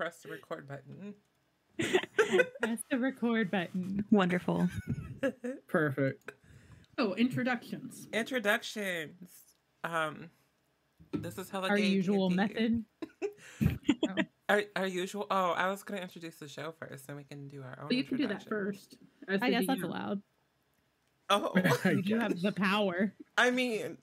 press 0.00 0.22
the 0.22 0.30
record 0.30 0.66
button. 0.66 1.14
Press 2.62 2.78
the 2.90 2.98
record 2.98 3.50
button. 3.50 4.02
Wonderful. 4.10 4.66
Perfect. 5.68 6.32
Oh, 6.96 7.12
introductions. 7.14 8.08
Introductions. 8.10 9.28
Um, 9.84 10.30
this 11.12 11.36
is 11.36 11.50
hella 11.50 11.68
Our 11.68 11.76
gay 11.76 11.84
usual 11.88 12.30
D&D. 12.30 12.36
method. 12.36 12.84
Our, 14.48 14.62
our 14.74 14.86
usual. 14.88 15.28
Oh, 15.30 15.52
I 15.52 15.68
was 15.68 15.84
gonna 15.84 16.00
introduce 16.00 16.34
the 16.36 16.48
show 16.48 16.72
first, 16.76 17.06
then 17.06 17.14
we 17.14 17.22
can 17.22 17.46
do 17.46 17.62
our 17.62 17.78
own. 17.80 17.86
But 17.86 17.96
you 17.96 18.02
can 18.02 18.16
do 18.16 18.26
that 18.26 18.48
first. 18.48 18.96
as 19.28 19.40
I 19.40 19.46
the 19.46 19.52
guess 19.58 19.66
that's 19.68 19.82
allowed. 19.84 20.22
Oh, 21.28 21.52
You 21.84 22.02
do 22.02 22.18
have 22.18 22.40
the 22.40 22.50
power. 22.50 23.14
I 23.38 23.52
mean, 23.52 23.96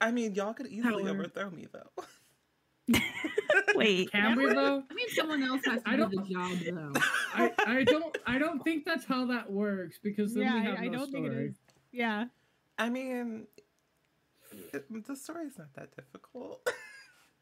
I 0.00 0.10
mean, 0.10 0.34
y'all 0.34 0.54
could 0.54 0.68
easily 0.68 1.02
Power. 1.02 1.10
overthrow 1.12 1.50
me 1.50 1.66
though. 1.70 2.98
Wait. 3.74 4.10
Can 4.12 4.36
we 4.36 4.46
though? 4.46 4.82
I 4.90 4.94
mean, 4.94 5.08
someone 5.10 5.42
else 5.42 5.62
has 5.66 5.82
to 5.82 5.88
I 5.88 5.96
do 5.96 6.06
the 6.08 6.16
don't- 6.16 6.30
job, 6.30 6.92
though. 6.94 7.00
I, 7.34 7.52
I 7.66 7.84
don't 7.84 8.18
I 8.26 8.38
don't 8.38 8.62
think 8.64 8.84
that's 8.84 9.04
how 9.04 9.26
that 9.26 9.50
works 9.50 9.98
because 10.02 10.34
then 10.34 10.44
yeah, 10.44 10.54
we 10.54 10.60
have 10.66 10.78
I, 10.78 10.82
I 10.82 10.86
no 10.88 10.92
don't 10.98 11.08
story. 11.08 11.22
think 11.22 11.34
it 11.34 11.44
is. 11.50 11.54
Yeah. 11.92 12.24
I 12.78 12.88
mean, 12.88 13.46
it, 14.72 15.06
the 15.06 15.14
story's 15.16 15.58
not 15.58 15.72
that 15.74 15.94
difficult. 15.96 16.66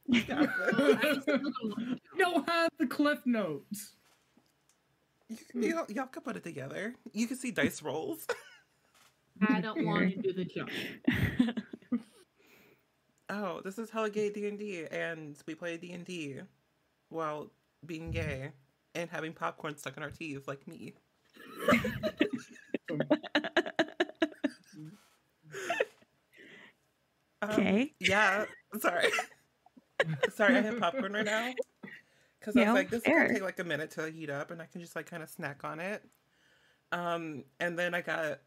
You 0.07 0.23
got 0.25 0.49
Well, 0.77 0.87
this. 0.97 0.97
I 1.05 1.21
still 1.21 1.39
don't 1.39 1.79
like 1.79 1.89
it. 1.93 2.01
You 2.19 2.25
don't 2.25 2.49
have 2.49 2.71
the 2.79 2.87
cliff 2.87 3.21
notes. 3.27 3.95
You, 5.29 5.37
you, 5.55 5.85
y'all 5.95 6.07
could 6.07 6.25
put 6.25 6.37
it 6.37 6.43
together. 6.43 6.95
You 7.13 7.27
can 7.27 7.37
see 7.37 7.51
dice 7.53 7.83
rolls. 7.83 8.27
I 9.47 9.61
don't 9.61 9.85
want 9.87 10.11
to 10.15 10.23
do 10.23 10.33
the 10.33 10.45
job. 10.45 10.69
Oh, 13.31 13.61
this 13.63 13.79
is 13.79 13.91
hella 13.91 14.11
gay 14.11 14.31
D 14.31 14.47
and 14.49 14.59
D, 14.59 14.87
and 14.91 15.37
we 15.47 15.55
play 15.55 15.77
D 15.77 15.93
and 15.93 16.05
D 16.05 16.41
while 17.11 17.51
being 17.85 18.11
gay 18.11 18.53
and 18.95 19.11
having 19.11 19.33
popcorn 19.33 19.77
stuck 19.77 19.97
in 19.97 20.03
our 20.03 20.11
teeth, 20.11 20.49
like 20.49 20.67
me. 20.67 20.95
Um, 27.43 27.51
Okay. 27.51 27.95
yeah. 28.01 28.47
Sorry. 28.81 29.11
sorry, 30.35 30.57
I 30.57 30.61
have 30.61 30.79
popcorn 30.81 31.13
right 31.13 31.25
now. 31.25 31.53
Because 32.41 32.57
I 32.57 32.61
was 32.61 32.67
Yeah, 32.67 32.73
like, 32.73 32.91
this 32.91 33.03
is 33.03 33.07
gonna 33.07 33.29
take 33.33 33.43
like 33.43 33.59
a 33.59 33.65
minute 33.65 33.91
to 33.93 34.11
heat 34.11 34.31
up, 34.31 34.51
and 34.51 34.61
I 34.63 34.67
can 34.67 34.81
just 34.81 34.97
like 34.97 35.07
kind 35.07 35.23
of 35.23 35.29
snack 35.29 35.65
on 35.65 35.81
it. 35.81 36.03
Um, 36.93 37.45
and 37.61 37.79
then 37.79 37.95
I 37.95 38.01
got 38.01 38.41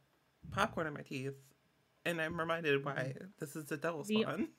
popcorn 0.52 0.88
in 0.88 0.94
my 0.94 1.02
teeth, 1.02 1.36
and 2.06 2.22
I'm 2.22 2.40
reminded 2.40 2.84
why 2.84 3.14
this 3.40 3.56
is 3.56 3.66
the 3.66 3.78
devil 3.78 4.04
The- 4.04 4.22
spawn. 4.24 4.50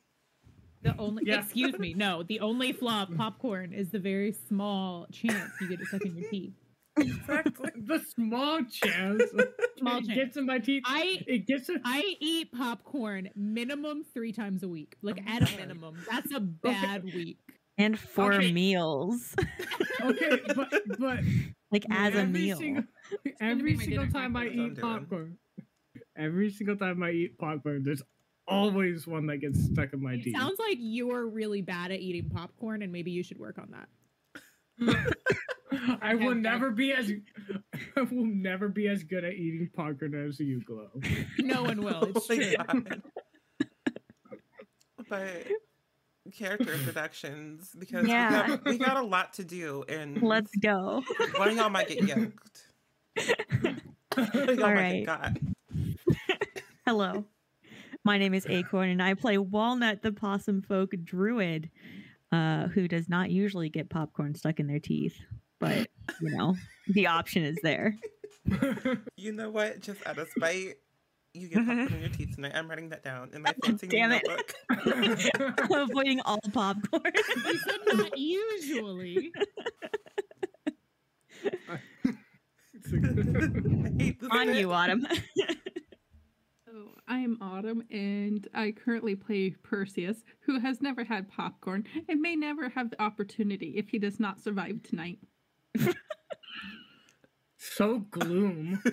The 0.82 0.96
only 0.98 1.24
Yeah. 1.26 1.40
excuse 1.40 1.78
me, 1.78 1.94
no, 1.94 2.22
the 2.22 2.40
only 2.40 2.72
flaw 2.72 3.02
of 3.04 3.10
popcorn 3.16 3.72
is 3.72 3.90
the 3.90 3.98
very 3.98 4.32
small 4.32 5.06
chance 5.12 5.50
you 5.60 5.68
get 5.68 5.80
it 5.80 5.86
stuck 5.88 6.04
in 6.04 6.16
your 6.16 6.28
teeth. 6.30 6.54
exactly. 6.98 7.70
The 7.86 8.00
small 8.14 8.62
chance. 8.64 9.22
Small 9.78 9.98
it 9.98 10.06
chance. 10.06 10.14
gets 10.14 10.36
in 10.36 10.46
my 10.46 10.58
teeth. 10.58 10.82
I 10.86 11.22
It 11.26 11.46
gets 11.46 11.68
in. 11.68 11.80
I 11.84 12.16
eat 12.20 12.52
popcorn 12.52 13.30
minimum 13.34 14.04
three 14.12 14.32
times 14.32 14.62
a 14.62 14.68
week. 14.68 14.96
Like 15.02 15.18
Oh 15.26 15.30
at 15.30 15.52
a 15.52 15.56
minimum. 15.56 15.96
That's 16.10 16.32
a 16.34 16.40
bad 16.40 17.04
week. 17.04 17.38
and 17.78 17.98
four 17.98 18.34
Okay. 18.34 18.52
meals. 18.52 19.34
Okay, 20.02 20.40
but 20.56 20.68
but 20.98 21.20
like 21.70 21.84
as 21.90 22.14
a 22.16 22.24
meal. 22.26 22.56
Single, 22.58 22.82
every 23.40 23.76
single 23.78 24.08
time 24.08 24.36
I 24.36 24.48
eat 24.48 24.76
popcorn, 24.80 25.38
every 26.16 26.50
single 26.50 26.76
time 26.76 27.02
I 27.04 27.10
eat 27.12 27.38
popcorn, 27.38 27.82
there's 27.84 28.02
always 28.48 29.06
one 29.06 29.26
that 29.26 29.38
gets 29.38 29.62
stuck 29.64 29.92
in 29.92 30.02
my 30.02 30.14
It 30.14 30.22
teeth. 30.24 30.36
sounds 30.36 30.58
like 30.58 30.76
you're 30.80 31.26
really 31.26 31.62
bad 31.62 31.90
at 31.92 32.00
eating 32.00 32.28
popcorn 32.30 32.82
and 32.82 32.92
maybe 32.92 33.10
you 33.10 33.22
should 33.22 33.38
work 33.38 33.58
on 33.58 33.70
that. 33.72 33.88
I 36.02 36.14
will 36.14 36.34
never 36.34 36.70
be 36.70 36.92
as 36.92 37.10
I 37.96 38.00
will 38.02 38.26
never 38.26 38.68
be 38.68 38.88
as 38.88 39.04
good 39.04 39.24
at 39.24 39.34
eating 39.34 39.70
popcorn 39.74 40.14
as 40.14 40.38
you, 40.40 40.60
Glow. 40.64 40.88
No 41.38 41.62
one 41.62 41.82
will. 41.82 42.04
It's 42.16 42.30
Oh 42.30 42.74
my 42.74 42.84
true. 42.88 43.02
But 45.08 45.46
character 46.32 46.72
introductions 46.72 47.70
because 47.78 48.06
Yeah. 48.06 48.42
we, 48.42 48.48
got, 48.56 48.64
we 48.64 48.78
got 48.78 48.96
a 48.96 49.02
lot 49.02 49.32
to 49.34 49.44
do, 49.44 49.84
and 49.88 50.22
Let's 50.22 50.54
go. 50.56 51.02
one 51.36 51.48
of 51.48 51.56
y'all 51.56 51.68
might 51.70 51.88
get 51.88 52.02
yoked. 52.02 52.62
One 54.14 54.28
of 54.34 54.58
y'all 54.58 54.64
All 54.64 54.74
might 54.74 54.74
right. 54.74 55.06
get 55.06 55.06
got. 55.06 55.36
Hello. 56.86 57.24
My 58.04 58.18
name 58.18 58.34
is 58.34 58.46
Acorn 58.48 58.88
and 58.88 59.02
I 59.02 59.14
play 59.14 59.38
Walnut 59.38 60.02
the 60.02 60.12
Possum 60.12 60.62
Folk 60.62 60.90
Druid, 61.04 61.70
uh, 62.32 62.66
who 62.68 62.88
does 62.88 63.08
not 63.08 63.30
usually 63.30 63.68
get 63.68 63.90
popcorn 63.90 64.34
stuck 64.34 64.58
in 64.58 64.66
their 64.66 64.80
teeth. 64.80 65.16
But, 65.60 65.88
you 66.20 66.30
know, 66.36 66.56
the 66.88 67.06
option 67.06 67.44
is 67.44 67.58
there. 67.62 67.96
You 69.16 69.30
know 69.30 69.50
what? 69.50 69.78
Just 69.78 70.04
out 70.04 70.18
of 70.18 70.28
spite, 70.36 70.74
you 71.32 71.46
get 71.48 71.58
popcorn 71.64 71.92
in 71.94 72.00
your 72.00 72.08
teeth 72.08 72.34
tonight. 72.34 72.50
I'm 72.56 72.68
writing 72.68 72.88
that 72.88 73.04
down 73.04 73.30
in 73.32 73.42
my 73.42 73.54
fancy 73.64 73.86
Damn 73.86 74.10
it. 74.10 74.22
notebook. 74.26 75.60
I'm 75.70 75.72
avoiding 75.90 76.20
all 76.24 76.40
popcorn. 76.52 77.02
You 77.46 77.58
said 77.58 77.78
not 77.94 78.18
usually. 78.18 79.30
I 81.44 81.78
hate 83.98 84.20
this 84.20 84.28
On 84.32 84.46
bit. 84.48 84.56
you, 84.56 84.72
Autumn. 84.72 85.06
So 87.12 87.18
I 87.18 87.20
am 87.20 87.36
Autumn, 87.42 87.82
and 87.90 88.48
I 88.54 88.72
currently 88.72 89.14
play 89.14 89.50
Perseus, 89.50 90.24
who 90.40 90.58
has 90.60 90.80
never 90.80 91.04
had 91.04 91.28
popcorn 91.28 91.84
and 92.08 92.22
may 92.22 92.36
never 92.36 92.70
have 92.70 92.88
the 92.88 93.02
opportunity 93.02 93.74
if 93.76 93.90
he 93.90 93.98
does 93.98 94.18
not 94.18 94.40
survive 94.40 94.82
tonight. 94.82 95.18
so 97.58 97.98
gloom. 98.10 98.82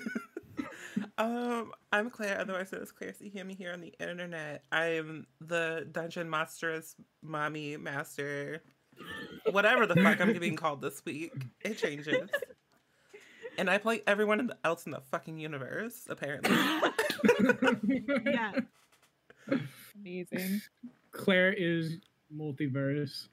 Um, 1.18 1.72
I'm 1.94 2.10
Claire, 2.10 2.40
otherwise 2.42 2.72
known 2.74 2.82
as 2.82 2.92
Claire. 2.92 3.14
So 3.14 3.24
you 3.24 3.32
hear 3.32 3.46
me 3.46 3.54
here 3.54 3.72
on 3.72 3.80
the 3.80 3.94
internet. 4.02 4.64
I'm 4.72 5.28
the 5.40 5.88
dungeon 5.90 6.30
master's 6.30 6.96
mommy 7.22 7.78
master, 7.78 8.64
whatever 9.52 9.86
the 9.86 9.96
fuck 9.96 10.20
I'm 10.20 10.38
being 10.40 10.56
called 10.58 10.82
this 10.82 11.02
week. 11.06 11.32
It 11.62 11.78
changes. 11.78 12.30
And 13.58 13.70
I 13.70 13.78
play 13.78 14.02
everyone 14.08 14.52
else 14.64 14.86
in 14.86 14.92
the 14.92 15.02
fucking 15.12 15.38
universe, 15.38 16.08
apparently. 16.10 16.56
yeah. 18.26 18.52
Amazing. 19.96 20.62
Claire 21.12 21.54
is 21.54 21.98
multiverse. 22.36 23.28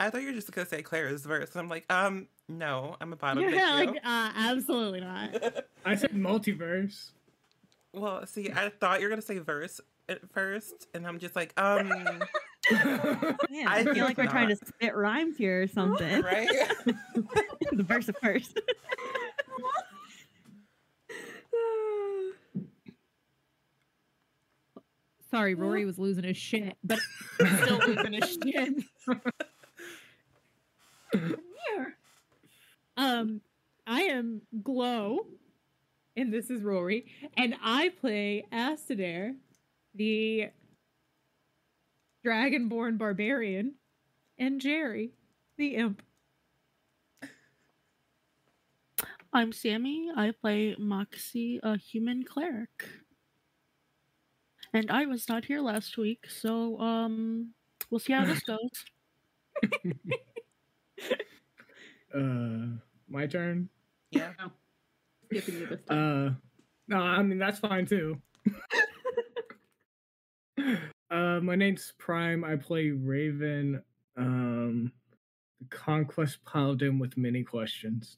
I 0.00 0.10
thought 0.10 0.20
you 0.20 0.28
were 0.28 0.32
just 0.34 0.52
gonna 0.52 0.66
say 0.66 0.82
Claire 0.82 1.08
is 1.08 1.24
verse. 1.24 1.50
And 1.52 1.60
I'm 1.60 1.68
like, 1.68 1.84
um, 1.90 2.28
no, 2.48 2.96
I'm 3.00 3.12
a 3.12 3.16
bottom. 3.16 3.42
Yeah, 3.42 3.76
thank 3.78 3.90
like 3.94 4.00
uh, 4.04 4.30
absolutely 4.36 5.00
not. 5.00 5.64
I 5.84 5.96
said 5.96 6.12
multiverse. 6.12 7.10
well, 7.92 8.24
see, 8.26 8.50
I 8.52 8.68
thought 8.68 9.00
you 9.00 9.06
were 9.06 9.10
gonna 9.10 9.22
say 9.22 9.38
verse 9.38 9.80
at 10.08 10.20
first, 10.30 10.86
and 10.94 11.06
I'm 11.06 11.18
just 11.18 11.34
like, 11.34 11.52
um, 11.60 11.88
Man, 11.88 13.66
I 13.66 13.78
I 13.78 13.84
feel 13.84 13.94
think 13.94 14.04
like 14.06 14.18
we're 14.18 14.26
trying 14.26 14.48
to 14.48 14.56
spit 14.56 14.94
rhymes 14.94 15.36
here 15.36 15.62
or 15.62 15.66
something. 15.66 16.22
right? 16.22 16.48
the 17.72 17.82
verse 17.82 18.08
of 18.08 18.16
first. 18.18 18.60
Sorry, 25.30 25.54
Rory 25.54 25.84
was 25.84 25.98
losing 25.98 26.24
his 26.24 26.36
shit, 26.36 26.76
but 26.84 26.98
still 27.36 27.78
losing 27.86 28.12
his 28.14 28.38
shit. 28.42 28.84
Here. 31.12 31.96
Um, 32.96 33.40
I 33.86 34.02
am 34.02 34.42
Glow, 34.62 35.26
and 36.16 36.32
this 36.32 36.50
is 36.50 36.62
Rory, 36.62 37.06
and 37.36 37.54
I 37.62 37.90
play 38.00 38.44
Astadir, 38.52 39.34
the 39.94 40.48
Dragonborn 42.24 42.98
barbarian, 42.98 43.74
and 44.38 44.60
Jerry, 44.60 45.12
the 45.56 45.74
imp. 45.76 46.02
I'm 49.32 49.52
Sammy. 49.52 50.10
I 50.16 50.32
play 50.32 50.74
Moxie, 50.78 51.60
a 51.62 51.76
human 51.76 52.24
cleric. 52.24 52.88
And 54.74 54.90
I 54.90 55.06
was 55.06 55.28
not 55.28 55.44
here 55.46 55.60
last 55.60 55.96
week, 55.96 56.26
so 56.28 56.78
um 56.80 57.52
we'll 57.90 57.98
see 58.00 58.12
how 58.12 58.24
this 58.24 58.40
goes. 58.44 58.84
Uh, 62.14 62.76
my 63.08 63.26
turn. 63.26 63.68
yeah. 64.10 64.32
Skipping 65.26 65.54
you 65.60 65.66
this 65.66 65.80
time. 65.88 66.26
Uh, 66.26 66.30
no, 66.88 66.96
I 66.98 67.22
mean 67.22 67.38
that's 67.38 67.58
fine 67.58 67.86
too. 67.86 68.20
uh, 71.10 71.40
my 71.40 71.54
name's 71.54 71.92
Prime. 71.98 72.44
I 72.44 72.56
play 72.56 72.90
Raven, 72.90 73.82
um, 74.16 74.92
the 75.60 75.66
conquest 75.68 76.38
paladin 76.46 76.98
with 76.98 77.16
many 77.16 77.42
questions. 77.44 78.16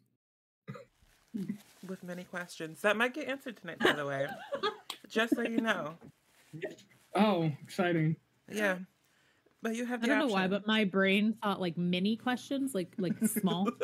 with 1.86 2.02
many 2.04 2.24
questions 2.24 2.80
that 2.82 2.96
might 2.96 3.14
get 3.14 3.28
answered 3.28 3.56
tonight, 3.56 3.78
by 3.80 3.92
the 3.92 4.06
way. 4.06 4.26
Just 5.08 5.34
so 5.34 5.42
you 5.42 5.60
know. 5.60 5.94
Oh, 7.14 7.50
exciting! 7.62 8.16
Yeah. 8.50 8.78
But 9.62 9.76
you 9.76 9.84
have 9.84 10.02
I 10.02 10.06
don't 10.06 10.18
know 10.18 10.26
why, 10.28 10.46
but 10.48 10.66
my 10.66 10.84
brain 10.84 11.34
thought 11.42 11.60
like 11.60 11.76
mini 11.76 12.16
questions, 12.16 12.74
like 12.74 12.92
like 12.98 13.22
small. 13.26 13.68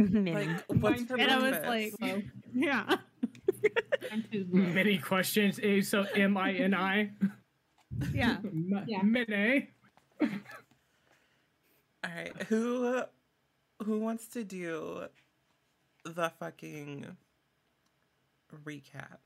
Like, 0.00 0.48
what's 0.68 1.08
her 1.08 1.18
and 1.18 1.28
I 1.28 1.38
was 1.38 1.58
like, 1.66 1.92
well, 2.00 2.22
yeah. 2.54 2.98
I'm 4.12 4.22
too 4.30 4.46
slow. 4.48 4.60
Many 4.60 4.96
questions. 4.98 5.58
A 5.60 5.80
so 5.80 6.06
M 6.14 6.36
I 6.36 6.52
N 6.52 6.72
I. 6.72 7.10
Yeah. 8.12 8.36
Yeah. 8.86 9.02
Mini. 9.02 9.70
All 10.20 10.28
right, 12.04 12.42
who 12.44 13.02
who 13.82 13.98
wants 13.98 14.28
to 14.28 14.44
do 14.44 15.06
the 16.04 16.30
fucking 16.38 17.16
recap? 18.64 19.18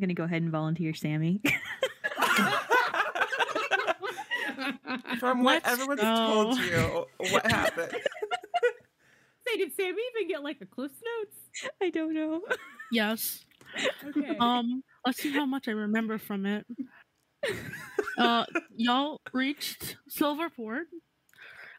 I'm 0.00 0.06
gonna 0.06 0.14
go 0.14 0.24
ahead 0.24 0.40
and 0.40 0.50
volunteer 0.50 0.94
Sammy. 0.94 1.42
From 5.18 5.42
what 5.42 5.62
Let's 5.62 5.68
everyone's 5.68 6.00
go. 6.00 6.16
told 6.16 6.58
you, 6.58 7.04
what 7.34 7.44
happened? 7.50 7.92
Say, 9.46 9.58
did 9.58 9.74
Sammy 9.76 9.98
even 10.16 10.28
get 10.28 10.42
like 10.42 10.62
a 10.62 10.66
Cliff 10.66 10.90
Notes? 10.92 11.36
I 11.82 11.90
don't 11.90 12.14
know. 12.14 12.40
Yes. 12.90 13.44
Okay. 14.06 14.36
Um, 14.40 14.82
let's 15.04 15.20
see 15.22 15.32
how 15.32 15.44
much 15.44 15.68
I 15.68 15.72
remember 15.72 16.16
from 16.16 16.46
it. 16.46 16.66
Uh, 18.16 18.46
y'all 18.74 19.20
reached 19.34 19.96
Silverport. 20.08 20.84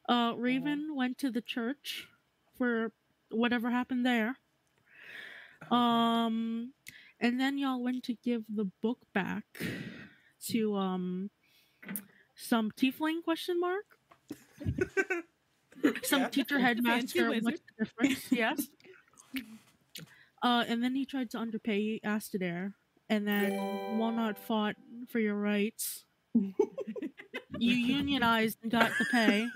Uh, 0.08 0.34
Raven 0.38 0.94
went 0.96 1.18
to 1.20 1.32
the 1.32 1.42
church 1.42 2.08
for 2.60 2.92
whatever 3.32 3.72
happened 3.72 4.06
there. 4.06 4.36
Um, 5.72 6.74
and 7.22 7.40
then 7.40 7.58
y'all 7.58 7.82
went 7.82 8.04
to 8.06 8.16
give 8.24 8.44
the 8.54 8.66
book 8.82 9.00
back 9.14 9.44
to 10.50 10.76
um 10.76 11.30
some 12.36 12.72
tiefling 12.72 13.24
question 13.24 13.60
mark. 13.60 13.86
Some 16.04 16.22
Yeah. 16.22 16.30
teacher 16.30 16.60
Fancy 16.60 16.64
headmaster. 17.20 17.30
wizard. 17.30 17.44
What's 17.44 17.62
the 17.62 17.86
difference? 17.86 18.32
Yes. 18.32 18.68
Uh, 20.44 20.64
and 20.68 20.84
then 20.84 20.94
he 20.96 21.06
tried 21.06 21.30
to 21.32 21.38
underpay 21.38 22.00
Astadir, 22.06 22.74
and 23.10 23.28
then 23.28 23.54
Walnut 23.98 24.38
fought 24.38 24.76
for 25.10 25.20
your 25.20 25.36
rights. 25.36 26.06
you 26.36 26.52
unionized 27.60 28.58
and 28.64 28.72
got 28.72 28.92
the 29.00 29.06
pay. 29.12 29.48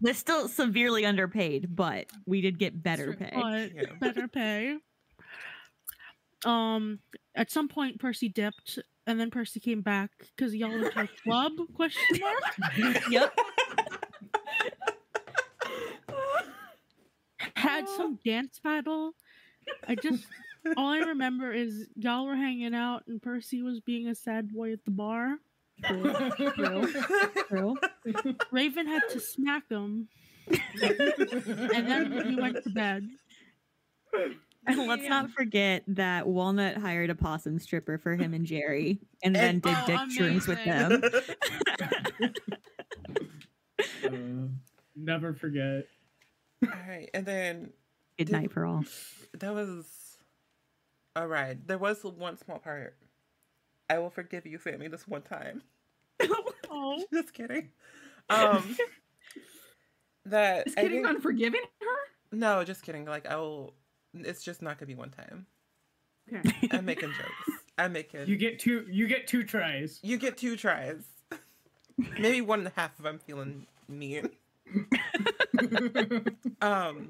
They're 0.00 0.14
still 0.14 0.48
severely 0.48 1.04
underpaid, 1.04 1.74
but 1.76 2.06
we 2.26 2.40
did 2.40 2.58
get 2.58 2.82
better 2.82 3.12
pay. 3.12 3.30
But 3.34 3.72
Yeah. 3.74 3.92
better 4.00 4.28
pay. 4.28 4.78
Um, 6.44 7.00
at 7.34 7.50
some 7.50 7.68
point, 7.68 8.00
Percy 8.00 8.28
dipped, 8.28 8.78
and 9.06 9.18
then 9.18 9.30
Percy 9.30 9.60
came 9.60 9.82
back 9.82 10.10
because 10.36 10.54
y'all 10.54 10.70
went 10.70 10.92
to 10.92 11.00
a 11.00 11.08
club? 11.22 11.52
Question 11.74 12.20
mark. 12.20 13.10
yep. 13.10 13.38
Had 17.56 17.88
some 17.88 18.18
dance 18.24 18.58
battle. 18.62 19.12
I 19.86 19.94
just 19.94 20.26
all 20.76 20.88
I 20.88 20.98
remember 20.98 21.52
is 21.52 21.88
y'all 21.94 22.26
were 22.26 22.36
hanging 22.36 22.74
out, 22.74 23.04
and 23.06 23.20
Percy 23.20 23.62
was 23.62 23.80
being 23.80 24.08
a 24.08 24.14
sad 24.14 24.52
boy 24.52 24.72
at 24.72 24.84
the 24.84 24.90
bar. 24.90 25.36
True. 27.48 27.76
Raven 28.50 28.86
had 28.86 29.02
to 29.10 29.20
smack 29.20 29.68
him, 29.70 30.08
and 30.82 31.88
then 31.88 32.28
he 32.28 32.36
went 32.36 32.62
to 32.64 32.70
bed. 32.70 33.08
And 34.66 34.78
let's 34.88 35.08
not 35.08 35.30
forget 35.30 35.82
that 35.88 36.26
Walnut 36.26 36.76
hired 36.76 37.10
a 37.10 37.14
possum 37.14 37.58
stripper 37.58 37.98
for 37.98 38.14
him 38.16 38.34
and 38.34 38.44
Jerry, 38.46 38.98
and 39.22 39.34
then 39.34 39.60
did 39.60 39.74
Oh, 39.76 39.84
dick 39.86 39.98
shrooms 40.18 40.46
with 40.46 40.62
them. 40.64 41.02
Uh, 44.04 44.48
never 44.96 45.32
forget. 45.34 45.86
All 46.64 46.70
right, 46.88 47.08
and 47.14 47.24
then 47.24 47.70
Good 48.18 48.26
Did- 48.26 48.32
night 48.32 48.52
for 48.52 48.66
all. 48.66 48.84
that 49.38 49.54
was 49.54 49.86
all 51.16 51.26
right. 51.26 51.56
There 51.66 51.78
was 51.78 52.02
one 52.04 52.36
small 52.36 52.58
part. 52.58 52.96
I 53.88 53.98
will 53.98 54.10
forgive 54.10 54.46
you, 54.46 54.58
Sammy, 54.58 54.88
this 54.88 55.08
one 55.08 55.22
time. 55.22 55.62
Oh, 56.70 57.02
Just 57.12 57.32
kidding. 57.32 57.70
Um, 58.28 58.76
that 60.26 60.66
Is 60.68 60.74
I 60.76 60.82
kidding 60.82 60.98
think- 61.04 61.08
on 61.16 61.20
forgiving 61.20 61.62
her? 61.80 62.36
No, 62.36 62.62
just 62.62 62.82
kidding. 62.82 63.06
Like 63.06 63.26
I 63.26 63.36
will. 63.36 63.74
It's 64.14 64.42
just 64.42 64.60
not 64.62 64.78
gonna 64.78 64.86
be 64.88 64.94
one 64.94 65.10
time. 65.10 65.46
Okay. 66.32 66.68
I'm 66.72 66.84
making 66.84 67.10
jokes. 67.10 67.58
I'm 67.78 67.92
making. 67.92 68.26
You 68.26 68.36
get 68.36 68.58
two. 68.58 68.86
You 68.90 69.06
get 69.06 69.26
two 69.26 69.42
tries. 69.44 69.98
You 70.02 70.16
get 70.18 70.36
two 70.36 70.56
tries. 70.56 71.02
Maybe 72.18 72.40
one 72.40 72.60
and 72.60 72.68
a 72.68 72.72
half 72.76 72.92
if 72.98 73.04
I'm 73.06 73.18
feeling 73.18 73.66
mean. 73.88 74.30
Um, 76.62 77.08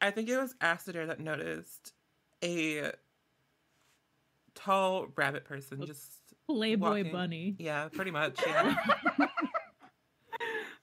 I 0.00 0.10
think 0.10 0.28
it 0.28 0.36
was 0.36 0.54
Astadir 0.60 1.06
that 1.08 1.20
noticed 1.20 1.92
a 2.42 2.92
tall 4.54 5.08
rabbit 5.16 5.44
person 5.44 5.84
just 5.86 6.10
Playboy 6.48 6.88
walking- 6.88 7.12
bunny. 7.12 7.56
Yeah, 7.58 7.88
pretty 7.88 8.10
much. 8.10 8.38
Yeah. 8.46 8.74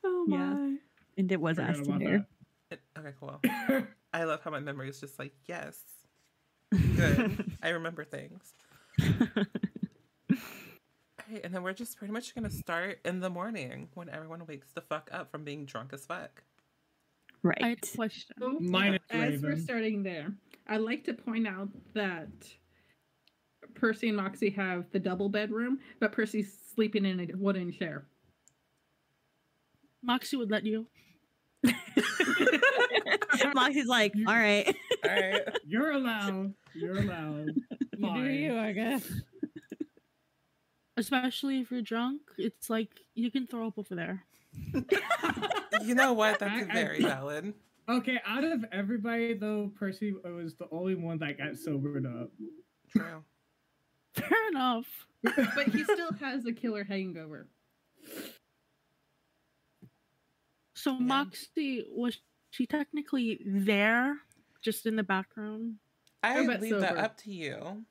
Oh 0.03 0.25
Yeah. 0.27 0.37
my. 0.37 0.75
And 1.17 1.31
it 1.31 1.39
was 1.41 1.55
Forgot 1.57 1.69
asked 1.71 1.81
about 1.87 1.99
there. 1.99 2.27
It- 2.71 2.81
okay, 2.97 3.11
cool. 3.19 3.39
I 4.13 4.23
love 4.23 4.41
how 4.43 4.51
my 4.51 4.59
memory 4.59 4.89
is 4.89 4.99
just 4.99 5.19
like 5.19 5.33
yes, 5.47 5.79
good. 6.95 7.57
I 7.63 7.69
remember 7.69 8.03
things. 8.03 8.53
Okay, 11.29 11.41
and 11.43 11.53
then 11.53 11.61
we're 11.61 11.73
just 11.73 11.97
pretty 11.97 12.11
much 12.11 12.33
gonna 12.33 12.49
start 12.49 12.99
in 13.05 13.19
the 13.19 13.29
morning 13.29 13.89
when 13.93 14.09
everyone 14.09 14.45
wakes 14.47 14.71
the 14.73 14.81
fuck 14.81 15.09
up 15.13 15.29
from 15.29 15.43
being 15.43 15.65
drunk 15.65 15.93
as 15.93 16.05
fuck. 16.05 16.41
right. 17.43 17.57
I 17.61 17.67
had 17.69 17.79
a 17.83 17.97
question. 17.97 18.35
So, 18.39 18.57
Minus 18.59 19.01
as 19.11 19.41
we're 19.41 19.57
starting 19.57 20.01
there, 20.01 20.33
I'd 20.67 20.81
like 20.81 21.03
to 21.05 21.13
point 21.13 21.47
out 21.47 21.69
that 21.93 22.29
Percy 23.75 24.07
and 24.07 24.17
Moxie 24.17 24.49
have 24.51 24.85
the 24.91 24.99
double 24.99 25.29
bedroom, 25.29 25.79
but 25.99 26.11
Percy's 26.11 26.57
sleeping 26.73 27.05
in 27.05 27.19
a 27.19 27.27
wooden 27.37 27.71
chair. 27.71 28.05
Moxie 30.01 30.37
would 30.37 30.49
let 30.49 30.65
you. 30.65 30.87
Moxie's 33.53 33.87
like, 33.87 34.13
all 34.27 34.35
right. 34.35 34.67
All 35.03 35.09
right. 35.15 35.41
You're 35.65 35.91
allowed. 35.91 36.53
You're 36.73 36.97
allowed. 36.99 37.47
You 37.97 38.13
do 38.13 38.29
you, 38.29 38.57
I 38.57 38.71
guess. 38.71 39.09
Especially 40.95 41.59
if 41.59 41.69
you're 41.71 41.81
drunk, 41.81 42.21
it's 42.37 42.69
like 42.69 42.89
you 43.13 43.29
can 43.29 43.45
throw 43.45 43.67
up 43.67 43.77
over 43.77 43.93
there. 43.95 44.23
You 45.83 45.95
know 45.95 46.13
what? 46.13 46.39
That's 46.39 46.51
I- 46.51 46.69
I- 46.69 46.73
very 46.73 47.01
valid. 47.01 47.53
Okay, 47.89 48.19
out 48.25 48.43
of 48.45 48.63
everybody 48.71 49.33
though, 49.33 49.71
Percy 49.77 50.13
was 50.23 50.55
the 50.55 50.67
only 50.71 50.95
one 50.95 51.17
that 51.19 51.37
got 51.37 51.57
sobered 51.57 52.05
up. 52.05 52.29
True. 52.95 53.23
Fair 54.15 54.47
enough. 54.51 54.85
But 55.23 55.67
he 55.73 55.83
still 55.83 56.13
has 56.21 56.45
a 56.45 56.53
killer 56.53 56.83
hangover. 56.85 57.47
So 60.73 60.91
Yeah. 60.93 60.99
Moxie 60.99 61.85
was 61.89 62.17
she 62.49 62.65
technically 62.65 63.39
there, 63.45 64.17
just 64.61 64.85
in 64.85 64.95
the 64.95 65.03
background? 65.03 65.75
I 66.23 66.33
How 66.33 66.43
about 66.43 66.61
leave 66.61 66.79
that 66.79 66.97
up 66.97 67.17
to 67.17 67.31
you. 67.31 67.83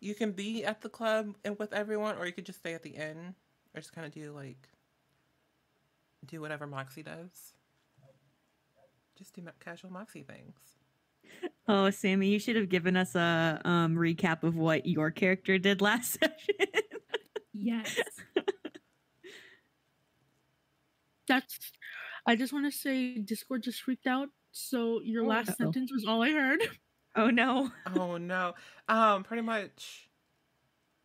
You 0.00 0.14
can 0.14 0.32
be 0.32 0.64
at 0.64 0.80
the 0.80 0.88
club 0.88 1.34
and 1.44 1.58
with 1.58 1.72
everyone, 1.72 2.16
or 2.16 2.26
you 2.26 2.32
could 2.32 2.46
just 2.46 2.58
stay 2.58 2.74
at 2.74 2.82
the 2.82 2.90
inn, 2.90 3.34
or 3.74 3.80
just 3.80 3.92
kind 3.92 4.06
of 4.06 4.12
do 4.12 4.32
like 4.32 4.68
do 6.26 6.40
whatever 6.40 6.66
Moxie 6.66 7.02
does. 7.02 7.52
Just 9.16 9.34
do 9.34 9.42
mo- 9.42 9.52
casual 9.60 9.90
Moxie 9.90 10.22
things. 10.22 10.56
Oh, 11.66 11.88
Sammy, 11.88 12.28
you 12.28 12.38
should 12.38 12.56
have 12.56 12.68
given 12.68 12.94
us 12.94 13.14
a 13.14 13.58
um, 13.64 13.96
recap 13.96 14.42
of 14.42 14.54
what 14.54 14.84
your 14.84 15.10
character 15.10 15.56
did 15.56 15.80
last 15.80 16.12
session. 16.20 16.82
Yes. 17.54 17.98
That's. 21.26 21.58
I 22.26 22.36
just 22.36 22.52
want 22.52 22.70
to 22.70 22.76
say 22.76 23.18
Discord 23.18 23.62
just 23.62 23.82
freaked 23.82 24.06
out. 24.06 24.28
So 24.52 25.00
your 25.02 25.24
Oh. 25.24 25.28
last 25.28 25.50
Uh-oh. 25.50 25.56
sentence 25.58 25.92
was 25.92 26.04
all 26.06 26.22
I 26.22 26.30
heard. 26.30 26.60
oh 27.16 27.30
no. 27.30 27.70
Oh 27.94 28.16
no. 28.16 28.54
Um, 28.88 29.24
pretty 29.24 29.42
much 29.42 30.08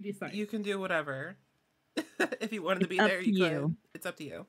Decide. 0.02 0.34
you 0.34 0.46
can 0.46 0.62
do 0.62 0.80
whatever. 0.80 1.38
if 2.40 2.54
you 2.54 2.62
wanted 2.64 2.82
to 2.82 2.88
be 2.88 2.98
there, 2.98 3.22
to 3.22 3.30
you 3.30 3.50
could. 3.50 3.76
It's 3.94 4.06
up 4.06 4.16
to 4.18 4.24
you. 4.24 4.46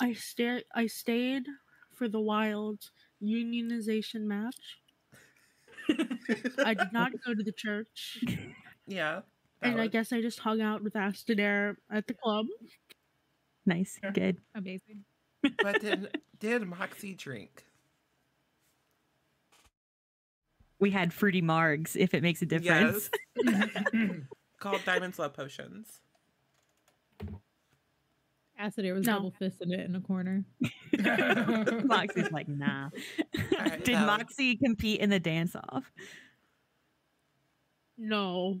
I 0.00 0.12
stayed. 0.12 0.64
I 0.74 0.86
stayed 0.86 1.44
for 1.94 2.08
the 2.08 2.20
wild 2.20 2.78
unionization 3.22 4.22
match. 4.22 4.78
I 6.64 6.74
did 6.74 6.92
not 6.92 7.12
go 7.24 7.34
to 7.34 7.42
the 7.42 7.50
church, 7.52 8.22
Yeah. 8.86 9.22
and 9.62 9.80
I 9.80 9.86
guess 9.88 10.12
I 10.12 10.20
just 10.20 10.38
hung 10.38 10.60
out 10.60 10.82
with 10.84 10.92
Astadir 10.92 11.76
at 11.90 12.06
the 12.06 12.14
club. 12.14 12.46
Nice. 13.68 13.98
Yeah. 14.02 14.10
Good. 14.10 14.38
Amazing. 14.54 15.04
But 15.62 15.80
did 15.80 16.18
did 16.40 16.66
Moxie 16.66 17.14
drink? 17.14 17.64
we 20.80 20.90
had 20.90 21.12
fruity 21.12 21.42
margs. 21.42 21.96
If 21.96 22.14
it 22.14 22.22
makes 22.22 22.40
a 22.40 22.46
difference. 22.46 23.10
Called 24.60 24.80
Diamond's 24.84 25.18
Love 25.18 25.34
Potions. 25.34 26.00
Acidair 28.60 28.94
was 28.94 29.04
No. 29.06 29.14
double 29.14 29.32
fisting 29.40 29.72
it 29.72 29.80
in 29.86 29.94
a 29.96 30.00
corner. 30.00 30.44
Moxie's 31.84 32.30
like, 32.32 32.48
nah. 32.48 32.90
Alright, 33.52 33.84
Did 33.84 33.94
Val. 33.96 34.06
Moxie 34.06 34.56
compete 34.56 35.00
in 35.00 35.10
the 35.10 35.18
dance 35.20 35.54
off? 35.56 35.90
No. 37.96 38.60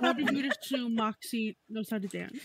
How 0.00 0.12
did 0.12 0.30
you 0.36 0.50
assume 0.62 0.94
Moxie 0.96 1.56
knows 1.68 1.90
how 1.90 1.98
to 1.98 2.08
dance? 2.08 2.38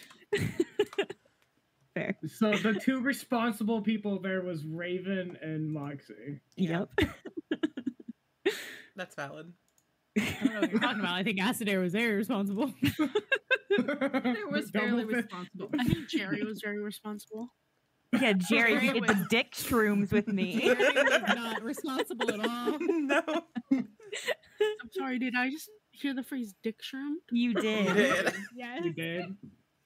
Fair. 1.96 2.16
so 2.28 2.52
the 2.58 2.74
two 2.74 3.02
responsible 3.02 3.82
people 3.82 4.20
there 4.20 4.42
was 4.42 4.66
Raven 4.66 5.38
and 5.42 5.72
Moxie. 5.72 6.40
Yeah. 6.56 6.86
Yep. 7.00 7.10
That's 8.96 9.16
valid. 9.16 9.52
I 10.20 10.38
don't 10.44 10.54
know 10.54 10.62
what 10.62 10.72
you're 10.72 10.80
talking 10.80 11.00
about. 11.00 11.14
I 11.16 11.24
think 11.24 11.40
Acidair 11.40 11.82
was 11.82 11.94
very 11.94 12.14
responsible. 12.16 12.74
It 13.76 14.52
was 14.52 14.70
fairly 14.70 15.02
Double 15.02 15.10
fi- 15.14 15.18
responsible. 15.18 15.70
I 15.80 15.84
think 15.86 16.08
Jerry 16.08 16.44
was 16.44 16.62
very 16.64 16.78
responsible. 16.80 17.48
Yeah, 18.14 18.34
Jerry, 18.34 18.74
Jerry 18.74 18.86
you 18.86 18.94
did 18.94 19.04
the 19.08 19.14
was- 19.16 19.28
dick 19.32 19.54
shrooms 19.56 20.12
with 20.12 20.28
me. 20.28 20.60
Jerry 20.62 20.76
was 20.94 21.22
not 21.36 21.64
responsible 21.64 22.30
at 22.32 22.48
all. 22.48 22.78
no. 22.80 23.24
I'm 23.72 23.88
sorry, 24.92 25.18
did 25.18 25.34
I 25.36 25.50
just 25.50 25.72
hear 25.90 26.14
the 26.14 26.22
phrase 26.22 26.54
dick 26.62 26.82
shroom? 26.84 27.14
You 27.32 27.50
You 27.50 27.54
did. 27.56 27.96
did. 27.96 28.34
Yes. 28.56 28.82
You 28.86 28.94
did. 28.94 29.36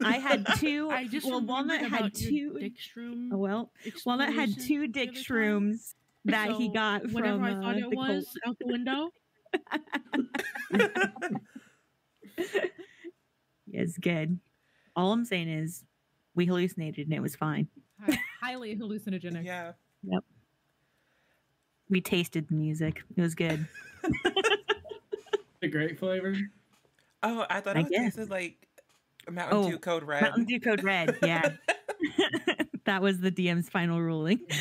I 0.03 0.17
had 0.17 0.45
two. 0.57 0.89
I 0.89 1.07
just 1.07 1.25
well, 1.25 1.41
remembered 1.41 1.81
Walnut 1.81 1.89
had 1.89 2.13
two. 2.13 2.57
dick 2.59 2.73
shroom. 2.77 3.29
Oh, 3.31 3.37
well, 3.37 3.71
Walnut 4.05 4.33
had 4.33 4.59
two 4.59 4.81
the 4.81 4.87
dick 4.87 5.09
other 5.09 5.19
shrooms 5.19 5.95
that 6.25 6.51
he 6.51 6.67
So 6.67 6.73
got 6.73 7.11
whatever 7.11 7.37
from 7.37 7.43
I 7.43 7.53
thought 7.53 7.75
uh, 7.75 7.87
it 7.87 7.89
the 7.89 7.95
was 7.95 8.37
out 8.45 8.57
the 8.59 8.67
window. 8.67 9.09
It's 13.69 13.97
good. 13.97 14.39
All 14.95 15.11
I'm 15.11 15.25
saying 15.25 15.49
is 15.49 15.83
we 16.35 16.45
hallucinated 16.45 17.07
and 17.07 17.13
it 17.13 17.21
was 17.21 17.35
fine. 17.35 17.67
Highly 18.41 18.75
hallucinogenic. 18.77 19.43
Yeah. 19.45 19.73
Yep. 20.03 20.23
We 21.89 22.01
tasted 22.01 22.47
the 22.49 22.55
music. 22.55 23.03
It 23.15 23.21
was 23.21 23.35
good. 23.35 23.67
The 25.59 25.67
great 25.67 25.97
flavor. 25.97 26.35
Oh, 27.23 27.43
I 27.49 27.61
thought 27.61 27.77
I 27.77 27.79
it 27.79 27.83
was 27.83 27.91
guess. 27.91 28.03
tasted 28.15 28.29
like 28.29 28.66
Mountain 29.29 29.57
Oh, 29.57 29.69
Dew 29.69 29.79
Code 29.79 30.03
Red. 30.03 30.21
Mountain 30.21 30.45
Dew 30.45 30.59
Code 30.59 30.83
Red. 30.83 31.17
Yeah. 31.21 31.51
that 32.85 33.01
was 33.01 33.19
the 33.19 33.31
DM's 33.31 33.69
final 33.69 34.01
ruling. 34.01 34.39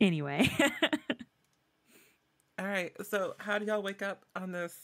anyway. 0.00 0.50
All 2.58 2.66
right. 2.66 2.92
So, 3.06 3.34
how 3.38 3.58
do 3.58 3.64
y'all 3.64 3.82
wake 3.82 4.02
up 4.02 4.24
on 4.36 4.52
this, 4.52 4.74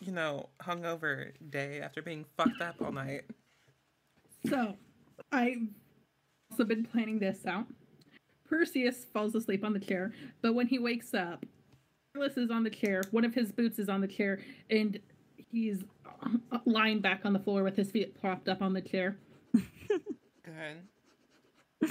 you 0.00 0.12
know, 0.12 0.48
hungover 0.62 1.32
day 1.50 1.80
after 1.80 2.02
being 2.02 2.24
fucked 2.36 2.60
up 2.60 2.76
all 2.82 2.92
night? 2.92 3.22
So, 4.48 4.74
I've 5.32 5.68
also 6.50 6.64
been 6.64 6.84
planning 6.84 7.18
this 7.18 7.46
out. 7.46 7.66
Perseus 8.48 9.04
falls 9.12 9.34
asleep 9.34 9.64
on 9.64 9.74
the 9.74 9.78
chair, 9.78 10.12
but 10.40 10.54
when 10.54 10.66
he 10.66 10.78
wakes 10.78 11.12
up, 11.12 11.44
Carlos 12.18 12.36
is 12.36 12.50
on 12.50 12.64
the 12.64 12.70
chair. 12.70 13.02
One 13.12 13.24
of 13.24 13.32
his 13.34 13.52
boots 13.52 13.78
is 13.78 13.88
on 13.88 14.00
the 14.00 14.08
chair, 14.08 14.40
and 14.70 14.98
he's 15.36 15.84
uh, 16.52 16.58
lying 16.64 17.00
back 17.00 17.20
on 17.24 17.32
the 17.32 17.38
floor 17.38 17.62
with 17.62 17.76
his 17.76 17.90
feet 17.92 18.20
propped 18.20 18.48
up 18.48 18.60
on 18.60 18.72
the 18.72 18.80
chair. 18.80 19.18
Good. 20.44 21.90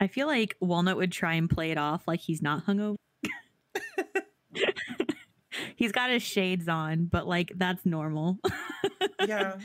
I 0.00 0.08
feel 0.08 0.26
like 0.26 0.56
Walnut 0.60 0.96
would 0.96 1.12
try 1.12 1.34
and 1.34 1.48
play 1.48 1.70
it 1.70 1.78
off 1.78 2.02
like 2.08 2.18
he's 2.20 2.42
not 2.42 2.66
hungover. 2.66 2.96
he's 5.76 5.92
got 5.92 6.10
his 6.10 6.22
shades 6.22 6.68
on, 6.68 7.04
but 7.04 7.28
like 7.28 7.52
that's 7.56 7.86
normal. 7.86 8.38
Yeah. 9.26 9.56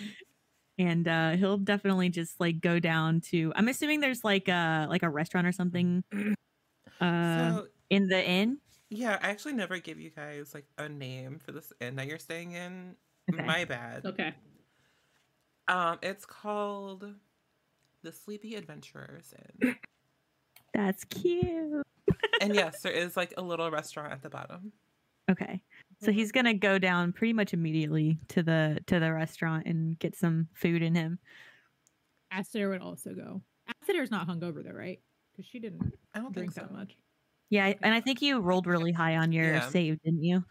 and 0.78 1.06
uh 1.06 1.32
he'll 1.32 1.58
definitely 1.58 2.08
just 2.08 2.40
like 2.40 2.62
go 2.62 2.80
down 2.80 3.20
to 3.32 3.52
I'm 3.56 3.68
assuming 3.68 4.00
there's 4.00 4.24
like 4.24 4.48
a 4.48 4.88
like 4.90 5.04
a 5.04 5.10
restaurant 5.10 5.46
or 5.46 5.52
something 5.52 6.02
uh 7.02 7.52
so, 7.52 7.68
in 7.90 8.08
the 8.08 8.24
inn. 8.28 8.58
yeah, 8.90 9.18
I 9.22 9.30
actually 9.30 9.54
never 9.54 9.80
give 9.80 10.00
you 10.00 10.10
guys 10.10 10.54
like 10.54 10.66
a 10.78 10.90
name 10.90 11.40
for 11.44 11.52
this 11.52 11.72
inn 11.80 11.96
that 11.98 12.08
you're 12.08 12.20
staying 12.20 12.52
in. 12.54 12.96
Okay. 13.34 13.44
My 13.46 13.66
bad. 13.66 14.06
Okay. 14.06 14.34
Um, 15.68 16.00
it's 16.02 16.26
called 16.26 17.06
the 18.02 18.12
Sleepy 18.12 18.56
Adventurers 18.56 19.34
Inn. 19.62 19.76
That's 20.74 21.04
cute. 21.06 21.86
and 22.42 22.56
yes, 22.56 22.82
there 22.84 22.92
is 22.92 23.16
like 23.16 23.34
a 23.38 23.42
little 23.42 23.70
restaurant 23.70 24.12
at 24.12 24.24
the 24.24 24.30
bottom. 24.30 24.72
Okay. 25.30 25.62
So 26.02 26.12
he's 26.12 26.32
gonna 26.32 26.54
go 26.56 26.80
down 26.80 27.12
pretty 27.14 27.34
much 27.34 27.54
immediately 27.54 28.18
to 28.30 28.42
the 28.42 28.80
to 28.88 29.00
the 29.00 29.14
restaurant 29.14 29.68
and 29.68 30.00
get 30.00 30.16
some 30.16 30.48
food 30.54 30.82
in 30.82 30.96
him. 30.96 31.20
Acidair 32.34 32.70
would 32.70 32.82
also 32.82 33.14
go. 33.14 33.42
Acidair's 33.84 34.10
not 34.10 34.28
hungover 34.28 34.64
though, 34.64 34.72
right? 34.76 35.00
Because 35.32 35.46
she 35.50 35.60
didn't 35.60 35.94
I 36.16 36.20
don't 36.20 36.34
drink 36.34 36.54
think 36.54 36.54
so. 36.54 36.62
that 36.62 36.72
much. 36.72 36.96
Yeah, 37.50 37.74
and 37.82 37.94
I 37.94 38.02
think 38.02 38.22
you 38.22 38.40
rolled 38.40 38.68
really 38.68 38.92
high 38.92 39.16
on 39.18 39.32
your 39.32 39.54
Yeah. 39.54 39.70
save, 39.70 40.02
didn't 40.04 40.24
you? 40.24 40.44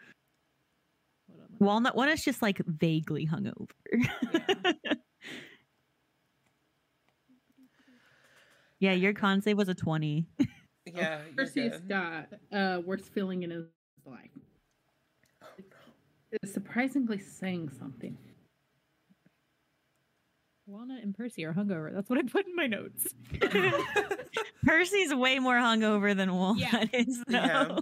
Hold 1.29 1.41
on, 1.43 1.47
Walnut 1.61 1.95
one 1.95 2.09
is 2.09 2.25
just 2.25 2.43
like 2.43 2.59
vaguely 2.67 3.27
hungover. 3.27 3.69
yeah, 8.81 8.93
your 8.93 9.13
con 9.13 9.43
save 9.43 9.57
was 9.57 9.69
a 9.69 9.75
twenty. 9.75 10.27
Yeah, 10.87 11.21
you're 11.37 11.47
Perseus 11.47 11.81
got 11.89 12.29
uh, 12.53 12.81
worst 12.85 13.13
feeling 13.13 13.45
in 13.45 13.51
his 13.51 13.67
life. 14.05 14.31
Is 16.43 16.53
surprisingly 16.53 17.19
saying 17.19 17.71
something. 17.79 18.17
Walnut 20.69 21.03
and 21.03 21.17
Percy 21.17 21.45
are 21.47 21.55
hungover. 21.55 21.95
That's 21.95 22.11
what 22.11 22.19
I 22.19 22.23
put 22.23 22.47
in 22.47 22.55
my 22.55 22.67
notes. 22.67 23.07
Percy's 24.65 25.15
way 25.15 25.39
more 25.39 25.57
hungover 25.57 26.15
than 26.15 26.35
Walnut 26.35 26.91
is, 26.93 27.25
Yeah. 27.27 27.65
though. 27.65 27.79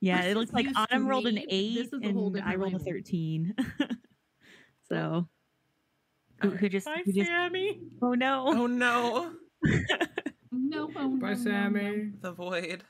Yeah, 0.00 0.22
it 0.26 0.36
looks 0.36 0.52
like 0.52 0.66
Used 0.66 0.76
to 0.76 0.82
Autumn 0.82 1.08
rolled 1.08 1.26
an 1.26 1.34
me, 1.34 1.46
eight 1.50 1.74
this 1.74 1.92
is 1.92 2.00
a 2.04 2.12
whole 2.12 2.32
and 2.36 2.44
I 2.44 2.54
rolled 2.54 2.74
a 2.74 2.78
thirteen. 2.78 3.56
so, 4.88 5.26
who, 6.42 6.50
who 6.50 6.68
just, 6.68 6.86
Bye, 6.86 7.02
who 7.04 7.12
just? 7.12 7.28
Sammy. 7.28 7.80
Oh 8.00 8.14
no! 8.14 8.44
oh 8.46 8.66
no, 8.68 9.32
No, 10.52 10.90
oh, 10.94 11.16
Bye, 11.16 11.30
no, 11.30 11.34
Sammy. 11.34 12.12
the 12.20 12.30
void. 12.30 12.84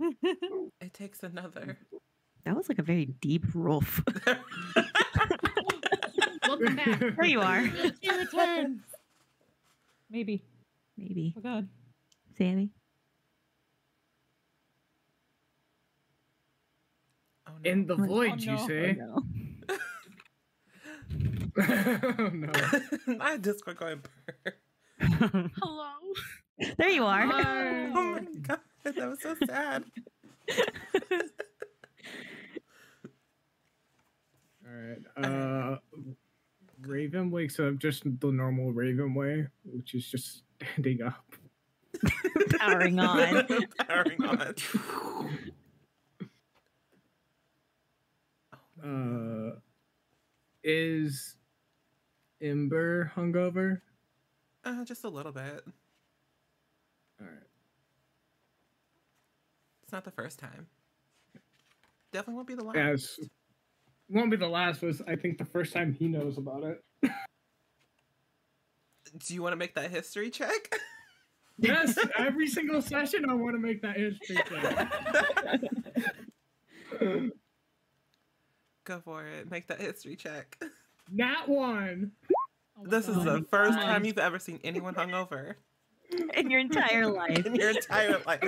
It 0.00 0.92
takes 0.92 1.22
another. 1.22 1.78
That 2.44 2.56
was 2.56 2.68
like 2.68 2.80
a 2.80 2.82
very 2.82 3.06
deep 3.06 3.44
roof. 3.54 4.02
No. 6.60 6.66
Welcome 6.66 6.76
back. 6.76 7.00
there 7.16 7.24
you 7.26 7.40
are. 7.40 7.64
She 8.02 8.10
returns. 8.10 8.80
Maybe. 10.10 10.44
Maybe 10.96 11.34
Oh 11.36 11.40
God. 11.40 11.68
Sammy. 12.38 12.70
Oh 17.48 17.52
no. 17.62 17.70
In 17.70 17.86
the 17.86 17.94
Oh, 17.94 18.06
void, 18.06 18.40
you 18.42 18.52
no. 18.52 18.58
Oh, 18.60 18.66
say? 18.68 18.96
no. 18.98 19.22
oh 22.18 22.28
no. 22.32 22.52
My 23.18 23.36
Discord 23.36 23.76
going 23.78 24.02
burr. 24.02 24.54
Hello. 25.60 25.90
there 26.78 26.90
you 26.90 27.04
are. 27.04 27.26
Hi. 27.26 27.90
Oh 27.94 28.12
my 28.14 28.20
god, 28.42 28.60
that 28.84 28.96
was 28.96 29.20
so 29.22 29.34
sad. 29.46 29.84
All 34.66 34.72
right. 34.72 35.02
Uh, 35.16 35.76
Raven 36.86 37.30
wakes 37.30 37.58
up 37.58 37.78
just 37.78 38.04
the 38.20 38.32
normal 38.32 38.72
Raven 38.72 39.14
way, 39.14 39.46
which 39.64 39.94
is 39.94 40.06
just 40.08 40.42
standing 40.60 41.02
up. 41.02 41.24
Powering 42.58 42.98
on. 42.98 43.46
Powering 43.88 44.24
on. 44.24 44.54
Uh, 48.84 49.52
is 50.62 51.36
Ember 52.42 53.10
hungover? 53.16 53.80
Uh, 54.62 54.84
just 54.84 55.04
a 55.04 55.08
little 55.08 55.32
bit. 55.32 55.64
All 57.18 57.26
right. 57.26 57.46
It's 59.82 59.92
not 59.92 60.04
the 60.04 60.10
first 60.10 60.38
time. 60.38 60.66
Definitely 62.12 62.34
won't 62.34 62.48
be 62.48 62.54
the 62.54 62.64
last. 62.64 62.76
As 62.76 63.18
won't 64.08 64.30
be 64.30 64.36
the 64.36 64.48
last 64.48 64.82
was 64.82 65.00
I 65.06 65.16
think 65.16 65.38
the 65.38 65.44
first 65.44 65.72
time 65.72 65.92
he 65.92 66.08
knows 66.08 66.38
about 66.38 66.64
it. 66.64 66.82
Do 69.26 69.32
you 69.34 69.42
want 69.42 69.52
to 69.52 69.56
make 69.56 69.74
that 69.74 69.90
history 69.90 70.30
check? 70.30 70.76
Yes, 71.56 71.96
every 72.18 72.48
single 72.48 72.82
session 72.82 73.30
I 73.30 73.34
want 73.34 73.54
to 73.54 73.60
make 73.60 73.80
that 73.82 73.96
history 73.96 74.36
check. 74.48 74.92
Go 78.84 79.00
for 79.04 79.24
it. 79.24 79.48
Make 79.48 79.68
that 79.68 79.80
history 79.80 80.16
check. 80.16 80.60
Not 81.12 81.48
one. 81.48 82.10
Oh 82.76 82.82
my 82.82 82.90
This 82.90 83.08
is 83.08 83.18
God. 83.18 83.26
the 83.26 83.42
first 83.48 83.78
God. 83.78 83.84
time 83.84 84.04
you've 84.04 84.18
ever 84.18 84.40
seen 84.40 84.58
anyone 84.64 84.94
hungover. 84.96 85.54
in 86.34 86.50
your 86.50 86.58
entire 86.58 87.06
life. 87.06 87.46
in 87.46 87.54
your 87.54 87.70
entire 87.70 88.20
life. 88.26 88.42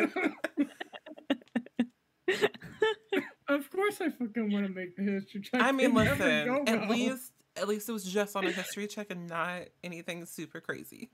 Of 3.48 3.70
course, 3.70 4.00
I 4.00 4.10
fucking 4.10 4.52
want 4.52 4.66
to 4.66 4.72
make 4.72 4.96
the 4.96 5.02
history 5.02 5.40
check. 5.42 5.62
I 5.62 5.72
mean, 5.72 5.94
listen. 5.94 6.46
go 6.46 6.64
At 6.66 6.80
well. 6.80 6.88
least, 6.90 7.32
at 7.56 7.68
least 7.68 7.88
it 7.88 7.92
was 7.92 8.04
just 8.04 8.36
on 8.36 8.46
a 8.46 8.50
history 8.50 8.86
check 8.86 9.10
and 9.10 9.28
not 9.28 9.62
anything 9.84 10.24
super 10.26 10.60
crazy. 10.60 11.10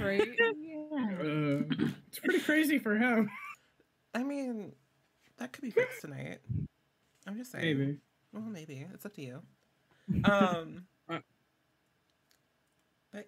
Right? 0.00 0.28
Uh, 0.94 1.62
it's 2.08 2.18
pretty 2.18 2.40
crazy 2.40 2.78
for 2.78 2.96
him. 2.96 3.30
I 4.14 4.22
mean, 4.22 4.72
that 5.38 5.52
could 5.52 5.62
be 5.62 5.70
fixed 5.80 6.02
tonight. 6.02 6.38
I'm 7.26 7.36
just 7.36 7.50
saying. 7.52 7.64
Maybe. 7.78 7.96
Well, 8.32 8.42
maybe 8.42 8.86
it's 8.92 9.06
up 9.06 9.14
to 9.14 9.22
you. 9.22 9.42
Um, 10.24 10.84
Uh. 11.08 11.18
but 13.12 13.26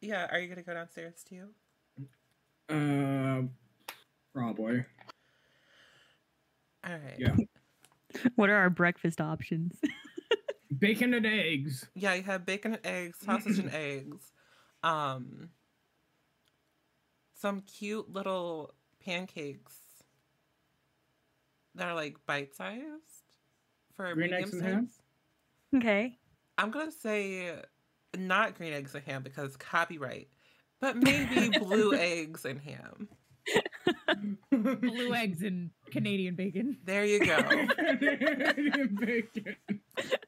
yeah, 0.00 0.26
are 0.30 0.38
you 0.38 0.48
gonna 0.48 0.62
go 0.62 0.74
downstairs 0.74 1.24
too? 1.28 1.48
Um, 2.68 3.50
probably. 4.34 4.84
All 6.84 6.92
right. 6.92 7.16
Yeah. 7.18 7.34
What 8.36 8.50
are 8.50 8.56
our 8.56 8.70
breakfast 8.70 9.20
options? 9.20 9.78
Bacon 10.78 11.14
and 11.14 11.26
eggs. 11.26 11.86
Yeah, 11.94 12.14
you 12.14 12.22
have 12.24 12.44
bacon 12.44 12.74
and 12.74 12.86
eggs, 12.86 13.18
sausage 13.24 13.58
and 13.58 13.70
eggs, 13.74 14.32
um, 14.82 15.50
some 17.34 17.62
cute 17.62 18.12
little 18.12 18.74
pancakes 19.04 19.74
that 21.76 21.88
are 21.88 21.94
like 21.94 22.16
bite 22.26 22.54
sized 22.54 22.82
for 23.94 24.12
Green 24.14 24.30
medium 24.30 24.42
eggs 24.42 24.52
and 24.52 24.62
ham? 24.62 24.88
Okay. 25.74 26.18
I'm 26.58 26.70
gonna 26.70 26.90
say 26.90 27.54
not 28.16 28.56
green 28.56 28.72
eggs 28.72 28.94
and 28.94 29.04
ham 29.04 29.22
because 29.22 29.56
copyright, 29.56 30.28
but 30.80 30.96
maybe 30.96 31.58
blue 31.58 31.94
eggs 31.98 32.44
and 32.44 32.60
ham. 32.60 33.08
Blue 34.50 35.14
eggs 35.14 35.42
and 35.42 35.70
Canadian 35.90 36.34
bacon. 36.34 36.78
There 36.84 37.04
you 37.04 37.24
go. 37.24 37.36
Canadian 37.42 38.96
bacon. 39.00 39.56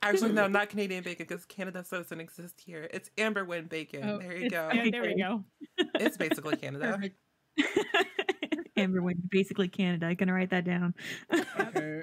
Actually, 0.03 0.33
no, 0.33 0.47
not 0.47 0.69
Canadian 0.69 1.03
bacon 1.03 1.27
because 1.29 1.45
Canada 1.45 1.85
doesn't 1.89 2.21
exist 2.21 2.61
here. 2.65 2.89
It's 2.93 3.11
amber 3.19 3.45
wind 3.45 3.69
bacon. 3.69 4.09
Oh, 4.09 4.19
there 4.19 4.37
you 4.37 4.51
go. 4.51 4.71
Yeah, 4.73 4.89
there 4.91 5.03
we 5.03 5.17
go. 5.17 5.45
It's 5.95 6.17
basically 6.17 6.57
Canada. 6.57 6.93
Perfect. 6.93 7.17
Amber 8.77 9.03
Wind, 9.03 9.29
basically 9.31 9.69
Canada. 9.69 10.15
Gonna 10.15 10.33
write 10.33 10.51
that 10.51 10.65
down. 10.65 10.95
Okay. 11.59 12.03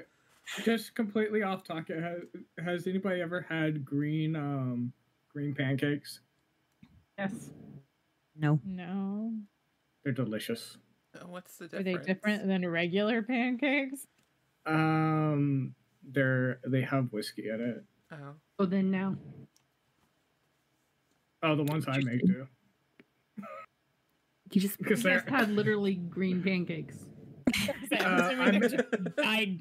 Just 0.62 0.94
completely 0.94 1.42
off 1.42 1.64
topic. 1.64 1.96
Has, 1.98 2.20
has 2.64 2.86
anybody 2.86 3.20
ever 3.20 3.46
had 3.48 3.84
green 3.84 4.36
um 4.36 4.92
green 5.32 5.54
pancakes? 5.54 6.20
Yes. 7.18 7.50
No. 8.36 8.60
No. 8.64 9.32
They're 10.04 10.12
delicious. 10.12 10.76
What's 11.26 11.56
the 11.58 11.68
difference? 11.68 11.86
Are 11.88 11.98
they 11.98 12.04
different 12.04 12.46
than 12.46 12.68
regular 12.68 13.22
pancakes? 13.22 14.06
Um, 14.66 15.74
they're 16.02 16.58
they 16.66 16.82
have 16.82 17.12
whiskey 17.12 17.48
in 17.48 17.60
it. 17.60 17.84
Oh. 18.12 18.34
Oh, 18.58 18.66
then 18.66 18.90
now. 18.90 19.16
Oh, 21.42 21.54
the 21.56 21.64
ones 21.64 21.86
I 21.88 21.98
make 21.98 22.24
do. 22.24 22.46
You 24.52 24.60
just 24.60 24.78
Because 24.78 25.02
You 25.04 25.10
guys 25.10 25.22
they're 25.26 25.38
had 25.38 25.50
literally 25.50 25.94
green 25.94 26.42
pancakes. 26.42 26.96
Uh, 27.92 28.32
I 28.38 28.50
make- 28.50 28.74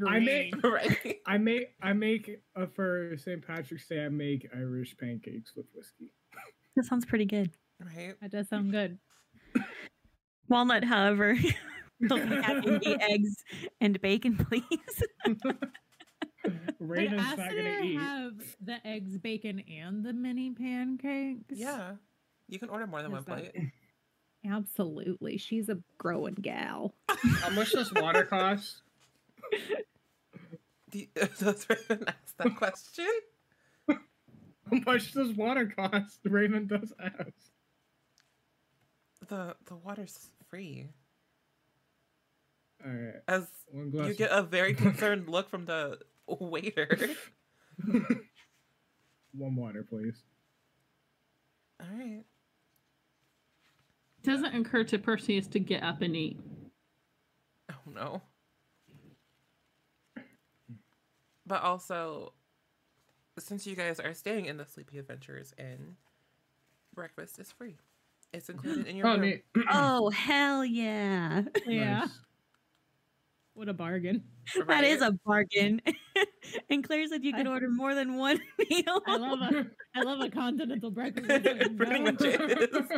I 0.05 0.19
make- 0.19 0.63
right. 0.63 1.17
I 1.25 1.37
make 1.37 1.69
I 1.81 1.93
make 1.93 2.41
uh, 2.55 2.65
for 2.67 3.15
St. 3.17 3.45
Patrick's 3.45 3.87
Day. 3.87 4.03
I 4.05 4.09
make 4.09 4.47
Irish 4.55 4.95
pancakes 4.97 5.55
with 5.55 5.65
whiskey. 5.73 6.11
that 6.75 6.85
sounds 6.85 7.05
pretty 7.05 7.25
good. 7.25 7.51
Right. 7.79 8.15
That 8.21 8.31
does 8.31 8.49
sound 8.49 8.71
good. 8.71 8.97
Walnut, 10.47 10.83
however, 10.83 11.35
will 11.99 12.17
be 12.17 12.25
the 12.25 12.97
eggs 13.09 13.35
and 13.81 13.99
bacon, 14.01 14.37
please. 14.37 14.63
Raven's 16.79 17.21
Did 17.29 17.37
not 17.37 17.37
gonna 17.37 17.79
eat. 17.83 17.95
have 17.97 18.33
the 18.61 18.77
eggs, 18.85 19.17
bacon, 19.17 19.63
and 19.69 20.03
the 20.05 20.13
mini 20.13 20.51
pancakes? 20.51 21.43
Yeah. 21.57 21.93
You 22.47 22.59
can 22.59 22.69
order 22.69 22.85
more 22.85 23.01
than 23.01 23.11
one 23.11 23.21
Is 23.21 23.25
that- 23.25 23.53
plate. 23.53 23.71
Absolutely. 24.47 25.37
She's 25.37 25.69
a 25.69 25.79
growing 25.97 26.35
gal. 26.35 26.93
How 27.09 27.49
much 27.49 27.71
does 27.71 27.91
water 27.91 28.23
cost? 28.25 28.83
Do 30.91 30.99
you, 30.99 31.07
does 31.15 31.65
Raven 31.67 32.03
ask 32.07 32.37
that 32.37 32.55
question? 32.55 33.07
How 33.89 33.97
much 34.85 35.13
does 35.13 35.33
water 35.33 35.65
cost? 35.65 36.19
Raven 36.25 36.67
does 36.67 36.93
ask. 37.03 37.33
The 39.27 39.55
the 39.65 39.75
water's 39.77 40.27
free. 40.55 40.87
All 42.85 42.91
right, 42.91 43.15
As 43.27 43.47
you 43.73 44.13
get 44.13 44.31
a 44.31 44.43
very 44.43 44.73
concerned 44.73 45.27
look 45.29 45.49
from 45.49 45.65
the 45.65 45.99
waiter. 46.27 47.09
one 49.33 49.55
water, 49.55 49.85
please. 49.87 50.23
All 51.81 51.87
right. 51.97 52.23
It 54.23 54.23
doesn't 54.23 54.55
occur 54.55 54.83
to 54.85 54.97
Perseus 54.97 55.47
to 55.47 55.59
get 55.59 55.83
up 55.83 56.01
and 56.01 56.15
eat. 56.15 56.39
Oh 57.71 57.91
no. 57.93 58.21
But 61.47 61.61
also, 61.61 62.33
since 63.37 63.67
you 63.67 63.75
guys 63.75 63.99
are 63.99 64.13
staying 64.13 64.45
in 64.45 64.57
the 64.57 64.65
Sleepy 64.65 64.97
Adventures 64.97 65.53
Inn, 65.59 65.97
breakfast 66.93 67.37
is 67.39 67.51
free. 67.51 67.77
It's 68.35 68.49
included 68.49 68.87
in 68.87 68.97
your 68.97 69.07
Oh, 69.07 69.17
room. 69.17 69.39
oh 69.71 70.09
hell 70.09 70.65
yeah! 70.65 71.43
Yeah. 71.65 71.99
Nice. 72.01 72.09
What 73.53 73.69
a 73.69 73.73
bargain. 73.73 74.23
That 74.67 74.83
is 74.83 74.99
right? 74.99 75.11
a 75.11 75.19
bargain. 75.25 75.81
and 76.69 76.83
Claire 76.83 77.07
said 77.07 77.23
you 77.23 77.31
could 77.33 77.47
I- 77.47 77.49
order 77.49 77.69
more 77.69 77.95
than 77.95 78.17
one 78.17 78.39
meal. 78.69 79.01
I 79.07 79.15
love 79.15 79.39
a 79.41 79.65
I 79.95 80.01
love 80.01 80.19
a 80.19 80.29
continental 80.29 80.91
breakfast. 80.91 81.27
with 81.27 81.45
It 81.61 81.77
pretty 81.77 81.99
no- 81.99 82.11
much 82.11 82.21
is. 82.21 82.89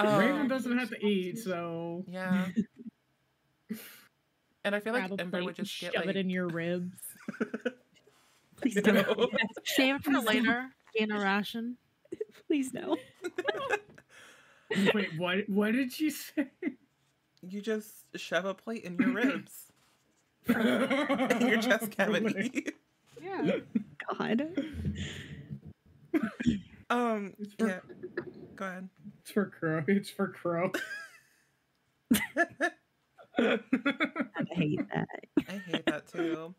Raven 0.00 0.40
Um, 0.40 0.48
doesn't 0.48 0.76
have 0.78 0.90
to 0.90 1.06
eat, 1.06 1.38
so 1.38 2.04
Yeah. 2.08 2.48
And 4.64 4.74
I 4.74 4.80
feel 4.80 4.92
like 4.92 5.06
grab 5.08 5.20
a 5.20 5.22
Ember 5.22 5.44
would 5.44 5.58
and 5.58 5.66
just 5.66 5.80
get 5.80 5.94
shove 5.94 6.06
like 6.06 6.16
it 6.16 6.18
in 6.18 6.28
your 6.30 6.48
ribs. 6.48 6.96
Please 8.60 8.74
don't. 8.82 8.94
No. 8.94 9.28
Save 9.64 9.96
it 9.96 10.04
for 10.04 10.10
Please 10.10 10.14
don't. 10.14 10.24
later. 10.26 10.66
Gain 10.96 11.12
a 11.12 11.20
ration. 11.20 11.76
Please 12.46 12.72
no. 12.72 12.96
wait, 14.94 15.08
what? 15.18 15.48
What 15.48 15.72
did 15.72 15.92
she 15.92 16.10
say? 16.10 16.48
you 17.42 17.60
just 17.60 18.04
shove 18.16 18.44
a 18.44 18.54
plate 18.54 18.84
in 18.84 18.96
your 18.98 19.12
ribs, 19.12 19.72
in 20.48 21.46
your 21.48 21.60
chest 21.60 21.90
cavity. 21.90 22.66
Yeah. 23.22 23.58
God. 24.18 24.48
um. 26.90 27.34
It's 27.38 27.54
for- 27.54 27.68
Yeah. 27.68 27.80
Go 28.56 28.64
ahead. 28.66 28.88
It's 29.22 29.30
for 29.30 29.46
crow. 29.46 29.82
It's 29.88 30.10
for 30.10 30.28
crow. 30.28 30.70
I 33.38 33.58
hate 34.50 34.80
that. 34.92 35.08
I 35.48 35.52
hate 35.52 35.86
that 35.86 36.06
too. 36.12 36.54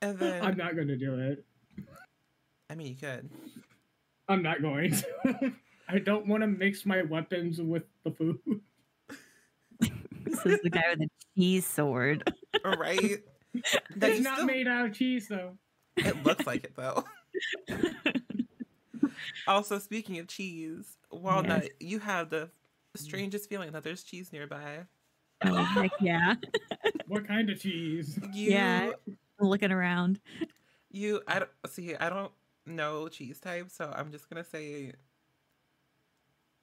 And 0.00 0.18
then 0.18 0.44
I'm 0.44 0.56
not 0.56 0.76
gonna 0.76 0.96
do 0.96 1.18
it. 1.18 1.44
I 2.72 2.74
mean, 2.74 2.86
you 2.86 2.94
could. 2.96 3.28
I'm 4.28 4.42
not 4.42 4.62
going 4.62 4.92
to. 4.96 5.52
I 5.88 5.98
don't 5.98 6.26
want 6.26 6.40
to 6.40 6.46
mix 6.46 6.86
my 6.86 7.02
weapons 7.02 7.60
with 7.60 7.82
the 8.02 8.12
food. 8.12 8.38
This 10.24 10.46
is 10.46 10.60
the 10.62 10.70
guy 10.70 10.84
with 10.88 11.00
the 11.00 11.08
cheese 11.36 11.66
sword. 11.66 12.32
Right? 12.64 13.18
That's 13.96 14.20
not 14.20 14.36
still- 14.36 14.46
made 14.46 14.66
out 14.66 14.86
of 14.86 14.94
cheese, 14.94 15.28
though. 15.28 15.58
It 15.98 16.24
looks 16.24 16.46
like 16.46 16.64
it 16.64 16.72
though. 16.74 17.04
also, 19.46 19.78
speaking 19.78 20.18
of 20.18 20.26
cheese, 20.26 20.96
Walnut, 21.10 21.68
you 21.78 21.98
have 21.98 22.30
the 22.30 22.48
strangest 22.96 23.50
feeling 23.50 23.72
that 23.72 23.84
there's 23.84 24.02
cheese 24.02 24.32
nearby. 24.32 24.86
Oh 25.44 25.54
heck 25.62 25.90
yeah! 26.00 26.36
What 27.08 27.28
kind 27.28 27.50
of 27.50 27.60
cheese? 27.60 28.18
You, 28.32 28.52
Yeah. 28.52 28.92
I'm 29.38 29.46
looking 29.48 29.70
around. 29.72 30.18
you. 30.90 31.20
I 31.28 31.40
don't 31.40 31.50
see. 31.68 31.94
I 31.94 32.08
don't 32.08 32.32
know 32.66 33.08
cheese 33.08 33.40
type, 33.40 33.70
so 33.70 33.92
I'm 33.94 34.10
just 34.12 34.28
gonna 34.30 34.44
say, 34.44 34.92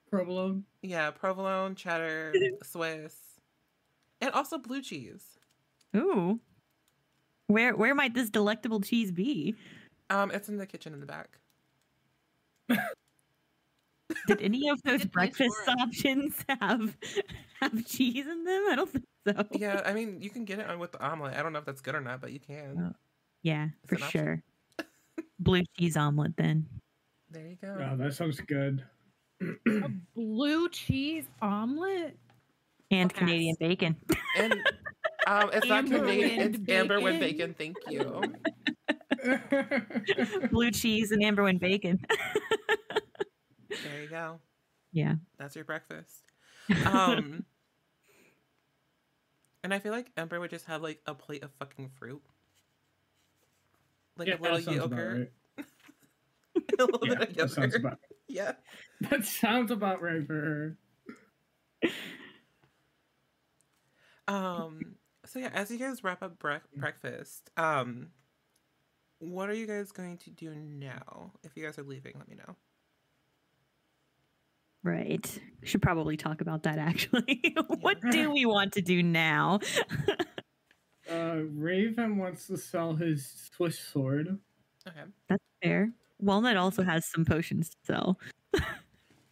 Provolone. 0.09 0.63
yeah, 0.81 1.11
provolone, 1.11 1.75
cheddar, 1.75 2.33
Swiss, 2.63 3.15
and 4.21 4.31
also 4.31 4.57
blue 4.57 4.81
cheese. 4.81 5.23
Ooh. 5.95 6.39
Where 7.47 7.75
where 7.75 7.95
might 7.95 8.13
this 8.13 8.29
delectable 8.29 8.79
cheese 8.81 9.11
be? 9.11 9.55
Um, 10.09 10.31
it's 10.31 10.49
in 10.49 10.57
the 10.57 10.65
kitchen 10.67 10.93
in 10.93 10.99
the 10.99 11.05
back. 11.05 11.37
Did 14.27 14.41
any 14.41 14.69
of 14.69 14.81
those 14.83 15.05
breakfast 15.05 15.55
options 15.67 16.43
have 16.47 16.95
have 17.61 17.85
cheese 17.85 18.25
in 18.25 18.43
them? 18.43 18.65
I 18.69 18.75
don't 18.75 18.89
think 18.89 19.05
so. 19.27 19.45
Yeah, 19.51 19.81
I 19.85 19.93
mean, 19.93 20.21
you 20.21 20.29
can 20.31 20.45
get 20.45 20.59
it 20.59 20.67
on 20.67 20.79
with 20.79 20.91
the 20.91 21.01
omelet. 21.03 21.35
I 21.35 21.43
don't 21.43 21.53
know 21.53 21.59
if 21.59 21.65
that's 21.65 21.81
good 21.81 21.93
or 21.95 22.01
not, 22.01 22.19
but 22.21 22.31
you 22.31 22.39
can. 22.39 22.95
Yeah, 23.43 23.69
It's 23.83 23.89
for 23.89 23.95
an 23.95 24.03
option. 24.03 24.19
sure. 24.25 24.43
Blue 25.39 25.63
cheese 25.77 25.97
omelet 25.97 26.35
then. 26.37 26.67
There 27.31 27.47
you 27.47 27.57
go. 27.61 27.77
Oh, 27.91 27.95
that 27.97 28.13
sounds 28.13 28.39
good. 28.41 28.83
A 29.41 29.89
blue 30.15 30.69
cheese 30.69 31.25
omelet. 31.41 32.17
And 32.91 33.11
Pass. 33.13 33.19
Canadian 33.19 33.55
bacon. 33.59 33.95
And 34.37 34.53
um, 35.27 35.49
it's 35.53 35.67
not 35.67 35.85
Canadian. 35.85 36.37
wind 36.39 36.55
It's 36.55 36.69
amber 36.71 36.99
with 36.99 37.19
bacon. 37.19 37.53
bacon. 37.53 37.75
Thank 37.85 37.89
you. 37.89 38.21
Blue 40.51 40.71
cheese 40.71 41.11
and 41.11 41.23
Amber 41.23 41.43
Wind 41.43 41.59
bacon. 41.59 41.99
There 43.69 44.01
you 44.01 44.09
go. 44.09 44.39
yeah. 44.91 45.15
That's 45.37 45.55
your 45.55 45.65
breakfast. 45.65 46.23
Um, 46.85 47.45
and 49.63 49.73
I 49.73 49.79
feel 49.79 49.91
like 49.91 50.11
Amber 50.17 50.39
would 50.39 50.49
just 50.49 50.65
have 50.65 50.81
like 50.81 50.99
a 51.05 51.13
plate 51.13 51.43
of 51.43 51.51
fucking 51.59 51.91
fruit, 51.99 52.21
like 54.19 54.27
yeah, 54.27 54.35
a 54.35 54.41
little 54.41 54.59
that 54.61 54.71
yogurt, 54.73 55.31
right. 55.57 55.65
a 56.79 56.83
little 56.83 57.07
Yeah, 57.07 57.15
bit 57.15 57.29
of 57.29 57.35
that 57.37 57.49
sounds 57.51 57.73
yogurt. 57.73 57.79
about 57.81 57.99
Yeah. 58.27 58.51
that 59.09 59.25
sounds 59.25 59.71
about 59.71 60.01
right 60.01 60.25
for 60.27 60.33
her. 60.33 60.77
Um. 64.27 64.95
So 65.25 65.39
yeah, 65.39 65.49
as 65.53 65.69
you 65.71 65.77
guys 65.77 66.03
wrap 66.03 66.23
up 66.23 66.39
brec- 66.39 66.61
breakfast, 66.75 67.49
um, 67.57 68.07
what 69.19 69.49
are 69.49 69.53
you 69.53 69.67
guys 69.67 69.91
going 69.91 70.17
to 70.19 70.29
do 70.31 70.53
now? 70.55 71.33
If 71.43 71.55
you 71.55 71.63
guys 71.63 71.77
are 71.77 71.83
leaving, 71.83 72.13
let 72.17 72.27
me 72.27 72.35
know. 72.35 72.55
Right. 74.83 75.39
Should 75.63 75.81
probably 75.81 76.15
talk 76.17 76.41
about 76.41 76.63
that 76.63 76.77
actually. 76.79 77.53
what 77.81 77.97
Yeah. 78.03 78.11
do 78.11 78.31
we 78.31 78.45
want 78.45 78.73
to 78.73 78.81
do 78.81 79.03
now? 79.03 79.59
Uh, 81.09 81.41
Raven 81.53 82.17
wants 82.17 82.47
to 82.47 82.57
sell 82.57 82.95
his 82.95 83.49
Swiss 83.55 83.79
sword. 83.79 84.37
Okay. 84.87 85.01
That's 85.27 85.43
fair. 85.63 85.91
Walnut 86.19 86.57
also 86.57 86.83
has 86.83 87.05
some 87.05 87.25
potions 87.25 87.69
to 87.69 87.75
sell. 87.85 88.19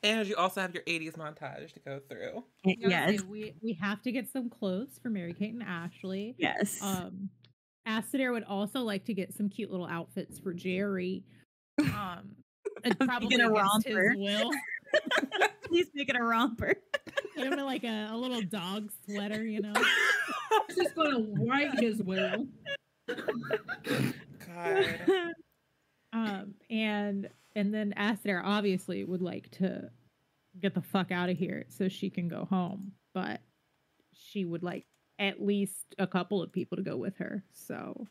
And 0.03 0.27
you 0.27 0.35
also 0.35 0.61
have 0.61 0.75
your 0.75 0.83
'80s 0.83 1.13
montage 1.13 1.73
to 1.73 1.79
go 1.79 1.99
through. 2.07 2.43
I 2.63 2.67
was 2.67 2.75
gonna 2.79 2.89
Yes. 2.89 3.19
say, 3.19 3.25
we 3.27 3.53
we 3.63 3.73
have 3.73 3.99
to 4.03 4.11
get 4.11 4.31
some 4.31 4.47
clothes 4.47 4.99
for 5.01 5.09
Mary 5.09 5.33
Kate 5.33 5.53
and 5.55 5.63
Ashley. 5.63 6.35
Yes. 6.37 6.79
Um, 6.83 7.29
Acidair 7.87 8.31
would 8.31 8.43
also 8.43 8.81
like 8.81 9.05
to 9.05 9.13
get 9.15 9.33
some 9.33 9.49
cute 9.49 9.71
little 9.71 9.87
outfits 9.87 10.37
for 10.37 10.53
Jerry. 10.53 11.23
Um, 11.79 12.35
I'm 12.85 12.95
probably 13.07 13.37
a 13.41 13.49
against 13.49 13.87
his 13.87 13.95
romper. 13.95 14.13
will. 14.17 14.51
Please 15.63 15.87
make 15.95 16.09
it 16.09 16.15
a 16.15 16.23
romper. 16.23 16.75
Get 17.35 17.51
him 17.51 17.59
like 17.65 17.83
a, 17.83 18.09
a 18.11 18.15
little 18.15 18.43
dog 18.43 18.91
sweater, 19.03 19.43
you 19.43 19.61
know. 19.61 19.73
He's 20.67 20.77
just 20.77 20.95
gonna 20.95 21.25
write 21.45 21.79
his 21.79 22.01
will. 22.01 22.47
God. 23.07 24.99
Um, 26.13 26.53
and 26.69 27.29
and 27.55 27.73
then 27.73 27.93
Acidair 27.97 28.41
obviously 28.43 29.03
would 29.03 29.21
like 29.21 29.49
to 29.51 29.89
get 30.60 30.73
the 30.73 30.81
fuck 30.81 31.12
out 31.12 31.29
of 31.29 31.38
here 31.38 31.65
so 31.69 31.88
she 31.89 32.10
can 32.10 32.27
go 32.27 32.45
home, 32.45 32.93
but 33.13 33.41
she 34.13 34.45
would 34.45 34.63
like 34.63 34.86
at 35.19 35.41
least 35.43 35.95
a 35.99 36.07
couple 36.07 36.41
of 36.41 36.51
people 36.51 36.77
to 36.77 36.83
go 36.83 36.95
with 36.97 37.17
her. 37.17 37.43
So 37.53 38.07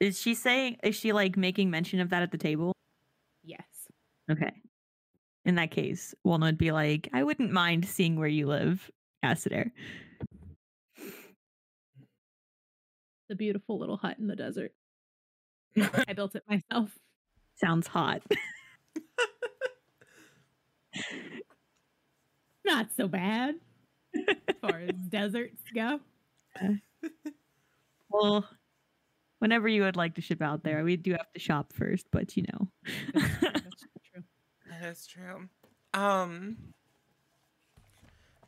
Is 0.00 0.18
she 0.20 0.34
saying 0.34 0.78
is 0.82 0.94
she 0.96 1.12
like 1.12 1.36
making 1.36 1.70
mention 1.70 2.00
of 2.00 2.10
that 2.10 2.22
at 2.22 2.30
the 2.32 2.38
table? 2.38 2.72
yes, 3.44 3.66
Okay. 4.30 4.52
In 5.44 5.56
that 5.56 5.72
case, 5.72 6.14
Walnut 6.24 6.46
would 6.52 6.58
be 6.58 6.70
like, 6.70 7.08
I 7.12 7.24
wouldn't 7.24 7.50
mind 7.50 7.84
seeing 7.84 8.16
where 8.16 8.28
you 8.28 8.46
live, 8.46 8.88
Acidair. 9.24 9.72
The 13.32 13.36
beautiful 13.36 13.78
little 13.78 13.96
hut 13.96 14.18
in 14.18 14.26
the 14.26 14.36
desert. 14.36 14.74
I 16.06 16.12
built 16.12 16.34
it 16.36 16.44
myself. 16.46 16.90
Sounds 17.56 17.86
hot. 17.86 18.20
Not 22.66 22.88
so 22.94 23.08
bad 23.08 23.54
as 24.14 24.36
far 24.60 24.80
as 24.80 24.90
deserts 25.08 25.62
go. 25.74 26.00
well, 28.10 28.46
whenever 29.38 29.66
you 29.66 29.80
would 29.80 29.96
like 29.96 30.16
to 30.16 30.20
ship 30.20 30.42
out 30.42 30.62
there, 30.62 30.84
we 30.84 30.98
do 30.98 31.12
have 31.12 31.32
to 31.32 31.40
shop 31.40 31.72
first, 31.72 32.04
but 32.12 32.36
you 32.36 32.44
know. 32.52 32.68
That's 33.14 33.38
true, 33.38 33.50
that's 33.52 33.86
true. 34.12 34.22
That 34.68 34.84
is 34.84 35.06
true. 35.06 35.48
Um. 35.94 36.58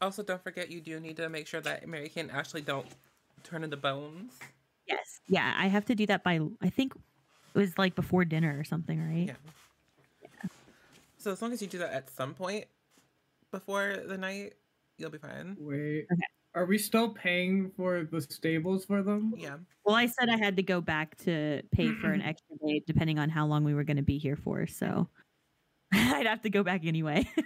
Also, 0.02 0.22
don't 0.22 0.42
forget 0.44 0.70
you 0.70 0.82
do 0.82 1.00
need 1.00 1.16
to 1.16 1.30
make 1.30 1.46
sure 1.46 1.62
that 1.62 1.88
Mary 1.88 2.10
Kate 2.10 2.20
and 2.20 2.30
Ashley 2.30 2.60
don't 2.60 2.86
turn 3.44 3.62
into 3.62 3.76
bones. 3.76 4.32
Yes. 4.86 5.20
Yeah, 5.28 5.54
I 5.56 5.68
have 5.68 5.84
to 5.86 5.94
do 5.94 6.06
that 6.06 6.24
by 6.24 6.40
I 6.62 6.70
think 6.70 6.94
it 7.54 7.58
was 7.58 7.78
like 7.78 7.94
before 7.94 8.24
dinner 8.24 8.56
or 8.58 8.64
something, 8.64 9.00
right? 9.00 9.28
Yeah. 9.28 10.48
So 11.18 11.32
as 11.32 11.40
long 11.40 11.52
as 11.52 11.62
you 11.62 11.68
do 11.68 11.78
that 11.78 11.92
at 11.92 12.10
some 12.10 12.34
point 12.34 12.66
before 13.50 13.96
the 14.06 14.18
night, 14.18 14.54
you'll 14.98 15.10
be 15.10 15.18
fine. 15.18 15.56
Wait. 15.58 16.06
Okay. 16.12 16.22
Are 16.54 16.66
we 16.66 16.78
still 16.78 17.08
paying 17.08 17.72
for 17.76 18.04
the 18.04 18.20
stables 18.20 18.84
for 18.84 19.02
them? 19.02 19.34
Yeah. 19.36 19.56
Well, 19.84 19.96
I 19.96 20.06
said 20.06 20.28
I 20.28 20.36
had 20.36 20.56
to 20.56 20.62
go 20.62 20.80
back 20.80 21.16
to 21.24 21.62
pay 21.72 21.92
for 21.94 22.12
an 22.12 22.22
extra 22.22 22.56
day 22.64 22.82
depending 22.86 23.18
on 23.18 23.30
how 23.30 23.46
long 23.46 23.64
we 23.64 23.74
were 23.74 23.84
going 23.84 23.96
to 23.96 24.02
be 24.02 24.18
here 24.18 24.36
for, 24.36 24.66
so 24.66 25.08
I'd 25.92 26.26
have 26.26 26.42
to 26.42 26.50
go 26.50 26.62
back 26.62 26.84
anyway. 26.84 27.28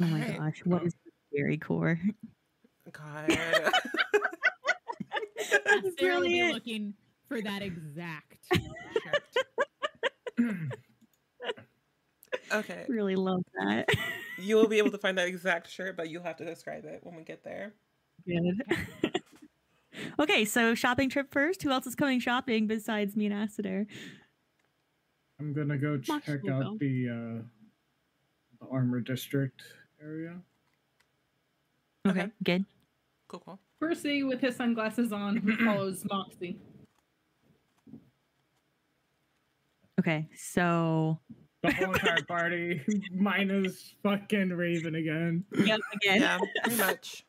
oh 0.00 0.02
my 0.06 0.22
Alright. 0.22 0.38
gosh, 0.38 0.62
what 0.64 0.84
is 0.84 0.94
the 1.04 1.10
scary 1.30 1.58
core? 1.58 2.00
God. 2.96 3.28
Acidair 5.66 5.82
will 5.82 5.90
be 5.90 5.96
Brilliant. 6.00 6.54
looking 6.54 6.94
for 7.28 7.40
that 7.42 7.62
exact 7.62 8.46
shirt. 10.38 10.72
okay. 12.52 12.84
Really 12.88 13.16
love 13.16 13.42
that. 13.58 13.88
You 14.38 14.56
will 14.56 14.68
be 14.68 14.78
able 14.78 14.90
to 14.92 14.98
find 14.98 15.16
that 15.18 15.28
exact 15.28 15.70
shirt, 15.70 15.96
but 15.96 16.08
you'll 16.10 16.22
have 16.22 16.36
to 16.36 16.44
describe 16.44 16.84
it 16.84 17.00
when 17.02 17.16
we 17.16 17.22
get 17.24 17.42
there. 17.44 17.74
Good. 18.26 18.62
okay, 20.18 20.44
so 20.46 20.74
shopping 20.74 21.08
trip 21.10 21.32
first. 21.32 21.62
Who 21.62 21.70
else 21.70 21.86
is 21.86 21.94
coming 21.94 22.20
shopping 22.20 22.66
besides 22.66 23.16
me 23.16 23.26
and 23.26 23.34
Acidair? 23.34 23.86
I'm 25.38 25.52
gonna 25.52 25.76
go 25.78 25.98
check 25.98 26.42
will 26.42 26.52
out 26.52 26.62
go. 26.62 26.76
the 26.80 27.08
uh, 27.10 27.42
the 28.60 28.66
armor 28.70 29.00
district 29.00 29.62
area. 30.02 30.36
Okay, 32.06 32.20
Okay. 32.22 32.30
good. 32.44 32.64
Cool, 33.28 33.40
cool. 33.44 33.60
Percy, 33.80 34.22
with 34.22 34.40
his 34.40 34.56
sunglasses 34.56 35.12
on, 35.12 35.40
follows 35.64 36.04
Moxie. 36.10 36.58
Okay, 39.98 40.28
so 40.36 41.18
The 41.62 41.72
whole 41.72 41.92
entire 41.94 42.22
party, 42.28 42.82
minus 43.12 43.94
fucking 44.02 44.50
Raven 44.50 44.94
again. 44.94 45.44
yep, 45.64 45.80
again. 45.94 46.20
Yeah, 46.20 46.38
pretty 46.62 46.78
much. 46.78 47.24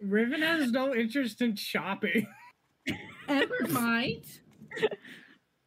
Raven 0.00 0.42
has 0.42 0.70
no 0.70 0.94
interest 0.94 1.42
in 1.42 1.54
shopping. 1.56 2.26
Ever 3.28 3.54
might. 3.70 4.24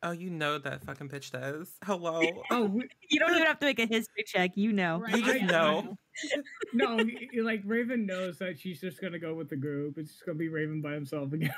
Oh, 0.05 0.11
you 0.11 0.29
know 0.29 0.59
that 0.59 0.83
fucking 0.85 1.09
bitch 1.09 1.31
does. 1.31 1.67
Hello. 1.83 2.21
Oh 2.51 2.65
You 3.09 3.19
don't 3.19 3.31
even 3.31 3.43
have 3.45 3.57
to 3.59 3.65
make 3.65 3.79
a 3.79 3.87
history 3.87 4.23
check. 4.23 4.51
You 4.55 4.71
know. 4.71 4.99
Right, 4.99 5.15
You 5.17 5.25
just 5.25 5.41
know. 5.45 5.97
no, 6.73 6.97
y- 6.97 7.27
y- 7.33 7.41
like 7.41 7.61
Raven 7.65 8.05
knows 8.05 8.37
that 8.37 8.59
she's 8.59 8.79
just 8.79 9.01
gonna 9.01 9.17
go 9.17 9.33
with 9.33 9.49
the 9.49 9.55
group. 9.55 9.97
It's 9.97 10.11
just 10.11 10.23
gonna 10.25 10.37
be 10.37 10.47
Raven 10.47 10.79
by 10.79 10.93
himself 10.93 11.33
again. 11.33 11.53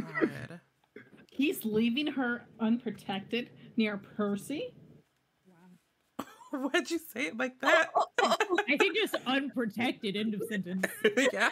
God. 0.00 0.60
He's 1.30 1.64
leaving 1.66 2.06
her 2.06 2.46
unprotected 2.60 3.50
near 3.76 3.98
Percy. 3.98 4.74
Wow. 5.46 6.24
Why'd 6.72 6.90
you 6.90 6.98
say 6.98 7.26
it 7.26 7.36
like 7.36 7.60
that? 7.60 7.90
I 8.22 8.76
think 8.78 8.96
just 8.96 9.16
unprotected. 9.26 10.16
End 10.16 10.32
of 10.34 10.42
sentence. 10.48 10.86
yeah. 11.32 11.50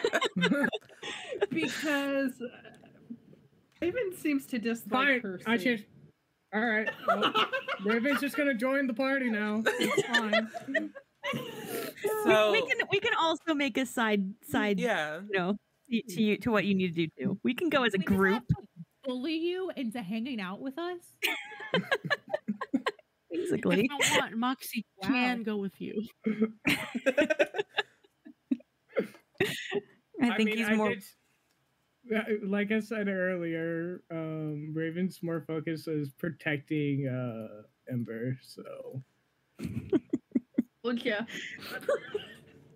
Because 1.51 2.31
uh, 2.41 2.80
Raven 3.81 4.15
seems 4.15 4.45
to 4.47 4.59
dislike 4.59 4.91
Fine, 5.07 5.21
Percy. 5.21 5.43
I 5.47 5.57
changed. 5.57 5.85
All 6.53 6.61
right, 6.65 6.89
well, 7.07 7.33
Raven's 7.85 8.19
just 8.21 8.35
gonna 8.35 8.53
join 8.53 8.85
the 8.87 8.93
party 8.93 9.29
now. 9.29 9.63
It's 9.65 10.07
fine. 10.07 10.49
So 12.23 12.51
we 12.51 12.61
can 12.67 12.77
we 12.91 12.99
can 12.99 13.13
also 13.19 13.53
make 13.53 13.77
a 13.77 13.85
side 13.85 14.33
side 14.49 14.79
yeah. 14.79 15.19
you 15.31 15.37
know 15.37 15.55
to, 15.89 16.01
to 16.15 16.21
you 16.21 16.37
to 16.37 16.49
what 16.51 16.65
you 16.65 16.73
need 16.73 16.95
to 16.95 17.05
do 17.05 17.11
too. 17.17 17.39
We 17.43 17.53
can 17.53 17.69
go 17.69 17.83
as 17.83 17.93
a 17.93 17.99
We 17.99 18.03
just 18.03 18.09
have 18.09 18.17
group. 18.17 18.47
to 18.47 18.55
bully 19.03 19.35
you 19.35 19.71
into 19.75 20.01
hanging 20.01 20.41
out 20.41 20.59
with 20.61 20.77
us. 20.79 20.99
Basically. 23.31 23.87
If 23.91 24.09
you 24.09 24.19
want, 24.19 24.35
Moxie 24.35 24.83
Wow. 25.03 25.09
can 25.09 25.43
go 25.43 25.57
with 25.57 25.79
you. 25.79 26.03
I 30.21 30.35
think 30.35 30.49
he's 30.49 30.69
more 30.71 30.89
did- 30.89 31.03
Yeah, 31.03 31.20
like 32.43 32.71
I 32.71 32.79
said 32.79 33.07
earlier, 33.07 34.01
um, 34.11 34.73
Raven's 34.73 35.21
more 35.23 35.41
focused 35.47 35.87
is 35.87 36.09
protecting 36.09 37.07
uh, 37.07 37.63
Ember. 37.91 38.37
So 38.41 39.01
Well, 40.83 40.95
yeah. 40.95 41.25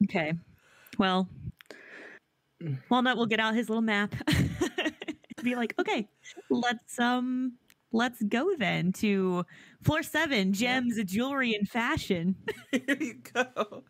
okay. 0.03 0.33
Well, 0.97 1.27
Walnut 2.89 3.17
will 3.17 3.25
get 3.25 3.39
out 3.39 3.55
his 3.55 3.69
little 3.69 3.81
map. 3.81 4.13
Be 5.43 5.55
like, 5.55 5.73
okay, 5.79 6.07
let's 6.49 6.99
um 6.99 7.53
let's 7.91 8.21
go 8.23 8.55
then 8.57 8.91
to 8.93 9.45
floor 9.83 10.01
seven, 10.03 10.53
gems, 10.53 11.01
jewelry, 11.03 11.53
and 11.53 11.67
fashion. 11.67 12.35
Here 12.71 12.97
you 12.99 13.15
go. 13.33 13.83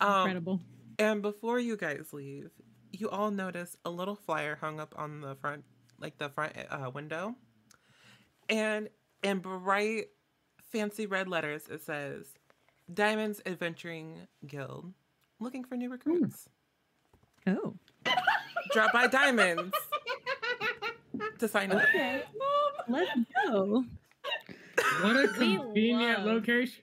Um, 0.00 0.20
Incredible. 0.20 0.60
and 0.98 1.22
before 1.22 1.58
you 1.60 1.76
guys 1.76 2.12
leave, 2.12 2.50
you 3.00 3.08
all 3.10 3.30
notice 3.30 3.76
a 3.84 3.90
little 3.90 4.14
flyer 4.14 4.56
hung 4.60 4.80
up 4.80 4.94
on 4.96 5.20
the 5.20 5.34
front, 5.36 5.64
like 6.00 6.18
the 6.18 6.28
front 6.28 6.52
uh, 6.70 6.90
window. 6.92 7.34
And 8.48 8.88
in 9.22 9.38
bright, 9.40 10.06
fancy 10.70 11.06
red 11.06 11.28
letters, 11.28 11.62
it 11.70 11.82
says 11.82 12.26
Diamonds 12.92 13.40
Adventuring 13.46 14.16
Guild 14.46 14.92
looking 15.40 15.64
for 15.64 15.76
new 15.76 15.90
recruits. 15.90 16.48
Oh, 17.46 17.74
Drop 18.72 18.92
by 18.92 19.06
Diamonds 19.06 19.74
to 21.38 21.48
sign 21.48 21.72
up. 21.72 21.82
okay. 21.84 22.22
Let's 22.88 23.10
go. 23.46 23.84
What 25.02 25.16
a 25.16 25.28
convenient 25.36 26.24
love- 26.24 26.36
location. 26.36 26.82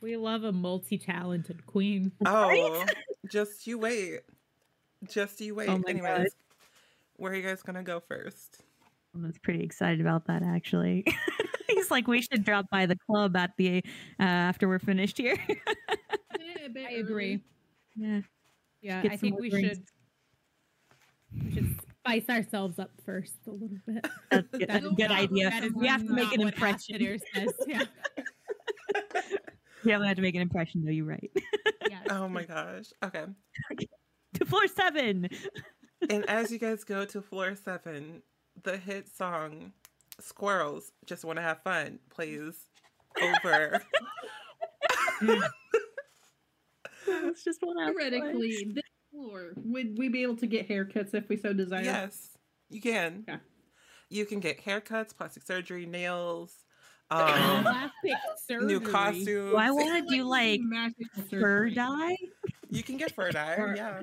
We 0.00 0.18
love 0.18 0.44
a 0.44 0.52
multi-talented 0.52 1.64
queen. 1.64 2.12
Oh, 2.26 2.84
just 3.30 3.66
you 3.66 3.78
wait. 3.78 4.20
Just 5.08 5.40
you 5.40 5.54
wait. 5.54 5.68
Oh 5.68 5.78
my 5.78 5.90
Anyways, 5.90 6.18
God. 6.18 6.26
where 7.16 7.32
are 7.32 7.34
you 7.36 7.42
guys 7.42 7.62
gonna 7.62 7.82
go 7.82 8.00
first? 8.00 8.58
I 9.16 9.26
was 9.26 9.38
pretty 9.38 9.62
excited 9.62 10.00
about 10.00 10.26
that 10.26 10.42
actually. 10.42 11.04
He's 11.68 11.90
like, 11.90 12.06
we 12.08 12.20
should 12.22 12.44
drop 12.44 12.66
by 12.70 12.86
the 12.86 12.96
club 12.96 13.36
at 13.36 13.52
the 13.56 13.82
uh, 14.20 14.22
after 14.22 14.68
we're 14.68 14.78
finished 14.78 15.18
here. 15.18 15.36
A 16.64 16.68
bit 16.68 16.86
I 16.88 16.92
agree. 16.94 17.42
yeah. 17.96 18.20
Yeah, 18.80 19.02
I 19.10 19.16
think 19.16 19.38
we 19.38 19.50
drinks. 19.50 19.68
should 19.76 19.84
we 21.44 21.52
should 21.52 21.76
spice 22.00 22.28
ourselves 22.28 22.78
up 22.78 22.90
first 23.04 23.34
a 23.46 23.50
little 23.50 23.68
bit. 23.86 24.06
That's, 24.30 24.46
that's 24.52 24.84
a 24.86 24.90
good 24.90 25.08
not- 25.08 25.20
idea. 25.20 25.50
that 25.50 25.64
is 25.64 25.72
We 25.74 25.86
have 25.88 26.06
to 26.06 26.12
make 26.12 26.32
an 26.32 26.40
impression. 26.42 26.96
Astadir 26.96 27.18
says. 27.34 27.52
Yeah. 27.66 27.82
Yeah, 29.84 29.98
we 29.98 30.06
have 30.06 30.16
to 30.16 30.22
make 30.22 30.34
an 30.34 30.40
impression 30.42 30.82
though. 30.84 30.90
You're 30.90 31.04
right. 31.06 31.30
yeah 31.90 32.00
Oh 32.10 32.28
my 32.28 32.44
gosh. 32.44 32.86
Okay. 33.04 33.24
to 34.38 34.44
floor 34.44 34.66
seven. 34.66 35.28
And 36.10 36.28
as 36.28 36.50
you 36.50 36.58
guys 36.58 36.84
go 36.84 37.04
to 37.06 37.22
floor 37.22 37.54
seven, 37.56 38.22
the 38.62 38.76
hit 38.76 39.08
song 39.08 39.72
Squirrels 40.20 40.92
Just 41.06 41.24
Want 41.24 41.38
to 41.38 41.42
Have 41.42 41.62
Fun 41.62 41.98
plays 42.10 42.54
over. 43.22 43.82
It's 47.06 47.44
just 47.44 47.60
one 47.62 47.78
out. 47.78 47.90
Theoretically, 47.94 48.72
this 48.74 48.82
floor 49.12 49.52
would 49.56 49.96
we 49.98 50.08
be 50.08 50.22
able 50.22 50.36
to 50.36 50.46
get 50.46 50.68
haircuts 50.68 51.14
if 51.14 51.28
we 51.28 51.36
so 51.36 51.52
desire? 51.52 51.82
yes, 51.84 52.30
you 52.70 52.80
can. 52.80 53.24
Yeah. 53.28 53.38
You 54.10 54.24
can 54.26 54.40
get 54.40 54.64
haircuts, 54.64 55.16
plastic 55.16 55.42
surgery, 55.44 55.86
nails, 55.86 56.54
um, 57.10 57.62
Plastic 57.62 58.12
surgery. 58.46 58.66
new 58.66 58.80
costumes. 58.80 59.24
Do 59.26 59.56
I 59.56 59.70
want 59.70 60.08
to 60.08 60.14
do 60.16 60.24
like 60.24 60.60
fur 61.30 61.68
dye? 61.70 62.16
You 62.74 62.82
can 62.82 62.96
get 62.96 63.12
fur 63.14 63.30
dye. 63.30 63.56
Alright. 63.58 63.76
Yeah. 63.76 64.00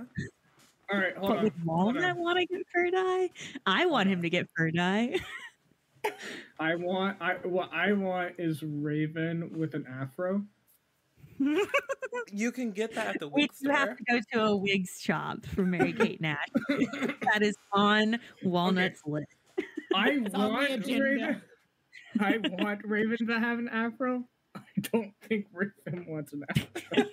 All 0.91 0.99
right, 0.99 1.15
hold 1.15 1.29
But 1.29 1.37
on. 1.37 1.43
with 1.43 1.53
hold 1.65 1.95
Walnut 1.95 2.17
want 2.17 2.39
to 2.39 2.45
get 2.45 2.61
fur 2.73 2.89
dye? 2.91 3.29
I 3.65 3.85
want 3.85 4.09
him 4.09 4.21
to 4.21 4.29
get 4.29 4.47
fur 4.55 4.71
dye. 4.71 5.15
I 6.59 6.75
want. 6.75 7.17
I 7.21 7.33
what 7.43 7.69
I 7.73 7.91
want 7.93 8.35
is 8.37 8.63
Raven 8.63 9.51
with 9.57 9.73
an 9.75 9.85
afro. 9.87 10.43
You 12.31 12.51
can 12.51 12.71
get 12.71 12.93
that 12.95 13.07
at 13.15 13.19
the 13.19 13.27
We 13.27 13.43
wig 13.43 13.51
do 13.61 13.69
have 13.69 13.97
to 13.97 14.03
go 14.03 14.19
to 14.33 14.43
a 14.51 14.55
wig 14.55 14.85
shop 14.99 15.45
for 15.45 15.63
Mary 15.63 15.91
Kate 15.97 16.21
Nash. 16.21 16.47
that 16.69 17.39
is 17.41 17.55
on 17.73 18.19
Walnut's 18.43 19.01
list. 19.05 19.27
I 19.95 20.09
It's 20.09 20.33
on 20.35 20.41
the 20.41 20.49
want. 20.49 20.87
Raven. 20.87 21.41
I 22.19 22.37
want 22.61 22.81
Raven 22.85 23.27
to 23.27 23.39
have 23.39 23.59
an 23.59 23.69
afro. 23.69 24.23
I 24.55 24.61
don't 24.91 25.13
think 25.27 25.47
Raven 25.53 26.05
wants 26.07 26.33
an 26.33 26.43
afro. 26.49 27.03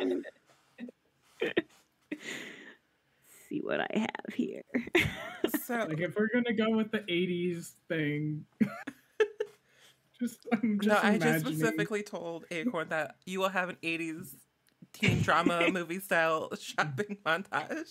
see 3.48 3.60
what 3.60 3.80
I 3.80 3.98
have 3.98 4.34
here. 4.34 4.62
So 5.64 5.86
Like 5.88 6.00
if 6.00 6.16
we're 6.16 6.28
gonna 6.32 6.52
go 6.52 6.70
with 6.76 6.90
the 6.90 7.00
'80s 7.00 7.72
thing, 7.88 8.44
just 10.18 10.46
I'm 10.52 10.80
just 10.80 11.02
no, 11.02 11.08
I 11.08 11.18
just 11.18 11.46
specifically 11.46 12.02
told 12.02 12.44
Acorn 12.50 12.88
that 12.90 13.16
you 13.26 13.40
will 13.40 13.48
have 13.48 13.68
an 13.68 13.76
80s 13.82 14.34
teen 14.92 15.22
drama 15.22 15.70
movie 15.72 16.00
style 16.00 16.50
shopping 16.58 17.18
montage. 17.24 17.88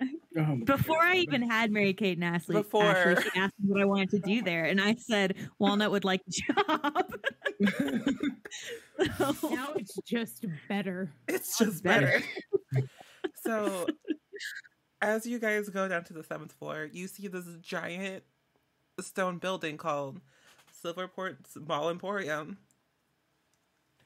Oh 0.00 0.06
my 0.36 0.54
Before 0.64 1.00
I 1.00 1.16
even 1.16 1.48
had 1.48 1.70
Mary 1.70 1.94
Kate 1.94 2.18
and 2.18 2.24
Ashley, 2.24 2.56
Before. 2.56 2.84
Ashley, 2.84 3.30
she 3.30 3.38
asked 3.38 3.54
me 3.62 3.70
what 3.70 3.80
I 3.80 3.84
wanted 3.84 4.10
to 4.10 4.18
do 4.18 4.42
there, 4.42 4.64
and 4.64 4.80
I 4.80 4.96
said 4.96 5.36
Walnut 5.58 5.92
would 5.92 6.04
like 6.04 6.22
the 6.26 6.32
job. 6.32 7.14
So- 7.66 9.48
Now 9.50 9.72
it's 9.76 9.96
just 10.06 10.44
better. 10.68 11.10
It's 11.28 11.58
just 11.58 11.82
better. 11.82 12.22
better. 12.72 12.86
so, 13.44 13.86
as 15.02 15.26
you 15.26 15.38
guys 15.38 15.68
go 15.68 15.88
down 15.88 16.04
to 16.04 16.12
the 16.12 16.22
seventh 16.22 16.52
floor, 16.52 16.88
you 16.92 17.08
see 17.08 17.26
this 17.28 17.44
giant 17.60 18.22
stone 19.00 19.38
building 19.38 19.76
called 19.76 20.20
Silverport's 20.80 21.56
Mall 21.66 21.90
Emporium. 21.90 22.58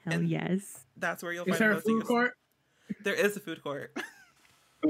Hell 0.05 0.14
And- 0.14 0.29
yes. 0.29 0.85
That's 0.97 1.23
where 1.23 1.33
you'll 1.33 1.44
Is 1.44 1.51
find 1.51 1.61
there 1.61 1.71
a 1.71 1.75
most 1.75 1.81
of 1.87 1.87
food 1.87 1.99
your- 1.99 2.07
court? 2.07 2.35
There 3.05 3.14
is 3.14 3.37
a 3.37 3.40
food 3.40 3.62
court. 3.62 3.94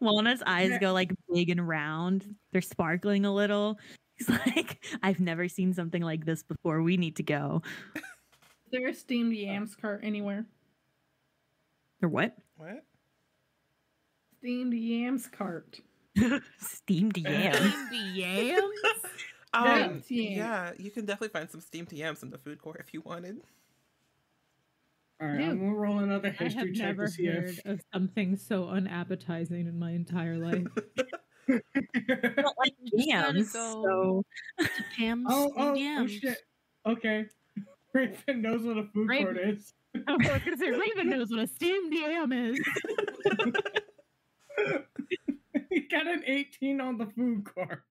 Walnut's 0.00 0.42
eyes 0.46 0.72
go 0.80 0.92
like 0.92 1.10
big 1.32 1.50
and 1.50 1.66
round. 1.66 2.34
They're 2.52 2.60
sparkling 2.60 3.24
a 3.24 3.34
little. 3.34 3.78
He's 4.16 4.28
like, 4.46 4.84
I've 5.02 5.20
never 5.20 5.48
seen 5.48 5.72
something 5.74 6.02
like 6.02 6.24
this 6.24 6.42
before. 6.42 6.82
We 6.82 6.96
need 6.96 7.16
to 7.16 7.22
go. 7.22 7.62
Is 7.94 8.02
there 8.72 8.88
a 8.88 8.94
steamed 8.94 9.32
yams 9.34 9.74
cart 9.76 10.00
anywhere? 10.02 10.46
Or 12.02 12.08
what? 12.08 12.36
What? 12.56 12.84
Steamed 14.38 14.74
yams 14.74 15.26
cart. 15.26 15.80
Steamed 16.58 17.16
yams. 17.18 17.56
steamed 17.86 18.16
yams. 18.16 18.62
Um, 19.54 19.64
Yes, 19.66 20.10
yeah. 20.10 20.28
yeah, 20.36 20.72
you 20.76 20.90
can 20.90 21.06
definitely 21.06 21.28
find 21.28 21.50
some 21.50 21.62
steamed 21.62 21.90
yams 21.90 22.22
in 22.22 22.28
the 22.28 22.36
food 22.36 22.60
court 22.60 22.78
if 22.78 22.92
you 22.92 23.00
wanted. 23.00 23.40
All 25.18 25.28
right, 25.28 25.40
Yeah. 25.40 25.50
I'm 25.50 25.58
gonna 25.60 25.74
roll 25.74 26.00
another 26.00 26.28
I 26.28 26.44
history 26.44 26.68
have 26.68 26.74
check 26.76 26.86
never 26.88 27.06
to 27.06 27.12
see 27.12 27.26
heard 27.26 27.58
of 27.64 27.80
something 27.94 28.36
so 28.36 28.68
unappetizing 28.68 29.66
in 29.66 29.78
my 29.78 29.92
entire 29.92 30.36
life. 30.36 30.66
I 31.48 31.60
don't 32.36 32.58
like 32.58 32.74
You 32.82 32.90
just 32.98 33.08
yams. 33.08 33.52
go 33.52 33.82
So 33.82 34.24
oh, 34.58 34.64
to 34.64 34.68
Pam's 34.96 35.26
oh, 35.30 35.52
oh, 35.56 35.74
and 35.74 36.04
oh 36.04 36.06
shit. 36.06 36.38
Okay. 36.86 37.26
Raven 37.92 38.42
knows 38.42 38.62
what 38.62 38.78
a 38.78 38.84
food 38.94 39.08
Raven- 39.08 39.34
court 39.34 39.48
is. 39.48 39.72
I 40.08 40.12
was 40.16 40.26
gonna 40.26 40.56
say 40.58 40.70
Raven 40.70 41.08
knows 41.08 41.30
what 41.30 41.40
a 41.40 41.46
steamed 41.46 41.92
yam 41.94 42.32
is. 42.32 42.58
he 45.70 45.80
got 45.80 46.06
an 46.06 46.22
18 46.26 46.80
on 46.80 46.98
the 46.98 47.06
food 47.06 47.44
court. 47.54 47.82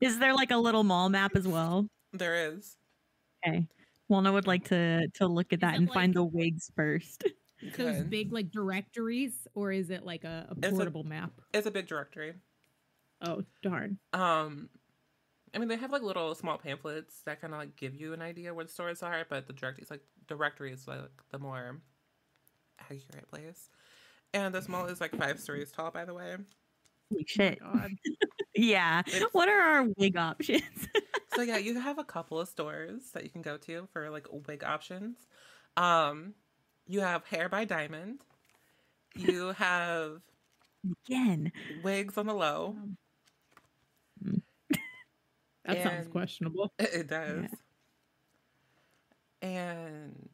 is 0.00 0.18
there 0.18 0.34
like 0.34 0.50
a 0.50 0.56
little 0.56 0.82
mall 0.84 1.08
map 1.08 1.36
as 1.36 1.46
well? 1.46 1.86
There 2.12 2.52
is. 2.54 2.76
Okay. 3.46 3.66
Walnut 4.08 4.32
would 4.34 4.46
like 4.46 4.64
to 4.68 5.06
to 5.14 5.26
look 5.26 5.52
at 5.52 5.60
that 5.60 5.74
and 5.76 5.86
like- 5.86 5.94
find 5.94 6.14
the 6.14 6.24
wigs 6.24 6.70
first. 6.76 7.24
Those 7.76 7.96
Good. 7.96 8.10
big 8.10 8.32
like 8.32 8.50
directories, 8.50 9.46
or 9.54 9.72
is 9.72 9.90
it 9.90 10.04
like 10.04 10.24
a, 10.24 10.46
a 10.50 10.66
a- 10.66 10.70
portable 10.70 11.04
map? 11.04 11.32
It's 11.52 11.66
a 11.66 11.70
big 11.70 11.86
directory. 11.86 12.34
Oh 13.22 13.42
darn! 13.62 13.98
Um, 14.12 14.68
I 15.54 15.58
mean, 15.58 15.68
they 15.68 15.76
have 15.76 15.90
like 15.92 16.02
little 16.02 16.34
small 16.34 16.58
pamphlets 16.58 17.20
that 17.26 17.40
kind 17.40 17.54
of 17.54 17.60
like 17.60 17.76
give 17.76 17.94
you 17.94 18.12
an 18.12 18.20
idea 18.22 18.52
where 18.52 18.64
the 18.64 18.70
stores 18.70 19.02
are, 19.02 19.24
but 19.30 19.46
the 19.46 19.52
directory 19.52 19.82
is 19.84 19.90
like 19.90 20.02
directory 20.26 20.72
is 20.72 20.86
like 20.86 20.98
the 21.30 21.38
more 21.38 21.80
accurate 22.80 23.30
place. 23.30 23.68
And 24.34 24.54
this 24.54 24.68
mall 24.68 24.86
is 24.86 25.00
like 25.00 25.14
five 25.16 25.38
stories 25.38 25.70
tall, 25.70 25.90
by 25.90 26.04
the 26.04 26.12
way. 26.14 26.36
Holy 27.10 27.24
shit. 27.26 27.60
God. 27.60 27.90
Yeah. 28.56 29.00
It's- 29.08 29.22
What 29.32 29.48
are 29.48 29.60
our 29.60 29.86
wig 29.96 30.16
options? 30.16 30.62
So 31.34 31.42
yeah, 31.42 31.56
you 31.56 31.80
have 31.80 31.98
a 31.98 32.04
couple 32.04 32.38
of 32.38 32.46
stores 32.48 33.10
that 33.12 33.24
you 33.24 33.28
can 33.30 33.42
go 33.42 33.56
to 33.56 33.88
for 33.92 34.08
like 34.10 34.28
wig 34.46 34.62
options. 34.62 35.16
Um, 35.76 36.34
you 36.86 37.00
have 37.00 37.24
Hair 37.26 37.48
by 37.48 37.64
Diamond. 37.64 38.20
You 39.14 39.48
have 39.58 40.20
Again. 41.06 41.52
wigs 41.82 42.18
on 42.18 42.26
the 42.26 42.34
low. 42.34 42.76
Um, 44.24 44.42
that 45.64 45.82
sounds 45.82 46.08
questionable. 46.08 46.72
It 46.78 47.08
does. 47.08 47.46
And 49.42 50.28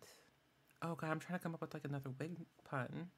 oh 0.82 0.94
god, 0.94 1.10
I'm 1.10 1.18
trying 1.20 1.38
to 1.38 1.42
come 1.42 1.54
up 1.54 1.60
with 1.60 1.74
like 1.74 1.84
another 1.84 2.10
wig 2.18 2.36
pun. 2.68 3.10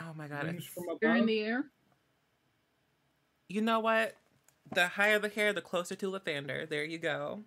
Oh 0.00 0.12
my 0.16 0.28
god. 0.28 0.46
It's- 0.46 0.64
from 0.64 0.84
You're 1.00 1.16
in 1.16 1.26
the 1.26 1.40
air. 1.40 1.64
You 3.48 3.62
know 3.62 3.80
what? 3.80 4.16
The 4.74 4.88
higher 4.88 5.18
the 5.18 5.28
hair, 5.28 5.52
the 5.52 5.60
closer 5.60 5.94
to 5.94 6.10
Lathander. 6.10 6.68
There 6.68 6.84
you 6.84 6.98
go. 6.98 7.44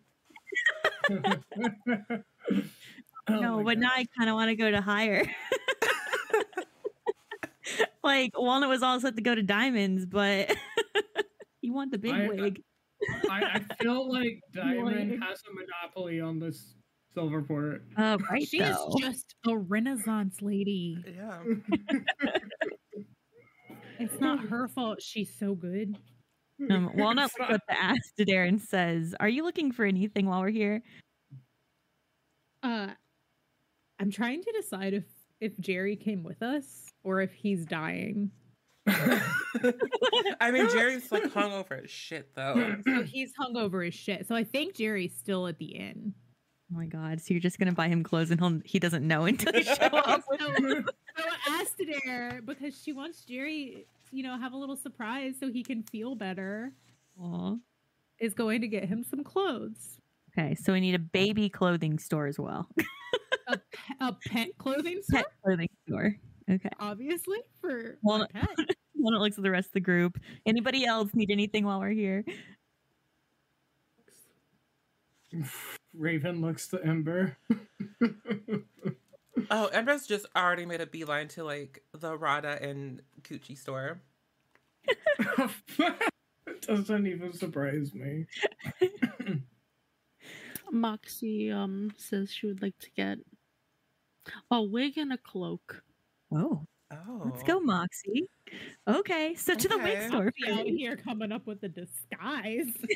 Oh 3.30 3.40
no, 3.42 3.58
my 3.58 3.64
but 3.64 3.78
now 3.80 3.90
I 3.94 4.06
kind 4.18 4.30
of 4.30 4.36
want 4.36 4.50
to 4.52 4.56
go 4.56 4.72
to 4.72 4.80
higher. 4.80 5.26
like 8.04 8.32
Walnut 8.40 8.70
was 8.70 8.82
all 8.82 9.02
set 9.02 9.18
to 9.18 9.22
go 9.22 9.36
to 9.36 9.44
Diamonds, 9.44 10.06
but 10.06 10.56
you 11.62 11.74
want 11.74 11.92
the 11.92 11.98
big 11.98 12.14
I- 12.14 12.24
I- 12.24 12.28
wig. 12.30 12.62
I, 13.30 13.42
I 13.56 13.84
feel 13.84 14.10
like 14.12 14.40
Diamond 14.56 14.86
Wig. 14.86 15.20
has 15.22 15.40
a 15.44 15.54
monopoly 15.54 16.20
on 16.22 16.40
this 16.40 16.74
Silverport. 17.16 17.82
Oh, 17.98 18.18
right. 18.32 18.48
She 18.48 18.60
is 18.60 18.78
just 19.00 19.36
a 19.46 19.56
renaissance 19.58 20.42
lady. 20.42 20.98
Yeah. 21.06 21.40
It's 24.00 24.20
not 24.20 24.40
her 24.48 24.68
fault. 24.68 25.02
She's 25.02 25.32
so 25.38 25.54
good. 25.54 25.96
Um, 26.70 26.92
Walnut 26.96 27.26
It's 27.30 27.40
looks 27.40 27.52
not- 27.52 27.56
up 27.56 27.68
to 27.68 28.24
Astadir 28.26 28.48
and 28.48 28.60
says, 28.62 29.14
"Are 29.20 29.30
you 29.30 29.44
looking 29.44 29.72
for 29.72 29.86
anything 29.86 30.26
while 30.26 30.42
we're 30.42 30.50
here?" 30.50 30.82
Uh, 32.64 32.90
I'm 34.00 34.12
trying 34.12 34.42
to 34.44 34.52
decide 34.54 34.94
if 34.94 35.04
if 35.40 35.58
Jerry 35.60 35.96
came 35.96 36.24
with 36.24 36.42
us 36.42 36.88
or 37.04 37.22
if 37.22 37.32
he's 37.32 37.66
dying. 37.66 38.32
I 38.88 40.52
mean, 40.52 40.68
Jerry's 40.70 41.12
like 41.12 41.24
hungover 41.34 41.84
as 41.84 41.92
shit 41.92 42.34
though. 42.36 42.76
So 42.86 43.04
he's 43.04 43.34
hungover 43.40 43.88
as 43.88 43.94
shit. 43.94 44.28
So 44.28 44.36
I 44.36 44.44
think 44.44 44.76
Jerry's 44.76 45.14
still 45.16 45.48
at 45.48 45.58
the 45.58 45.76
inn. 45.76 46.14
Oh 46.74 46.78
my 46.78 46.86
god! 46.86 47.22
So 47.22 47.34
you're 47.34 47.42
just 47.42 47.60
gonna 47.60 47.72
buy 47.74 47.88
him 47.88 48.04
clothes 48.04 48.32
and 48.32 48.40
he'll, 48.40 48.60
he 48.66 48.80
doesn't 48.80 49.08
know 49.08 49.26
until 49.26 49.54
you 49.56 49.64
show 49.64 49.74
up. 49.86 50.24
with 50.30 50.42
So, 50.42 50.48
them. 50.54 50.86
so 51.18 51.24
Astadir, 51.52 52.46
because 52.46 52.82
she 52.82 52.92
wants 52.94 53.24
Jerry, 53.26 53.86
you 54.12 54.24
know, 54.24 54.38
have 54.38 54.54
a 54.54 54.58
little 54.58 54.76
surprise 54.78 55.36
so 55.40 55.52
he 55.52 55.64
can 55.64 55.84
feel 55.84 56.16
better, 56.16 56.74
Aw. 57.22 57.56
is 58.20 58.34
going 58.34 58.62
to 58.62 58.68
get 58.68 58.86
him 58.86 59.04
some 59.04 59.24
clothes. 59.24 60.00
Okay, 60.38 60.56
so 60.56 60.74
we 60.74 60.80
need 60.80 60.96
a 60.96 61.00
baby 61.00 61.50
clothing 61.50 61.98
store 62.00 62.28
as 62.28 62.38
well. 62.40 62.68
A, 63.50 63.58
pe- 63.58 63.94
a 64.02 64.14
pet 64.28 64.50
clothing 64.58 65.00
store, 65.02 65.22
Pet 65.22 65.32
clothing 65.42 65.70
store. 65.88 66.16
Okay. 66.52 66.70
obviously, 66.82 67.38
for 67.62 67.98
Well, 68.04 68.24
a 68.24 68.28
pet. 68.28 68.50
Walnut 68.94 69.22
looks 69.22 69.38
at 69.38 69.44
the 69.46 69.52
rest 69.52 69.68
of 69.68 69.74
the 69.74 69.80
group. 69.80 70.20
Anybody 70.46 70.84
else 70.86 71.12
need 71.14 71.32
anything 71.32 71.64
while 71.66 71.80
we're 71.80 71.92
here? 71.92 72.26
Raven 75.94 76.42
looks 76.42 76.68
to 76.70 76.84
Ember. 76.84 77.38
Oh, 79.52 79.68
Ember's 79.68 80.08
just 80.08 80.26
already 80.36 80.66
made 80.66 80.82
a 80.82 80.86
beeline 80.88 81.28
to 81.30 81.44
like 81.44 81.84
the 81.94 82.18
Prada 82.18 82.62
and 82.62 83.02
Gucci 83.30 83.58
store. 83.58 84.00
it 84.88 86.62
doesn't 86.62 87.08
even 87.08 87.34
surprise 87.34 87.94
me. 87.94 88.26
Moxie 90.72 91.52
um 91.52 91.92
says 91.98 92.32
she 92.32 92.46
would 92.48 92.62
like 92.62 92.78
to 92.80 92.90
get 92.96 93.18
a 94.52 94.62
wig 94.62 94.98
and 94.98 95.14
a 95.14 95.18
cloak. 95.18 95.84
Oh, 96.34 96.66
Oh. 96.92 97.22
let's 97.26 97.44
go, 97.44 97.60
Moxie. 97.60 98.30
Okay, 98.88 99.36
so 99.36 99.54
to 99.56 99.68
the 99.68 99.78
wig 99.78 99.98
Okay. 99.98 100.08
store. 100.08 100.24
Moxie 100.26 100.52
out 100.52 100.66
here 100.68 100.96
coming 100.98 101.32
up 101.34 101.46
with 101.48 101.62
a 101.64 101.70
disguise. 101.70 102.68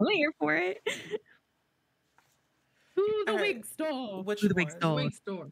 I'm 0.00 0.06
here 0.12 0.32
for 0.38 0.54
it. 0.54 0.80
To 2.96 3.24
the 3.26 3.32
Okay. 3.32 3.40
wig 3.40 3.66
store. 3.66 4.22
Which 4.24 4.40
To 4.40 4.48
the 4.48 4.54
wig 4.54 4.68
one? 4.68 4.76
store. 4.80 4.94
Wig 4.96 5.14
store. 5.14 5.48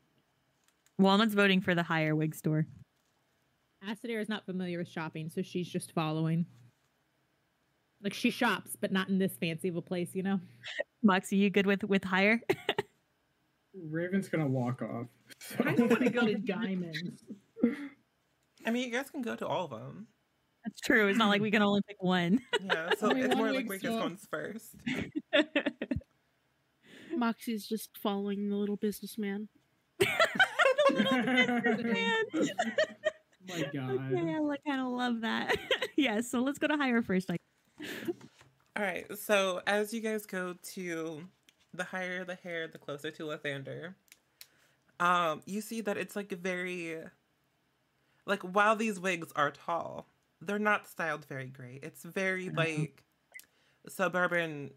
Walnut's 0.98 1.34
voting 1.34 1.60
for 1.60 1.74
the 1.74 1.82
higher 1.82 2.14
wig 2.14 2.34
store. 2.34 2.66
Acidair 3.84 4.20
is 4.20 4.28
not 4.28 4.44
familiar 4.46 4.78
with 4.78 4.88
shopping, 4.88 5.28
so 5.30 5.42
she's 5.42 5.68
just 5.68 5.92
following. 5.92 6.46
Like 8.02 8.14
she 8.14 8.30
shops, 8.30 8.76
but 8.80 8.92
not 8.92 9.08
in 9.08 9.18
this 9.18 9.36
fancy 9.38 9.68
of 9.68 9.76
a 9.76 9.82
place, 9.82 10.10
you 10.14 10.22
know. 10.22 10.40
Moxie, 11.02 11.36
you 11.36 11.50
good 11.50 11.66
with 11.66 11.82
with 11.84 12.04
higher? 12.04 12.40
Raven's 13.90 14.28
gonna 14.28 14.46
walk 14.46 14.82
off. 14.82 15.06
I 15.64 15.74
don't 15.74 15.88
want 15.90 16.02
to 16.02 16.10
go 16.10 16.26
to 16.26 16.34
Diamonds. 16.34 17.24
I 18.64 18.70
mean, 18.70 18.84
you 18.86 18.92
guys 18.92 19.10
can 19.10 19.22
go 19.22 19.36
to 19.36 19.46
all 19.46 19.64
of 19.64 19.70
them. 19.70 20.06
That's 20.64 20.80
true. 20.80 21.08
It's 21.08 21.18
not 21.18 21.28
like 21.28 21.40
we 21.40 21.50
can 21.50 21.62
only 21.62 21.80
pick 21.86 22.02
one. 22.02 22.40
Yeah, 22.64 22.90
so 22.98 23.10
Only 23.10 23.22
it's 23.22 23.36
more 23.36 23.52
like 23.52 23.66
Wiggus 23.66 23.80
store. 23.80 24.00
comes 24.00 24.26
first. 24.30 24.74
Moxie's 27.16 27.66
just 27.66 27.96
following 28.02 28.48
the 28.48 28.56
little 28.56 28.76
businessman. 28.76 29.48
Man. 30.92 32.24
My 33.48 33.60
God. 33.74 34.00
Yeah, 34.10 34.40
I 34.40 34.56
kind 34.68 34.80
of 34.80 34.88
love 34.88 35.20
that. 35.22 35.56
yeah, 35.96 36.20
so 36.20 36.40
let's 36.40 36.58
go 36.58 36.66
to 36.66 36.76
higher 36.76 37.02
first. 37.02 37.28
Like, 37.28 37.40
All 38.76 38.82
right, 38.82 39.06
so 39.18 39.60
as 39.66 39.92
you 39.92 40.00
guys 40.00 40.26
go 40.26 40.54
to 40.74 41.22
the 41.74 41.84
higher 41.84 42.24
the 42.24 42.36
hair, 42.36 42.68
the 42.68 42.78
closer 42.78 43.10
to 43.10 43.24
Lathander, 43.24 43.94
um, 45.00 45.42
you 45.46 45.60
see 45.60 45.80
that 45.82 45.96
it's 45.96 46.16
like 46.16 46.30
very, 46.30 46.98
like 48.24 48.42
while 48.42 48.76
these 48.76 48.98
wigs 48.98 49.32
are 49.36 49.50
tall, 49.50 50.06
they're 50.40 50.58
not 50.58 50.86
styled 50.86 51.24
very 51.26 51.48
great. 51.48 51.84
It's 51.84 52.02
very 52.02 52.50
like 52.50 53.02
suburban 53.88 54.70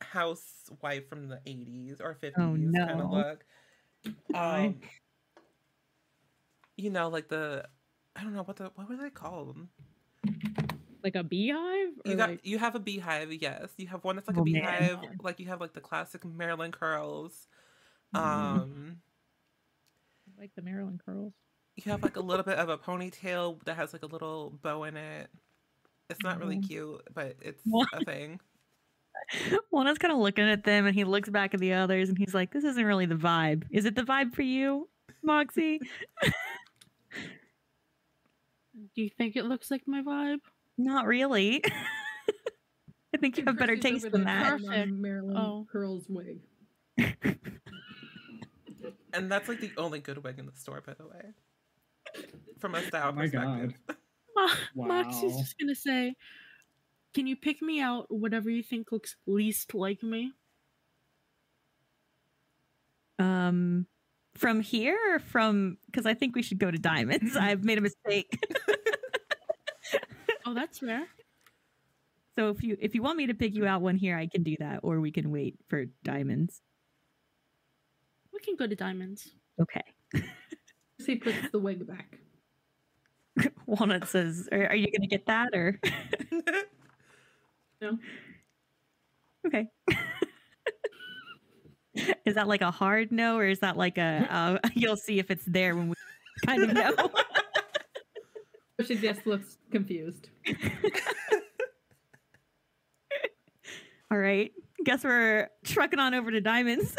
housewife 0.00 1.08
from 1.08 1.28
the 1.28 1.40
80s 1.46 2.00
or 2.00 2.14
50s 2.14 2.32
Oh, 2.36 2.86
kind 2.86 3.00
of 3.00 3.10
look. 3.10 3.44
Um, 4.34 4.76
you 6.76 6.90
know, 6.90 7.08
like 7.08 7.26
the 7.26 7.64
I 8.16 8.22
don't 8.22 8.34
know 8.34 8.42
what 8.42 8.56
the 8.56 8.70
what 8.74 8.88
were 8.88 8.96
they 8.96 9.10
called? 9.10 9.58
Like 11.04 11.14
a 11.14 11.22
beehive? 11.22 11.88
Or 12.04 12.10
You 12.10 12.16
got 12.16 12.30
like, 12.30 12.46
you 12.46 12.58
have 12.58 12.74
a 12.74 12.80
beehive, 12.80 13.32
yes. 13.32 13.68
You 13.76 13.86
have 13.88 14.02
one 14.04 14.16
that's 14.16 14.26
like 14.28 14.36
Oh, 14.36 14.42
a 14.42 14.44
man. 14.44 14.52
beehive, 14.62 14.98
like 15.22 15.38
you 15.38 15.46
have 15.46 15.60
like 15.60 15.72
the 15.72 15.80
classic 15.80 16.24
Marilyn 16.24 16.72
curls. 16.72 17.46
Mhm. 18.14 18.20
Um, 18.20 18.96
like 20.38 20.50
the 20.56 20.62
Marilyn 20.62 21.00
curls. 21.04 21.32
you 21.76 21.92
have 21.92 22.02
like 22.02 22.16
a 22.16 22.20
little 22.20 22.42
bit 22.44 22.58
of 22.58 22.68
a 22.70 22.78
ponytail 22.78 23.62
that 23.66 23.76
has 23.76 23.92
like 23.92 24.02
a 24.02 24.06
little 24.06 24.50
bow 24.62 24.84
in 24.84 24.96
it. 24.96 25.28
It's 26.08 26.22
not 26.22 26.38
really 26.40 26.56
Mhm. 26.56 26.66
cute, 26.66 27.02
but 27.14 27.36
it's 27.42 27.60
What? 27.66 27.88
a 27.92 28.04
thing. 28.04 28.40
One 29.70 29.86
is 29.88 29.98
kind 29.98 30.12
of 30.12 30.18
looking 30.18 30.48
at 30.48 30.64
them 30.64 30.86
and 30.86 30.94
he 30.94 31.04
looks 31.04 31.28
back 31.28 31.52
at 31.54 31.60
the 31.60 31.74
others 31.74 32.08
and 32.08 32.16
he's 32.18 32.32
like, 32.34 32.52
this 32.52 32.64
isn't 32.64 32.84
really 32.84 33.06
the 33.06 33.14
vibe. 33.14 33.64
Is 33.70 33.84
it 33.84 33.94
the 33.94 34.02
vibe 34.02 34.34
for 34.34 34.42
you, 34.42 34.88
Moxie? 35.22 35.80
Do 38.94 39.02
you 39.02 39.10
think 39.10 39.36
it 39.36 39.44
looks 39.44 39.70
like 39.70 39.82
my 39.86 40.02
vibe? 40.02 40.40
Not 40.78 41.06
really. 41.06 41.62
I 43.14 43.18
think 43.18 43.38
you 43.38 43.44
have 43.46 43.58
better 43.58 43.76
taste 43.76 44.10
than 44.10 44.24
that. 44.24 44.60
Perfect. 44.60 44.92
Marilyn 44.92 45.36
Oh. 45.36 45.66
Curls 45.70 46.04
wig. 46.08 46.40
And 49.12 49.32
that's 49.32 49.48
like 49.48 49.60
the 49.60 49.72
only 49.78 49.98
good 50.00 50.22
wig 50.22 50.38
in 50.38 50.44
the 50.44 50.52
store, 50.52 50.82
by 50.86 50.92
the 50.92 51.06
way. 51.06 51.32
From 52.58 52.74
a 52.74 52.82
style 52.82 53.08
Oh 53.08 53.12
my 53.12 53.26
God. 53.28 53.72
perspective. 53.72 53.96
Mo- 54.76 54.86
Moxie's 54.88 55.32
Wow. 55.32 55.38
just 55.38 55.58
gonna 55.58 55.74
say, 55.74 56.14
"Can 57.14 57.26
you 57.26 57.34
pick 57.34 57.62
me 57.62 57.80
out 57.80 58.10
whatever 58.10 58.50
you 58.50 58.62
think 58.62 58.92
looks 58.92 59.16
least 59.26 59.72
like 59.74 60.02
me?" 60.02 60.32
Um, 63.18 63.86
from 64.36 64.60
here 64.60 64.98
or 65.10 65.18
from? 65.18 65.78
Because 65.86 66.06
I 66.06 66.14
think 66.14 66.34
we 66.34 66.42
should 66.42 66.58
go 66.58 66.70
to 66.70 66.78
Diamonds. 66.78 67.36
I've 67.40 67.64
made 67.64 67.78
a 67.78 67.82
mistake. 67.82 68.38
Oh, 70.48 70.54
that's 70.54 70.80
rare. 70.80 71.04
so 72.38 72.50
if 72.50 72.62
you 72.62 72.76
if 72.80 72.94
you 72.94 73.02
want 73.02 73.16
me 73.18 73.26
to 73.26 73.34
pick 73.34 73.52
you 73.56 73.66
out 73.66 73.82
one 73.82 73.96
here, 73.96 74.16
I 74.16 74.28
can 74.28 74.44
do 74.44 74.54
that, 74.60 74.78
or 74.84 75.00
we 75.00 75.10
can 75.10 75.32
wait 75.32 75.58
for 75.68 75.86
Diamonds. 76.04 76.62
We 78.32 78.38
can 78.38 78.54
go 78.54 78.64
to 78.68 78.76
Diamonds. 78.76 79.28
Okay. 79.60 79.82
Percy 80.98 81.16
puts 81.16 81.50
the 81.50 81.58
wig 81.58 81.84
back. 81.86 82.18
Walnut 83.66 84.06
says, 84.06 84.48
"Are, 84.52 84.68
are 84.68 84.76
you 84.76 84.86
going 84.86 85.02
to 85.02 85.08
get 85.08 85.26
that 85.26 85.48
or?" 85.52 85.80
No. 87.80 87.98
Okay. 89.46 89.66
is 92.24 92.34
that 92.34 92.48
like 92.48 92.60
a 92.62 92.70
hard 92.70 93.12
no, 93.12 93.36
or 93.38 93.46
is 93.46 93.60
that 93.60 93.76
like 93.76 93.98
a 93.98 94.26
uh, 94.30 94.68
you'll 94.74 94.96
see 94.96 95.18
if 95.18 95.30
it's 95.30 95.44
there 95.44 95.74
when 95.76 95.88
we 95.88 95.94
kind 96.46 96.62
of 96.62 96.72
know? 96.72 97.10
She 98.84 98.96
just 98.96 99.26
looks 99.26 99.56
confused. 99.70 100.28
All 104.10 104.18
right. 104.18 104.52
Guess 104.84 105.02
we're 105.02 105.48
trucking 105.64 105.98
on 105.98 106.14
over 106.14 106.30
to 106.30 106.40
Diamonds. 106.40 106.94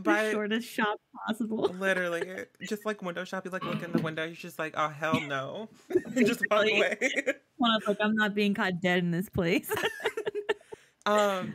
By 0.00 0.24
the 0.24 0.32
shortest 0.32 0.68
shop 0.68 1.00
possible. 1.26 1.74
literally, 1.78 2.44
just 2.68 2.84
like 2.84 3.00
window 3.00 3.24
shop, 3.24 3.46
you 3.46 3.50
like 3.50 3.64
look 3.64 3.82
in 3.82 3.90
the 3.90 4.02
window, 4.02 4.24
you're 4.24 4.34
just 4.34 4.58
like, 4.58 4.74
oh 4.76 4.88
hell 4.88 5.18
no, 5.20 5.70
and 5.88 6.26
just 6.26 6.42
walk 6.50 6.66
Basically. 6.66 6.78
away. 6.78 7.34
Walnut's 7.58 7.88
like, 7.88 7.96
I'm 8.00 8.14
not 8.14 8.34
being 8.34 8.52
caught 8.52 8.80
dead 8.82 8.98
in 8.98 9.10
this 9.10 9.30
place. 9.30 9.72
Um. 11.06 11.54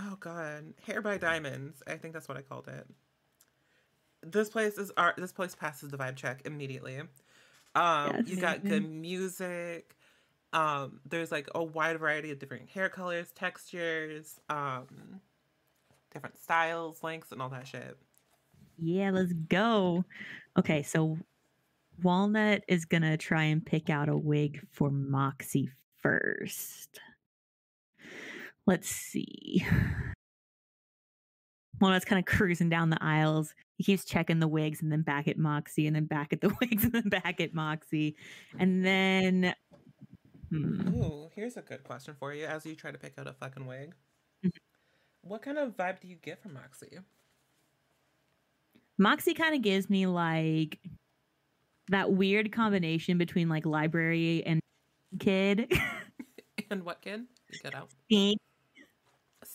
Oh 0.00 0.16
God, 0.20 0.74
Hair 0.86 1.02
by 1.02 1.18
Diamonds. 1.18 1.82
I 1.86 1.96
think 1.96 2.14
that's 2.14 2.28
what 2.28 2.38
I 2.38 2.42
called 2.42 2.68
it. 2.68 2.86
This 4.22 4.48
place 4.48 4.78
is 4.78 4.92
art. 4.96 5.16
This 5.16 5.32
place 5.32 5.54
passes 5.54 5.90
the 5.90 5.98
vibe 5.98 6.16
check 6.16 6.42
immediately. 6.44 6.98
Um, 6.98 7.08
Yes. 7.74 8.28
you 8.28 8.36
got 8.36 8.64
good 8.64 8.88
music. 8.88 9.96
Um, 10.52 11.00
there's 11.04 11.30
like 11.30 11.48
a 11.54 11.62
wide 11.62 11.98
variety 11.98 12.30
of 12.30 12.38
different 12.38 12.70
hair 12.70 12.88
colors, 12.88 13.30
textures, 13.32 14.40
um, 14.48 15.20
different 16.12 16.38
styles, 16.38 17.02
lengths, 17.02 17.32
and 17.32 17.42
all 17.42 17.50
that 17.50 17.66
shit. 17.66 17.96
Yeah, 18.78 19.10
let's 19.10 19.32
go. 19.32 20.04
Okay, 20.58 20.82
so 20.82 21.18
Walnut 22.02 22.62
is 22.68 22.84
gonna 22.84 23.16
try 23.16 23.44
and 23.44 23.64
pick 23.64 23.90
out 23.90 24.08
a 24.08 24.16
wig 24.16 24.60
for 24.70 24.90
Moxie 24.90 25.70
first. 26.00 27.00
Let's 28.68 28.90
see. 28.90 29.66
Walnut's 31.80 32.04
kind 32.04 32.18
of 32.18 32.26
cruising 32.26 32.68
down 32.68 32.90
the 32.90 33.02
aisles. 33.02 33.54
He 33.78 33.84
keeps 33.84 34.04
checking 34.04 34.40
the 34.40 34.46
wigs 34.46 34.82
and 34.82 34.92
then 34.92 35.00
back 35.00 35.26
at 35.26 35.38
Moxie 35.38 35.86
and 35.86 35.96
then 35.96 36.04
back 36.04 36.34
at 36.34 36.42
the 36.42 36.54
wigs 36.60 36.84
and 36.84 36.92
then 36.92 37.08
back 37.08 37.40
at 37.40 37.54
Moxie. 37.54 38.14
And 38.58 38.84
then 38.84 39.54
hmm, 40.50 40.88
Ooh, 40.94 41.30
here's 41.34 41.56
a 41.56 41.62
good 41.62 41.82
question 41.82 42.14
for 42.18 42.34
you 42.34 42.44
as 42.44 42.66
you 42.66 42.74
try 42.74 42.90
to 42.90 42.98
pick 42.98 43.14
out 43.18 43.26
a 43.26 43.32
fucking 43.32 43.66
wig. 43.66 43.94
Mhm. 44.44 44.50
What 45.22 45.40
kind 45.40 45.56
of 45.56 45.74
vibe 45.74 46.00
do 46.00 46.08
you 46.08 46.16
get 46.16 46.42
from 46.42 46.52
Moxie? 46.52 46.98
Moxie 48.98 49.32
kind 49.32 49.54
of 49.54 49.62
gives 49.62 49.88
me 49.88 50.06
like 50.06 50.78
that 51.88 52.12
weird 52.12 52.52
combination 52.52 53.16
between 53.16 53.48
like 53.48 53.64
library 53.64 54.42
and 54.44 54.60
kid. 55.18 55.72
And 56.70 56.84
what 56.84 57.00
kid? 57.00 57.24
You 57.50 57.58
get 57.62 57.74
out. 57.74 57.88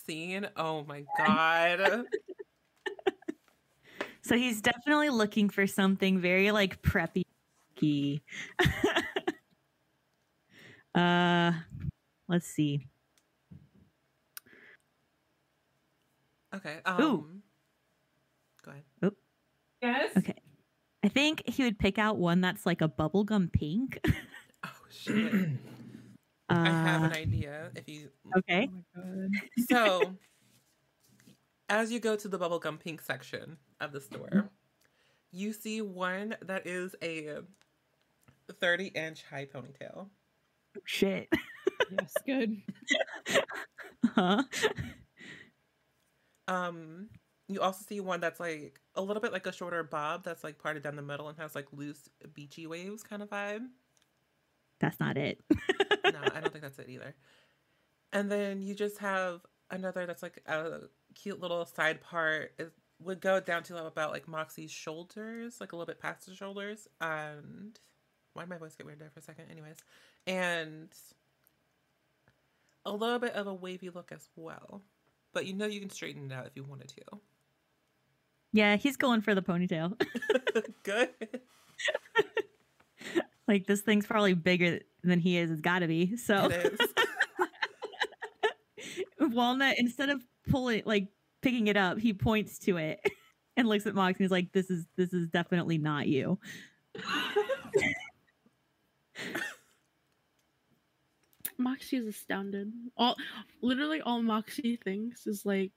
Scene? 0.06 0.48
Oh 0.56 0.84
my 0.84 1.04
god. 1.16 2.06
So 4.26 4.36
he's 4.36 4.62
definitely 4.62 5.10
looking 5.10 5.50
for 5.50 5.66
something 5.66 6.18
very 6.18 6.50
like 6.50 6.80
preppy. 6.80 7.24
uh, 10.94 11.52
let's 12.26 12.46
see. 12.46 12.86
Okay. 16.54 16.78
Um 16.86 17.42
Go 18.64 18.70
ahead. 18.70 19.12
Yes. 19.82 20.16
Okay. 20.16 20.40
I 21.02 21.08
think 21.08 21.42
he 21.46 21.64
would 21.64 21.78
pick 21.78 21.98
out 21.98 22.16
one 22.16 22.40
that's 22.40 22.64
like 22.64 22.80
a 22.80 22.88
bubblegum 22.88 23.52
pink. 23.52 24.00
Oh 24.64 24.70
shit. 24.90 25.50
Uh, 26.50 26.54
I 26.58 26.68
have 26.68 27.02
an 27.04 27.12
idea. 27.12 27.70
If 27.74 27.88
you 27.88 28.10
okay. 28.38 28.68
Oh 28.70 28.84
my 28.94 29.02
god. 29.02 29.30
so 29.70 30.14
as 31.68 31.90
you 31.90 32.00
go 32.00 32.16
to 32.16 32.28
the 32.28 32.38
bubblegum 32.38 32.78
pink 32.78 33.00
section 33.00 33.56
of 33.80 33.92
the 33.92 34.00
store, 34.00 34.50
you 35.32 35.52
see 35.52 35.80
one 35.80 36.36
that 36.42 36.66
is 36.66 36.94
a 37.02 37.38
30 38.52 38.86
inch 38.88 39.24
high 39.24 39.46
ponytail. 39.46 40.08
Shit. 40.84 41.28
Yes, 41.90 42.14
good. 42.26 42.56
huh? 44.14 44.42
Um, 46.46 47.08
you 47.48 47.60
also 47.60 47.84
see 47.86 48.00
one 48.00 48.20
that's 48.20 48.40
like 48.40 48.80
a 48.94 49.02
little 49.02 49.20
bit 49.20 49.32
like 49.32 49.46
a 49.46 49.52
shorter 49.52 49.82
bob 49.82 50.24
that's 50.24 50.44
like 50.44 50.58
parted 50.58 50.82
down 50.82 50.96
the 50.96 51.02
middle 51.02 51.28
and 51.28 51.38
has 51.38 51.54
like 51.54 51.66
loose 51.72 52.08
beachy 52.32 52.66
waves 52.66 53.02
kind 53.02 53.22
of 53.22 53.30
vibe. 53.30 53.66
That's 54.80 54.98
not 55.00 55.16
it. 55.16 55.40
No, 55.50 56.20
I 56.34 56.40
don't 56.40 56.52
think 56.52 56.62
that's 56.62 56.78
it 56.78 56.88
either. 56.88 57.14
And 58.12 58.30
then 58.30 58.62
you 58.62 58.74
just 58.74 58.98
have 58.98 59.40
another 59.70 60.06
that's 60.06 60.22
like 60.22 60.42
a 60.46 60.82
cute 61.14 61.40
little 61.40 61.64
side 61.64 62.00
part. 62.00 62.52
It 62.58 62.72
would 63.02 63.20
go 63.20 63.40
down 63.40 63.62
to 63.64 63.84
about 63.84 64.12
like 64.12 64.28
Moxie's 64.28 64.70
shoulders, 64.70 65.60
like 65.60 65.72
a 65.72 65.76
little 65.76 65.86
bit 65.86 66.00
past 66.00 66.26
the 66.26 66.34
shoulders. 66.34 66.86
And 67.00 67.78
why 68.34 68.42
did 68.42 68.50
my 68.50 68.58
voice 68.58 68.74
get 68.74 68.86
weird 68.86 68.98
there 68.98 69.10
for 69.10 69.20
a 69.20 69.22
second? 69.22 69.46
Anyways, 69.50 69.76
and 70.26 70.88
a 72.84 72.92
little 72.92 73.18
bit 73.18 73.32
of 73.34 73.46
a 73.46 73.54
wavy 73.54 73.90
look 73.90 74.12
as 74.12 74.28
well. 74.36 74.82
But 75.32 75.46
you 75.46 75.54
know 75.54 75.66
you 75.66 75.80
can 75.80 75.90
straighten 75.90 76.30
it 76.30 76.34
out 76.34 76.46
if 76.46 76.52
you 76.54 76.64
wanted 76.64 76.88
to. 76.88 77.18
Yeah, 78.52 78.76
he's 78.76 78.96
going 78.96 79.20
for 79.20 79.34
the 79.34 79.42
ponytail. 79.42 80.00
Good. 80.84 81.10
like 83.46 83.66
this 83.66 83.82
thing's 83.82 84.06
probably 84.06 84.34
bigger 84.34 84.80
than 85.02 85.18
he 85.18 85.36
is. 85.36 85.50
It's 85.50 85.60
got 85.60 85.80
to 85.80 85.86
be. 85.86 86.16
So 86.16 86.46
It 86.50 86.78
is. 86.80 86.88
Walnut, 89.34 89.78
instead 89.78 90.10
of 90.10 90.22
pulling, 90.48 90.82
like 90.84 91.08
picking 91.42 91.66
it 91.66 91.76
up, 91.76 91.98
he 91.98 92.12
points 92.12 92.58
to 92.60 92.76
it 92.76 93.00
and 93.56 93.68
looks 93.68 93.86
at 93.86 93.94
Mox 93.94 94.18
and 94.18 94.24
he's 94.24 94.30
like, 94.30 94.52
"This 94.52 94.70
is 94.70 94.86
this 94.96 95.12
is 95.12 95.28
definitely 95.28 95.78
not 95.78 96.06
you." 96.06 96.38
Moxie 101.56 101.98
is 101.98 102.06
astounded. 102.06 102.72
All 102.96 103.16
literally 103.62 104.00
all 104.00 104.22
Moxie 104.22 104.76
thinks 104.82 105.26
is 105.26 105.46
like, 105.46 105.72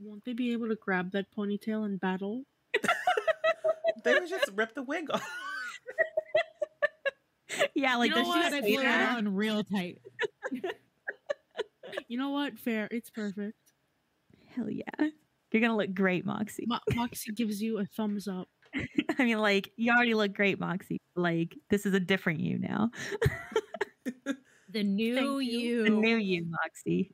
won't 0.00 0.24
they 0.24 0.32
be 0.32 0.52
able 0.52 0.68
to 0.68 0.76
grab 0.76 1.12
that 1.12 1.26
ponytail 1.36 1.86
in 1.86 1.96
battle? 1.96 2.44
they 4.04 4.14
would 4.14 4.28
just 4.28 4.50
rip 4.54 4.74
the 4.74 4.82
wig 4.82 5.10
off. 5.10 5.28
yeah, 7.74 7.96
like 7.96 8.14
know 8.14 8.22
what? 8.22 8.52
she 8.52 8.58
I 8.58 8.60
blew 8.60 8.80
it 8.80 8.86
on 8.86 9.34
real 9.34 9.64
tight. 9.64 9.98
You 12.06 12.18
know 12.18 12.30
what? 12.30 12.56
Fair. 12.56 12.86
It's 12.92 13.10
perfect. 13.10 13.58
Hell 14.54 14.70
yeah, 14.70 15.08
you're 15.50 15.60
gonna 15.60 15.76
look 15.76 15.92
great, 15.92 16.24
Moxie. 16.24 16.64
Mo- 16.66 16.78
Moxie 16.94 17.32
gives 17.32 17.60
you 17.60 17.78
a 17.78 17.84
thumbs 17.84 18.28
up. 18.28 18.48
I 19.18 19.24
mean, 19.24 19.38
like 19.38 19.72
you 19.76 19.92
already 19.92 20.14
look 20.14 20.32
great, 20.32 20.60
Moxie. 20.60 21.00
Like 21.16 21.56
this 21.68 21.86
is 21.86 21.94
a 21.94 22.00
different 22.00 22.40
you 22.40 22.58
now. 22.58 22.90
The 24.72 24.84
new 24.84 25.40
you. 25.40 25.60
you. 25.60 25.84
The 25.84 25.90
new 25.90 26.16
you, 26.16 26.46
Moxie. 26.48 27.12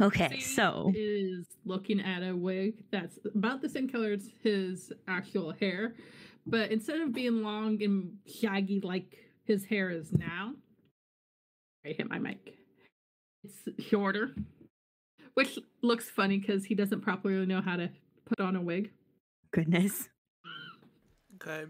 okay, 0.00 0.40
so 0.40 0.92
is 0.94 1.46
looking 1.64 2.00
at 2.00 2.22
a 2.22 2.36
wig 2.36 2.84
that's 2.90 3.18
about 3.34 3.62
the 3.62 3.68
same 3.68 3.88
color 3.88 4.12
as 4.12 4.28
his 4.42 4.92
actual 5.08 5.52
hair, 5.52 5.94
but 6.46 6.70
instead 6.70 7.00
of 7.00 7.12
being 7.12 7.42
long 7.42 7.82
and 7.82 8.18
shaggy 8.26 8.80
like 8.80 9.16
his 9.44 9.64
hair 9.64 9.90
is 9.90 10.12
now, 10.12 10.54
I 11.84 11.90
hit 11.90 12.08
my 12.08 12.18
mic. 12.18 12.58
It's 13.44 13.84
shorter, 13.86 14.34
which 15.34 15.58
looks 15.82 16.08
funny 16.08 16.38
because 16.38 16.64
he 16.64 16.74
doesn't 16.74 17.00
properly 17.00 17.46
know 17.46 17.60
how 17.60 17.76
to 17.76 17.90
put 18.24 18.40
on 18.40 18.56
a 18.56 18.60
wig. 18.60 18.90
goodness. 19.52 20.08
Okay. 21.36 21.64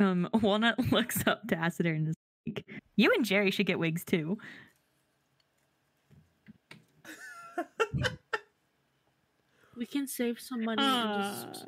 Um, 0.00 0.28
Walnut 0.42 0.78
looks 0.92 1.26
up 1.26 1.46
to 1.48 1.56
Acider 1.56 1.94
and 1.94 2.08
is 2.08 2.14
like, 2.46 2.64
"You 2.96 3.12
and 3.14 3.24
Jerry 3.24 3.50
should 3.50 3.66
get 3.66 3.78
wigs 3.78 4.04
too." 4.04 4.38
We 9.76 9.86
can 9.86 10.06
save 10.06 10.38
some 10.38 10.62
money 10.62 10.82
and 10.82 11.54
just 11.54 11.66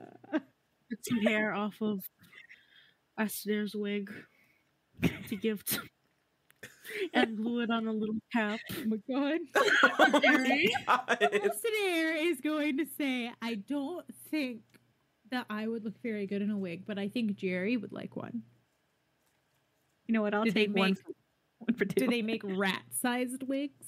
Some 1.01 1.21
hair 1.21 1.55
off 1.55 1.75
of 1.81 2.01
Astair's 3.19 3.75
wig 3.75 4.11
to 5.29 5.37
give 5.37 5.65
to 5.67 5.81
and 7.15 7.37
glue 7.37 7.61
it 7.61 7.71
on 7.71 7.87
a 7.87 7.93
little 7.93 8.17
cap. 8.33 8.61
oh 8.71 8.85
my 8.87 8.97
god. 9.09 9.41
Oh 9.99 10.21
my 10.23 10.67
God. 10.87 11.19
Is 11.33 12.41
going 12.41 12.79
to 12.79 12.87
say, 12.99 13.31
I 13.41 13.55
don't 13.55 14.05
think 14.31 14.61
that 15.31 15.47
I 15.51 15.67
would 15.67 15.85
look 15.85 16.01
very 16.03 16.27
good 16.27 16.43
in 16.43 16.51
a 16.51 16.59
wig, 16.59 16.85
but 16.87 16.99
I 16.99 17.09
think 17.09 17.35
Jerry 17.37 17.77
would 17.77 17.93
like 17.93 18.17
one. 18.17 18.43
You 20.07 20.15
know 20.15 20.23
what? 20.23 20.35
I'll 20.35 20.45
Do 20.45 20.51
they 20.51 20.67
take 20.67 20.77
one, 20.77 20.91
make- 20.91 20.99
for, 20.99 21.13
one 21.59 21.75
for. 21.79 21.85
Do 21.87 22.07
they 22.07 22.23
make 22.23 22.43
rat 22.45 22.83
sized 23.01 23.43
wigs? 23.45 23.87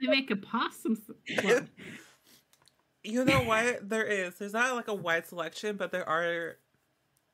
They 0.00 0.08
make 0.08 0.30
a 0.32 0.36
possum. 0.36 1.00
Well, 1.44 1.60
You 3.04 3.24
know 3.24 3.40
what? 3.40 3.88
There 3.88 4.04
is. 4.04 4.34
There's 4.36 4.52
not 4.52 4.74
like 4.74 4.88
a 4.88 4.94
wide 4.94 5.26
selection, 5.26 5.76
but 5.76 5.90
there 5.90 6.08
are 6.08 6.56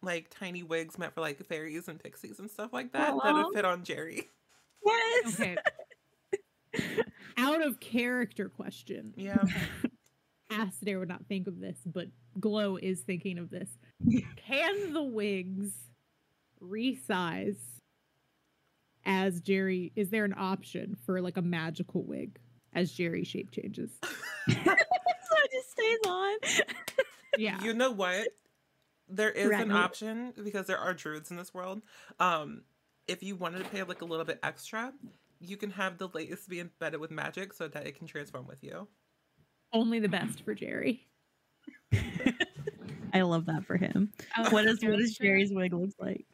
like 0.03 0.31
tiny 0.31 0.63
wigs 0.63 0.99
meant 0.99 1.15
for 1.15 1.21
like 1.21 1.45
fairies 1.47 1.89
and 1.89 2.03
pixies 2.03 2.39
and 2.39 2.51
stuff 2.51 2.73
like 2.73 2.93
that 2.93 3.15
that 3.23 3.35
would 3.35 3.55
fit 3.55 3.65
on 3.65 3.85
Jerry. 3.85 4.29
Yes. 4.85 5.41
Okay. 5.41 5.57
Out 7.37 7.65
of 7.65 7.81
character 7.81 8.49
question. 8.49 9.13
Yeah. 9.17 9.45
Astaire 10.51 10.99
would 10.99 11.09
not 11.09 11.27
think 11.27 11.47
of 11.47 11.61
this, 11.61 11.79
but 11.85 12.09
Glow 12.41 12.77
is 12.77 13.01
thinking 13.01 13.39
of 13.39 13.51
this. 13.51 13.69
Can 14.37 14.93
the 14.93 15.03
wigs 15.03 15.73
resize 16.63 17.59
as 19.05 19.41
Jerry? 19.41 19.93
Is 19.95 20.11
there 20.11 20.25
an 20.25 20.35
option 20.37 20.97
for 21.05 21.21
like 21.21 21.37
a 21.37 21.43
magical 21.43 22.03
wig 22.03 22.39
as 22.73 22.93
Jerry 22.93 23.25
shape 23.25 23.51
changes? 23.51 23.91
so 25.67 25.83
it 25.83 26.37
just 26.39 26.57
stays 26.57 26.93
on. 26.97 27.05
Yeah. 27.37 27.63
You 27.63 27.73
know 27.75 27.91
what? 27.91 28.29
There 29.09 29.31
is 29.31 29.49
Rat 29.49 29.63
an 29.63 29.69
note. 29.69 29.77
option 29.77 30.33
because 30.43 30.67
there 30.67 30.79
are 30.79 30.93
druids 30.95 31.31
in 31.31 31.37
this 31.37 31.55
world. 31.55 31.83
Um, 32.21 32.63
if 33.07 33.23
you 33.23 33.37
wanted 33.37 33.59
to 33.65 33.71
pay 33.71 33.83
like 33.83 34.03
a 34.03 34.05
little 34.05 34.25
bit 34.25 34.39
extra, 34.43 34.93
you 35.41 35.57
can 35.57 35.71
have 35.71 35.99
the 35.99 36.09
lace 36.09 36.47
be 36.47 36.61
embedded 36.61 37.01
with 37.01 37.11
magic 37.11 37.53
so 37.53 37.69
that 37.69 37.87
it 37.87 37.97
can 37.97 38.07
transform 38.07 38.47
with 38.47 38.63
you. 38.63 38.89
Only 39.73 39.99
the 40.01 40.09
best 40.09 40.43
for 40.45 40.55
Jerry. 40.55 41.07
I 43.13 43.23
love 43.23 43.47
that 43.47 43.65
for 43.65 43.77
him. 43.77 44.13
Out 44.37 44.53
What 44.53 44.67
of 44.67 44.73
is 44.73 44.85
what 44.85 44.99
does 44.99 45.17
Jerry's 45.17 45.53
wig 45.53 45.73
looks 45.73 45.95
like? 45.99 46.27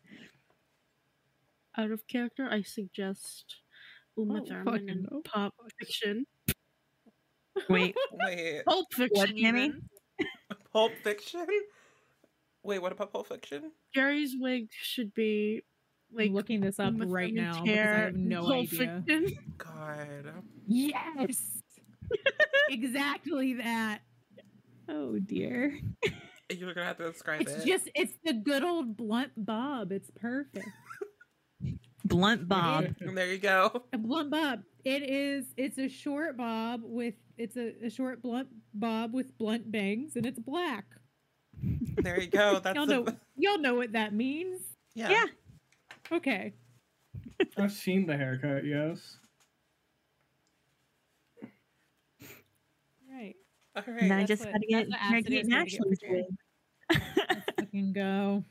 Out 1.76 1.90
of 1.90 2.06
character, 2.06 2.48
I 2.50 2.62
suggest 2.62 3.56
Uma 4.16 4.40
Oh, 4.40 4.44
Thurman 4.46 4.64
fucking 4.64 4.88
in 4.88 5.06
no. 5.10 5.22
Pulp 5.24 5.54
Fiction. 5.78 6.24
Wait, 7.68 7.94
Wait, 8.12 8.62
Pulp 8.66 8.86
Fiction. 8.92 9.36
Tammy? 9.36 9.64
even. 9.66 9.82
Pulp 10.72 10.92
Fiction? 11.02 11.46
Wait, 12.62 12.80
what 12.80 12.92
about 12.92 13.12
Pulp 13.12 13.28
Fiction? 13.28 13.70
Gary's 13.94 14.34
wig 14.38 14.68
should 14.72 15.12
be 15.14 15.62
like 16.12 16.28
I'm 16.28 16.34
looking 16.34 16.60
this 16.60 16.78
up 16.78 16.94
right 16.98 17.32
now 17.34 17.62
because 17.62 17.78
I 17.78 17.82
have 17.82 18.14
no 18.16 18.42
Pulp 18.42 18.52
idea. 18.72 19.02
Fiction. 19.06 19.38
God. 19.58 20.32
Yes, 20.66 21.60
exactly 22.70 23.54
that. 23.54 24.00
oh 24.88 25.18
dear. 25.18 25.78
You're 26.50 26.74
gonna 26.74 26.86
have 26.86 26.98
to 26.98 27.10
describe 27.10 27.40
It's 27.42 27.52
it. 27.52 27.66
just 27.66 27.88
it's 27.94 28.14
the 28.24 28.32
good 28.34 28.62
old 28.64 28.96
blunt 28.96 29.32
bob. 29.36 29.92
It's 29.92 30.10
perfect. 30.14 30.68
Blunt 32.06 32.46
Bob. 32.48 32.86
there 33.00 33.32
you 33.32 33.38
go. 33.38 33.82
A 33.94 33.98
blunt 33.98 34.30
bob. 34.30 34.60
It 34.84 35.02
is. 35.08 35.46
It's 35.56 35.78
a 35.78 35.88
short 35.88 36.36
bob 36.36 36.82
with. 36.84 37.14
It's 37.36 37.56
a, 37.56 37.74
a 37.84 37.90
short 37.90 38.22
blunt 38.22 38.48
bob 38.72 39.12
with 39.12 39.36
blunt 39.38 39.70
bangs, 39.72 40.16
and 40.16 40.24
it's 40.26 40.38
black. 40.38 40.84
There 41.98 42.20
you 42.20 42.28
go. 42.28 42.58
That's 42.62 42.76
Y'all 42.76 42.86
the, 42.86 42.94
know. 43.00 43.16
Y'all 43.36 43.58
know 43.58 43.74
what 43.74 43.92
that 43.92 44.12
means. 44.14 44.60
yeah. 44.94 45.10
Yeah. 45.10 45.24
Okay. 46.12 46.52
I've 47.56 47.72
seen 47.72 48.06
the 48.06 48.16
haircut, 48.16 48.64
yes. 48.64 49.16
Right. 53.10 53.34
All 53.76 53.82
right. 53.86 54.02
And 54.02 54.12
I 54.12 54.24
just 54.24 54.44
what- 54.44 54.52
gotta 54.52 54.66
get 54.68 54.90
that's 54.90 55.02
what 55.02 55.10
Mary 55.10 55.20
acid 55.20 55.26
Kate 55.30 55.38
is 55.40 55.42
and 55.44 55.52
gonna 55.52 55.64
get 55.64 55.74
Ashley's 55.74 55.98
for 56.00 56.06
Jerry. 56.06 56.24
wig. 56.90 57.02
Let's 57.28 57.44
fucking 57.58 57.92
go. 57.92 58.44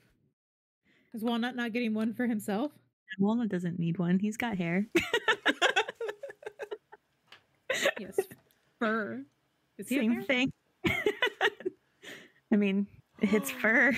Is 1.13 1.23
Walnut 1.23 1.55
not 1.55 1.71
getting 1.73 1.93
one 1.93 2.13
for 2.13 2.25
himself? 2.25 2.71
Walnut 3.19 3.49
doesn't 3.49 3.77
need 3.77 3.99
one. 3.99 4.17
He's 4.19 4.37
got 4.37 4.57
hair. 4.57 4.87
Yes. 7.99 8.17
Fur. 8.83 9.23
Does 9.77 9.87
he 9.89 9.95
Same 9.97 10.23
thing. 10.23 10.51
I 12.51 12.55
mean, 12.55 12.87
it's 13.21 13.49
fur. 13.61 13.93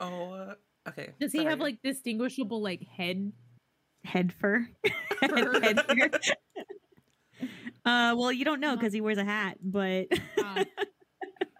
oh. 0.00 0.32
Uh, 0.32 0.54
okay. 0.88 1.10
Does 1.20 1.32
he 1.32 1.44
have 1.44 1.60
like 1.60 1.78
distinguishable 1.82 2.62
like 2.62 2.82
head? 2.96 3.32
Head 4.04 4.32
fur. 4.32 4.66
Fur. 5.28 5.60
Head 5.60 5.80
fur. 5.86 6.10
Uh, 7.82 8.14
well, 8.14 8.30
you 8.30 8.44
don't 8.44 8.60
know 8.60 8.76
because 8.76 8.92
he 8.92 9.00
wears 9.00 9.16
a 9.16 9.24
hat, 9.24 9.56
but 9.62 10.06
Ah, 10.38 10.64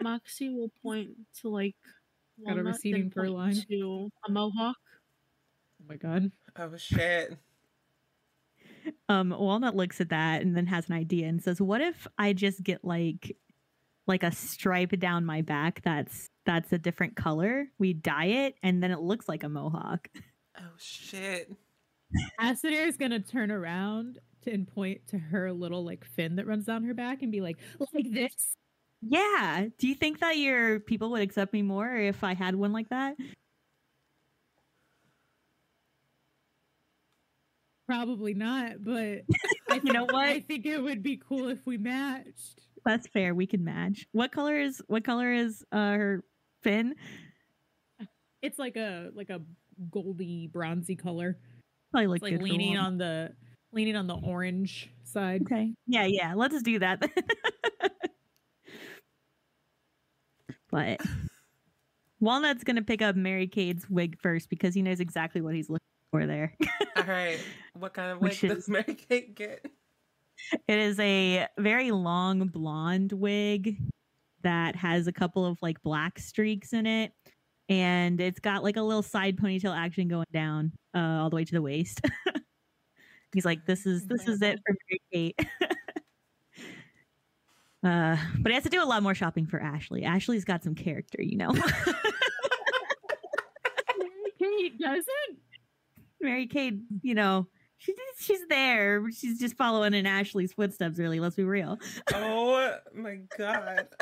Moxie 0.02 0.50
will 0.50 0.70
point 0.82 1.08
to 1.40 1.48
like 1.48 1.74
Got 2.46 2.58
a 2.58 2.62
receding 2.62 3.10
fur 3.10 3.28
line. 3.28 3.56
to 3.70 4.10
a 4.28 4.30
mohawk. 4.30 4.76
oh 5.80 5.84
my 5.88 5.96
god. 5.96 6.30
Oh 6.58 6.76
shit. 6.76 7.34
Um, 9.08 9.30
Walnut 9.30 9.76
looks 9.76 10.00
at 10.00 10.10
that 10.10 10.42
and 10.42 10.56
then 10.56 10.66
has 10.66 10.88
an 10.88 10.94
idea 10.94 11.26
and 11.26 11.42
says, 11.42 11.60
"What 11.60 11.80
if 11.80 12.06
I 12.18 12.32
just 12.32 12.62
get 12.62 12.84
like, 12.84 13.36
like 14.06 14.22
a 14.22 14.32
stripe 14.32 14.98
down 14.98 15.24
my 15.24 15.42
back 15.42 15.82
that's 15.84 16.28
that's 16.46 16.72
a 16.72 16.78
different 16.78 17.16
color? 17.16 17.66
We 17.78 17.92
dye 17.92 18.26
it, 18.26 18.54
and 18.62 18.82
then 18.82 18.90
it 18.90 19.00
looks 19.00 19.28
like 19.28 19.44
a 19.44 19.48
mohawk." 19.48 20.08
Oh 20.58 20.74
shit. 20.78 21.50
Acidair 22.40 22.86
is 22.88 22.96
gonna 22.96 23.20
turn 23.20 23.50
around 23.50 24.18
to, 24.42 24.52
and 24.52 24.66
point 24.66 25.06
to 25.08 25.18
her 25.18 25.52
little 25.52 25.84
like 25.84 26.04
fin 26.04 26.36
that 26.36 26.46
runs 26.46 26.66
down 26.66 26.84
her 26.84 26.94
back 26.94 27.22
and 27.22 27.32
be 27.32 27.40
like, 27.40 27.58
like 27.94 28.10
this. 28.10 28.54
Yeah. 29.02 29.66
Do 29.78 29.88
you 29.88 29.94
think 29.94 30.20
that 30.20 30.36
your 30.36 30.80
people 30.80 31.10
would 31.10 31.22
accept 31.22 31.52
me 31.52 31.62
more 31.62 31.96
if 31.96 32.22
I 32.22 32.34
had 32.34 32.54
one 32.54 32.72
like 32.72 32.90
that? 32.90 33.16
Probably 37.90 38.34
not, 38.34 38.84
but 38.84 39.22
I 39.68 39.74
You 39.82 39.92
know 39.92 40.06
think- 40.06 40.14
I 40.14 40.38
think 40.38 40.64
it 40.64 40.80
would 40.80 41.02
be 41.02 41.16
cool 41.16 41.48
if 41.48 41.58
we 41.66 41.76
matched. 41.76 42.60
That's 42.84 43.08
fair. 43.08 43.34
We 43.34 43.48
can 43.48 43.64
match. 43.64 44.06
What 44.12 44.30
color 44.30 44.56
is 44.56 44.80
what 44.86 45.02
color 45.02 45.32
is 45.32 45.64
uh, 45.72 45.94
her 45.94 46.24
fin? 46.62 46.94
It's 48.42 48.60
like 48.60 48.76
a 48.76 49.10
like 49.12 49.28
a 49.30 49.40
goldy 49.90 50.46
bronzy 50.46 50.94
color. 50.94 51.36
Probably 51.90 52.06
look 52.06 52.18
It's 52.18 52.22
like 52.22 52.32
good 52.34 52.42
leaning 52.42 52.74
Walnut. 52.74 52.86
on 52.86 52.98
the 52.98 53.32
leaning 53.72 53.96
on 53.96 54.06
the 54.06 54.14
orange 54.22 54.88
side. 55.02 55.42
Okay. 55.42 55.74
Yeah, 55.88 56.04
yeah. 56.06 56.34
Let's 56.36 56.62
do 56.62 56.78
that. 56.78 57.02
but 60.70 61.00
Walnut's 62.20 62.62
gonna 62.62 62.82
pick 62.82 63.02
up 63.02 63.16
Mary 63.16 63.48
Kate's 63.48 63.90
wig 63.90 64.16
first 64.22 64.48
because 64.48 64.74
he 64.74 64.82
knows 64.82 65.00
exactly 65.00 65.40
what 65.40 65.56
he's 65.56 65.68
looking 65.68 65.80
for 66.10 66.26
there. 66.26 66.54
All 66.96 67.04
right. 67.04 67.38
What 67.74 67.94
kind 67.94 68.10
of 68.12 68.20
wig 68.20 68.30
Which 68.30 68.40
does 68.42 68.64
is- 68.64 68.68
Mary 68.68 68.94
Kate 69.08 69.34
get? 69.34 69.64
it 70.66 70.78
is 70.78 70.98
a 70.98 71.46
very 71.58 71.90
long 71.90 72.46
blonde 72.48 73.12
wig 73.12 73.76
that 74.42 74.74
has 74.74 75.06
a 75.06 75.12
couple 75.12 75.44
of 75.46 75.58
like 75.62 75.82
black 75.82 76.18
streaks 76.18 76.72
in 76.72 76.86
it. 76.86 77.12
And 77.68 78.20
it's 78.20 78.40
got 78.40 78.64
like 78.64 78.76
a 78.76 78.82
little 78.82 79.02
side 79.02 79.36
ponytail 79.36 79.76
action 79.76 80.08
going 80.08 80.26
down 80.32 80.72
uh, 80.94 80.98
all 81.22 81.30
the 81.30 81.36
way 81.36 81.44
to 81.44 81.52
the 81.52 81.62
waist. 81.62 82.00
He's 83.32 83.44
like, 83.44 83.64
"This 83.64 83.86
is 83.86 84.06
this 84.06 84.26
is 84.26 84.42
it 84.42 84.58
for 84.66 84.74
Mary 84.88 85.00
Kate." 85.12 85.38
uh, 87.84 88.16
but 88.40 88.50
he 88.50 88.54
has 88.54 88.64
to 88.64 88.70
do 88.70 88.82
a 88.82 88.84
lot 88.84 89.04
more 89.04 89.14
shopping 89.14 89.46
for 89.46 89.60
Ashley. 89.62 90.02
Ashley's 90.02 90.44
got 90.44 90.64
some 90.64 90.74
character, 90.74 91.22
you 91.22 91.36
know. 91.36 91.52
Kate 94.36 94.78
doesn't. 94.80 95.38
Mary 96.20 96.46
Kate, 96.46 96.78
you 97.02 97.14
know, 97.14 97.46
she, 97.78 97.94
she's 98.18 98.46
there. 98.48 99.02
She's 99.10 99.38
just 99.38 99.56
following 99.56 99.94
in 99.94 100.06
Ashley's 100.06 100.52
footsteps. 100.52 100.98
Really, 100.98 101.20
let's 101.20 101.36
be 101.36 101.44
real. 101.44 101.78
Oh 102.14 102.76
my 102.94 103.20
god. 103.36 103.88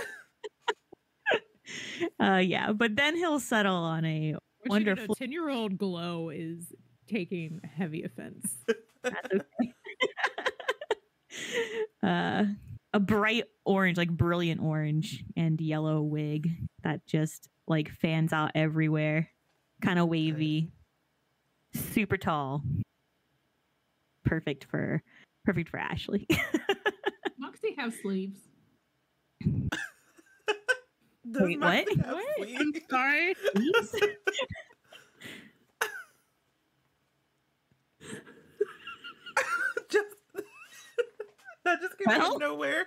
Uh, 2.18 2.42
yeah, 2.42 2.72
but 2.72 2.96
then 2.96 3.14
he'll 3.14 3.38
settle 3.38 3.74
on 3.74 4.02
a 4.06 4.34
Wonderful. 4.66 5.14
Ten 5.14 5.32
year 5.32 5.48
old 5.48 5.78
glow 5.78 6.30
is 6.30 6.72
taking 7.08 7.60
heavy 7.76 8.04
offense. 8.04 8.56
That's 9.02 9.16
okay. 9.34 9.72
uh, 12.02 12.44
a 12.92 13.00
bright 13.00 13.44
orange, 13.64 13.96
like 13.96 14.10
brilliant 14.10 14.60
orange 14.60 15.24
and 15.36 15.60
yellow 15.60 16.02
wig 16.02 16.50
that 16.82 17.06
just 17.06 17.48
like 17.66 17.90
fans 17.90 18.32
out 18.32 18.52
everywhere, 18.54 19.28
kind 19.82 19.98
of 19.98 20.08
wavy, 20.08 20.72
super 21.74 22.16
tall, 22.16 22.62
perfect 24.24 24.64
for 24.70 25.02
perfect 25.44 25.68
for 25.68 25.78
Ashley. 25.78 26.26
Moxie 27.38 27.74
have 27.76 27.94
sleeves. 27.94 28.38
Does 31.30 31.42
Wait, 31.42 31.58
Moxie 31.58 31.96
what? 31.96 32.06
have 32.06 32.16
I'm 32.58 32.72
sorry. 32.90 33.34
just 39.90 40.06
that 41.64 41.80
just 41.80 41.98
came 41.98 42.08
out 42.08 42.34
of 42.34 42.40
nowhere. 42.40 42.86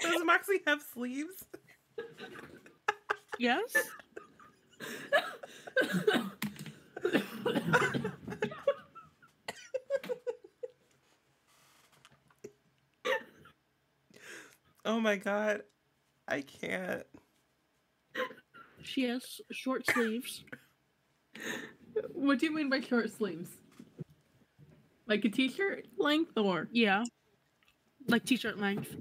Does 0.00 0.24
Moxie 0.24 0.60
have 0.66 0.80
sleeves? 0.92 1.44
Yes. 3.38 3.74
Oh 14.84 15.00
my 15.00 15.16
god. 15.16 15.62
I 16.28 16.42
can't. 16.42 17.04
She 18.82 19.04
has 19.04 19.22
short 19.50 19.86
sleeves. 19.90 20.44
What 22.12 22.38
do 22.38 22.46
you 22.46 22.54
mean 22.54 22.68
by 22.68 22.80
short 22.80 23.10
sleeves? 23.10 23.48
Like 25.06 25.24
a 25.24 25.28
t-shirt 25.28 25.86
length 25.98 26.36
or 26.36 26.68
Yeah. 26.72 27.04
Like 28.08 28.24
t-shirt 28.24 28.58
length. 28.58 28.94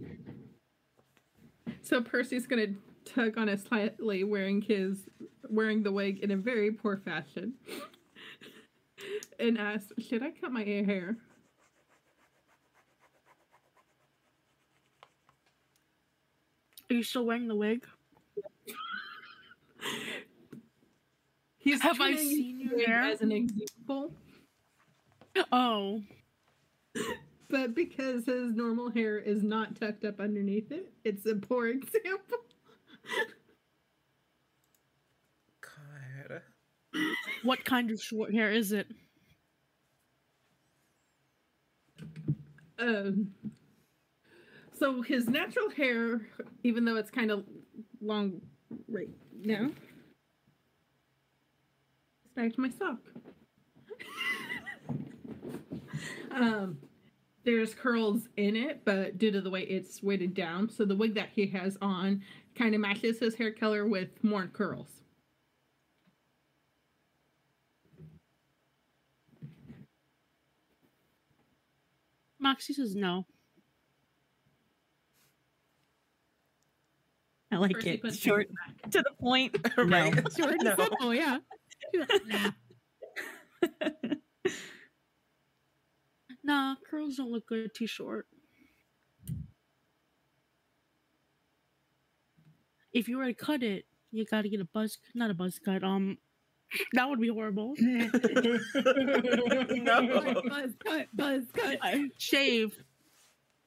so 1.82 2.02
Percy's 2.02 2.48
gonna 2.48 2.68
tug 3.06 3.38
on 3.38 3.50
it 3.50 3.60
slightly 3.62 4.24
wearing 4.24 4.62
his 4.62 5.08
wearing 5.50 5.84
the 5.84 5.92
wig 5.92 6.20
in 6.20 6.32
a 6.32 6.38
very 6.38 6.72
poor 6.72 6.98
fashion. 6.98 7.54
and 9.40 9.58
ask, 9.58 9.90
should 10.00 10.24
I 10.24 10.32
cut 10.32 10.52
my 10.52 10.64
hair? 10.64 11.18
Are 16.90 16.96
you 16.96 17.04
still 17.04 17.26
wearing 17.26 17.48
the 17.48 17.56
wig? 17.56 17.86
He's 21.58 21.82
Have 21.82 22.02
I 22.02 22.16
seen 22.16 22.58
the 22.60 22.64
your 22.66 22.76
wig 22.76 22.86
hair? 22.88 23.02
as 23.04 23.22
an 23.22 23.32
example, 23.32 24.14
Oh. 25.52 26.04
but 27.50 27.76
because 27.76 28.26
his 28.26 28.54
normal 28.54 28.90
hair 28.92 29.18
is 29.18 29.44
not 29.44 29.76
tucked 29.76 30.06
up 30.06 30.20
underneath 30.20 30.72
it, 30.72 30.92
it's 31.04 31.26
a 31.26 31.36
poor 31.36 31.68
example. 31.68 32.43
God. 35.62 36.42
What 37.44 37.66
kind 37.66 37.92
of 37.92 38.02
short 38.02 38.34
hair 38.34 38.52
is 38.52 38.72
it? 38.72 38.88
Um, 42.80 43.34
So 44.84 45.02
his 45.02 45.30
natural 45.30 45.70
hair, 45.70 46.22
even 46.64 46.84
though 46.84 46.98
it's 46.98 47.10
kind 47.12 47.32
of 47.32 47.46
long 48.02 48.42
right 48.90 49.10
now, 49.42 49.70
snagged 52.34 52.58
my 52.58 52.70
sock. 52.70 52.98
um, 56.32 56.78
there's 57.46 57.74
curls 57.74 58.28
in 58.38 58.56
it, 58.56 58.82
but 58.86 59.18
due 59.18 59.32
to 59.32 59.42
the 59.42 59.50
way 59.50 59.62
it's 59.64 60.02
weighted 60.02 60.34
down, 60.34 60.70
so 60.70 60.86
the 60.86 60.96
wig 60.96 61.16
that 61.16 61.30
he 61.34 61.48
has 61.48 61.78
on 61.82 62.24
kind 62.56 62.74
of 62.76 62.82
matches 62.82 63.20
his 63.20 63.36
hair 63.36 63.52
color 63.52 63.86
with 63.86 64.10
more 64.24 64.48
curls. 64.48 64.88
Moxie 72.40 72.74
says 72.74 72.96
no. 72.96 73.26
I 77.52 77.58
like 77.58 77.74
Percy 77.74 77.92
it. 77.92 78.02
puts 78.02 78.18
Short 78.18 78.48
to 78.92 79.02
the 79.02 79.12
point. 79.20 79.56
right? 79.78 80.14
Short 80.38 80.56
and 80.56 80.64
No. 80.64 80.76
simple, 80.76 80.98
oh, 81.02 81.12
yeah. 81.12 81.38
Nah, 86.44 86.76
curls 86.90 87.16
don't 87.16 87.32
look 87.32 87.48
good 87.48 87.74
too 87.74 87.88
short. 87.88 88.28
If 92.92 93.08
you 93.08 93.18
were 93.18 93.26
to 93.26 93.34
cut 93.34 93.64
it, 93.64 93.86
you 94.12 94.26
gotta 94.26 94.50
get 94.50 94.60
a 94.60 94.66
buzz 94.66 94.98
not 95.16 95.32
a 95.32 95.34
buzz 95.34 95.60
cut. 95.64 95.84
Um 95.84 96.18
that 96.94 97.10
would 97.10 97.20
be 97.20 97.30
horrible. 97.30 97.74
no. 97.80 97.92
buzz 100.48 100.74
cut, 100.86 101.08
buzz 101.14 101.44
cut. 101.54 101.80
Shave. 102.18 102.78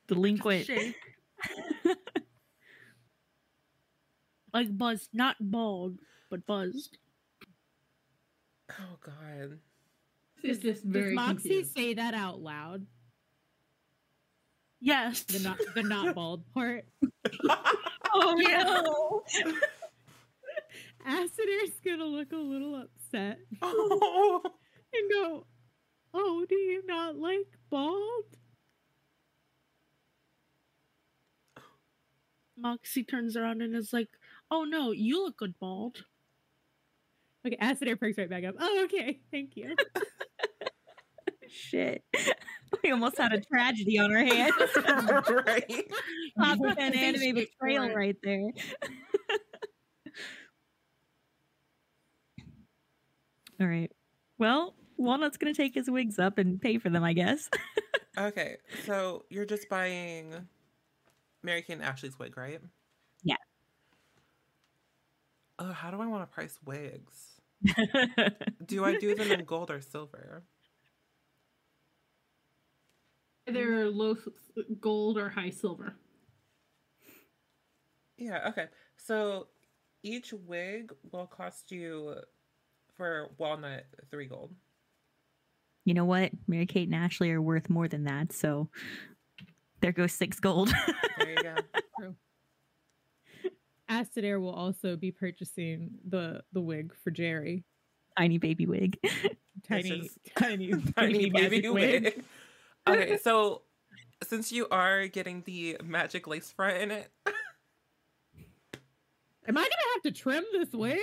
Delinquent. 0.08 0.66
Shave. 0.66 0.94
like 4.52 4.76
buzz, 4.76 5.08
not 5.12 5.36
bald, 5.40 5.98
but 6.30 6.46
buzzed. 6.46 6.98
Oh 8.70 8.98
god. 9.04 9.58
It's 10.50 10.62
just 10.62 10.82
Does 10.84 10.92
very 10.92 11.14
Moxie 11.14 11.48
confused. 11.48 11.74
say 11.76 11.94
that 11.94 12.14
out 12.14 12.40
loud? 12.40 12.86
Yes. 14.80 15.22
The 15.22 15.40
not 15.40 15.58
the 15.74 15.82
not 15.82 16.14
bald 16.14 16.44
part. 16.54 16.84
Oh 18.18 18.34
no. 18.38 19.24
Acider's 21.06 21.78
gonna 21.84 22.04
look 22.06 22.32
a 22.32 22.36
little 22.36 22.74
upset 22.74 23.38
Oh. 23.60 24.40
and 24.94 25.10
go, 25.12 25.46
"Oh, 26.14 26.46
do 26.48 26.54
you 26.54 26.82
not 26.86 27.16
like 27.16 27.46
bald?" 27.68 28.24
Moxie 32.56 33.04
turns 33.04 33.36
around 33.36 33.60
and 33.62 33.74
is 33.76 33.92
like, 33.92 34.08
"Oh 34.50 34.64
no, 34.64 34.92
you 34.92 35.22
look 35.24 35.36
good 35.36 35.58
bald." 35.58 36.04
Okay, 37.46 37.56
Acider 37.58 37.98
perks 37.98 38.18
right 38.18 38.30
back 38.30 38.44
up. 38.44 38.54
Oh, 38.58 38.84
okay, 38.84 39.20
thank 39.30 39.56
you. 39.56 39.76
Shit. 41.56 42.04
We 42.82 42.90
almost 42.90 43.16
had 43.16 43.32
a 43.32 43.40
tragedy 43.40 43.98
on 43.98 44.12
our 44.12 44.24
hands. 44.24 44.52
right. 44.76 45.92
Top 46.38 46.58
You 46.60 46.74
10 46.74 46.94
anime 46.94 47.34
betrayal 47.36 47.88
for 47.88 47.94
right 47.94 48.16
there. 48.22 48.50
All 53.60 53.66
right. 53.68 53.90
Well, 54.38 54.74
Walnut's 54.98 55.36
gonna 55.36 55.54
take 55.54 55.74
his 55.74 55.88
wigs 55.88 56.18
up 56.18 56.38
and 56.38 56.60
pay 56.60 56.78
for 56.78 56.90
them, 56.90 57.04
I 57.04 57.12
guess. 57.12 57.48
Okay, 58.18 58.56
so 58.84 59.24
you're 59.30 59.46
just 59.46 59.68
buying 59.68 60.34
Mary 61.42 61.62
Kate 61.62 61.74
and 61.74 61.82
Ashley's 61.82 62.18
wig, 62.18 62.36
right? 62.36 62.60
Yeah. 63.22 63.36
Oh, 65.58 65.72
how 65.72 65.90
do 65.90 66.00
I 66.00 66.06
want 66.06 66.28
to 66.28 66.34
price 66.34 66.58
wigs? 66.64 67.40
Do 68.66 68.84
I 68.84 68.98
do 68.98 69.14
them 69.14 69.30
in 69.32 69.44
gold 69.44 69.70
or 69.70 69.80
silver? 69.80 70.42
Either 73.48 73.86
mm-hmm. 73.86 73.98
low 73.98 74.12
s- 74.12 74.28
gold 74.80 75.18
or 75.18 75.28
high 75.28 75.50
silver. 75.50 75.94
Yeah, 78.16 78.48
okay. 78.48 78.66
So 78.96 79.48
each 80.02 80.32
wig 80.32 80.92
will 81.12 81.26
cost 81.26 81.70
you 81.70 82.16
for 82.96 83.30
walnut 83.38 83.84
three 84.10 84.26
gold. 84.26 84.54
you 85.84 85.94
know 85.94 86.04
what? 86.04 86.30
Mary 86.48 86.66
Kate 86.66 86.88
and 86.88 86.94
Ashley 86.94 87.30
are 87.30 87.42
worth 87.42 87.68
more 87.70 87.88
than 87.88 88.04
that, 88.04 88.32
so 88.32 88.68
there 89.80 89.92
goes 89.92 90.12
six 90.12 90.40
gold. 90.40 90.72
There 91.18 91.30
you 91.30 91.42
go. 91.42 92.14
Acider 93.88 94.40
will 94.40 94.52
also 94.52 94.96
be 94.96 95.10
purchasing 95.10 95.90
the 96.08 96.42
the 96.52 96.60
wig 96.60 96.92
for 97.02 97.10
Jerry. 97.10 97.64
Tiny 98.18 98.38
baby 98.38 98.66
wig. 98.66 98.98
Tiny, 99.66 100.00
just 100.00 100.18
tiny, 100.36 100.70
Tiny 100.96 101.30
baby 101.30 101.62
magic 101.62 101.72
wig. 101.72 102.24
Okay, 102.86 103.18
so 103.22 103.62
since 104.22 104.50
you 104.52 104.66
are 104.70 105.06
getting 105.08 105.42
the 105.46 105.76
magic 105.84 106.26
lace 106.26 106.50
front 106.50 106.78
in 106.78 106.90
it, 106.90 107.10
Am 109.48 109.56
I 109.56 109.60
gonna 109.62 109.92
have 109.94 110.02
to 110.02 110.10
trim 110.10 110.44
this 110.52 110.72
wig? 110.72 110.98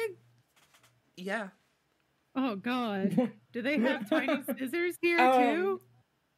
yeah. 1.15 1.49
Oh 2.35 2.55
God! 2.55 3.31
Do 3.53 3.61
they 3.61 3.77
have 3.79 4.09
tiny 4.09 4.41
scissors 4.57 4.95
here 5.01 5.19
Um, 5.19 5.41
too? 5.41 5.81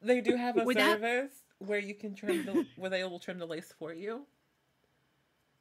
They 0.02 0.20
do 0.20 0.36
have 0.36 0.56
a 0.58 0.64
Would 0.64 0.76
that- 0.76 1.00
service 1.00 1.32
where 1.58 1.78
you 1.78 1.94
can 1.94 2.14
trim 2.14 2.44
the 2.44 2.66
where 2.76 2.90
they 2.90 3.02
will 3.04 3.18
trim 3.18 3.38
the 3.38 3.46
lace 3.46 3.72
for 3.78 3.92
you. 3.92 4.26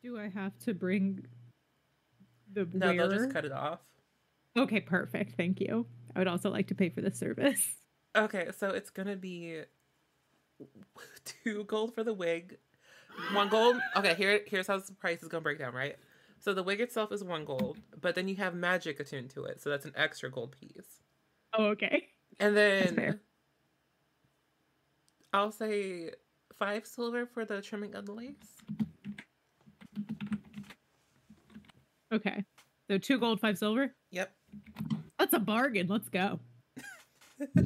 Do 0.03 0.19
I 0.19 0.27
have 0.29 0.57
to 0.65 0.73
bring 0.75 1.25
the 2.53 2.67
No, 2.73 2.93
they'll 2.95 3.09
just 3.09 3.31
cut 3.33 3.45
it 3.45 3.51
off. 3.53 3.79
Okay, 4.57 4.81
perfect. 4.81 5.36
Thank 5.38 5.59
you. 5.61 5.86
I 6.15 6.19
would 6.19 6.27
also 6.27 6.49
like 6.51 6.67
to 6.67 6.75
pay 6.75 6.89
for 6.89 7.01
the 7.01 7.11
service. 7.11 7.65
Okay, 8.15 8.49
so 8.57 8.69
it's 8.69 8.89
gonna 8.91 9.15
be 9.15 9.61
two 11.43 11.63
gold 11.65 11.93
for 11.93 12.03
the 12.03 12.13
wig, 12.13 12.57
one 13.33 13.49
gold. 13.49 13.77
Okay, 13.95 14.15
here 14.15 14.41
here's 14.47 14.67
how 14.67 14.77
the 14.77 14.93
price 14.93 15.21
is 15.23 15.29
gonna 15.29 15.41
break 15.41 15.59
down, 15.59 15.73
right? 15.73 15.95
So 16.39 16.53
the 16.53 16.63
wig 16.63 16.81
itself 16.81 17.11
is 17.11 17.23
one 17.23 17.45
gold, 17.45 17.79
but 18.01 18.15
then 18.15 18.27
you 18.27 18.35
have 18.35 18.53
magic 18.53 18.99
attuned 18.99 19.31
to 19.31 19.45
it, 19.45 19.61
so 19.61 19.69
that's 19.69 19.85
an 19.85 19.93
extra 19.95 20.29
gold 20.29 20.55
piece. 20.59 21.01
Oh, 21.53 21.65
okay. 21.67 22.09
And 22.39 22.55
then. 22.55 23.19
I'll 25.33 25.51
say 25.51 26.11
five 26.57 26.85
silver 26.87 27.25
for 27.25 27.43
the 27.43 27.61
trimming 27.61 27.93
of 27.95 28.05
the 28.05 28.13
lace. 28.13 28.35
Okay. 32.13 32.45
So 32.89 32.97
two 32.97 33.19
gold, 33.19 33.41
five 33.41 33.57
silver. 33.57 33.93
Yep. 34.11 34.31
That's 35.19 35.33
a 35.33 35.39
bargain. 35.39 35.87
Let's 35.87 36.07
go. 36.07 36.39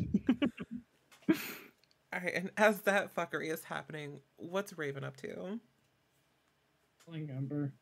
All 2.13 2.19
right, 2.19 2.33
and 2.33 2.51
as 2.57 2.81
that 2.81 3.15
fuckery 3.15 3.51
is 3.51 3.63
happening, 3.63 4.21
what's 4.37 4.77
Raven 4.77 5.03
up 5.03 5.17
to? 5.17 5.59
Playing 7.05 7.29
Ember. 7.29 7.73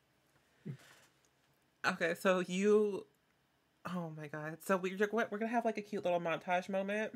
Okay, 1.85 2.15
so 2.19 2.39
you, 2.39 3.05
oh 3.85 4.11
my 4.17 4.27
god, 4.27 4.57
so 4.65 4.75
we're 4.77 4.97
we're 5.11 5.37
gonna 5.37 5.47
have 5.47 5.65
like 5.65 5.77
a 5.77 5.81
cute 5.81 6.03
little 6.03 6.19
montage 6.19 6.67
moment 6.69 7.13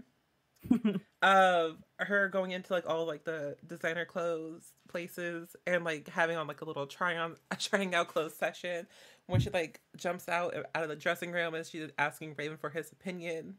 of 1.22 1.78
her 2.00 2.30
going 2.30 2.52
into 2.52 2.74
like 2.74 2.88
all 2.88 3.06
like 3.06 3.24
the 3.24 3.58
designer 3.68 4.06
clothes 4.06 4.74
places 4.88 5.56
and 5.66 5.84
like 5.84 6.08
having 6.10 6.38
on 6.38 6.48
like 6.48 6.62
a 6.62 6.66
little 6.66 6.86
try 6.86 7.18
on 7.18 7.36
trying 7.60 7.96
out 7.96 8.08
clothes 8.08 8.36
session 8.36 8.88
when 9.28 9.40
she 9.40 9.50
like 9.50 9.82
jumps 9.98 10.30
out 10.30 10.54
out 10.76 10.84
of 10.84 10.90
the 10.90 10.96
dressing 10.96 11.32
room 11.32 11.54
and 11.54 11.66
she's 11.66 11.90
asking 11.98 12.36
Raven 12.38 12.58
for 12.58 12.70
his 12.70 12.92
opinion. 12.92 13.56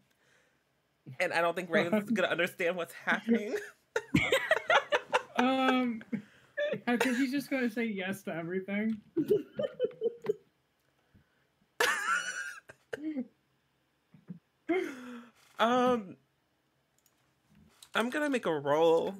And 1.21 1.33
I 1.33 1.41
don't 1.41 1.55
think 1.55 1.71
Raven's 1.71 2.11
gonna 2.11 2.29
understand 2.31 2.77
what's 2.77 2.95
happening. 2.95 3.57
Um, 5.43 6.03
I 6.87 6.97
think 6.97 7.17
he's 7.17 7.33
just 7.33 7.51
going 7.51 7.69
to 7.69 7.71
say 7.71 7.85
yes 7.87 8.23
to 8.23 8.35
everything. 8.35 8.97
um, 15.59 16.17
I'm 17.95 18.09
gonna 18.11 18.31
make 18.31 18.47
a 18.47 18.57
roll. 18.57 19.17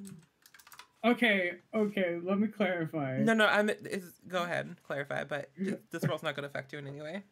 Okay, 1.05 1.51
okay, 1.75 2.19
let 2.23 2.39
me 2.39 2.47
clarify. 2.47 3.17
No, 3.17 3.33
no, 3.33 3.45
I'm. 3.47 3.69
Is 3.69 4.13
go 4.27 4.43
ahead, 4.43 4.65
and 4.65 4.81
clarify. 4.83 5.25
But 5.25 5.51
this 5.91 6.07
roll's 6.07 6.23
not 6.23 6.35
gonna 6.35 6.47
affect 6.47 6.71
you 6.71 6.79
in 6.79 6.87
any 6.87 7.01
way. 7.01 7.23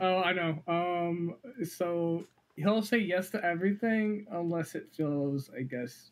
Oh, 0.00 0.18
I 0.18 0.32
know. 0.32 0.62
Um, 0.68 1.34
so 1.64 2.24
he'll 2.56 2.82
say 2.82 2.98
yes 2.98 3.30
to 3.30 3.44
everything 3.44 4.26
unless 4.30 4.74
it 4.74 4.88
feels, 4.94 5.50
I 5.56 5.62
guess, 5.62 6.10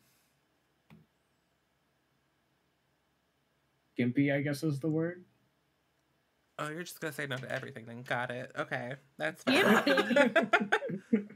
gimpy. 3.99 4.33
I 4.33 4.41
guess 4.41 4.63
is 4.63 4.79
the 4.79 4.89
word. 4.89 5.25
Oh, 6.57 6.69
you're 6.69 6.83
just 6.83 6.99
gonna 7.01 7.13
say 7.13 7.27
no 7.27 7.37
to 7.37 7.51
everything. 7.51 7.85
Then 7.85 8.03
got 8.03 8.31
it. 8.31 8.51
Okay, 8.57 8.93
that's 9.17 9.43
fine. 9.43 9.55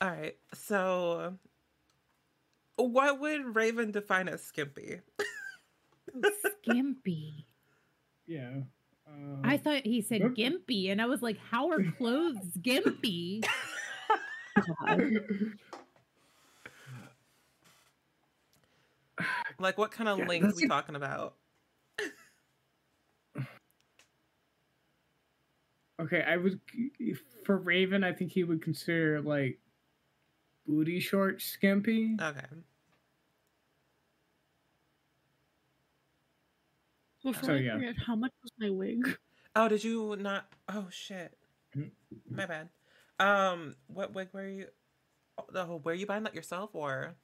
All 0.00 0.08
right. 0.10 0.36
So 0.54 1.36
what 2.76 3.18
would 3.20 3.56
Raven 3.56 3.90
define 3.90 4.28
as 4.28 4.42
skimpy? 4.44 5.00
Skimpy. 6.62 7.46
Yeah. 8.30 8.60
Um, 9.44 9.50
I 9.50 9.56
thought 9.56 9.84
he 9.86 10.00
said 10.02 10.22
Okay. 10.22 10.34
gimpy, 10.50 10.90
and 10.90 11.00
I 11.00 11.06
was 11.06 11.22
like, 11.22 11.38
how 11.50 11.70
are 11.70 11.82
clothes 11.98 12.36
gimpy? 12.60 13.44
Like, 19.60 19.76
what 19.78 19.90
kind 19.90 20.08
of 20.08 20.18
Yeah, 20.18 20.26
length 20.26 20.52
are 20.52 20.54
we 20.54 20.64
a- 20.64 20.68
talking 20.68 20.94
about? 20.94 21.34
Okay, 26.00 26.22
I 26.22 26.36
would 26.36 26.60
for 27.44 27.56
Raven. 27.58 28.04
I 28.04 28.12
think 28.12 28.30
he 28.30 28.44
would 28.44 28.62
consider 28.62 29.20
like 29.20 29.58
booty 30.66 31.00
short 31.00 31.42
skimpy. 31.42 32.16
Okay. 32.20 32.46
Before 37.32 37.48
So, 37.48 37.54
I 37.54 37.58
yeah. 37.58 37.74
forget, 37.74 37.94
how 38.06 38.16
much 38.16 38.32
was 38.42 38.52
my 38.58 38.70
wig? 38.70 39.18
Oh, 39.54 39.68
did 39.68 39.82
you 39.84 40.16
not? 40.18 40.46
Oh 40.68 40.86
shit. 40.90 41.36
Mm. 41.76 41.90
My 42.30 42.46
bad. 42.46 42.68
Um, 43.18 43.74
what 43.88 44.14
wig 44.14 44.28
were 44.32 44.46
you? 44.46 44.66
Oh, 45.54 45.80
were 45.82 45.94
you 45.94 46.06
buying 46.06 46.22
that 46.24 46.34
yourself 46.34 46.70
or 46.74 47.14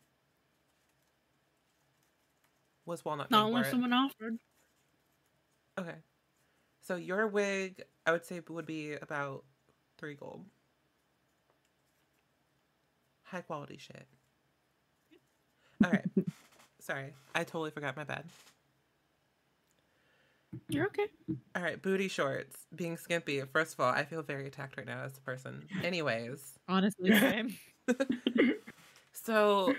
was 2.87 3.05
Walnut? 3.05 3.31
Not 3.31 3.39
paying 3.39 3.53
for 3.53 3.57
unless 3.57 3.71
someone 3.71 3.93
offered. 3.93 4.39
Okay. 5.79 5.97
So 6.83 6.97
your 6.97 7.27
wig, 7.27 7.83
I 8.07 8.13
would 8.13 8.25
say, 8.25 8.41
would 8.49 8.67
be 8.67 8.95
about 8.95 9.45
three 9.99 10.15
gold. 10.15 10.45
High 13.23 13.41
quality 13.41 13.79
shit. 13.79 14.07
All 15.83 15.91
right. 15.91 16.05
Sorry, 16.81 17.15
I 17.35 17.45
totally 17.45 17.71
forgot. 17.71 17.97
My 17.97 18.05
bad. 18.05 18.25
You're 20.69 20.87
okay. 20.87 21.07
All 21.57 21.63
right, 21.63 21.81
booty 21.81 22.09
shorts, 22.09 22.57
being 22.75 22.97
skimpy. 22.97 23.41
First 23.53 23.75
of 23.75 23.81
all, 23.81 23.93
I 23.93 24.05
feel 24.05 24.23
very 24.23 24.47
attacked 24.47 24.77
right 24.77 24.87
now 24.87 25.03
as 25.05 25.17
a 25.17 25.21
person. 25.21 25.67
Anyways, 25.83 26.59
Honestly, 26.69 27.11
same. 27.19 27.57
so 29.13 29.75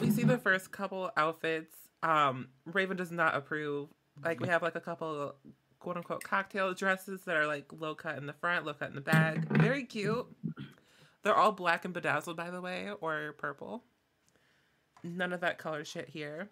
we 0.00 0.10
see 0.10 0.24
the 0.24 0.38
first 0.38 0.70
couple 0.70 1.10
outfits. 1.16 1.74
Um, 2.02 2.48
Raven 2.66 2.96
does 2.96 3.10
not 3.10 3.34
approve. 3.34 3.88
Like 4.22 4.40
we 4.40 4.48
have 4.48 4.62
like 4.62 4.76
a 4.76 4.80
couple 4.80 5.34
quote 5.80 5.96
unquote 5.96 6.22
cocktail 6.22 6.72
dresses 6.74 7.22
that 7.24 7.36
are 7.36 7.46
like 7.46 7.66
low 7.78 7.94
cut 7.94 8.16
in 8.18 8.26
the 8.26 8.32
front, 8.34 8.64
low 8.64 8.74
cut 8.74 8.88
in 8.90 8.94
the 8.94 9.00
back. 9.00 9.38
Very 9.48 9.84
cute. 9.84 10.26
They're 11.22 11.34
all 11.34 11.52
black 11.52 11.84
and 11.84 11.94
bedazzled, 11.94 12.36
by 12.36 12.50
the 12.50 12.60
way, 12.60 12.90
or 13.00 13.34
purple. 13.38 13.82
None 15.02 15.32
of 15.32 15.40
that 15.40 15.58
color 15.58 15.84
shit 15.84 16.08
here. 16.08 16.50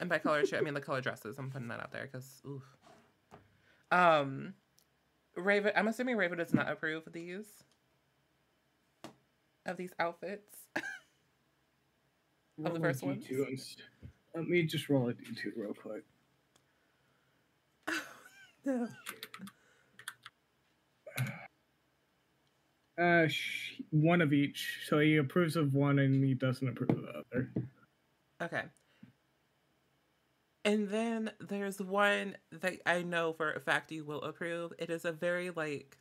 And 0.00 0.08
by 0.08 0.18
color 0.18 0.44
shit, 0.44 0.60
I 0.60 0.62
mean 0.62 0.74
the 0.74 0.80
color 0.80 1.00
dresses. 1.00 1.38
I'm 1.38 1.50
putting 1.50 1.68
that 1.68 1.80
out 1.80 1.90
there 1.92 2.08
because 2.10 2.42
oof. 2.46 2.62
Um, 3.90 4.54
Raven. 5.36 5.72
I'm 5.74 5.88
assuming 5.88 6.16
Raven 6.16 6.38
does 6.38 6.52
not 6.52 6.68
approve 6.70 7.06
of 7.06 7.12
these. 7.12 7.46
Of 9.64 9.76
these 9.76 9.92
outfits. 9.98 10.52
Of 12.64 12.72
the 12.72 12.80
first 12.80 13.02
ones? 13.02 13.22
D2 13.26 13.48
and 13.48 13.58
s- 13.58 13.76
Let 14.34 14.48
me 14.48 14.62
just 14.62 14.88
roll 14.88 15.10
a 15.10 15.12
D2 15.12 15.52
real 15.56 15.74
quick. 15.74 16.04
no. 18.64 18.88
Uh, 22.98 23.28
sh- 23.28 23.82
one 23.90 24.22
of 24.22 24.32
each. 24.32 24.80
So 24.88 24.98
he 25.00 25.16
approves 25.18 25.56
of 25.56 25.74
one 25.74 25.98
and 25.98 26.24
he 26.24 26.32
doesn't 26.32 26.66
approve 26.66 26.88
of 26.90 27.02
the 27.02 27.22
other. 27.30 27.50
Okay. 28.42 28.62
And 30.66 30.88
then 30.88 31.30
there's 31.40 31.80
one 31.80 32.36
that 32.50 32.80
I 32.84 33.02
know 33.02 33.32
for 33.32 33.52
a 33.52 33.60
fact 33.60 33.92
you 33.92 34.04
will 34.04 34.20
approve. 34.22 34.72
It 34.78 34.90
is 34.90 35.04
a 35.04 35.12
very 35.12 35.50
like 35.50 35.96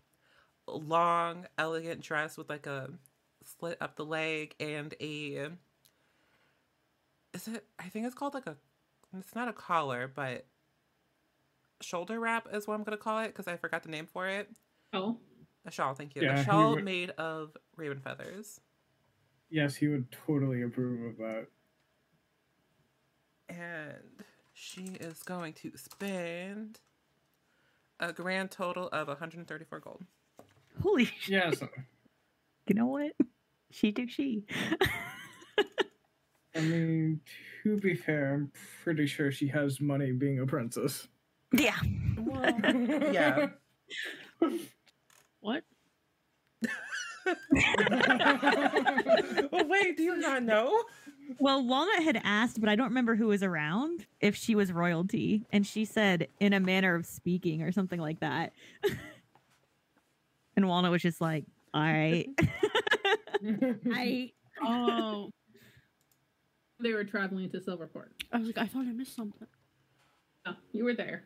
long, 0.68 1.46
elegant 1.58 2.02
dress 2.02 2.36
with 2.36 2.50
like 2.50 2.66
a 2.66 2.90
slit 3.44 3.78
up 3.80 3.96
the 3.96 4.04
leg 4.04 4.56
and 4.60 4.94
a 5.00 5.50
is 7.34 7.48
it 7.48 7.64
I 7.78 7.84
think 7.90 8.08
it's 8.08 8.16
called 8.16 8.34
like 8.34 8.48
a 8.48 8.58
it's 9.16 9.36
not 9.36 9.48
a 9.48 9.54
collar, 9.54 10.12
but 10.14 10.46
shoulder 11.82 12.20
wrap 12.20 12.48
is 12.52 12.68
what 12.68 12.74
I'm 12.74 12.84
gonna 12.84 12.98
call 12.98 13.20
it 13.20 13.28
because 13.28 13.48
I 13.48 13.58
forgot 13.58 13.84
the 13.84 13.90
name 13.90 14.08
for 14.08 14.28
it. 14.28 14.50
Oh, 14.94 15.20
A 15.66 15.70
shawl, 15.72 15.94
thank 15.94 16.16
you. 16.16 16.24
Yeah, 16.24 16.40
a 16.40 16.44
shawl 16.44 16.74
would- 16.76 16.84
made 16.84 17.12
of 17.12 17.56
raven 17.78 18.00
feathers. 18.00 18.60
Yes, 19.52 19.76
he 19.76 19.88
would 19.88 20.12
totally 20.12 20.64
approve 20.64 21.06
of 21.12 21.18
that. 21.18 21.48
and 23.48 24.24
she 24.56 24.84
is 25.02 25.22
going 25.22 25.52
to 25.54 25.72
spend 25.76 26.80
a 28.00 28.14
grand 28.14 28.52
total 28.52 28.88
of 28.88 29.10
134 29.10 29.80
gold. 29.80 30.06
Holy 30.82 31.06
shit. 31.06 31.30
Yes. 31.30 31.62
You 32.68 32.76
know 32.76 32.88
what? 32.88 33.12
She 33.70 33.92
do 33.92 34.08
she. 34.08 34.46
I 36.56 36.62
mean, 36.62 37.20
to 37.64 37.78
be 37.78 37.96
fair, 37.96 38.34
I'm 38.34 38.52
pretty 38.82 39.08
sure 39.08 39.30
she 39.30 39.48
has 39.50 39.82
money 39.82 40.14
being 40.14 40.40
a 40.40 40.46
princess. 40.46 41.10
yeah. 41.52 41.76
Well, 42.18 42.58
yeah. 43.12 43.50
What? 45.42 45.64
oh, 49.52 49.66
wait, 49.68 49.98
do 49.98 50.04
you 50.04 50.16
not 50.18 50.44
know? 50.44 50.84
Well, 51.40 51.66
Walnut 51.66 52.04
had 52.04 52.22
asked, 52.24 52.60
but 52.60 52.70
I 52.70 52.76
don't 52.76 52.90
remember 52.90 53.16
who 53.16 53.28
was 53.28 53.44
around, 53.44 54.06
if 54.20 54.36
she 54.36 54.56
was 54.56 54.72
royalty. 54.72 55.46
And 55.52 55.66
she 55.66 55.86
said, 55.86 56.28
in 56.40 56.54
a 56.54 56.60
manner 56.60 56.96
of 56.96 57.06
speaking 57.06 57.62
or 57.62 57.72
something 57.72 58.00
like 58.00 58.20
that. 58.20 58.54
and 60.56 60.68
Walnut 60.68 60.92
was 60.92 61.02
just 61.02 61.22
like, 61.22 61.46
all 61.74 61.82
right. 61.82 62.28
I 63.94 64.32
Oh, 64.64 65.30
they 66.80 66.94
were 66.94 67.04
traveling 67.04 67.50
to 67.52 67.60
Silverport. 67.60 68.10
I 68.32 68.38
was 68.38 68.48
like, 68.48 68.58
I 68.58 68.68
thought 68.68 68.86
I 68.86 68.92
missed 68.92 69.16
something. 69.16 69.48
No, 70.46 70.54
you 70.72 70.86
were 70.86 70.94
there. 70.94 71.24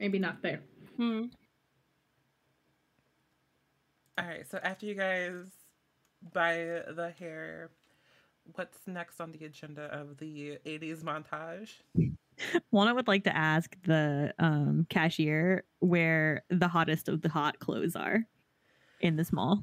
Maybe 0.00 0.18
not 0.18 0.42
there. 0.42 0.62
Hmm. 0.96 1.24
All 4.18 4.26
right, 4.26 4.48
so 4.48 4.58
after 4.62 4.86
you 4.86 4.94
guys 4.94 5.46
buy 6.32 6.82
the 6.94 7.12
hair, 7.18 7.70
what's 8.54 8.78
next 8.86 9.20
on 9.20 9.32
the 9.32 9.44
agenda 9.44 9.82
of 9.84 10.18
the 10.18 10.58
80s 10.66 11.02
montage? 11.02 11.70
Walnut 12.70 12.96
would 12.96 13.08
like 13.08 13.24
to 13.24 13.36
ask 13.36 13.76
the 13.84 14.34
um, 14.38 14.86
cashier 14.88 15.64
where 15.80 16.44
the 16.48 16.68
hottest 16.68 17.08
of 17.08 17.22
the 17.22 17.28
hot 17.28 17.58
clothes 17.58 17.94
are 17.94 18.24
in 19.00 19.16
this 19.16 19.32
mall. 19.32 19.62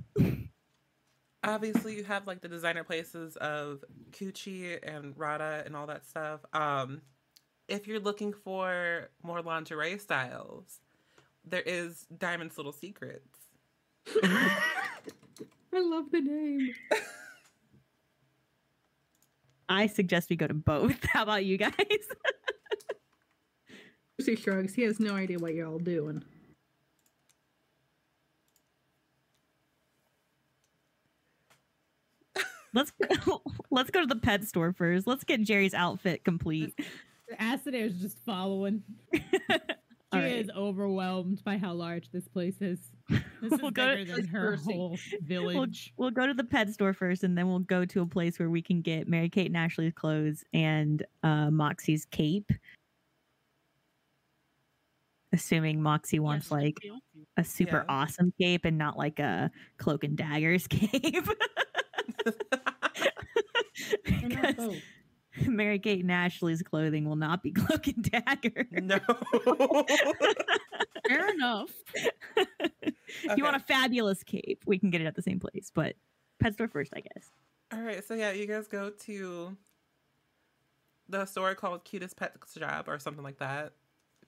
obviously 1.43 1.95
you 1.95 2.03
have 2.03 2.27
like 2.27 2.41
the 2.41 2.47
designer 2.47 2.83
places 2.83 3.35
of 3.37 3.83
Gucci 4.11 4.77
and 4.83 5.15
Prada 5.15 5.63
and 5.65 5.75
all 5.75 5.87
that 5.87 6.05
stuff. 6.05 6.41
Um, 6.53 7.01
if 7.67 7.87
you're 7.87 7.99
looking 7.99 8.33
for 8.33 9.09
more 9.23 9.41
lingerie 9.41 9.97
styles, 9.97 10.79
there 11.45 11.61
is 11.61 12.05
Diamond's 12.17 12.57
Little 12.57 12.71
Secrets. 12.71 13.37
I 14.23 15.81
love 15.81 16.11
the 16.11 16.21
name. 16.21 16.73
I 19.69 19.85
suggest 19.87 20.29
we 20.29 20.35
go 20.35 20.47
to 20.47 20.53
both. 20.53 21.03
How 21.13 21.23
about 21.23 21.45
you 21.45 21.57
guys? 21.57 21.73
Lucy 24.19 24.35
shrugs. 24.35 24.73
He 24.73 24.81
has 24.81 24.99
no 24.99 25.15
idea 25.15 25.37
what 25.37 25.53
you're 25.53 25.67
all 25.67 25.79
doing. 25.79 26.23
let's 32.73 32.91
go, 32.91 33.41
let's 33.71 33.89
go 33.89 34.01
to 34.01 34.07
the 34.07 34.15
pet 34.15 34.43
store 34.43 34.73
first. 34.73 35.07
Let's 35.07 35.23
get 35.23 35.41
Jerry's 35.41 35.73
outfit 35.73 36.23
complete. 36.23 36.73
Acidair 37.39 37.85
is 37.85 38.01
just 38.01 38.17
following. 38.25 38.83
She 40.11 40.17
All 40.17 40.23
right. 40.25 40.35
is 40.37 40.49
overwhelmed 40.57 41.43
by 41.43 41.57
how 41.57 41.73
large 41.73 42.09
this 42.11 42.27
place 42.27 42.55
is. 42.61 42.79
This 43.41 43.53
is 43.53 43.61
We'll 43.61 43.71
go- 43.71 43.95
bigger 43.95 44.15
than 44.17 44.27
her 44.27 44.51
Percy. 44.57 44.73
whole 44.73 44.89
We'll, 45.29 45.51
village. 45.51 45.93
we'll 45.95 46.11
go 46.11 46.27
to 46.27 46.33
the 46.33 46.43
pet 46.43 46.69
store 46.73 46.93
first, 46.93 47.23
and 47.23 47.37
then 47.37 47.47
we'll 47.47 47.59
go 47.59 47.85
to 47.85 48.01
a 48.01 48.05
place 48.05 48.37
where 48.37 48.49
we 48.49 48.61
can 48.61 48.81
get 48.81 49.07
Mary 49.07 49.29
Kate 49.29 49.45
and 49.47 49.55
Ashley's 49.55 49.93
clothes 49.93 50.43
and 50.51 51.05
uh, 51.23 51.49
Moxie's 51.49 52.03
cape. 52.05 52.51
Assuming 55.31 55.81
Moxie 55.81 56.19
wants 56.19 56.47
Yes, 56.47 56.51
like 56.51 56.77
a 57.37 57.43
super 57.45 57.85
Yeah. 57.87 57.95
awesome 57.95 58.33
cape 58.41 58.65
and 58.65 58.77
not 58.77 58.97
like 58.97 59.19
a 59.19 59.51
cloak 59.77 60.03
and 60.03 60.17
daggers 60.17 60.67
cape. 60.69 61.25
Why 65.39 65.45
not 65.45 65.45
Because 65.45 65.47
both? 65.47 65.55
Mary 65.55 65.79
Kate 65.79 66.01
and 66.01 66.11
Ashley's 66.11 66.61
clothing 66.61 67.05
will 67.05 67.15
not 67.15 67.41
be 67.43 67.51
cloak 67.53 67.87
and 67.87 68.03
dagger. 68.11 68.67
no. 68.71 68.99
Fair 71.07 71.29
enough. 71.33 71.71
If 72.37 73.37
you 73.37 73.43
want 73.43 73.55
a 73.55 73.59
fabulous 73.59 74.23
cape, 74.23 74.63
we 74.65 74.77
can 74.77 74.89
get 74.91 75.01
it 75.01 75.05
at 75.07 75.15
the 75.15 75.21
same 75.21 75.39
place, 75.39 75.71
but 75.73 75.95
pet 76.39 76.53
store 76.53 76.67
first, 76.67 76.93
I 76.95 77.01
guess. 77.01 77.29
All 77.73 77.81
right, 77.81 78.03
so 78.05 78.13
yeah, 78.13 78.31
you 78.31 78.45
guys 78.45 78.67
go 78.67 78.89
to 78.91 79.55
the 81.07 81.25
store 81.25 81.55
called 81.55 81.83
Cutest 81.85 82.15
Pet 82.17 82.35
Shop 82.57 82.87
or 82.87 82.99
something 82.99 83.23
like 83.23 83.39
that. 83.39 83.73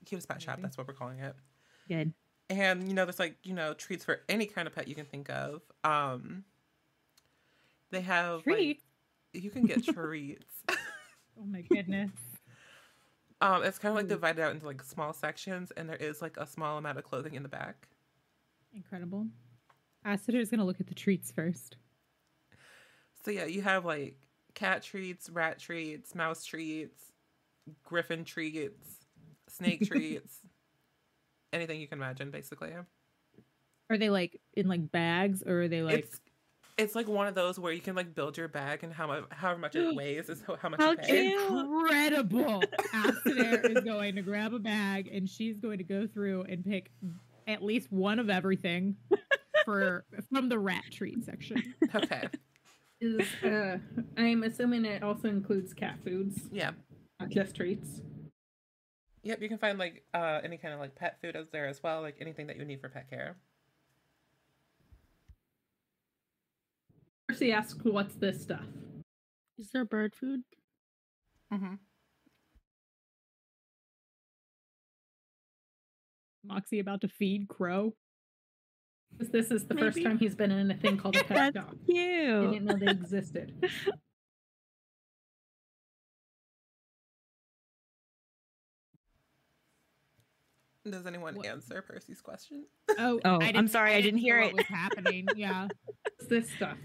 Cutest 0.05 0.27
Pet 0.27 0.41
Shop, 0.41 0.59
that's 0.61 0.77
what 0.77 0.87
we're 0.87 0.93
calling 0.95 1.19
it. 1.19 1.35
Good. 1.87 2.13
And 2.49 2.87
you 2.87 2.93
know, 2.93 3.05
there's 3.05 3.19
like 3.19 3.37
you 3.43 3.53
know 3.53 3.73
treats 3.73 4.03
for 4.03 4.21
any 4.27 4.45
kind 4.45 4.67
of 4.67 4.75
pet 4.75 4.87
you 4.87 4.95
can 4.95 5.05
think 5.05 5.29
of. 5.29 5.61
Um, 5.83 6.43
they 7.91 8.01
have 8.01 8.43
Treat. 8.43 8.81
like 9.33 9.43
you 9.43 9.49
can 9.49 9.65
get 9.65 9.85
treats. 9.85 10.45
Oh 11.39 11.45
my 11.45 11.61
goodness. 11.61 12.11
Um, 13.41 13.63
it's 13.63 13.79
kind 13.79 13.91
of 13.91 13.95
like 13.95 14.07
divided 14.07 14.39
out 14.39 14.51
into 14.51 14.67
like 14.67 14.83
small 14.83 15.13
sections, 15.13 15.71
and 15.75 15.89
there 15.89 15.95
is 15.95 16.21
like 16.21 16.37
a 16.37 16.45
small 16.45 16.77
amount 16.77 16.99
of 16.99 17.03
clothing 17.03 17.33
in 17.33 17.41
the 17.41 17.49
back. 17.49 17.87
Incredible. 18.71 19.25
Acider's 20.05 20.51
gonna 20.51 20.63
look 20.63 20.79
at 20.79 20.85
the 20.85 20.93
treats 20.93 21.31
first. 21.31 21.77
So 23.25 23.31
yeah, 23.31 23.45
you 23.45 23.63
have 23.63 23.83
like 23.83 24.17
cat 24.53 24.83
treats, 24.83 25.27
rat 25.27 25.57
treats, 25.57 26.13
mouse 26.13 26.45
treats, 26.45 27.11
griffin 27.83 28.23
treats, 28.25 29.07
snake 29.47 29.83
treats, 29.87 30.39
anything 31.51 31.81
you 31.81 31.87
can 31.87 31.97
imagine, 31.97 32.29
basically. 32.29 32.73
Are 33.89 33.97
they 33.97 34.09
like 34.09 34.39
in 34.53 34.67
like 34.67 34.91
bags 34.91 35.43
or 35.43 35.63
are 35.63 35.67
they 35.67 35.81
like 35.81 36.05
it's 36.05 36.21
it's 36.77 36.95
like 36.95 37.07
one 37.07 37.27
of 37.27 37.35
those 37.35 37.59
where 37.59 37.71
you 37.73 37.81
can 37.81 37.95
like 37.95 38.15
build 38.15 38.37
your 38.37 38.47
bag 38.47 38.83
and 38.83 38.93
how 38.93 39.07
much 39.07 39.23
however 39.31 39.59
much 39.59 39.75
it 39.75 39.95
weighs 39.95 40.29
is 40.29 40.41
how, 40.45 40.55
how 40.55 40.69
much 40.69 40.79
How 40.79 40.91
you 40.91 40.97
pay. 40.97 41.33
incredible? 41.33 42.63
Acider 42.93 43.77
is 43.77 43.83
going 43.83 44.15
to 44.15 44.21
grab 44.21 44.53
a 44.53 44.59
bag 44.59 45.09
and 45.11 45.29
she's 45.29 45.59
going 45.59 45.77
to 45.77 45.83
go 45.83 46.07
through 46.07 46.43
and 46.43 46.63
pick 46.65 46.91
at 47.47 47.63
least 47.63 47.91
one 47.91 48.19
of 48.19 48.29
everything 48.29 48.95
for 49.65 50.05
from 50.33 50.49
the 50.49 50.57
rat 50.59 50.83
treat 50.91 51.23
section. 51.25 51.73
Okay, 51.93 52.27
Is 52.99 53.27
uh, 53.43 53.77
I'm 54.17 54.43
assuming 54.43 54.85
it 54.85 55.03
also 55.03 55.27
includes 55.27 55.73
cat 55.73 55.97
foods, 56.03 56.39
yeah, 56.51 56.71
not 57.19 57.29
just 57.29 57.55
treats. 57.55 58.01
yep. 59.23 59.41
You 59.41 59.49
can 59.49 59.57
find 59.57 59.77
like 59.77 60.03
uh 60.13 60.39
any 60.43 60.57
kind 60.57 60.73
of 60.73 60.79
like 60.79 60.95
pet 60.95 61.17
food 61.21 61.35
as 61.35 61.47
there 61.51 61.67
as 61.67 61.81
well, 61.83 62.01
like 62.01 62.17
anything 62.21 62.47
that 62.47 62.57
you 62.57 62.65
need 62.65 62.79
for 62.81 62.89
pet 62.89 63.09
care. 63.09 63.37
Percy 67.31 67.53
asks, 67.53 67.79
"What's 67.83 68.15
this 68.15 68.41
stuff?" 68.41 68.65
Is 69.57 69.69
there 69.71 69.85
bird 69.85 70.13
food? 70.17 70.43
Mm-hmm. 71.53 71.75
Moxie 76.43 76.79
about 76.79 76.99
to 77.01 77.07
feed 77.07 77.47
Crow. 77.47 77.95
'Cause 79.17 79.29
This 79.29 79.49
is 79.49 79.65
the 79.65 79.75
first 79.75 80.03
time 80.03 80.17
he's 80.17 80.35
been 80.35 80.51
in 80.51 80.69
a 80.71 80.75
thing 80.75 80.97
called 80.97 81.15
a 81.15 81.23
pet 81.23 81.53
That's 81.53 81.55
shop. 81.55 81.75
He 81.87 81.93
Cute. 81.93 82.51
didn't 82.51 82.65
know 82.65 82.75
they 82.77 82.87
existed. 82.91 83.53
Does 90.89 91.05
anyone 91.05 91.35
What? 91.35 91.45
answer 91.45 91.81
Percy's 91.81 92.21
question? 92.21 92.65
Oh, 92.97 93.19
Oh, 93.23 93.39
I'm 93.41 93.67
sorry, 93.67 93.93
I 93.93 94.01
didn't 94.01 94.19
hear 94.19 94.39
what 94.39 94.49
it. 94.49 94.55
was 94.55 94.65
happening. 94.65 95.27
Yeah. 95.35 95.67
What's 96.17 96.27
this 96.27 96.49
stuff? 96.51 96.77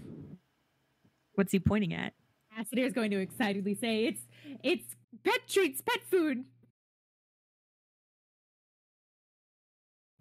What's 1.37 1.51
he 1.51 1.59
pointing 1.59 1.93
at? 1.93 2.13
Acider's 2.57 2.93
going 2.93 3.11
to 3.11 3.19
excitedly 3.19 3.75
say, 3.75 4.05
"It's 4.05 4.21
it's 4.63 4.95
pet 5.23 5.41
treats, 5.47 5.81
pet 5.81 5.99
food." 6.09 6.45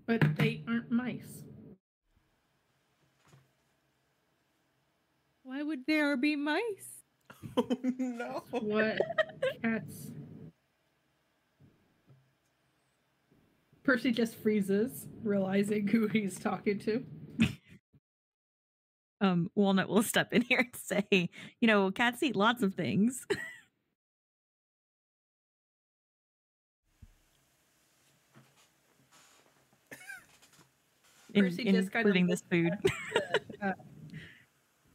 But 0.04 0.36
they 0.36 0.62
aren't 0.68 0.90
mice. 0.90 1.42
Why 5.42 5.62
would 5.62 5.86
there 5.86 6.18
be 6.18 6.36
mice? 6.36 6.62
Oh 7.56 7.68
no! 7.82 8.42
What 8.50 8.98
cats? 9.62 10.10
Percy 13.84 14.10
just 14.10 14.34
freezes, 14.34 15.06
realizing 15.22 15.88
who 15.88 16.08
he's 16.08 16.38
talking 16.38 16.78
to. 16.80 17.04
Um, 19.20 19.50
Walnut 19.54 19.88
will 19.88 20.02
step 20.14 20.32
in 20.32 20.42
here 20.42 20.58
and 20.60 20.76
say, 20.76 21.30
you 21.60 21.66
know, 21.66 21.90
cats 21.90 22.22
eat 22.22 22.36
lots 22.36 22.62
of 22.62 22.74
things. 22.74 23.26
In- 31.34 31.44
Percy 31.44 31.64
just 31.64 31.92
kind 31.92 32.06
of 32.08 32.16
including 32.16 32.26
this 32.26 32.42
food. 32.50 32.70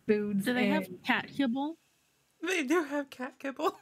Foods. 0.08 0.46
Do 0.46 0.54
they 0.54 0.68
have 0.68 0.88
cat 1.06 1.28
kibble? 1.36 1.78
They 2.42 2.64
do 2.64 2.84
have 2.84 3.10
cat 3.10 3.36
kibble. 3.40 3.78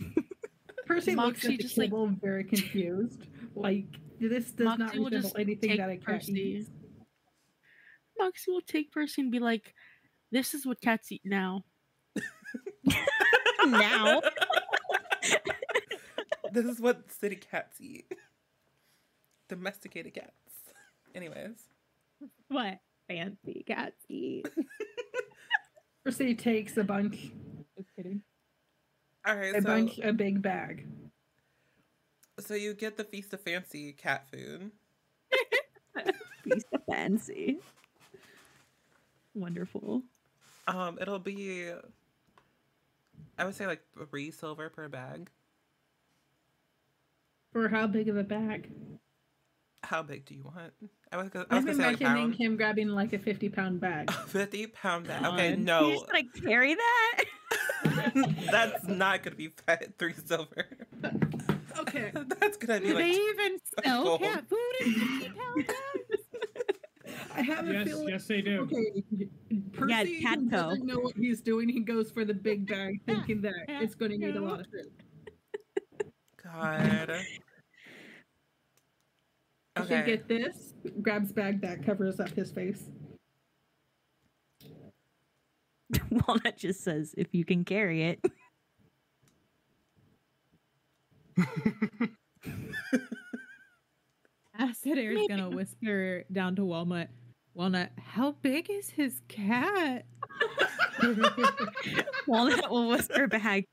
Percy 0.86 1.14
looks 1.14 1.44
Moxie 1.44 1.52
at 1.54 1.58
the 1.58 1.62
just, 1.62 1.78
like- 1.78 1.92
very 2.20 2.44
confused. 2.44 3.26
Like 3.54 3.86
this 4.18 4.50
does 4.52 4.64
not 4.66 4.78
Moxie 4.78 4.98
will 4.98 5.10
resemble 5.10 5.36
anything 5.38 5.76
that 5.76 5.90
a 5.90 5.96
cat 5.96 6.04
Percy. 6.04 6.32
eats. 6.32 6.70
Moxie 8.22 8.52
will 8.52 8.60
take 8.60 8.92
Percy 8.92 9.22
and 9.22 9.32
be 9.32 9.40
like, 9.40 9.74
"This 10.30 10.54
is 10.54 10.64
what 10.64 10.80
cats 10.80 11.10
eat 11.10 11.22
now." 11.24 11.64
now. 13.66 14.20
this 16.52 16.64
is 16.64 16.80
what 16.80 17.10
city 17.10 17.36
cats 17.36 17.80
eat. 17.80 18.06
Domesticated 19.48 20.14
cats. 20.14 20.30
Anyways. 21.14 21.56
What 22.48 22.78
fancy 23.08 23.64
cats 23.66 24.04
eat? 24.08 24.46
Percy 26.04 26.34
takes 26.34 26.76
a 26.76 26.84
bunch, 26.84 27.30
Just 27.76 27.88
kidding. 27.96 28.22
All 29.26 29.36
right, 29.36 29.54
a 29.54 29.62
so 29.62 29.66
bunch, 29.66 29.98
a 29.98 30.12
big 30.12 30.42
bag. 30.42 30.86
so 32.38 32.54
you 32.54 32.74
get 32.74 32.96
the 32.96 33.04
feast 33.04 33.32
of 33.34 33.40
fancy 33.40 33.92
cat 33.92 34.28
food. 34.30 34.70
Feast 36.44 36.66
of 36.72 36.82
fancy. 36.90 37.60
Wonderful. 39.34 40.02
Um, 40.68 40.98
it'll 41.00 41.18
be 41.18 41.72
I 43.38 43.44
would 43.44 43.54
say 43.54 43.66
like 43.66 43.82
three 44.10 44.30
silver 44.30 44.68
per 44.68 44.88
bag. 44.88 45.30
For 47.52 47.68
how 47.68 47.86
big 47.86 48.08
of 48.08 48.16
a 48.16 48.22
bag? 48.22 48.70
How 49.82 50.02
big 50.02 50.24
do 50.24 50.34
you 50.34 50.44
want? 50.44 50.72
I 51.10 51.16
was 51.16 51.28
gonna, 51.28 51.46
I 51.50 51.56
was 51.56 51.64
I'm 51.64 51.66
gonna 51.66 51.76
say 51.76 51.90
like 51.90 52.00
imagining 52.00 52.32
him 52.32 52.56
grabbing 52.56 52.88
like 52.88 53.12
a 53.12 53.18
50 53.18 53.48
pound 53.48 53.80
bag. 53.80 54.10
Fifty 54.26 54.66
pound 54.66 55.08
bag. 55.08 55.24
Okay, 55.24 55.50
God. 55.50 55.58
You 55.58 55.64
no, 55.64 55.90
just 55.90 56.06
gonna 56.06 56.24
carry 56.40 56.74
that? 56.74 57.24
that's 58.50 58.86
not 58.86 59.22
gonna 59.22 59.36
be 59.36 59.48
fi- 59.48 59.86
three 59.98 60.14
silver. 60.14 60.66
Okay. 61.78 62.12
That's 62.38 62.56
gonna 62.56 62.80
be 62.80 62.88
Do 62.88 62.94
like 62.94 63.04
they 63.04 63.10
even 63.10 63.58
sell 63.82 64.18
cat 64.18 64.44
food 64.48 64.58
in 64.80 64.92
50 64.94 65.28
pound 65.30 65.66
bags? 65.66 66.21
I 67.34 67.42
have 67.42 67.66
a 67.68 67.72
Yes, 67.72 67.88
feeling. 67.88 68.08
yes, 68.08 68.26
they 68.26 68.42
do. 68.42 68.60
Okay, 68.60 69.02
Percy 69.72 70.18
yeah, 70.20 70.36
doesn't 70.36 70.86
know 70.86 70.98
what 71.00 71.16
he's 71.16 71.40
doing. 71.40 71.68
He 71.68 71.80
goes 71.80 72.10
for 72.10 72.24
the 72.24 72.34
big 72.34 72.66
bag, 72.66 73.00
thinking 73.06 73.40
that 73.42 73.54
Yeah, 73.68 73.82
it's 73.82 73.94
going 73.94 74.10
to 74.12 74.18
need 74.18 74.36
a 74.36 74.40
lot 74.40 74.60
of 74.60 74.66
food. 74.66 74.92
God. 76.42 77.10
I 79.74 79.86
should 79.86 80.04
get 80.04 80.28
this. 80.28 80.74
Grabs 81.00 81.32
bag 81.32 81.62
that 81.62 81.82
covers 81.84 82.20
up 82.20 82.28
his 82.30 82.52
face. 82.52 82.90
Walnut 86.10 86.58
just 86.58 86.82
says, 86.82 87.14
if 87.16 87.28
you 87.32 87.44
can 87.46 87.64
carry 87.64 88.02
it. 88.02 88.20
Acid 94.58 94.98
air 94.98 95.12
is 95.12 95.26
gonna 95.28 95.48
whisper 95.48 96.24
down 96.30 96.54
to 96.56 96.64
Walnut. 96.64 97.08
Walnut, 97.54 97.90
how 97.98 98.32
big 98.42 98.70
is 98.70 98.88
his 98.90 99.20
cat? 99.28 100.06
Walnut 102.26 102.70
will 102.70 102.88
whisper 102.88 103.26
back. 103.26 103.64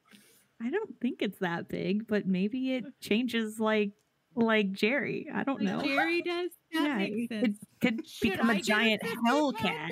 I 0.62 0.70
don't 0.70 1.00
think 1.00 1.22
it's 1.22 1.40
that 1.40 1.70
big, 1.70 2.06
but 2.08 2.28
maybe 2.28 2.74
it 2.74 2.84
changes 3.02 3.60
like 3.60 3.92
like 4.36 4.72
Jerry. 4.74 5.28
I 5.34 5.44
don't 5.44 5.62
know. 5.62 5.82
Jerry 5.82 6.22
does. 6.26 6.52
That 6.74 6.84
Yeah, 6.84 6.98
makes 6.98 7.28
it 7.32 7.52
could 7.82 8.08
Should 8.08 8.32
become 8.32 8.50
I 8.50 8.56
a 8.56 8.62
giant 8.62 9.02
50 9.02 9.18
hell 9.26 9.54
cat. 9.54 9.92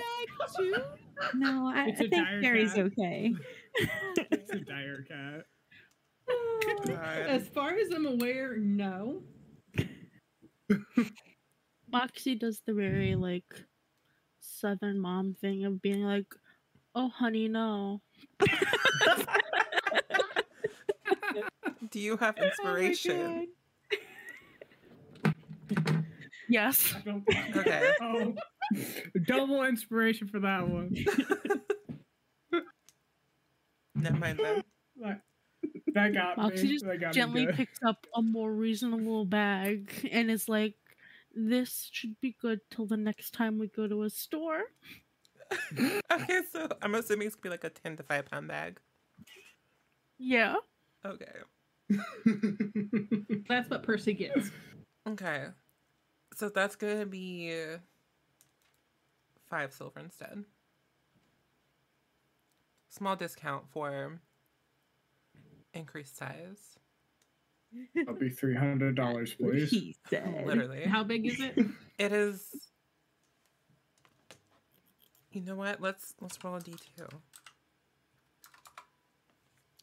too? 0.58 0.76
No, 1.36 1.68
I, 1.68 1.86
I 1.86 1.92
think 1.94 2.14
Jerry's 2.42 2.74
cat. 2.74 2.86
okay. 2.86 3.34
It's 4.32 4.52
a 4.52 4.60
dire 4.60 5.04
cat. 5.08 5.46
Oh, 6.30 6.60
as 7.28 7.48
far 7.50 7.76
as 7.76 7.90
I'm 7.94 8.06
aware, 8.08 8.58
no. 8.58 9.22
Moxie 11.92 12.36
does 12.36 12.62
the 12.66 12.74
very 12.74 13.16
like 13.16 13.46
southern 14.60 15.00
mom 15.00 15.36
thing 15.40 15.66
of 15.66 15.82
being 15.82 16.04
like, 16.04 16.28
"Oh, 16.96 17.10
honey, 17.10 17.48
no." 17.48 18.02
Do 21.92 22.00
you 22.00 22.18
have 22.18 22.38
Oh 22.40 22.44
inspiration? 22.44 23.48
Yes. 26.50 26.96
Okay. 27.56 27.92
Oh, 28.02 28.36
double 29.26 29.64
inspiration 29.64 30.28
for 30.28 30.40
that 30.40 30.68
one. 30.68 30.94
Never 33.96 34.18
mind 34.18 34.40
then. 34.42 34.64
Like, 35.00 35.22
That 35.94 36.14
got 36.14 36.38
Moxie 36.38 36.64
me. 36.64 36.74
just 36.74 36.86
That 36.86 37.00
got 37.00 37.14
Gently 37.14 37.42
me 37.42 37.46
good. 37.48 37.56
picks 37.56 37.80
up 37.86 38.06
a 38.16 38.22
more 38.22 38.54
reasonable 38.54 39.26
bag 39.26 40.10
and 40.12 40.30
is 40.30 40.48
like, 40.50 40.76
"This 41.38 41.90
should 41.92 42.20
be 42.20 42.36
good 42.42 42.60
till 42.72 42.88
the 42.88 42.98
next 42.98 43.32
time 43.32 43.60
we 43.60 43.68
go 43.68 43.88
to 43.88 44.04
a 44.04 44.10
store." 44.10 44.64
okay, 46.12 46.42
so 46.52 46.68
I'm 46.82 46.96
assuming 46.96 47.28
it's 47.28 47.36
gonna 47.36 47.44
be 47.44 47.50
like 47.50 47.64
a 47.64 47.70
ten 47.70 47.96
to 47.98 48.04
five 48.04 48.26
pound 48.26 48.48
bag. 48.48 48.80
Yeah. 50.18 50.56
Okay. 51.06 51.26
That's 53.48 53.70
what 53.70 53.84
Percy 53.84 54.14
gets. 54.14 54.52
Okay. 55.08 55.46
So 56.36 56.50
that's 56.50 56.76
gonna 56.76 57.06
be 57.06 57.54
five 59.50 59.74
silver 59.74 60.00
instead. 60.00 60.44
Small 62.90 63.16
discount 63.16 63.70
for 63.70 64.20
increased 65.74 66.18
size. 66.18 66.78
I'll 68.08 68.16
be 68.16 68.30
three 68.30 68.56
hundred 68.56 68.96
dollars, 68.96 69.34
please. 69.40 69.72
He 69.72 69.96
said. 70.10 70.46
Literally. 70.46 70.84
How 70.86 71.04
big 71.04 71.26
is 71.26 71.40
it? 71.40 71.58
It 72.00 72.12
is 72.14 72.56
You 75.32 75.42
know 75.42 75.56
what? 75.56 75.82
Let's 75.82 76.16
let's 76.20 76.44
roll 76.44 76.56
a 76.56 76.60
D 76.62 76.74
two. 76.98 77.08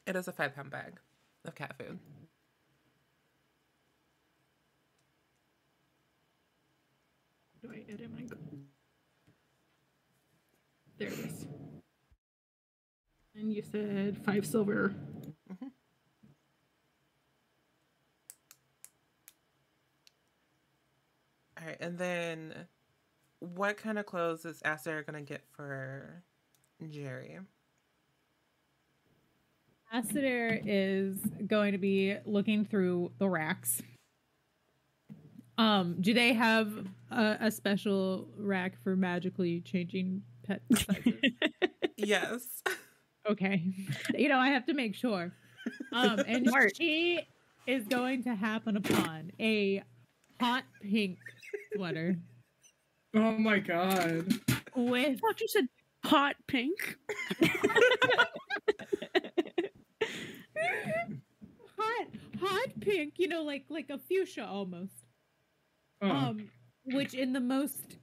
It 0.06 0.16
is 0.16 0.28
a 0.28 0.32
five 0.32 0.54
pound 0.56 0.70
bag 0.70 0.98
of 1.44 1.54
cat 1.54 1.76
food. 1.78 1.98
Do 7.62 7.70
I 7.72 7.84
edit 7.92 8.10
my? 8.12 8.26
There 10.98 11.08
it 11.08 11.14
is. 11.14 11.46
And 13.36 13.52
you 13.52 13.62
said 13.62 14.18
five 14.24 14.46
silver. 14.46 14.94
All 21.64 21.70
right, 21.70 21.78
and 21.80 21.96
then 21.96 22.52
what 23.40 23.78
kind 23.78 23.98
of 23.98 24.04
clothes 24.04 24.44
is 24.44 24.60
Aster 24.64 25.02
gonna 25.02 25.22
get 25.22 25.42
for 25.56 26.22
Jerry? 26.90 27.38
Astadir 29.94 30.60
is 30.66 31.16
going 31.46 31.72
to 31.72 31.78
be 31.78 32.16
looking 32.26 32.64
through 32.64 33.12
the 33.18 33.28
racks. 33.28 33.80
Um, 35.56 35.96
do 36.00 36.12
they 36.12 36.32
have 36.32 36.86
a, 37.10 37.36
a 37.42 37.50
special 37.50 38.28
rack 38.36 38.74
for 38.82 38.96
magically 38.96 39.60
changing 39.60 40.22
pet 40.44 40.62
sizes? 40.74 41.14
Yes. 41.96 42.44
okay. 43.30 43.62
You 44.14 44.28
know, 44.28 44.38
I 44.38 44.48
have 44.48 44.66
to 44.66 44.74
make 44.74 44.96
sure. 44.96 45.32
Um, 45.92 46.18
and 46.26 46.48
Smart. 46.48 46.76
she 46.76 47.20
is 47.66 47.86
going 47.86 48.24
to 48.24 48.34
happen 48.34 48.76
upon 48.76 49.30
a 49.38 49.82
hot 50.40 50.64
pink 50.82 51.18
sweater 51.74 52.16
Oh 53.14 53.38
my 53.38 53.60
god. 53.60 54.26
I 54.48 54.56
with 54.74 55.20
thought 55.20 55.40
you 55.40 55.46
said 55.46 55.68
hot 56.04 56.34
pink. 56.48 56.96
hot 61.78 62.06
hot 62.40 62.68
pink, 62.80 63.14
you 63.18 63.28
know, 63.28 63.42
like 63.42 63.66
like 63.68 63.88
a 63.90 63.98
fuchsia 63.98 64.44
almost. 64.44 64.90
Oh. 66.02 66.10
Um, 66.10 66.50
which 66.86 67.14
in 67.14 67.32
the 67.32 67.40
most 67.40 67.98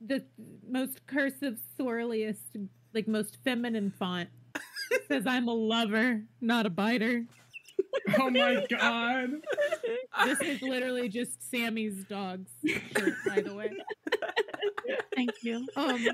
the 0.00 0.24
most 0.66 1.06
cursive, 1.06 1.58
swirliest, 1.78 2.68
like 2.94 3.06
most 3.06 3.36
feminine 3.44 3.92
font 3.98 4.30
says, 5.08 5.26
"I'm 5.26 5.46
a 5.48 5.52
lover, 5.52 6.22
not 6.40 6.64
a 6.64 6.70
biter." 6.70 7.26
oh 8.18 8.30
my 8.30 8.66
god. 8.70 9.30
This 10.24 10.40
is 10.40 10.62
literally 10.62 11.08
just 11.08 11.50
Sammy's 11.50 12.04
dog's 12.04 12.50
shirt, 12.66 13.14
by 13.26 13.40
the 13.40 13.54
way. 13.54 13.72
Thank 15.14 15.30
you. 15.42 15.66
Um, 15.76 16.06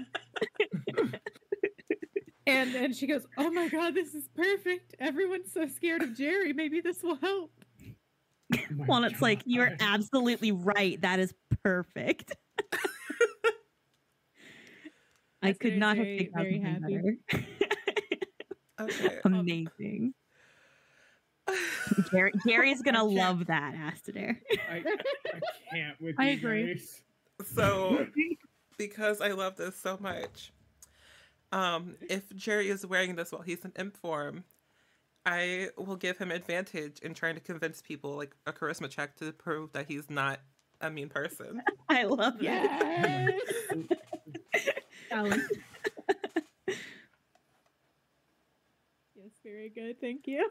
and 2.47 2.75
and 2.75 2.95
she 2.95 3.07
goes, 3.07 3.27
"Oh 3.37 3.51
my 3.51 3.69
god, 3.69 3.95
this 3.95 4.15
is 4.15 4.29
perfect. 4.35 4.95
Everyone's 4.99 5.53
so 5.53 5.67
scared 5.67 6.03
of 6.03 6.15
Jerry. 6.17 6.53
Maybe 6.53 6.81
this 6.81 7.03
will 7.03 7.17
help." 7.17 7.53
Oh 8.55 8.59
Well, 8.87 9.05
it's 9.05 9.23
like 9.23 9.43
you're 9.47 9.73
absolutely 9.81 10.53
right. 10.53 11.01
That 11.01 11.19
is 11.21 11.35
perfect. 11.63 12.35
I 15.43 15.53
could 15.53 15.73
they're 15.73 15.79
not 15.79 15.97
have 15.97 16.07
very, 16.07 16.19
picked 16.19 16.37
out 16.37 16.43
very 16.43 16.63
something. 16.63 17.19
Okay. 18.81 19.09
better. 19.09 19.21
Amazing. 19.25 20.15
Gary, 22.11 22.33
Gary's 22.47 22.83
gonna 22.83 23.05
love 23.05 23.47
that, 23.47 23.75
Astadir. 23.75 24.37
I, 24.71 24.77
I 24.77 25.41
can't 25.73 26.01
with 26.01 26.17
I 26.19 26.31
you 26.31 26.39
agree. 26.39 26.75
guys. 26.75 27.03
So, 27.55 28.07
because 28.79 29.21
I 29.21 29.33
love 29.33 29.57
this 29.57 29.77
so 29.77 29.99
much, 30.01 30.53
um, 31.53 31.97
if 32.09 32.35
Jerry 32.35 32.71
is 32.71 32.87
wearing 32.87 33.17
this 33.17 33.33
while 33.33 33.43
he's 33.43 33.65
in 33.65 33.73
imp 33.77 33.97
form, 33.97 34.45
I 35.27 35.69
will 35.77 35.97
give 35.97 36.19
him 36.19 36.31
advantage 36.31 36.99
in 37.01 37.15
trying 37.15 37.35
to 37.35 37.41
convince 37.41 37.83
people, 37.83 38.17
like 38.17 38.35
a 38.47 38.53
charisma 38.53 38.89
check, 38.89 39.17
to 39.17 39.33
prove 39.33 39.73
that 39.73 39.87
he's 39.89 40.11
not 40.11 40.41
a 40.81 40.91
mean 40.91 41.09
person. 41.09 41.63
I 41.89 42.05
love 42.05 42.37
it. 42.41 42.43
Yes. 42.43 43.33
Alan. 45.11 45.47
yes, 49.17 49.31
very 49.43 49.71
good. 49.71 50.01
Thank 50.01 50.27
you. 50.27 50.51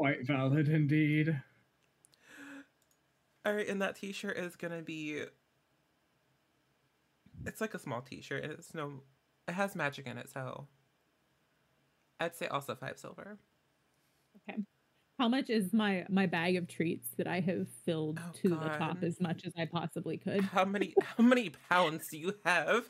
Quite 0.00 0.26
valid 0.26 0.66
indeed. 0.70 1.38
All 3.44 3.52
right, 3.52 3.68
and 3.68 3.82
that 3.82 3.96
T-shirt 3.96 4.38
is 4.38 4.56
gonna 4.56 4.80
be. 4.80 5.24
It's 7.44 7.60
like 7.60 7.74
a 7.74 7.78
small 7.78 8.00
T-shirt, 8.00 8.42
it's 8.44 8.72
no. 8.72 9.02
It 9.46 9.52
has 9.52 9.76
magic 9.76 10.06
in 10.06 10.16
it, 10.16 10.30
so. 10.30 10.68
I'd 12.18 12.34
say 12.34 12.46
also 12.46 12.74
five 12.74 12.98
silver. 12.98 13.36
Okay. 14.48 14.60
How 15.18 15.28
much 15.28 15.50
is 15.50 15.74
my 15.74 16.06
my 16.08 16.24
bag 16.24 16.56
of 16.56 16.66
treats 16.66 17.08
that 17.18 17.26
I 17.26 17.40
have 17.40 17.68
filled 17.84 18.20
Oh, 18.24 18.32
to 18.40 18.48
the 18.48 18.56
top 18.78 19.02
as 19.02 19.20
much 19.20 19.44
as 19.44 19.52
I 19.58 19.66
possibly 19.66 20.16
could? 20.16 20.40
How 20.40 20.64
many? 20.64 20.94
How 21.18 21.22
many 21.22 21.52
pounds 21.68 22.08
do 22.10 22.16
you 22.16 22.34
have? 22.46 22.86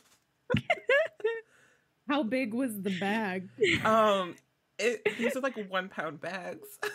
How 2.08 2.22
big 2.22 2.54
was 2.54 2.80
the 2.80 2.96
bag? 3.00 3.48
Um, 3.84 4.36
it, 4.78 5.02
these 5.18 5.36
are 5.36 5.40
like 5.40 5.56
one 5.68 5.88
pound 5.88 6.20
bags. 6.20 6.78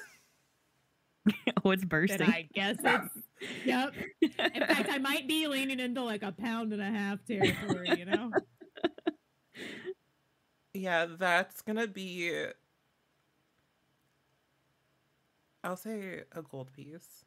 Oh, 1.63 1.71
it's 1.71 1.82
Then 1.82 1.89
bursting. 1.89 2.21
I 2.21 2.47
guess 2.53 2.76
it's 2.84 3.09
yep. 3.65 3.93
In 4.21 4.30
fact, 4.30 4.89
I 4.91 4.99
might 4.99 5.28
be 5.28 5.47
leaning 5.47 5.80
into 5.80 6.03
like 6.03 6.21
a 6.21 6.32
pound 6.32 6.73
and 6.73 6.82
a 6.82 6.86
half 6.86 7.26
territory. 7.26 7.89
You 7.97 8.05
know. 8.05 8.32
Yeah, 10.76 11.05
that's 11.17 11.61
gonna 11.61 11.88
be. 11.88 12.47
I'll 15.63 15.78
say 15.78 16.23
a 16.34 16.41
gold 16.41 16.73
piece. 16.73 17.23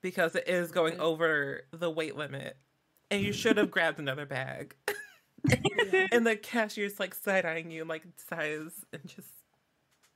Because 0.00 0.34
it 0.34 0.48
is 0.48 0.72
going 0.72 0.98
over 0.98 1.64
the 1.70 1.90
weight 1.90 2.16
limit. 2.16 2.56
And 3.10 3.22
you 3.22 3.34
should 3.34 3.58
have 3.58 3.70
grabbed 3.70 3.98
another 3.98 4.24
bag. 4.24 4.74
and 6.10 6.26
the 6.26 6.36
cashier's 6.36 6.98
like 6.98 7.14
side 7.14 7.44
eyeing 7.44 7.70
you, 7.70 7.84
like 7.84 8.04
sighs 8.28 8.86
and 8.92 9.06
just 9.06 9.28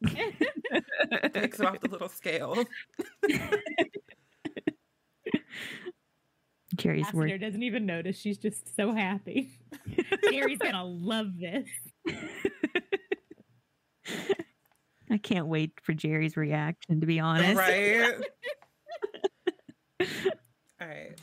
takes 0.07 1.61
it 1.61 1.67
off 1.67 1.81
the 1.81 1.89
little 1.89 2.09
scale. 2.09 2.65
Gary's 6.77 7.13
work. 7.13 7.31
Doesn't 7.41 7.63
even 7.63 7.87
notice. 7.87 8.19
She's 8.19 8.39
just 8.39 8.75
so 8.75 8.93
happy. 8.93 9.59
Gary's 10.31 10.59
gonna 10.59 10.85
love 10.85 11.39
this. 11.39 11.69
I 15.11 15.19
can't 15.19 15.47
wait 15.47 15.73
for 15.83 15.93
Jerry's 15.93 16.37
reaction. 16.37 17.01
To 17.01 17.07
be 17.07 17.21
honest, 17.21 17.57
Right? 17.57 18.15
Alright. 20.83 21.21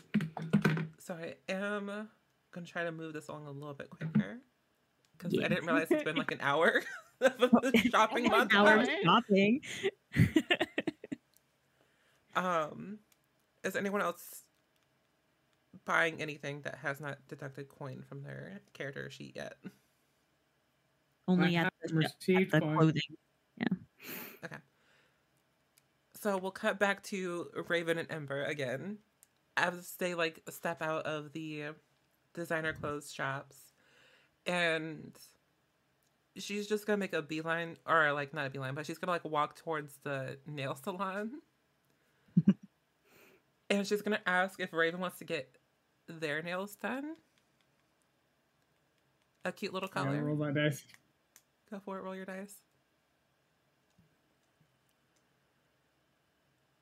So 0.99 1.13
I 1.15 1.35
am 1.49 2.07
gonna 2.53 2.65
try 2.65 2.83
to 2.85 2.91
move 2.91 3.13
this 3.13 3.27
along 3.27 3.47
a 3.47 3.51
little 3.51 3.73
bit 3.73 3.89
quicker. 3.89 4.39
Because 5.21 5.33
Yeah. 5.33 5.45
I 5.45 5.49
didn't 5.49 5.65
realize 5.65 5.87
it's 5.91 6.03
been 6.03 6.15
like 6.15 6.31
an 6.31 6.39
hour 6.41 6.81
of 7.21 7.37
the 7.37 7.77
shopping 7.91 8.23
my 8.25 8.37
month. 8.39 8.53
Hour 8.55 8.85
shopping. 9.03 9.61
Um 12.35 12.99
is 13.63 13.75
anyone 13.75 14.01
else 14.01 14.43
buying 15.85 16.21
anything 16.21 16.61
that 16.61 16.75
has 16.81 16.99
not 16.99 17.17
deducted 17.27 17.69
coin 17.69 18.03
from 18.07 18.23
their 18.23 18.61
character 18.73 19.09
sheet 19.11 19.33
yet? 19.35 19.53
Only 21.27 21.55
at 21.55 21.71
the, 21.83 21.89
at 21.89 21.95
received 21.95 22.51
the 22.51 22.59
one. 22.61 22.77
clothing. 22.77 23.01
So 26.15 26.37
we'll 26.37 26.51
cut 26.51 26.77
back 26.77 27.01
to 27.05 27.49
Raven 27.67 27.97
and 27.97 28.11
Ember 28.11 28.43
again. 28.43 28.99
As 29.57 29.95
they 29.97 30.13
like 30.13 30.41
step 30.49 30.81
out 30.81 31.05
of 31.07 31.33
the 31.33 31.69
designer 32.35 32.73
clothes 32.73 33.11
shops. 33.11 33.70
And 34.45 35.17
she's 36.37 36.67
just 36.67 36.85
gonna 36.87 36.97
make 36.97 37.13
a 37.13 37.21
beeline, 37.21 37.77
or 37.85 38.11
like 38.13 38.33
not 38.33 38.47
a 38.47 38.49
beeline, 38.49 38.73
but 38.75 38.85
she's 38.85 38.97
gonna 38.97 39.11
like 39.11 39.25
walk 39.25 39.55
towards 39.55 39.97
the 40.03 40.37
nail 40.47 40.75
salon, 40.75 41.41
and 43.69 43.85
she's 43.85 44.01
gonna 44.01 44.21
ask 44.25 44.59
if 44.59 44.73
Raven 44.73 44.99
wants 44.99 45.19
to 45.19 45.25
get 45.25 45.55
their 46.07 46.41
nails 46.41 46.75
done. 46.75 47.15
A 49.45 49.51
cute 49.51 49.73
little 49.73 49.89
Yeah, 49.95 50.03
color. 50.03 50.23
roll 50.23 50.35
that 50.37 50.53
dice. 50.55 50.85
Go 51.69 51.79
for 51.83 51.97
it. 51.97 52.03
Roll 52.03 52.15
your 52.15 52.25
dice. 52.25 52.55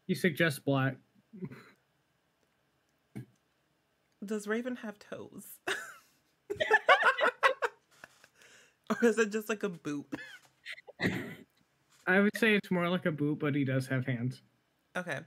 You 0.08 0.16
suggest 0.16 0.66
black. 0.66 0.96
Does 4.26 4.48
Raven 4.48 4.76
have 4.78 4.98
toes? 5.00 5.46
or 9.02 9.06
is 9.08 9.18
it 9.18 9.32
just 9.32 9.50
like 9.50 9.64
a 9.64 9.70
boot? 9.70 10.06
I 12.08 12.20
would 12.20 12.36
say 12.38 12.56
it's 12.56 12.72
more 12.72 12.90
like 12.90 13.06
a 13.06 13.12
boot, 13.12 13.40
but 13.40 13.56
he 13.56 13.64
does 13.64 13.88
have 13.88 14.06
hands. 14.06 14.42
Okay. 14.96 15.20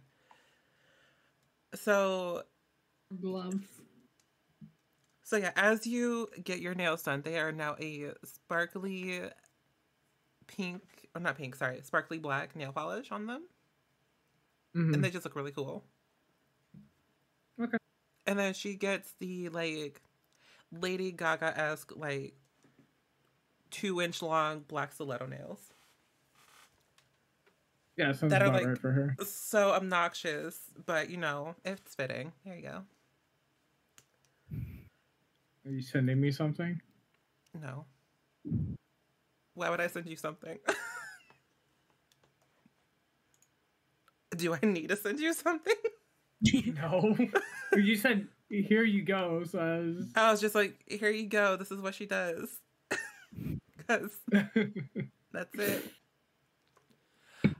So 1.74 2.42
Gloves. 3.20 3.66
so 5.22 5.36
yeah, 5.36 5.52
as 5.56 5.86
you 5.86 6.28
get 6.44 6.60
your 6.60 6.74
nails 6.74 7.02
done, 7.02 7.22
they 7.22 7.38
are 7.38 7.52
now 7.52 7.76
a 7.80 8.12
sparkly 8.24 9.22
pink 10.46 10.82
or 11.14 11.20
not 11.20 11.36
pink, 11.38 11.54
sorry, 11.54 11.80
sparkly 11.82 12.18
black 12.18 12.56
nail 12.56 12.72
polish 12.72 13.10
on 13.12 13.26
them. 13.26 13.42
Mhm. 14.74 14.94
And 14.94 15.04
they 15.04 15.10
just 15.10 15.24
look 15.24 15.36
really 15.36 15.52
cool. 15.52 15.84
Okay. 17.60 17.76
And 18.26 18.38
then 18.38 18.54
she 18.54 18.74
gets 18.74 19.12
the 19.18 19.48
like 19.50 20.02
Lady 20.72 21.12
Gaga 21.12 21.58
esque 21.58 21.92
like 21.96 22.34
two 23.73 24.01
inch 24.01 24.23
long 24.23 24.61
black 24.68 24.93
stiletto 24.93 25.27
nails. 25.27 25.59
Yeah, 27.97 28.12
sounds 28.12 28.31
that 28.31 28.43
are, 28.43 28.53
like- 28.53 28.64
right 28.64 28.79
for 28.79 28.93
her. 28.93 29.16
So 29.25 29.73
obnoxious, 29.73 30.57
but 30.87 31.11
you 31.11 31.16
know, 31.16 31.57
it's 31.64 31.97
fitting. 31.97 32.33
There 32.45 32.55
you 32.55 32.62
go. 32.62 32.83
Are 35.64 35.70
you 35.70 35.83
sending 35.83 36.20
me 36.20 36.31
something? 36.31 36.81
No. 37.61 37.85
Why 39.55 39.70
would 39.70 39.81
I 39.81 39.87
send 39.89 40.07
you 40.07 40.16
something? 40.16 40.59
Do 44.37 44.55
I 44.55 44.59
need 44.64 44.89
to 44.89 44.97
send 44.97 45.20
you 45.20 45.33
something? 45.33 45.75
No. 46.75 47.16
you 47.73 47.95
said 47.95 48.27
here 48.49 48.83
you 48.83 49.03
go, 49.03 49.45
so 49.45 49.61
I 49.61 49.79
was... 49.79 50.07
I 50.16 50.31
was 50.33 50.41
just 50.41 50.57
like, 50.57 50.75
here 50.89 51.11
you 51.11 51.27
go. 51.27 51.57
This 51.57 51.70
is 51.70 51.81
what 51.81 51.95
she 51.95 52.05
does. 52.05 52.59
Because 54.01 54.68
that's 55.32 55.59
it. 55.59 55.93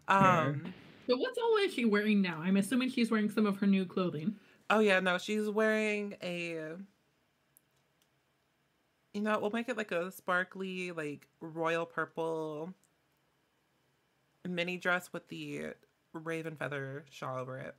Um. 0.09 0.75
So 1.09 1.17
what's 1.17 1.37
all 1.39 1.57
is 1.65 1.75
she 1.75 1.85
wearing 1.85 2.23
now? 2.23 2.41
I'm 2.41 2.57
assuming 2.57 2.91
she's 2.91 3.11
wearing 3.11 3.29
some 3.29 3.45
of 3.45 3.59
her 3.59 3.67
new 3.67 3.85
clothing. 3.85 4.37
Oh 4.71 4.79
yeah, 4.79 5.01
no, 5.01 5.19
she's 5.19 5.49
wearing 5.49 6.17
a. 6.23 6.77
You 9.15 9.21
know, 9.21 9.39
we'll 9.41 9.51
make 9.51 9.69
it 9.69 9.77
like 9.77 9.93
a 9.93 10.11
sparkly, 10.11 10.93
like 10.93 11.29
royal 11.41 11.85
purple 11.85 12.73
mini 14.49 14.77
dress 14.77 15.13
with 15.13 15.29
the 15.29 15.67
raven 16.13 16.57
feather 16.57 17.05
shawl 17.11 17.39
over 17.39 17.59
it. 17.59 17.75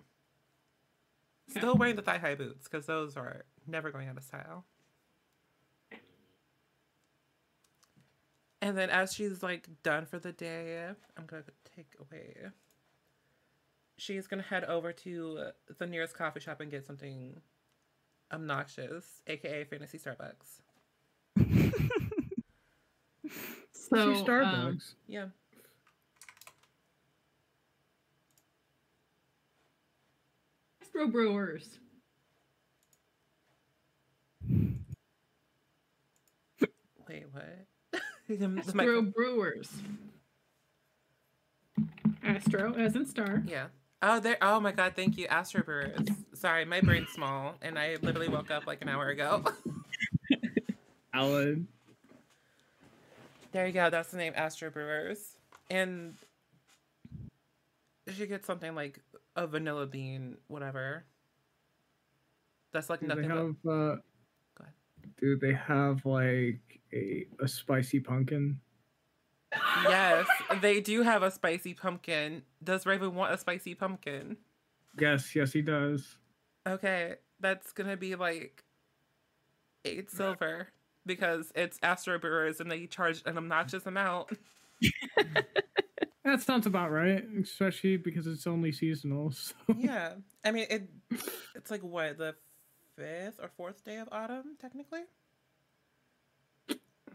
Still 1.50 1.76
wearing 1.76 1.96
the 1.96 2.02
thigh 2.02 2.18
high 2.18 2.36
boots 2.36 2.68
because 2.68 2.86
those 2.86 3.18
are 3.18 3.46
never 3.68 3.92
going 3.92 4.08
out 4.08 4.18
of 4.18 4.24
style. 4.24 4.66
And 8.64 8.78
then 8.78 8.90
as 8.90 9.14
she's 9.14 9.44
like 9.44 9.68
done 9.84 10.06
for 10.06 10.20
the 10.20 10.32
day, 10.32 10.88
I'm 11.18 11.26
gonna 11.26 11.44
take 11.76 11.94
away. 12.00 12.34
She's 13.98 14.26
gonna 14.26 14.42
head 14.42 14.64
over 14.64 14.94
to 14.94 15.50
the 15.78 15.86
nearest 15.86 16.16
coffee 16.16 16.40
shop 16.40 16.62
and 16.62 16.72
get 16.72 16.86
something 16.86 17.42
obnoxious, 18.32 19.22
aka 19.28 19.66
Fantasy 19.66 20.00
Starbucks. 20.00 20.62
So 23.90 24.14
See 24.14 24.20
um, 24.20 24.26
Starbucks. 24.26 24.94
Yeah. 25.08 25.26
Astro 30.82 31.08
Brewers. 31.08 31.80
Wait, 37.10 37.26
what? 37.32 37.68
The 38.30 38.48
mic- 38.48 38.66
Astro 38.68 39.02
Brewers. 39.02 39.70
Astro, 42.24 42.74
as 42.76 42.96
in 42.96 43.06
star. 43.06 43.44
yeah. 43.46 43.68
Oh, 44.02 44.20
there. 44.20 44.38
Oh 44.42 44.60
my 44.60 44.72
God! 44.74 44.94
Thank 44.96 45.18
you, 45.18 45.28
Astro 45.28 45.64
Brewers. 45.64 45.98
Sorry, 46.34 46.66
my 46.66 46.82
brain's 46.82 47.10
small, 47.10 47.56
and 47.62 47.80
I 47.80 47.96
literally 48.02 48.28
woke 48.28 48.52
up 48.52 48.68
like 48.68 48.82
an 48.82 48.90
hour 48.90 49.08
ago. 49.10 49.44
Alan. 51.14 51.68
there 53.54 53.66
you 53.68 53.72
go. 53.74 53.90
That's 53.90 54.12
the 54.12 54.18
name, 54.18 54.34
Astro 54.36 54.70
Brewers, 54.72 55.38
and 55.70 56.16
she 58.14 58.26
gets 58.28 58.46
something 58.46 58.76
like 58.76 59.00
a 59.38 59.48
vanilla 59.48 59.86
bean, 59.86 60.38
whatever. 60.48 61.06
That's 62.74 62.90
like 62.90 63.00
Do 63.02 63.08
nothing. 63.08 63.24
they 63.24 63.28
but- 63.30 63.36
have 63.38 63.50
uh 63.66 63.96
Go 64.56 64.62
ahead. 64.62 64.74
do 65.20 65.38
they 65.38 65.54
have 65.54 66.06
like 66.06 66.82
a 66.94 67.26
a 67.42 67.48
spicy 67.48 68.00
pumpkin? 68.00 68.60
Yes, 69.84 70.28
they 70.62 70.82
do 70.82 71.04
have 71.04 71.24
a 71.24 71.32
spicy 71.32 71.74
pumpkin. 71.74 72.44
Does 72.64 72.86
Raven 72.86 73.16
want 73.16 73.34
a 73.34 73.38
spicy 73.38 73.76
pumpkin? 73.76 74.38
Yes, 75.00 75.36
yes 75.36 75.54
he 75.54 75.62
does. 75.62 76.18
Okay, 76.68 77.16
that's 77.40 77.72
gonna 77.72 77.98
be 77.98 78.16
like 78.16 78.64
eight 79.86 80.10
silver 80.10 80.70
because 81.06 81.52
it's 81.56 81.78
Astro 81.84 82.18
Brewers 82.20 82.60
and 82.60 82.72
they 82.72 82.88
charge 82.88 83.22
an 83.26 83.38
obnoxious 83.38 83.86
amount. 83.86 84.30
That 86.26 86.42
sounds 86.42 86.66
about 86.66 86.90
right, 86.90 87.24
especially 87.42 87.98
because 87.98 88.28
it's 88.28 88.48
only 88.48 88.72
seasonal. 88.72 89.34
So. 89.44 89.54
Yeah, 89.78 90.14
I 90.44 90.52
mean 90.52 90.68
it. 90.70 90.90
It's 91.54 91.70
like 91.70 91.84
what 91.84 92.18
the 92.18 92.36
fifth 92.96 93.40
or 93.42 93.50
fourth 93.58 93.84
day 93.84 93.98
of 93.98 94.08
autumn, 94.12 94.56
technically. 94.60 95.02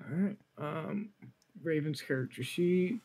All 0.01 0.17
right. 0.17 0.37
Um, 0.59 1.11
Raven's 1.63 2.01
character 2.01 2.43
sheet. 2.43 3.01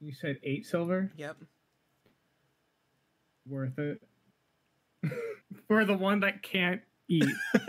You 0.00 0.12
said 0.12 0.38
eight 0.42 0.66
silver. 0.66 1.10
Yep. 1.16 1.36
Worth 3.48 3.78
it. 3.78 4.00
For 5.68 5.84
the 5.84 5.94
one 5.94 6.20
that 6.20 6.42
can't 6.42 6.82
eat. 7.08 7.24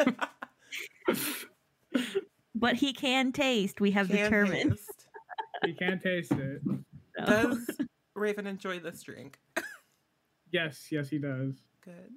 But 2.59 2.75
he 2.75 2.91
can 2.91 3.31
taste. 3.31 3.79
We 3.79 3.91
have 3.91 4.09
Can 4.09 4.17
determined. 4.17 4.71
taste. 4.71 5.07
you 5.65 5.75
can't 5.75 6.01
taste 6.01 6.33
it. 6.33 6.61
Does 7.25 7.69
Raven 8.15 8.47
enjoy 8.47 8.79
this 8.79 9.01
drink? 9.01 9.39
Yes, 10.51 10.87
yes, 10.91 11.09
he 11.09 11.19
does. 11.19 11.53
Good. 11.81 12.11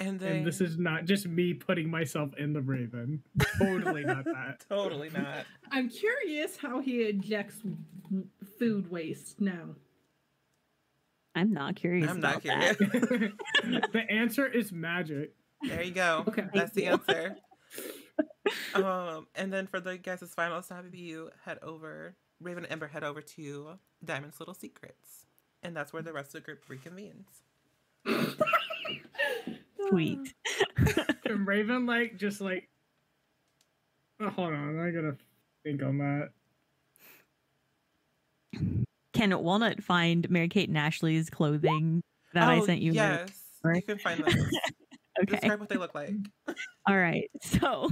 And 0.00 0.18
then 0.18 0.36
And 0.36 0.46
this 0.46 0.62
is 0.62 0.78
not 0.78 1.04
just 1.04 1.28
me 1.28 1.52
putting 1.52 1.90
myself 1.90 2.30
in 2.38 2.54
the 2.54 2.62
Raven. 2.62 3.22
Totally 3.58 4.02
not 4.02 4.24
that. 4.24 4.64
totally 4.68 5.10
not. 5.10 5.44
I'm 5.70 5.90
curious 5.90 6.56
how 6.56 6.80
he 6.80 7.02
ejects 7.02 7.60
food 8.58 8.90
waste 8.90 9.42
now. 9.42 9.76
I'm 11.34 11.52
not 11.52 11.76
curious. 11.76 12.10
I'm 12.10 12.20
not 12.20 12.44
about 12.44 12.76
that. 12.78 12.78
curious. 12.78 13.32
the 13.92 14.04
answer 14.08 14.46
is 14.46 14.72
magic. 14.72 15.34
There 15.62 15.82
you 15.82 15.92
go. 15.92 16.24
Okay. 16.28 16.46
That's 16.54 16.72
the 16.72 16.86
answer. 16.86 17.36
um, 18.74 19.26
and 19.34 19.52
then 19.52 19.66
for 19.66 19.80
the 19.80 19.98
guys' 19.98 20.32
final 20.34 20.62
stop, 20.62 20.86
you 20.92 21.30
head 21.44 21.58
over. 21.62 22.16
Raven 22.40 22.64
and 22.64 22.72
Ember 22.72 22.88
head 22.88 23.04
over 23.04 23.20
to 23.20 23.72
Diamond's 24.02 24.40
Little 24.40 24.54
Secrets, 24.54 25.26
and 25.62 25.76
that's 25.76 25.92
where 25.92 26.00
the 26.00 26.14
rest 26.14 26.34
of 26.34 26.42
the 26.42 26.46
group 26.46 26.64
reconvenes. 26.66 28.46
Sweet. 29.88 30.34
Can 31.24 31.44
Raven 31.44 31.86
like 31.86 32.16
just 32.16 32.40
like 32.40 32.68
oh, 34.20 34.28
hold 34.28 34.52
on, 34.52 34.78
I 34.78 34.90
gotta 34.90 35.16
think 35.64 35.82
on 35.82 35.98
that. 35.98 36.30
Can 39.12 39.42
Walnut 39.42 39.82
find 39.82 40.28
Mary 40.30 40.48
Kate 40.48 40.68
and 40.68 40.78
Ashley's 40.78 41.30
clothing 41.30 42.02
that 42.32 42.44
I 42.48 42.58
Oh, 42.58 42.66
sent 42.66 42.80
you? 42.80 42.92
Luke? 42.92 42.96
Yes, 42.96 43.30
you 43.64 43.82
can 43.82 43.98
find 43.98 44.24
those. 44.24 44.34
Okay. 45.22 45.36
Describe 45.36 45.60
what 45.60 45.68
they 45.68 45.76
look 45.76 45.94
like. 45.94 46.14
All 46.86 46.96
right. 46.96 47.28
So, 47.42 47.90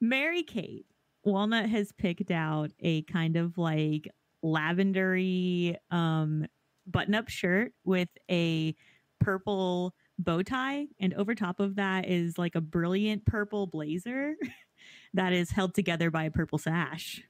Mary 0.00 0.42
Kate 0.42 0.86
Walnut 1.24 1.68
has 1.68 1.92
picked 1.92 2.30
out 2.30 2.70
a 2.80 3.02
kind 3.02 3.36
of 3.36 3.58
like 3.58 4.08
lavendery 4.42 5.76
um, 5.90 6.46
button-up 6.86 7.28
shirt 7.28 7.72
with 7.84 8.08
a 8.30 8.74
purple 9.20 9.94
bow 10.18 10.42
tie, 10.42 10.86
and 11.00 11.14
over 11.14 11.34
top 11.34 11.60
of 11.60 11.76
that 11.76 12.06
is 12.06 12.38
like 12.38 12.54
a 12.54 12.60
brilliant 12.60 13.24
purple 13.24 13.66
blazer 13.66 14.36
that 15.14 15.32
is 15.32 15.50
held 15.50 15.74
together 15.74 16.10
by 16.10 16.24
a 16.24 16.30
purple 16.30 16.58
sash. 16.58 17.22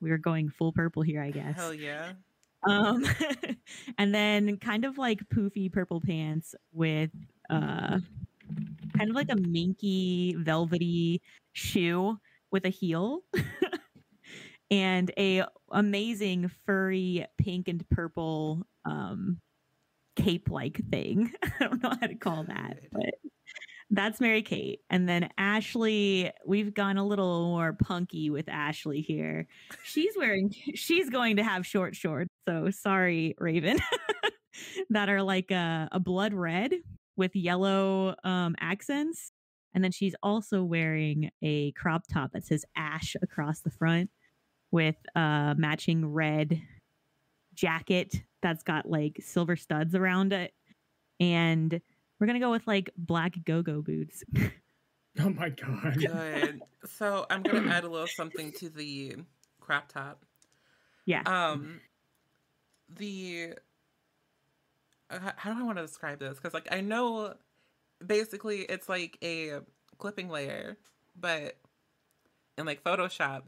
We 0.00 0.10
are 0.10 0.18
going 0.18 0.48
full 0.50 0.72
purple 0.72 1.02
here, 1.02 1.22
I 1.22 1.30
guess. 1.30 1.56
Hell 1.56 1.74
yeah. 1.74 2.12
Um, 2.62 3.04
and 3.98 4.14
then 4.14 4.56
kind 4.58 4.84
of 4.84 4.98
like 4.98 5.28
poofy 5.28 5.72
purple 5.72 6.00
pants 6.00 6.54
with 6.72 7.10
uh, 7.48 7.98
kind 8.96 9.10
of 9.10 9.16
like 9.16 9.30
a 9.30 9.36
minky, 9.36 10.34
velvety 10.38 11.22
shoe 11.52 12.18
with 12.50 12.64
a 12.64 12.70
heel. 12.70 13.22
and 14.70 15.10
a 15.18 15.44
amazing 15.70 16.50
furry 16.64 17.26
pink 17.38 17.68
and 17.68 17.88
purple 17.90 18.64
um 18.84 19.40
cape 20.22 20.50
like 20.50 20.80
thing. 20.90 21.32
I 21.42 21.50
don't 21.60 21.82
know 21.82 21.90
how 22.00 22.06
to 22.06 22.14
call 22.14 22.44
that, 22.44 22.78
but 22.92 23.14
that's 23.90 24.20
Mary 24.20 24.42
Kate. 24.42 24.80
And 24.88 25.08
then 25.08 25.30
Ashley, 25.36 26.30
we've 26.46 26.72
gone 26.72 26.96
a 26.96 27.06
little 27.06 27.46
more 27.46 27.72
punky 27.72 28.30
with 28.30 28.48
Ashley 28.48 29.00
here. 29.00 29.48
She's 29.82 30.14
wearing 30.16 30.54
she's 30.74 31.10
going 31.10 31.36
to 31.36 31.42
have 31.42 31.66
short 31.66 31.96
shorts. 31.96 32.30
So 32.48 32.70
sorry, 32.70 33.34
Raven. 33.38 33.78
that 34.90 35.08
are 35.08 35.22
like 35.22 35.50
a, 35.50 35.88
a 35.92 36.00
blood 36.00 36.34
red 36.34 36.74
with 37.16 37.34
yellow 37.34 38.14
um 38.24 38.54
accents. 38.60 39.32
And 39.74 39.84
then 39.84 39.92
she's 39.92 40.16
also 40.22 40.64
wearing 40.64 41.30
a 41.42 41.72
crop 41.72 42.02
top 42.12 42.32
that 42.32 42.44
says 42.44 42.64
Ash 42.76 43.14
across 43.22 43.60
the 43.60 43.70
front 43.70 44.10
with 44.72 44.96
a 45.14 45.54
matching 45.56 46.06
red 46.06 46.60
jacket 47.60 48.22
that's 48.42 48.62
got 48.62 48.88
like 48.88 49.18
silver 49.20 49.56
studs 49.56 49.94
around 49.94 50.32
it. 50.32 50.52
And 51.18 51.80
we're 52.18 52.26
going 52.26 52.40
to 52.40 52.44
go 52.44 52.50
with 52.50 52.66
like 52.66 52.90
black 52.96 53.34
go 53.44 53.62
go 53.62 53.82
boots. 53.82 54.24
Oh 55.18 55.28
my 55.28 55.48
god. 55.48 55.98
Good. 55.98 56.60
So 56.86 57.26
I'm 57.28 57.42
gonna 57.42 57.68
add 57.68 57.84
a 57.84 57.88
little 57.88 58.06
something 58.06 58.52
to 58.52 58.68
the 58.68 59.16
crop 59.60 59.88
top. 59.88 60.24
Yeah. 61.04 61.22
Um, 61.26 61.80
the 62.88 63.54
uh, 65.10 65.18
how 65.36 65.52
do 65.52 65.60
I 65.60 65.62
want 65.64 65.78
to 65.78 65.82
describe 65.82 66.20
this? 66.20 66.36
Because 66.36 66.54
like 66.54 66.68
I 66.70 66.80
know, 66.80 67.34
basically 68.04 68.60
it's 68.60 68.88
like 68.88 69.18
a 69.22 69.60
clipping 69.98 70.28
layer, 70.28 70.78
but 71.18 71.56
in 72.56 72.64
like 72.64 72.84
Photoshop, 72.84 73.42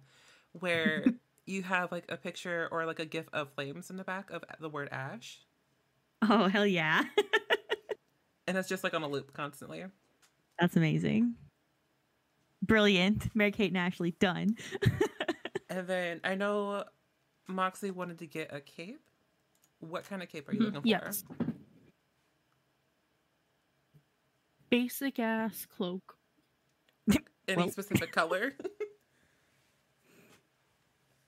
where 0.52 1.04
you 1.52 1.62
have 1.62 1.92
like 1.92 2.04
a 2.10 2.16
picture 2.16 2.68
or 2.72 2.84
like 2.86 2.98
a 2.98 3.04
gif 3.06 3.26
of 3.32 3.50
flames 3.54 3.90
in 3.90 3.96
the 3.96 4.04
back 4.04 4.30
of 4.30 4.42
the 4.60 4.68
word 4.68 4.88
ash, 4.90 5.40
Oh, 6.22 6.48
hell 6.48 6.66
yeah. 6.66 7.02
and 8.46 8.56
it's 8.56 8.68
just 8.68 8.82
like 8.84 8.94
on 8.94 9.02
a 9.02 9.08
loop 9.08 9.32
constantly. 9.32 9.84
that's 10.58 10.76
amazing. 10.76 11.34
Brilliant. 12.62 13.34
Mary 13.34 13.50
Kate 13.50 13.70
and 13.70 13.78
Ashley, 13.78 14.12
done. 14.18 14.56
And 15.70 15.86
then 15.86 16.20
I 16.22 16.34
know 16.34 16.84
Moxie 17.48 17.90
wanted 17.90 18.18
to 18.18 18.26
get 18.26 18.52
a 18.54 18.60
cape. 18.60 19.00
What 19.80 20.04
kind 20.04 20.22
of 20.22 20.28
cape 20.28 20.46
are 20.50 20.52
you 20.52 20.60
Mhm. 20.60 20.64
looking 20.74 20.82
for? 20.82 20.86
Yes. 20.88 21.24
Basic 24.68 25.18
ass 25.18 25.66
cloak. 25.66 26.16
Any 27.48 27.56
Well- 27.56 27.70
specific 27.70 28.12
color? 28.12 28.52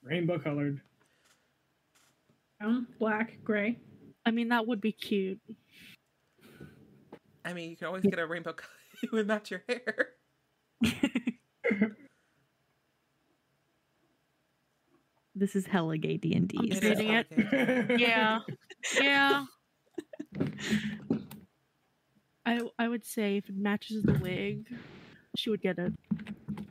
Rainbow 0.05 0.39
colored. 0.39 0.81
Brown, 2.61 2.87
black, 2.99 3.39
gray. 3.43 3.79
I 4.27 4.31
mean, 4.31 4.49
that 4.51 4.67
would 4.67 4.81
be 4.81 4.93
cute. 4.93 5.41
I 7.45 7.53
mean, 7.53 7.71
you 7.71 7.77
can 7.77 7.89
always 7.89 8.03
get 8.05 8.19
a 8.19 8.27
rainbow 8.27 8.53
color 8.55 8.71
with 9.13 9.27
match 9.27 9.51
your 9.51 9.63
hair. 9.69 10.09
this 15.35 15.57
is 15.57 15.67
hella 15.67 15.99
gay 15.99 16.17
D 16.17 16.35
and 16.35 16.51
I'm 16.57 16.67
D. 16.67 16.69
It 16.69 16.73
just 16.73 16.83
reading 16.85 17.11
it. 17.11 17.29
complicated. 17.29 18.01
Yeah. 18.01 18.41
Yeah. 19.01 19.45
I 22.47 22.61
I 22.79 22.89
would 22.89 23.05
say 23.05 23.37
if 23.39 23.49
it 23.49 23.57
matches 23.57 24.03
the 24.03 24.15
wig, 24.15 24.67
she 25.37 25.51
would 25.51 25.61
get 25.63 25.79
it. 25.79 25.93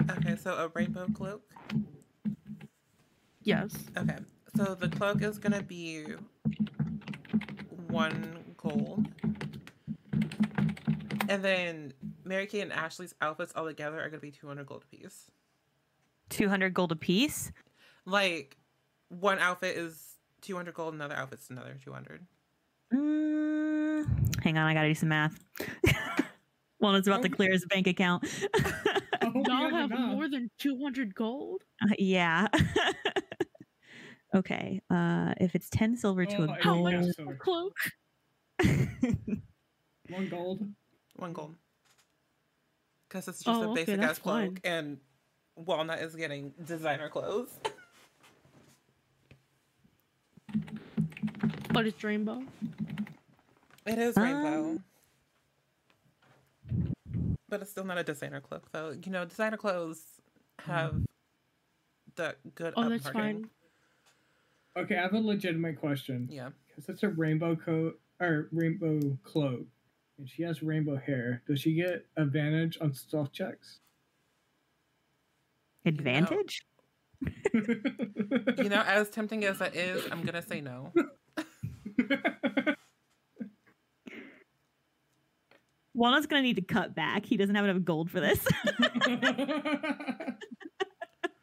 Okay, 0.10 0.36
so 0.36 0.54
a 0.56 0.70
rainbow 0.74 1.08
cloak. 1.14 1.53
Yes. 3.44 3.76
Okay, 3.98 4.18
so 4.56 4.76
the 4.76 4.88
cloak 4.90 5.22
is 5.22 5.38
gonna 5.38 5.62
be 5.62 6.06
one 7.88 8.38
gold, 8.58 9.06
and 11.30 11.44
then 11.44 11.94
Mary 12.24 12.48
Kate 12.48 12.62
and 12.62 12.74
Ashley's 12.74 13.14
outfits 13.22 13.54
all 13.56 13.66
together 13.66 14.00
are 14.02 14.10
gonna 14.10 14.22
be 14.22 14.32
two 14.32 14.48
hundred 14.48 14.66
gold 14.68 14.84
apiece. 14.92 15.30
Two 16.30 16.50
hundred 16.50 16.74
gold 16.74 16.92
apiece. 16.92 17.52
Like, 18.06 18.58
one 19.10 19.40
outfit 19.40 19.78
is 19.78 20.16
two 20.42 20.56
hundred 20.56 20.74
gold, 20.74 20.94
another 20.94 21.16
outfit's 21.16 21.50
another 21.50 21.78
two 21.84 21.94
hundred. 21.94 22.26
Mm, 22.94 24.42
hang 24.44 24.58
on, 24.58 24.68
I 24.68 24.74
gotta 24.74 24.88
do 24.88 24.96
some 24.96 25.10
math. 25.10 25.40
Well, 26.84 26.96
it's 26.96 27.08
about 27.08 27.22
to 27.22 27.30
clear 27.30 27.50
his 27.50 27.66
bank 27.70 27.88
account. 27.88 28.26
Oh, 29.22 29.32
Y'all 29.48 29.70
have 29.70 29.90
no. 29.90 30.00
more 30.00 30.28
than 30.28 30.52
200 30.60 31.16
gold? 31.16 31.62
Uh, 31.82 31.94
yeah. 31.98 32.48
okay. 34.34 34.82
Uh, 34.90 35.34
if 35.40 35.56
it's 35.56 35.70
ten 35.70 35.96
silver 35.96 36.26
to 36.26 36.42
Oh, 36.42 36.44
a 36.44 36.48
yeah, 36.48 36.64
gold. 36.64 36.84
much 36.84 36.94
yeah, 36.94 37.00
is 37.02 37.18
cloak? 37.40 37.78
One 40.10 40.28
gold. 40.28 40.68
One 41.18 41.34
gold. 41.34 41.56
Because 43.10 43.28
it's 43.28 43.44
just 43.44 43.62
Oh, 43.62 43.66
a 43.66 43.68
okay, 43.70 43.82
basic 43.86 44.00
that's 44.02 44.18
ass 44.18 44.20
cloak, 44.20 44.40
fine. 44.40 44.58
and 44.64 44.98
Walnut 45.56 46.00
is 46.00 46.16
getting 46.16 46.54
designer 46.66 47.10
clothes. 47.10 47.50
But 51.72 51.88
it's 51.88 52.04
rainbow. 52.04 52.44
It 53.88 53.98
is 53.98 54.16
rainbow. 54.16 54.60
Um, 54.70 54.84
But 57.50 57.62
it's 57.62 57.72
still 57.72 57.84
not 57.84 57.98
a 57.98 58.04
designer 58.04 58.42
cloak, 58.42 58.72
though. 58.72 58.92
You 58.92 59.12
know, 59.12 59.26
designer 59.26 59.58
clothes 59.58 60.02
have 60.60 61.02
the 62.16 62.36
good 62.56 62.74
Oh, 62.78 62.84
up 62.84 62.90
that's 62.90 63.04
marketing. 63.06 63.42
fine. 63.42 63.50
Okay, 64.78 64.98
I 64.98 65.02
have 65.02 65.14
a 65.14 65.20
legitimate 65.20 65.80
question. 65.80 66.28
Yeah. 66.32 66.50
Because 66.68 66.90
it's 66.90 67.04
a 67.04 67.10
rainbow 67.10 67.56
coat 67.56 68.00
or 68.20 68.50
rainbow 68.52 69.18
cloak, 69.24 69.66
and 70.18 70.28
she 70.28 70.42
has 70.44 70.64
rainbow 70.64 70.98
hair. 70.98 71.44
Does 71.48 71.62
she 71.62 71.74
get 71.74 72.08
advantage 72.18 72.78
on 72.82 72.94
stealth 72.94 73.32
checks? 73.32 73.80
Advantage? 75.86 76.66
You 77.54 78.70
know, 78.70 78.82
as 78.88 79.10
tempting 79.10 79.46
as 79.46 79.60
that 79.60 79.76
is, 79.76 80.04
I'm 80.12 80.24
gonna 80.24 80.42
say 80.42 80.62
no. 80.62 80.92
Walnut's 85.94 86.26
gonna 86.26 86.42
need 86.42 86.56
to 86.56 86.64
cut 86.64 86.96
back. 86.96 87.26
He 87.26 87.38
doesn't 87.38 87.54
have 87.54 87.66
enough 87.66 87.84
gold 87.84 88.10
for 88.10 88.20
this. 88.20 88.44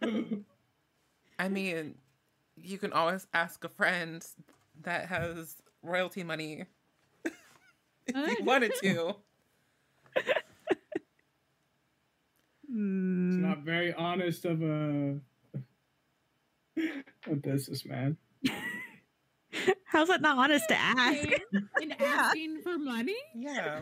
I 1.39 1.49
mean, 1.49 1.95
you 2.63 2.79
can 2.79 2.93
always 2.93 3.27
ask 3.33 3.65
a 3.65 3.69
friend 3.69 4.25
that 4.83 5.07
has 5.07 5.57
royalty 5.83 6.23
money 6.23 6.65
if 8.07 8.39
you 8.39 8.45
wanted 8.45 8.73
to. 8.81 9.15
it's 10.17 10.43
Hmm. 12.71 13.43
not 13.43 13.59
very 13.65 13.93
honest 13.93 14.45
of 14.45 14.63
a 14.63 15.19
a 17.31 17.35
businessman. 17.35 18.17
How's 19.85 20.09
that 20.09 20.21
not 20.23 20.39
honest 20.39 20.69
to 20.69 20.77
ask? 20.77 21.29
And 21.81 21.95
asking 22.01 22.61
for 22.63 22.79
money? 22.79 23.17
Yeah. 23.35 23.81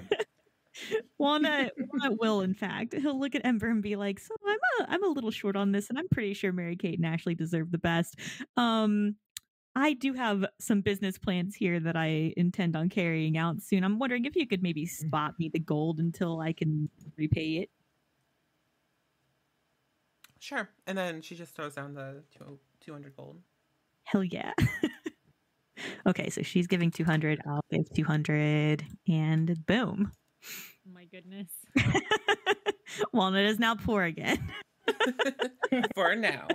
Walnut, 1.19 1.73
Walnut 1.77 2.21
will, 2.21 2.41
in 2.43 2.55
fact, 2.55 2.95
he'll 2.95 3.19
look 3.19 3.35
at 3.35 3.45
Ember 3.45 3.69
and 3.69 3.83
be 3.83 3.97
like, 3.97 4.19
"So 4.21 4.35
I'm 4.47 4.59
a, 4.81 4.91
I'm 4.91 5.05
a 5.05 5.09
little 5.09 5.31
short 5.31 5.57
on 5.57 5.73
this, 5.73 5.89
and 5.89 5.99
I'm 5.99 6.09
pretty 6.09 6.35
sure 6.35 6.53
Mary 6.53 6.77
Kate 6.77 6.99
and 6.99 7.07
Ashley 7.07 7.35
deserve 7.35 7.71
the 7.71 7.79
best. 7.79 8.17
Um, 8.57 9.17
I 9.77 9.93
do 9.95 10.13
have 10.15 10.45
some 10.61 10.81
business 10.81 11.19
plans 11.19 11.55
here 11.55 11.81
that 11.81 11.97
I 11.97 12.35
intend 12.37 12.77
on 12.77 12.89
carrying 12.89 13.39
out 13.39 13.63
soon. 13.63 13.85
I'm 13.85 13.99
wondering 13.99 14.25
if 14.25 14.37
you 14.37 14.47
could 14.47 14.63
maybe 14.63 14.87
spot 14.87 15.35
me 15.39 15.49
the 15.49 15.61
gold 15.61 16.01
until 16.01 16.41
I 16.41 16.53
can 16.53 16.91
repay 17.17 17.59
it. 17.59 17.71
Sure. 20.41 20.69
And 20.87 20.97
then 20.97 21.21
she 21.23 21.35
just 21.37 21.55
throws 21.55 21.75
down 21.75 21.95
the 21.95 22.23
200 22.81 23.17
gold. 23.17 23.41
Hell 24.05 24.25
yeah." 24.25 24.53
okay, 26.07 26.31
so 26.31 26.43
she's 26.43 26.67
giving 26.67 26.91
200. 26.91 27.41
I'll 27.47 27.65
give 27.71 27.91
200, 27.95 28.85
and 29.09 29.67
boom. 29.67 30.13
Oh 30.45 30.91
my 30.93 31.05
goodness. 31.05 31.49
Walnut 33.13 33.45
is 33.45 33.59
now 33.59 33.75
poor 33.75 34.05
again 34.05 34.39
For 35.95 36.15
now. 36.17 36.47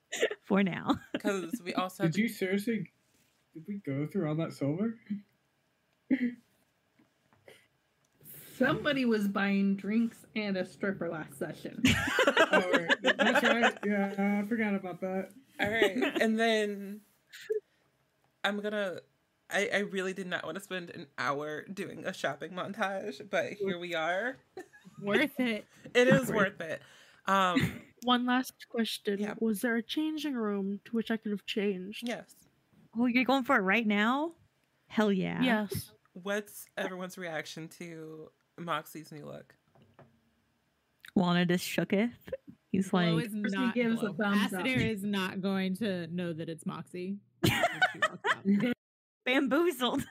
for 0.44 0.62
now. 0.62 0.98
Because 1.12 1.60
we 1.64 1.74
also 1.74 2.04
Did 2.04 2.16
you 2.16 2.28
seriously? 2.28 2.90
Did 3.54 3.64
we 3.68 3.80
go 3.84 4.06
through 4.06 4.28
all 4.28 4.34
that 4.36 4.52
silver? 4.52 4.96
Somebody 8.56 9.04
was 9.04 9.28
buying 9.28 9.76
drinks 9.76 10.26
and 10.36 10.56
a 10.56 10.64
stripper 10.64 11.08
last 11.08 11.38
session. 11.38 11.82
Oh, 12.52 12.70
right. 12.72 13.16
That's 13.16 13.42
right. 13.42 13.78
Yeah, 13.84 14.40
I 14.42 14.46
forgot 14.48 14.74
about 14.74 15.00
that. 15.00 15.30
All 15.60 15.70
right, 15.70 15.96
and 16.20 16.38
then 16.38 17.00
I'm 18.44 18.60
gonna. 18.60 19.00
I, 19.52 19.68
I 19.72 19.78
really 19.78 20.12
did 20.12 20.26
not 20.26 20.44
want 20.44 20.56
to 20.56 20.62
spend 20.62 20.90
an 20.90 21.06
hour 21.18 21.64
doing 21.72 22.04
a 22.06 22.12
shopping 22.12 22.52
montage, 22.52 23.28
but 23.30 23.52
here 23.52 23.78
we 23.78 23.94
are. 23.94 24.36
Worth 25.02 25.38
it. 25.38 25.66
It 25.94 26.08
is 26.08 26.30
worth 26.30 26.60
it. 26.60 26.80
Um, 27.26 27.82
One 28.04 28.24
last 28.24 28.54
question. 28.68 29.20
Yeah. 29.20 29.34
Was 29.40 29.60
there 29.60 29.76
a 29.76 29.82
changing 29.82 30.34
room 30.34 30.80
to 30.86 30.92
which 30.92 31.10
I 31.10 31.16
could 31.16 31.32
have 31.32 31.44
changed? 31.44 32.06
yes. 32.06 32.34
Oh, 32.98 33.06
you're 33.06 33.24
going 33.24 33.44
for 33.44 33.56
it 33.56 33.60
right 33.60 33.86
now? 33.86 34.32
Hell 34.86 35.10
yeah. 35.12 35.40
Yes. 35.42 35.92
What's 36.12 36.66
everyone's 36.76 37.16
reaction 37.16 37.68
to 37.78 38.30
Moxie's 38.58 39.10
new 39.12 39.24
look? 39.24 39.54
Walnut 41.14 41.48
just 41.48 41.66
shooketh. 41.66 42.10
He's 42.70 42.88
Flo 42.88 43.14
like, 43.14 43.26
is 43.26 43.34
Percy 43.34 43.56
not 43.56 43.74
gives 43.74 44.02
a 44.02 44.12
Flo. 44.12 44.14
thumbs 44.14 44.52
up. 44.52 44.64
Asadare 44.64 44.90
is 44.90 45.02
not 45.02 45.40
going 45.40 45.76
to 45.76 46.06
know 46.08 46.32
that 46.32 46.48
it's 46.48 46.64
Moxie. 46.66 47.16
when 49.24 49.50
she 49.50 49.82
walks 49.82 49.82
out. 49.82 50.00
bamboozled. 50.00 50.04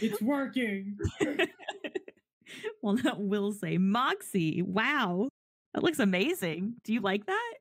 It's 0.00 0.20
working. 0.20 0.98
Walnut 2.82 3.20
will 3.20 3.52
say, 3.52 3.78
Moxie, 3.78 4.62
wow. 4.62 5.28
That 5.72 5.82
looks 5.82 5.98
amazing. 5.98 6.74
Do 6.84 6.92
you 6.92 7.00
like 7.00 7.26
that? 7.26 7.54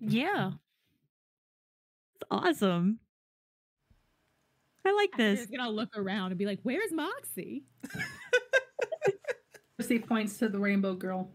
Yeah. 0.00 0.52
It's 2.14 2.24
awesome. 2.30 3.00
I 4.84 4.92
like 4.92 5.16
this. 5.16 5.40
Astare's 5.40 5.58
gonna 5.58 5.70
look 5.70 5.96
around 5.96 6.30
and 6.30 6.38
be 6.38 6.46
like, 6.46 6.60
"Where's 6.62 6.92
Moxie?" 6.92 7.64
Percy 9.78 9.98
points 9.98 10.38
to 10.38 10.48
the 10.48 10.58
rainbow 10.58 10.94
girl. 10.94 11.30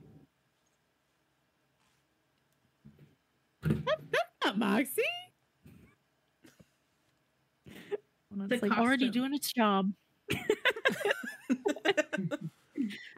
Not 4.43 4.57
Moxie. 4.57 5.03
Walnut's 8.33 8.49
The 8.49 8.55
like, 8.67 8.71
costume. 8.71 8.85
Already 8.85 9.09
doing 9.09 9.33
its 9.33 9.51
job. 9.51 9.91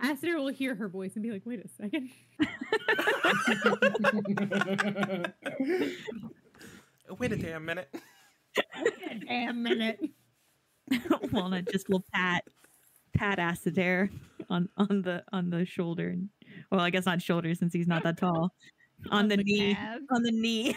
Asadare 0.04 0.36
will 0.36 0.48
hear 0.50 0.76
her 0.76 0.88
voice 0.88 1.16
and 1.16 1.24
be 1.24 1.32
like, 1.32 1.42
"Wait 1.46 1.60
a 1.60 1.68
second. 1.68 2.10
Wait 7.20 7.32
a 7.32 7.36
damn 7.38 7.66
minute. 7.66 7.90
A 8.58 9.20
damn 9.26 9.64
minute." 9.64 10.00
Walnut 11.32 11.68
just 11.72 11.90
will 11.90 12.04
pat 12.14 12.44
pat 13.14 13.40
Asadare 13.40 14.10
on 14.50 14.70
on 14.78 15.02
the 15.02 15.24
on 15.32 15.50
the 15.50 15.66
shoulder 15.66 16.10
and 16.10 16.30
well 16.72 16.82
I 16.82 16.90
guess 16.92 17.06
not 17.06 17.22
shoulder 17.22 17.54
since 17.56 17.74
he's 17.74 17.88
not 17.88 18.04
that 18.04 18.18
tall. 18.18 18.54
On, 19.12 19.28
the, 19.28 19.38
knee. 19.38 19.76
calf. 19.76 20.00
On 20.12 20.24
the 20.24 20.32
knee. 20.32 20.76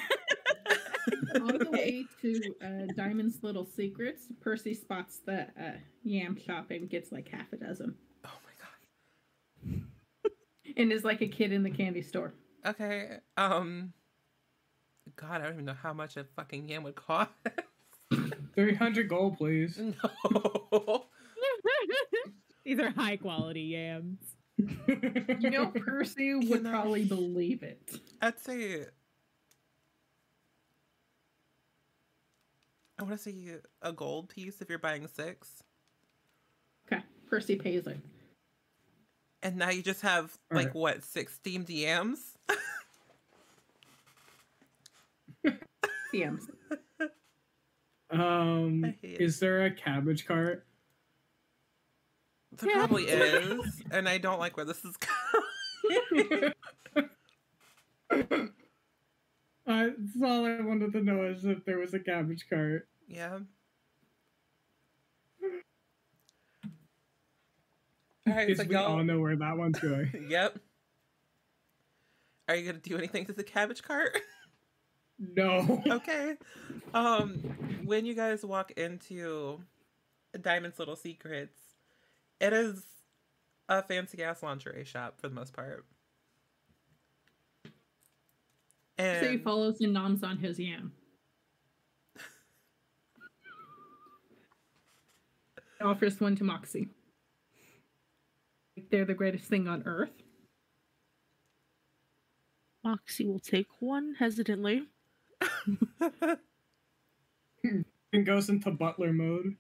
On 1.41 1.59
the 1.59 1.69
way 1.71 2.05
to 2.23 2.41
uh, 2.63 2.93
Diamond's 2.97 3.43
Little 3.43 3.65
Secrets, 3.67 4.25
Percy 4.41 4.75
spots 4.75 5.21
the 5.25 5.43
uh, 5.61 5.73
yam 6.05 6.37
shop 6.37 6.71
and 6.71 6.89
gets 6.89 7.13
like 7.13 7.29
half 7.29 7.53
a 7.53 7.57
dozen. 7.57 7.95
Oh 8.25 8.31
my 8.45 9.73
god. 9.73 9.83
And 10.77 10.93
is 10.93 11.05
like 11.05 11.21
a 11.23 11.27
kid 11.29 11.53
in 11.53 11.63
the 11.63 11.71
candy 11.71 12.03
store. 12.03 12.35
Okay. 12.67 13.17
Um. 13.37 13.93
God, 15.17 15.41
I 15.41 15.45
don't 15.45 15.55
even 15.55 15.65
know 15.65 15.75
how 15.83 15.93
much 15.93 16.17
a 16.17 16.25
fucking 16.37 16.69
yam 16.69 16.83
would 16.85 16.95
cost. 16.95 17.31
300 18.55 19.09
gold, 19.09 19.39
please. 19.39 19.79
no. 20.31 21.05
These 22.65 22.79
are 22.79 22.91
high 22.91 23.17
quality 23.17 23.63
yams. 23.63 24.19
You 24.59 25.51
know, 25.51 25.67
Percy 25.69 26.35
would 26.35 26.63
know- 26.63 26.71
probably 26.71 27.05
believe 27.05 27.63
it. 27.63 27.91
I'd 28.21 28.39
say. 28.39 28.85
I 32.99 33.03
want 33.05 33.16
to 33.16 33.23
see 33.23 33.53
a 33.83 33.93
gold 33.93 34.29
piece 34.29 34.61
if 34.61 34.69
you're 34.69 34.79
buying 34.79 35.07
six. 35.07 35.62
Okay, 36.91 37.03
Percy 37.31 37.57
pays 37.57 37.87
it. 37.87 37.99
And 39.43 39.57
now 39.57 39.70
you 39.70 39.83
just 39.83 40.03
have 40.03 40.37
like 40.51 40.69
Alright. 40.69 40.75
what 40.75 41.05
six 41.05 41.35
steamed 41.35 41.66
DMs? 41.66 42.19
Yams. 46.12 46.49
um, 48.11 48.85
I 48.85 48.97
hate 49.01 49.12
it. 49.15 49.20
is 49.20 49.39
there 49.39 49.66
a 49.66 49.70
cabbage 49.70 50.27
cart? 50.27 50.66
There 52.53 52.73
probably 52.73 53.05
is, 53.09 53.83
and 53.93 54.09
I 54.09 54.19
don't 54.19 54.41
like 54.41 54.57
where 54.57 54.66
this 54.66 54.83
is 54.85 54.97
going. 54.97 56.53
Uh, 59.69 59.90
that's 59.99 60.23
all 60.24 60.47
I 60.47 60.61
wanted 60.62 60.93
to 60.95 61.03
know 61.03 61.24
is 61.24 61.45
if 61.45 61.62
there 61.66 61.78
was 61.78 61.93
a 61.93 61.99
cabbage 61.99 62.47
cart. 62.49 62.89
Yeah. 63.07 63.40
All 68.27 68.35
right, 68.35 68.57
so 68.57 68.65
we 68.65 68.74
all 68.74 68.97
y'all. 68.97 69.05
know 69.05 69.20
where 69.20 69.36
that 69.36 69.57
one's 69.57 69.78
going. 69.78 70.27
Yep. 70.28 70.59
Are 72.49 72.57
you 72.57 72.65
gonna 72.65 72.78
do 72.78 72.97
anything 72.97 73.27
to 73.27 73.35
the 73.35 73.45
cabbage 73.45 73.82
cart? 73.82 74.19
no. 75.19 75.82
okay. 75.86 76.36
Um, 76.95 77.31
when 77.85 78.07
you 78.07 78.15
guys 78.15 78.43
walk 78.43 78.70
into 78.73 79.61
Diamond's 80.40 80.78
Little 80.78 80.97
Secrets, 80.97 81.59
it 82.40 82.55
is 82.55 82.82
a 83.69 83.82
fancy 83.82 84.23
ass 84.23 84.43
lingerie 84.43 84.85
shop 84.85 85.20
for 85.20 85.28
the 85.28 85.35
most 85.35 85.53
part. 85.53 85.85
And 88.99 89.25
So 89.25 89.31
he 89.31 89.39
follows 89.39 89.81
and 89.81 89.93
noms 89.93 90.25
on 90.25 90.39
his 90.39 90.59
yam. 90.59 90.93
Offers 95.81 96.20
one 96.20 96.35
to 96.37 96.45
Moxie. 96.45 96.89
They're 98.91 99.05
the 99.05 99.15
greatest 99.15 99.45
thing 99.45 99.69
on 99.69 99.85
earth. 99.87 100.11
Moxie 102.85 103.27
will 103.27 103.39
take 103.39 103.69
one 103.79 104.16
hesitantly. 104.19 104.89
and 107.62 108.27
goes 108.27 108.49
into 108.49 108.70
butler 108.73 109.12
mode. 109.12 109.57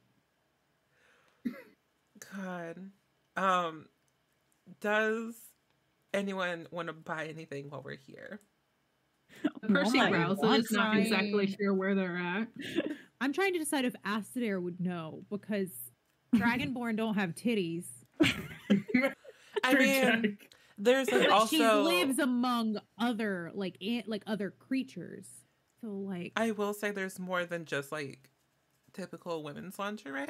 God. 2.34 2.90
Um, 3.36 3.86
does 4.80 5.34
anyone 6.12 6.66
want 6.70 6.88
to 6.88 6.92
buy 6.92 7.26
anything 7.26 7.70
while 7.70 7.82
we're 7.84 7.96
here? 7.96 8.40
Percy 9.68 9.98
Walnut 9.98 10.12
Rouse 10.12 10.38
wants 10.38 10.70
is 10.70 10.76
not 10.76 10.96
exactly 10.96 11.46
sure 11.60 11.74
where 11.74 11.94
they're 11.94 12.16
at. 12.16 12.48
I'm 13.20 13.32
trying 13.32 13.52
to 13.54 13.58
decide 13.58 13.84
if 13.84 13.94
Asadare 14.06 14.62
would 14.62 14.80
know 14.80 15.22
because 15.30 15.70
Dragonborn 16.36 16.96
don't 16.96 17.14
have 17.14 17.34
titties. 17.34 17.84
I 19.64 19.74
mean, 19.74 20.38
there's 20.78 21.10
like 21.10 21.22
But 21.22 21.30
also. 21.30 21.56
she 21.56 21.64
lives 21.66 22.18
among 22.18 22.78
other 22.98 23.50
like 23.54 23.76
ant 23.82 24.08
like 24.08 24.22
other 24.26 24.50
creatures. 24.50 25.26
So 25.80 25.88
like 25.88 26.32
I 26.36 26.52
will 26.52 26.74
say 26.74 26.90
there's 26.90 27.18
more 27.18 27.44
than 27.44 27.64
just 27.64 27.90
like 27.92 28.30
typical 28.92 29.42
women's 29.42 29.78
lingerie 29.78 30.26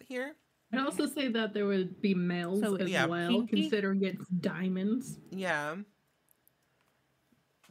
here. 0.00 0.34
I'd 0.72 0.80
also 0.80 1.06
say 1.06 1.28
that 1.28 1.54
there 1.54 1.66
would 1.66 2.00
be 2.00 2.14
males 2.14 2.60
So, 2.60 2.74
as 2.76 2.88
yeah. 2.90 3.06
well, 3.06 3.28
kinky? 3.30 3.62
considering 3.62 4.02
it's 4.02 4.26
diamonds. 4.28 5.18
Yeah. 5.30 5.76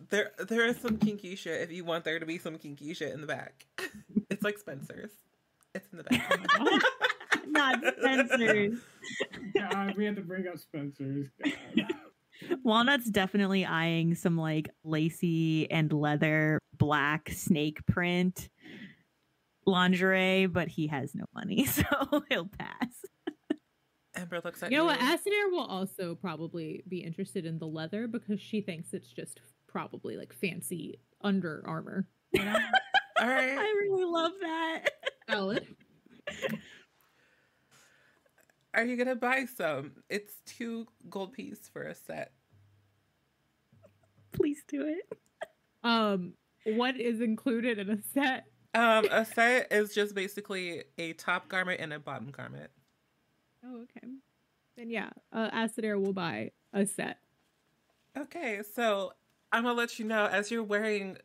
There 0.10 0.32
there 0.40 0.66
is 0.66 0.78
some 0.78 0.98
kinky 0.98 1.36
shit 1.36 1.62
if 1.62 1.72
you 1.72 1.86
want 1.86 2.04
there 2.04 2.20
to 2.20 2.26
be 2.26 2.38
some 2.38 2.58
kinky 2.58 2.94
shit 2.94 3.14
in 3.14 3.22
the 3.22 3.28
back. 3.28 3.66
It's 4.30 4.42
like 4.42 4.58
Spencer's. 4.58 5.12
It's 5.76 5.88
in 5.92 6.00
the 6.00 6.04
back. 6.06 6.40
Not 7.48 7.80
Spencer's. 8.00 8.80
God, 9.56 9.96
we 9.96 10.06
had 10.06 10.16
to 10.16 10.24
bring 10.24 10.48
up 10.48 10.58
Spencer's. 10.58 11.28
God. 11.78 11.88
Walnut's 12.64 13.12
definitely 13.12 13.64
eyeing 13.64 14.16
some 14.16 14.38
like 14.38 14.70
lacy 14.84 15.70
and 15.70 15.94
leather 15.94 16.60
black 16.78 17.30
snake 17.30 17.86
print 17.86 18.50
lingerie, 19.66 20.48
but 20.48 20.68
he 20.68 20.88
has 20.88 21.16
no 21.16 21.26
money, 21.34 21.66
so 21.66 21.84
he'll 22.30 22.50
pass. 22.58 23.06
Amber 24.16 24.42
looks 24.44 24.62
at 24.62 24.72
you 24.72 24.78
know 24.78 24.86
what, 24.86 25.00
Asadare 25.00 25.52
will 25.52 25.66
also 25.66 26.16
probably 26.16 26.84
be 26.88 27.00
interested 27.00 27.46
in 27.46 27.58
the 27.58 27.66
leather 27.66 28.08
because 28.08 28.40
she 28.40 28.62
thinks 28.62 28.94
it's 28.94 29.12
just 29.12 29.40
probably 29.74 30.16
like 30.16 30.32
fancy 30.34 31.00
under 31.22 31.64
armor. 31.66 32.08
You 32.32 32.46
know? 32.46 32.60
All 33.20 33.28
right. 33.28 33.58
I 33.58 33.76
really 33.82 34.06
love 34.06 34.32
that. 34.42 34.90
Valid. 35.28 35.76
Are 38.76 38.86
you 38.86 38.96
gonna 38.96 39.16
buy 39.16 39.46
some? 39.46 39.92
It's 40.10 40.34
two 40.46 40.88
gold 41.10 41.34
piece 41.34 41.70
for 41.72 41.84
a 41.84 41.96
set. 41.96 42.32
Please 44.32 44.64
do 44.68 44.86
it. 44.86 45.18
um, 45.84 46.34
what 46.66 47.00
is 47.00 47.20
included 47.22 47.78
in 47.80 47.90
a 47.90 47.98
set? 48.14 48.46
Um, 48.74 49.06
a 49.12 49.26
set 49.26 49.72
is 49.72 49.94
just 49.94 50.16
basically 50.16 50.84
a 50.98 51.14
top 51.14 51.48
garment 51.50 51.82
and 51.82 51.94
a 51.94 52.00
bottom 52.00 52.32
garment. 52.32 52.72
Oh, 53.64 53.84
okay. 53.84 54.08
then 54.76 54.90
yeah, 54.90 55.10
uh, 55.32 55.52
Acidair 55.52 56.02
will 56.02 56.14
buy 56.14 56.52
a 56.74 56.86
set. 56.86 57.18
Okay, 58.18 58.62
so 58.76 59.14
I'm 59.54 59.64
gonna 59.64 59.76
let 59.76 60.00
you 60.00 60.06
know 60.06 60.26
as 60.26 60.50
you're 60.50 60.64
wearing 60.64 61.18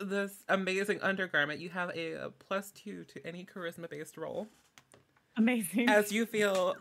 this 0.00 0.42
amazing 0.48 1.00
undergarment, 1.02 1.60
you 1.60 1.68
have 1.68 1.90
a, 1.94 2.12
a 2.14 2.30
plus 2.30 2.70
two 2.70 3.04
to 3.04 3.26
any 3.26 3.44
charisma 3.44 3.88
based 3.88 4.16
roll 4.16 4.48
Amazing. 5.36 5.88
as 5.90 6.10
you 6.10 6.24
feel 6.24 6.76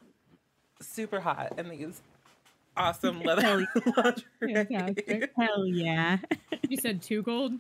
super 0.82 1.20
hot 1.20 1.60
in 1.60 1.70
these 1.70 2.02
awesome 2.78 3.22
leather 3.22 3.42
Hell 3.66 3.66
lingerie. 3.98 5.30
Hell 5.38 5.68
yeah. 5.68 6.18
you 6.70 6.78
said 6.78 7.02
two 7.02 7.22
gold. 7.22 7.54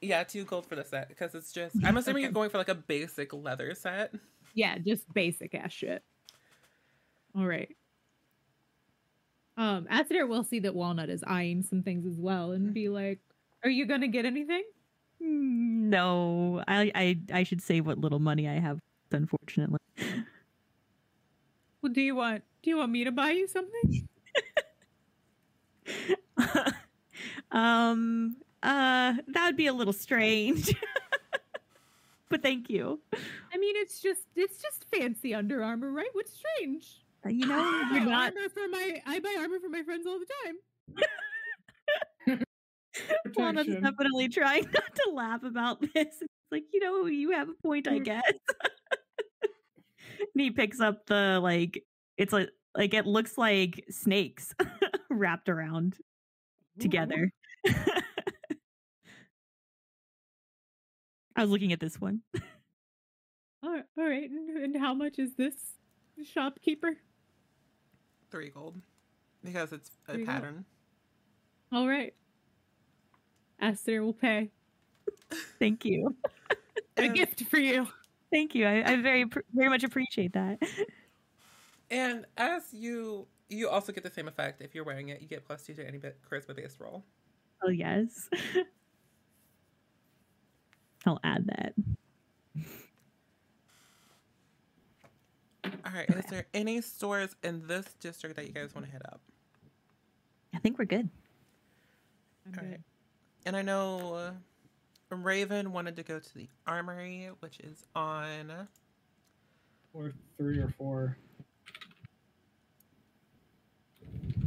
Yeah, 0.00 0.24
two 0.24 0.44
gold 0.44 0.66
for 0.66 0.74
the 0.74 0.84
set 0.84 1.08
because 1.08 1.36
it's 1.36 1.52
just. 1.52 1.76
I'm 1.84 1.96
assuming 1.96 2.24
you're 2.24 2.32
going 2.32 2.50
for 2.50 2.58
like 2.58 2.68
a 2.68 2.74
basic 2.74 3.32
leather 3.32 3.74
set. 3.74 4.12
Yeah, 4.54 4.78
just 4.78 5.12
basic 5.14 5.54
ass 5.54 5.72
shit. 5.72 6.02
All 7.36 7.46
right. 7.46 7.74
Um, 9.56 9.86
Acidair 9.86 10.26
will 10.28 10.42
see 10.44 10.58
that 10.60 10.74
Walnut 10.74 11.08
is 11.08 11.22
eyeing 11.26 11.62
some 11.62 11.82
things 11.82 12.06
as 12.06 12.18
well 12.20 12.52
and 12.52 12.74
be 12.74 12.88
like, 12.88 13.20
"Are 13.62 13.70
you 13.70 13.86
gonna 13.86 14.08
get 14.08 14.24
anything?" 14.24 14.64
Mm, 15.22 15.88
No, 15.90 16.62
I, 16.66 16.90
I 16.94 17.20
I 17.32 17.42
should 17.44 17.62
save 17.62 17.86
what 17.86 17.98
little 17.98 18.18
money 18.18 18.48
I 18.48 18.54
have. 18.58 18.80
Unfortunately, 19.12 19.78
Well, 21.82 21.92
do 21.92 22.00
you 22.00 22.14
want? 22.16 22.42
Do 22.62 22.70
you 22.70 22.76
want 22.78 22.90
me 22.92 23.04
to 23.04 23.12
buy 23.12 23.30
you 23.30 23.46
something? 23.46 24.08
um, 27.52 28.36
uh, 28.62 29.14
that 29.28 29.46
would 29.46 29.56
be 29.56 29.66
a 29.66 29.72
little 29.72 29.92
strange. 29.92 30.74
but 32.28 32.42
thank 32.42 32.68
you. 32.70 33.00
I 33.52 33.58
mean, 33.58 33.76
it's 33.76 34.00
just 34.00 34.22
it's 34.34 34.60
just 34.60 34.84
fancy 34.94 35.34
Under 35.34 35.62
Armour, 35.62 35.90
right? 35.92 36.08
What's 36.12 36.32
strange? 36.32 37.03
Uh, 37.24 37.28
You 37.30 37.46
know, 37.46 37.54
I 37.58 37.90
you're 37.92 38.04
buy 38.04 38.10
not. 38.10 38.32
armor 38.36 38.48
for 38.52 38.68
my 38.70 39.00
I 39.06 39.18
buy 39.20 39.36
armor 39.38 39.58
for 39.60 39.68
my 39.68 39.82
friends 39.82 40.06
all 40.06 40.18
the 40.18 40.26
time. 40.44 40.56
Juana's 43.36 43.66
Protection. 43.66 43.82
definitely 43.82 44.28
trying 44.28 44.64
not 44.72 44.94
to 44.94 45.10
laugh 45.12 45.42
about 45.42 45.80
this. 45.80 45.90
It's 46.20 46.22
like, 46.52 46.64
you 46.72 46.80
know, 46.80 47.06
you 47.06 47.32
have 47.32 47.48
a 47.48 47.54
point, 47.66 47.88
I 47.88 47.98
Mm. 47.98 48.04
guess. 48.04 48.22
and 49.42 50.40
he 50.42 50.50
picks 50.50 50.80
up 50.80 51.04
the 51.06 51.40
like 51.42 51.82
it's 52.16 52.32
like 52.32 52.50
like 52.76 52.94
it 52.94 53.06
looks 53.06 53.36
like 53.38 53.84
snakes 53.90 54.54
wrapped 55.10 55.48
around 55.48 55.96
together. 56.78 57.30
I 61.36 61.42
was 61.42 61.50
looking 61.50 61.72
at 61.72 61.80
this 61.80 62.00
one. 62.00 62.20
All 63.62 63.70
right, 63.72 63.84
all 63.98 64.04
right. 64.08 64.30
And, 64.30 64.56
and 64.58 64.76
how 64.76 64.94
much 64.94 65.18
is 65.18 65.34
this 65.36 65.54
shopkeeper? 66.24 66.92
Three 68.34 68.50
gold 68.50 68.74
because 69.44 69.72
it's 69.72 69.92
a 70.08 70.14
Three 70.14 70.24
gold. 70.24 70.36
pattern. 70.36 70.64
All 71.70 71.86
right. 71.86 72.12
Acidair 73.62 74.02
will 74.02 74.12
pay. 74.12 74.50
Thank 75.60 75.84
you. 75.84 76.16
A 76.96 77.08
gift 77.10 77.44
for 77.44 77.58
you. 77.58 77.86
Thank 78.32 78.56
you. 78.56 78.66
I, 78.66 78.94
I 78.94 78.96
very 79.00 79.26
very 79.52 79.68
much 79.68 79.84
appreciate 79.84 80.32
that. 80.32 80.58
And 81.92 82.26
as 82.36 82.64
you 82.72 83.28
you 83.48 83.68
also 83.68 83.92
get 83.92 84.02
the 84.02 84.10
same 84.10 84.26
effect 84.26 84.60
if 84.62 84.74
you're 84.74 84.82
wearing 84.82 85.10
it, 85.10 85.22
you 85.22 85.28
get 85.28 85.44
plus 85.44 85.62
two 85.62 85.74
to 85.74 85.86
any 85.86 85.98
bit 85.98 86.18
charisma 86.28 86.56
based 86.56 86.80
roll. 86.80 87.04
Oh 87.62 87.70
yes. 87.70 88.28
I'll 91.06 91.20
add 91.22 91.46
that. 91.46 91.74
All 95.84 95.92
right. 95.92 96.08
Is 96.10 96.24
there 96.26 96.46
any 96.54 96.80
stores 96.80 97.34
in 97.42 97.66
this 97.66 97.86
district 98.00 98.36
that 98.36 98.46
you 98.46 98.52
guys 98.52 98.74
want 98.74 98.86
to 98.86 98.92
hit 98.92 99.02
up? 99.06 99.20
I 100.54 100.58
think 100.58 100.78
we're 100.78 100.84
good. 100.86 101.08
I'm 102.46 102.54
All 102.58 102.62
good. 102.64 102.70
right. 102.70 102.80
And 103.46 103.56
I 103.56 103.62
know 103.62 104.14
uh, 104.14 105.14
Raven 105.14 105.72
wanted 105.72 105.96
to 105.96 106.02
go 106.02 106.18
to 106.18 106.34
the 106.34 106.48
armory, 106.66 107.28
which 107.40 107.60
is 107.60 107.84
on. 107.94 108.50
Or 109.92 110.12
three 110.38 110.58
or 110.58 110.72
four. 110.78 111.16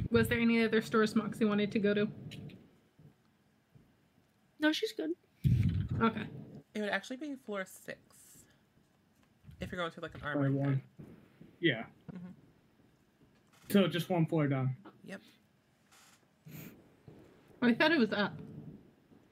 Was 0.09 0.27
there 0.27 0.39
any 0.39 0.63
other 0.63 0.81
stores 0.81 1.15
Moxie 1.15 1.45
wanted 1.45 1.71
to 1.73 1.79
go 1.79 1.93
to? 1.93 2.07
No, 4.59 4.71
she's 4.71 4.93
good. 4.93 5.11
Okay. 6.01 6.23
It 6.73 6.81
would 6.81 6.89
actually 6.89 7.17
be 7.17 7.35
floor 7.45 7.65
six. 7.65 7.99
If 9.59 9.71
you're 9.71 9.79
going 9.79 9.91
to 9.91 10.01
like 10.01 10.15
an 10.15 10.21
Or 10.23 10.29
armory. 10.29 10.51
one. 10.51 10.81
Yeah. 11.59 11.83
Mhm. 12.13 12.33
So 13.69 13.87
just 13.87 14.09
one 14.09 14.25
floor 14.25 14.47
down. 14.47 14.75
Yep. 15.05 15.21
I 17.61 17.73
thought 17.73 17.91
it 17.91 17.99
was 17.99 18.13
up. 18.13 18.33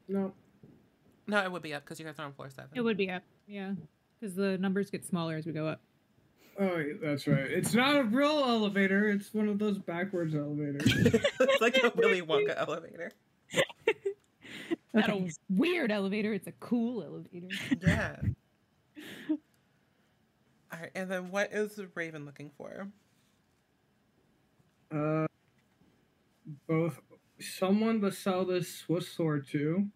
No. 0.08 0.34
No, 1.28 1.44
it 1.44 1.52
would 1.52 1.62
be 1.62 1.74
up 1.74 1.84
because 1.84 2.00
you 2.00 2.06
guys 2.06 2.16
are 2.20 2.26
on 2.26 2.34
floor 2.34 2.50
seven. 2.50 2.70
It 2.76 2.82
would 2.82 2.98
be 2.98 3.10
up, 3.10 3.24
yeah, 3.48 3.74
because 4.20 4.36
the 4.36 4.58
numbers 4.58 4.90
get 4.90 5.04
smaller 5.06 5.36
as 5.36 5.46
we 5.46 5.52
go 5.54 5.68
up. 5.68 5.82
Oh, 6.60 6.84
that's 7.02 7.28
right. 7.28 7.52
It's 7.52 7.74
not 7.74 7.96
a 7.98 8.04
real 8.04 8.44
elevator. 8.46 9.10
It's 9.10 9.34
one 9.34 9.50
of 9.50 9.60
those 9.60 9.78
backwards 9.78 10.36
elevators. 10.36 10.84
it's 10.96 11.62
like 11.62 11.78
a 11.84 11.92
Willy 11.96 12.22
Wonka 12.22 12.56
elevator. 12.58 13.12
Not 14.94 15.10
Okay. 15.10 15.28
a 15.28 15.32
weird 15.50 15.92
elevator. 15.92 16.32
It's 16.34 16.48
a 16.48 16.54
cool 16.54 17.04
elevator. 17.04 17.48
Yeah. 17.86 18.16
All 20.76 20.82
right, 20.82 20.92
and 20.94 21.10
then 21.10 21.32
what 21.32 21.54
is 21.54 21.80
Raven 21.94 22.26
looking 22.26 22.52
for? 22.58 22.90
Uh, 24.94 25.26
both 26.68 27.00
someone 27.40 28.02
to 28.02 28.12
sell 28.12 28.44
this 28.44 28.80
Swiss 28.80 29.08
sword 29.08 29.48
to, 29.52 29.88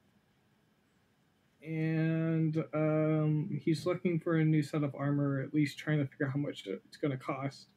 and 1.61 2.64
um, 2.73 3.60
he's 3.61 3.85
looking 3.85 4.22
for 4.22 4.38
a 4.38 4.45
new 4.45 4.64
set 4.64 4.84
of 4.84 4.95
armor. 4.95 5.41
At 5.41 5.53
least 5.53 5.77
trying 5.77 5.97
to 5.97 6.06
figure 6.06 6.27
out 6.27 6.34
how 6.34 6.39
much 6.39 6.65
it's 6.65 6.95
going 6.95 7.11
to 7.11 7.18
cost. 7.18 7.68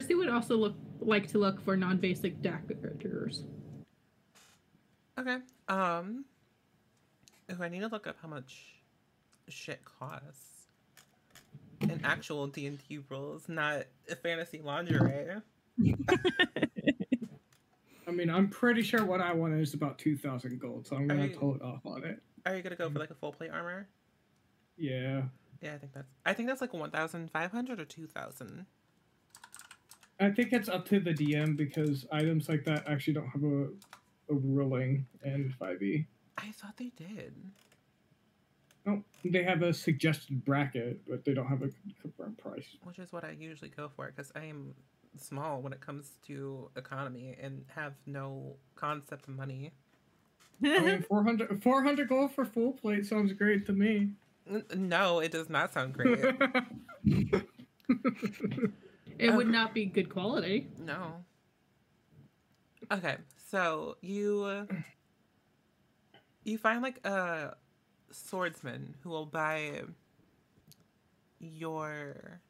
Percy 0.00 0.16
would 0.16 0.30
also 0.30 0.56
look 0.56 0.74
like 0.98 1.28
to 1.28 1.38
look 1.38 1.62
for 1.62 1.76
non-basic 1.76 2.42
daggers. 2.42 3.44
Okay. 5.16 5.36
Um. 5.68 6.24
Oh, 7.48 7.62
I 7.62 7.68
need 7.68 7.80
to 7.80 7.88
look 7.88 8.08
up 8.08 8.16
how 8.20 8.28
much 8.28 8.79
shit 9.50 9.84
costs. 9.84 10.46
In 11.80 12.00
actual 12.04 12.46
D 12.46 12.66
and 12.66 12.78
D 12.88 12.98
rules, 13.08 13.48
not 13.48 13.84
a 14.10 14.14
fantasy 14.16 14.60
lingerie. 14.62 15.40
I 18.06 18.10
mean, 18.12 18.28
I'm 18.30 18.48
pretty 18.48 18.82
sure 18.82 19.04
what 19.04 19.20
I 19.20 19.32
want 19.32 19.54
is 19.54 19.72
about 19.74 19.98
two 19.98 20.16
thousand 20.16 20.58
gold, 20.60 20.86
so 20.86 20.96
I'm 20.96 21.06
gonna 21.06 21.20
Are 21.20 21.22
have 21.22 21.30
to 21.30 21.34
you- 21.34 21.40
hold 21.40 21.62
off 21.62 21.86
on 21.86 22.04
it. 22.04 22.20
Are 22.46 22.56
you 22.56 22.62
gonna 22.62 22.76
go 22.76 22.90
for 22.90 22.98
like 22.98 23.10
a 23.10 23.14
full 23.14 23.32
plate 23.32 23.50
armor? 23.52 23.88
Yeah, 24.76 25.22
Yeah, 25.60 25.74
I 25.74 25.78
think 25.78 25.92
that's. 25.92 26.08
I 26.26 26.32
think 26.32 26.48
that's 26.48 26.60
like 26.60 26.72
one 26.74 26.90
thousand 26.90 27.30
five 27.30 27.50
hundred 27.52 27.80
or 27.80 27.84
two 27.84 28.06
thousand. 28.06 28.66
I 30.18 30.30
think 30.30 30.52
it's 30.52 30.68
up 30.68 30.86
to 30.88 31.00
the 31.00 31.12
DM 31.14 31.56
because 31.56 32.06
items 32.12 32.48
like 32.48 32.64
that 32.64 32.84
actually 32.86 33.14
don't 33.14 33.28
have 33.28 33.44
a 33.44 33.68
a 34.30 34.34
ruling 34.34 35.06
in 35.24 35.54
five 35.58 35.82
E. 35.82 36.06
I 36.36 36.50
thought 36.52 36.76
they 36.76 36.92
did. 36.96 37.34
No, 38.90 39.04
they 39.24 39.42
have 39.44 39.62
a 39.62 39.72
suggested 39.72 40.44
bracket, 40.44 41.00
but 41.08 41.24
they 41.24 41.34
don't 41.34 41.46
have 41.46 41.62
a 41.62 41.70
confirmed 42.00 42.38
price. 42.38 42.76
which 42.84 42.98
is 42.98 43.12
what 43.12 43.24
I 43.24 43.30
usually 43.38 43.70
go 43.70 43.88
for 43.94 44.06
because 44.06 44.32
I 44.34 44.44
am 44.44 44.74
small 45.16 45.60
when 45.60 45.72
it 45.72 45.80
comes 45.80 46.12
to 46.26 46.70
economy 46.76 47.36
and 47.40 47.64
have 47.74 47.94
no 48.06 48.56
concept 48.76 49.28
of 49.28 49.34
money. 49.36 49.72
I 50.64 50.80
mean, 50.80 51.02
400, 51.08 51.62
400 51.62 52.08
gold 52.08 52.32
for 52.32 52.44
full 52.44 52.72
plate 52.72 53.06
sounds 53.06 53.32
great 53.32 53.66
to 53.66 53.72
me. 53.72 54.10
No, 54.74 55.20
it 55.20 55.30
does 55.32 55.48
not 55.48 55.72
sound 55.72 55.94
great. 55.94 56.24
It 59.18 59.34
would 59.34 59.48
not 59.48 59.74
be 59.74 59.84
good 59.84 60.08
quality. 60.08 60.68
no. 60.78 61.24
Okay, 62.90 63.16
so 63.50 63.96
you 64.00 64.42
uh, 64.44 64.64
you 66.42 66.56
find 66.56 66.80
like 66.82 67.04
a 67.06 67.54
swordsman 68.10 68.94
who 69.02 69.10
will 69.10 69.26
buy 69.26 69.82
your 71.38 72.40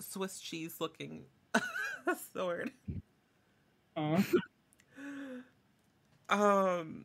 Swiss 0.00 0.40
cheese 0.40 0.76
looking 0.80 1.24
sword. 2.34 2.70
uh, 3.96 4.22
Um, 6.28 7.04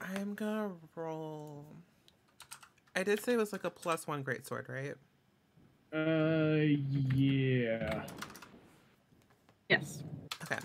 I'm 0.00 0.34
gonna 0.34 0.72
roll. 0.94 1.64
I 2.94 3.02
did 3.02 3.22
say 3.24 3.32
it 3.32 3.38
was 3.38 3.52
like 3.52 3.64
a 3.64 3.70
plus 3.70 4.06
one 4.06 4.22
great 4.22 4.46
sword, 4.46 4.66
right? 4.68 4.94
uh, 5.92 6.60
yeah. 7.14 8.04
Yes. 9.68 10.02
Okay. 10.42 10.58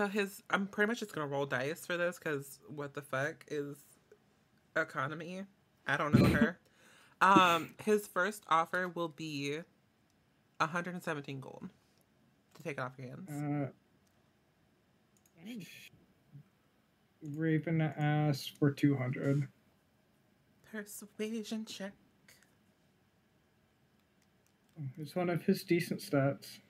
So 0.00 0.06
his, 0.06 0.42
I'm 0.48 0.66
pretty 0.66 0.88
much 0.88 1.00
just 1.00 1.14
gonna 1.14 1.26
roll 1.26 1.44
dice 1.44 1.84
for 1.84 1.98
this 1.98 2.18
because 2.18 2.58
what 2.68 2.94
the 2.94 3.02
fuck 3.02 3.44
is 3.48 3.76
economy? 4.74 5.42
I 5.86 5.98
don't 5.98 6.14
know 6.14 6.24
her. 6.24 6.58
um, 7.20 7.74
his 7.84 8.06
first 8.06 8.42
offer 8.48 8.88
will 8.88 9.08
be 9.08 9.58
117 10.56 11.40
gold 11.40 11.68
to 12.54 12.62
take 12.62 12.78
it 12.78 12.80
off 12.80 12.92
your 12.96 13.08
hands. 13.08 13.70
Uh, 15.44 15.52
Raven 17.34 17.82
asked 17.82 18.58
for 18.58 18.70
200. 18.70 19.48
Persuasion 20.72 21.66
check. 21.66 21.92
It's 24.96 25.14
one 25.14 25.28
of 25.28 25.42
his 25.42 25.62
decent 25.62 26.00
stats. 26.00 26.60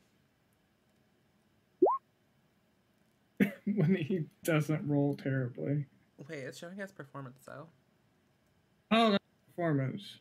when 3.77 3.95
he 3.95 4.25
doesn't 4.45 4.87
roll 4.89 5.17
terribly. 5.17 5.87
Wait, 6.29 6.39
it's 6.39 6.59
showing 6.59 6.77
his 6.77 6.93
performance 6.93 7.39
though. 7.47 7.67
Oh, 8.91 9.13
that's 9.13 9.25
performance. 9.47 10.19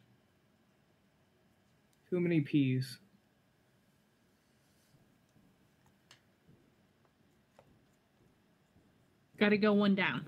Too 2.09 2.19
many 2.19 2.41
P's. 2.41 2.99
Got 9.37 9.49
to 9.49 9.57
go 9.57 9.73
one 9.73 9.95
down. 9.95 10.25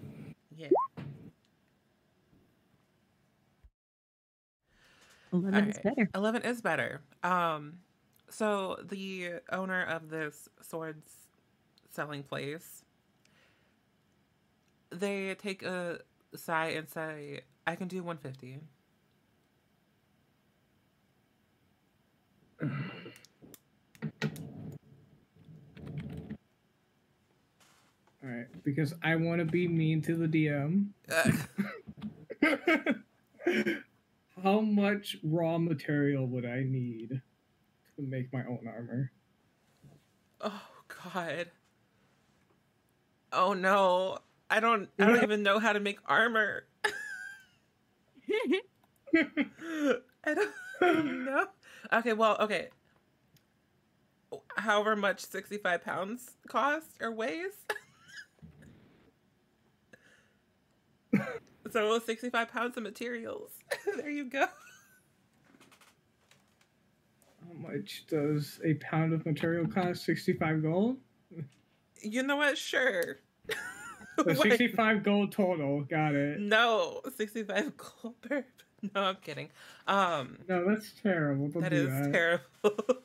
Yeah. 0.56 0.68
11 5.34 5.69
is 5.69 5.77
Alright. 5.77 5.84
better. 5.84 6.10
11 6.15 6.41
is 6.43 6.61
better. 6.61 7.02
Um, 7.23 7.73
so 8.30 8.77
the 8.89 9.34
owner 9.52 9.84
of 9.84 10.10
this 10.10 10.48
swords 10.61 11.10
selling 11.89 12.23
place, 12.23 12.85
they 14.91 15.35
take 15.35 15.63
a 15.63 15.99
sigh 16.35 16.69
and 16.69 16.89
say, 16.89 17.41
"I 17.65 17.76
can 17.76 17.88
do 17.88 18.03
150." 18.03 18.59
All 28.23 28.30
right, 28.30 28.45
because 28.63 28.93
I 29.03 29.15
want 29.15 29.39
to 29.39 29.45
be 29.45 29.68
mean 29.68 30.01
to 30.03 30.15
the 30.15 30.27
DM. 30.27 30.89
How 34.43 34.61
much 34.61 35.18
raw 35.23 35.57
material 35.57 36.27
would 36.27 36.45
I 36.45 36.63
need 36.63 37.22
to 37.95 38.01
make 38.01 38.31
my 38.31 38.43
own 38.45 38.68
armor? 38.68 39.11
oh 40.41 40.61
God. 40.88 41.47
Oh 43.34 43.53
no. 43.53 44.19
I 44.52 44.60
don't 44.60 44.90
I 44.99 45.06
don't 45.06 45.23
even 45.23 45.44
know 45.44 45.60
how 45.60 45.72
to 45.72 45.80
make 45.80 45.98
armor. 46.06 46.65
I 49.15 50.36
don't 50.82 51.26
know. 51.26 51.48
Okay, 51.94 52.11
well, 52.11 52.36
okay. 52.41 52.68
However 54.57 54.98
much 54.98 55.22
65 55.22 55.84
pounds 55.84 56.32
cost 56.49 56.88
or 56.99 57.14
weighs. 57.14 57.53
so 61.72 61.98
65 61.99 62.52
pounds 62.52 62.76
of 62.76 62.84
materials. 62.84 63.52
there 63.98 64.10
you 64.10 64.26
go. 64.26 64.48
How 67.48 67.53
much 67.72 68.06
does 68.07 68.60
a 68.65 68.73
pound 68.76 69.14
of 69.14 69.26
material 69.26 69.65
cost? 69.65 70.03
65 70.03 70.61
gold? 70.61 70.98
You 72.02 72.23
know 72.23 72.36
what? 72.36 72.57
Sure. 72.57 73.19
Why- 74.38 74.49
65 74.49 75.03
gold 75.03 75.31
total. 75.31 75.81
Got 75.81 76.15
it. 76.15 76.39
No, 76.39 77.02
65 77.15 77.73
gold 77.77 78.15
per. 78.22 78.45
No, 78.95 79.02
I'm 79.02 79.15
kidding. 79.18 79.49
Um, 79.88 80.39
No, 80.49 80.68
that's 80.68 80.91
terrible. 81.03 81.48
Don't 81.49 81.61
that 81.61 81.73
is 81.73 81.89
that. 81.89 82.11
terrible. 82.11 82.43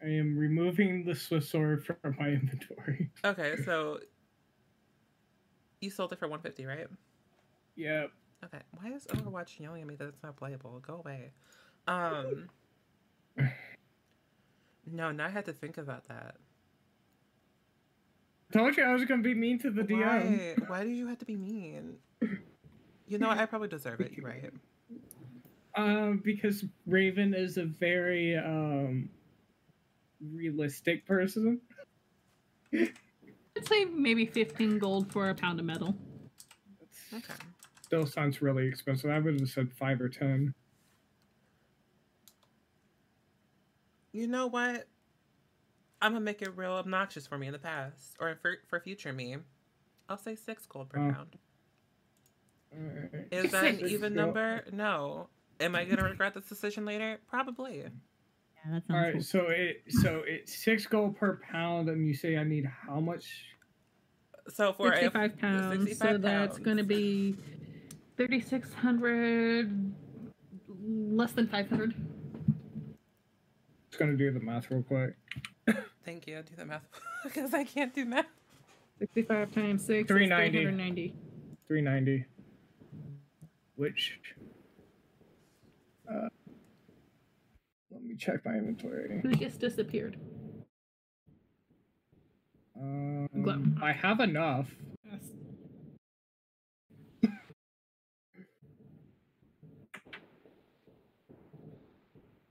I 0.00 0.06
am 0.06 0.38
removing 0.38 1.04
the 1.04 1.14
Swiss 1.16 1.48
sword 1.48 1.84
from 1.84 1.96
my 2.20 2.28
inventory. 2.28 3.10
okay, 3.24 3.56
so 3.64 3.98
you 5.80 5.90
sold 5.90 6.12
it 6.12 6.20
for 6.20 6.28
150, 6.28 6.64
right? 6.66 6.86
Yep. 7.74 8.12
Okay. 8.44 8.58
Why 8.80 8.90
is 8.92 9.06
Overwatch 9.06 9.58
yelling 9.58 9.82
at 9.82 9.88
me 9.88 9.96
that 9.96 10.06
it's 10.06 10.22
not 10.22 10.36
playable? 10.36 10.78
Go 10.86 10.94
away. 11.04 11.32
Um. 11.88 12.48
No, 14.90 15.10
now 15.10 15.26
I 15.26 15.30
had 15.30 15.44
to 15.46 15.52
think 15.52 15.76
about 15.78 16.06
that. 16.08 16.36
Told 18.52 18.76
you 18.76 18.84
I 18.84 18.92
was 18.94 19.04
gonna 19.04 19.22
be 19.22 19.34
mean 19.34 19.58
to 19.60 19.70
the 19.70 19.82
DM. 19.82 20.00
Why? 20.00 20.64
Why 20.68 20.84
do 20.84 20.90
you 20.90 21.06
have 21.06 21.18
to 21.18 21.24
be 21.24 21.36
mean? 21.36 21.96
You 23.06 23.18
know, 23.18 23.28
what? 23.28 23.38
I 23.38 23.46
probably 23.46 23.68
deserve 23.68 24.00
it. 24.00 24.12
You're 24.12 24.26
right. 24.26 24.52
Um, 25.74 26.20
because 26.24 26.64
Raven 26.86 27.34
is 27.34 27.56
a 27.56 27.64
very 27.64 28.36
um 28.36 29.10
realistic 30.34 31.06
person. 31.06 31.60
I'd 32.72 33.66
say 33.66 33.84
maybe 33.86 34.26
15 34.26 34.78
gold 34.78 35.12
for 35.12 35.30
a 35.30 35.34
pound 35.34 35.58
of 35.58 35.66
metal. 35.66 35.94
Okay. 37.12 37.34
Still 37.82 38.06
sounds 38.06 38.42
really 38.42 38.66
expensive. 38.66 39.10
I 39.10 39.18
would 39.18 39.40
have 39.40 39.48
said 39.48 39.72
five 39.72 40.00
or 40.00 40.08
ten. 40.08 40.54
You 44.12 44.26
know 44.26 44.46
what? 44.46 44.86
I'm 46.00 46.12
gonna 46.12 46.24
make 46.24 46.42
it 46.42 46.56
real 46.56 46.72
obnoxious 46.72 47.26
for 47.26 47.38
me 47.38 47.46
in 47.46 47.52
the 47.52 47.58
past, 47.58 48.16
or 48.20 48.36
for 48.40 48.56
for 48.68 48.80
future 48.80 49.12
me. 49.12 49.36
I'll 50.08 50.18
say 50.18 50.36
six 50.36 50.66
gold 50.66 50.90
per 50.90 50.98
mm. 50.98 51.10
Oh. 51.10 51.14
pound. 51.14 51.36
Alright. 52.74 53.30
Mm. 53.30 53.44
Is 53.44 53.50
that 53.52 53.64
an 53.64 53.80
even 53.80 54.14
gold. 54.14 54.26
number? 54.26 54.64
No. 54.72 55.28
Am 55.60 55.74
I 55.74 55.84
gonna 55.84 56.04
regret 56.04 56.34
this 56.34 56.46
decision 56.46 56.84
later? 56.84 57.18
Probably. 57.28 57.84
Yeah, 58.66 58.80
All 58.90 58.96
right, 58.96 59.12
cool. 59.14 59.22
so 59.22 59.48
it 59.48 59.82
so 59.88 60.22
it's 60.26 60.64
six 60.64 60.86
gold 60.86 61.16
per 61.16 61.40
pound, 61.50 61.88
and 61.88 62.06
you 62.06 62.14
say 62.14 62.36
I 62.36 62.44
need 62.44 62.64
how 62.64 63.00
much? 63.00 63.24
So 64.48 64.72
for 64.72 64.92
a 64.92 65.00
65 65.00 65.38
pounds. 65.38 65.78
65 65.78 65.98
so 65.98 66.18
that's 66.18 66.54
pounds. 66.54 66.64
going 66.64 66.76
to 66.78 66.84
be 66.84 67.36
3,600, 68.16 69.94
less 70.86 71.32
than 71.32 71.46
500. 71.48 71.94
Just 73.98 74.06
gonna 74.06 74.16
do 74.16 74.30
the 74.30 74.38
math 74.38 74.70
real 74.70 74.84
quick. 74.84 75.16
Thank 76.04 76.28
you. 76.28 76.38
I 76.38 76.42
do 76.42 76.54
the 76.56 76.64
math 76.64 76.84
because 77.24 77.52
I 77.52 77.64
can't 77.64 77.92
do 77.92 78.04
math. 78.04 78.26
65 79.00 79.52
times 79.52 79.84
6 79.86 80.06
390. 80.06 80.58
390. 80.60 81.14
Three 81.66 81.80
ninety. 81.80 82.24
Which. 83.74 84.20
Uh, 86.08 86.28
let 87.90 88.04
me 88.04 88.14
check 88.14 88.44
my 88.44 88.52
inventory. 88.52 89.18
Who 89.20 89.34
just 89.34 89.58
disappeared? 89.58 90.16
Um, 92.80 93.80
I 93.82 93.90
have 93.90 94.20
enough. 94.20 94.68
Yes. 95.10 95.22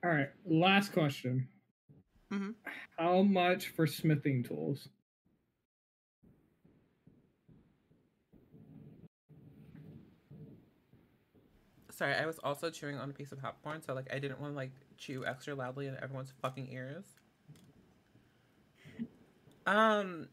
All 0.03 0.11
right, 0.11 0.30
last 0.45 0.94
question. 0.94 1.48
Mhm. 2.32 2.56
How 2.98 3.22
much 3.24 3.69
for 3.69 3.88
smithing 3.88 4.44
tools? 4.44 4.90
Sorry, 11.90 12.14
I 12.14 12.26
was 12.26 12.38
also 12.40 12.69
chewing 12.69 12.98
on 12.98 13.10
a 13.10 13.14
piece 13.14 13.32
of 13.32 13.41
popcorn, 13.41 13.82
so 13.82 13.94
like 13.94 14.14
I 14.14 14.19
didn't 14.19 14.40
want 14.40 14.53
to 14.53 14.56
like 14.56 14.72
chew 14.98 15.26
extra 15.26 15.56
loudly 15.56 15.88
in 15.88 15.98
everyone's 16.02 16.32
fucking 16.41 16.72
ears. 16.72 17.06
Um, 19.65 20.28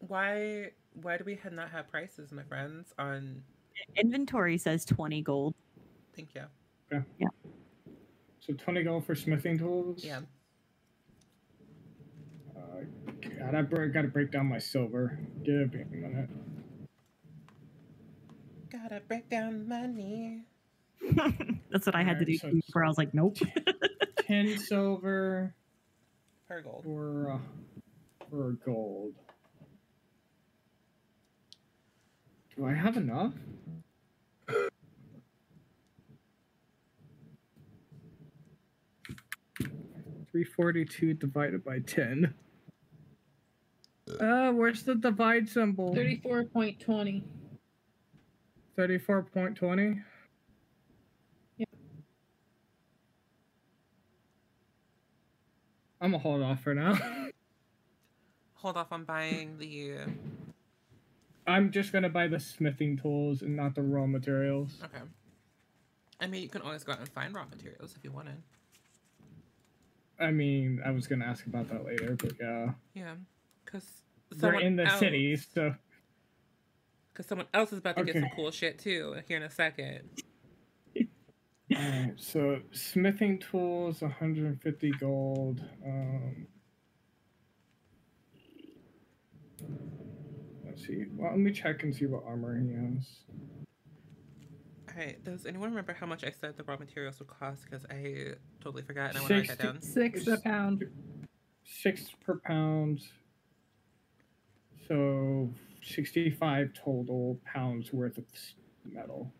why 0.00 0.72
why 0.92 1.16
do 1.16 1.24
we 1.24 1.36
ha- 1.36 1.48
not 1.50 1.70
have 1.70 1.88
prices, 1.88 2.30
my 2.30 2.42
friends? 2.42 2.92
On 2.98 3.42
Inventory 3.96 4.58
says 4.58 4.84
20 4.84 5.22
gold. 5.22 5.54
thank 6.14 6.34
you. 6.34 6.42
So 8.48 8.54
twenty 8.54 8.82
gold 8.82 9.04
for 9.04 9.14
smithing 9.14 9.58
tools. 9.58 10.02
Yeah. 10.02 10.20
Uh, 12.56 12.60
God, 13.38 13.54
I 13.54 13.62
br- 13.62 13.86
gotta 13.86 14.08
break 14.08 14.30
down 14.32 14.46
my 14.46 14.58
silver. 14.58 15.18
Give 15.44 15.72
me 15.74 15.82
a 15.82 15.84
minute. 15.94 16.30
Gotta 18.72 19.00
break 19.06 19.28
down 19.28 19.68
money. 19.68 20.44
That's 21.70 21.84
what 21.86 21.94
I 21.94 22.02
had 22.02 22.18
to 22.20 22.24
do 22.24 22.32
Alright, 22.32 22.40
so 22.40 22.60
before 22.66 22.84
I 22.84 22.88
was 22.88 22.98
like, 22.98 23.12
nope. 23.12 23.36
Ten 24.26 24.58
silver 24.58 25.54
Per 26.48 26.62
gold. 26.62 26.84
for 26.84 27.32
uh, 27.32 27.38
for 28.30 28.52
gold. 28.64 29.12
Do 32.56 32.66
I 32.66 32.72
have 32.72 32.96
enough? 32.96 33.34
342 40.30 41.14
divided 41.14 41.64
by 41.64 41.78
10. 41.80 42.34
Uh, 44.20 44.52
where's 44.52 44.82
the 44.82 44.94
divide 44.94 45.48
symbol? 45.48 45.94
34.20. 45.94 47.22
34.20? 48.76 50.02
Yep. 51.58 51.68
I'm 56.00 56.10
gonna 56.12 56.18
hold 56.18 56.42
off 56.42 56.62
for 56.62 56.74
now. 56.74 56.96
hold 58.54 58.76
off 58.76 58.92
on 58.92 59.04
buying 59.04 59.58
the. 59.58 59.94
Uh, 59.94 60.06
I'm 61.46 61.70
just 61.70 61.92
gonna 61.92 62.08
buy 62.08 62.28
the 62.28 62.38
smithing 62.38 62.98
tools 62.98 63.42
and 63.42 63.56
not 63.56 63.74
the 63.74 63.82
raw 63.82 64.06
materials. 64.06 64.78
Okay. 64.84 65.02
I 66.20 66.26
mean, 66.26 66.42
you 66.42 66.48
can 66.48 66.62
always 66.62 66.84
go 66.84 66.92
out 66.92 67.00
and 67.00 67.08
find 67.08 67.34
raw 67.34 67.44
materials 67.50 67.94
if 67.96 68.04
you 68.04 68.12
wanted. 68.12 68.42
I 70.20 70.30
mean, 70.30 70.80
I 70.84 70.90
was 70.90 71.06
gonna 71.06 71.24
ask 71.24 71.46
about 71.46 71.68
that 71.68 71.84
later, 71.84 72.16
but 72.16 72.32
yeah, 72.40 72.72
Yeah, 72.94 73.14
because 73.64 73.84
we're 74.40 74.60
in 74.60 74.76
the 74.76 74.88
city, 74.98 75.36
so 75.36 75.74
Because 77.12 77.26
someone 77.26 77.46
else 77.54 77.72
is 77.72 77.78
about 77.78 77.96
to 77.96 78.04
get 78.04 78.14
some 78.14 78.30
cool 78.34 78.50
shit 78.50 78.78
too 78.78 79.16
here 79.26 79.36
in 79.36 79.42
a 79.42 79.50
second. 79.50 80.08
Alright, 81.74 82.14
so 82.16 82.60
smithing 82.72 83.38
tools, 83.38 84.00
150 84.00 84.90
gold. 84.92 85.62
Um, 85.84 86.46
let's 90.64 90.86
see. 90.86 91.04
Well, 91.12 91.30
let 91.30 91.38
me 91.38 91.52
check 91.52 91.82
and 91.82 91.94
see 91.94 92.06
what 92.06 92.24
armor 92.26 92.58
he 92.58 92.72
has. 92.72 93.06
All 94.98 95.04
right. 95.04 95.22
Does 95.22 95.46
anyone 95.46 95.70
remember 95.70 95.92
how 95.92 96.06
much 96.06 96.24
I 96.24 96.32
said 96.40 96.56
the 96.56 96.64
raw 96.64 96.76
materials 96.76 97.20
would 97.20 97.28
cost? 97.28 97.64
Because 97.64 97.86
I 97.88 98.32
totally 98.60 98.82
forgot 98.82 99.10
and 99.10 99.18
I 99.18 99.20
want 99.20 99.28
to 99.28 99.34
write 99.34 99.48
that 99.48 99.58
down. 99.58 99.80
Six 99.80 100.26
a 100.26 100.38
pound. 100.38 100.88
Six 101.62 102.06
per 102.24 102.40
pound. 102.40 103.00
So 104.88 105.50
65 105.82 106.72
total 106.72 107.38
pounds 107.44 107.92
worth 107.92 108.18
of 108.18 108.24
metal. 108.84 109.32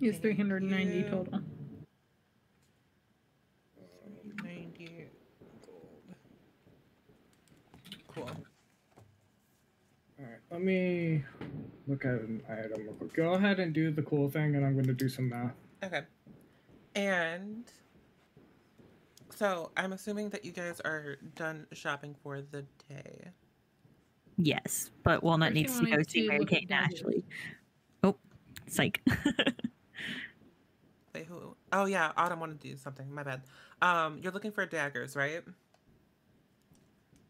Is 0.00 0.18
390 0.18 1.02
total. 1.04 1.40
Ninety 4.42 5.08
gold. 5.64 6.14
Cool. 8.08 8.30
Alright, 10.20 10.40
let 10.50 10.60
me 10.60 11.24
look 11.86 12.04
at 12.04 12.12
an 12.12 12.42
item 12.48 12.82
real 12.82 12.92
quick. 12.94 13.14
Go 13.14 13.34
ahead 13.34 13.60
and 13.60 13.72
do 13.72 13.90
the 13.90 14.02
cool 14.02 14.28
thing, 14.28 14.56
and 14.56 14.64
I'm 14.64 14.74
going 14.74 14.86
to 14.86 14.94
do 14.94 15.08
some 15.08 15.28
math. 15.28 15.54
Okay. 15.84 16.02
And 16.94 17.64
so 19.30 19.70
I'm 19.76 19.92
assuming 19.92 20.30
that 20.30 20.44
you 20.44 20.52
guys 20.52 20.80
are 20.80 21.18
done 21.34 21.66
shopping 21.72 22.16
for 22.22 22.40
the 22.40 22.64
day. 22.88 23.28
Yes, 24.38 24.90
but 25.02 25.22
Walnut 25.22 25.48
First 25.48 25.54
needs 25.54 25.74
you 25.74 25.80
to 25.80 25.86
go 25.86 25.90
wanted 25.92 26.10
see 26.10 26.22
to 26.22 26.28
Mary 26.28 26.44
Kate 26.44 26.70
and. 26.70 26.72
Ashley. 26.72 27.24
Oh, 28.02 28.16
psych. 28.66 29.00
Wait, 31.14 31.26
who? 31.26 31.56
Oh 31.72 31.86
yeah, 31.86 32.12
Autumn 32.16 32.40
wanted 32.40 32.60
to 32.60 32.68
do 32.68 32.76
something. 32.76 33.12
My 33.12 33.22
bad. 33.22 33.42
Um, 33.80 34.20
you're 34.22 34.32
looking 34.32 34.52
for 34.52 34.66
daggers, 34.66 35.16
right? 35.16 35.42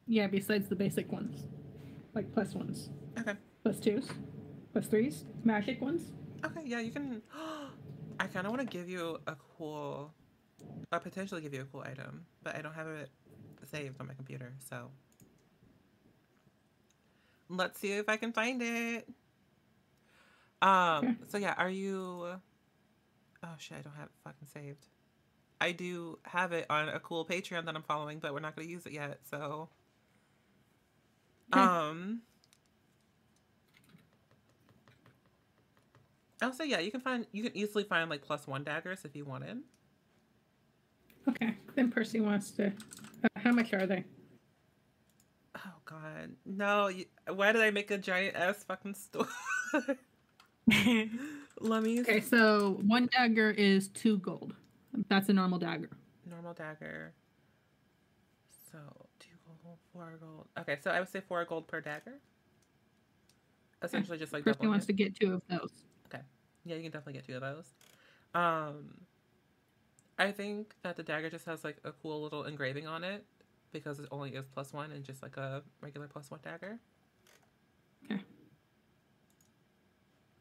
Yeah, 0.09 0.27
besides 0.27 0.69
the 0.69 0.77
basic 0.77 1.11
ones. 1.13 1.47
Like 2.15 2.33
plus 2.33 2.55
ones. 2.55 2.91
Okay. 3.19 3.35
Plus 3.63 3.79
twos. 3.79 4.09
Plus 4.77 4.89
threes. 4.89 5.25
Magic 5.43 5.81
ones. 5.81 6.13
Okay, 6.45 6.61
yeah, 6.67 6.81
you 6.81 6.91
can. 6.91 7.23
I 8.21 8.27
kind 8.27 8.47
of 8.47 8.53
want 8.53 8.61
to 8.61 8.67
give 8.67 8.91
you 8.91 9.19
a 9.27 9.35
cool, 9.57 10.13
uh, 10.93 10.99
potentially 10.99 11.41
give 11.41 11.55
you 11.55 11.63
a 11.63 11.65
cool 11.65 11.81
item, 11.81 12.27
but 12.43 12.57
I 12.57 12.61
don't 12.61 12.75
have 12.75 12.87
it 12.87 13.09
saved 13.65 13.99
on 13.99 14.07
my 14.07 14.13
computer, 14.13 14.53
so 14.69 14.91
let's 17.49 17.81
see 17.81 17.93
if 17.93 18.07
I 18.11 18.19
can 18.19 18.35
find 18.35 18.61
it. 18.61 19.09
Um. 20.61 21.21
So 21.29 21.39
yeah, 21.39 21.55
are 21.57 21.71
you? 21.71 22.27
Oh 23.43 23.55
shit! 23.57 23.79
I 23.79 23.81
don't 23.81 23.97
have 23.97 24.09
it 24.09 24.13
fucking 24.25 24.49
saved. 24.53 24.85
I 25.59 25.73
do 25.73 26.19
have 26.25 26.53
it 26.53 26.67
on 26.69 26.91
a 26.91 27.01
cool 27.01 27.25
Patreon 27.25 27.65
that 27.65 27.75
I'm 27.75 27.83
following, 27.83 28.19
but 28.19 28.35
we're 28.35 28.41
not 28.41 28.55
going 28.55 28.69
to 28.69 28.73
use 28.75 28.85
it 28.85 28.93
yet. 28.93 29.21
So, 29.31 29.71
Okay. 31.51 31.63
um, 31.63 32.21
I'll 36.43 36.53
say 36.53 36.69
yeah. 36.69 36.81
You 36.81 36.91
can 36.91 37.01
find 37.01 37.27
you 37.33 37.43
can 37.43 37.57
easily 37.57 37.85
find 37.85 38.11
like 38.11 38.23
plus 38.23 38.47
one 38.47 38.63
daggers 38.65 39.05
if 39.05 39.15
you 39.17 39.25
wanted. 39.25 39.59
Okay. 41.29 41.57
Then 41.75 41.91
Percy 41.91 42.21
wants 42.21 42.51
to. 42.53 42.67
Uh, 42.69 43.29
how 43.37 43.53
much 43.53 43.73
are 43.73 43.87
they? 43.87 44.05
Oh 45.57 45.73
god, 45.87 46.33
no! 46.45 46.89
You, 46.89 47.07
why 47.33 47.53
did 47.53 47.63
I 47.63 47.71
make 47.71 47.91
a 47.91 47.99
giant 47.99 48.37
ass 48.37 48.63
fucking 48.65 48.95
store? 48.95 49.27
Let 51.61 51.83
me 51.83 52.01
Okay, 52.01 52.21
so 52.21 52.79
one 52.87 53.09
dagger 53.13 53.51
is 53.51 53.89
two 53.89 54.19
gold. 54.19 54.55
That's 55.09 55.29
a 55.29 55.33
normal 55.33 55.59
dagger. 55.59 55.91
normal 56.29 56.53
dagger. 56.55 57.15
So 58.71 58.79
two 59.19 59.31
gold, 59.65 59.79
four 59.93 60.19
gold. 60.21 60.49
Okay, 60.59 60.77
so 60.83 60.91
I 60.91 61.01
would 61.01 61.09
say 61.09 61.21
four 61.27 61.45
gold 61.45 61.67
per 61.69 61.81
dagger. 61.81 62.15
Essentially, 63.83 64.19
just 64.19 64.33
like 64.33 64.45
Percy 64.45 64.67
wants 64.67 64.85
it. 64.85 64.89
to 64.89 64.93
get 64.93 65.15
two 65.19 65.35
of 65.35 65.43
those. 65.49 65.71
Yeah, 66.67 66.77
you 66.77 66.83
can 66.83 66.91
definitely 66.91 67.15
get 67.15 67.27
two 67.27 67.35
of 67.37 67.41
those. 67.43 67.73
Um, 68.35 68.95
I 70.19 70.33
think 70.33 70.75
that 70.83 70.97
the 70.97 71.03
dagger 71.03 71.31
just 71.31 71.47
has 71.47 71.63
like 71.65 71.79
a 71.85 71.93
cool 71.93 72.23
little 72.23 72.45
engraving 72.45 72.87
on 72.87 73.05
it 73.05 73.25
because 73.73 74.01
it 74.01 74.09
only 74.11 74.31
is 74.35 74.47
plus 74.47 74.73
one 74.73 74.91
and 74.93 75.05
just 75.05 75.23
like 75.23 75.37
a 75.37 75.63
regular 75.81 76.09
plus 76.09 76.31
one 76.31 76.41
dagger. 76.43 76.79
Okay. 78.11 78.23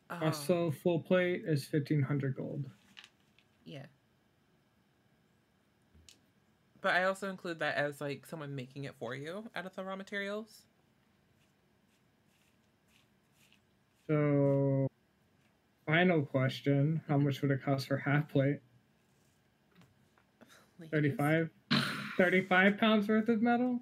Um, 0.10 0.24
Also, 0.24 0.72
full 0.72 1.00
plate 1.02 1.44
is 1.46 1.68
1500 1.72 2.36
gold. 2.36 2.66
yeah. 3.66 3.86
But 6.82 6.94
I 6.96 7.06
also 7.06 7.30
include 7.30 7.60
that 7.60 7.76
as 7.78 8.00
like 8.00 8.26
someone 8.26 8.56
making 8.56 8.84
it 8.86 8.96
for 9.00 9.16
you 9.16 9.50
out 9.56 9.66
of 9.66 9.76
the 9.76 9.84
raw 9.84 9.96
materials. 9.96 10.66
So, 14.08 14.88
final 15.86 16.24
question 16.24 17.02
How 17.08 17.18
much 17.18 17.42
would 17.42 17.52
it 17.52 17.64
cost 17.64 17.88
for 17.88 17.98
half 17.98 18.30
plate? 18.30 18.60
Please. 20.78 20.90
35? 20.92 21.50
35 22.18 22.78
pounds 22.78 23.08
worth 23.08 23.30
of 23.30 23.42
metal? 23.42 23.80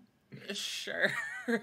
Sure. 0.54 1.12
God 1.48 1.62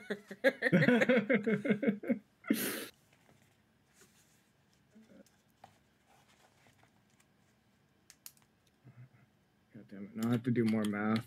damn 9.91 10.05
it. 10.05 10.17
Now 10.17 10.29
I 10.29 10.33
have 10.33 10.43
to 10.45 10.51
do 10.51 10.65
more 10.65 10.85
math. 10.85 11.25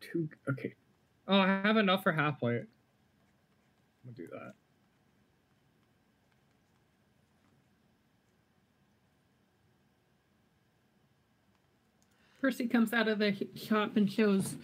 Two. 0.00 0.28
Okay. 0.48 0.74
Oh, 1.28 1.38
I 1.38 1.46
have 1.64 1.76
enough 1.76 2.02
for 2.02 2.12
half 2.12 2.40
plate. 2.40 2.62
I'm 4.04 4.14
gonna 4.14 4.16
do 4.16 4.26
that. 4.32 4.54
Percy 12.40 12.66
comes 12.66 12.92
out 12.92 13.08
of 13.08 13.18
the 13.18 13.36
shop 13.54 13.96
and 13.96 14.10
shows 14.10 14.56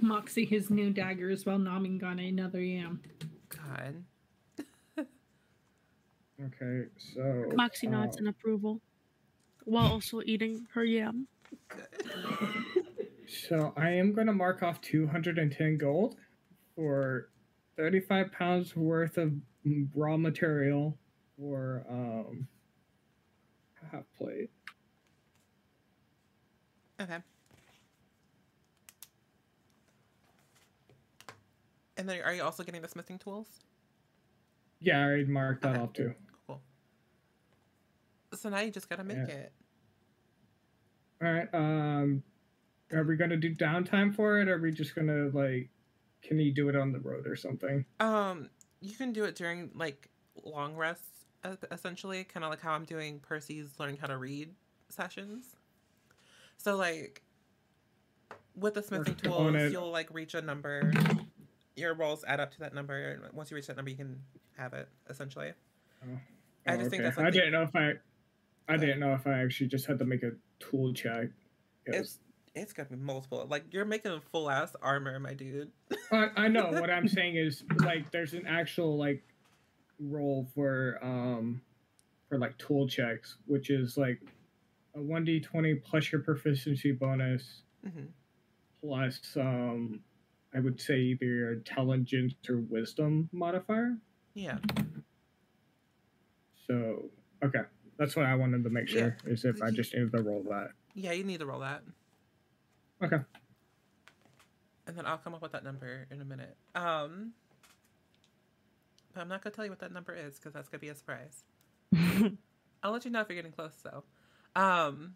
Moxie 0.00 0.44
his 0.44 0.70
new 0.70 0.90
daggers 0.90 1.46
while 1.46 1.58
nomming 1.58 2.02
on 2.02 2.18
another 2.18 2.60
yam. 2.60 3.00
God. 3.48 4.04
Okay, 6.44 6.88
so. 7.14 7.48
Moxie 7.54 7.86
nods 7.86 8.16
uh, 8.16 8.20
in 8.20 8.26
approval 8.26 8.80
while 9.66 9.92
also 9.92 10.20
eating 10.26 10.66
her 10.74 10.84
yam. 10.84 11.28
So 13.48 13.72
I 13.76 13.90
am 13.90 14.12
going 14.12 14.26
to 14.26 14.32
mark 14.32 14.62
off 14.62 14.80
210 14.80 15.78
gold 15.78 16.16
for 16.76 17.30
35 17.76 18.32
pounds 18.32 18.76
worth 18.76 19.18
of 19.18 19.32
raw 19.94 20.16
material 20.16 20.96
for 21.36 21.84
um 21.88 22.46
half 23.90 24.04
plate. 24.16 24.50
Okay. 27.04 27.18
And 31.98 32.08
then 32.08 32.22
are 32.22 32.32
you 32.34 32.42
also 32.42 32.62
getting 32.62 32.80
the 32.80 32.88
smithing 32.88 33.18
tools? 33.18 33.46
Yeah, 34.80 35.00
I 35.00 35.04
already 35.04 35.24
marked 35.26 35.62
that 35.62 35.74
Okay. 35.74 35.80
off 35.80 35.92
too. 35.92 36.14
Cool. 36.46 36.62
So 38.32 38.48
now 38.48 38.60
you 38.60 38.70
just 38.70 38.88
gotta 38.88 39.04
make 39.04 39.18
Yeah. 39.18 39.34
it. 39.34 39.52
All 41.22 41.32
right. 41.32 41.54
Um, 41.54 42.22
are 42.92 43.04
we 43.04 43.16
gonna 43.16 43.36
do 43.36 43.54
downtime 43.54 44.14
for 44.14 44.40
it? 44.40 44.48
Or 44.48 44.54
are 44.54 44.60
we 44.60 44.72
just 44.72 44.94
gonna 44.94 45.28
like? 45.28 45.68
Can 46.22 46.38
you 46.38 46.52
do 46.52 46.70
it 46.70 46.76
on 46.76 46.90
the 46.90 47.00
road 47.00 47.26
or 47.26 47.36
something? 47.36 47.84
Um, 48.00 48.48
you 48.80 48.96
can 48.96 49.12
do 49.12 49.24
it 49.24 49.34
during 49.34 49.70
like 49.74 50.08
long 50.42 50.74
rests, 50.74 51.26
essentially, 51.70 52.24
kind 52.24 52.44
of 52.44 52.50
like 52.50 52.62
how 52.62 52.72
I'm 52.72 52.86
doing 52.86 53.20
Percy's 53.20 53.78
learning 53.78 53.98
how 53.98 54.06
to 54.06 54.16
read 54.16 54.54
sessions. 54.88 55.54
So 56.58 56.76
like 56.76 57.22
with 58.56 58.74
the 58.74 58.82
smithing 58.82 59.16
tools, 59.16 59.72
you'll 59.72 59.90
like 59.90 60.12
reach 60.12 60.34
a 60.34 60.40
number. 60.42 60.92
Your 61.76 61.94
rolls 61.94 62.24
add 62.26 62.40
up 62.40 62.52
to 62.52 62.60
that 62.60 62.74
number. 62.74 62.94
and 62.96 63.32
Once 63.32 63.50
you 63.50 63.56
reach 63.56 63.66
that 63.66 63.76
number, 63.76 63.90
you 63.90 63.96
can 63.96 64.20
have 64.56 64.72
it 64.74 64.88
essentially. 65.10 65.52
Oh, 66.04 66.18
I 66.66 66.74
oh, 66.74 66.78
just 66.78 66.90
think 66.90 67.02
that's, 67.02 67.16
like, 67.16 67.26
I 67.26 67.30
the- 67.30 67.38
didn't 67.38 67.52
know 67.52 67.62
if 67.62 67.74
I. 67.76 67.92
I 68.66 68.78
didn't 68.78 68.98
know 69.00 69.12
if 69.12 69.26
I 69.26 69.42
actually 69.42 69.66
just 69.66 69.84
had 69.86 69.98
to 69.98 70.06
make 70.06 70.22
a 70.22 70.30
tool 70.58 70.94
check. 70.94 71.28
It 71.84 71.94
It's 71.96 72.18
it's 72.54 72.72
gonna 72.72 72.88
be 72.88 72.96
multiple. 72.96 73.46
Like 73.50 73.64
you're 73.72 73.84
making 73.84 74.12
a 74.12 74.20
full 74.32 74.48
ass 74.48 74.74
armor, 74.80 75.18
my 75.18 75.34
dude. 75.34 75.70
I, 76.10 76.28
I 76.36 76.48
know 76.48 76.70
what 76.70 76.88
I'm 76.88 77.06
saying 77.18 77.36
is 77.36 77.62
like 77.80 78.10
there's 78.10 78.32
an 78.32 78.46
actual 78.46 78.96
like 78.96 79.22
role 80.00 80.46
for 80.54 80.98
um 81.02 81.60
for 82.28 82.38
like 82.38 82.56
tool 82.56 82.88
checks, 82.88 83.36
which 83.46 83.68
is 83.68 83.98
like 83.98 84.20
a 84.94 85.00
one 85.00 85.24
d 85.24 85.40
twenty 85.40 85.74
plus 85.74 86.12
your 86.12 86.20
proficiency 86.20 86.92
bonus 86.92 87.62
hmm 87.82 88.06
plus 88.80 89.20
um 89.36 90.00
I 90.54 90.60
would 90.60 90.80
say 90.80 90.98
either 90.98 91.26
your 91.26 91.52
intelligence 91.54 92.34
or 92.48 92.58
wisdom 92.58 93.28
modifier. 93.32 93.96
Yeah. 94.34 94.58
So 96.68 97.10
okay, 97.42 97.62
that's 97.98 98.14
what 98.14 98.26
I 98.26 98.36
wanted 98.36 98.62
to 98.62 98.70
make 98.70 98.88
sure 98.88 99.16
is 99.26 99.44
if 99.44 99.60
I 99.62 99.70
just 99.70 99.92
needed 99.94 100.12
to 100.12 100.22
roll 100.22 100.44
that. 100.50 100.68
Yeah, 100.94 101.10
you 101.10 101.24
need 101.24 101.40
to 101.40 101.46
roll 101.46 101.60
that. 101.60 101.82
Okay. 103.02 103.18
And 104.86 104.96
then 104.96 105.06
I'll 105.06 105.18
come 105.18 105.34
up 105.34 105.42
with 105.42 105.52
that 105.52 105.64
number 105.64 106.06
in 106.10 106.20
a 106.20 106.24
minute. 106.24 106.56
Um 106.74 107.32
but 109.12 109.22
I'm 109.22 109.28
not 109.28 109.42
gonna 109.42 109.56
tell 109.56 109.64
you 109.64 109.72
what 109.72 109.80
that 109.80 109.92
number 109.92 110.14
is 110.14 110.38
because 110.38 110.52
that's 110.52 110.68
gonna 110.68 110.80
be 110.80 110.88
a 110.88 110.94
surprise. 110.94 111.42
I'll 112.82 112.92
let 112.92 113.04
you 113.04 113.10
know 113.10 113.22
if 113.22 113.28
you're 113.28 113.36
getting 113.36 113.52
close 113.52 113.74
though. 113.82 114.04
Um 114.56 115.14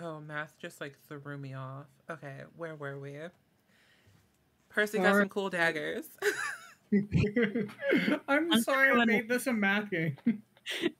Oh, 0.00 0.20
math 0.20 0.56
just 0.58 0.80
like 0.80 0.96
threw 1.08 1.36
me 1.36 1.54
off. 1.54 1.86
Okay, 2.10 2.40
where 2.56 2.74
were 2.74 2.98
we? 2.98 3.16
Percy 4.70 4.98
got 4.98 5.16
some 5.16 5.28
cool 5.28 5.50
daggers. 5.50 6.06
I'm 6.92 8.52
I'm 8.52 8.62
sorry 8.62 8.90
I 8.90 9.04
made 9.04 9.28
this 9.28 9.46
a 9.46 9.52
math 9.52 9.90
game. 9.90 10.16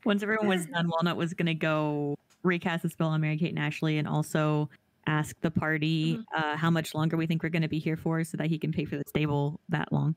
Once 0.05 0.23
everyone 0.23 0.49
was 0.49 0.66
done, 0.66 0.89
Walnut 0.89 1.16
was 1.16 1.33
gonna 1.33 1.55
go 1.55 2.19
recast 2.43 2.83
the 2.83 2.91
spell 2.91 3.09
on 3.09 3.20
Mary 3.20 3.39
Kate 3.39 3.51
and 3.51 3.59
Ashley, 3.59 3.97
and 3.97 4.07
also 4.07 4.69
ask 5.07 5.41
the 5.41 5.51
party 5.51 6.20
uh, 6.37 6.57
how 6.57 6.70
much 6.70 6.95
longer 6.95 7.16
we 7.16 7.27
think 7.27 7.43
we're 7.43 7.49
gonna 7.49 7.69
be 7.69 7.79
here 7.79 7.97
for, 7.97 8.24
so 8.24 8.37
that 8.37 8.49
he 8.49 8.59
can 8.59 8.73
pay 8.73 8.85
for 8.85 8.97
the 8.97 9.05
stable 9.09 9.59
that 9.70 9.91
long. 9.91 10.15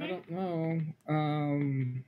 I 0.00 0.06
don't 0.06 0.30
know. 0.30 0.80
Um, 1.08 2.04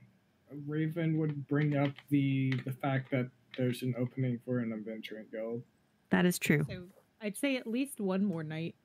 Raven 0.67 1.17
would 1.17 1.47
bring 1.47 1.77
up 1.77 1.91
the 2.09 2.51
the 2.65 2.71
fact 2.71 3.09
that 3.11 3.29
there's 3.57 3.81
an 3.81 3.93
opening 3.97 4.39
for 4.45 4.59
an 4.59 4.71
adventuring 4.73 5.25
guild. 5.31 5.61
That 6.09 6.25
is 6.25 6.37
true. 6.39 6.65
So 6.69 6.83
I'd 7.21 7.37
say 7.37 7.57
at 7.57 7.67
least 7.67 7.99
one 8.01 8.23
more 8.25 8.43
night. 8.43 8.75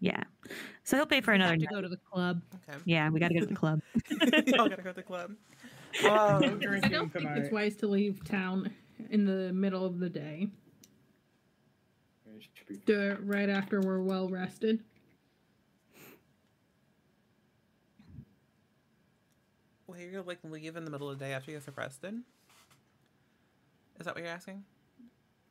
Yeah. 0.00 0.22
So 0.84 0.96
he'll 0.96 1.06
pay 1.06 1.20
for 1.20 1.30
We 1.32 1.36
another. 1.36 1.52
have 1.52 1.60
to 1.60 1.64
night. 1.66 1.74
go 1.74 1.80
to 1.80 1.88
the 1.88 1.96
club. 1.96 2.42
Okay. 2.68 2.78
Yeah, 2.84 3.08
we 3.10 3.18
got 3.18 3.28
to 3.28 3.34
go 3.34 3.40
to 3.40 3.46
the 3.46 3.54
club. 3.54 3.80
Y'all 4.46 4.68
gotta 4.68 4.82
go 4.82 4.90
to 4.90 4.96
the 4.96 5.02
club. 5.02 5.32
No 6.02 6.10
Um, 6.10 6.42
I 6.44 6.88
don't 6.88 7.10
think 7.10 7.24
tonight. 7.24 7.38
it's 7.38 7.50
wise 7.50 7.74
to 7.76 7.86
leave 7.86 8.22
town 8.22 8.70
in 9.08 9.24
the 9.24 9.50
middle 9.54 9.86
of 9.86 9.98
the 9.98 10.10
day, 10.10 10.48
be- 12.68 12.76
do 12.84 13.00
it 13.00 13.18
right 13.22 13.48
after 13.48 13.80
we're 13.80 14.00
well 14.02 14.28
rested. 14.28 14.82
Well, 19.96 20.06
you're 20.06 20.22
like 20.22 20.38
leave 20.44 20.76
in 20.76 20.84
the 20.84 20.90
middle 20.90 21.08
of 21.10 21.18
the 21.18 21.24
day 21.24 21.32
after 21.32 21.50
you 21.50 21.56
get 21.56 21.64
to 21.66 21.72
Preston? 21.72 22.24
Is 23.98 24.04
that 24.06 24.14
what 24.14 24.22
you're 24.22 24.32
asking? 24.32 24.64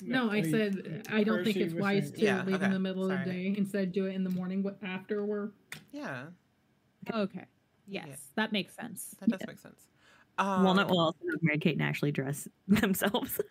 No, 0.01 0.30
I 0.30 0.41
said 0.43 1.03
I 1.11 1.23
don't 1.23 1.43
think 1.43 1.57
it's 1.57 1.73
wise 1.73 2.11
to 2.11 2.22
Yeah, 2.22 2.43
leave 2.45 2.55
okay, 2.57 2.65
in 2.65 2.72
the 2.72 2.80
middle 2.80 3.09
of 3.09 3.17
the 3.19 3.26
day. 3.26 3.55
Instead, 3.57 3.91
do 3.91 4.05
it 4.05 4.13
in 4.13 4.23
the 4.23 4.30
morning 4.30 4.63
wh- 4.63 4.85
after 4.85 5.26
we're. 5.26 5.49
Yeah, 5.91 6.26
Okay. 7.13 7.45
Yes, 7.88 8.05
Yeah. 8.07 8.15
that 8.35 8.51
makes 8.51 8.76
sense. 8.76 9.15
that 9.19 9.30
does 9.30 9.39
Yeah. 9.41 9.45
make 9.47 9.59
sense. 9.59 9.88
Um, 10.38 10.63
Walnut 10.63 10.89
will 10.89 10.99
also 10.99 11.19
have 11.31 11.41
Mary 11.41 11.59
Kate 11.59 11.73
and 11.73 11.81
Ashley 11.84 12.11
dress 12.11 12.47
themselves. 12.67 13.39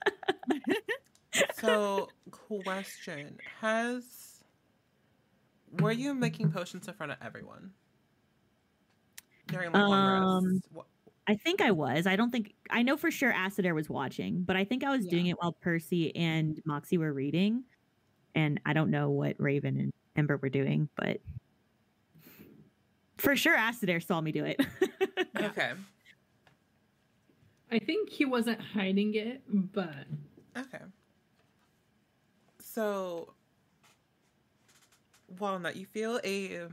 So, 1.55 2.11
question: 2.31 3.39
Has 3.61 4.45
were 5.81 5.91
you 5.91 6.15
making 6.15 6.53
potions 6.53 6.87
in 6.87 6.95
front 6.95 7.11
of 7.11 7.19
everyone 7.21 7.73
during 9.49 9.73
like 9.73 9.83
Um, 9.83 10.61
rest? 10.75 10.89
I 11.27 11.37
think 11.37 11.61
I 11.63 11.71
was. 11.71 12.07
I 12.07 12.17
don't 12.17 12.31
think 12.31 12.55
I 12.71 12.83
know 12.83 12.97
for 12.97 13.11
sure 13.11 13.33
Acidair 13.33 13.75
was 13.75 13.89
watching, 13.89 14.43
but 14.43 14.57
I 14.57 14.65
think 14.65 14.85
I 14.85 14.91
was 14.91 15.07
doing 15.07 15.27
it 15.29 15.37
while 15.41 15.53
Percy 15.53 16.15
and 16.15 16.61
Moxie 16.67 16.99
were 16.99 17.13
reading. 17.13 17.65
And 18.35 18.61
I 18.67 18.73
don't 18.73 18.91
know 18.91 19.11
what 19.11 19.37
Raven 19.39 19.79
and 19.79 19.93
Ember 20.17 20.37
were 20.37 20.49
doing, 20.51 20.89
but 20.97 21.21
for 23.17 23.37
sure 23.37 23.57
Acidair 23.57 24.05
saw 24.05 24.21
me 24.21 24.33
do 24.33 24.45
it. 24.45 24.61
Okay. 25.37 25.73
I 27.73 27.79
think 27.81 28.09
he 28.09 28.25
wasn't 28.25 28.61
hiding 28.61 29.15
it, 29.15 29.43
but 29.49 30.07
Okay. 30.57 30.79
So, 32.61 33.35
Walnut, 35.39 35.77
you 35.77 35.87
feel 35.87 36.21
a, 36.25 36.55
a 36.57 36.69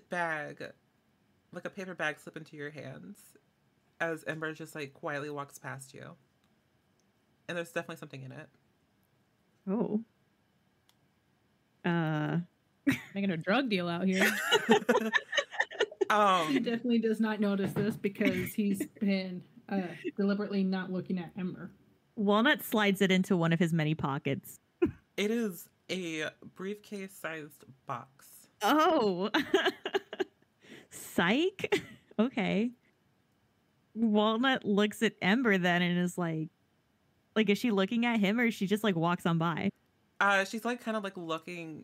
bag, 0.00 0.64
like 1.52 1.64
a 1.64 1.70
paper 1.70 1.94
bag, 1.94 2.18
slip 2.18 2.36
into 2.36 2.56
your 2.56 2.70
hands 2.70 3.18
as 4.00 4.24
Ember 4.26 4.52
just 4.52 4.74
like 4.74 4.92
quietly 4.94 5.30
walks 5.30 5.58
past 5.58 5.94
you. 5.94 6.16
And 7.48 7.56
there's 7.56 7.70
definitely 7.70 7.96
something 7.96 8.22
in 8.22 8.32
it. 8.32 8.48
oh. 9.68 10.00
Uh 11.84 12.38
Making 13.14 13.30
a 13.30 13.36
drug 13.36 13.68
deal 13.70 13.88
out 13.88 14.06
here. 14.06 14.30
Oh. 14.68 15.10
He 16.10 16.58
um, 16.58 16.62
definitely 16.62 16.98
does 16.98 17.18
not 17.18 17.40
notice 17.40 17.72
this 17.72 17.96
because 17.96 18.52
he's 18.52 18.86
been 19.00 19.42
uh, 19.70 19.80
deliberately 20.16 20.62
not 20.62 20.92
looking 20.92 21.18
at 21.18 21.30
Ember. 21.36 21.70
Walnut 22.14 22.62
slides 22.62 23.00
it 23.00 23.10
into 23.10 23.36
one 23.36 23.52
of 23.54 23.58
his 23.58 23.72
many 23.72 23.94
pockets. 23.94 24.60
it 25.16 25.30
is 25.30 25.68
a 25.90 26.26
briefcase-sized 26.54 27.64
box. 27.86 28.28
Oh. 28.64 29.30
Psych. 30.90 31.82
Okay. 32.16 32.70
Walnut 33.96 34.64
looks 34.64 35.02
at 35.02 35.14
Ember 35.20 35.58
then 35.58 35.82
and 35.82 35.98
is 35.98 36.16
like 36.16 36.48
like 37.34 37.50
is 37.50 37.58
she 37.58 37.72
looking 37.72 38.06
at 38.06 38.20
him 38.20 38.38
or 38.38 38.52
she 38.52 38.68
just 38.68 38.84
like 38.84 38.94
walks 38.94 39.26
on 39.26 39.36
by? 39.36 39.68
Uh, 40.20 40.44
she's 40.44 40.64
like 40.64 40.80
kind 40.80 40.96
of 40.96 41.02
like 41.02 41.16
looking 41.16 41.82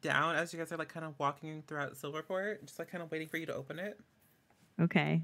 down 0.00 0.36
as 0.36 0.52
you 0.52 0.58
guys 0.60 0.70
are 0.70 0.76
like 0.76 0.88
kind 0.88 1.04
of 1.04 1.14
walking 1.18 1.64
throughout 1.66 1.94
Silverport, 1.94 2.64
just 2.64 2.78
like 2.78 2.92
kind 2.92 3.02
of 3.02 3.10
waiting 3.10 3.26
for 3.26 3.38
you 3.38 3.46
to 3.46 3.54
open 3.56 3.80
it. 3.80 3.98
Okay. 4.80 5.22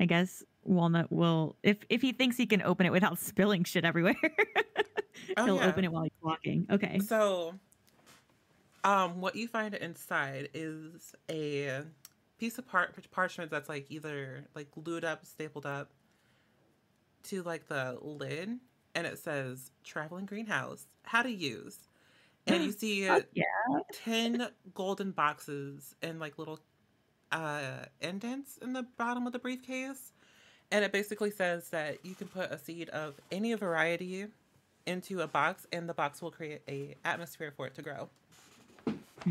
I 0.00 0.04
guess 0.06 0.42
Walnut 0.64 1.12
will 1.12 1.54
if 1.62 1.78
if 1.88 2.02
he 2.02 2.10
thinks 2.10 2.36
he 2.36 2.46
can 2.46 2.62
open 2.62 2.86
it 2.86 2.90
without 2.90 3.18
spilling 3.20 3.62
shit 3.64 3.84
everywhere. 3.84 4.16
Oh, 5.36 5.44
he'll 5.44 5.56
yeah. 5.56 5.68
open 5.68 5.84
it 5.84 5.92
while 5.92 6.02
he's 6.02 6.12
walking. 6.22 6.66
Okay. 6.70 6.98
So, 6.98 7.54
um, 8.84 9.20
what 9.20 9.34
you 9.34 9.48
find 9.48 9.74
inside 9.74 10.50
is 10.52 11.14
a 11.30 11.82
piece 12.38 12.58
of 12.58 12.68
par- 12.68 12.92
parchment 13.10 13.50
that's 13.50 13.68
like 13.68 13.86
either 13.90 14.44
like 14.54 14.70
glued 14.70 15.04
up, 15.04 15.24
stapled 15.24 15.66
up 15.66 15.90
to 17.24 17.42
like 17.42 17.66
the 17.68 17.98
lid, 18.02 18.58
and 18.94 19.06
it 19.06 19.18
says 19.18 19.70
"Traveling 19.82 20.26
Greenhouse: 20.26 20.86
How 21.04 21.22
to 21.22 21.30
Use." 21.30 21.78
And 22.46 22.62
you 22.62 22.72
see 22.78 23.04
yeah. 23.04 23.20
ten 23.92 24.48
golden 24.74 25.12
boxes 25.12 25.94
and 26.02 26.20
like 26.20 26.38
little 26.38 26.60
uh 27.32 27.86
indents 28.00 28.58
in 28.58 28.74
the 28.74 28.82
bottom 28.98 29.26
of 29.26 29.32
the 29.32 29.38
briefcase. 29.38 30.12
And 30.70 30.84
it 30.84 30.92
basically 30.92 31.30
says 31.30 31.70
that 31.70 32.04
you 32.04 32.14
can 32.14 32.26
put 32.28 32.50
a 32.50 32.58
seed 32.58 32.88
of 32.90 33.14
any 33.30 33.54
variety 33.54 34.26
into 34.86 35.20
a 35.20 35.26
box 35.26 35.66
and 35.72 35.88
the 35.88 35.94
box 35.94 36.20
will 36.20 36.30
create 36.30 36.62
a 36.68 36.96
atmosphere 37.04 37.52
for 37.56 37.66
it 37.66 37.74
to 37.76 37.82
grow. 37.82 38.08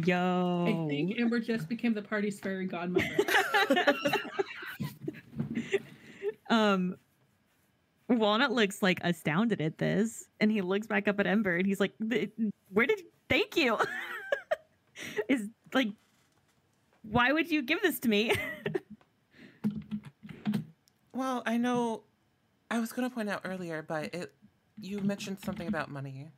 Yo. 0.06 0.66
I 0.68 0.88
think 0.90 1.20
Ember 1.20 1.40
just 1.40 1.70
became 1.70 1.94
the 1.94 2.02
party's 2.02 2.40
fairy 2.40 2.66
godmother. 2.66 3.08
um 6.50 6.96
Walnut 8.10 8.52
looks 8.52 8.82
like 8.82 9.00
astounded 9.04 9.62
at 9.62 9.78
this 9.78 10.28
and 10.40 10.52
he 10.52 10.62
looks 10.62 10.88
back 10.88 11.08
up 11.08 11.20
at 11.20 11.28
Ember 11.28 11.56
and 11.56 11.66
he's 11.66 11.80
like 11.80 11.94
where 12.72 12.86
did 12.86 13.02
thank 13.30 13.56
you 13.56 13.78
is 15.30 15.48
like 15.74 15.88
why 17.10 17.32
would 17.32 17.50
you 17.50 17.62
give 17.62 17.82
this 17.82 18.00
to 18.00 18.10
me 18.10 18.32
Well, 21.14 21.44
I 21.46 21.58
know 21.58 22.04
I 22.72 22.80
was 22.80 22.92
going 22.92 23.08
to 23.08 23.14
point 23.14 23.30
out 23.30 23.42
earlier, 23.46 23.84
but 23.84 24.14
it 24.16 24.34
you 24.80 25.00
mentioned 25.00 25.38
something 25.46 25.68
about 25.68 25.92
money 25.92 26.32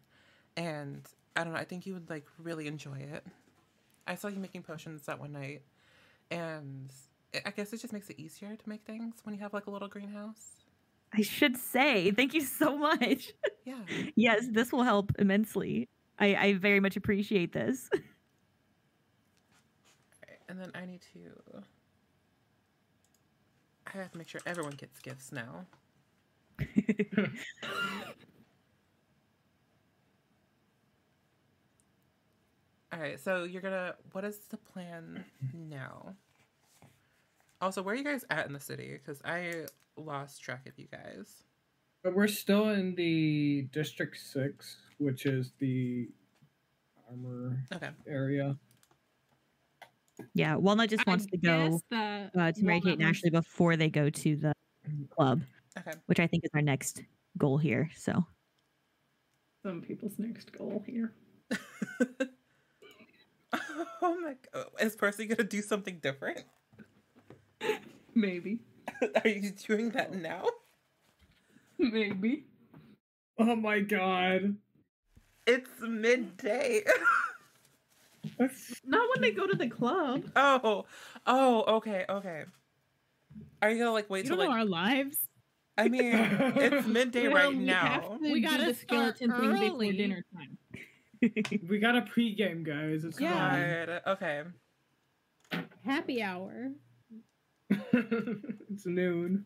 and 0.58 1.02
I 1.36 1.44
don't 1.44 1.54
know, 1.54 1.60
I 1.60 1.64
think 1.64 1.86
you 1.86 1.94
would 1.94 2.10
like 2.10 2.26
really 2.38 2.68
enjoy 2.68 2.98
it. 2.98 3.26
I 4.08 4.16
saw 4.16 4.28
you 4.28 4.40
making 4.40 4.64
potions 4.64 5.04
that 5.06 5.20
one 5.20 5.32
night 5.34 5.62
and 6.32 6.92
I- 7.46 7.52
guess 7.52 7.74
it 7.74 7.82
just 7.82 7.94
makes 7.94 8.10
it 8.10 8.20
easier 8.20 8.56
to 8.56 8.70
make 8.70 8.84
things 8.86 9.16
when 9.24 9.36
you 9.36 9.42
have 9.42 9.54
like 9.54 9.66
a 9.68 9.72
little 9.72 9.88
greenhouse. 9.88 10.52
I 11.14 11.22
should 11.22 11.58
say 11.58 12.12
thank 12.12 12.34
you 12.34 12.42
so 12.42 12.78
much 12.78 13.32
Yeah. 13.66 13.80
yes 14.16 14.46
this 14.52 14.72
will 14.72 14.84
help 14.84 15.12
immensely 15.18 15.88
I, 16.20 16.36
I 16.36 16.54
very 16.54 16.80
much 16.80 16.96
appreciate 16.98 17.54
this 17.54 17.90
And 20.48 20.60
then 20.60 20.72
I 20.76 20.86
need 20.86 21.02
to. 21.14 21.64
I 23.88 23.98
have 23.98 24.12
to 24.12 24.18
make 24.18 24.28
sure 24.28 24.42
everyone 24.46 24.74
gets 24.74 25.00
gifts 25.00 25.32
now. 25.32 25.66
All 32.96 33.02
right, 33.02 33.20
so 33.20 33.44
you're 33.44 33.62
gonna. 33.62 33.96
What 34.14 34.24
is 34.24 34.38
the 34.50 34.56
plan 34.56 35.26
now? 35.54 36.16
Also, 37.60 37.82
where 37.84 37.94
are 37.94 37.98
you 37.98 38.06
guys 38.06 38.24
at 38.30 38.48
in 38.48 38.54
the 38.54 38.60
city? 38.60 38.94
Because 38.94 39.22
I 39.26 39.66
lost 39.98 40.42
track 40.42 40.66
of 40.66 40.80
you 40.80 40.88
guys. 40.90 41.44
But 42.06 42.16
we're 42.16 42.28
still 42.28 42.70
in 42.70 42.96
the 42.96 43.64
District 43.74 44.16
Six, 44.18 44.78
which 44.98 45.26
is 45.26 45.52
the 45.60 46.08
armor 47.10 47.62
Okay. 47.74 47.90
area. 48.08 48.56
yeah, 50.34 50.56
Walnut 50.56 50.90
just 50.90 51.04
I 51.06 51.12
wants 51.12 51.26
to 51.26 51.38
go 51.38 51.82
the 51.90 52.32
uh, 52.38 52.52
to 52.54 52.64
Mary 52.64 52.80
Kate 52.80 52.94
and 52.94 53.02
Walnut 53.02 53.10
Ashley 53.10 53.30
before 53.30 53.76
they 53.76 53.90
go 53.90 54.10
to 54.10 54.36
the 54.38 54.54
club, 55.10 55.42
Okay. 55.78 55.92
which 56.06 56.22
I 56.22 56.28
think 56.28 56.46
is 56.46 56.52
our 56.54 56.62
next 56.62 57.02
goal 57.38 57.58
here. 57.58 57.90
So 57.98 58.24
Some 59.64 59.82
people's 59.82 60.18
next 60.18 60.54
goal 60.54 60.82
here. 60.88 61.12
oh 64.02 64.18
my 64.22 64.36
god. 64.54 64.66
Is 64.80 64.96
Percy 64.96 65.26
gonna 65.26 65.44
do 65.48 65.62
something 65.62 66.00
different? 66.02 66.44
Maybe. 68.14 68.60
Are 69.24 69.30
you 69.30 69.52
doing 69.52 69.90
that 69.92 70.14
now? 70.14 70.46
Maybe. 71.78 72.46
Oh 73.38 73.56
my 73.56 73.80
god. 73.82 74.56
It's 75.48 75.70
midday. 75.82 76.84
Not 78.86 79.10
when 79.10 79.22
they 79.22 79.32
go 79.32 79.46
to 79.48 79.56
the 79.56 79.68
club. 79.70 80.24
oh. 80.36 80.86
Oh, 81.28 81.64
okay, 81.78 82.06
okay. 82.10 82.46
Are 83.62 83.70
you 83.70 83.78
gonna 83.78 83.92
like 83.92 84.10
wait 84.10 84.26
You 84.26 84.30
till 84.32 84.38
don't 84.38 84.46
know 84.46 84.52
like 84.52 84.60
our 84.62 84.66
lives. 84.66 85.18
I 85.78 85.90
mean 85.90 86.14
it's 86.14 86.88
midday 86.88 87.28
Well, 87.28 87.50
right 87.50 87.58
we 87.58 87.66
now. 87.66 87.86
have 87.86 88.04
to 88.22 88.32
We 88.32 88.40
gotta 88.42 88.66
the 88.68 88.74
start 88.74 89.18
skeleton 89.18 89.32
thing 89.32 89.52
before 89.52 89.68
early. 89.76 89.98
dinner 89.98 90.24
time. 90.34 90.58
we 91.68 91.80
got 91.80 91.96
a 91.96 92.02
pregame, 92.02 92.64
guys. 92.64 93.04
It's 93.04 93.20
Yeah. 93.20 93.86
God, 93.86 94.02
Okay. 94.14 94.44
Happy 95.86 96.22
hour. 96.22 96.72
it's 97.70 98.86
noon. 98.86 99.46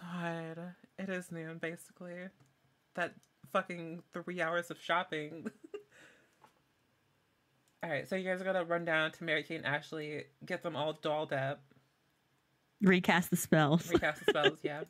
God. 0.00 0.74
It 0.98 1.08
is 1.08 1.32
noon 1.32 1.58
basically. 1.58 2.28
That 2.94 3.14
fucking 3.52 4.02
three 4.12 4.40
hours 4.40 4.70
of 4.70 4.80
shopping. 4.80 5.46
Alright, 7.84 8.08
so 8.08 8.14
you 8.14 8.24
guys 8.24 8.40
are 8.40 8.44
gonna 8.44 8.64
run 8.64 8.84
down 8.84 9.10
to 9.12 9.24
Mary 9.24 9.42
Kate 9.42 9.56
and 9.56 9.66
Ashley, 9.66 10.24
get 10.46 10.62
them 10.62 10.76
all 10.76 10.92
dolled 10.92 11.32
up, 11.32 11.60
recast 12.80 13.30
the 13.30 13.36
spells 13.36 13.90
recast 13.90 14.24
the 14.24 14.30
spells, 14.30 14.58
yeah. 14.62 14.82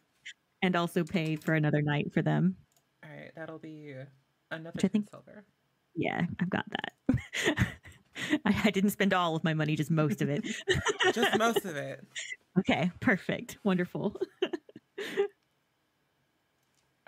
and 0.60 0.76
also 0.76 1.02
pay 1.02 1.36
for 1.36 1.54
another 1.54 1.80
night 1.80 2.12
for 2.12 2.20
them. 2.20 2.54
Alright, 3.02 3.30
that'll 3.34 3.58
be 3.58 3.94
another 4.52 4.74
Which 4.74 4.84
I 4.84 4.88
think- 4.88 5.08
silver. 5.10 5.44
Yeah, 5.94 6.24
I've 6.40 6.48
got 6.50 6.64
that. 6.70 7.66
I, 8.46 8.62
I 8.64 8.70
didn't 8.70 8.90
spend 8.90 9.12
all 9.12 9.36
of 9.36 9.44
my 9.44 9.52
money, 9.54 9.76
just 9.76 9.90
most 9.90 10.22
of 10.22 10.28
it. 10.30 10.44
Just 11.12 11.36
most 11.38 11.64
of 11.66 11.76
it. 11.76 12.02
okay, 12.58 12.90
perfect, 13.00 13.58
wonderful. 13.64 14.16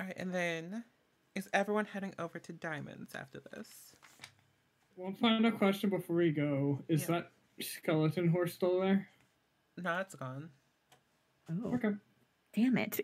Alright, 0.01 0.17
and 0.19 0.35
then 0.35 0.85
is 1.35 1.49
everyone 1.55 1.85
heading 1.87 2.13
over 2.19 2.39
to 2.41 2.53
Diamonds 2.53 3.15
after 3.15 3.41
this? 3.53 3.69
One 4.97 5.15
final 5.15 5.51
question 5.53 5.89
before 5.91 6.17
we 6.17 6.31
go. 6.31 6.83
Is 6.89 7.03
Yeah. 7.03 7.07
that 7.21 7.31
skeleton 7.61 8.29
horse 8.29 8.53
still 8.55 8.81
there? 8.81 9.09
No, 9.79 9.99
it's 9.99 10.15
gone. 10.15 10.51
Oh, 11.51 11.75
Okay. 11.75 11.91
damn 12.55 12.77
it! 12.79 13.01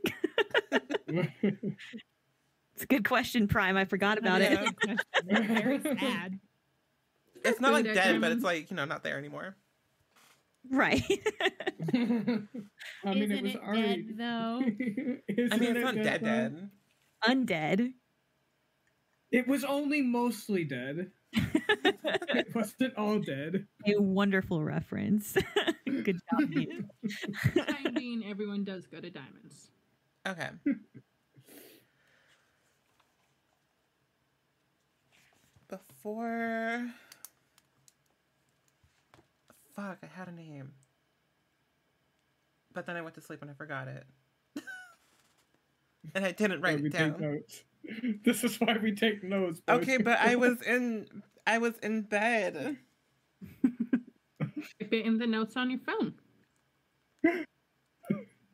It's 2.81 2.85
a 2.87 2.97
good 2.97 3.07
question, 3.07 3.47
Prime. 3.47 3.77
I 3.77 3.85
forgot 3.85 4.17
about 4.17 4.41
Yeah. 4.41 4.65
it. 4.89 5.01
Very 5.47 5.81
sad. 5.83 6.41
It's 7.45 7.61
not 7.61 7.75
like 7.75 7.85
dead, 7.85 8.19
but 8.23 8.33
it's 8.33 8.43
like, 8.43 8.71
you 8.71 8.77
know, 8.77 8.87
not 8.87 9.03
there 9.03 9.19
anymore. 9.19 9.55
Right. 10.71 11.03
I 11.93 11.99
mean, 11.99 12.49
Isn't 13.05 13.33
it 13.33 13.43
was 13.43 13.55
it 13.55 13.61
already. 13.63 14.03
dead 14.03 14.17
though? 14.17 14.61
I 14.63 15.59
mean, 15.59 15.77
it's 15.77 15.85
not 15.85 15.95
dead, 15.95 16.21
though? 16.23 16.25
dead. 16.25 16.71
Undead. 17.29 17.93
It 19.31 19.47
was 19.47 19.63
only 19.63 20.01
mostly 20.01 20.65
dead. 20.65 21.11
It 21.35 22.55
wasn't 22.55 22.97
all 22.97 23.19
dead. 23.19 23.67
A 23.87 24.01
wonderful 24.01 24.65
reference. 24.65 25.37
good 25.87 26.19
job, 26.33 26.51
you. 26.51 26.85
For 27.43 27.49
the 27.51 27.61
time 27.61 27.93
being, 27.95 28.25
everyone 28.25 28.65
does 28.65 28.87
go 28.87 29.03
to 29.03 29.11
diamonds. 29.11 29.69
Okay. 30.27 30.49
Before. 35.71 36.91
Fuck, 39.77 39.99
I 40.03 40.07
had 40.07 40.27
a 40.27 40.33
name. 40.33 40.73
But 42.75 42.87
then 42.87 42.97
I 42.97 43.03
went 43.03 43.15
to 43.15 43.21
sleep 43.21 43.41
and 43.43 43.51
I 43.51 43.55
forgot 43.55 43.87
it. 43.87 44.05
and 46.15 46.25
I 46.25 46.33
didn't 46.33 46.61
Why 46.61 46.75
write 46.75 46.85
it 46.85 46.93
down. 46.93 47.43
This 48.25 48.45
is 48.45 48.61
why 48.61 48.77
we 48.77 48.95
take 48.95 49.25
notes. 49.25 49.63
Okay, 49.69 49.97
but 49.97 50.19
I 50.19 50.37
was 50.37 50.61
in 50.61 51.07
I 51.47 51.57
was 51.59 51.79
in 51.79 52.03
bed. 52.03 52.77
Type 53.63 54.93
it 54.93 55.07
in 55.07 55.17
the 55.17 55.27
notes 55.27 55.57
on 55.57 55.71
your 55.71 55.81
phone. 55.81 56.15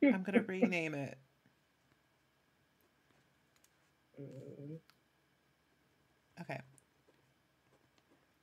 I'm 0.01 0.23
gonna 0.23 0.43
rename 0.47 0.95
it. 0.95 1.17
Uh, 4.17 4.77
Okay. 6.41 6.59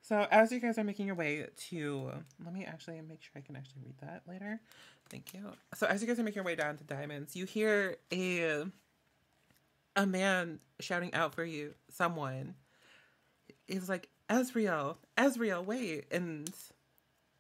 So 0.07 0.27
as 0.31 0.53
you 0.53 0.61
guys 0.61 0.77
are 0.77 0.85
making 0.85 1.07
your 1.07 1.15
way 1.15 1.47
to, 1.71 2.13
let 2.45 2.53
me 2.53 2.67
actually 2.67 3.01
make 3.01 3.23
sure 3.23 3.33
I 3.37 3.41
can 3.41 3.57
actually 3.57 3.81
read 3.87 3.95
that 4.03 4.21
later. 4.29 4.61
Thank 5.09 5.33
you. 5.33 5.41
So 5.77 5.87
as 5.87 6.03
you 6.03 6.07
guys 6.07 6.21
are 6.21 6.23
making 6.23 6.37
your 6.37 6.45
way 6.45 6.57
down 6.57 6.77
to 6.77 6.85
Diamonds, 6.85 7.35
you 7.35 7.47
hear 7.47 7.97
a 8.13 8.67
a 9.97 10.07
man 10.07 10.59
shouting 10.79 11.15
out 11.15 11.35
for 11.35 11.43
you. 11.43 11.73
Someone 11.89 12.55
is 13.67 13.89
like, 13.89 14.11
Ezreal, 14.29 14.97
Ezreal, 15.17 15.65
wait, 15.65 16.05
and 16.11 16.51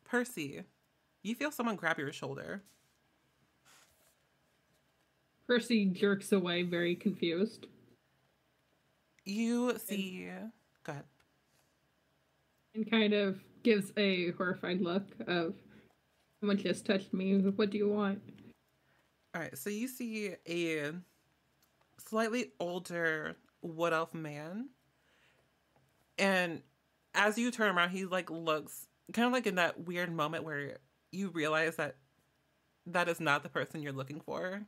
Percy. 0.04 0.62
You 1.22 1.34
feel 1.34 1.50
someone 1.50 1.76
grab 1.76 1.98
your 1.98 2.12
shoulder. 2.12 2.62
Percy 5.46 5.84
jerks 5.84 6.32
away, 6.32 6.62
very 6.62 6.94
confused. 6.94 7.66
You 9.26 9.76
see, 9.84 10.30
go 10.82 10.92
ahead. 10.92 11.04
And 12.74 12.90
kind 12.90 13.12
of 13.12 13.38
gives 13.62 13.92
a 13.96 14.32
horrified 14.32 14.80
look 14.80 15.04
of 15.26 15.54
someone 16.40 16.58
just 16.58 16.84
touched 16.84 17.14
me. 17.14 17.38
What 17.38 17.70
do 17.70 17.78
you 17.78 17.88
want? 17.88 18.20
All 19.34 19.40
right, 19.40 19.56
so 19.56 19.70
you 19.70 19.88
see 19.88 20.34
a 20.48 20.92
slightly 21.98 22.52
older 22.60 23.36
wood 23.62 23.92
elf 23.92 24.14
man, 24.14 24.68
and 26.18 26.62
as 27.14 27.38
you 27.38 27.50
turn 27.50 27.74
around, 27.76 27.90
he 27.90 28.04
like 28.04 28.30
looks 28.30 28.86
kind 29.12 29.26
of 29.26 29.32
like 29.32 29.46
in 29.46 29.56
that 29.56 29.86
weird 29.86 30.12
moment 30.12 30.44
where 30.44 30.78
you 31.12 31.30
realize 31.30 31.76
that 31.76 31.96
that 32.86 33.08
is 33.08 33.20
not 33.20 33.42
the 33.42 33.48
person 33.48 33.82
you're 33.82 33.92
looking 33.92 34.20
for, 34.20 34.62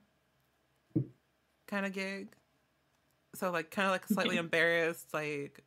kind 1.67 1.87
of 1.87 1.93
gig. 1.93 2.29
So 3.35 3.51
like, 3.51 3.71
kind 3.71 3.87
of 3.87 3.93
like 3.93 4.07
slightly 4.09 4.39
embarrassed, 4.39 5.13
like, 5.13 5.63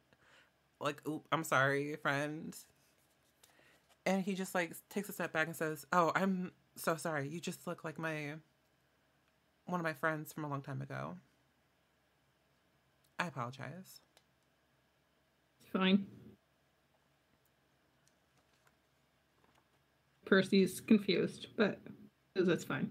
like, 0.79 1.01
oop, 1.07 1.27
I'm 1.31 1.43
sorry, 1.43 1.95
friend. 1.97 2.55
And 4.05 4.23
he 4.23 4.33
just 4.33 4.55
like 4.55 4.75
takes 4.89 5.09
a 5.09 5.13
step 5.13 5.33
back 5.33 5.47
and 5.47 5.55
says, 5.55 5.85
"Oh, 5.91 6.11
I'm 6.15 6.51
so 6.75 6.95
sorry. 6.95 7.27
You 7.27 7.39
just 7.39 7.67
look 7.67 7.83
like 7.83 7.99
my 7.99 8.35
one 9.65 9.79
of 9.79 9.83
my 9.83 9.93
friends 9.93 10.33
from 10.33 10.45
a 10.45 10.49
long 10.49 10.61
time 10.61 10.81
ago. 10.81 11.15
I 13.19 13.27
apologize. 13.27 14.01
It's 15.61 15.69
fine. 15.71 16.05
Percy's 20.25 20.79
confused, 20.79 21.47
but 21.57 21.79
that's 22.35 22.63
fine. 22.63 22.89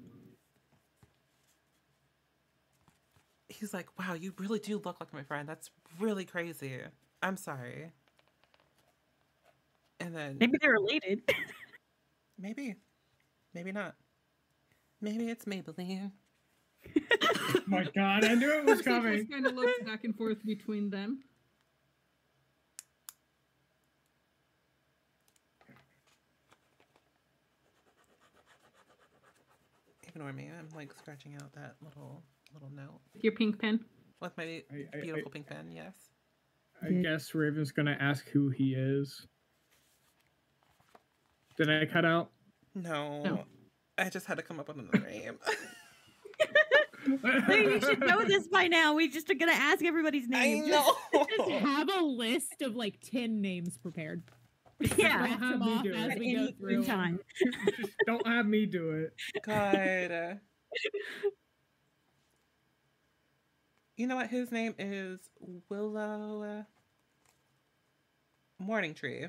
He's 3.49 3.73
like, 3.73 3.89
wow, 3.99 4.15
you 4.15 4.35
really 4.39 4.59
do 4.59 4.81
look 4.85 5.01
like 5.01 5.13
my 5.13 5.23
friend. 5.23 5.49
That's 5.49 5.71
really 5.99 6.25
crazy. 6.25 6.81
I'm 7.23 7.37
sorry. 7.37 7.91
And 10.01 10.15
then 10.15 10.37
Maybe 10.39 10.59
they're 10.61 10.73
related. 10.73 11.23
maybe, 12.39 12.77
maybe 13.55 13.73
not. 13.73 13.95
Maybe 15.01 15.29
it's 15.29 15.45
Maybelline. 15.45 16.13
oh 16.87 17.61
my 17.67 17.85
god, 17.95 18.25
I 18.25 18.35
knew 18.35 18.51
it 18.59 18.65
was 18.65 18.83
coming. 18.83 19.27
kind 19.27 19.47
of 19.47 19.55
looks 19.55 19.83
back 19.85 20.05
and 20.05 20.17
forth 20.17 20.45
between 20.45 20.91
them. 20.91 21.21
ignore 30.07 30.33
me. 30.33 30.51
I'm 30.59 30.69
like 30.77 30.93
scratching 30.99 31.35
out 31.37 31.53
that 31.55 31.77
little 31.83 32.23
little 32.53 32.71
note 32.71 33.01
Your 33.15 33.33
pink 33.33 33.59
pen. 33.61 33.81
with 34.21 34.37
my 34.37 34.45
I, 34.45 34.63
I, 34.97 35.01
beautiful 35.01 35.31
pink 35.31 35.47
pen. 35.47 35.71
Yes. 35.71 35.95
I, 36.83 36.87
I 36.89 36.91
guess 37.03 37.35
Raven's 37.35 37.73
gonna 37.73 37.97
ask 37.99 38.29
who 38.29 38.49
he 38.51 38.75
is. 38.75 39.27
Did 41.57 41.71
I 41.71 41.87
cut 41.87 42.05
out? 42.05 42.31
No. 42.75 43.23
No. 43.23 43.45
I 43.97 44.09
just 44.09 44.27
had 44.27 44.37
to 44.37 44.43
come 44.43 44.61
up 44.61 44.69
with 44.69 44.79
another 44.79 45.01
name. 45.07 45.39
Hey, 47.47 47.63
you 47.63 47.81
should 47.81 48.01
know 48.01 48.23
this 48.25 48.49
by 48.49 48.67
now. 48.67 48.93
We 48.93 49.09
just 49.09 49.31
are 49.31 49.35
gonna 49.35 49.53
ask 49.53 49.83
everybody's 49.83 50.29
name. 50.29 50.65
I 50.65 50.67
name. 50.67 50.71
know. 50.71 50.95
Just 51.39 51.51
have 51.65 51.89
a 51.97 52.03
list 52.03 52.61
of 52.61 52.77
like 52.77 52.99
10 53.01 53.41
names 53.41 53.79
prepared. 53.79 54.23
Yeah. 54.97 55.23
Rattle 55.23 55.39
them 55.39 55.61
Have 55.61 55.61
me 55.61 55.73
off 55.77 55.83
do 55.85 55.91
it. 55.93 55.97
as 55.97 56.11
At 56.13 56.19
we 56.19 56.35
go 56.35 56.49
through. 56.61 56.85
time. 56.85 57.21
Just 57.81 57.93
don't 58.07 58.27
have 58.27 58.47
me 58.47 58.67
do 58.67 58.91
it. 58.91 59.15
God. 59.43 60.41
You 63.99 64.07
know 64.07 64.15
what? 64.15 64.31
His 64.31 64.53
name 64.53 64.77
is 64.79 65.19
Willow 65.69 66.65
Morning 68.61 68.95
Tree. 68.95 69.27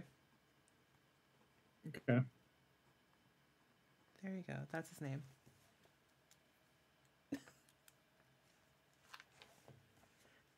Okay. 1.88 2.20
There 4.22 4.32
you 4.32 4.44
go. 4.48 4.54
That's 4.72 4.88
his 4.90 5.02
name. 5.02 5.24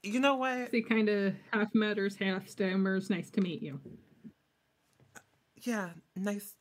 You 0.03 0.19
know 0.19 0.35
what? 0.35 0.71
He 0.73 0.81
kind 0.81 1.07
of 1.07 1.33
half 1.53 1.69
mutters, 1.73 2.17
half 2.17 2.49
stammers. 2.49 3.09
Nice 3.09 3.29
to 3.29 3.39
meet 3.39 3.63
you. 3.63 3.79
Yeah, 5.55 5.91
nice 6.17 6.55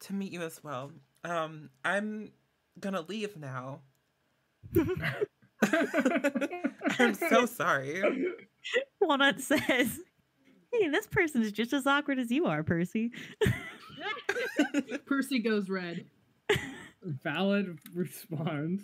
to 0.00 0.12
meet 0.12 0.32
you 0.32 0.42
as 0.42 0.64
well. 0.64 0.90
Um, 1.22 1.70
I'm 1.84 2.32
gonna 2.80 3.02
leave 3.02 3.36
now. 3.36 3.82
I'm 6.98 7.14
so 7.14 7.46
sorry. 7.46 8.02
Walnut 9.00 9.40
says, 9.40 10.00
"Hey, 10.72 10.88
this 10.88 11.06
person 11.06 11.42
is 11.42 11.52
just 11.52 11.72
as 11.72 11.86
awkward 11.86 12.18
as 12.18 12.30
you 12.30 12.46
are, 12.46 12.62
Percy." 12.62 13.12
Percy 15.06 15.38
goes 15.38 15.68
red. 15.68 16.06
Valid 17.02 17.78
response. 17.94 18.82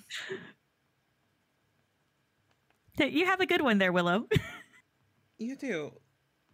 Hey, 2.97 3.09
You 3.09 3.27
have 3.27 3.41
a 3.41 3.47
good 3.47 3.63
one 3.63 3.79
there, 3.79 3.93
Willow. 3.93 4.29
You 5.39 5.57
do, 5.57 5.93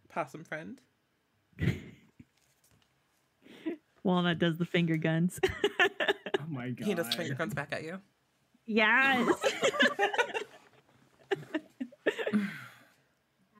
possum 0.08 0.44
friend. 0.44 0.80
Walnut 4.02 4.38
does 4.38 4.56
the 4.56 4.64
finger 4.64 4.96
guns. 4.96 5.38
Oh 6.40 6.44
my 6.48 6.70
god. 6.70 6.86
He 6.86 6.94
does 6.94 7.14
finger 7.14 7.34
guns 7.34 7.52
back 7.52 7.72
at 7.72 7.82
you. 7.82 8.00
Yes. 8.68 9.28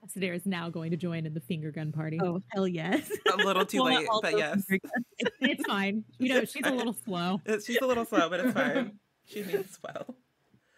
Asadare 0.05 0.35
is 0.35 0.45
now 0.45 0.69
going 0.69 0.91
to 0.91 0.97
join 0.97 1.25
in 1.25 1.33
the 1.33 1.39
finger 1.39 1.71
gun 1.71 1.91
party. 1.91 2.19
oh 2.21 2.41
hell 2.49 2.67
yes. 2.67 3.09
A 3.31 3.37
little 3.37 3.65
too 3.65 3.79
Walnut 3.79 3.99
late, 3.99 4.09
but 4.21 4.37
yes. 4.37 4.65
finger. 4.65 4.89
It's, 5.17 5.31
it's 5.41 5.65
fine. 5.65 6.03
You 6.17 6.33
know, 6.33 6.45
she's 6.45 6.65
a 6.65 6.71
little 6.71 6.93
slow. 6.93 7.41
She's 7.65 7.79
a 7.81 7.85
little 7.85 8.05
slow, 8.05 8.29
but 8.29 8.39
it's 8.39 8.53
fine. 8.53 8.99
She 9.25 9.43
means 9.43 9.77
well. 9.83 10.15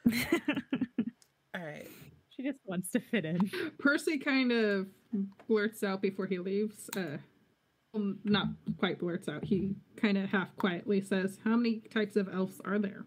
All 1.56 1.62
right. 1.64 1.88
She 2.30 2.44
just 2.44 2.60
wants 2.66 2.92
to 2.92 3.00
fit 3.00 3.26
in. 3.26 3.50
Percy 3.80 4.18
kind 4.18 4.52
of 4.52 4.88
blurts 5.48 5.84
out 5.84 6.02
before 6.02 6.26
he 6.26 6.40
leaves. 6.40 6.90
Uh, 6.96 7.18
well, 7.94 8.16
not 8.24 8.48
quite 8.78 9.00
blurts 9.00 9.30
out. 9.30 9.46
He 9.46 9.76
kind 9.96 10.18
of 10.18 10.30
half 10.30 10.56
quietly 10.58 11.02
says, 11.02 11.38
"How 11.44 11.56
many 11.56 11.82
types 11.94 12.16
of 12.16 12.28
elves 12.34 12.60
are 12.66 12.80
there?" 12.80 13.06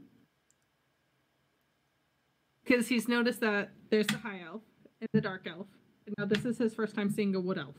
Because 2.65 2.89
he's 2.89 3.09
noticed 3.09 3.41
that 3.41 3.71
there's 3.91 4.07
the 4.07 4.19
high 4.19 4.41
elf 4.47 4.63
and 5.01 5.09
the 5.13 5.21
dark 5.21 5.47
elf. 5.47 5.67
And 6.07 6.15
now 6.19 6.25
this 6.25 6.45
is 6.45 6.59
his 6.59 6.75
first 6.75 6.95
time 6.95 7.11
seeing 7.11 7.35
a 7.35 7.41
wood 7.41 7.59
elf. 7.59 7.75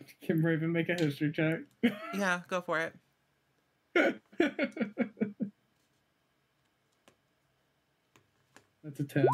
Can 0.22 0.42
Raven 0.42 0.72
make 0.72 0.88
a 0.88 0.94
history 0.94 1.32
check? 1.32 1.60
Yeah, 2.14 2.40
go 2.48 2.60
for 2.60 2.78
it. 2.80 2.94
That's 8.82 9.00
a 9.00 9.04
10. 9.04 9.26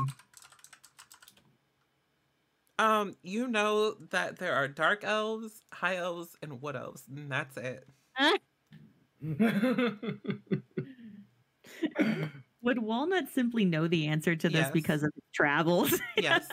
Um, 2.78 3.16
you 3.22 3.48
know 3.48 3.94
that 4.10 4.38
there 4.38 4.54
are 4.54 4.68
dark 4.68 5.02
elves, 5.04 5.62
high 5.72 5.96
elves, 5.96 6.36
and 6.42 6.60
wood 6.60 6.76
elves, 6.76 7.04
and 7.08 7.32
that's 7.32 7.56
it. 7.56 7.88
Would 12.62 12.78
Walnut 12.80 13.28
simply 13.32 13.64
know 13.64 13.86
the 13.86 14.06
answer 14.06 14.34
to 14.34 14.48
this 14.48 14.58
Yes. 14.62 14.70
because 14.72 15.02
of 15.02 15.10
his 15.14 15.24
travels? 15.32 16.00
Yes. 16.16 16.48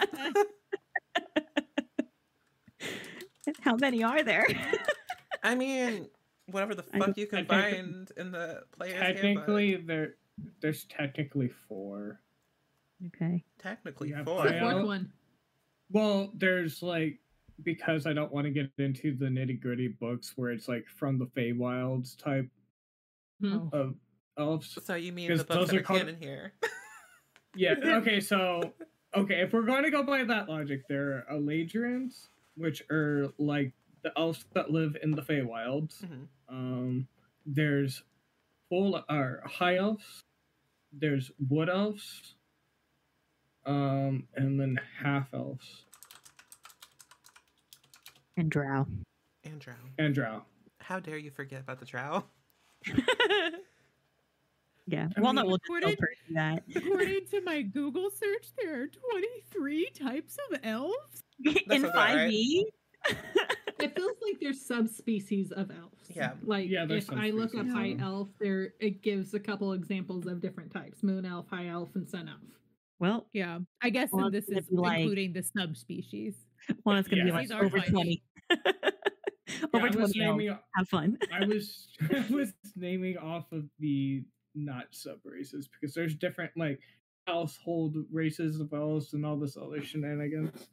How 3.61 3.75
many 3.75 4.03
are 4.03 4.23
there? 4.23 4.45
I 5.43 5.55
mean, 5.55 6.07
whatever 6.51 6.75
the 6.75 6.83
fuck 6.93 6.99
don't- 7.07 7.17
you 7.17 7.27
can 7.27 7.45
find 7.45 8.11
in 8.17 8.31
the 8.31 8.63
player's 8.77 8.93
handbook. 9.01 9.21
technically, 9.23 9.75
there, 9.77 10.15
there's 10.61 10.85
technically 10.85 11.49
four. 11.67 12.19
okay. 13.07 13.43
Technically 13.59 14.09
Yeah, 14.11 14.23
four. 14.23 14.47
The 14.47 14.59
fourth 14.59 14.85
one. 14.85 15.11
Well, 15.91 16.31
there's 16.35 16.81
like 16.81 17.19
because 17.63 18.05
I 18.07 18.13
don't 18.13 18.31
want 18.31 18.45
to 18.45 18.51
get 18.51 18.71
into 18.79 19.15
the 19.15 19.25
nitty 19.25 19.61
gritty 19.61 19.87
books 19.89 20.33
where 20.35 20.51
it's 20.51 20.67
like 20.67 20.85
from 20.87 21.17
the 21.19 21.25
Feywilds 21.27 22.17
type 22.17 22.49
Hmm. 23.41 23.53
Oh. 23.53 23.69
of 23.73 23.95
elves. 24.37 24.77
So 24.83 24.95
you 24.95 25.11
mean 25.13 25.29
the 25.29 25.43
books 25.43 25.49
those 25.55 25.67
that 25.69 25.77
are 25.77 25.79
are 25.79 25.99
canon 25.99 26.17
here? 26.19 26.53
Yeah. 27.55 27.75
Okay. 27.83 28.19
So, 28.19 28.73
okay, 29.15 29.41
if 29.41 29.53
we're 29.53 29.61
going 29.61 29.83
to 29.83 29.91
go 29.91 30.01
by 30.01 30.23
that 30.23 30.49
logic, 30.49 30.81
there 30.89 31.23
are 31.29 31.37
Eladrians, 31.37 32.29
which 32.57 32.81
are 32.89 33.27
like 33.37 33.73
the 34.01 34.11
elves 34.17 34.45
that 34.53 34.71
live 34.71 34.97
in 35.03 35.11
the 35.11 35.21
Feywilds. 35.21 36.03
Mhm. 36.03 36.27
Um, 36.49 37.07
there's 37.45 38.01
full 38.69 39.03
or 39.07 39.43
high 39.45 39.75
elves. 39.75 40.23
There's 40.91 41.31
wood 41.47 41.69
elves. 41.69 42.35
Um, 43.67 44.27
and 44.35 44.59
then 44.59 44.77
half 45.01 45.31
elves 45.33 45.85
And 48.35 48.49
Drow. 48.49 48.87
And 49.43 49.59
drow. 49.61 49.73
and 49.99 50.13
drow. 50.15 50.43
How 50.79 50.99
dare 50.99 51.17
you 51.17 51.29
forget 51.31 51.61
about 51.61 51.79
the 51.79 51.85
drow? 51.85 52.25
yeah. 54.87 55.07
I 55.17 55.21
Walnut 55.21 55.45
mean, 55.45 55.51
will 55.51 55.57
just 55.57 55.67
tell 55.81 55.91
according- 55.91 56.33
that. 56.33 56.63
According 56.75 57.25
to 57.31 57.41
my 57.41 57.61
Google 57.61 58.09
search, 58.11 58.47
there 58.61 58.83
are 58.83 58.87
23 58.87 59.89
types 59.91 60.37
of 60.51 60.59
elves. 60.63 61.23
In 61.45 61.83
5e? 61.83 62.63
It 63.79 63.95
feels 63.95 64.17
like 64.21 64.39
there's 64.39 64.65
subspecies 64.65 65.51
of 65.51 65.69
elves. 65.71 66.07
Yeah. 66.09 66.33
Like 66.43 66.69
Yeah, 66.69 66.85
if 66.89 67.11
I 67.11 67.31
look 67.31 67.53
up 67.55 67.65
subspecies. 67.67 67.73
high 67.73 67.95
elf, 68.05 68.29
there 68.39 68.73
it 68.79 69.01
gives 69.01 69.33
a 69.33 69.39
couple 69.39 69.73
examples 69.73 70.25
of 70.25 70.41
different 70.41 70.71
types: 70.71 71.03
moon 71.03 71.25
elf, 71.25 71.47
high 71.49 71.67
elf, 71.67 71.89
and 71.95 72.07
sun 72.09 72.29
elf. 72.29 72.39
Well, 72.99 73.27
Yeah, 73.33 73.59
I 73.81 73.89
guess 73.89 74.09
Well, 74.13 74.31
this 74.31 74.47
is 74.47 74.67
be 74.69 74.75
like- 74.77 74.99
including 75.01 75.33
the 75.33 75.43
subspecies. 75.43 76.35
Walnut's 76.85 77.09
going 77.09 77.25
to 77.25 77.31
Yeah. 77.33 77.41
be 77.41 77.47
like 77.49 77.51
over 77.51 77.79
fine. 77.81 77.89
20. 77.89 78.23
Yeah, 79.45 79.65
over 79.73 79.87
I 79.87 79.89
was 79.89 80.13
20 80.13 80.23
elves. 80.23 80.37
naming. 80.39 80.57
Have 80.77 80.87
fun. 80.89 81.17
I 81.33 81.45
was 81.45 81.87
I 82.01 82.25
was 82.29 82.53
naming 82.75 83.17
off 83.17 83.51
of 83.51 83.63
the 83.79 84.23
not 84.55 84.85
sub 84.91 85.19
races 85.23 85.67
because 85.67 85.93
there's 85.93 86.15
different 86.15 86.51
like 86.55 86.79
household 87.27 87.95
races 88.11 88.59
of 88.59 88.73
elves 88.73 89.13
and 89.13 89.25
all 89.25 89.37
this 89.37 89.57
other 89.57 89.83
shenanigans. 89.83 90.67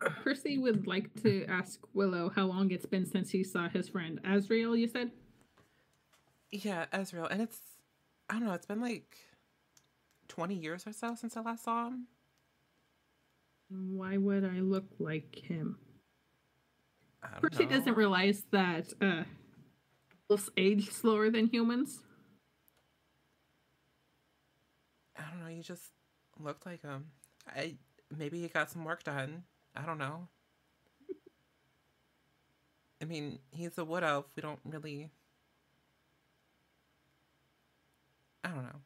Percy 0.00 0.58
would 0.58 0.86
like 0.86 1.12
to 1.22 1.44
ask 1.46 1.80
Willow 1.94 2.30
how 2.34 2.44
long 2.44 2.70
it's 2.70 2.86
been 2.86 3.06
since 3.06 3.30
he 3.30 3.42
saw 3.42 3.68
his 3.68 3.88
friend 3.88 4.20
Azrael. 4.24 4.76
You 4.76 4.88
said. 4.88 5.10
Yeah, 6.50 6.86
Ezreal. 6.92 7.30
And 7.30 7.42
it's, 7.42 7.58
I 8.30 8.34
don't 8.34 8.44
know, 8.44 8.54
it's 8.54 8.66
been 8.66 8.80
like 8.80 9.16
20 10.28 10.54
years 10.54 10.86
or 10.86 10.92
so 10.92 11.14
since 11.14 11.36
I 11.36 11.40
last 11.40 11.64
saw 11.64 11.88
him. 11.88 12.06
Why 13.68 14.16
would 14.16 14.44
I 14.44 14.60
look 14.60 14.86
like 14.98 15.34
him? 15.34 15.78
I 17.22 17.40
Percy 17.40 17.64
know. 17.64 17.70
doesn't 17.70 17.96
realize 17.96 18.44
that 18.52 18.92
uh, 19.02 19.24
elves 20.30 20.50
age 20.56 20.90
slower 20.90 21.30
than 21.30 21.46
humans. 21.46 22.00
I 25.18 25.22
don't 25.30 25.44
know, 25.44 25.48
you 25.48 25.62
just 25.62 25.92
looked 26.38 26.66
like 26.66 26.82
him. 26.82 27.06
I 27.48 27.76
Maybe 28.16 28.40
he 28.40 28.48
got 28.48 28.70
some 28.70 28.84
work 28.84 29.02
done. 29.02 29.42
I 29.74 29.84
don't 29.84 29.98
know. 29.98 30.28
I 33.02 33.04
mean, 33.04 33.40
he's 33.50 33.76
a 33.78 33.84
wood 33.84 34.04
elf. 34.04 34.26
We 34.36 34.42
don't 34.42 34.60
really. 34.64 35.10
I 38.44 38.48
don't 38.50 38.62
know. 38.62 38.80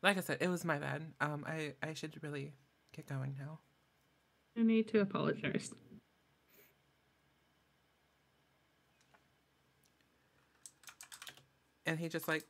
Like 0.00 0.16
I 0.16 0.20
said, 0.20 0.38
it 0.40 0.48
was 0.48 0.64
my 0.64 0.78
bad. 0.78 1.02
Um, 1.20 1.44
I 1.46 1.74
I 1.82 1.94
should 1.94 2.22
really 2.22 2.52
get 2.94 3.08
going 3.08 3.34
now. 3.38 3.58
I 4.56 4.62
need 4.62 4.88
to 4.88 5.00
apologize. 5.00 5.72
and 11.88 11.98
he 11.98 12.08
just 12.08 12.28
like 12.28 12.44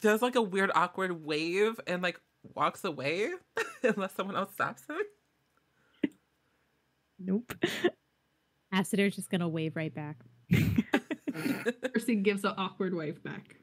does 0.00 0.22
like 0.22 0.34
a 0.34 0.42
weird 0.42 0.70
awkward 0.74 1.24
wave 1.24 1.80
and 1.86 2.02
like 2.02 2.20
walks 2.54 2.84
away 2.84 3.30
unless 3.82 4.14
someone 4.14 4.36
else 4.36 4.52
stops 4.52 4.82
him. 4.88 6.10
Nope. 7.18 7.54
Acidair's 8.74 9.16
just 9.16 9.30
gonna 9.30 9.48
wave 9.48 9.76
right 9.76 9.94
back. 9.94 10.16
Percy 11.92 12.16
gives 12.16 12.44
an 12.44 12.54
awkward 12.56 12.94
wave 12.94 13.22
back. 13.22 13.56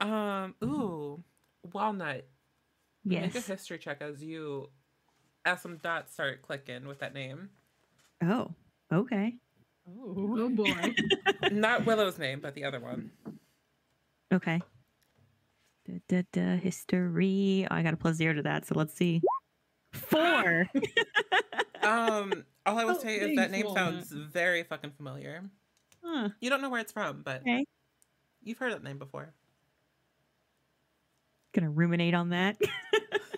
Um, 0.00 0.54
ooh, 0.64 1.22
Walnut. 1.72 2.26
Yes. 3.04 3.34
Make 3.34 3.44
a 3.44 3.46
history 3.46 3.78
check 3.78 4.02
as 4.02 4.22
you 4.22 4.70
as 5.44 5.62
some 5.62 5.78
dots 5.78 6.12
start 6.12 6.42
clicking 6.42 6.86
with 6.86 7.00
that 7.00 7.14
name. 7.14 7.50
Oh, 8.22 8.54
okay. 8.92 9.34
Oh. 9.98 10.36
Oh 10.38 10.48
boy. 10.48 10.94
Not 11.50 11.84
Willow's 11.86 12.18
name, 12.18 12.40
but 12.40 12.54
the 12.54 12.64
other 12.64 12.80
one. 12.80 13.10
Okay. 14.32 14.60
Da, 15.86 16.00
da, 16.08 16.22
da, 16.32 16.56
history. 16.56 17.66
Oh, 17.70 17.74
I 17.74 17.82
got 17.82 17.94
a 17.94 17.96
plus 17.96 18.16
zero 18.16 18.34
to 18.34 18.42
that, 18.42 18.66
so 18.66 18.74
let's 18.76 18.94
see. 18.94 19.20
Four. 19.92 20.68
Um, 21.82 22.44
all 22.66 22.78
I 22.78 22.84
will 22.84 22.96
Oh, 22.96 22.98
say 22.98 23.16
is 23.16 23.36
that 23.36 23.50
name 23.50 23.64
Walnut. 23.64 24.06
sounds 24.06 24.10
very 24.12 24.64
fucking 24.64 24.90
familiar. 24.90 25.42
huh. 26.04 26.28
You 26.38 26.50
don't 26.50 26.60
know 26.60 26.68
where 26.68 26.82
it's 26.82 26.92
from, 26.92 27.22
but 27.22 27.40
Okay. 27.40 27.64
you've 28.42 28.58
heard 28.58 28.74
that 28.74 28.82
name 28.84 28.98
before. 28.98 29.32
Gonna 31.54 31.70
ruminate 31.70 32.12
on 32.12 32.28
that. 32.30 32.58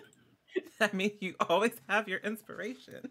I 0.81 0.89
mean, 0.91 1.11
you 1.21 1.35
always 1.49 1.71
have 1.87 2.09
your 2.09 2.19
inspiration. 2.19 3.09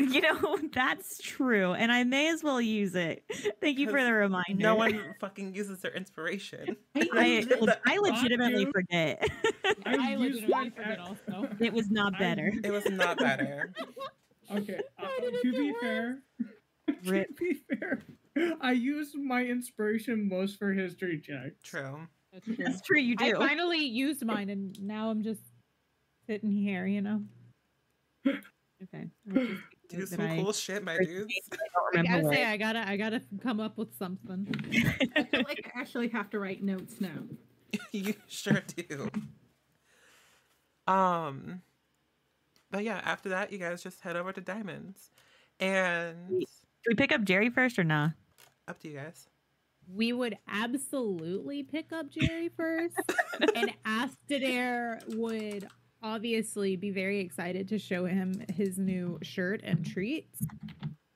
you 0.08 0.20
know, 0.22 0.58
that's 0.72 1.18
true. 1.18 1.74
And 1.74 1.92
I 1.92 2.04
may 2.04 2.28
as 2.30 2.42
well 2.42 2.60
use 2.60 2.94
it. 2.94 3.22
Thank 3.60 3.78
you 3.78 3.90
for 3.90 4.02
the 4.02 4.12
reminder. 4.12 4.54
No 4.54 4.74
one 4.74 5.14
fucking 5.20 5.54
uses 5.54 5.80
their 5.80 5.92
inspiration. 5.92 6.76
I, 6.96 7.46
I 7.86 7.98
legitimately 7.98 8.62
you. 8.62 8.72
forget. 8.72 9.28
I 9.84 9.96
I 9.96 10.16
used 10.16 10.42
legitimately 10.42 10.70
forget 10.70 10.98
also. 11.00 11.48
it 11.60 11.72
was 11.72 11.90
not 11.90 12.14
I 12.14 12.18
better. 12.18 12.52
It 12.64 12.70
was 12.70 12.86
not 12.86 13.18
better. 13.18 13.72
Okay, 14.50 14.80
uh, 14.98 15.06
to 15.42 15.52
be 15.52 15.70
worse? 15.70 15.80
fair, 15.80 16.18
to 17.04 17.34
be 17.38 17.54
fair, 17.68 18.02
I 18.60 18.72
use 18.72 19.12
my 19.14 19.44
inspiration 19.44 20.28
most 20.28 20.58
for 20.58 20.72
history 20.72 21.20
checks. 21.20 21.62
True. 21.62 22.08
That's 22.32 22.46
true. 22.46 22.56
That's 22.58 22.80
true, 22.80 23.00
you 23.00 23.16
I 23.18 23.30
do. 23.30 23.36
finally 23.36 23.84
used 23.84 24.24
mine, 24.24 24.48
and 24.48 24.80
now 24.82 25.10
I'm 25.10 25.22
just 25.22 25.42
sitting 26.26 26.50
here, 26.50 26.86
you 26.86 27.02
know. 27.02 27.22
Okay. 28.26 29.08
I'll 29.92 30.00
just 30.00 30.12
Do 30.12 30.18
note 30.18 30.22
that 30.22 30.30
some 30.30 30.38
I- 30.38 30.42
cool 30.42 30.52
shit, 30.52 30.84
my 30.84 30.94
I 30.94 30.98
dudes. 30.98 31.34
don't 31.94 31.98
I 31.98 32.02
gotta 32.08 32.22
what- 32.24 32.34
say, 32.34 32.44
I 32.44 32.56
gotta, 32.56 32.88
I 32.88 32.96
gotta 32.96 33.20
come 33.42 33.60
up 33.60 33.76
with 33.78 33.96
something. 33.98 34.46
I 35.16 35.24
feel 35.24 35.42
like 35.46 35.70
I 35.74 35.80
actually 35.80 36.08
have 36.08 36.30
to 36.30 36.38
write 36.38 36.62
notes 36.62 37.00
now. 37.00 37.18
you 37.92 38.14
sure 38.28 38.62
do. 38.76 39.08
Um, 40.86 41.62
but 42.70 42.84
yeah, 42.84 43.00
after 43.04 43.28
that, 43.30 43.52
you 43.52 43.58
guys 43.58 43.82
just 43.82 44.00
head 44.00 44.16
over 44.16 44.32
to 44.32 44.40
Diamonds, 44.40 45.10
and 45.58 46.16
Should 46.40 46.88
we 46.88 46.94
pick 46.94 47.12
up 47.12 47.22
Jerry 47.24 47.50
first 47.50 47.78
or 47.78 47.84
nah? 47.84 48.10
up 48.68 48.78
to 48.80 48.88
you 48.88 48.96
guys. 48.96 49.28
We 49.92 50.12
would 50.12 50.38
absolutely 50.48 51.62
pick 51.64 51.92
up 51.92 52.10
Jerry 52.10 52.48
first, 52.56 52.96
and 53.56 53.72
Astadir 53.84 55.00
would 55.16 55.68
obviously 56.02 56.76
be 56.76 56.90
very 56.90 57.20
excited 57.20 57.68
to 57.68 57.78
show 57.78 58.06
him 58.06 58.42
his 58.54 58.78
new 58.78 59.18
shirt 59.22 59.60
and 59.62 59.84
treats. 59.84 60.42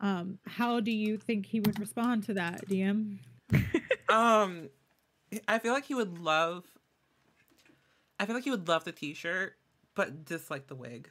Um, 0.01 0.39
how 0.47 0.81
do 0.81 0.91
you 0.91 1.17
think 1.17 1.47
he 1.47 1.61
would 1.61 1.79
respond 1.81 2.25
to 2.25 2.35
that, 2.35 2.67
DM? 2.69 3.19
Um, 4.11 4.69
I 5.49 5.59
feel 5.59 5.73
like 5.73 5.87
he 5.87 5.95
would 5.95 6.19
love. 6.19 6.65
I 8.21 8.27
feel 8.27 8.35
like 8.35 8.45
he 8.45 8.51
would 8.51 8.69
love 8.69 8.85
the 8.85 8.93
T-shirt, 8.93 9.55
but 9.97 10.25
dislike 10.25 10.69
the 10.69 10.77
wig. 10.77 11.09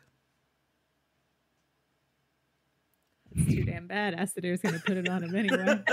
It's 3.35 3.51
too 3.51 3.63
damn 3.63 3.87
bad. 3.87 4.13
Astadir's 4.13 4.61
gonna 4.61 4.79
put 4.79 4.95
it 4.95 5.09
on 5.09 5.23
him 5.23 5.35
anyway. 5.35 5.83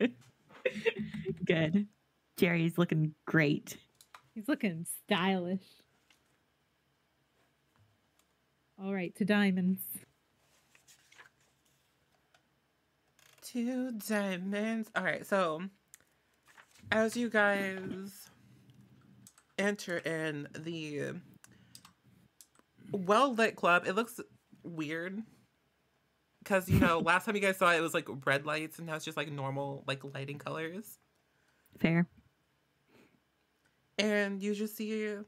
Good. 1.44 1.88
Jerry's 2.36 2.78
looking 2.78 3.14
great. 3.26 3.76
He's 4.34 4.46
looking 4.48 4.86
stylish. 5.04 5.64
All 8.84 8.92
right, 8.92 9.14
to 9.16 9.24
diamonds. 9.24 9.80
Two 13.40 13.92
diamonds. 13.92 14.90
All 14.94 15.02
right, 15.02 15.24
so 15.26 15.62
as 16.92 17.16
you 17.16 17.30
guys 17.30 18.28
enter 19.58 19.96
in 19.98 20.48
the 20.58 21.12
well 22.92 23.32
lit 23.32 23.56
club, 23.56 23.84
it 23.86 23.94
looks 23.94 24.20
weird 24.62 25.22
because 26.40 26.68
you 26.68 26.78
know 26.78 26.98
last 27.04 27.24
time 27.24 27.36
you 27.36 27.40
guys 27.40 27.56
saw 27.56 27.72
it, 27.72 27.78
it 27.78 27.80
was 27.80 27.94
like 27.94 28.08
red 28.26 28.44
lights, 28.44 28.76
and 28.76 28.86
now 28.86 28.96
it's 28.96 29.04
just 29.06 29.16
like 29.16 29.32
normal 29.32 29.82
like 29.86 30.02
lighting 30.12 30.36
colors. 30.36 30.98
Fair. 31.80 32.06
And 33.98 34.42
you 34.42 34.54
just 34.54 34.76
see 34.76 35.06
a 35.06 35.24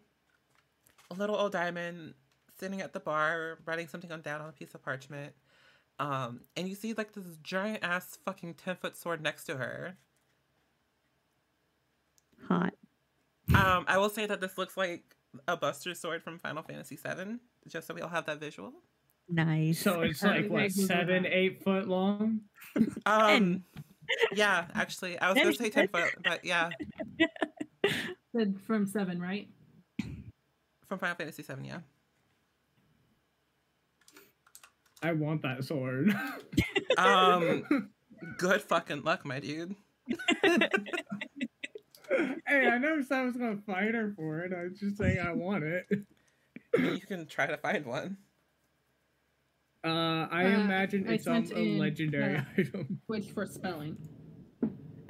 little 1.17 1.37
old 1.37 1.53
diamond 1.53 2.13
sitting 2.59 2.81
at 2.81 2.93
the 2.93 3.01
bar, 3.01 3.59
writing 3.65 3.89
something 3.89 4.11
on 4.13 4.21
down 4.21 4.41
on 4.41 4.49
a 4.49 4.53
piece 4.53 4.75
of 4.75 4.83
parchment. 4.83 5.33
Um, 5.99 6.41
and 6.57 6.69
you 6.69 6.75
see 6.75 6.93
like 6.95 7.13
this 7.13 7.37
giant 7.43 7.83
ass 7.83 8.19
fucking 8.25 8.55
ten 8.55 8.77
foot 8.77 8.97
sword 8.97 9.23
next 9.23 9.45
to 9.45 9.57
her. 9.57 9.97
Hot. 12.49 12.75
Um, 13.55 13.85
I 13.89 13.99
will 13.99 14.11
say 14.11 14.27
that 14.27 14.41
this 14.41 14.59
looks 14.59 14.77
like 14.77 15.17
a 15.49 15.57
Buster 15.57 15.95
sword 15.95 16.23
from 16.23 16.39
Final 16.39 16.63
Fantasy 16.63 16.97
VII, 16.97 17.37
just 17.69 17.87
so 17.87 17.95
we 17.95 18.01
all 18.01 18.09
have 18.09 18.27
that 18.27 18.41
visual. 18.41 18.73
Nice. 19.29 19.81
So 19.81 20.03
it's 20.03 20.23
like 20.23 20.49
what 20.49 20.71
seven, 20.73 21.27
eight 21.27 21.63
foot 21.63 21.89
long. 21.89 22.41
Um, 23.07 23.65
yeah, 24.35 24.67
actually, 24.75 25.19
I 25.19 25.31
was 25.31 25.39
gonna 25.39 25.55
say 25.55 25.71
ten 25.71 25.89
foot, 25.89 26.15
but 26.23 26.45
yeah, 26.45 26.71
Said 28.37 28.61
from 28.67 28.87
seven, 28.87 29.21
right? 29.21 29.49
from 30.87 30.99
Final 30.99 31.17
Fantasy 31.17 31.43
VII, 31.43 31.67
yeah. 31.67 31.79
I 35.07 35.13
want 35.13 35.43
that 35.43 35.65
sword. 35.65 36.15
Um, 36.99 37.91
good 38.39 38.63
fucking 38.63 39.03
luck, 39.03 39.27
my 39.27 39.39
dude. 39.39 39.77
hey, 40.43 40.59
I 42.69 42.79
never 42.79 43.03
said 43.03 43.19
I 43.19 43.25
was 43.25 43.37
gonna 43.37 43.59
fight 43.67 43.93
her 43.95 44.15
for 44.17 44.41
it. 44.41 44.55
I 44.55 44.63
was 44.65 44.81
just 44.81 44.97
saying 44.97 45.19
I 45.19 45.33
want 45.33 45.63
it. 45.65 45.87
You 46.79 46.99
can 47.01 47.27
try 47.27 47.47
to 47.49 47.59
find 47.59 47.85
one. 47.85 48.17
Uh, 49.85 50.27
I 50.31 50.47
Uh, 50.55 50.61
imagine 50.61 51.07
I 51.07 51.15
it's 51.15 51.25
sent 51.25 51.53
a 51.53 51.79
legendary 51.79 52.41
item. 52.57 52.99
Which 53.09 53.27
for 53.27 53.45
spelling. 53.45 53.99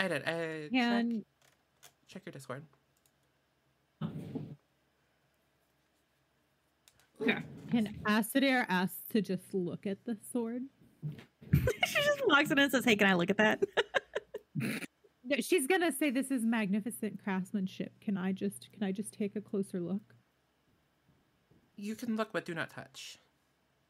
I 0.00 0.08
did. 0.08 0.24
I 0.26 0.68
check, 0.72 1.06
check 2.08 2.22
your 2.26 2.32
Discord. 2.32 2.64
Okay. 7.22 7.38
Can 7.70 7.94
Astadir 8.04 8.66
ask 8.68 8.94
to 9.10 9.20
just 9.20 9.52
look 9.52 9.86
at 9.86 9.98
the 10.04 10.16
sword? 10.32 10.62
she 11.54 12.02
just 12.02 12.26
walks 12.26 12.50
in 12.50 12.58
and 12.58 12.70
says, 12.70 12.84
"Hey, 12.84 12.96
can 12.96 13.08
I 13.08 13.14
look 13.14 13.30
at 13.30 13.38
that?" 13.38 13.62
No, 15.28 15.36
She's 15.40 15.66
gonna 15.66 15.90
say 15.90 16.10
this 16.10 16.30
is 16.30 16.44
magnificent 16.44 17.22
craftsmanship. 17.22 17.92
Can 18.00 18.16
I 18.16 18.32
just 18.32 18.70
can 18.72 18.84
I 18.84 18.92
just 18.92 19.12
take 19.12 19.34
a 19.34 19.40
closer 19.40 19.80
look? 19.80 20.14
You 21.76 21.96
can 21.96 22.16
look, 22.16 22.32
but 22.32 22.44
do 22.44 22.54
not 22.54 22.70
touch. 22.70 23.18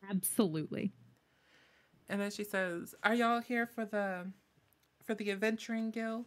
Absolutely. 0.08 0.92
And 2.08 2.20
then 2.20 2.30
she 2.30 2.42
says, 2.42 2.94
"Are 3.02 3.14
y'all 3.14 3.40
here 3.40 3.66
for 3.66 3.84
the 3.84 4.32
for 5.04 5.14
the 5.14 5.30
adventuring 5.30 5.90
guild 5.90 6.26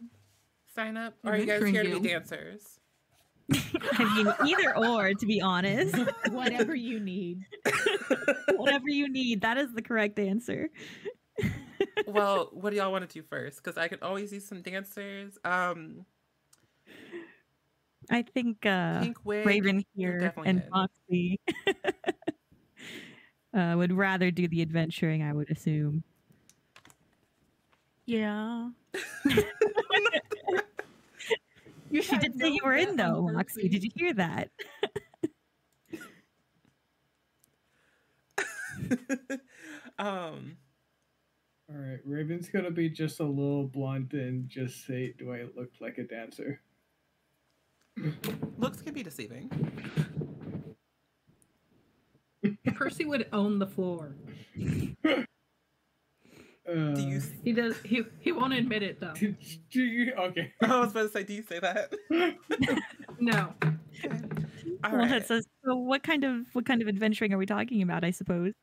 sign 0.72 0.96
up, 0.96 1.14
or 1.24 1.32
are 1.32 1.36
you 1.36 1.46
guys 1.46 1.56
Adventuring 1.60 1.74
here 1.74 1.94
to 1.94 2.00
be 2.00 2.08
dancers?" 2.08 2.79
I 3.92 4.14
mean, 4.16 4.32
either 4.46 4.76
or, 4.76 5.14
to 5.14 5.26
be 5.26 5.40
honest. 5.40 5.96
Whatever 6.30 6.74
you 6.74 7.00
need. 7.00 7.46
Whatever 8.56 8.88
you 8.88 9.08
need, 9.08 9.40
that 9.42 9.58
is 9.58 9.72
the 9.74 9.82
correct 9.82 10.18
answer. 10.18 10.70
well, 12.06 12.50
what 12.52 12.70
do 12.70 12.76
y'all 12.76 12.92
want 12.92 13.08
to 13.08 13.12
do 13.12 13.22
first? 13.28 13.62
Because 13.62 13.78
I 13.78 13.88
could 13.88 14.02
always 14.02 14.32
use 14.32 14.46
some 14.46 14.62
dancers. 14.62 15.38
Um, 15.44 16.04
I 18.10 18.22
think 18.22 18.66
uh, 18.66 19.00
pink 19.00 19.18
wig. 19.24 19.46
Raven 19.46 19.84
here 19.94 20.32
and 20.44 20.62
in. 20.62 20.70
Foxy 20.70 21.40
uh, 23.54 23.74
would 23.76 23.92
rather 23.92 24.30
do 24.30 24.48
the 24.48 24.62
adventuring, 24.62 25.22
I 25.22 25.32
would 25.32 25.50
assume. 25.50 26.02
Yeah. 28.06 28.70
You 31.90 32.02
She 32.02 32.16
did 32.18 32.38
say 32.38 32.48
you 32.48 32.60
were 32.64 32.74
in 32.74 32.96
though, 32.96 33.28
Moxie. 33.32 33.68
Did 33.68 33.82
you 33.82 33.90
hear 33.94 34.14
that? 34.14 34.50
um, 39.98 40.56
All 41.68 41.76
right. 41.76 41.90
right, 41.90 41.98
Raven's 42.04 42.48
gonna 42.48 42.70
be 42.70 42.88
just 42.88 43.20
a 43.20 43.24
little 43.24 43.64
blunt 43.64 44.12
and 44.12 44.48
just 44.48 44.86
say, 44.86 45.14
"Do 45.18 45.32
I 45.32 45.46
look 45.56 45.70
like 45.80 45.98
a 45.98 46.04
dancer?" 46.04 46.60
Looks 48.58 48.82
can 48.82 48.94
be 48.94 49.02
deceiving. 49.02 49.50
Percy 52.74 53.04
would 53.04 53.26
own 53.32 53.58
the 53.58 53.66
floor. 53.66 54.14
Uh, 56.68 56.94
Do 56.94 57.02
you? 57.02 57.22
He 57.42 57.52
does. 57.52 57.76
He 57.84 58.02
he 58.20 58.32
won't 58.32 58.52
admit 58.52 58.82
it 58.82 59.00
though. 59.00 59.14
do, 59.14 59.34
do 59.70 59.82
you? 59.82 60.12
Okay. 60.12 60.52
I 60.60 60.80
was 60.80 60.90
about 60.90 61.02
to 61.02 61.08
say, 61.08 61.24
do 61.24 61.34
you 61.34 61.42
say 61.42 61.58
that? 61.60 61.92
No. 63.22 63.52
All 64.82 64.92
well, 64.92 64.96
right. 64.96 65.26
says. 65.26 65.46
So, 65.64 65.76
what 65.76 66.02
kind 66.02 66.24
of 66.24 66.46
what 66.54 66.64
kind 66.64 66.80
of 66.80 66.88
adventuring 66.88 67.34
are 67.34 67.38
we 67.38 67.44
talking 67.44 67.82
about? 67.82 68.02
I 68.02 68.10
suppose. 68.12 68.54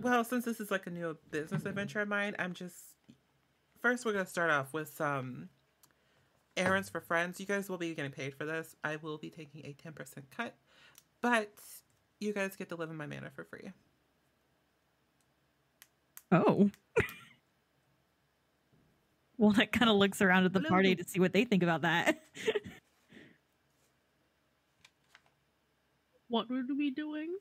Well, 0.00 0.22
since 0.22 0.44
this 0.44 0.60
is 0.60 0.70
like 0.70 0.86
a 0.86 0.90
new 0.90 1.18
business 1.32 1.66
adventure 1.66 2.00
of 2.00 2.08
mine, 2.08 2.36
I'm 2.38 2.54
just 2.54 2.76
first 3.80 4.04
we're 4.04 4.12
gonna 4.12 4.26
start 4.26 4.50
off 4.50 4.72
with 4.72 4.94
some 4.94 5.48
errands 6.56 6.88
for 6.90 7.00
friends. 7.00 7.40
You 7.40 7.46
guys 7.46 7.68
will 7.68 7.78
be 7.78 7.92
getting 7.94 8.12
paid 8.12 8.34
for 8.34 8.44
this. 8.44 8.76
I 8.84 8.96
will 8.96 9.18
be 9.18 9.30
taking 9.30 9.66
a 9.66 9.72
ten 9.72 9.92
percent 9.92 10.26
cut, 10.30 10.54
but 11.20 11.52
you 12.20 12.32
guys 12.32 12.54
get 12.54 12.68
to 12.68 12.76
live 12.76 12.90
in 12.90 12.96
my 12.96 13.06
manor 13.06 13.32
for 13.34 13.42
free. 13.44 13.72
Oh. 16.30 16.70
Well, 19.42 19.50
that 19.50 19.72
kind 19.72 19.90
of 19.90 19.96
looks 19.96 20.22
around 20.22 20.44
at 20.44 20.52
the 20.52 20.60
party 20.60 20.94
to 20.94 21.02
see 21.02 21.18
what 21.18 21.32
they 21.32 21.44
think 21.44 21.64
about 21.64 21.82
that. 21.82 22.22
What 26.28 26.48
would 26.48 26.66
we 26.66 26.76
be 26.76 26.90
doing? 26.90 27.36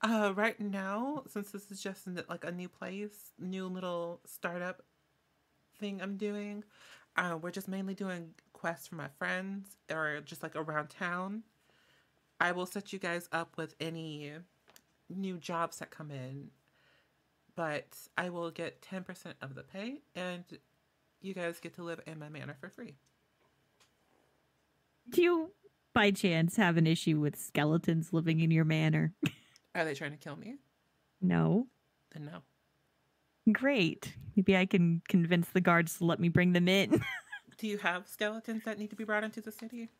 Uh, 0.00 0.32
right 0.34 0.58
now, 0.58 1.22
since 1.28 1.50
this 1.50 1.70
is 1.70 1.82
just 1.82 2.08
n- 2.08 2.24
like 2.30 2.42
a 2.42 2.50
new 2.50 2.66
place, 2.66 3.32
new 3.38 3.66
little 3.66 4.22
startup 4.24 4.80
thing 5.78 6.00
I'm 6.00 6.16
doing, 6.16 6.64
uh, 7.18 7.36
we're 7.38 7.50
just 7.50 7.68
mainly 7.68 7.92
doing 7.92 8.30
quests 8.54 8.88
for 8.88 8.94
my 8.94 9.08
friends 9.18 9.76
or 9.92 10.22
just 10.24 10.42
like 10.42 10.56
around 10.56 10.88
town. 10.88 11.42
I 12.40 12.52
will 12.52 12.64
set 12.64 12.90
you 12.90 12.98
guys 12.98 13.28
up 13.32 13.58
with 13.58 13.74
any 13.80 14.32
new 15.10 15.36
jobs 15.36 15.76
that 15.80 15.90
come 15.90 16.10
in, 16.10 16.52
but 17.54 17.98
I 18.16 18.30
will 18.30 18.50
get 18.50 18.80
10% 18.80 19.34
of 19.42 19.54
the 19.54 19.62
pay 19.62 20.00
and 20.14 20.44
you 21.24 21.34
guys 21.34 21.58
get 21.60 21.74
to 21.76 21.82
live 21.82 22.00
in 22.06 22.18
my 22.18 22.28
manor 22.28 22.56
for 22.60 22.68
free. 22.68 22.96
Do 25.10 25.22
you, 25.22 25.50
by 25.92 26.10
chance, 26.10 26.56
have 26.56 26.76
an 26.76 26.86
issue 26.86 27.20
with 27.20 27.36
skeletons 27.36 28.12
living 28.12 28.40
in 28.40 28.50
your 28.50 28.64
manor? 28.64 29.14
Are 29.74 29.84
they 29.84 29.94
trying 29.94 30.12
to 30.12 30.16
kill 30.16 30.36
me? 30.36 30.56
No. 31.20 31.66
Then 32.12 32.26
no. 32.26 33.52
Great. 33.52 34.14
Maybe 34.36 34.56
I 34.56 34.66
can 34.66 35.02
convince 35.08 35.48
the 35.48 35.60
guards 35.60 35.98
to 35.98 36.04
let 36.04 36.20
me 36.20 36.28
bring 36.28 36.52
them 36.52 36.68
in. 36.68 37.02
Do 37.58 37.66
you 37.66 37.78
have 37.78 38.08
skeletons 38.08 38.64
that 38.64 38.78
need 38.78 38.90
to 38.90 38.96
be 38.96 39.04
brought 39.04 39.24
into 39.24 39.40
the 39.40 39.52
city? 39.52 39.90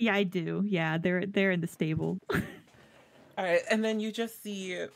yeah, 0.00 0.14
I 0.14 0.22
do. 0.22 0.64
Yeah, 0.66 0.98
they're 0.98 1.26
they're 1.26 1.50
in 1.50 1.60
the 1.60 1.66
stable. 1.66 2.18
All 2.32 3.44
right, 3.44 3.60
and 3.70 3.84
then 3.84 4.00
you 4.00 4.10
just 4.10 4.42
see 4.42 4.86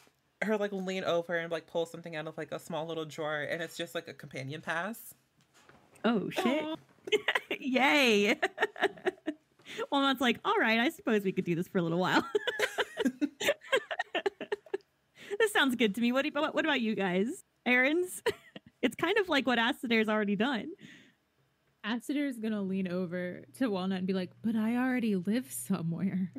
her 0.42 0.56
like 0.56 0.72
lean 0.72 1.04
over 1.04 1.36
and 1.36 1.52
like 1.52 1.66
pull 1.66 1.86
something 1.86 2.16
out 2.16 2.26
of 2.26 2.36
like 2.36 2.52
a 2.52 2.58
small 2.58 2.86
little 2.86 3.04
drawer, 3.04 3.42
and 3.42 3.62
it's 3.62 3.76
just 3.76 3.94
like 3.94 4.08
a 4.08 4.14
companion 4.14 4.60
pass. 4.60 5.14
Oh 6.04 6.28
shit! 6.30 6.62
Oh. 6.62 6.76
Yay! 7.58 8.38
well, 9.90 10.02
that's 10.02 10.20
like, 10.20 10.38
all 10.44 10.56
right. 10.58 10.78
I 10.78 10.90
suppose 10.90 11.24
we 11.24 11.32
could 11.32 11.44
do 11.44 11.54
this 11.54 11.68
for 11.68 11.78
a 11.78 11.82
little 11.82 11.98
while. 11.98 12.24
this 15.38 15.52
sounds 15.52 15.76
good 15.76 15.94
to 15.94 16.00
me. 16.00 16.12
What, 16.12 16.22
do- 16.22 16.30
what, 16.32 16.54
what 16.54 16.64
about 16.64 16.80
you 16.80 16.94
guys? 16.94 17.44
Errands? 17.66 18.22
it's 18.82 18.96
kind 18.96 19.18
of 19.18 19.28
like 19.28 19.46
what 19.46 19.58
Acidair's 19.58 20.08
already 20.08 20.36
done. 20.36 20.68
Acidair's 21.86 22.38
gonna 22.38 22.62
lean 22.62 22.88
over 22.88 23.42
to 23.58 23.68
Walnut 23.68 23.98
and 23.98 24.06
be 24.06 24.14
like, 24.14 24.30
"But 24.42 24.56
I 24.56 24.76
already 24.76 25.16
live 25.16 25.50
somewhere." 25.50 26.32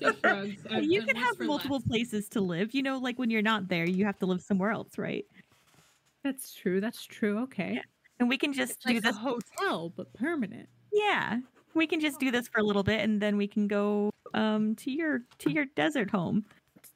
Shrugs. 0.00 0.56
you 0.80 1.02
can 1.02 1.16
have 1.16 1.38
multiple 1.38 1.76
relaxed. 1.76 1.88
places 1.88 2.28
to 2.30 2.40
live. 2.40 2.74
You 2.74 2.82
know, 2.82 2.98
like 2.98 3.18
when 3.18 3.30
you're 3.30 3.42
not 3.42 3.68
there, 3.68 3.86
you 3.86 4.06
have 4.06 4.18
to 4.18 4.26
live 4.26 4.40
somewhere 4.40 4.70
else, 4.70 4.96
right? 4.96 5.26
That's 6.24 6.54
true. 6.54 6.80
That's 6.80 7.04
true. 7.04 7.42
Okay. 7.42 7.80
And 8.20 8.28
we 8.28 8.36
can 8.38 8.52
just 8.52 8.72
It's 8.72 8.84
do 8.84 8.94
like 8.94 9.02
this. 9.02 9.14
a 9.16 9.18
hotel, 9.18 9.90
but 9.96 10.12
permanent. 10.14 10.68
Yeah, 10.92 11.38
we 11.74 11.86
can 11.86 12.00
just 12.00 12.18
do 12.18 12.30
this 12.30 12.48
for 12.48 12.60
a 12.60 12.64
little 12.64 12.82
bit, 12.82 13.00
and 13.00 13.20
then 13.20 13.36
we 13.36 13.46
can 13.46 13.66
go 13.68 14.10
um 14.34 14.74
to 14.76 14.90
your 14.90 15.20
to 15.38 15.50
your 15.50 15.64
desert 15.76 16.10
home 16.10 16.44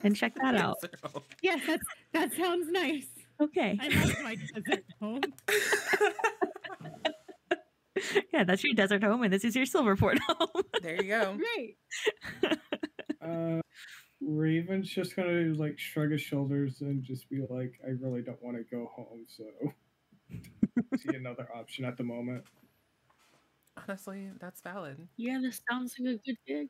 and 0.02 0.14
check 0.16 0.34
that 0.42 0.54
out. 0.56 0.76
Yes, 1.42 1.60
that's 1.66 1.84
that 2.12 2.32
sounds 2.34 2.68
nice. 2.70 3.06
Okay. 3.40 3.78
I 3.80 3.88
like 3.88 4.22
my 4.22 4.34
desert 4.36 4.84
home. 5.00 5.20
Yeah, 8.32 8.42
that's 8.44 8.64
your 8.64 8.72
desert 8.74 9.04
home, 9.04 9.22
and 9.22 9.32
this 9.32 9.44
is 9.44 9.54
your 9.54 9.66
Silverport 9.66 10.18
home. 10.26 10.62
there 10.82 10.96
you 10.96 11.08
go. 11.08 11.36
Great. 11.36 11.76
Uh, 13.20 13.60
Raven's 14.20 14.88
just 14.88 15.14
gonna 15.14 15.52
like 15.54 15.78
shrug 15.78 16.10
his 16.10 16.20
shoulders 16.22 16.80
and 16.80 17.02
just 17.02 17.28
be 17.28 17.44
like, 17.48 17.74
"I 17.86 17.90
really 18.00 18.22
don't 18.22 18.42
want 18.42 18.56
to 18.56 18.64
go 18.64 18.90
home, 18.94 19.24
so 19.28 19.44
see 20.96 21.14
another 21.16 21.48
option 21.54 21.84
at 21.84 21.96
the 21.96 22.04
moment." 22.04 22.44
Honestly, 23.76 24.30
that's 24.38 24.60
valid. 24.60 25.08
yeah, 25.16 25.38
this 25.40 25.60
sounds 25.70 25.96
like 25.98 26.14
a 26.14 26.18
good 26.24 26.36
gig. 26.46 26.68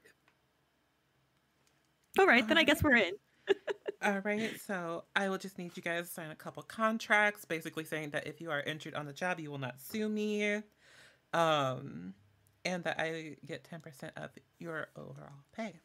All 2.18 2.26
right, 2.26 2.46
then 2.46 2.58
I 2.58 2.64
guess 2.64 2.82
we're 2.82 2.96
in. 2.96 3.14
All 4.02 4.20
right, 4.24 4.50
so 4.60 5.04
I 5.16 5.28
will 5.28 5.38
just 5.38 5.58
need 5.58 5.76
you 5.76 5.82
guys 5.82 6.08
to 6.08 6.12
sign 6.12 6.30
a 6.30 6.34
couple 6.34 6.62
contracts, 6.62 7.44
basically 7.44 7.84
saying 7.84 8.10
that 8.10 8.26
if 8.26 8.40
you 8.40 8.50
are 8.50 8.60
injured 8.60 8.94
on 8.94 9.06
the 9.06 9.12
job, 9.12 9.40
you 9.40 9.50
will 9.50 9.58
not 9.58 9.80
sue 9.80 10.08
me, 10.08 10.62
um, 11.32 12.14
and 12.64 12.84
that 12.84 13.00
I 13.00 13.36
get 13.46 13.64
ten 13.64 13.80
percent 13.80 14.12
of 14.16 14.30
your 14.58 14.88
overall 14.96 15.44
pay. 15.56 15.80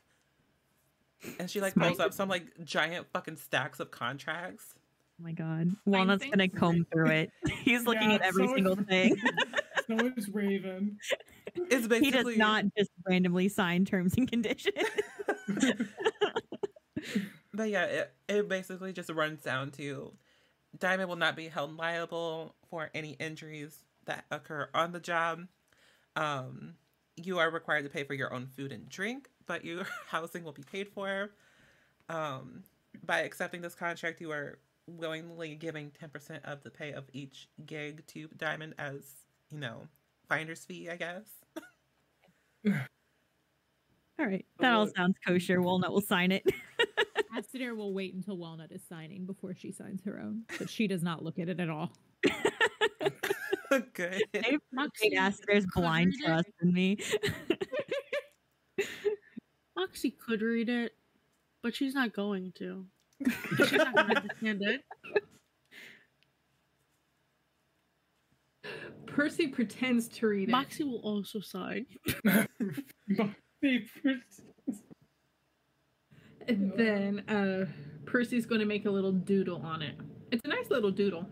And 1.40 1.50
she 1.50 1.62
like 1.62 1.74
pulls 1.76 2.00
up 2.00 2.14
some 2.14 2.30
like 2.30 2.46
giant 2.64 3.08
fucking 3.12 3.38
stacks 3.38 3.80
of 3.80 3.90
contracts. 3.92 4.76
Oh 5.20 5.24
my 5.24 5.32
god, 5.32 5.72
Walnut's 5.86 6.24
gonna 6.24 6.48
things? 6.48 6.58
comb 6.60 6.86
through 6.92 7.10
it. 7.10 7.32
He's 7.64 7.86
looking 7.86 8.10
Yeah, 8.12 8.16
at 8.18 8.22
every 8.22 8.48
so 8.48 8.54
single 8.56 8.80
is- 8.80 8.86
thing. 8.86 9.16
so 9.88 10.12
is 10.16 10.30
Raven. 10.30 10.98
It's 11.56 11.88
basically 11.88 12.00
he 12.06 12.12
does 12.12 12.38
not 12.38 12.66
just 12.78 12.92
randomly 13.08 13.50
sign 13.50 13.86
terms 13.86 14.14
and 14.18 14.30
conditions. 14.30 14.74
But 17.54 17.70
yeah, 17.70 17.86
it, 17.86 18.14
it 18.28 18.48
basically 18.50 18.94
just 18.94 19.10
runs 19.10 19.42
down 19.42 19.72
to 19.72 20.14
Diamond 20.78 21.10
will 21.10 21.16
not 21.16 21.36
be 21.36 21.48
held 21.48 21.76
liable 21.76 22.54
for 22.70 22.92
any 22.94 23.12
injuries 23.14 23.84
that 24.06 24.26
occur 24.30 24.70
on 24.76 24.92
the 24.92 25.00
job. 25.00 25.48
Um, 26.16 26.76
you 27.16 27.40
are 27.40 27.50
required 27.50 27.84
to 27.86 27.90
pay 27.90 28.04
for 28.04 28.14
your 28.14 28.32
own 28.32 28.46
food 28.46 28.72
and 28.72 28.88
drink, 28.88 29.30
but 29.48 29.66
your 29.66 29.88
housing 30.08 30.44
will 30.44 30.52
be 30.52 30.62
paid 30.72 30.88
for. 30.90 31.32
Um, 32.10 32.64
by 33.04 33.22
accepting 33.22 33.62
this 33.62 33.74
contract, 33.74 34.22
you 34.22 34.32
are 34.32 34.60
willingly 34.88 35.56
giving 35.56 35.92
10% 35.92 36.44
of 36.46 36.64
the 36.64 36.70
pay 36.70 36.94
of 36.94 37.06
each 37.14 37.48
gig 37.66 38.06
to 38.08 38.30
Diamond 38.38 38.74
as, 38.78 39.04
you 39.52 39.60
know, 39.60 39.88
finder's 40.28 40.66
fee, 40.66 40.90
I 40.90 40.96
guess. 40.96 41.26
all 42.68 44.26
right, 44.26 44.46
that 44.60 44.74
all 44.74 44.88
sounds 44.96 45.16
kosher. 45.26 45.62
Walnut 45.62 45.92
will 45.92 46.02
sign 46.02 46.32
it. 46.32 46.44
Acidair 47.36 47.76
will 47.76 47.94
wait 47.94 48.14
until 48.14 48.38
Walnut 48.38 48.72
is 48.72 48.82
signing 48.88 49.26
before 49.26 49.54
she 49.54 49.72
signs 49.72 50.04
her 50.06 50.20
own, 50.20 50.44
but 50.58 50.70
she 50.70 50.88
does 50.88 51.04
not 51.04 51.24
look 51.24 51.38
at 51.38 51.50
it 51.50 51.60
at 51.60 51.70
all. 51.70 51.92
Good. 53.94 54.24
Hey, 54.34 54.58
Moxie, 54.72 55.10
Yes, 55.12 55.40
there's 55.46 55.66
blind 55.76 56.14
trust 56.24 56.50
in 56.62 56.74
me. 56.74 56.98
Moxie 59.76 60.12
could 60.12 60.42
read 60.42 60.70
it, 60.70 60.94
but 61.62 61.76
she's 61.76 61.94
not 61.94 62.14
going 62.14 62.54
to. 62.54 62.86
She's 63.26 63.72
not 63.74 63.94
going 63.96 64.08
to 64.10 64.16
understand 64.18 64.62
it. 64.64 64.82
Percy 69.06 69.48
pretends 69.48 70.08
to 70.10 70.28
read 70.28 70.50
it. 70.50 70.52
Moxie 70.52 70.84
will 70.84 71.00
also 71.00 71.40
sign. 71.40 71.86
Papers. 73.62 74.42
And 76.48 76.72
then 76.78 77.24
uh, 77.28 77.66
Percy's 78.06 78.46
going 78.46 78.60
to 78.60 78.66
make 78.68 78.86
a 78.86 78.92
little 78.92 79.12
doodle 79.12 79.62
on 79.64 79.82
it. 79.82 79.96
It's 80.32 80.42
a 80.46 80.48
nice 80.48 80.70
little 80.70 80.92
doodle. 80.92 81.26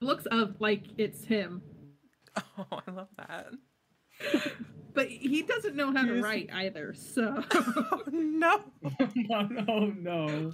It 0.00 0.04
looks 0.04 0.26
of 0.26 0.56
like 0.60 0.84
it's 0.98 1.24
him, 1.24 1.62
Oh, 2.58 2.80
I 2.86 2.90
love 2.90 3.08
that. 3.18 3.48
but 4.94 5.08
he 5.08 5.42
doesn't 5.42 5.74
know 5.76 5.92
how 5.92 6.04
to 6.04 6.14
Yes. 6.14 6.22
write 6.22 6.50
either. 6.52 6.94
So, 6.94 7.42
no. 8.12 8.60
oh 8.84 9.06
no, 9.50 9.92
no. 9.96 10.52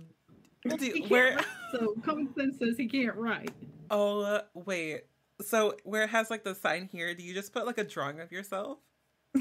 Do- 0.66 0.76
He 0.78 1.01
can't 1.01 1.10
where 1.10 1.36
write, 1.36 1.47
so 1.72 1.94
common 2.05 2.35
sense 2.35 2.59
says 2.59 2.76
he 2.76 2.86
can't 2.86 3.16
write. 3.16 3.52
Oh 3.90 4.20
uh, 4.20 4.43
wait. 4.55 5.02
So 5.40 5.76
where 5.85 6.02
it 6.02 6.10
has 6.10 6.30
like 6.30 6.44
the 6.44 6.55
sign 6.55 6.89
here, 6.90 7.14
do 7.14 7.22
you 7.22 7.32
just 7.35 7.52
put 7.52 7.66
like 7.66 7.78
a 7.78 7.85
drawing 7.85 8.20
of 8.20 8.32
yourself? 8.32 8.78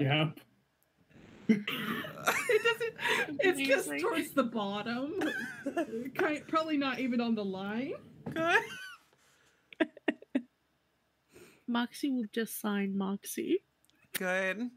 Yeah. 0.00 0.30
It 1.48 2.62
doesn't. 2.62 3.40
It's 3.40 3.68
just 3.68 3.90
towards 4.00 4.32
the 4.34 4.44
bottom. 4.44 5.14
kind, 6.14 6.46
probably 6.46 6.76
not 6.76 7.00
even 7.00 7.20
on 7.20 7.34
the 7.34 7.44
line. 7.44 7.94
Good. 8.32 8.60
Moxie 11.66 12.10
will 12.10 12.26
just 12.32 12.60
sign 12.60 12.96
Moxie. 12.96 13.62
Good. 14.12 14.70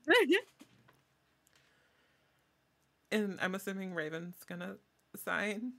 And 3.12 3.40
I'm 3.42 3.56
assuming 3.56 3.94
Raven's 3.94 4.44
gonna 4.48 4.78
sign. 5.18 5.74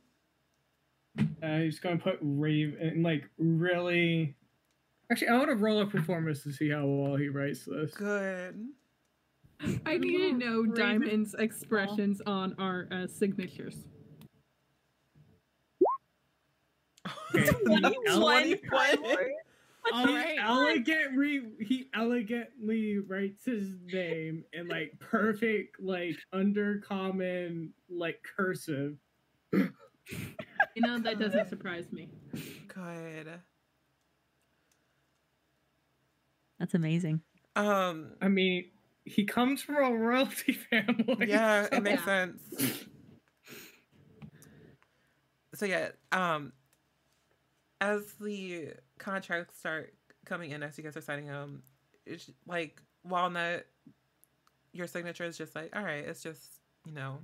Uh, 1.43 1.59
he's 1.59 1.79
gonna 1.79 1.99
put 1.99 2.19
Rave 2.21 2.77
and 2.81 3.03
like 3.03 3.29
really. 3.39 4.35
Actually, 5.11 5.29
I 5.29 5.37
want 5.37 5.51
to 5.51 5.57
roll 5.57 5.81
a 5.83 5.87
performance 5.87 6.43
to 6.45 6.53
see 6.53 6.71
how 6.71 6.87
well 6.87 7.17
he 7.17 7.29
writes 7.29 7.65
this. 7.67 7.93
Good. 7.93 8.67
I 9.87 9.97
need 9.99 10.19
to 10.19 10.33
know 10.33 10.61
Raven- 10.63 10.75
Diamond's 10.75 11.35
expressions 11.35 12.21
on 12.27 12.55
our 12.59 12.89
uh, 12.91 13.07
signatures. 13.07 13.77
Okay, 17.35 17.51
he, 17.67 17.99
ele- 18.09 18.19
All 19.93 20.07
he 20.07 20.15
right. 20.15 20.37
elegantly 20.41 21.43
he 21.61 21.89
elegantly 21.95 22.99
writes 22.99 23.45
his 23.45 23.77
name 23.93 24.45
in 24.53 24.69
like 24.69 24.99
perfect 24.99 25.81
like 25.81 26.17
undercommon 26.35 27.69
like 27.91 28.25
cursive. 28.37 28.97
You 30.77 30.83
know, 30.83 30.99
that 30.99 31.19
doesn't 31.19 31.49
surprise 31.49 31.87
me. 31.93 32.09
Good. 32.69 33.29
That's 36.59 36.75
amazing. 36.75 37.21
Um. 37.57 38.13
I 38.21 38.29
mean, 38.29 38.65
he 39.05 39.25
comes 39.25 39.63
from 39.63 39.77
a 39.77 39.91
royalty 39.97 40.53
family. 40.71 41.29
Yeah, 41.29 41.69
so- 41.71 41.77
it 41.77 41.83
makes 41.83 42.01
Yeah. 42.01 42.05
sense. 42.05 42.43
So 45.55 45.67
yeah, 45.67 45.91
um, 46.11 46.53
as 47.81 48.15
the 48.21 48.73
contracts 48.99 49.59
start 49.59 49.95
coming 50.25 50.51
in, 50.51 50.65
as 50.65 50.77
you 50.77 50.83
guys 50.83 50.97
are 50.97 51.01
signing 51.01 51.27
them, 51.27 51.63
it's 52.07 52.29
like 52.47 52.83
Walnut, 53.05 53.65
your 54.73 54.89
signature 54.89 55.23
is 55.25 55.39
just 55.39 55.55
like, 55.55 55.71
all 55.77 55.85
right, 55.85 56.05
it's 56.05 56.23
just 56.23 56.61
you 56.87 56.93
know, 56.93 57.19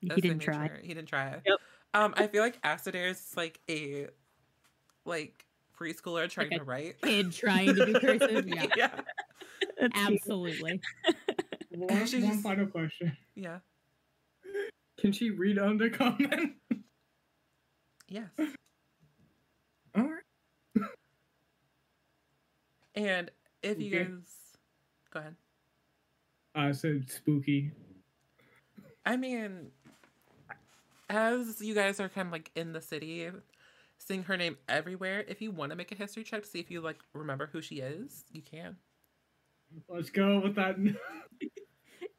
He 0.00 0.08
didn't 0.20 0.40
try. 0.40 0.70
He 0.82 0.94
didn't 0.94 1.08
try. 1.08 1.40
Yep. 1.44 1.58
Um, 1.94 2.14
I 2.16 2.26
feel 2.26 2.42
like 2.42 2.60
Acidair 2.62 3.10
is 3.10 3.32
like 3.36 3.60
a 3.68 4.08
like 5.04 5.44
preschooler 5.78 6.28
trying 6.30 6.52
a 6.54 6.58
to 6.58 6.64
write. 6.64 7.00
Kid 7.02 7.32
trying 7.32 7.74
to 7.74 7.86
do 7.86 7.94
cursive. 8.00 8.46
Yeah, 8.46 8.66
yeah. 8.76 9.00
Absolutely. 9.94 10.80
One, 11.70 12.06
She 12.06 12.20
one 12.22 12.30
just- 12.32 12.42
final 12.42 12.66
question: 12.66 13.16
Yeah. 13.34 13.58
Can 14.98 15.12
she 15.12 15.30
read 15.30 15.58
undercommon? 15.58 16.54
Yes. 18.08 18.28
All 19.94 20.02
right. 20.74 20.88
And 22.94 23.30
if 23.62 23.78
you 23.80 23.94
Okay. 23.94 24.04
guys 24.04 24.56
go 25.12 25.20
ahead. 25.20 25.36
I 26.54 26.72
said 26.72 27.08
spooky. 27.10 27.70
I 29.06 29.16
mean, 29.16 29.70
as 31.08 31.60
you 31.60 31.74
guys 31.74 32.00
are 32.00 32.08
kind 32.08 32.26
of 32.26 32.32
like 32.32 32.50
in 32.54 32.72
the 32.72 32.80
city, 32.80 33.28
seeing 33.98 34.22
her 34.24 34.36
name 34.36 34.56
everywhere, 34.68 35.24
if 35.28 35.40
you 35.40 35.50
want 35.50 35.70
to 35.70 35.76
make 35.76 35.92
a 35.92 35.94
history 35.94 36.24
check 36.24 36.42
to 36.42 36.48
see 36.48 36.60
if 36.60 36.70
you 36.70 36.80
like 36.80 36.98
remember 37.14 37.48
who 37.52 37.60
she 37.62 37.76
is, 37.76 38.24
you 38.32 38.42
can. 38.42 38.76
Let's 39.88 40.10
go 40.10 40.40
with 40.40 40.54
that. 40.56 40.76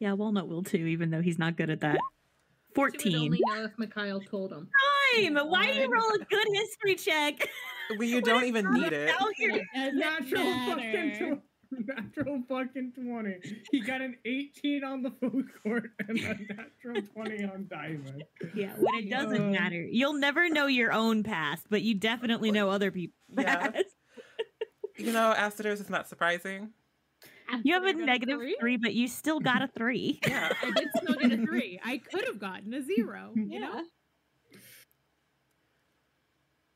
Yeah, 0.02 0.14
Walnut 0.14 0.48
will 0.48 0.64
too, 0.64 0.78
even 0.78 1.10
though 1.12 1.22
he's 1.22 1.38
not 1.38 1.58
good 1.58 1.70
at 1.70 1.82
that. 1.82 1.96
She 1.96 2.80
would 2.82 2.94
14. 2.94 3.16
only 3.18 3.40
know 3.46 3.66
if 3.66 3.72
Mikhail 3.78 4.22
told 4.22 4.54
him. 4.54 4.70
Time! 5.18 5.36
Why 5.36 5.74
do 5.74 5.78
you 5.78 5.92
roll 5.92 6.12
a 6.14 6.20
good 6.20 6.48
history 6.54 6.96
check? 6.96 7.50
Well, 7.98 8.08
you 8.08 8.22
don't 8.22 8.46
even 8.46 8.72
need 8.72 8.94
it. 8.94 9.10
Out 9.20 9.28
here. 9.36 9.62
Doesn't 9.76 9.98
Natural 10.00 10.44
fucking 10.44 10.94
matter. 10.94 11.36
tw- 11.36 11.42
natural 11.72 12.42
fucking 12.48 12.94
twenty. 12.94 13.36
He 13.72 13.82
got 13.82 14.02
an 14.02 14.16
eighteen 14.26 14.84
on 14.84 15.02
the 15.04 15.12
food 15.12 15.48
court 15.64 15.92
and 16.08 16.18
a 16.18 16.36
natural 16.54 17.02
twenty 17.14 17.44
on 17.44 17.68
diamond. 17.70 18.24
Yeah, 18.56 18.74
when 18.78 18.96
it 19.04 19.10
doesn't 19.10 19.42
Um, 19.42 19.52
matter. 19.52 19.82
You'll 19.82 20.14
never 20.20 20.50
know 20.50 20.68
your 20.68 20.92
own 20.92 21.24
past, 21.24 21.68
but 21.70 21.82
you 21.82 21.96
definitely 21.96 22.52
know 22.52 22.70
other 22.70 22.92
people's 22.92 23.16
Yeah. 23.38 23.70
past. 23.70 23.86
You 24.98 25.12
know, 25.14 25.34
Aciders 25.38 25.80
is 25.80 25.90
not 25.90 26.10
surprising. 26.10 26.70
You 27.64 27.74
have 27.74 27.84
a 27.86 27.94
negative 27.94 28.38
three? 28.38 28.58
three, 28.60 28.78
but 28.78 28.94
you 28.94 29.08
still 29.08 29.40
got 29.40 29.62
a 29.62 29.68
three. 29.78 30.20
Yeah. 30.28 30.52
I 30.62 30.72
did 30.72 30.88
still 30.98 31.16
get 31.16 31.32
a 31.32 31.38
three. 31.46 31.80
I 31.84 31.98
could 31.98 32.26
have 32.26 32.40
gotten 32.40 32.74
a 32.74 32.82
zero. 32.84 33.32
You 33.36 33.60
know. 33.60 33.84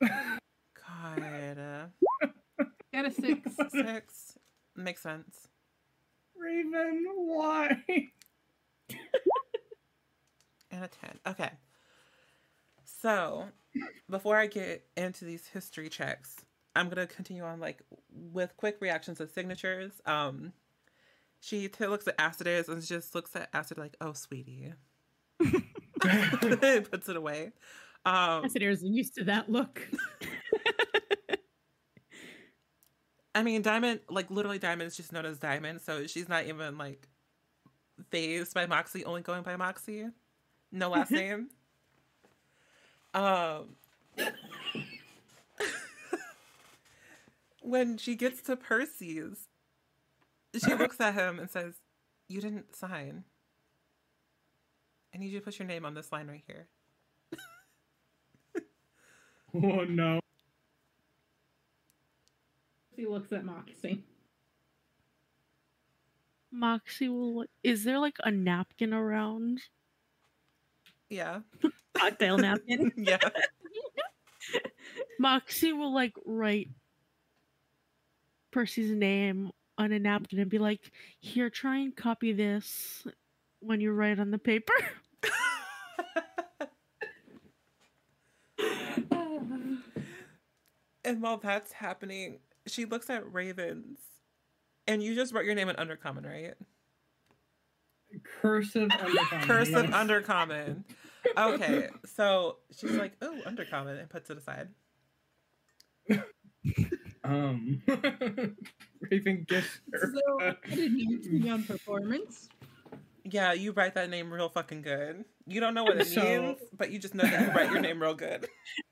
God. 0.02 1.58
uh, 1.60 1.86
Got 2.94 3.06
a 3.08 3.12
six. 3.12 3.50
Six. 3.72 4.23
Makes 4.76 5.02
sense. 5.04 5.48
Raven, 6.38 7.06
why? 7.16 7.78
And 10.72 10.84
a 10.84 10.88
10. 10.88 11.20
Okay. 11.28 11.52
So, 12.84 13.46
before 14.10 14.38
I 14.38 14.48
get 14.48 14.84
into 14.98 15.24
these 15.24 15.46
history 15.46 15.88
checks, 15.88 16.38
I'm 16.76 16.90
going 16.90 17.08
to 17.08 17.14
continue 17.14 17.44
on 17.44 17.60
like 17.60 17.84
with 18.12 18.58
quick 18.58 18.78
reactions 18.82 19.20
and 19.20 19.30
signatures. 19.30 20.02
Um 20.06 20.52
she 21.40 21.68
t- 21.68 21.86
looks 21.88 22.08
at 22.08 22.16
Acides 22.18 22.70
and 22.70 22.82
just 22.82 23.14
looks 23.14 23.36
at 23.36 23.50
Acid 23.54 23.78
like, 23.78 23.98
"Oh, 24.02 24.14
sweetie." 24.14 24.74
Puts 26.00 27.10
it 27.10 27.16
away. 27.18 27.52
Um 28.06 28.46
Acid 28.46 28.64
is 28.64 28.82
used 28.84 29.14
to 29.16 29.26
that 29.26 29.50
look. 29.52 29.88
I 33.36 33.42
mean, 33.44 33.62
Diamond, 33.62 34.02
like 34.10 34.30
literally, 34.30 34.60
Diamond 34.60 34.88
is 34.88 34.98
just 34.98 35.12
known 35.12 35.26
as 35.26 35.40
Diamond, 35.40 35.82
so 35.82 36.06
she's 36.08 36.30
not 36.30 36.46
even 36.46 36.78
like 36.78 37.08
fazed 38.10 38.54
by 38.54 38.66
Moxie, 38.66 39.06
only 39.06 39.22
going 39.22 39.42
by 39.44 39.56
Moxie. 39.56 40.08
No 40.72 40.90
last 40.90 41.12
name. 41.12 41.50
Um, 43.14 43.76
when 47.62 47.98
she 47.98 48.16
gets 48.16 48.42
to 48.44 48.56
Percy's, 48.56 49.48
she 50.64 50.74
looks 50.76 51.00
at 51.00 51.14
him 51.16 51.40
and 51.40 51.50
says, 51.50 51.74
"You 52.28 52.42
didn't 52.42 52.76
sign. 52.76 53.24
I 55.14 55.18
need 55.18 55.32
you 55.32 55.40
to 55.40 55.46
put 55.46 55.60
your 55.60 55.68
name 55.68 55.86
on 55.86 55.94
this 55.94 56.12
line 56.12 56.28
right 56.28 56.44
here." 56.48 56.68
Oh 59.56 59.84
no. 59.84 60.20
He 62.96 63.06
looks 63.08 63.32
at 63.32 63.44
Moxie. 63.44 64.04
Moxie 66.52 67.10
will. 67.10 67.46
Is 67.64 67.84
there 67.84 68.00
like 68.00 68.18
a 68.24 68.32
napkin 68.32 68.94
around? 68.94 69.62
Yeah, 71.10 71.40
Cocktail 71.94 72.38
napkin. 72.38 72.92
yeah. 72.98 73.18
Moxie 75.20 75.74
will 75.74 75.94
like 75.94 76.14
write 76.26 76.70
Percy's 78.52 78.92
name 78.92 79.52
on 79.78 79.92
a 79.92 80.00
napkin 80.00 80.40
and 80.40 80.50
be 80.50 80.60
like, 80.60 80.92
"Here, 81.20 81.50
try 81.50 81.78
and 81.78 81.96
copy 81.96 82.34
this 82.34 83.08
when 83.60 83.82
you 83.82 83.92
write 83.92 84.20
on 84.20 84.30
the 84.30 84.38
paper." 84.38 84.74
And 91.06 91.22
while 91.22 91.38
that's 91.38 91.74
happening, 91.74 92.40
she 92.68 92.86
looks 92.86 93.10
at 93.10 93.32
Ravens, 93.32 94.00
and 94.88 95.02
you 95.04 95.16
just 95.16 95.34
wrote 95.34 95.46
your 95.46 95.56
name 95.56 95.70
in 95.70 95.76
undercommon, 95.76 96.26
right? 96.26 96.54
Cursive 98.42 98.90
undercommon. 98.90 99.42
Cursive 99.44 99.90
yes. 99.90 99.94
undercommon. 99.94 100.84
Okay, 101.38 101.90
so 102.06 102.58
she's 102.78 102.92
like, 102.92 103.14
"Oh, 103.22 103.40
undercommon," 103.46 104.00
and 104.00 104.10
puts 104.10 104.30
it 104.30 104.38
aside. 104.38 104.70
Um, 107.26 107.82
Raven 109.12 109.46
gets 109.48 109.68
her. 109.94 110.14
So, 110.14 110.42
I 110.42 110.76
did 110.76 110.92
not 110.94 111.24
you 111.24 111.52
on 111.52 111.64
performance. 111.64 112.50
Yeah, 113.24 113.54
you 113.54 113.72
write 113.72 113.96
that 113.96 114.10
name 114.10 114.32
real 114.32 114.50
fucking 114.50 114.82
good. 114.82 115.24
You 115.48 115.62
don't 115.62 115.74
know 115.74 115.84
what 115.84 115.98
it 115.98 116.08
So- 116.08 116.22
means, 116.22 116.58
but 116.78 116.92
you 116.92 117.00
just 117.00 117.16
know 117.16 117.24
that 117.24 117.42
you 117.48 117.54
write 117.54 117.72
your 117.72 117.80
name 117.80 118.02
real 118.02 118.14
good. 118.14 118.48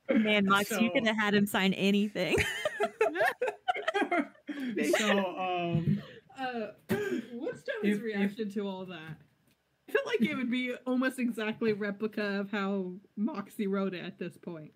Man, 0.10 0.46
Mox, 0.46 0.72
you 0.72 0.78
So- 0.78 0.90
could 0.92 1.06
have 1.08 1.18
had 1.18 1.34
him 1.34 1.46
sign 1.46 1.74
anything. 1.74 2.38
So, 4.98 5.26
um, 5.38 6.02
Uh, 6.38 6.68
what's 7.34 7.64
Tommy's 7.64 7.98
If- 7.98 7.98
if- 7.98 8.02
reaction 8.04 8.50
to 8.52 8.68
all 8.68 8.86
that? 8.86 9.18
I 9.88 9.92
feel 9.92 10.02
like 10.06 10.22
it 10.22 10.36
would 10.36 10.50
be 10.50 10.74
almost 10.88 11.20
exactly 11.20 11.74
replica 11.74 12.40
of 12.40 12.50
how 12.52 12.94
Moxie 13.18 13.68
wrote 13.68 13.94
it 13.94 14.04
at 14.04 14.18
this 14.18 14.38
point. 14.38 14.74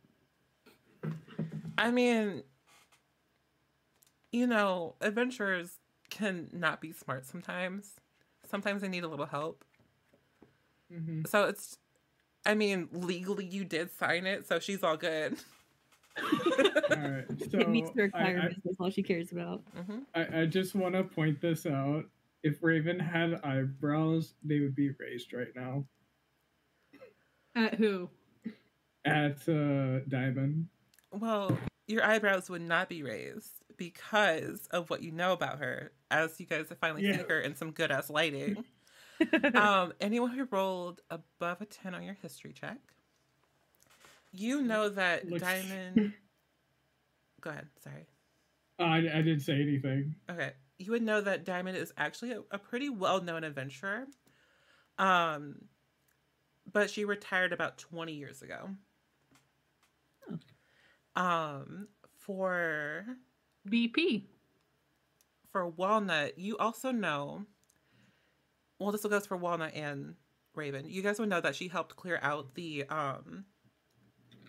I 1.77 1.91
mean, 1.91 2.43
you 4.31 4.47
know, 4.47 4.95
adventurers 5.01 5.79
can 6.09 6.49
not 6.51 6.81
be 6.81 6.91
smart 6.91 7.25
sometimes. 7.25 7.93
Sometimes 8.45 8.81
they 8.81 8.89
need 8.89 9.03
a 9.03 9.07
little 9.07 9.25
help. 9.25 9.63
mhm. 10.91 11.25
So 11.27 11.45
it's, 11.45 11.77
I 12.45 12.53
mean, 12.53 12.89
legally 12.91 13.45
you 13.45 13.63
did 13.65 13.91
sign 13.91 14.25
it, 14.27 14.45
so 14.47 14.59
she's 14.59 14.83
all 14.83 14.97
good. 14.97 15.37
All 16.21 16.97
right. 16.97 17.25
So 17.51 17.59
it 17.59 17.69
meets 17.69 17.91
the 17.91 18.01
I, 18.01 18.05
requirements. 18.05 18.59
That's 18.63 18.77
all 18.79 18.89
she 18.89 19.03
cares 19.03 19.31
about. 19.31 19.61
hmm 19.75 19.99
I, 20.13 20.21
I, 20.21 20.41
I 20.41 20.45
just 20.45 20.75
want 20.75 20.95
to 20.95 21.03
point 21.03 21.41
this 21.41 21.65
out. 21.65 22.05
If 22.43 22.61
Raven 22.61 22.99
had 22.99 23.39
eyebrows, 23.43 24.33
they 24.43 24.59
would 24.59 24.75
be 24.75 24.91
raised 24.99 25.33
right 25.33 25.53
now. 25.55 25.85
At 27.55 27.75
who? 27.75 28.09
At 29.05 29.47
uh, 29.47 29.99
Diamond. 30.07 30.67
Well, 31.11 31.57
your 31.87 32.03
eyebrows 32.03 32.49
would 32.49 32.61
not 32.61 32.89
be 32.89 33.03
raised 33.03 33.51
because 33.77 34.67
of 34.71 34.89
what 34.89 35.01
you 35.01 35.11
know 35.11 35.33
about 35.33 35.59
her, 35.59 35.91
as 36.11 36.39
you 36.39 36.45
guys 36.45 36.69
have 36.69 36.77
finally 36.79 37.03
Yeah. 37.03 37.17
seen 37.17 37.25
her 37.29 37.39
in 37.39 37.55
some 37.55 37.71
good 37.71 37.91
ass 37.91 38.09
lighting. 38.09 38.63
um, 39.55 39.93
anyone 40.01 40.31
who 40.31 40.47
rolled 40.51 41.01
above 41.09 41.61
a 41.61 41.65
10 41.65 41.95
on 41.95 42.03
your 42.03 42.17
history 42.21 42.53
check, 42.53 42.77
you 44.35 44.61
know 44.61 44.89
that 44.89 45.27
Looks- 45.29 45.41
Diamond. 45.43 46.13
Go 47.41 47.49
ahead, 47.51 47.67
sorry. 47.83 48.05
Uh, 48.79 48.83
I, 48.83 48.97
I 48.97 49.21
didn't 49.21 49.41
say 49.41 49.53
anything. 49.53 50.15
Okay. 50.29 50.51
You 50.79 50.91
would 50.91 51.03
know 51.03 51.21
that 51.21 51.45
Diamond 51.45 51.77
is 51.77 51.93
actually 51.97 52.31
a, 52.31 52.41
a 52.51 52.57
pretty 52.57 52.89
well 52.89 53.21
known 53.21 53.43
adventurer. 53.43 54.05
Um, 54.97 55.55
but 56.71 56.89
she 56.89 57.05
retired 57.05 57.53
about 57.53 57.77
20 57.77 58.13
years 58.13 58.41
ago. 58.41 58.69
Um, 61.15 61.87
for 62.17 63.05
BP. 63.69 64.23
for 65.51 65.67
Walnut, 65.67 66.37
you 66.37 66.57
also 66.57 66.91
know. 66.91 67.45
Well, 68.79 68.91
this 68.91 69.05
goes 69.05 69.25
for 69.25 69.37
Walnut 69.37 69.73
and 69.73 70.15
Raven. 70.55 70.85
You 70.89 71.01
guys 71.01 71.19
would 71.19 71.29
know 71.29 71.39
that 71.39 71.55
she 71.55 71.69
helped 71.69 71.95
clear 71.95 72.19
out 72.21 72.55
the 72.55 72.83
um, 72.89 73.45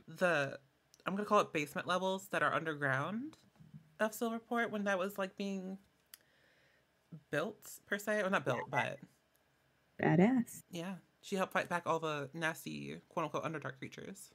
the 0.08 0.58
I'm 1.06 1.14
gonna 1.14 1.26
call 1.26 1.40
it 1.40 1.52
basement 1.52 1.86
levels 1.86 2.28
that 2.28 2.42
are 2.42 2.52
underground 2.52 3.36
of 4.00 4.12
Silverport 4.12 4.70
when 4.70 4.84
that 4.84 4.98
was 4.98 5.18
like 5.18 5.36
being 5.36 5.78
built 7.30 7.70
per 7.86 7.98
se, 7.98 8.22
or 8.22 8.30
not 8.30 8.44
built, 8.44 8.70
but 8.70 8.98
Badass. 10.02 10.62
yeah, 10.70 10.94
she 11.20 11.36
helped 11.36 11.52
fight 11.52 11.68
back 11.68 11.84
all 11.86 11.98
the 11.98 12.28
nasty 12.34 13.00
quote 13.08 13.24
unquote 13.24 13.44
underdark 13.44 13.78
creatures. 13.78 14.30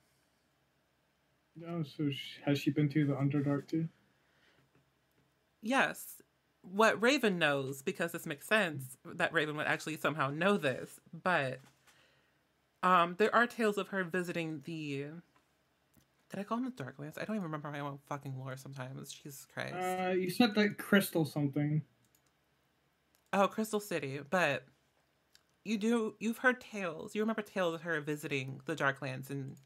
No, 1.56 1.84
so 1.84 2.10
sh- 2.10 2.40
has 2.46 2.60
she 2.60 2.72
been 2.72 2.90
to 2.90 3.06
the 3.06 3.14
Underdark 3.14 3.68
too? 3.68 3.88
Yes. 5.62 6.22
What 6.62 7.02
Raven 7.02 7.40
knows, 7.40 7.82
because 7.82 8.12
this 8.12 8.26
makes 8.26 8.48
sense 8.48 8.98
that 9.04 9.34
Raven 9.34 9.58
would 9.58 9.68
actually 9.68 9.98
somehow 9.98 10.30
know 10.30 10.58
this, 10.58 11.00
but 11.24 11.60
um, 12.84 13.16
there 13.18 13.34
are 13.34 13.48
tales 13.48 13.78
of 13.78 13.90
her 13.90 14.04
visiting 14.04 14.62
the. 14.66 15.08
Did 16.32 16.40
I 16.40 16.44
call 16.44 16.58
them 16.60 16.74
the 16.76 16.84
Darklands? 16.84 17.18
I 17.22 17.26
don't 17.26 17.36
even 17.36 17.44
remember 17.44 17.70
my 17.70 17.82
own 17.82 18.00
fucking 18.08 18.40
lore 18.40 18.56
sometimes. 18.56 19.12
Jesus 19.12 19.46
Christ. 19.54 19.76
Uh, 19.76 20.12
you 20.12 20.30
said 20.30 20.56
like 20.56 20.78
crystal 20.78 21.26
something. 21.26 21.82
oh, 23.34 23.48
Crystal 23.50 23.82
City. 23.82 24.22
But 24.30 24.64
you 25.66 25.78
do. 25.78 26.16
You've 26.20 26.38
heard 26.38 26.62
tales. 26.62 27.14
You 27.14 27.22
remember 27.22 27.42
tales 27.42 27.76
of 27.76 27.82
her 27.82 28.00
visiting 28.00 28.62
the 28.66 28.76
Darklands 28.76 29.30
and 29.30 29.58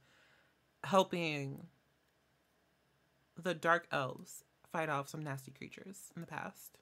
helping 0.84 1.68
the 3.42 3.54
Dark 3.54 3.88
Elves 3.92 4.44
fight 4.72 4.90
off 4.90 5.08
some 5.08 5.22
nasty 5.22 5.52
creatures 5.52 6.12
in 6.16 6.22
the 6.22 6.28
past. 6.28 6.80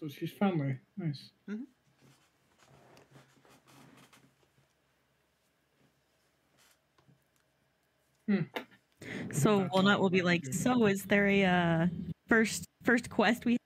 So 0.00 0.08
she's 0.08 0.32
friendly. 0.32 0.78
Nice. 0.96 1.30
So 9.32 9.60
That's 9.60 9.72
Walnut 9.72 9.96
all 9.96 10.02
will 10.02 10.10
be 10.10 10.22
like, 10.22 10.52
so 10.52 10.86
is 10.86 11.04
there 11.04 11.26
a 11.26 11.44
uh, 11.44 11.86
first 12.28 12.64
first 12.82 13.10
quest 13.10 13.44
we 13.44 13.56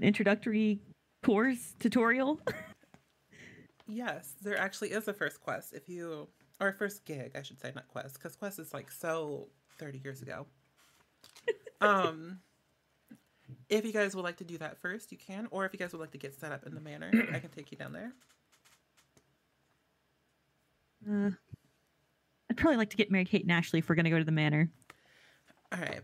introductory 0.00 0.80
course 1.22 1.74
tutorial? 1.78 2.40
Yes, 3.88 4.34
there 4.42 4.58
actually 4.58 4.90
is 4.90 5.06
a 5.06 5.12
first 5.12 5.40
quest 5.40 5.72
if 5.72 5.88
you 5.88 6.26
or 6.60 6.72
first 6.72 7.04
gig, 7.04 7.32
I 7.36 7.42
should 7.42 7.60
say, 7.60 7.70
not 7.74 7.86
quest, 7.86 8.14
because 8.14 8.34
quest 8.34 8.58
is 8.58 8.74
like 8.74 8.90
so 8.90 9.46
thirty 9.78 10.00
years 10.02 10.22
ago. 10.22 10.46
um, 11.80 12.40
if 13.68 13.84
you 13.84 13.92
guys 13.92 14.16
would 14.16 14.24
like 14.24 14.38
to 14.38 14.44
do 14.44 14.58
that 14.58 14.78
first, 14.78 15.12
you 15.12 15.18
can, 15.18 15.46
or 15.52 15.64
if 15.64 15.72
you 15.72 15.78
guys 15.78 15.92
would 15.92 16.00
like 16.00 16.10
to 16.12 16.18
get 16.18 16.34
set 16.34 16.50
up 16.50 16.66
in 16.66 16.74
the 16.74 16.80
manor, 16.80 17.12
I 17.32 17.38
can 17.38 17.50
take 17.50 17.70
you 17.70 17.78
down 17.78 17.92
there. 17.92 18.12
Uh, 21.08 21.30
I'd 22.56 22.62
probably 22.62 22.78
like 22.78 22.88
to 22.90 22.96
get 22.96 23.10
Mary 23.10 23.26
Kate 23.26 23.42
and 23.42 23.52
Ashley 23.52 23.80
if 23.80 23.88
we're 23.88 23.96
gonna 23.96 24.08
go 24.08 24.18
to 24.18 24.24
the 24.24 24.32
manor. 24.32 24.70
All 25.70 25.78
right. 25.78 26.00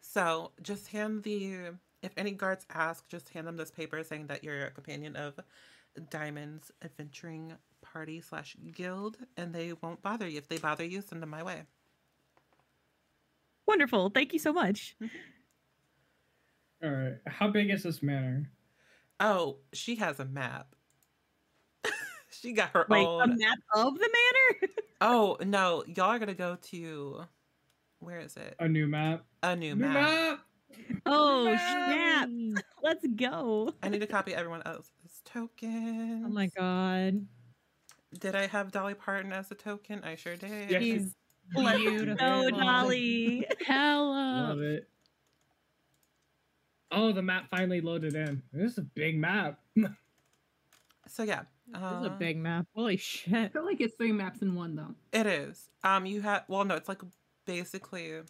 So 0.00 0.50
just 0.60 0.88
hand 0.88 1.22
the 1.22 1.74
if 2.02 2.12
any 2.16 2.32
guards 2.32 2.66
ask, 2.74 3.06
just 3.06 3.28
hand 3.28 3.46
them 3.46 3.56
this 3.56 3.70
paper 3.70 4.02
saying 4.02 4.26
that 4.26 4.42
you're 4.42 4.66
a 4.66 4.70
companion 4.72 5.14
of 5.14 5.38
Diamond's 6.10 6.72
adventuring 6.82 7.52
party 7.80 8.20
slash 8.20 8.56
guild, 8.72 9.18
and 9.36 9.54
they 9.54 9.72
won't 9.72 10.02
bother 10.02 10.26
you. 10.26 10.38
If 10.38 10.48
they 10.48 10.58
bother 10.58 10.84
you, 10.84 11.00
send 11.00 11.22
them 11.22 11.30
my 11.30 11.44
way. 11.44 11.62
Wonderful. 13.66 14.10
Thank 14.10 14.32
you 14.32 14.40
so 14.40 14.52
much. 14.52 14.96
All 16.82 16.90
right. 16.90 17.18
How 17.26 17.48
big 17.48 17.70
is 17.70 17.84
this 17.84 18.02
manor? 18.02 18.50
Oh, 19.20 19.58
she 19.72 19.94
has 19.96 20.18
a 20.18 20.24
map. 20.24 20.74
She 22.40 22.52
got 22.52 22.70
her 22.70 22.86
Like 22.88 23.06
a 23.06 23.26
map 23.26 23.58
of 23.74 23.94
the 23.98 24.08
manor. 24.60 24.72
Oh 25.00 25.36
no, 25.44 25.84
y'all 25.86 26.06
are 26.06 26.18
gonna 26.18 26.34
go 26.34 26.56
to 26.70 27.22
where 28.00 28.18
is 28.20 28.36
it? 28.36 28.56
A 28.58 28.66
new 28.68 28.88
map. 28.88 29.24
A 29.44 29.54
new 29.54 29.76
New 29.76 29.82
map. 29.86 29.94
map. 29.94 30.40
oh 31.06 31.44
snap! 31.44 32.28
Let's 32.82 33.06
go. 33.14 33.72
I 33.82 33.88
need 33.90 34.00
to 34.00 34.06
copy 34.08 34.34
everyone 34.34 34.62
else's 34.66 34.90
tokens. 35.24 36.24
Oh 36.26 36.30
my 36.30 36.46
god. 36.48 37.24
Did 38.18 38.34
I 38.34 38.46
have 38.48 38.72
Dolly 38.72 38.94
Parton 38.94 39.32
as 39.32 39.50
a 39.52 39.54
token? 39.54 40.02
I 40.02 40.16
sure 40.16 40.34
did. 40.36 40.68
Yes. 40.70 40.82
She's 40.82 41.14
Let's 41.54 41.78
beautiful. 41.78 42.16
go, 42.16 42.50
Dolly. 42.50 43.46
Hello. 43.60 44.48
Love 44.48 44.60
it. 44.62 44.88
Oh, 46.90 47.12
the 47.12 47.22
map 47.22 47.48
finally 47.50 47.80
loaded 47.80 48.14
in. 48.14 48.42
This 48.52 48.72
is 48.72 48.78
a 48.78 48.82
big 48.82 49.16
map. 49.18 49.60
So 51.06 51.22
yeah, 51.22 51.42
This 51.72 51.76
is 51.80 52.06
a 52.06 52.10
uh, 52.10 52.18
big 52.18 52.36
map. 52.38 52.66
Holy 52.74 52.96
shit! 52.96 53.34
I 53.34 53.48
feel 53.48 53.64
like 53.64 53.80
it's 53.80 53.94
three 53.96 54.12
maps 54.12 54.40
in 54.42 54.54
one 54.54 54.74
though. 54.74 54.94
It 55.12 55.26
is. 55.26 55.68
Um, 55.84 56.06
you 56.06 56.22
have. 56.22 56.44
Well, 56.48 56.64
no, 56.64 56.74
it's 56.76 56.88
like 56.88 57.02
basically. 57.44 58.20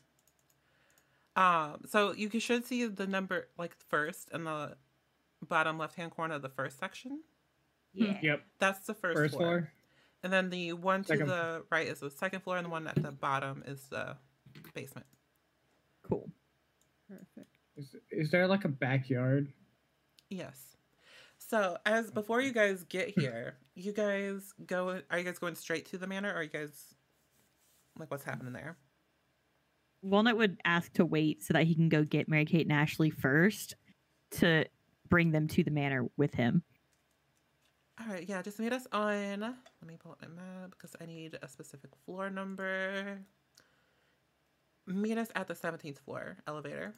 Um, 1.36 1.82
so 1.86 2.12
you 2.14 2.28
can- 2.28 2.40
should 2.40 2.66
see 2.66 2.86
the 2.86 3.06
number 3.06 3.48
like 3.56 3.76
first 3.88 4.30
in 4.32 4.44
the 4.44 4.76
bottom 5.48 5.78
left 5.78 5.94
hand 5.94 6.10
corner 6.10 6.34
of 6.34 6.42
the 6.42 6.48
first 6.48 6.78
section. 6.80 7.20
Yeah. 7.94 8.18
Yep. 8.20 8.44
That's 8.58 8.86
the 8.86 8.94
first, 8.94 9.16
First 9.16 9.34
floor. 9.34 9.46
floor. 9.46 9.72
and 10.24 10.32
then 10.32 10.50
the 10.50 10.72
one 10.72 11.04
to 11.04 11.16
the 11.16 11.64
right 11.70 11.86
is 11.86 12.00
the 12.00 12.10
second 12.10 12.40
floor, 12.40 12.56
and 12.56 12.66
the 12.66 12.70
one 12.70 12.86
at 12.88 13.00
the 13.00 13.12
bottom 13.12 13.62
is 13.66 13.86
the 13.88 14.16
basement. 14.74 15.06
Cool. 16.02 16.28
Perfect. 17.08 17.54
Is, 17.76 17.94
is 18.10 18.30
there 18.32 18.48
like 18.48 18.64
a 18.64 18.68
backyard? 18.68 19.52
Yes. 20.28 20.76
So 21.48 21.78
as 21.86 22.06
mm-hmm. 22.06 22.14
before 22.14 22.42
you 22.42 22.52
guys 22.52 22.84
get 22.84 23.08
here, 23.08 23.56
you 23.74 23.92
guys 23.92 24.52
go. 24.66 25.00
Are 25.10 25.18
you 25.18 25.24
guys 25.24 25.38
going 25.38 25.54
straight 25.54 25.86
to 25.86 25.98
the 25.98 26.06
manor, 26.06 26.30
or 26.30 26.36
are 26.36 26.42
you 26.42 26.50
guys 26.50 26.94
like 27.98 28.10
what's 28.10 28.24
happening 28.24 28.52
there? 28.52 28.76
Walnut 30.02 30.36
would 30.36 30.60
ask 30.64 30.92
to 30.94 31.06
wait 31.06 31.42
so 31.42 31.54
that 31.54 31.64
he 31.64 31.74
can 31.74 31.88
go 31.88 32.04
get 32.04 32.28
Mary 32.28 32.44
Kate 32.44 32.66
and 32.66 32.72
Ashley 32.72 33.10
first 33.10 33.74
to 34.32 34.66
bring 35.08 35.32
them 35.32 35.48
to 35.48 35.64
the 35.64 35.70
manor 35.70 36.06
with 36.16 36.34
him. 36.34 36.62
All 37.98 38.12
right, 38.12 38.28
yeah, 38.28 38.42
just 38.42 38.60
meet 38.60 38.72
us 38.72 38.86
on. 38.92 39.40
Let 39.40 39.54
me 39.86 39.96
pull 39.98 40.12
up 40.12 40.22
my 40.22 40.28
map 40.28 40.70
because 40.70 40.94
I 41.00 41.06
need 41.06 41.36
a 41.42 41.48
specific 41.48 41.90
floor 42.04 42.30
number. 42.30 43.18
Meet 44.86 45.18
us 45.18 45.28
at 45.34 45.48
the 45.48 45.54
17th 45.54 45.98
floor 45.98 46.36
elevator. 46.46 46.94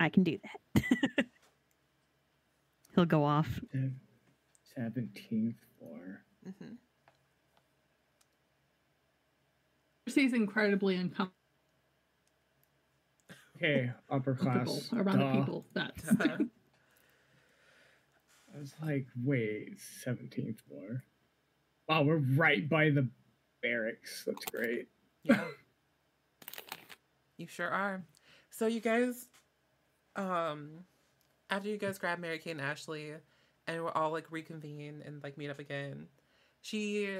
I 0.00 0.08
can 0.08 0.22
do 0.22 0.38
that. 0.74 1.26
He'll 2.96 3.04
go 3.04 3.22
off. 3.24 3.60
Seventeenth 4.74 5.56
floor. 5.78 6.22
hmm 6.44 6.74
She's 10.08 10.32
incredibly 10.32 10.96
uncomfortable 10.96 11.32
Okay, 13.56 13.90
upper 14.10 14.34
class. 14.34 14.88
around 14.92 15.18
Duh. 15.18 15.32
the 15.32 15.38
people. 15.40 15.66
That's 15.74 16.08
Uh-huh. 16.10 16.36
I 18.54 18.58
was 18.58 18.72
like, 18.82 19.06
wait, 19.22 19.78
seventeenth 20.02 20.60
floor. 20.60 21.02
Wow, 21.88 22.02
we're 22.04 22.16
right 22.36 22.66
by 22.66 22.88
the 22.88 23.06
barracks. 23.62 24.24
That's 24.26 24.44
great. 24.46 24.88
Yeah. 25.22 25.44
you 27.36 27.46
sure 27.46 27.68
are. 27.68 28.02
So 28.50 28.66
you 28.66 28.80
guys, 28.80 29.26
um, 30.16 30.70
after 31.50 31.68
you 31.68 31.76
guys 31.76 31.98
grab 31.98 32.18
Mary 32.18 32.38
Kate 32.38 32.52
and 32.52 32.60
Ashley, 32.60 33.12
and 33.66 33.82
we're 33.82 33.92
all 33.92 34.12
like 34.12 34.30
reconvene 34.30 35.02
and 35.04 35.22
like 35.22 35.36
meet 35.38 35.50
up 35.50 35.58
again, 35.58 36.06
she 36.62 37.18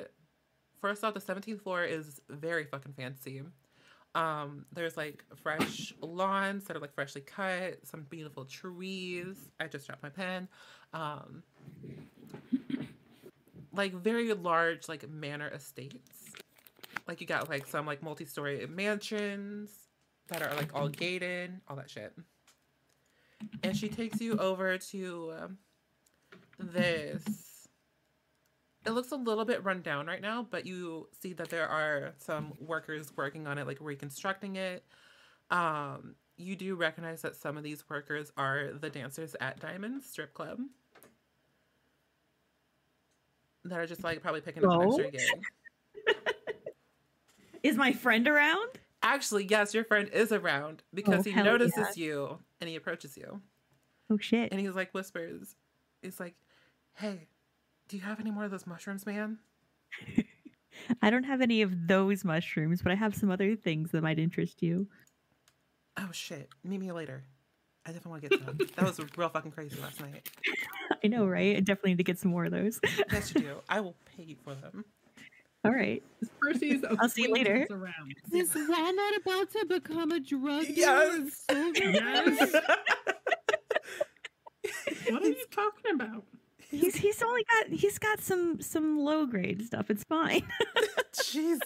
first 0.80 1.04
off, 1.04 1.14
the 1.14 1.20
17th 1.20 1.60
floor 1.62 1.84
is 1.84 2.20
very 2.28 2.64
fucking 2.64 2.92
fancy. 2.92 3.42
Um, 4.14 4.64
there's 4.72 4.96
like 4.96 5.24
fresh 5.42 5.92
lawns 6.00 6.64
that 6.64 6.76
are 6.76 6.80
like 6.80 6.94
freshly 6.94 7.20
cut, 7.20 7.80
some 7.84 8.06
beautiful 8.08 8.44
trees. 8.44 9.36
I 9.60 9.66
just 9.66 9.86
dropped 9.86 10.02
my 10.02 10.08
pen. 10.08 10.48
Um, 10.94 11.42
like 13.74 13.92
very 13.92 14.32
large 14.32 14.88
like 14.88 15.08
manor 15.08 15.48
estates. 15.48 16.32
Like 17.06 17.20
you 17.20 17.26
got 17.26 17.48
like 17.48 17.66
some 17.66 17.86
like 17.86 18.02
multi-story 18.02 18.66
mansions 18.68 19.70
that 20.28 20.42
are 20.42 20.54
like 20.56 20.74
all 20.74 20.88
gated, 20.88 21.60
all 21.68 21.76
that 21.76 21.90
shit. 21.90 22.12
And 23.62 23.76
she 23.76 23.88
takes 23.88 24.20
you 24.20 24.38
over 24.38 24.78
to 24.78 25.32
um, 25.40 25.58
this. 26.58 27.22
It 28.84 28.90
looks 28.90 29.10
a 29.12 29.16
little 29.16 29.44
bit 29.44 29.64
run 29.64 29.82
down 29.82 30.06
right 30.06 30.22
now, 30.22 30.46
but 30.48 30.64
you 30.64 31.08
see 31.20 31.32
that 31.34 31.50
there 31.50 31.68
are 31.68 32.14
some 32.18 32.52
workers 32.60 33.12
working 33.16 33.46
on 33.46 33.58
it, 33.58 33.66
like 33.66 33.78
reconstructing 33.80 34.56
it. 34.56 34.84
Um, 35.50 36.14
you 36.36 36.54
do 36.54 36.74
recognize 36.76 37.22
that 37.22 37.34
some 37.34 37.56
of 37.56 37.64
these 37.64 37.82
workers 37.88 38.30
are 38.36 38.70
the 38.80 38.90
dancers 38.90 39.34
at 39.40 39.58
Diamond 39.60 40.02
Strip 40.04 40.34
Club 40.34 40.60
that 43.64 43.78
are 43.78 43.86
just 43.86 44.04
like 44.04 44.22
probably 44.22 44.40
picking 44.40 44.64
up 44.64 44.70
an 44.70 44.88
Oh. 44.88 44.96
extra 44.98 45.10
gig. 45.10 46.14
Is 47.62 47.76
my 47.76 47.92
friend 47.92 48.28
around? 48.28 48.68
Actually, 49.06 49.46
yes, 49.48 49.72
your 49.72 49.84
friend 49.84 50.08
is 50.12 50.32
around 50.32 50.82
because 50.92 51.20
Oh, 51.20 51.30
he 51.30 51.36
notices 51.42 51.96
you 51.96 52.38
and 52.60 52.68
he 52.68 52.74
approaches 52.74 53.16
you 53.16 53.40
Oh 54.10 54.18
shit. 54.18 54.50
and 54.50 54.60
he's 54.60 54.74
like 54.74 54.92
whispers, 54.92 55.54
he's 56.02 56.18
like, 56.18 56.34
"Hey, 56.94 57.28
do 57.88 57.96
you 57.96 58.02
have 58.02 58.18
any 58.20 58.30
more 58.32 58.44
of 58.44 58.50
those 58.50 58.66
mushrooms, 58.66 59.06
man?" 59.06 59.38
I 61.02 61.10
don't 61.10 61.24
have 61.24 61.40
any 61.40 61.62
of 61.62 61.86
those 61.86 62.24
mushrooms, 62.24 62.82
but 62.82 62.90
I 62.92 62.96
have 62.96 63.14
some 63.14 63.30
other 63.30 63.54
things 63.56 63.92
that 63.92 64.02
might 64.02 64.18
interest 64.18 64.62
you. 64.62 64.88
Oh 65.96 66.08
shit, 66.12 66.48
meet 66.64 66.80
me 66.80 66.90
later. 66.92 67.24
I 67.86 67.92
definitely 67.92 68.10
want 68.10 68.22
to 68.24 68.28
get 68.30 68.44
some. 68.44 68.58
that 68.74 68.84
was 68.84 69.00
real 69.16 69.28
fucking 69.28 69.52
crazy 69.52 69.80
last 69.80 70.00
night. 70.00 70.28
I 71.04 71.06
know, 71.06 71.26
right? 71.26 71.56
I 71.56 71.60
definitely 71.60 71.92
need 71.92 71.98
to 71.98 72.04
get 72.04 72.18
some 72.18 72.32
more 72.32 72.44
of 72.46 72.50
those. 72.50 72.80
Yes, 73.12 73.32
you 73.32 73.40
do. 73.42 73.54
I 73.68 73.80
will 73.80 73.94
pay 74.16 74.24
you 74.24 74.36
for 74.42 74.54
them. 74.56 74.84
All 75.66 75.72
right. 75.74 76.02
Percy's 76.40 76.82
I'll 76.98 77.08
see 77.08 77.22
you 77.22 77.32
later. 77.32 77.62
acquaintance 77.62 77.70
around? 77.70 78.14
Is 78.32 78.54
Walnut 78.54 79.16
about 79.20 79.50
to 79.52 79.66
become 79.68 80.12
a 80.12 80.20
drug 80.20 80.66
dealer? 80.66 80.74
Yes. 80.76 81.44
So 81.50 81.72
Yes. 81.76 82.54
What 85.10 85.22
are 85.22 85.28
you 85.28 85.44
talking 85.50 85.92
about? 85.94 86.24
He's 86.70 86.96
he's 86.96 87.22
only 87.22 87.44
got 87.44 87.68
he's 87.78 87.98
got 87.98 88.20
some 88.20 88.60
some 88.60 88.98
low 88.98 89.24
grade 89.26 89.64
stuff. 89.64 89.88
It's 89.90 90.02
fine. 90.04 90.42
Jesus. 91.24 91.62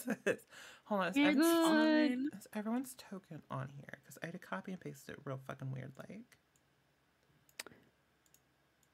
Hold 0.84 1.00
on. 1.02 1.08
Is, 1.08 1.16
You're 1.16 1.28
everyone's, 1.30 2.08
good. 2.10 2.38
is 2.38 2.46
everyone's 2.54 2.94
token 3.10 3.40
on 3.50 3.68
here? 3.76 3.98
Because 4.02 4.18
I 4.22 4.26
had 4.26 4.32
to 4.32 4.38
copy 4.38 4.72
and 4.72 4.80
paste 4.80 5.08
it 5.08 5.16
real 5.24 5.40
fucking 5.46 5.70
weird 5.72 5.92
like. 5.98 6.20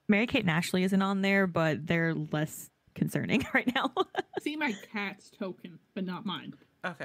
Mary 0.08 0.26
Kate 0.28 0.42
and 0.42 0.50
Ashley 0.50 0.84
isn't 0.84 1.02
on 1.02 1.22
there, 1.22 1.46
but 1.48 1.86
they're 1.86 2.14
less 2.14 2.70
concerning 2.96 3.46
right 3.54 3.72
now. 3.74 3.92
See 4.40 4.56
my 4.56 4.74
cat's 4.92 5.30
token, 5.30 5.78
but 5.94 6.04
not 6.04 6.26
mine. 6.26 6.54
Okay. 6.84 7.04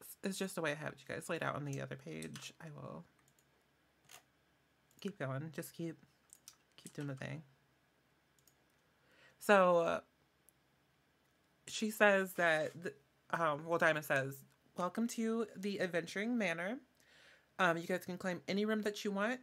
It's- 0.00 0.16
It's 0.24 0.38
just 0.38 0.54
the 0.56 0.60
way 0.62 0.72
I 0.72 0.74
have 0.74 0.92
it, 0.92 0.98
you 1.06 1.14
guys 1.14 1.28
laid 1.30 1.42
out 1.42 1.54
on 1.56 1.64
the 1.64 1.80
other 1.80 1.96
page. 1.96 2.52
I 2.60 2.66
will 2.76 3.04
keep 5.00 5.18
going. 5.18 5.50
Just 5.54 5.72
keep 5.74 5.96
keep 6.76 6.92
doing 6.92 7.08
the 7.08 7.14
thing. 7.14 7.42
So 9.38 9.78
uh, 9.78 10.00
she 11.68 11.90
says 11.90 12.34
that 12.34 12.72
th- 12.82 12.94
um 13.30 13.64
well 13.66 13.78
Diamond 13.78 14.04
says, 14.04 14.34
"Welcome 14.76 15.06
to 15.08 15.46
the 15.56 15.80
adventuring 15.80 16.36
manor. 16.36 16.78
Um 17.58 17.78
you 17.78 17.86
guys 17.86 18.04
can 18.04 18.18
claim 18.18 18.40
any 18.48 18.64
room 18.64 18.82
that 18.82 19.04
you 19.04 19.10
want." 19.12 19.40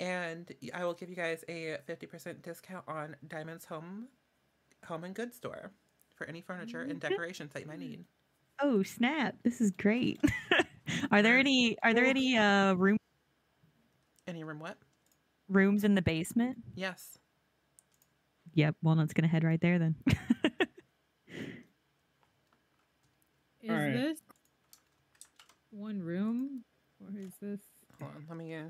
And 0.00 0.50
I 0.74 0.84
will 0.84 0.94
give 0.94 1.08
you 1.08 1.16
guys 1.16 1.44
a 1.48 1.78
50% 1.88 2.42
discount 2.42 2.84
on 2.88 3.16
Diamond's 3.26 3.64
home 3.64 4.08
home 4.86 5.04
and 5.04 5.14
goods 5.14 5.36
store 5.36 5.70
for 6.16 6.26
any 6.26 6.40
furniture 6.40 6.82
and 6.82 7.00
decorations 7.00 7.52
that 7.52 7.62
you 7.62 7.68
might 7.68 7.78
need. 7.78 8.04
oh 8.60 8.82
snap! 8.82 9.34
This 9.42 9.60
is 9.60 9.70
great. 9.70 10.20
are 11.10 11.22
there 11.22 11.38
any 11.38 11.76
are 11.82 11.94
there 11.94 12.04
any 12.04 12.36
uh 12.36 12.74
room 12.74 12.96
Any 14.26 14.44
room 14.44 14.58
what? 14.60 14.76
rooms 15.48 15.84
in 15.84 15.94
the 15.94 16.02
basement? 16.02 16.58
Yes. 16.74 17.18
Yep, 18.54 18.76
Walnut's 18.82 19.12
gonna 19.14 19.28
head 19.28 19.42
right 19.44 19.60
there 19.60 19.78
then. 19.78 19.94
Is 23.62 23.70
All 23.70 23.76
right. 23.76 23.92
this 23.94 24.18
one 25.70 26.02
room 26.02 26.64
or 27.00 27.18
is 27.18 27.32
this? 27.40 27.60
Hold 27.98 28.12
on. 28.16 28.24
Let 28.28 28.36
me. 28.38 28.54
Uh, 28.54 28.64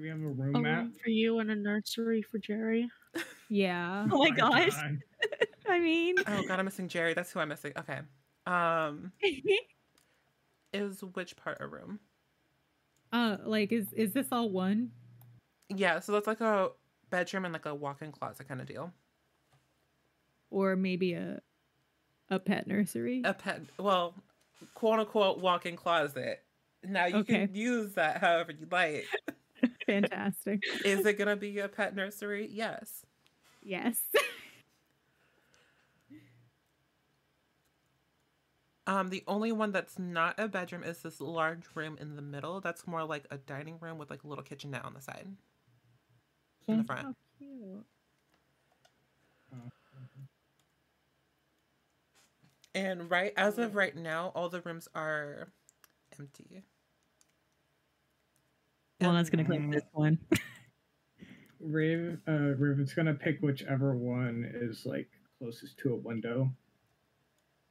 Do 0.00 0.04
we 0.04 0.08
have 0.08 0.22
a 0.22 0.28
room 0.28 0.56
A 0.56 0.60
map? 0.60 0.78
room 0.78 0.94
for 1.02 1.10
you 1.10 1.40
and 1.40 1.50
a 1.50 1.54
nursery 1.54 2.22
for 2.22 2.38
Jerry. 2.38 2.88
Yeah. 3.50 4.06
oh 4.10 4.18
my 4.18 4.30
gosh! 4.30 4.70
God. 4.70 4.98
I 5.68 5.78
mean, 5.78 6.14
oh 6.26 6.42
God, 6.48 6.58
I'm 6.58 6.64
missing 6.64 6.88
Jerry. 6.88 7.12
That's 7.12 7.30
who 7.32 7.40
I'm 7.40 7.48
missing. 7.50 7.72
Okay. 7.76 7.98
Um, 8.46 9.12
is 10.72 11.02
which 11.02 11.36
part 11.36 11.58
a 11.60 11.66
room? 11.66 12.00
uh, 13.12 13.36
like 13.44 13.72
is 13.72 13.92
is 13.92 14.12
this 14.14 14.28
all 14.32 14.48
one? 14.48 14.90
Yeah. 15.68 16.00
So 16.00 16.12
that's 16.12 16.26
like 16.26 16.40
a 16.40 16.70
bedroom 17.10 17.44
and 17.44 17.52
like 17.52 17.66
a 17.66 17.74
walk-in 17.74 18.10
closet 18.12 18.48
kind 18.48 18.60
of 18.62 18.66
deal. 18.66 18.92
or 20.48 20.76
maybe 20.76 21.12
a 21.12 21.42
a 22.30 22.38
pet 22.38 22.66
nursery. 22.66 23.20
A 23.26 23.34
pet. 23.34 23.60
Well, 23.78 24.14
quote 24.74 25.00
unquote 25.00 25.40
walk-in 25.40 25.76
closet. 25.76 26.42
Now 26.82 27.04
you 27.06 27.16
Okay. 27.16 27.46
can 27.48 27.54
use 27.54 27.92
that 27.94 28.18
however 28.22 28.52
you 28.52 28.66
like. 28.70 29.04
Fantastic. 29.90 30.62
Is 30.84 31.04
it 31.04 31.18
gonna 31.18 31.36
be 31.36 31.58
a 31.58 31.68
pet 31.68 31.96
nursery? 31.96 32.48
Yes. 32.50 33.04
Yes. 33.60 33.98
Um, 38.86 39.10
the 39.10 39.22
only 39.26 39.52
one 39.52 39.72
that's 39.72 39.98
not 39.98 40.34
a 40.38 40.48
bedroom 40.48 40.82
is 40.82 40.98
this 41.02 41.20
large 41.20 41.64
room 41.74 41.96
in 42.00 42.16
the 42.16 42.22
middle. 42.22 42.60
That's 42.60 42.86
more 42.86 43.04
like 43.04 43.24
a 43.30 43.38
dining 43.38 43.78
room 43.80 43.98
with 43.98 44.10
like 44.10 44.24
a 44.24 44.26
little 44.26 44.42
kitchenette 44.44 44.84
on 44.84 44.94
the 44.94 45.00
side, 45.00 45.28
in 46.66 46.78
the 46.78 46.84
front. 46.84 47.06
How 47.06 47.14
cute. 47.38 47.84
And 52.74 53.10
right 53.10 53.32
as 53.36 53.58
of 53.58 53.74
right 53.74 53.94
now, 53.96 54.32
all 54.34 54.48
the 54.48 54.60
rooms 54.60 54.88
are 54.94 55.48
empty. 56.18 56.62
Walnut's 59.00 59.30
gonna 59.30 59.44
claim 59.44 59.70
this 59.70 59.84
one. 59.92 60.18
Raven, 61.60 62.20
uh, 62.26 62.56
Raven's 62.56 62.94
gonna 62.94 63.14
pick 63.14 63.40
whichever 63.40 63.94
one 63.94 64.50
is 64.54 64.86
like 64.86 65.08
closest 65.38 65.78
to 65.78 65.92
a 65.92 65.96
window. 65.96 66.50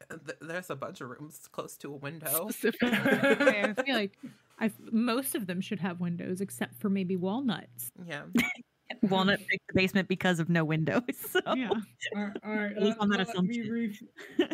Th- 0.09 0.37
There's 0.41 0.69
a 0.69 0.75
bunch 0.75 1.01
of 1.01 1.09
rooms 1.09 1.47
close 1.51 1.77
to 1.77 1.93
a 1.93 1.97
window. 1.97 2.49
Specifically. 2.49 2.89
Okay, 2.91 3.61
I 3.63 3.83
feel 3.83 3.95
like 3.95 4.17
I 4.59 4.71
most 4.91 5.35
of 5.35 5.47
them 5.47 5.61
should 5.61 5.79
have 5.79 5.99
windows 5.99 6.41
except 6.41 6.75
for 6.79 6.89
maybe 6.89 7.15
walnuts. 7.15 7.91
Yeah. 8.05 8.23
Walnut 9.03 9.39
picked 9.47 9.67
the 9.67 9.73
basement 9.75 10.07
because 10.07 10.39
of 10.39 10.49
no 10.49 10.65
windows. 10.65 11.03
So. 11.15 11.39
Yeah. 11.55 11.69
All 11.69 12.23
right, 12.23 12.37
all 12.43 12.51
right 12.51 12.75
Based 12.75 12.87
let, 12.87 12.99
on 12.99 13.09
that 13.09 13.27
let 13.27 13.43
me 13.43 13.69
re- 13.69 13.99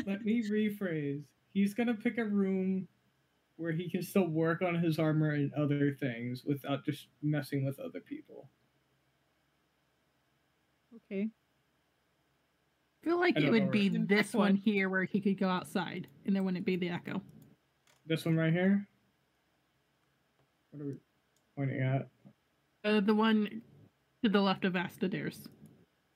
let 0.06 0.26
me 0.26 0.44
rephrase. 0.44 1.24
He's 1.54 1.74
gonna 1.74 1.94
pick 1.94 2.18
a 2.18 2.26
room 2.26 2.88
where 3.58 3.72
he 3.72 3.90
can 3.90 4.02
still 4.04 4.28
work 4.28 4.62
on 4.62 4.76
his 4.76 5.00
armor 5.00 5.32
and 5.32 5.54
other 5.54 5.92
things 6.00 6.44
without 6.46 6.84
just 6.86 7.08
messing 7.22 7.66
with 7.66 7.80
other 7.80 8.00
people. 8.02 8.50
Okay. 10.96 11.30
I 13.04 13.06
feel 13.08 13.20
like 13.20 13.38
I 13.38 13.42
it 13.42 13.52
would 13.52 13.72
be 13.72 13.90
where- 13.90 14.06
this 14.06 14.34
one 14.34 14.54
one. 14.54 14.56
here 14.56 14.90
where 14.90 15.04
he 15.04 15.22
could 15.22 15.38
go 15.40 15.48
outside, 15.50 16.08
and 16.26 16.36
there 16.36 16.44
wouldn't 16.44 16.66
be 16.66 16.76
the 16.76 16.90
echo. 16.90 17.22
This 18.06 18.26
one 18.26 18.36
right 18.38 18.54
here. 18.54 18.88
What 20.72 20.84
are 20.84 20.88
we 20.88 20.96
pointing 21.58 21.82
at? 21.82 22.08
Uh, 22.84 23.00
the 23.00 23.16
one 23.16 23.62
to 24.24 24.30
the 24.30 24.42
left 24.42 24.66
of 24.66 24.74
Astadair's. 24.74 25.48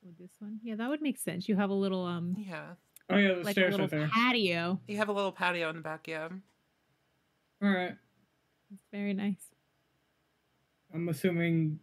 With 0.03 0.17
this 0.17 0.31
one, 0.39 0.59
yeah, 0.63 0.75
that 0.75 0.89
would 0.89 1.01
make 1.01 1.17
sense. 1.17 1.47
You 1.49 1.55
have 1.55 1.69
a 1.69 1.73
little 1.73 2.05
um, 2.05 2.35
Yeah. 2.37 2.73
Oh 3.09 3.17
yeah, 3.17 3.29
the 3.33 3.35
like 3.41 3.47
a 3.47 3.51
stairs 3.51 3.71
little 3.71 3.85
right 3.87 3.91
there. 3.91 4.07
patio. 4.13 4.79
You 4.87 4.97
have 4.97 5.09
a 5.09 5.13
little 5.13 5.31
patio 5.31 5.69
in 5.71 5.77
the 5.77 5.81
back, 5.81 6.07
yeah. 6.07 6.29
All 7.61 7.69
right. 7.69 7.95
It's 8.71 8.83
very 8.91 9.13
nice. 9.13 9.41
I'm 10.93 11.09
assuming 11.09 11.79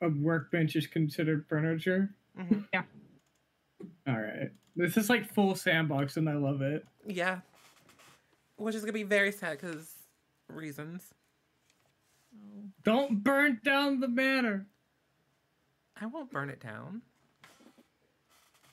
a 0.00 0.08
workbench 0.08 0.76
is 0.76 0.86
considered 0.86 1.46
furniture. 1.48 2.14
hmm 2.36 2.60
All 4.06 4.20
right. 4.20 4.50
This 4.76 4.96
is 4.96 5.10
like 5.10 5.32
full 5.32 5.54
sandbox, 5.54 6.16
and 6.16 6.28
I 6.28 6.34
love 6.34 6.62
it. 6.62 6.84
Yeah. 7.06 7.40
Which 8.56 8.74
is 8.74 8.82
gonna 8.82 8.92
be 8.92 9.02
very 9.02 9.32
sad 9.32 9.58
because 9.60 9.92
reasons. 10.48 11.02
Oh. 12.34 12.64
Don't 12.84 13.22
burn 13.22 13.60
down 13.64 14.00
the 14.00 14.08
manor. 14.08 14.66
I 16.00 16.06
won't 16.06 16.30
burn 16.30 16.48
it 16.48 16.60
down. 16.60 17.02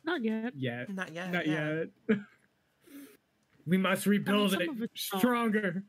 Not 0.05 0.23
yet. 0.23 0.53
Yet. 0.55 0.89
Not 0.89 1.13
yet. 1.13 1.31
Not 1.31 1.47
yeah. 1.47 1.83
yet. 2.09 2.19
we 3.67 3.77
must 3.77 4.05
rebuild 4.05 4.51
some 4.51 4.61
it 4.61 4.69
of 4.69 4.79
not. 4.79 4.89
stronger. 4.95 5.83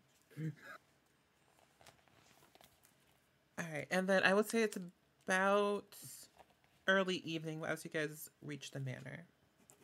All 3.58 3.66
right, 3.72 3.86
and 3.90 4.08
then 4.08 4.22
I 4.22 4.32
would 4.34 4.48
say 4.48 4.62
it's 4.62 4.78
about 5.26 5.84
early 6.88 7.16
evening 7.16 7.62
as 7.66 7.84
you 7.84 7.90
guys 7.90 8.30
reach 8.42 8.70
the 8.70 8.80
manor 8.80 9.26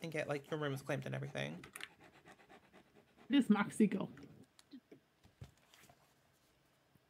and 0.01 0.11
get 0.11 0.27
like 0.27 0.49
your 0.49 0.59
rooms 0.59 0.81
claimed 0.81 1.05
and 1.05 1.15
everything. 1.15 1.55
Where 3.27 3.39
does 3.39 3.49
Moxie 3.49 3.87
go? 3.87 4.09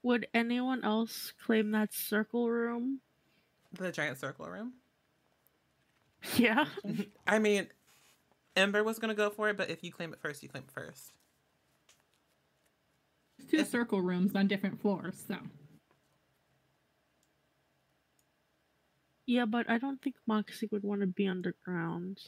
Would 0.03 0.27
anyone 0.33 0.83
else 0.83 1.33
claim 1.45 1.71
that 1.71 1.93
circle 1.93 2.49
room? 2.49 3.01
The 3.73 3.91
giant 3.91 4.19
circle 4.19 4.47
room. 4.47 4.73
Yeah. 6.35 6.65
I 7.27 7.39
mean, 7.39 7.67
Ember 8.55 8.83
was 8.83 8.99
gonna 8.99 9.15
go 9.15 9.29
for 9.29 9.49
it, 9.49 9.57
but 9.57 9.69
if 9.69 9.83
you 9.83 9.91
claim 9.91 10.13
it 10.13 10.19
first, 10.19 10.43
you 10.43 10.49
claim 10.49 10.63
it 10.63 10.71
first. 10.71 11.11
There's 13.47 13.51
two 13.51 13.61
If- 13.65 13.69
circle 13.69 14.01
rooms 14.01 14.35
on 14.35 14.47
different 14.47 14.81
floors, 14.81 15.23
so 15.27 15.37
Yeah, 19.25 19.45
but 19.45 19.69
I 19.69 19.77
don't 19.77 20.01
think 20.01 20.15
Moxie 20.25 20.69
would 20.71 20.83
want 20.83 21.01
to 21.01 21.07
be 21.07 21.27
underground. 21.27 22.19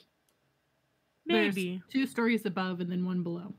There's 1.26 1.56
Maybe. 1.56 1.82
two 1.90 2.06
stories 2.06 2.46
above 2.46 2.82
and 2.82 2.92
then 2.92 3.06
one 3.06 3.24
below. 3.24 3.54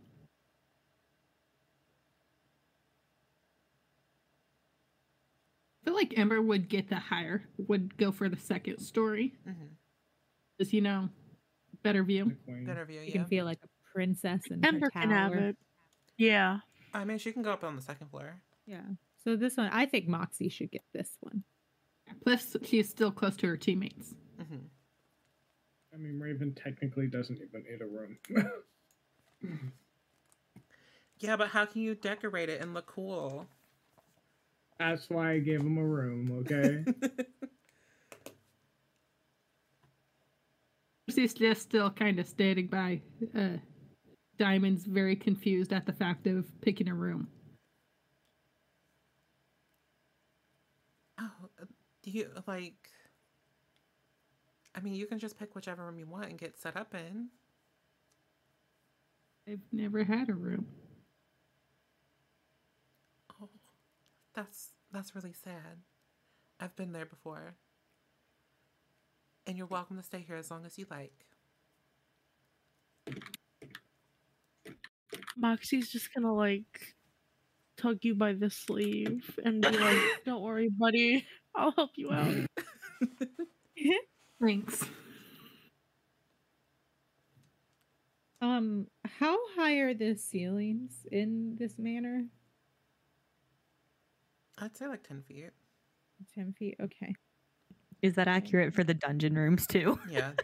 I 5.82 5.85
feel 5.87 5.95
like 5.95 6.19
Ember 6.19 6.41
would 6.43 6.69
get 6.69 6.89
the 6.89 6.97
higher, 6.97 7.43
would 7.69 7.97
go 7.97 8.12
for 8.12 8.28
the 8.28 8.37
second 8.37 8.78
story. 8.78 9.32
Mm-hmm. 9.49 9.66
You 10.77 10.82
know, 10.82 11.09
better 11.82 12.05
view. 12.05 12.37
Better 12.47 12.85
view, 12.85 13.01
You 13.01 13.07
yeah. 13.07 13.12
can 13.12 13.24
feel 13.24 13.47
like 13.47 13.59
a 13.65 13.69
princess 13.95 14.43
in 14.51 14.62
Ember 14.65 14.87
her 14.87 14.91
can 14.91 15.11
have 15.11 15.32
it. 15.32 15.57
Yeah. 16.19 16.59
I 16.93 17.05
mean, 17.05 17.19
she 17.19 17.33
can 17.33 17.43
go 17.43 17.53
up 17.53 17.65
on 17.65 17.77
the 17.77 17.83
second 17.83 18.09
floor. 18.09 18.41
Yeah. 18.67 18.83
So 19.25 19.37
this 19.37 19.57
one, 19.57 19.71
I 19.73 19.87
think 19.87 20.09
Moxie 20.09 20.49
should 20.49 20.71
get 20.71 20.85
this 20.93 21.17
one. 21.21 21.45
Plus, 22.25 22.57
she's 22.65 22.89
still 22.89 23.11
close 23.12 23.37
to 23.39 23.47
her 23.49 23.57
teammates. 23.57 24.15
hmm 24.39 24.57
I 25.93 25.97
mean, 25.97 26.21
Raven 26.21 26.55
technically 26.55 27.09
doesn't 27.09 27.41
even 27.43 27.65
need 27.69 27.81
a 27.81 27.87
room. 27.87 28.19
Yeah, 31.21 31.37
but 31.37 31.49
how 31.49 31.67
can 31.67 31.83
you 31.83 31.95
decorate 31.95 32.49
it 32.49 32.62
and 32.62 32.73
look 32.73 32.87
cool? 32.87 33.47
That's 34.79 35.11
why 35.11 35.33
I 35.33 35.39
gave 35.39 35.61
him 35.61 35.77
a 35.77 35.85
room, 35.85 36.33
okay? 36.41 36.83
She's 41.15 41.35
just 41.35 41.61
still 41.61 41.91
kind 41.91 42.19
of 42.19 42.27
standing 42.27 42.69
by. 42.69 43.03
Uh, 43.37 43.59
Diamond's 44.41 44.87
very 44.87 45.17
confused 45.17 45.71
at 45.71 45.85
the 45.85 45.93
fact 45.93 46.27
of 46.27 46.47
picking 46.62 46.89
a 46.89 46.95
room. 46.95 47.29
oh, 51.21 51.31
uh, 51.61 51.67
do 52.03 52.11
you 52.11 52.27
like? 52.47 52.89
I 54.75 54.81
mean, 54.81 54.95
you 54.95 55.05
can 55.05 55.19
just 55.19 55.39
pick 55.39 55.55
whichever 55.55 55.85
room 55.85 55.99
you 55.99 56.07
want 56.07 56.31
and 56.31 56.39
get 56.39 56.59
set 56.59 56.74
up 56.74 56.95
in. 56.95 57.29
I've 59.47 59.61
never 59.73 60.05
had 60.05 60.31
a 60.31 60.35
room. 60.35 60.69
Oh, 63.43 63.51
that's 64.32 64.71
that's 64.90 65.14
really 65.14 65.35
sad. 65.35 65.82
I've 66.59 66.74
been 66.77 66.93
there 66.93 67.05
before. 67.05 67.56
And 69.47 69.59
you're 69.59 69.66
welcome 69.66 69.98
to 69.98 70.03
stay 70.03 70.24
here 70.27 70.37
as 70.37 70.51
long 70.51 70.64
as 70.64 70.79
you 70.79 70.87
like. 70.90 71.27
Moxie's 75.37 75.91
just 75.91 76.13
gonna 76.15 76.35
like 76.35 76.95
tug 77.77 77.99
you 78.03 78.15
by 78.15 78.33
the 78.33 78.51
sleeve 78.51 79.39
and 79.45 79.61
be 79.63 79.71
like, 79.71 79.99
"Don't 80.25 80.43
worry, 80.43 80.69
buddy. 80.69 81.27
I'll 81.55 81.73
help 81.73 81.91
you 81.97 82.13
out." 82.13 82.47
Thanks. 84.43 84.85
Um, 88.41 88.87
how 89.05 89.39
high 89.55 89.77
are 89.79 89.95
the 89.95 90.17
ceilings 90.17 91.07
in 91.11 91.57
this 91.59 91.79
manor? 91.79 92.25
I'd 94.59 94.77
say 94.77 94.87
like 94.87 95.03
ten 95.03 95.23
feet. 95.23 95.51
Ten 96.35 96.53
feet. 96.53 96.77
Okay. 96.81 97.15
Is 98.03 98.15
that 98.15 98.29
accurate 98.29 98.75
for 98.75 98.85
the 98.85 98.95
dungeon 98.95 99.35
rooms 99.35 99.67
too? 99.67 99.99
Yeah. 100.09 100.33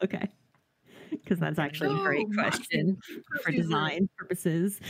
Okay. 0.00 0.28
Because 1.10 1.38
that's 1.38 1.58
actually 1.58 1.94
a 1.98 2.02
great 2.02 2.26
Oh, 2.30 2.32
Moxie. 2.34 2.58
question 2.58 2.98
for 3.42 3.50
design 3.52 4.08
purposes. 4.16 4.80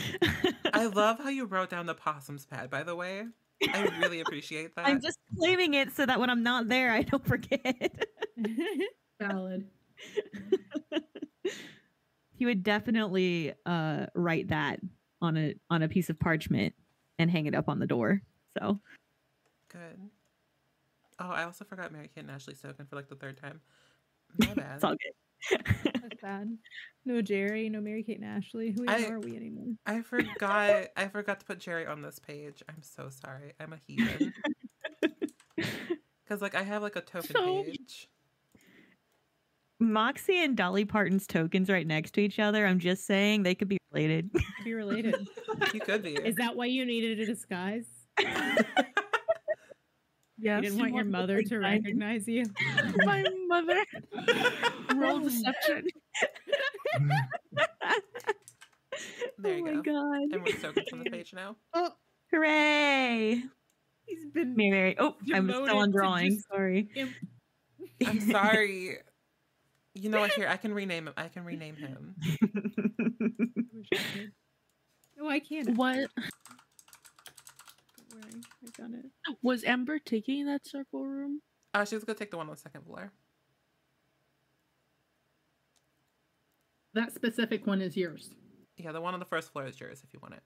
I 0.73 0.85
love 0.93 1.19
how 1.19 1.29
you 1.29 1.45
wrote 1.45 1.69
down 1.69 1.85
the 1.85 1.95
possum's 1.95 2.45
pad, 2.45 2.69
by 2.69 2.83
the 2.83 2.95
way. 2.95 3.25
I 3.67 3.81
really 3.99 4.21
appreciate 4.21 4.75
that. 4.75 4.85
I'm 4.87 5.01
just 5.01 5.17
claiming 5.37 5.73
it 5.73 5.91
so 5.93 6.05
that 6.05 6.19
when 6.19 6.29
I'm 6.29 6.43
not 6.43 6.69
there, 6.69 6.91
I 6.91 7.01
don't 7.01 7.25
forget. 7.25 8.05
Valid. 9.21 9.67
he 12.35 12.45
would 12.45 12.63
definitely 12.63 13.53
uh, 13.65 14.05
write 14.15 14.47
that 14.49 14.79
on 15.21 15.35
a 15.35 15.55
on 15.69 15.81
a 15.83 15.89
piece 15.89 16.09
of 16.09 16.17
parchment 16.17 16.73
and 17.17 17.29
hang 17.29 17.45
it 17.47 17.53
up 17.55 17.67
on 17.67 17.79
the 17.79 17.87
door. 17.87 18.21
So 18.57 18.79
Good. 19.69 19.99
Oh, 21.19 21.29
I 21.29 21.43
also 21.43 21.65
forgot 21.65 21.91
Mary 21.91 22.09
Kate 22.15 22.21
and 22.21 22.31
Ashley's 22.31 22.61
token 22.61 22.85
for 22.85 22.95
like 22.95 23.09
the 23.09 23.15
third 23.15 23.37
time. 23.37 23.59
My 24.39 24.53
bad. 24.53 24.75
it's 24.75 24.83
all 24.85 24.91
good. 24.91 25.11
That's 25.51 26.21
bad. 26.21 26.57
No 27.05 27.21
Jerry, 27.21 27.69
no 27.69 27.81
Mary 27.81 28.03
Kate 28.03 28.19
and 28.19 28.25
Ashley. 28.25 28.71
Who 28.77 28.85
I- 28.87 29.05
are 29.05 29.19
we 29.19 29.35
anymore? 29.35 29.67
I 29.85 30.01
forgot. 30.03 30.87
I 30.97 31.07
forgot 31.07 31.39
to 31.39 31.45
put 31.45 31.59
Jerry 31.59 31.85
on 31.87 32.01
this 32.01 32.19
page. 32.19 32.61
I'm 32.69 32.81
so 32.83 33.09
sorry. 33.09 33.53
I'm 33.59 33.73
a 33.73 33.79
heathen. 33.87 34.33
Because 36.23 36.43
like 36.43 36.53
I 36.53 36.61
have 36.61 36.83
like 36.83 36.95
a 36.95 37.01
token 37.01 37.35
So- 37.35 37.63
page. 37.63 38.07
Moxie 39.79 40.43
and 40.43 40.55
Dolly 40.55 40.85
Parton's 40.85 41.25
tokens 41.25 41.69
right 41.69 41.87
next 41.87 42.11
to 42.15 42.21
each 42.21 42.37
other. 42.37 42.67
I'm 42.67 42.77
just 42.79 43.07
saying 43.07 43.41
they 43.43 43.55
could 43.55 43.67
be 43.69 43.77
related. 43.91 44.29
Be 44.63 44.73
related. 44.75 45.15
You 45.73 45.79
could 45.79 46.03
be. 46.03 46.13
Is 46.15 46.35
that 46.35 46.55
why 46.55 46.65
you 46.65 46.85
needed 46.85 47.19
a 47.19 47.25
disguise? 47.25 47.85
Yes. 50.41 50.63
you 50.63 50.69
didn't 50.69 50.79
want 50.79 50.93
your 50.95 51.05
mother 51.05 51.41
to 51.41 51.59
recognize- 51.59 52.27
you. 52.27 52.45
My 52.97 53.23
mother. 53.47 53.83
Roll 54.95 55.17
oh, 55.17 55.19
deception. 55.19 55.87
there 59.37 59.57
you 59.57 59.65
oh 59.67 59.69
you 59.69 59.75
my 59.75 59.81
go. 59.81 59.93
god! 59.93 60.33
And 60.33 60.43
we're 60.43 60.55
Stoken's 60.57 60.91
on 60.93 60.99
the 61.03 61.09
page 61.09 61.33
now. 61.33 61.55
Oh, 61.73 61.91
Hooray! 62.31 63.43
he's 64.05 64.25
been 64.33 64.55
Mary, 64.55 64.69
Mary. 64.71 64.95
Oh, 64.99 65.15
I'm 65.33 65.49
still 65.49 65.77
on 65.77 65.91
drawing. 65.91 66.31
just- 66.35 66.47
Sorry. 66.47 66.89
I'm 68.05 68.19
sorry. 68.21 68.97
You 69.93 70.09
know 70.09 70.19
what? 70.21 70.31
Here, 70.33 70.47
I 70.47 70.57
can 70.57 70.73
rename 70.73 71.07
him. 71.07 71.13
I 71.17 71.27
can 71.27 71.43
rename 71.43 71.75
him. 71.75 72.15
No, 75.17 75.29
I 75.29 75.39
can't. 75.39 75.75
What 75.75 76.07
I 78.63 78.81
got 78.81 78.91
it. 78.91 79.37
was 79.41 79.63
Ember 79.63 79.99
taking 79.99 80.45
that 80.45 80.65
circle 80.65 81.05
room? 81.05 81.41
Uh, 81.73 81.85
she 81.85 81.95
was 81.95 82.03
gonna 82.03 82.17
take 82.17 82.31
the 82.31 82.37
one 82.37 82.47
on 82.47 82.55
the 82.55 82.59
second 82.59 82.85
floor. 82.85 83.11
That 86.93 87.13
specific 87.13 87.67
one 87.67 87.81
is 87.81 87.95
yours. 87.95 88.33
Yeah, 88.77 88.91
the 88.91 89.01
one 89.01 89.13
on 89.13 89.19
the 89.19 89.25
first 89.25 89.51
floor 89.51 89.67
is 89.67 89.79
yours 89.79 90.01
if 90.03 90.13
you 90.13 90.19
want 90.21 90.35
it. 90.35 90.43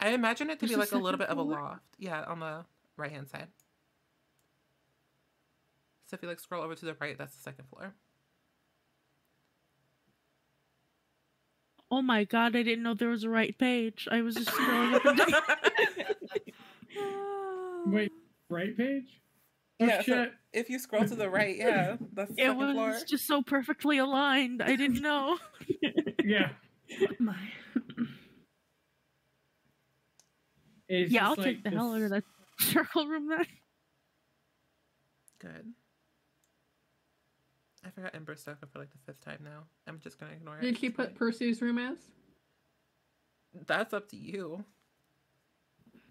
I 0.00 0.10
imagine 0.10 0.48
it 0.48 0.60
to 0.60 0.66
There's 0.66 0.70
be 0.70 0.76
like 0.76 0.92
a 0.92 0.94
little 0.94 1.18
second 1.18 1.18
bit 1.18 1.28
of 1.28 1.38
a 1.38 1.42
loft. 1.42 1.82
Yeah, 1.98 2.22
on 2.22 2.40
the 2.40 2.64
right 2.96 3.10
hand 3.10 3.28
side. 3.28 3.48
So 6.06 6.14
if 6.14 6.22
you 6.22 6.28
like 6.28 6.40
scroll 6.40 6.62
over 6.62 6.74
to 6.74 6.84
the 6.84 6.96
right, 7.00 7.18
that's 7.18 7.34
the 7.34 7.42
second 7.42 7.66
floor. 7.68 7.94
Oh 11.90 12.02
my 12.02 12.24
god, 12.24 12.54
I 12.54 12.62
didn't 12.62 12.82
know 12.82 12.94
there 12.94 13.08
was 13.08 13.24
a 13.24 13.30
right 13.30 13.56
page. 13.58 14.06
I 14.10 14.20
was 14.22 14.34
just 14.34 14.48
scrolling 14.48 14.94
up 14.94 15.04
and 15.06 15.16
down. 15.18 15.32
Wait, 17.92 18.12
right 18.50 18.76
page? 18.76 19.22
Oh, 19.80 19.86
yeah, 19.86 20.02
so 20.02 20.26
if 20.52 20.68
you 20.68 20.78
scroll 20.78 21.06
to 21.06 21.14
the 21.14 21.30
right, 21.30 21.56
yeah, 21.56 21.96
that's 22.12 22.34
the 22.34 22.42
It 22.42 22.56
was 22.56 22.72
floor. 22.72 22.96
just 23.06 23.26
so 23.26 23.42
perfectly 23.42 23.98
aligned. 23.98 24.60
I 24.62 24.76
didn't 24.76 25.00
know. 25.02 25.38
Yeah. 26.24 26.50
My. 27.18 27.36
It's 30.88 31.10
yeah, 31.12 31.26
I'll 31.28 31.36
just 31.36 31.46
take 31.46 31.56
like 31.58 31.64
the 31.64 31.70
hell 31.70 31.94
out 31.94 32.02
of 32.02 32.10
that 32.10 32.24
circle 32.60 33.06
room 33.06 33.28
then. 33.28 33.46
Good. 35.40 35.72
I 37.98 38.00
forgot 38.00 38.14
Ember 38.14 38.36
Stoker 38.36 38.66
for 38.72 38.78
like 38.78 38.90
the 38.92 38.98
fifth 38.98 39.24
time 39.24 39.40
now. 39.42 39.64
I'm 39.88 39.98
just 39.98 40.20
gonna 40.20 40.32
ignore 40.32 40.58
it. 40.58 40.62
Did 40.62 40.78
she 40.78 40.88
put 40.88 41.08
fine. 41.08 41.16
Percy's 41.16 41.60
room 41.60 41.78
as? 41.78 41.96
That's 43.66 43.92
up 43.92 44.08
to 44.10 44.16
you. 44.16 44.64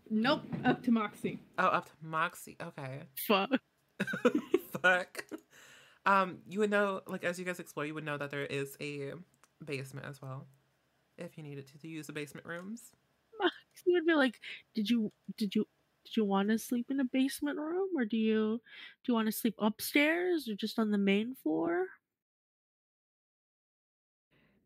Nope, 0.10 0.42
up 0.66 0.84
to 0.84 0.92
Moxie. 0.92 1.40
Oh, 1.58 1.68
up 1.68 1.86
to 1.86 1.92
Moxie. 2.02 2.58
Okay. 2.62 3.04
Fuck. 3.16 3.52
Fuck. 4.82 5.26
Um, 6.06 6.40
you 6.50 6.60
would 6.60 6.72
know, 6.72 7.02
like 7.08 7.24
as 7.24 7.40
you 7.40 7.46
guys 7.46 7.60
explore, 7.60 7.86
you 7.86 7.94
would 7.94 8.06
know 8.06 8.18
that 8.18 8.32
there 8.32 8.46
is 8.46 8.76
a 8.82 9.14
basement 9.64 10.06
as 10.10 10.22
well, 10.22 10.46
if 11.18 11.38
you 11.38 11.44
needed 11.44 11.68
to, 11.68 11.78
to 11.80 11.88
use 11.88 12.08
the 12.08 12.14
basement 12.14 12.46
rooms. 12.46 12.82
He 13.86 13.94
would 13.94 14.06
be 14.06 14.16
like, 14.16 14.42
"Did 14.76 14.90
you 14.90 15.12
did 15.38 15.56
you 15.56 15.66
did 16.08 16.18
you 16.18 16.26
want 16.26 16.50
to 16.50 16.58
sleep 16.58 16.88
in 16.90 17.00
a 17.00 17.06
basement 17.06 17.60
room, 17.60 17.90
or 17.98 18.06
do 18.06 18.18
you 18.18 18.62
do 19.04 19.12
you 19.12 19.14
want 19.14 19.28
to 19.28 19.32
sleep 19.32 19.56
upstairs 19.60 20.48
or 20.48 20.56
just 20.56 20.80
on 20.80 20.92
the 20.92 20.98
main 20.98 21.36
floor?" 21.36 21.86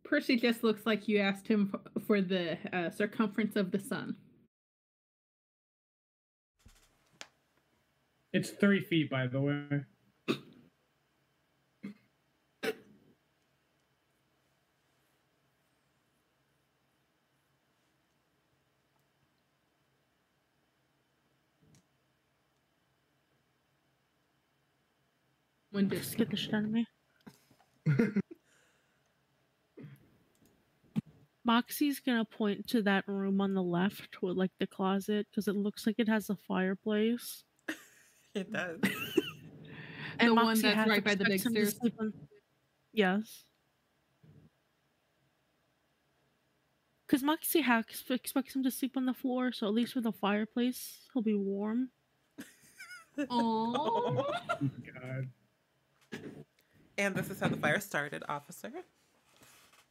Percy 0.04 0.36
just 0.36 0.64
looks 0.64 0.86
like 0.86 1.08
you 1.08 1.20
asked 1.20 1.48
him 1.48 1.74
for 2.06 2.22
the 2.22 2.58
uh, 2.74 2.90
circumference 2.90 3.56
of 3.56 3.72
the 3.72 3.80
sun. 3.80 4.16
It's 8.34 8.50
three 8.50 8.82
feet, 8.82 9.10
by 9.10 9.28
the 9.28 9.40
way. 9.40 9.86
When 25.72 25.90
Just 25.90 26.18
get 26.18 26.30
the 26.30 26.38
shit 26.38 26.54
out 26.54 26.64
of 26.66 26.70
me. 26.72 26.86
Moxie's 31.44 32.00
gonna 32.00 32.26
point 32.26 32.68
to 32.70 32.82
that 32.84 33.08
room 33.08 33.42
on 33.42 33.54
the 33.54 33.64
left 33.64 34.22
with 34.22 34.38
like 34.38 34.52
the 34.60 34.68
closet 34.68 35.28
because 35.32 35.48
it 35.48 35.56
looks 35.56 35.88
like 35.88 35.96
it 35.98 36.08
has 36.08 36.30
a 36.30 36.36
fireplace. 36.36 37.44
It 38.34 38.52
does. 38.52 38.80
The 40.20 40.34
one 40.34 40.46
Moxie 40.46 40.62
that's 40.62 40.76
half 40.76 40.88
right 40.88 41.04
by 41.04 41.16
the 41.16 41.26
big 41.26 41.44
him 41.44 41.54
to 41.56 41.66
stairs? 41.66 41.78
sleep 41.78 41.96
on- 42.00 42.14
Yes. 42.94 43.44
Because 47.08 47.24
Moxie 47.24 47.62
half 47.62 47.86
expects 47.90 48.56
him 48.56 48.62
to 48.64 48.70
sleep 48.72 48.96
on 48.96 49.06
the 49.06 49.14
floor, 49.14 49.52
so 49.52 49.68
at 49.68 49.74
least 49.74 49.96
with 49.96 50.06
a 50.06 50.12
fireplace, 50.12 51.00
he'll 51.12 51.24
be 51.24 51.34
warm. 51.34 51.90
Aww. 53.18 53.28
Oh 53.30 54.36
my 54.62 54.70
God. 55.02 55.28
And 56.98 57.16
this 57.16 57.30
is 57.30 57.40
how 57.40 57.48
the 57.48 57.58
fire 57.58 57.80
started, 57.80 58.24
officer. 58.30 58.72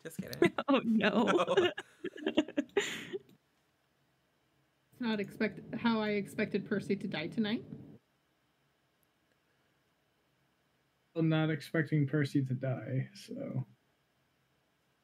Just 0.02 0.18
kidding. 0.20 0.52
Oh 0.68 0.80
no. 0.84 1.34
No. 5.00 5.08
Not 5.08 5.18
expect 5.20 5.60
how 5.76 5.98
I 6.00 6.10
expected 6.10 6.68
Percy 6.68 6.94
to 6.96 7.06
die 7.06 7.28
tonight. 7.28 7.64
I'm 11.16 11.30
not 11.30 11.48
expecting 11.50 12.06
Percy 12.06 12.42
to 12.44 12.52
die, 12.54 13.08
so 13.14 13.66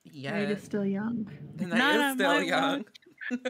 Yeah. 0.04 0.32
Night 0.32 0.50
is 0.50 0.62
still 0.62 0.84
young. 0.84 1.26
The 1.56 1.66
Not 1.66 1.78
night 1.78 2.08
is 2.10 2.14
still 2.14 2.42
young. 2.42 2.84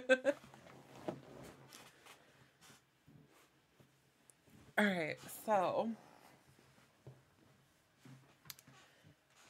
All 4.79 4.85
right, 4.85 5.17
so 5.45 5.91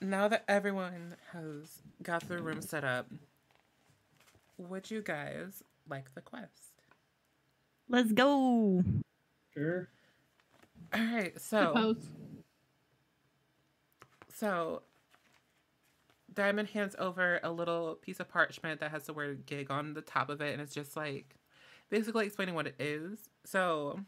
now 0.00 0.28
that 0.28 0.44
everyone 0.48 1.16
has 1.32 1.82
got 2.02 2.28
their 2.28 2.40
room 2.40 2.60
set 2.60 2.84
up, 2.84 3.06
would 4.58 4.90
you 4.90 5.02
guys 5.02 5.62
like 5.88 6.14
the 6.14 6.20
quest? 6.20 6.72
Let's 7.88 8.12
go. 8.12 8.82
sure. 9.54 9.88
All 10.94 11.00
right, 11.00 11.40
so 11.40 11.72
Suppose. 11.74 12.06
So, 14.34 14.82
Diamond 16.34 16.68
hands 16.68 16.94
over 16.98 17.40
a 17.42 17.50
little 17.50 17.94
piece 17.94 18.20
of 18.20 18.28
parchment 18.28 18.80
that 18.80 18.90
has 18.90 19.04
the 19.04 19.14
word 19.14 19.46
gig 19.46 19.70
on 19.70 19.94
the 19.94 20.02
top 20.02 20.28
of 20.28 20.40
it, 20.40 20.52
and 20.52 20.60
it's 20.60 20.74
just 20.74 20.96
like 20.96 21.36
basically 21.88 22.26
explaining 22.26 22.54
what 22.54 22.66
it 22.66 22.74
is. 22.78 23.18
So, 23.44 24.00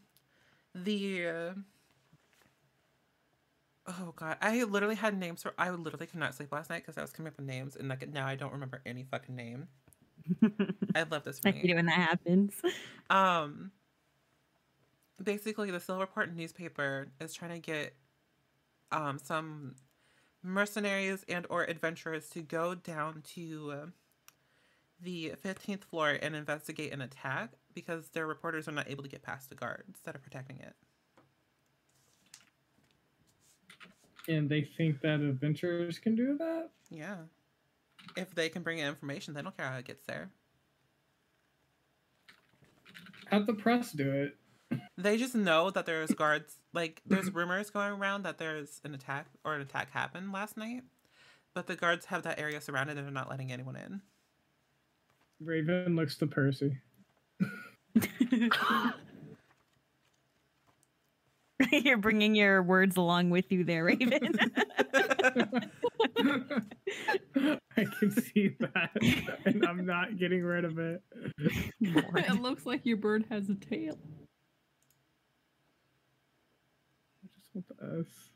the. 0.74 1.54
Oh 3.88 4.12
god, 4.14 4.36
I 4.42 4.62
literally 4.64 4.96
had 4.96 5.18
names 5.18 5.42
for. 5.42 5.54
I 5.56 5.70
literally 5.70 6.06
could 6.06 6.20
not 6.20 6.34
sleep 6.34 6.52
last 6.52 6.68
night 6.68 6.82
because 6.82 6.98
I 6.98 7.00
was 7.00 7.10
coming 7.10 7.32
up 7.32 7.38
with 7.38 7.46
names, 7.46 7.74
and 7.74 7.88
like 7.88 8.06
now 8.12 8.26
I 8.26 8.34
don't 8.34 8.52
remember 8.52 8.82
any 8.84 9.04
fucking 9.04 9.34
name. 9.34 9.68
I 10.94 11.04
love 11.04 11.24
this 11.24 11.38
for 11.38 11.48
I 11.48 11.52
hate 11.52 11.70
it 11.70 11.74
when 11.74 11.86
that 11.86 11.94
happens. 11.94 12.54
Um, 13.10 13.72
basically, 15.22 15.70
the 15.70 15.78
Silverport 15.78 16.34
newspaper 16.34 17.08
is 17.18 17.32
trying 17.32 17.52
to 17.52 17.58
get 17.58 17.94
um 18.92 19.18
some 19.18 19.76
mercenaries 20.42 21.24
and 21.26 21.46
or 21.48 21.64
adventurers 21.64 22.28
to 22.30 22.42
go 22.42 22.74
down 22.74 23.22
to 23.34 23.72
uh, 23.72 23.86
the 25.00 25.32
15th 25.42 25.84
floor 25.84 26.18
and 26.20 26.36
investigate 26.36 26.92
an 26.92 27.00
attack 27.00 27.52
because 27.74 28.10
their 28.10 28.26
reporters 28.26 28.68
are 28.68 28.72
not 28.72 28.90
able 28.90 29.02
to 29.02 29.08
get 29.08 29.22
past 29.22 29.48
the 29.48 29.54
guards 29.54 30.00
that 30.04 30.14
are 30.14 30.20
protecting 30.20 30.58
it. 30.58 30.74
And 34.28 34.48
they 34.48 34.62
think 34.62 35.00
that 35.00 35.20
adventurers 35.20 35.98
can 35.98 36.14
do 36.14 36.36
that? 36.38 36.68
Yeah. 36.90 37.16
If 38.16 38.34
they 38.34 38.50
can 38.50 38.62
bring 38.62 38.78
in 38.78 38.86
information, 38.86 39.34
they 39.34 39.42
don't 39.42 39.56
care 39.56 39.66
how 39.66 39.78
it 39.78 39.86
gets 39.86 40.04
there. 40.04 40.30
How'd 43.30 43.46
the 43.46 43.54
press 43.54 43.92
do 43.92 44.10
it? 44.10 44.36
They 44.96 45.16
just 45.16 45.34
know 45.34 45.70
that 45.70 45.86
there's 45.86 46.10
guards. 46.14 46.58
Like 46.74 47.00
there's 47.06 47.32
rumors 47.32 47.70
going 47.70 47.92
around 47.92 48.22
that 48.24 48.38
there's 48.38 48.80
an 48.84 48.94
attack 48.94 49.26
or 49.44 49.54
an 49.54 49.62
attack 49.62 49.90
happened 49.90 50.32
last 50.32 50.56
night, 50.56 50.82
but 51.54 51.66
the 51.66 51.76
guards 51.76 52.06
have 52.06 52.22
that 52.24 52.38
area 52.38 52.60
surrounded 52.60 52.98
and 52.98 53.06
they're 53.06 53.12
not 53.12 53.30
letting 53.30 53.50
anyone 53.50 53.76
in. 53.76 54.02
Raven 55.40 55.96
looks 55.96 56.16
to 56.18 56.26
Percy. 56.26 56.78
You're 61.72 61.98
bringing 61.98 62.34
your 62.34 62.62
words 62.62 62.96
along 62.96 63.30
with 63.30 63.50
you 63.50 63.64
there, 63.64 63.84
Raven. 63.84 64.36
I 67.76 67.84
can 67.98 68.10
see 68.10 68.56
that, 68.60 68.90
and 69.44 69.64
I'm 69.66 69.84
not 69.84 70.18
getting 70.18 70.42
rid 70.42 70.64
of 70.64 70.78
it. 70.78 71.02
it 71.80 72.40
looks 72.40 72.64
like 72.64 72.86
your 72.86 72.96
bird 72.96 73.24
has 73.30 73.48
a 73.48 73.54
tail. 73.54 73.98
I 77.24 77.28
just 77.34 77.48
want 77.54 77.66
the 77.68 77.98
S. 78.00 78.30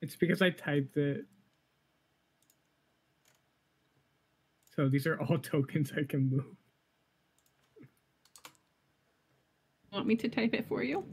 It's 0.00 0.16
because 0.16 0.40
I 0.40 0.50
typed 0.50 0.96
it. 0.96 1.26
So 4.74 4.88
these 4.88 5.06
are 5.06 5.20
all 5.20 5.38
tokens 5.38 5.92
I 5.96 6.04
can 6.04 6.30
move. 6.30 6.44
Want 9.92 10.06
me 10.06 10.16
to 10.16 10.28
type 10.28 10.52
it 10.54 10.66
for 10.68 10.82
you? 10.82 11.04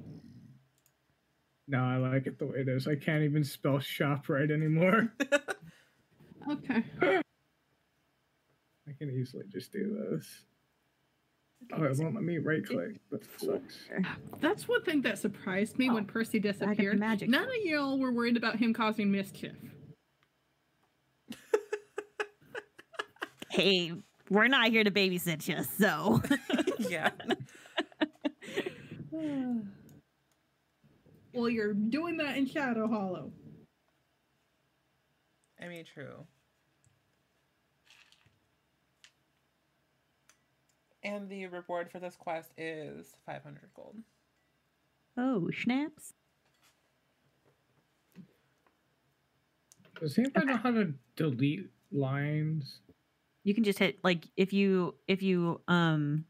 No, 1.68 1.80
I 1.84 1.96
like 1.98 2.28
it 2.28 2.38
the 2.40 2.46
way 2.48 2.60
it 2.60 2.68
is. 2.68 2.88
I 2.88 2.96
can't 2.96 3.24
even 3.24 3.44
spell 3.44 3.80
shop 3.80 4.30
right 4.30 4.50
anymore. 4.50 5.12
Okay. 6.52 6.84
I 7.02 7.22
can 9.00 9.10
easily 9.10 9.46
just 9.50 9.72
do 9.72 9.98
this. 10.12 10.44
Oh, 11.72 11.86
it 11.86 11.98
won't 11.98 12.16
let 12.16 12.24
me 12.26 12.38
right 12.38 12.66
click. 12.68 13.00
That 13.12 13.24
sucks. 13.40 13.78
That's 14.42 14.68
one 14.68 14.84
thing 14.84 15.02
that 15.04 15.18
surprised 15.20 15.80
me 15.80 15.90
when 15.90 16.04
Oh, 16.04 16.12
Percy 16.12 16.40
disappeared. 16.42 17.00
magic 17.00 17.30
None 17.30 17.46
sword. 17.46 17.56
of 17.60 17.64
y'all 17.66 17.98
were 17.98 18.12
worried 18.12 18.36
about 18.36 18.58
him 18.58 18.74
causing 18.74 19.10
mischief. 19.10 19.56
hey, 23.52 23.94
we're 24.30 24.50
not 24.50 24.70
here 24.70 24.84
to 24.84 24.92
babysit 24.92 25.48
you, 25.48 25.64
so. 25.78 26.22
yeah. 26.90 27.10
well, 31.34 31.50
you're 31.50 31.74
doing 31.74 32.18
that 32.18 32.38
in 32.38 32.46
Shadow 32.48 32.88
Hollow. 32.88 33.32
I 35.62 35.68
mean, 35.68 35.86
true. 35.92 36.26
And 41.04 41.28
the 41.30 41.48
reward 41.48 41.92
for 41.92 42.00
this 42.00 42.16
quest 42.16 42.52
is 42.58 43.18
500 43.26 43.62
gold. 43.76 43.98
oh, 45.18 45.50
snaps. 45.52 46.14
Does 50.00 50.18
anybody 50.18 50.48
know 50.48 50.58
how 50.58 50.72
to 50.72 50.94
delete 51.16 51.70
lines? 51.92 52.80
You 53.44 53.54
can 53.54 53.64
just 53.64 53.80
hit 53.80 54.00
like 54.04 54.28
if 54.38 54.54
you 54.54 54.96
if 55.08 55.22
you 55.22 55.62
um 55.68 56.26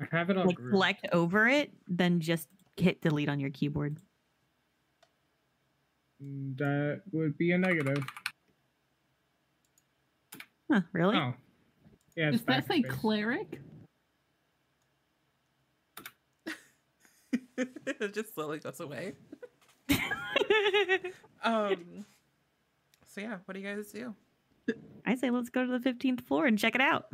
I 0.00 0.06
have 0.16 0.30
it 0.30 0.36
on 0.38 0.46
like 0.46 0.56
group. 0.56 0.72
select 0.72 1.06
over 1.12 1.46
it, 1.46 1.70
then 1.86 2.20
just 2.20 2.48
hit 2.76 3.00
delete 3.02 3.28
on 3.28 3.38
your 3.40 3.50
keyboard. 3.50 3.98
That 6.20 7.02
would 7.12 7.36
be 7.38 7.52
a 7.52 7.58
negative. 7.58 8.04
Huh, 10.70 10.82
really? 10.92 11.16
Oh. 11.16 11.34
Yeah, 12.16 12.28
it's 12.28 12.38
Does 12.38 12.46
that 12.46 12.66
say 12.68 12.82
backspace. 12.82 12.88
cleric? 12.88 13.60
it 17.56 18.14
just 18.14 18.34
slowly 18.34 18.58
goes 18.58 18.80
away. 18.80 19.14
Um. 21.42 22.04
So 23.06 23.22
yeah, 23.22 23.38
what 23.46 23.54
do 23.54 23.60
you 23.60 23.66
guys 23.66 23.90
do? 23.90 24.14
I 25.06 25.14
say 25.14 25.30
let's 25.30 25.48
go 25.48 25.64
to 25.64 25.78
the 25.78 25.90
15th 25.90 26.20
floor 26.26 26.44
and 26.44 26.58
check 26.58 26.74
it 26.74 26.82
out. 26.82 27.06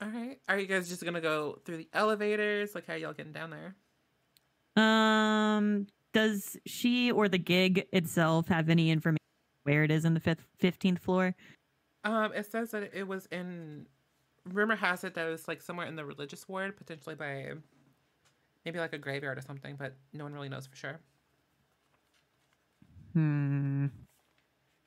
All 0.00 0.06
right. 0.08 0.38
Are 0.48 0.56
you 0.56 0.66
guys 0.66 0.88
just 0.88 1.04
gonna 1.04 1.20
go 1.20 1.58
through 1.64 1.78
the 1.78 1.88
elevators? 1.92 2.72
Like, 2.76 2.86
how 2.86 2.94
y'all 2.94 3.14
getting 3.14 3.32
down 3.32 3.50
there? 3.50 3.74
Um, 4.84 5.88
does 6.12 6.56
she 6.66 7.10
or 7.10 7.28
the 7.28 7.38
gig 7.38 7.86
itself 7.92 8.48
have 8.48 8.68
any 8.68 8.90
information 8.90 9.18
where 9.64 9.84
it 9.84 9.90
is 9.90 10.04
in 10.04 10.14
the 10.14 10.20
fifth, 10.20 10.44
15th 10.60 10.98
floor? 10.98 11.34
Um, 12.04 12.32
it 12.34 12.50
says 12.50 12.70
that 12.72 12.90
it 12.94 13.06
was 13.06 13.26
in. 13.26 13.86
Rumor 14.44 14.74
has 14.74 15.04
it 15.04 15.14
that 15.14 15.28
it 15.28 15.30
was 15.30 15.46
like 15.46 15.62
somewhere 15.62 15.86
in 15.86 15.94
the 15.94 16.04
religious 16.04 16.48
ward, 16.48 16.76
potentially 16.76 17.14
by 17.14 17.52
maybe 18.64 18.78
like 18.78 18.92
a 18.92 18.98
graveyard 18.98 19.38
or 19.38 19.42
something, 19.42 19.76
but 19.76 19.94
no 20.12 20.24
one 20.24 20.32
really 20.32 20.48
knows 20.48 20.66
for 20.66 20.76
sure. 20.76 21.00
Hmm. 23.12 23.86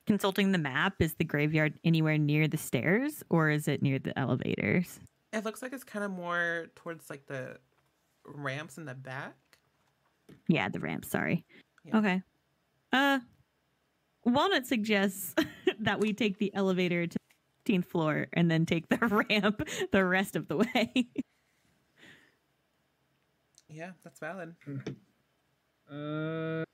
Consulting 0.06 0.52
the 0.52 0.58
map, 0.58 0.94
is 1.00 1.14
the 1.14 1.24
graveyard 1.24 1.74
anywhere 1.84 2.18
near 2.18 2.46
the 2.46 2.56
stairs 2.56 3.24
or 3.28 3.50
is 3.50 3.66
it 3.66 3.82
near 3.82 3.98
the 3.98 4.16
elevators? 4.18 5.00
It 5.32 5.44
looks 5.44 5.62
like 5.62 5.72
it's 5.72 5.84
kind 5.84 6.04
of 6.04 6.10
more 6.10 6.68
towards 6.76 7.10
like 7.10 7.26
the 7.26 7.58
ramps 8.24 8.78
in 8.78 8.84
the 8.84 8.94
back. 8.94 9.34
Yeah, 10.48 10.68
the 10.68 10.80
ramp, 10.80 11.04
sorry. 11.04 11.44
Yeah. 11.84 11.98
Okay. 11.98 12.22
Uh 12.92 13.20
Walnut 14.24 14.66
suggests 14.66 15.34
that 15.80 16.00
we 16.00 16.12
take 16.12 16.38
the 16.38 16.52
elevator 16.54 17.06
to 17.06 17.16
the 17.64 17.72
15th 17.72 17.86
floor 17.86 18.26
and 18.32 18.50
then 18.50 18.66
take 18.66 18.88
the 18.88 18.98
ramp 19.30 19.62
the 19.92 20.04
rest 20.04 20.34
of 20.36 20.48
the 20.48 20.56
way. 20.56 21.08
Yeah, 23.68 23.90
that's 24.04 24.20
valid. 24.20 24.54
Uh, 25.88 26.64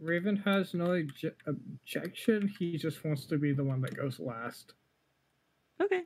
Raven 0.00 0.36
has 0.36 0.72
no 0.72 0.86
obje- 0.86 1.34
objection. 1.46 2.50
He 2.58 2.78
just 2.78 3.04
wants 3.04 3.26
to 3.26 3.36
be 3.36 3.52
the 3.52 3.62
one 3.62 3.82
that 3.82 3.94
goes 3.94 4.18
last 4.18 4.72
okay. 5.82 6.02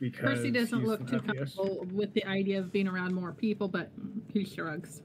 Because 0.00 0.20
Percy 0.20 0.50
doesn't 0.50 0.84
look 0.84 1.06
too 1.08 1.16
happiest. 1.16 1.56
comfortable 1.56 1.86
with 1.92 2.12
the 2.14 2.24
idea 2.26 2.58
of 2.58 2.72
being 2.72 2.88
around 2.88 3.14
more 3.14 3.32
people, 3.32 3.68
but 3.68 3.90
he 4.32 4.44
shrugs. 4.44 5.02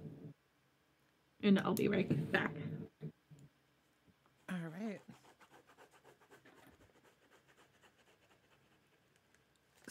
And 1.43 1.59
I'll 1.59 1.73
be 1.73 1.87
right 1.87 2.31
back. 2.31 2.53
All 4.49 4.57
right. 4.79 4.99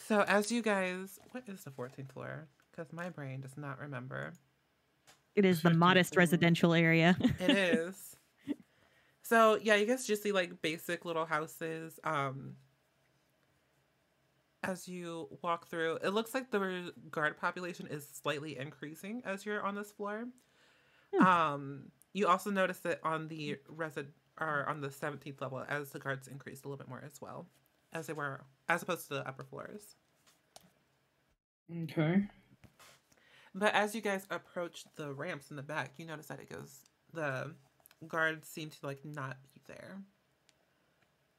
So 0.06 0.22
as 0.22 0.52
you 0.52 0.62
guys, 0.62 1.18
what 1.30 1.44
is 1.46 1.64
the 1.64 1.70
14th 1.70 2.12
floor? 2.12 2.48
Because 2.70 2.92
my 2.92 3.08
brain 3.08 3.40
does 3.40 3.56
not 3.56 3.78
remember. 3.78 4.32
It 5.34 5.44
is 5.44 5.62
the 5.62 5.70
modest 5.70 6.14
floor. 6.14 6.20
residential 6.20 6.74
area. 6.74 7.16
It 7.40 7.50
is. 7.50 8.16
so 9.22 9.58
yeah, 9.62 9.76
you 9.76 9.86
guys 9.86 10.06
just 10.06 10.22
see 10.22 10.32
like 10.32 10.60
basic 10.62 11.04
little 11.04 11.24
houses. 11.26 11.98
Um, 12.04 12.56
as 14.62 14.89
you 14.89 15.28
walk 15.42 15.68
through, 15.68 15.98
it 16.02 16.10
looks 16.10 16.34
like 16.34 16.50
the 16.50 16.92
guard 17.10 17.39
population 17.39 17.86
is 17.86 18.06
slightly 18.22 18.58
increasing 18.58 19.22
as 19.24 19.47
you're 19.47 19.62
on 19.62 19.74
this 19.74 19.90
floor. 19.90 20.26
Hmm. 21.14 21.26
Um, 21.26 21.82
you 22.12 22.26
also 22.26 22.50
notice 22.50 22.78
that 22.80 23.00
on 23.02 23.28
the 23.28 23.56
resid 23.72 24.06
or 24.39 24.68
on 24.68 24.80
the 24.80 24.89
17th 24.89 25.40
level, 25.40 25.64
as 25.68 25.90
the 25.90 25.98
guards 25.98 26.28
increased 26.28 26.64
a 26.64 26.68
little 26.68 26.78
bit 26.78 26.89
more 26.89 27.02
as 27.05 27.20
well, 27.20 27.47
as 27.92 28.06
they 28.06 28.12
were 28.12 28.42
as 28.68 28.82
opposed 28.82 29.08
to 29.08 29.14
the 29.14 29.28
upper 29.28 29.44
floors. 29.44 29.97
Okay. 31.84 32.22
But 33.55 33.74
as 33.74 33.94
you 33.94 34.00
guys 34.00 34.26
approach 34.30 34.84
the 34.97 35.12
ramps 35.12 35.50
in 35.50 35.56
the 35.56 35.62
back, 35.62 35.92
you 35.97 36.06
notice 36.06 36.26
that 36.26 36.40
it 36.40 36.50
goes. 36.50 36.80
The 37.12 37.55
guards 38.06 38.48
seem 38.48 38.70
to 38.70 38.76
like 38.82 39.05
not 39.05 39.36
be 39.42 39.60
there, 39.66 39.98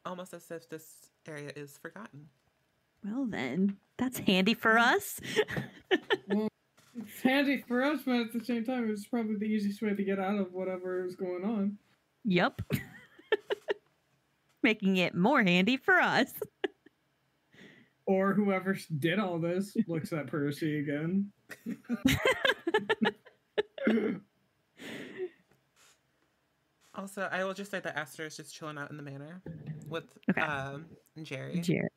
almost 0.05 0.33
as 0.33 0.49
if 0.51 0.69
this 0.69 0.85
area 1.27 1.51
is 1.55 1.77
forgotten. 1.77 2.27
Well 3.03 3.25
then, 3.29 3.77
that's 3.97 4.19
mm. 4.19 4.27
handy 4.27 4.53
for 4.53 4.75
mm. 4.75 4.95
us. 4.95 5.19
well, 6.27 6.43
mm. 6.43 6.47
It's 6.93 7.21
handy 7.21 7.63
for 7.67 7.81
us, 7.83 8.01
but 8.05 8.15
at 8.15 8.33
the 8.33 8.43
same 8.43 8.65
time, 8.65 8.89
it's 8.91 9.05
probably 9.05 9.37
the 9.37 9.45
easiest 9.45 9.81
way 9.81 9.93
to 9.95 10.03
get 10.03 10.19
out 10.19 10.37
of 10.37 10.51
whatever 10.51 11.05
is 11.05 11.15
going 11.15 11.45
on. 11.45 11.77
Yep. 12.25 12.61
Making 14.63 14.97
it 14.97 15.15
more 15.15 15.41
handy 15.41 15.77
for 15.77 15.99
us. 15.99 16.33
Or 18.07 18.33
whoever 18.33 18.75
did 18.97 19.19
all 19.19 19.39
this 19.39 19.77
looks 19.87 20.11
at 20.11 20.27
Percy 20.27 20.79
again. 20.79 21.31
Also, 26.95 27.29
I 27.31 27.43
will 27.45 27.53
just 27.53 27.71
say 27.71 27.79
that 27.79 27.95
Aster 27.95 28.25
is 28.25 28.35
just 28.35 28.53
chilling 28.53 28.77
out 28.77 28.89
in 28.89 28.97
the 28.97 29.03
manor 29.03 29.41
with 29.87 30.05
Okay. 30.29 30.41
um 30.41 30.87
Jerry. 31.21 31.61
Jared. 31.61 31.91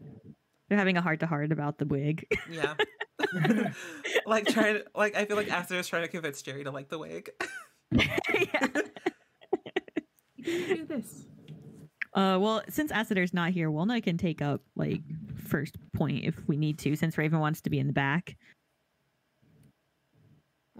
They're 0.68 0.78
having 0.78 0.96
a 0.96 1.02
heart 1.02 1.20
to 1.20 1.26
heart 1.26 1.52
about 1.52 1.78
the 1.78 1.84
wig. 1.84 2.26
Yeah. 2.50 2.74
like 4.26 4.46
trying 4.46 4.74
to 4.74 4.84
like 4.94 5.14
I 5.16 5.24
feel 5.24 5.36
like 5.36 5.50
Aster 5.50 5.76
is 5.76 5.88
trying 5.88 6.02
to 6.02 6.08
convince 6.08 6.42
Jerry 6.42 6.64
to 6.64 6.70
like 6.70 6.88
the 6.88 6.98
wig. 6.98 7.30
yeah. 7.92 8.68
You 10.36 10.66
can 10.66 10.76
do 10.76 10.86
this. 10.86 11.26
Uh, 12.12 12.38
well, 12.40 12.62
since 12.68 12.92
Acider's 12.92 13.34
not 13.34 13.50
here, 13.50 13.70
Walnut 13.70 14.04
can 14.04 14.16
take 14.16 14.40
up 14.40 14.60
like 14.76 15.00
first 15.48 15.76
point 15.92 16.24
if 16.24 16.36
we 16.46 16.56
need 16.56 16.78
to, 16.80 16.94
since 16.96 17.18
Raven 17.18 17.40
wants 17.40 17.60
to 17.62 17.70
be 17.70 17.78
in 17.78 17.86
the 17.86 17.92
back. 17.92 18.36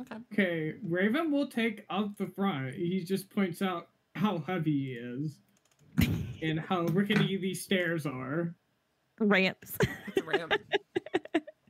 okay. 0.00 0.16
Okay, 0.32 0.74
Raven 0.82 1.32
will 1.32 1.48
take 1.48 1.84
up 1.90 2.16
the 2.18 2.26
front. 2.26 2.74
He 2.74 3.02
just 3.04 3.30
points 3.30 3.62
out 3.62 3.88
how 4.14 4.44
heavy 4.46 4.70
he 4.70 4.92
is 4.92 5.38
and 6.42 6.60
how 6.60 6.82
rickety 6.86 7.36
these 7.36 7.62
stairs 7.62 8.06
are. 8.06 8.54
Ramps. 9.18 9.76
It's 10.09 10.18
a 10.18 10.23
ramp. 10.25 10.52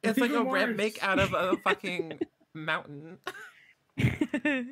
It's 0.03 0.19
like 0.21 0.33
a 0.33 0.35
even 0.35 0.51
ramp 0.51 0.69
worse. 0.73 0.77
make 0.77 1.03
out 1.03 1.19
of 1.19 1.33
a 1.33 1.57
fucking 1.65 2.19
mountain. 2.55 3.17
yeah, 3.97 4.63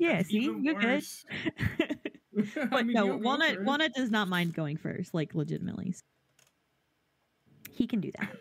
That's 0.00 0.28
see, 0.28 0.38
you're 0.60 0.74
good. 0.74 0.84
worse. 0.84 1.24
I 2.56 2.66
But 2.70 2.86
mean, 2.86 2.92
no, 2.94 3.06
you'll 3.06 3.18
Walnut 3.18 3.56
first. 3.56 3.66
Walnut 3.66 3.92
does 3.94 4.10
not 4.12 4.28
mind 4.28 4.54
going 4.54 4.76
first, 4.76 5.14
like 5.14 5.34
legitimately. 5.34 5.96
He 7.72 7.88
can 7.88 8.00
do 8.00 8.12
that 8.20 8.36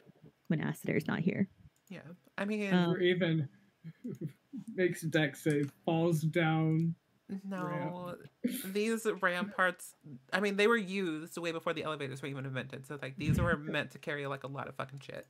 when 0.48 0.60
Acider's 0.62 1.08
not 1.08 1.20
here. 1.20 1.50
Yeah. 1.90 2.02
I 2.38 2.46
mean 2.46 2.72
Um, 2.72 3.02
even 3.02 3.50
makes 4.76 5.02
dex 5.02 5.44
save, 5.44 5.72
falls 5.86 6.22
down. 6.22 6.94
No. 7.48 8.16
These 8.66 9.08
ramparts. 9.22 9.94
I 10.34 10.40
mean 10.40 10.58
they 10.58 10.68
were 10.68 10.78
used 10.78 11.38
way 11.38 11.52
before 11.52 11.74
the 11.74 11.84
elevators 11.84 12.22
were 12.22 12.28
even 12.28 12.46
invented. 12.46 12.86
So 12.88 12.98
like 13.02 13.16
these 13.18 13.40
were 13.40 13.58
meant 13.76 13.92
to 13.92 14.00
carry 14.00 14.26
like 14.28 14.44
a 14.44 14.48
lot 14.48 14.68
of 14.68 14.76
fucking 14.76 15.00
shit. 15.00 15.26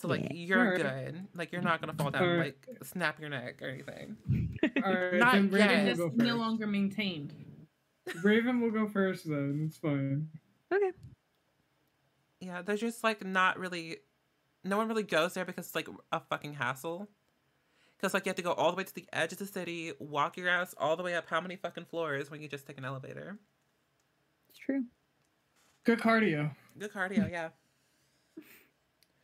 So 0.00 0.08
like 0.08 0.22
Yeah. 0.22 0.28
you're 0.32 0.58
Alright. 0.78 1.12
good. 1.14 1.28
Like 1.34 1.52
you're 1.52 1.62
not 1.62 1.80
gonna 1.80 1.94
fall 1.94 2.10
down 2.10 2.22
and 2.24 2.38
like 2.38 2.66
snap 2.82 3.20
your 3.20 3.28
neck 3.30 3.60
or 3.62 3.68
anything. 3.68 4.16
All 4.84 4.92
right, 4.92 5.14
Not 5.14 5.32
then 5.34 5.50
yet. 5.52 5.68
Raven 5.70 5.98
will 5.98 6.08
go 6.10 6.24
no 6.24 6.36
longer 6.36 6.66
maintained. 6.66 7.34
Raven 8.22 8.60
will 8.60 8.70
go 8.70 8.88
first 8.88 9.28
then. 9.28 9.64
It's 9.68 9.76
fine. 9.78 10.28
Okay. 10.72 10.90
Yeah, 12.40 12.62
they're 12.62 12.76
just 12.76 13.04
like 13.04 13.24
not 13.24 13.58
really. 13.58 13.98
No 14.64 14.76
one 14.76 14.88
really 14.88 15.02
goes 15.02 15.34
there 15.34 15.44
because 15.44 15.66
it's 15.66 15.74
like 15.74 15.88
a 16.10 16.20
fucking 16.20 16.54
hassle. 16.54 17.08
Because 18.02 18.14
like 18.14 18.26
you 18.26 18.30
have 18.30 18.36
to 18.36 18.42
go 18.42 18.52
all 18.54 18.72
the 18.72 18.76
way 18.76 18.82
to 18.82 18.94
the 18.96 19.06
edge 19.12 19.30
of 19.30 19.38
the 19.38 19.46
city, 19.46 19.92
walk 20.00 20.36
your 20.36 20.48
ass 20.48 20.74
all 20.76 20.96
the 20.96 21.04
way 21.04 21.14
up 21.14 21.26
how 21.28 21.40
many 21.40 21.54
fucking 21.54 21.84
floors 21.84 22.32
when 22.32 22.42
you 22.42 22.48
just 22.48 22.66
take 22.66 22.76
an 22.76 22.84
elevator. 22.84 23.38
It's 24.50 24.58
true. 24.58 24.82
Good 25.84 26.00
cardio. 26.00 26.50
Good 26.76 26.92
cardio, 26.92 27.30
yeah. 27.30 27.50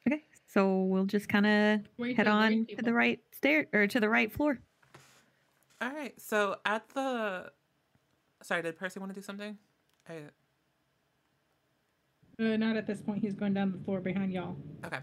Okay. 0.07 0.23
So 0.47 0.85
we'll 0.85 1.05
just 1.05 1.29
kind 1.29 1.45
of 1.45 2.17
head 2.17 2.29
on 2.29 2.67
to 2.77 2.83
the 2.83 2.95
right 2.95 3.21
stair 3.33 3.67
or 3.75 3.87
to 3.89 4.01
the 4.01 4.09
right 4.09 4.33
floor. 4.33 4.59
All 5.83 5.93
right. 5.93 6.15
So 6.19 6.57
at 6.65 6.89
the. 6.91 7.51
Sorry, 8.43 8.63
did 8.63 8.79
Percy 8.79 9.01
want 9.01 9.13
to 9.13 9.21
do 9.21 9.25
something? 9.25 9.59
I... 10.09 10.15
Uh, 12.41 12.57
not 12.57 12.77
at 12.77 12.87
this 12.87 13.03
point. 13.03 13.21
He's 13.21 13.35
going 13.35 13.53
down 13.53 13.73
the 13.73 13.85
floor 13.85 14.01
behind 14.01 14.33
y'all. 14.33 14.57
Okay. 14.87 15.01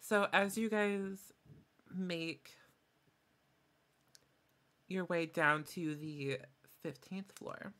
So 0.00 0.26
as 0.32 0.58
you 0.58 0.68
guys 0.68 1.32
make 1.94 2.50
your 4.92 5.04
way 5.06 5.26
down 5.26 5.64
to 5.64 5.94
the 5.96 6.38
15th 6.84 7.32
floor, 7.34 7.72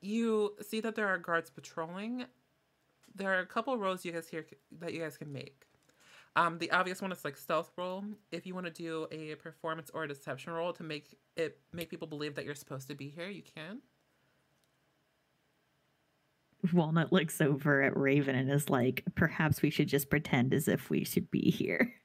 you 0.00 0.54
see 0.60 0.80
that 0.80 0.94
there 0.94 1.08
are 1.08 1.18
guards 1.18 1.50
patrolling. 1.50 2.24
There 3.14 3.32
are 3.34 3.40
a 3.40 3.46
couple 3.46 3.76
roles 3.76 4.04
you 4.04 4.12
guys 4.12 4.28
here 4.28 4.46
that 4.80 4.92
you 4.92 5.00
guys 5.00 5.16
can 5.16 5.32
make. 5.32 5.66
Um, 6.36 6.58
the 6.58 6.70
obvious 6.72 7.00
one 7.00 7.12
is 7.12 7.24
like 7.24 7.36
stealth 7.36 7.70
roll. 7.76 8.04
If 8.32 8.44
you 8.46 8.54
want 8.54 8.66
to 8.66 8.72
do 8.72 9.06
a 9.12 9.36
performance 9.36 9.90
or 9.94 10.04
a 10.04 10.08
deception 10.08 10.52
roll 10.52 10.72
to 10.72 10.82
make 10.82 11.16
it 11.36 11.58
make 11.72 11.90
people 11.90 12.08
believe 12.08 12.34
that 12.34 12.44
you're 12.44 12.56
supposed 12.56 12.88
to 12.88 12.94
be 12.94 13.08
here, 13.08 13.28
you 13.28 13.42
can. 13.42 13.80
Walnut 16.72 17.12
looks 17.12 17.40
over 17.40 17.82
at 17.82 17.96
Raven 17.96 18.34
and 18.34 18.50
is 18.50 18.70
like, 18.70 19.04
perhaps 19.14 19.62
we 19.62 19.70
should 19.70 19.88
just 19.88 20.08
pretend 20.08 20.54
as 20.54 20.66
if 20.66 20.88
we 20.90 21.04
should 21.04 21.30
be 21.30 21.50
here. 21.50 21.94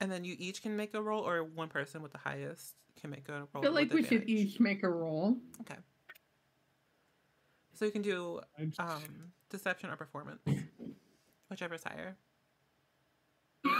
And 0.00 0.10
then 0.10 0.24
you 0.24 0.34
each 0.38 0.62
can 0.62 0.76
make 0.76 0.94
a 0.94 1.02
roll, 1.02 1.26
or 1.26 1.44
one 1.44 1.68
person 1.68 2.02
with 2.02 2.12
the 2.12 2.18
highest 2.18 2.74
can 3.00 3.10
make 3.10 3.28
a 3.28 3.32
roll. 3.32 3.48
I 3.56 3.60
feel 3.60 3.72
like 3.72 3.92
with 3.92 4.02
we 4.02 4.18
should 4.18 4.28
each 4.28 4.58
make 4.60 4.82
a 4.82 4.88
roll. 4.88 5.36
Okay. 5.60 5.76
So 7.74 7.84
you 7.84 7.90
can 7.90 8.02
do 8.02 8.40
um, 8.78 9.32
deception 9.48 9.90
or 9.90 9.96
performance, 9.96 10.42
whichever's 11.48 11.84
higher. 11.84 12.16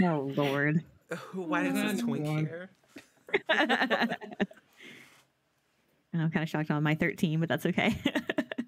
Oh 0.00 0.32
lord. 0.34 0.82
Why 1.34 1.66
is 1.66 1.74
this 1.74 1.82
None. 1.82 1.98
twink 1.98 2.26
here? 2.26 2.70
I'm 6.14 6.30
kind 6.30 6.42
of 6.42 6.48
shocked 6.48 6.70
on 6.70 6.82
my 6.82 6.94
13, 6.94 7.38
but 7.40 7.48
that's 7.48 7.66
okay. 7.66 7.94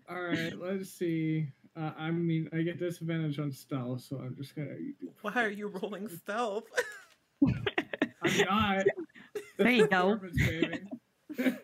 All 0.09 0.21
right, 0.21 0.53
let's 0.59 0.91
see. 0.91 1.49
Uh, 1.77 1.91
I 1.99 2.11
mean, 2.11 2.49
I 2.53 2.63
get 2.63 2.79
disadvantage 2.79 3.39
on 3.39 3.51
stealth, 3.51 4.03
so 4.03 4.17
I'm 4.17 4.37
just 4.37 4.55
gonna. 4.55 4.77
Why 5.23 5.33
are 5.35 5.49
you 5.51 5.67
rolling 5.69 6.09
stealth? 6.09 6.65
I'm 7.45 8.37
not. 8.49 8.85
There 9.59 9.71
you 9.71 9.89
go. 9.89 10.21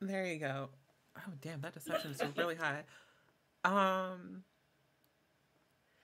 There 0.00 0.24
you 0.26 0.38
go. 0.38 0.68
Oh 1.16 1.32
damn, 1.42 1.60
that 1.62 1.74
deception 1.74 2.12
is 2.12 2.22
really 2.36 2.54
high. 2.54 2.84
Um, 3.64 4.44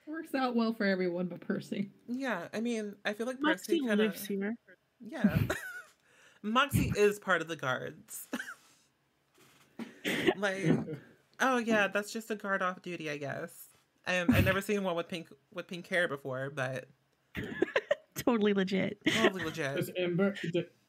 Works 0.05 0.35
out 0.35 0.53
well 0.53 0.73
for 0.73 0.83
everyone 0.85 1.27
but 1.27 1.39
Percy. 1.39 1.89
yeah, 2.09 2.49
I 2.53 2.59
mean, 2.59 2.95
I 3.05 3.13
feel 3.13 3.25
like 3.25 3.37
Moxie 3.39 3.79
Percy 3.79 3.87
kind 3.87 3.99
lives 4.01 4.21
of 4.23 4.27
here. 4.27 4.55
yeah. 4.99 5.37
Moxie 6.43 6.91
is 6.97 7.19
part 7.19 7.41
of 7.41 7.47
the 7.47 7.55
guards. 7.55 8.27
like, 10.35 10.77
oh 11.39 11.57
yeah, 11.57 11.87
that's 11.87 12.11
just 12.11 12.31
a 12.31 12.35
guard 12.35 12.61
off 12.61 12.81
duty, 12.81 13.09
I 13.09 13.17
guess. 13.17 13.51
I 14.07 14.19
I've 14.21 14.45
never 14.45 14.61
seen 14.61 14.83
one 14.83 14.95
with 14.95 15.07
pink 15.07 15.27
with 15.53 15.67
pink 15.67 15.87
hair 15.87 16.07
before, 16.07 16.49
but 16.49 16.85
totally 18.15 18.53
legit. 18.53 18.99
totally 19.05 19.43
legit. 19.43 19.79
Is. 19.79 19.91
Amber 19.97 20.35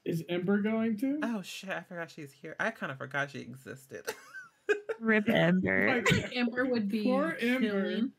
is 0.05 0.23
Amber 0.29 0.59
going 0.63 0.97
to? 0.99 1.19
Oh 1.23 1.43
shit, 1.43 1.71
I 1.71 1.81
forgot 1.81 2.11
she's 2.11 2.33
here. 2.33 2.55
I 2.61 2.71
kind 2.71 2.93
of 2.93 2.99
forgot 2.99 3.31
she 3.31 3.41
existed. 3.41 4.05
Rip 5.01 5.29
Amber. 5.29 6.03
Like, 6.11 6.33
Amber 6.37 6.65
would 6.67 6.89
be 6.89 7.05
Poor 7.05 7.37
Amber. 7.41 7.61
killing. 7.61 8.13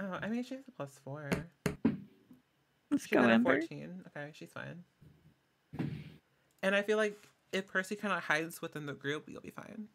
oh, 0.00 0.18
I 0.22 0.28
mean, 0.28 0.42
she 0.44 0.54
has 0.54 0.64
a 0.66 0.70
plus 0.72 0.98
four. 1.04 1.30
Let's 2.90 3.06
She 3.06 3.14
go, 3.14 3.22
got 3.22 3.30
Amber. 3.30 3.60
14. 3.60 4.04
Okay, 4.16 4.30
she's 4.32 4.50
fine. 4.52 4.82
And 6.62 6.74
I 6.74 6.82
feel 6.82 6.96
like 6.96 7.28
if 7.52 7.66
Percy 7.66 7.96
kind 7.96 8.14
of 8.14 8.22
hides 8.22 8.62
within 8.62 8.86
the 8.86 8.94
group, 8.94 9.28
you'll 9.28 9.40
be 9.42 9.50
fine. 9.50 9.88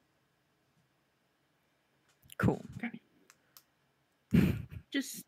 Cool. 2.41 2.61
Okay. 2.83 4.51
Just 4.91 5.23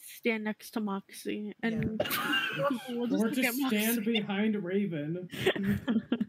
stand 0.00 0.44
next 0.44 0.72
to 0.72 0.80
Moxie 0.80 1.54
and 1.62 1.98
people 1.98 2.78
will 2.90 3.06
just 3.06 3.24
or 3.24 3.28
just 3.30 3.48
at 3.48 3.54
Moxie. 3.58 3.78
stand 3.78 4.04
behind 4.04 4.62
Raven. 4.62 5.28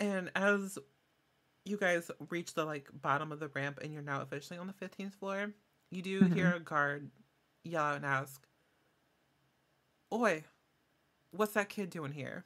And 0.00 0.32
as 0.34 0.80
you 1.64 1.76
guys 1.76 2.10
reach 2.28 2.54
the 2.54 2.64
like 2.64 2.88
bottom 2.92 3.30
of 3.30 3.38
the 3.38 3.46
ramp 3.48 3.78
and 3.82 3.92
you're 3.92 4.02
now 4.02 4.20
officially 4.20 4.58
on 4.58 4.66
the 4.66 4.72
15th 4.72 5.14
floor, 5.14 5.52
you 5.92 6.02
do 6.02 6.22
Mhm. 6.22 6.34
hear 6.34 6.52
a 6.54 6.58
guard 6.58 7.08
yell 7.62 7.84
out 7.84 7.96
and 7.96 8.04
ask, 8.04 8.44
Oi, 10.12 10.42
what's 11.30 11.52
that 11.52 11.68
kid 11.68 11.88
doing 11.90 12.10
here? 12.10 12.44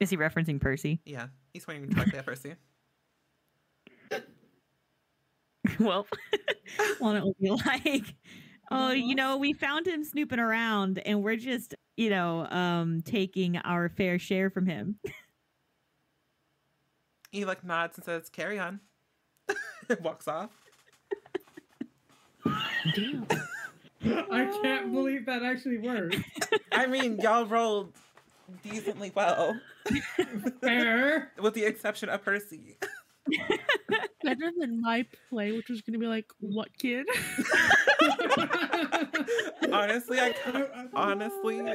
Is 0.00 0.10
he 0.10 0.16
referencing 0.16 0.60
Percy? 0.60 1.00
Yeah, 1.04 1.28
he's 1.52 1.64
pointing 1.64 1.88
directly 1.88 2.18
at 2.18 2.26
Percy. 2.26 2.56
well, 5.80 6.06
well, 7.00 7.16
it 7.16 7.22
will 7.22 7.36
be 7.40 7.50
like, 7.50 8.14
oh, 8.70 8.90
you 8.90 9.14
know, 9.14 9.36
we 9.36 9.52
found 9.52 9.86
him 9.86 10.04
snooping 10.04 10.38
around, 10.38 10.98
and 11.04 11.22
we're 11.22 11.36
just, 11.36 11.74
you 11.96 12.10
know, 12.10 12.46
um, 12.50 13.02
taking 13.02 13.56
our 13.58 13.88
fair 13.88 14.18
share 14.18 14.50
from 14.50 14.66
him. 14.66 14.96
He 17.30 17.44
like 17.44 17.64
nods 17.64 17.96
and 17.98 18.04
says, 18.04 18.28
Carry 18.30 18.58
on. 18.58 18.80
and 19.88 20.00
walks 20.00 20.28
off. 20.28 20.50
Damn. 22.94 23.26
I 24.30 24.44
can't 24.62 24.92
believe 24.92 25.26
that 25.26 25.42
actually 25.42 25.78
worked. 25.78 26.16
I 26.72 26.86
mean, 26.86 27.18
y'all 27.18 27.46
rolled 27.46 27.94
decently 28.62 29.10
well, 29.14 29.58
Fair. 30.60 31.32
with 31.40 31.54
the 31.54 31.64
exception 31.64 32.08
of 32.10 32.22
Percy. 32.22 32.76
Better 34.22 34.50
than 34.58 34.80
my 34.80 35.06
play, 35.28 35.52
which 35.52 35.68
was 35.68 35.82
gonna 35.82 35.98
be 35.98 36.06
like, 36.06 36.26
"What 36.40 36.68
kid?" 36.78 37.06
honestly, 39.72 40.20
I 40.20 40.32
kind 40.32 40.56
of, 40.56 40.70
honestly, 40.94 41.60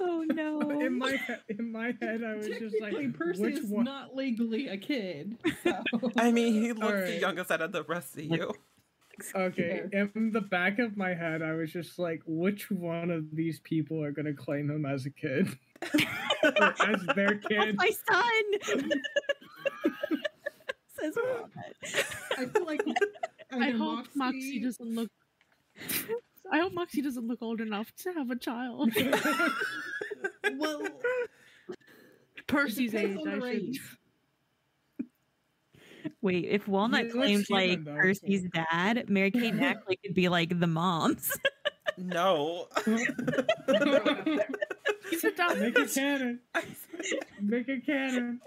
oh 0.00 0.24
no! 0.28 0.70
in 0.80 0.98
my 0.98 1.18
in 1.48 1.72
my 1.72 1.94
head, 2.00 2.22
I 2.24 2.34
was 2.34 2.48
just 2.48 2.76
like, 2.80 3.12
Percy 3.14 3.42
which 3.42 3.58
is 3.58 3.70
one? 3.70 3.84
not 3.84 4.14
legally 4.14 4.68
a 4.68 4.76
kid. 4.76 5.36
So. 5.64 5.82
I 6.16 6.30
mean, 6.30 6.54
he 6.54 6.72
looks 6.72 7.10
the 7.10 7.18
youngest 7.20 7.50
out 7.50 7.60
of 7.60 7.72
the 7.72 7.84
rest 7.84 8.16
of 8.16 8.24
you. 8.24 8.52
Okay, 9.34 9.82
in 9.92 10.30
the 10.32 10.40
back 10.40 10.78
of 10.78 10.96
my 10.96 11.14
head, 11.14 11.42
I 11.42 11.52
was 11.52 11.72
just 11.72 11.98
like, 11.98 12.22
which 12.26 12.70
one 12.70 13.10
of 13.10 13.24
these 13.34 13.60
people 13.60 14.02
are 14.02 14.12
gonna 14.12 14.32
claim 14.34 14.70
him 14.70 14.86
as 14.86 15.06
a 15.06 15.10
kid? 15.10 15.58
as 15.82 17.00
their 17.14 17.34
That's 17.42 17.46
kid? 17.48 17.76
my 17.76 17.90
son. 18.10 18.80
Says 21.00 21.16
Robert. 21.16 21.76
I 22.36 22.44
feel 22.46 22.66
like 22.66 22.80
I 23.52 23.68
either 23.68 23.78
hope 23.78 24.06
Moxie 24.14 24.60
doesn't 24.60 24.94
look. 24.94 25.10
I 26.50 26.58
hope 26.60 26.72
Moxie 26.72 27.02
doesn't 27.02 27.26
look 27.26 27.42
old 27.42 27.60
enough 27.60 27.92
to 28.02 28.12
have 28.12 28.30
a 28.30 28.36
child. 28.36 28.92
Well, 30.56 30.82
Percy's 32.46 32.94
age, 32.94 33.16
I 33.26 33.36
the 33.36 33.52
should. 33.52 33.76
Race. 36.04 36.12
Wait, 36.22 36.44
if 36.46 36.66
Walnut 36.68 37.02
looks 37.04 37.14
claims 37.14 37.50
like 37.50 37.84
though, 37.84 37.94
so- 37.94 38.00
Percy's 38.00 38.44
dad, 38.52 39.08
Mary 39.08 39.30
Kate 39.30 39.52
and 39.52 39.62
Ashley 39.64 39.98
could 40.04 40.14
be 40.14 40.28
like 40.28 40.58
the 40.58 40.66
moms. 40.66 41.30
No. 41.96 42.66
He's 42.86 43.08
adopted. 45.24 45.60
Make 45.60 45.78
it 45.78 45.94
canon. 45.94 46.40
Make 47.40 47.68
it 47.68 47.86
canon. 47.86 48.40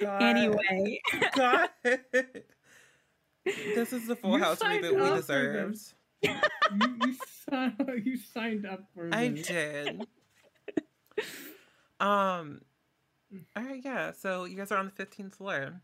God. 0.00 0.22
anyway, 0.22 1.00
God. 1.34 1.68
This 3.44 3.92
is 3.92 4.06
the 4.06 4.16
Full 4.16 4.38
You 4.38 4.44
House 4.44 4.58
reboot 4.60 4.94
we 4.94 5.00
up 5.00 5.08
for 5.10 5.16
deserved. 5.16 5.74
this. 5.74 5.94
You, 6.22 6.34
you, 7.06 7.12
si- 7.14 8.02
you 8.04 8.16
signed 8.16 8.66
up 8.66 8.80
for 8.94 9.04
this. 9.08 9.14
I 9.14 9.28
this. 9.28 9.46
did. 9.46 10.06
Um. 12.00 12.60
All 13.56 13.62
right, 13.62 13.80
yeah. 13.84 14.12
So 14.12 14.44
you 14.44 14.56
guys 14.56 14.72
are 14.72 14.78
on 14.78 14.86
the 14.86 14.90
fifteenth 14.92 15.34
floor. 15.36 15.80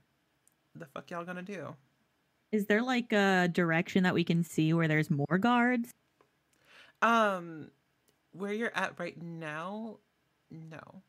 The 0.76 0.86
fuck 0.86 1.10
y'all 1.10 1.24
gonna 1.24 1.42
do? 1.42 1.74
is 2.52 2.66
there 2.66 2.82
like 2.82 3.12
a 3.12 3.48
direction 3.52 4.04
that 4.04 4.14
we 4.14 4.22
can 4.22 4.44
see 4.44 4.72
where 4.72 4.86
there's 4.86 5.10
more 5.10 5.38
guards? 5.38 5.90
Um, 7.02 7.70
where 8.32 8.52
you're 8.52 8.74
at 8.76 8.98
right 9.00 9.20
now, 9.20 9.98
no. 10.52 11.02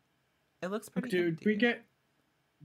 It 0.63 0.67
looks 0.67 0.89
pretty. 0.89 1.09
Did 1.09 1.27
empty. 1.27 1.45
we 1.45 1.55
get? 1.55 1.83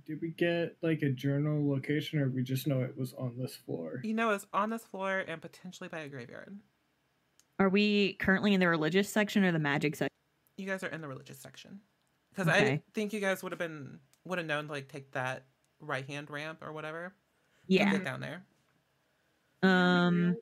Did 0.07 0.21
we 0.23 0.31
get 0.31 0.77
like 0.83 1.03
a 1.03 1.11
journal 1.11 1.69
location, 1.69 2.21
or 2.21 2.29
we 2.31 2.43
just 2.43 2.67
know 2.67 2.81
it 2.81 2.97
was 2.97 3.13
on 3.15 3.37
this 3.39 3.55
floor? 3.55 4.01
You 4.03 4.15
know, 4.15 4.31
it's 4.31 4.47
on 4.55 4.71
this 4.71 4.85
floor 4.85 5.25
and 5.29 5.43
potentially 5.43 5.89
by 5.91 5.99
a 6.01 6.09
graveyard. 6.09 6.59
Are 7.59 7.69
we 7.69 8.15
currently 8.15 8.55
in 8.55 8.61
the 8.61 8.69
religious 8.69 9.11
section 9.11 9.45
or 9.45 9.53
the 9.53 9.59
magic 9.59 9.95
section? 9.97 10.09
You 10.57 10.67
guys 10.67 10.83
are 10.83 10.89
in 10.89 11.03
the 11.03 11.09
religious 11.09 11.39
section 11.39 11.81
because 12.31 12.49
Okay. 12.49 12.73
I 12.75 12.83
think 12.95 13.13
you 13.13 13.21
guys 13.21 13.43
would 13.43 13.53
have 13.53 13.59
been 13.59 13.99
would 14.25 14.39
have 14.39 14.47
known 14.47 14.67
to 14.67 14.73
like 14.73 14.89
take 14.89 15.11
that 15.13 15.45
right 15.81 16.07
hand 16.09 16.31
ramp 16.31 16.59
or 16.63 16.73
whatever. 16.73 17.15
Yeah. 17.67 17.93
get 17.93 18.05
down 18.05 18.21
there. 18.21 18.45
Um. 19.63 20.37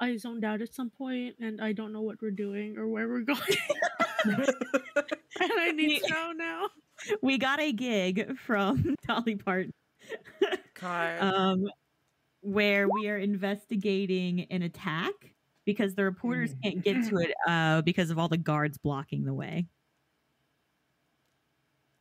I 0.00 0.16
zoned 0.16 0.44
out 0.44 0.60
at 0.62 0.74
some 0.74 0.90
point, 0.90 1.36
and 1.40 1.60
I 1.60 1.72
don't 1.72 1.92
know 1.92 2.00
what 2.02 2.16
we're 2.20 2.32
doing 2.32 2.76
or 2.76 2.88
where 2.88 3.06
we're 3.08 3.20
going. 3.20 3.40
and 4.24 4.44
I 5.40 5.70
need 5.74 6.00
to 6.02 6.08
know 6.10 6.32
now. 6.32 6.68
we 7.22 7.38
got 7.38 7.60
a 7.60 7.72
gig 7.72 8.36
from 8.38 8.96
Dolly 9.06 9.36
Parton 9.36 9.72
um, 10.82 11.66
where 12.40 12.88
we 12.88 13.08
are 13.08 13.18
investigating 13.18 14.46
an 14.50 14.62
attack 14.62 15.12
because 15.64 15.94
the 15.94 16.02
reporters 16.02 16.52
Mm. 16.54 16.62
can't 16.62 16.82
get 16.84 17.08
to 17.08 17.16
it 17.18 17.32
uh, 17.46 17.82
because 17.82 18.10
of 18.10 18.18
all 18.18 18.28
the 18.28 18.36
guards 18.36 18.78
blocking 18.78 19.24
the 19.24 19.34
way. 19.34 19.66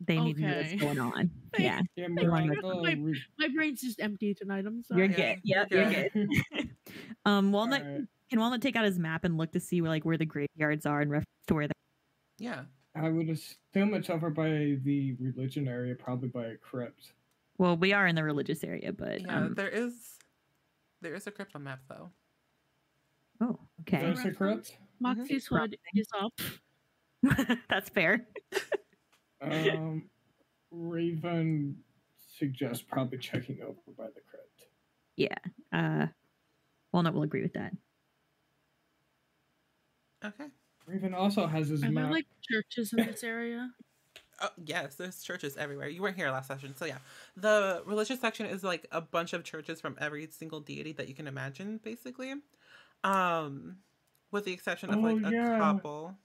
They 0.03 0.19
need 0.19 0.37
to 0.37 0.41
know 0.41 0.57
what's 0.57 0.73
going 0.73 0.99
on. 0.99 1.31
Yeah, 1.59 1.81
Yeah, 1.95 2.07
They 2.15 2.27
want 2.27 2.45
Miranda, 2.47 2.61
to- 2.61 2.81
my- 2.81 3.13
My 3.39 3.47
brain's 3.53 3.81
just 3.81 3.99
empty 4.01 4.33
tonight. 4.33 4.65
I'm 4.65 4.83
sorry. 4.83 5.07
you're 5.07 5.13
sorry. 5.17 5.41
Yeah, 5.43 5.65
good. 5.65 5.69
Yep, 5.69 6.13
you're 6.15 6.25
you're 6.25 6.27
good. 6.63 6.69
um, 7.25 7.51
Walnut 7.51 7.81
alright. 7.83 8.01
can 8.29 8.39
Walnut 8.39 8.61
take 8.61 8.75
out 8.75 8.85
his 8.85 8.97
map 8.97 9.23
and 9.25 9.37
look 9.37 9.51
to 9.51 9.59
see 9.59 9.81
where 9.81 9.89
like 9.91 10.03
where 10.05 10.17
the 10.17 10.25
graveyards 10.25 10.85
are 10.85 11.01
and 11.01 11.11
reference 11.11 11.27
to 11.47 11.53
where 11.53 11.67
they're. 11.67 11.73
yeah. 12.39 12.63
I 12.93 13.07
would 13.09 13.29
assume 13.29 13.93
it's 13.93 14.09
over 14.09 14.29
by 14.29 14.77
the 14.83 15.15
religion 15.19 15.65
area, 15.69 15.95
probably 15.95 16.27
by 16.27 16.47
a 16.47 16.57
crypt. 16.57 17.13
Well, 17.57 17.77
we 17.77 17.93
are 17.93 18.05
in 18.05 18.15
the 18.15 18.23
religious 18.23 18.63
area, 18.65 18.91
but 18.91 19.21
Yeah. 19.21 19.37
um, 19.37 19.53
there 19.53 19.69
is 19.69 20.17
There 21.01 21.15
is 21.15 21.25
a 21.27 21.31
crypt 21.31 21.55
on 21.55 21.63
map 21.63 21.79
though. 21.87 22.11
Oh, 23.39 23.59
okay. 23.81 23.99
There's 24.01 24.25
a 24.25 24.31
crypt. 24.31 24.77
Moxie's 24.99 25.47
hood 25.47 25.77
is 25.95 26.07
up. 26.19 26.33
That's 27.69 27.89
fair. 27.89 28.27
Um, 29.41 30.09
Raven 30.71 31.77
suggests 32.37 32.83
probably 32.83 33.17
checking 33.17 33.61
over 33.61 33.79
by 33.97 34.05
the 34.07 34.21
crypt. 34.29 34.67
Yeah. 35.17 35.35
Uh, 35.71 36.07
Walnut 36.91 37.13
will 37.13 37.23
agree 37.23 37.41
with 37.41 37.53
that. 37.53 37.73
Okay. 40.23 40.45
Raven 40.85 41.13
also 41.13 41.47
has 41.47 41.69
his 41.69 41.83
Are 41.83 41.91
there 41.91 42.09
like 42.11 42.27
churches 42.49 42.93
in 42.93 43.05
this 43.05 43.23
area? 43.23 43.71
Oh, 44.43 44.49
yes, 44.65 44.95
there's 44.95 45.21
churches 45.21 45.55
everywhere. 45.55 45.87
You 45.87 46.01
weren't 46.01 46.15
here 46.17 46.31
last 46.31 46.47
session, 46.47 46.75
so 46.75 46.85
yeah. 46.85 46.97
The 47.37 47.83
religious 47.85 48.19
section 48.19 48.47
is 48.47 48.63
like 48.63 48.87
a 48.91 48.99
bunch 48.99 49.33
of 49.33 49.43
churches 49.43 49.79
from 49.79 49.95
every 50.01 50.27
single 50.31 50.59
deity 50.59 50.93
that 50.93 51.07
you 51.07 51.13
can 51.13 51.27
imagine, 51.27 51.79
basically. 51.83 52.33
Um, 53.03 53.77
with 54.31 54.45
the 54.45 54.51
exception 54.51 54.89
of 54.91 55.03
like 55.03 55.17
Oh, 55.23 55.27
a 55.27 55.31
yeah. 55.31 55.57
couple. 55.59 56.17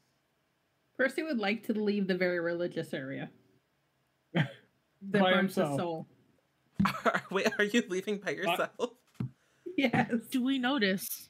Percy 0.99 1.23
would 1.23 1.39
like 1.39 1.65
to 1.67 1.73
leave 1.73 2.07
the 2.07 2.17
very 2.17 2.41
religious 2.41 2.93
area. 2.95 3.31
That 5.13 5.21
By 5.23 5.33
burns 5.35 5.55
his 5.55 5.57
himself. 5.69 5.79
soul. 5.79 6.07
Wait, 7.31 7.49
are 7.59 7.65
you 7.65 7.83
leaving 7.89 8.19
by 8.19 8.31
yourself? 8.31 8.71
Yes. 9.77 10.11
Do 10.31 10.43
we 10.43 10.59
notice? 10.59 11.29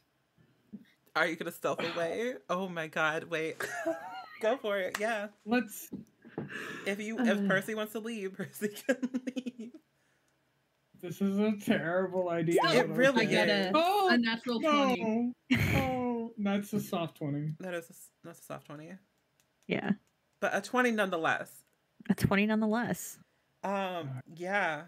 Are 1.16 1.26
you 1.26 1.34
gonna 1.34 1.50
stealth 1.50 1.80
away? 1.96 2.34
Oh 2.48 2.68
my 2.68 2.86
god! 2.86 3.24
Wait, 3.24 3.56
go 4.40 4.56
for 4.56 4.78
it. 4.78 4.98
Yeah. 5.00 5.28
Let's. 5.44 5.90
If 6.86 7.00
you, 7.00 7.18
if 7.18 7.38
Uh. 7.38 7.48
Percy 7.48 7.74
wants 7.74 7.92
to 7.94 7.98
leave, 7.98 8.34
Percy 8.34 8.68
can 8.68 8.96
leave. 9.34 9.72
This 11.02 11.20
is 11.20 11.38
a 11.40 11.54
terrible 11.60 12.28
idea. 12.28 12.60
It 12.66 12.88
really 12.90 13.22
I 13.26 13.30
get 13.30 13.48
is. 13.48 13.66
a, 13.66 13.72
Oh, 13.74 14.08
a 14.12 14.16
natural 14.16 14.60
20. 14.60 15.32
Oh, 15.74 16.32
that's 16.38 16.72
a 16.72 16.78
soft 16.80 17.16
20. 17.18 17.54
That 17.58 17.74
is 17.74 17.86
a, 17.86 17.92
s- 17.92 18.10
that's 18.22 18.38
a 18.38 18.44
soft 18.44 18.66
twenty, 18.66 18.92
Yeah. 19.66 19.92
but 20.40 20.54
a 20.54 20.60
twenty 20.60 20.90
nonetheless. 20.92 21.50
A 22.08 22.14
20 22.14 22.46
nonetheless. 22.46 23.18
Um, 23.64 24.22
yeah. 24.36 24.82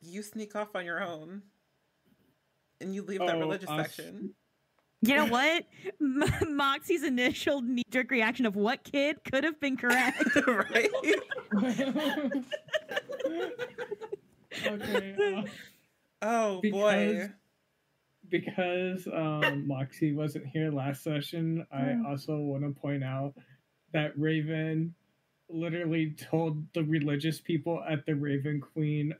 You 0.00 0.22
sneak 0.22 0.56
off 0.56 0.74
on 0.74 0.84
your 0.84 1.00
own. 1.00 1.42
And 2.80 2.92
you 2.94 3.02
leave 3.02 3.20
that 3.20 3.36
Oh, 3.36 3.38
religious 3.40 3.70
us. 3.70 3.94
section. 3.94 4.34
You 5.02 5.14
know 5.14 5.26
what? 5.26 5.64
M- 6.00 6.56
Moxie's 6.56 7.04
initial 7.04 7.60
knee 7.62 7.84
jerk 7.90 8.10
reaction 8.10 8.46
of 8.46 8.56
what 8.56 8.82
kid 8.82 9.18
could 9.30 9.44
have 9.44 9.60
been 9.60 9.76
correct. 9.76 10.24
right? 10.46 10.90
okay. 14.66 15.14
Uh, 15.30 15.42
Oh 16.20 16.60
Because- 16.60 16.72
boy. 17.28 17.30
because 18.28 19.06
um, 19.06 19.68
Moxie 19.68 20.12
wasn't 20.12 20.46
here 20.46 20.72
last 20.72 21.04
session, 21.04 21.64
I 21.72 21.92
Oh. 21.92 22.08
also 22.10 22.36
want 22.38 22.64
to 22.64 22.70
point 22.80 23.04
out 23.04 23.34
that 23.92 24.18
Raven 24.18 24.94
literally 25.48 26.10
told 26.30 26.72
the 26.74 26.82
religious 26.84 27.40
people 27.40 27.82
at 27.88 28.04
the 28.06 28.14
Raven 28.14 28.60
Queen 28.60 29.14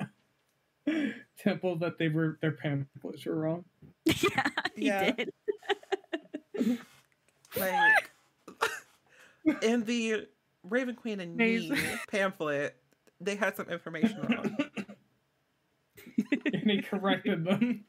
temple 1.38 1.76
that 1.76 1.98
they 1.98 2.08
were 2.08 2.38
their 2.42 2.52
pamphlets 2.52 3.24
were 3.26 3.34
wrong. 3.34 3.64
yeah, 4.05 4.48
he 4.76 4.86
Yeah. 4.86 5.10
did. 5.12 5.32
Like 7.56 8.10
in 9.62 9.84
the 9.84 10.26
Raven 10.62 10.94
Queen 10.94 11.18
and 11.20 11.34
Me 11.34 11.72
pamphlet, 12.10 12.76
they 13.22 13.36
had 13.36 13.56
some 13.56 13.70
information 13.70 14.20
wrong. 14.20 14.56
and 16.52 16.70
he 16.70 16.82
corrected 16.82 17.44
them. 17.47 17.84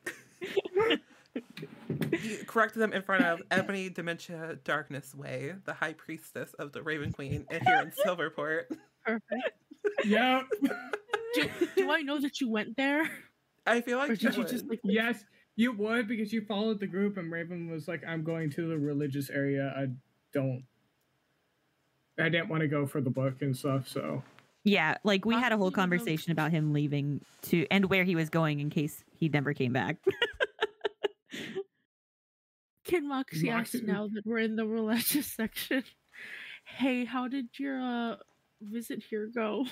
He 2.11 2.37
corrected 2.47 2.81
them 2.81 2.93
in 2.93 3.01
front 3.01 3.23
of 3.23 3.41
Ebony 3.51 3.89
Dementia 3.89 4.59
Darkness 4.63 5.15
Way, 5.15 5.55
the 5.65 5.73
high 5.73 5.93
priestess 5.93 6.53
of 6.55 6.71
the 6.71 6.81
Raven 6.81 7.11
Queen, 7.11 7.45
and 7.49 7.63
here 7.63 7.77
in 7.77 7.91
Silverport. 8.05 8.65
Perfect. 9.05 9.51
yep. 10.05 10.43
Do, 11.33 11.49
do 11.75 11.91
I 11.91 12.01
know 12.01 12.19
that 12.19 12.41
you 12.41 12.49
went 12.49 12.75
there? 12.75 13.09
I 13.65 13.81
feel 13.81 13.97
Or 13.97 14.07
like 14.07 14.19
did 14.19 14.35
you 14.35 14.43
you 14.43 14.49
just 14.49 14.67
like 14.67 14.79
Yes, 14.83 15.23
you 15.55 15.73
would 15.73 16.07
because 16.07 16.33
you 16.33 16.41
followed 16.45 16.79
the 16.79 16.87
group, 16.87 17.17
and 17.17 17.31
Raven 17.31 17.69
was 17.69 17.87
like, 17.87 18.01
"I'm 18.07 18.23
going 18.23 18.49
to 18.51 18.67
the 18.67 18.77
religious 18.77 19.29
area. 19.29 19.73
I 19.75 19.87
don't. 20.33 20.63
I 22.17 22.29
didn't 22.29 22.49
want 22.49 22.61
to 22.61 22.67
go 22.67 22.85
for 22.85 23.01
the 23.01 23.09
book 23.09 23.41
and 23.41 23.55
stuff. 23.55 23.87
So 23.87 24.23
Yeah, 24.63 24.97
like 25.03 25.25
we 25.25 25.35
had 25.35 25.51
a 25.51 25.57
whole 25.57 25.71
conversation 25.71 26.31
about 26.31 26.51
him 26.51 26.73
leaving 26.73 27.21
to 27.43 27.65
and 27.71 27.85
where 27.85 28.03
he 28.03 28.15
was 28.15 28.29
going 28.29 28.59
in 28.59 28.69
case 28.69 29.03
he 29.15 29.29
never 29.29 29.53
came 29.53 29.73
back. 29.73 29.97
Can 32.89 33.07
Moxie 33.07 33.49
ask 33.49 33.73
Moxie- 33.73 33.85
now 33.87 34.07
that 34.13 34.25
we're 34.25 34.39
in 34.39 34.55
the 34.55 34.65
religious 34.67 35.27
section? 35.35 35.83
Hey, 36.65 37.05
how 37.05 37.27
did 37.27 37.47
your 37.57 37.79
uh 37.81 38.15
visit 38.61 39.03
here 39.09 39.27
go? 39.33 39.65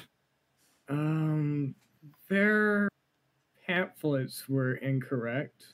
Um, 0.90 1.76
their 2.30 2.88
pamphlets 3.66 4.48
were 4.48 4.76
incorrect, 4.76 5.74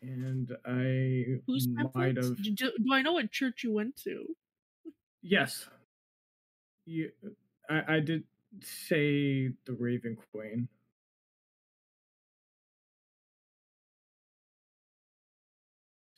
and 0.00 0.50
I 0.64 1.40
Whose 1.46 1.68
might 1.68 1.92
pamphlets? 1.94 2.28
have. 2.28 2.42
Do, 2.42 2.54
do 2.54 2.92
I 2.92 3.02
know 3.02 3.12
what 3.12 3.30
church 3.30 3.62
you 3.62 3.72
went 3.72 3.96
to? 4.04 4.24
Yes, 5.22 5.68
you. 6.86 7.10
I, 7.68 7.96
I 7.96 8.00
did 8.00 8.24
say 8.62 9.48
the 9.66 9.72
Raven 9.78 10.16
Queen. 10.32 10.68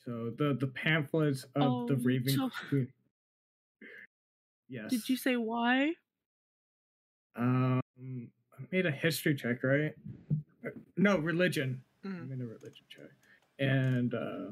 So 0.05 0.31
the 0.37 0.55
the 0.59 0.67
pamphlets 0.67 1.43
of 1.55 1.87
the 1.87 1.95
Oh, 1.95 1.99
Raven 2.03 2.33
so- 2.35 2.49
Queen. 2.69 2.87
Yes. 4.67 4.89
Did 4.91 5.09
you 5.09 5.17
say 5.17 5.35
why? 5.35 5.93
Um, 7.35 7.81
I 7.99 8.63
made 8.71 8.85
a 8.85 8.91
history 8.91 9.35
check, 9.35 9.63
right? 9.63 9.93
No, 10.97 11.17
religion. 11.17 11.81
I 12.03 12.07
Mhm. 12.07 12.29
made 12.29 12.41
a 12.41 12.45
religion 12.45 12.85
check, 12.89 13.09
and 13.59 14.13
uh, 14.13 14.51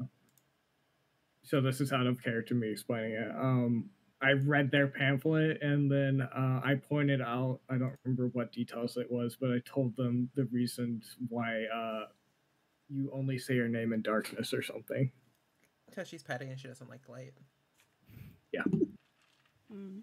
so 1.42 1.60
this 1.60 1.80
is 1.80 1.92
out 1.92 2.06
of 2.06 2.22
character 2.22 2.54
me 2.54 2.68
explaining 2.70 3.12
it. 3.12 3.30
Um, 3.30 3.90
I 4.20 4.32
read 4.32 4.70
their 4.70 4.86
pamphlet, 4.88 5.62
and 5.62 5.90
then 5.90 6.20
uh, 6.22 6.60
I 6.64 6.74
pointed 6.76 7.20
out. 7.20 7.60
I 7.68 7.78
don't 7.78 7.96
remember 8.04 8.28
what 8.28 8.52
details 8.52 8.96
it 8.96 9.10
was, 9.10 9.36
but 9.36 9.50
I 9.50 9.60
told 9.64 9.96
them 9.96 10.30
the 10.34 10.44
reasons 10.46 11.16
why 11.28 11.64
uh, 11.64 12.06
you 12.88 13.10
only 13.12 13.38
say 13.38 13.54
your 13.54 13.68
name 13.68 13.92
in 13.92 14.02
darkness 14.02 14.52
or 14.54 14.62
something. 14.62 15.10
Because 15.94 16.08
she's 16.08 16.22
petty 16.24 16.46
and 16.46 16.58
she 16.58 16.66
doesn't 16.66 16.90
like 16.90 17.08
light. 17.08 17.34
Mm. 19.72 20.00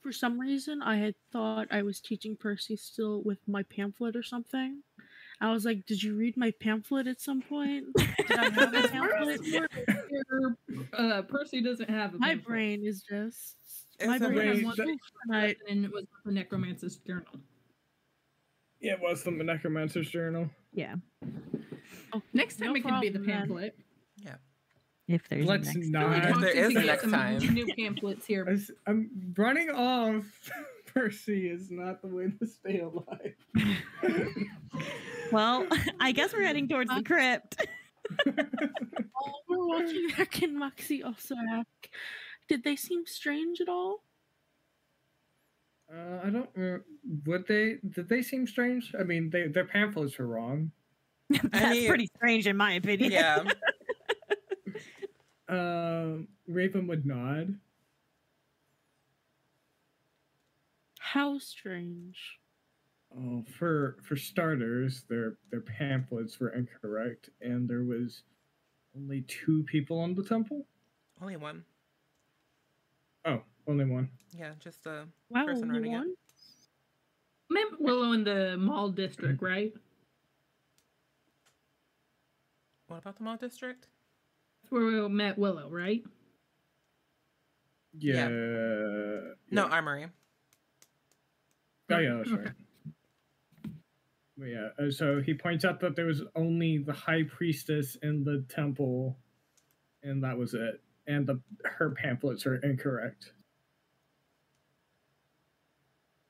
For 0.00 0.12
some 0.12 0.38
reason, 0.40 0.82
I 0.82 0.96
had 0.96 1.14
thought 1.32 1.66
I 1.70 1.82
was 1.82 2.00
teaching 2.00 2.36
Percy 2.36 2.76
still 2.76 3.22
with 3.22 3.38
my 3.48 3.62
pamphlet 3.64 4.14
or 4.16 4.22
something. 4.22 4.82
I 5.40 5.50
was 5.52 5.64
like, 5.64 5.84
"Did 5.86 6.02
you 6.02 6.16
read 6.16 6.36
my 6.36 6.52
pamphlet 6.60 7.06
at 7.06 7.20
some 7.20 7.42
point? 7.42 7.86
Did 7.96 8.38
I 8.38 8.50
have 8.50 8.74
a 8.74 8.88
pamphlet?" 8.88 9.40
Your, 9.44 9.68
uh, 10.92 11.22
Percy 11.22 11.60
doesn't 11.60 11.90
have 11.90 12.14
a 12.14 12.18
My 12.18 12.28
pamphlet. 12.28 12.46
brain 12.46 12.84
is 12.84 13.02
just 13.02 13.56
It's 13.98 14.06
my 14.08 14.18
brain 14.18 14.32
brain 14.34 14.64
one 14.64 14.76
that- 14.76 14.98
tonight. 15.26 15.56
and 15.68 15.84
it 15.84 15.92
was 15.92 16.04
the 16.24 16.32
necromancer's 16.32 16.96
journal. 16.98 17.40
Yeah, 18.80 18.92
it 18.94 19.00
was 19.00 19.22
the 19.24 19.30
Necromancer's 19.32 20.10
Journal. 20.10 20.50
yeah, 20.72 20.96
Next 22.32 22.56
time 22.58 22.68
No 22.68 22.74
it 22.76 22.82
could 22.84 23.00
be 23.00 23.08
the 23.08 23.20
pamphlet. 23.20 23.74
then. 24.18 24.26
pamphlet. 24.26 24.40
if 25.08 25.28
there's 25.28 25.44
a 25.44 25.48
Let's 25.48 25.74
next 25.74 25.88
not- 25.88 26.08
Really 26.10 26.18
If 26.18 26.30
want 26.30 26.40
there 26.42 26.52
to 26.54 26.60
is 26.60 26.76
a 26.76 26.80
next 26.86 27.10
time. 27.10 27.38
New 27.54 27.66
pamphlets 27.74 28.26
here. 28.26 28.58
I'm 28.86 29.10
running 29.36 29.70
off. 29.70 30.24
Percy 30.86 31.48
is 31.50 31.70
not 31.70 32.00
the 32.00 32.08
way 32.08 32.32
to 32.40 32.46
stay 32.46 32.80
alive. 32.80 33.34
Well, 35.32 35.66
I 35.98 36.12
guess 36.12 36.32
we're 36.32 36.44
heading 36.44 36.68
towards 36.68 36.88
the 36.94 37.02
crypt. 37.02 37.66
While 38.24 39.42
we're 39.48 39.66
watching 39.66 40.08
that, 40.16 40.30
can 40.30 40.56
Moxie 40.56 41.02
also 41.02 41.34
ask, 41.50 41.66
did 42.48 42.62
they 42.62 42.76
seem 42.76 43.04
strange 43.06 43.60
at 43.60 43.68
all? 43.68 44.04
Uh, 45.92 46.20
I 46.24 46.30
don't. 46.30 46.48
Uh, 46.56 46.78
would 47.26 47.46
they? 47.48 47.78
Did 47.90 48.08
they 48.08 48.22
seem 48.22 48.46
strange? 48.46 48.94
I 48.98 49.02
mean, 49.02 49.30
they, 49.30 49.48
their 49.48 49.64
pamphlets 49.66 50.16
were 50.18 50.26
wrong. 50.28 50.70
That's 51.52 51.70
mean- 51.70 51.88
pretty 51.88 52.10
strange 52.16 52.46
in 52.46 52.56
my 52.56 52.72
opinion. 52.74 53.12
Yeah. 53.12 53.44
Um, 55.48 56.26
Raven 56.48 56.88
would 56.88 57.06
nod. 57.06 57.54
How 60.98 61.38
strange. 61.38 62.40
Oh, 63.16 63.44
for 63.56 63.96
for 64.02 64.16
starters, 64.16 65.04
their 65.08 65.36
their 65.52 65.60
pamphlets 65.60 66.40
were 66.40 66.48
incorrect, 66.50 67.30
and 67.40 67.68
there 67.68 67.84
was 67.84 68.22
only 68.96 69.22
two 69.22 69.62
people 69.64 70.00
on 70.00 70.14
the 70.16 70.24
temple. 70.24 70.66
Only 71.22 71.36
one. 71.36 71.64
Oh, 73.24 73.42
only 73.68 73.84
one. 73.84 74.10
Yeah, 74.36 74.50
just 74.58 74.84
uh 74.86 75.04
Wow, 75.30 75.46
Person 75.46 75.70
running 75.70 75.92
it. 75.92 75.96
one? 75.98 76.14
I'm 77.50 77.56
in 77.56 77.66
Willow 77.78 78.12
in 78.12 78.24
the 78.24 78.56
mall 78.58 78.90
district, 78.90 79.40
right? 79.40 79.72
What 82.88 82.98
about 82.98 83.16
the 83.16 83.24
mall 83.24 83.36
district? 83.36 83.88
That's 84.62 84.70
where 84.72 84.84
we 84.84 85.08
met 85.08 85.38
Willow, 85.38 85.68
right? 85.70 86.02
Yeah. 87.98 88.28
No, 89.50 89.66
armory. 89.66 90.06
Oh 91.90 91.98
yeah, 91.98 92.14
that's 92.16 92.30
Okay. 92.32 92.42
right. 92.42 92.52
But 94.38 94.46
yeah, 94.46 94.68
uh, 94.78 94.90
so 94.90 95.22
he 95.22 95.32
points 95.32 95.64
out 95.64 95.80
that 95.80 95.96
there 95.96 96.04
was 96.06 96.22
only 96.34 96.78
the 96.78 96.92
high 96.92 97.22
priestess 97.22 97.96
in 98.02 98.22
the 98.22 98.44
temple, 98.48 99.16
and 100.02 100.22
that 100.24 100.36
was 100.36 100.52
it. 100.52 100.82
And 101.06 101.26
the 101.26 101.40
her 101.64 101.90
pamphlets 101.90 102.44
are 102.44 102.56
incorrect. 102.56 103.32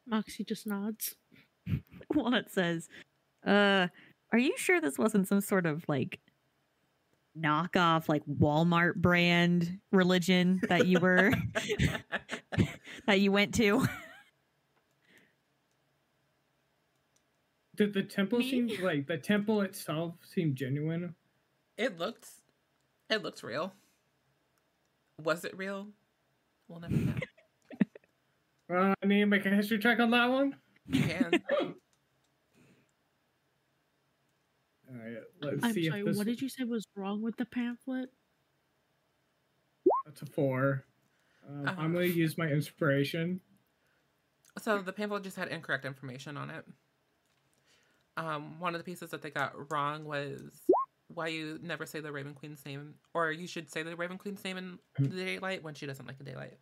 Moxie 0.07 0.45
just 0.45 0.67
nods. 0.67 1.17
Walnut 2.15 2.51
says, 2.51 2.89
"Uh, 3.45 3.89
are 4.31 4.39
you 4.39 4.57
sure 4.57 4.81
this 4.81 4.99
wasn't 4.99 5.27
some 5.27 5.41
sort 5.41 5.67
of 5.67 5.85
like 5.89 6.21
knockoff, 7.39 8.09
like 8.09 8.23
Walmart 8.27 8.95
brand 8.97 9.79
religion 9.93 10.61
that 10.69 10.87
you 10.87 10.99
were 11.01 11.33
that 13.07 13.21
you 13.21 13.33
went 13.33 13.55
to?" 13.57 13.87
Did 17.77 17.93
the 17.93 18.03
temple 18.03 18.39
Me? 18.39 18.51
seem 18.51 18.71
like 18.83 19.07
the 19.07 19.19
temple 19.19 19.61
itself 19.61 20.15
seem 20.25 20.55
genuine? 20.55 21.15
it 21.77 21.99
looked 21.99 22.27
it 23.11 23.23
looked 23.23 23.43
real. 23.43 23.73
Was 25.23 25.45
it 25.45 25.57
real? 25.57 25.89
We'll 26.69 26.81
never 26.81 26.95
know. 26.95 27.13
Uh, 28.69 28.93
I 29.01 29.07
need 29.07 29.21
to 29.21 29.27
make 29.27 29.47
a 29.47 29.51
history 29.51 29.79
check 29.79 30.01
on 30.01 30.11
that 30.11 30.27
one. 30.27 30.57
You 30.89 31.01
can. 31.01 31.41
All 34.86 34.86
right, 34.99 35.17
let's 35.43 35.65
I'm 35.65 35.73
see 35.73 35.89
sorry, 35.89 36.01
if 36.01 36.07
this. 36.07 36.17
what 36.17 36.27
did 36.27 36.41
you 36.43 36.49
say 36.49 36.65
was 36.65 36.85
wrong 36.97 37.23
with 37.23 37.37
the 37.37 37.45
pamphlet? 37.45 38.11
That's 40.05 40.23
a 40.23 40.27
four. 40.27 40.85
Um, 41.49 41.67
Uh-huh. 41.69 41.81
I'm 41.81 41.93
going 41.93 42.11
to 42.11 42.17
use 42.17 42.37
my 42.39 42.47
inspiration. 42.49 43.41
So 44.63 44.81
the 44.81 44.93
pamphlet 44.93 45.23
just 45.23 45.37
had 45.37 45.49
incorrect 45.49 45.85
information 45.85 46.37
on 46.37 46.51
it. 46.51 46.65
Um, 48.17 48.59
one 48.59 48.75
of 48.75 48.81
the 48.81 48.85
pieces 48.85 49.11
that 49.11 49.21
they 49.23 49.31
got 49.31 49.71
wrong 49.71 50.05
was 50.07 50.41
why 51.09 51.29
you 51.29 51.59
never 51.63 51.85
say 51.85 52.01
the 52.01 52.11
Raven 52.11 52.33
Queen's 52.35 52.65
name, 52.65 52.95
or 53.13 53.31
you 53.31 53.47
should 53.47 53.71
say 53.71 53.83
the 53.83 53.95
Raven 53.95 54.17
Queen's 54.17 54.43
name 54.43 54.57
in 54.57 54.79
the 54.99 55.09
daylight 55.25 55.63
when 55.63 55.75
she 55.75 55.87
doesn't 55.87 56.07
like 56.07 56.17
the 56.19 56.25
daylight. 56.25 56.59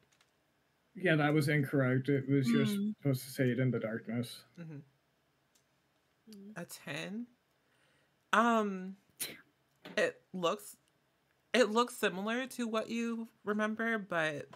Yeah, 0.96 1.14
that 1.16 1.32
was 1.32 1.48
incorrect. 1.48 2.08
It 2.08 2.28
was 2.28 2.48
you're 2.48 2.66
supposed 2.66 3.22
to 3.24 3.30
say 3.30 3.44
it 3.50 3.58
in 3.60 3.70
the 3.70 3.78
darkness. 3.78 4.42
hmm 4.56 4.78
Mm. 6.30 6.52
A 6.56 6.64
ten. 6.64 7.26
Um, 8.34 8.96
it 9.96 10.20
looks, 10.32 10.76
it 11.52 11.70
looks 11.70 11.96
similar 11.96 12.46
to 12.48 12.66
what 12.66 12.90
you 12.90 13.28
remember, 13.44 13.96
but 13.98 14.48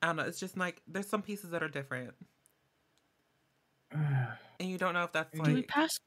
I 0.00 0.06
don't 0.06 0.16
know. 0.16 0.22
It's 0.22 0.38
just 0.38 0.56
like 0.56 0.80
there's 0.86 1.08
some 1.08 1.22
pieces 1.22 1.50
that 1.50 1.64
are 1.64 1.68
different, 1.68 2.14
and 3.92 4.38
you 4.60 4.78
don't 4.78 4.94
know 4.94 5.02
if 5.02 5.12
that's 5.12 5.32
Do 5.32 5.42
Do 5.42 5.52
we 5.52 5.62
pass? 5.62 5.98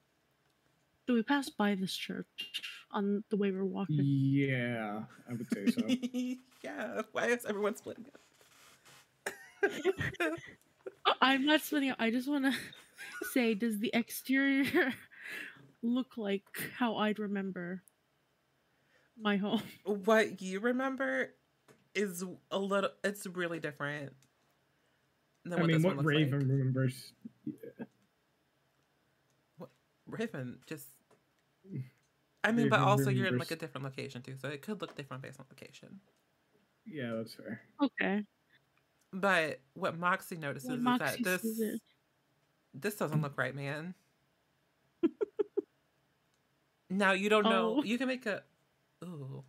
Do 1.06 1.16
we 1.16 1.24
pass 1.24 1.50
by 1.50 1.76
this 1.76 1.94
church 1.94 2.62
on 2.92 3.24
the 3.30 3.36
way 3.36 3.52
we're 3.52 3.66
walking? 3.66 4.00
yeah, 4.00 5.02
I 5.30 5.34
would 5.34 5.48
say 5.54 5.66
so. 5.72 5.82
yeah. 6.64 7.02
Why 7.12 7.26
is 7.26 7.46
everyone 7.46 7.76
splitting 7.76 8.06
up? 8.14 9.34
I'm 11.22 11.46
not 11.46 11.62
splitting. 11.62 11.90
up. 11.92 11.98
I 12.00 12.12
just 12.12 12.30
want 12.30 12.46
to 12.46 12.54
say, 13.34 13.54
does 13.54 13.80
the 13.80 13.92
exterior 13.94 14.94
look 15.82 16.18
like 16.18 16.44
how 16.78 16.98
I'd 16.98 17.20
remember 17.20 17.84
my 19.20 19.38
home? 19.38 19.62
what 19.86 20.42
you 20.42 20.60
remember 20.60 21.34
is 21.96 22.24
a 22.52 22.60
little. 22.60 22.92
It's 23.04 23.26
really 23.28 23.60
different. 23.60 24.14
Than 25.46 25.54
I 25.54 25.62
what 25.62 25.68
mean, 25.68 25.78
this 25.78 25.84
what 25.84 25.96
one 25.96 26.06
looks 26.06 26.16
Raven 26.16 26.40
like. 26.40 26.50
remembers? 26.50 27.14
Raven 30.08 30.60
just. 30.68 30.88
I 32.44 32.52
mean, 32.52 32.66
Raven 32.66 32.70
but 32.70 32.80
also 32.80 33.10
you're 33.10 33.28
in 33.28 33.38
like 33.38 33.52
a 33.52 33.56
different 33.56 33.84
location 33.84 34.22
too, 34.22 34.36
so 34.42 34.48
it 34.48 34.62
could 34.62 34.82
look 34.82 34.96
different 34.96 35.24
based 35.24 35.40
on 35.40 35.46
location. 35.50 36.00
Yeah, 36.86 37.14
that's 37.16 37.34
fair. 37.34 37.62
Okay. 37.82 38.24
But 39.12 39.60
what 39.74 39.98
Moxie 39.98 40.38
notices 40.38 40.70
What 40.70 40.78
is 40.78 40.84
Moxie 40.84 41.24
that 41.24 41.42
this 41.42 41.62
this 42.74 42.96
doesn't 42.96 43.18
mm-hmm. 43.18 43.24
look 43.24 43.38
right, 43.38 43.56
man. 43.56 43.94
Now 46.90 47.12
you 47.12 47.30
don't 47.30 47.44
know. 47.44 47.78
Oh. 47.80 47.84
You 47.84 47.98
can 47.98 48.08
make 48.08 48.26
a. 48.26 48.44
Ooh. 49.04 49.44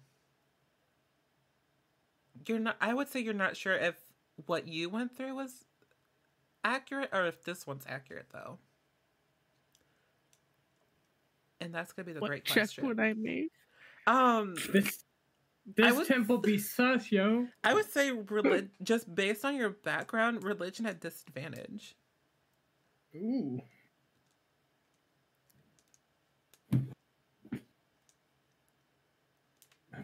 You're 2.46 2.58
not. 2.58 2.76
I 2.80 2.94
would 2.94 3.08
say 3.08 3.20
you're 3.20 3.34
not 3.34 3.56
sure 3.56 3.74
if 3.74 3.96
what 4.46 4.66
you 4.68 4.88
went 4.88 5.16
through 5.16 5.34
was 5.34 5.64
accurate 6.64 7.10
or 7.12 7.26
if 7.26 7.42
this 7.44 7.66
one's 7.66 7.84
accurate 7.88 8.26
though. 8.32 8.58
And 11.60 11.74
that's 11.74 11.92
gonna 11.92 12.06
be 12.06 12.12
the 12.12 12.20
What 12.20 12.28
great 12.28 12.44
check 12.44 12.54
question. 12.56 12.86
would 12.86 12.98
I 13.00 13.12
make? 13.12 13.50
Um, 14.06 14.54
This 14.72 15.04
this 15.66 15.94
would- 15.94 16.06
temple 16.06 16.38
be 16.38 16.56
sus, 16.58 17.12
yo. 17.12 17.46
I 17.62 17.74
would 17.74 17.90
say 17.90 18.10
relig- 18.12 18.70
just 18.82 19.14
based 19.14 19.44
on 19.44 19.54
your 19.56 19.70
background, 19.70 20.42
religion 20.42 20.86
at 20.86 21.00
disadvantage. 21.00 21.94
Ooh. 23.14 23.60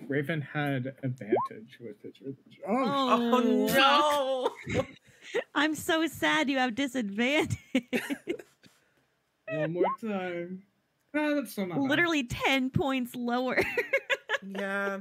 Raven 0.08 0.40
had 0.40 0.94
advantage 1.02 1.78
with 1.80 2.00
his 2.02 2.20
religion. 2.20 2.62
Oh, 2.68 3.40
Oh, 3.68 4.52
no! 4.74 4.84
I'm 5.54 5.74
so 5.74 6.06
sad 6.06 6.48
you 6.48 6.58
have 6.58 6.74
disadvantage. 6.74 7.58
one 9.48 9.72
more 9.72 9.84
time. 10.00 10.62
Ah, 11.14 11.34
that's 11.34 11.54
so 11.54 11.64
not 11.64 11.76
bad. 11.78 11.88
Literally 11.88 12.24
10 12.24 12.70
points 12.70 13.14
lower. 13.14 13.60
yeah. 14.46 14.98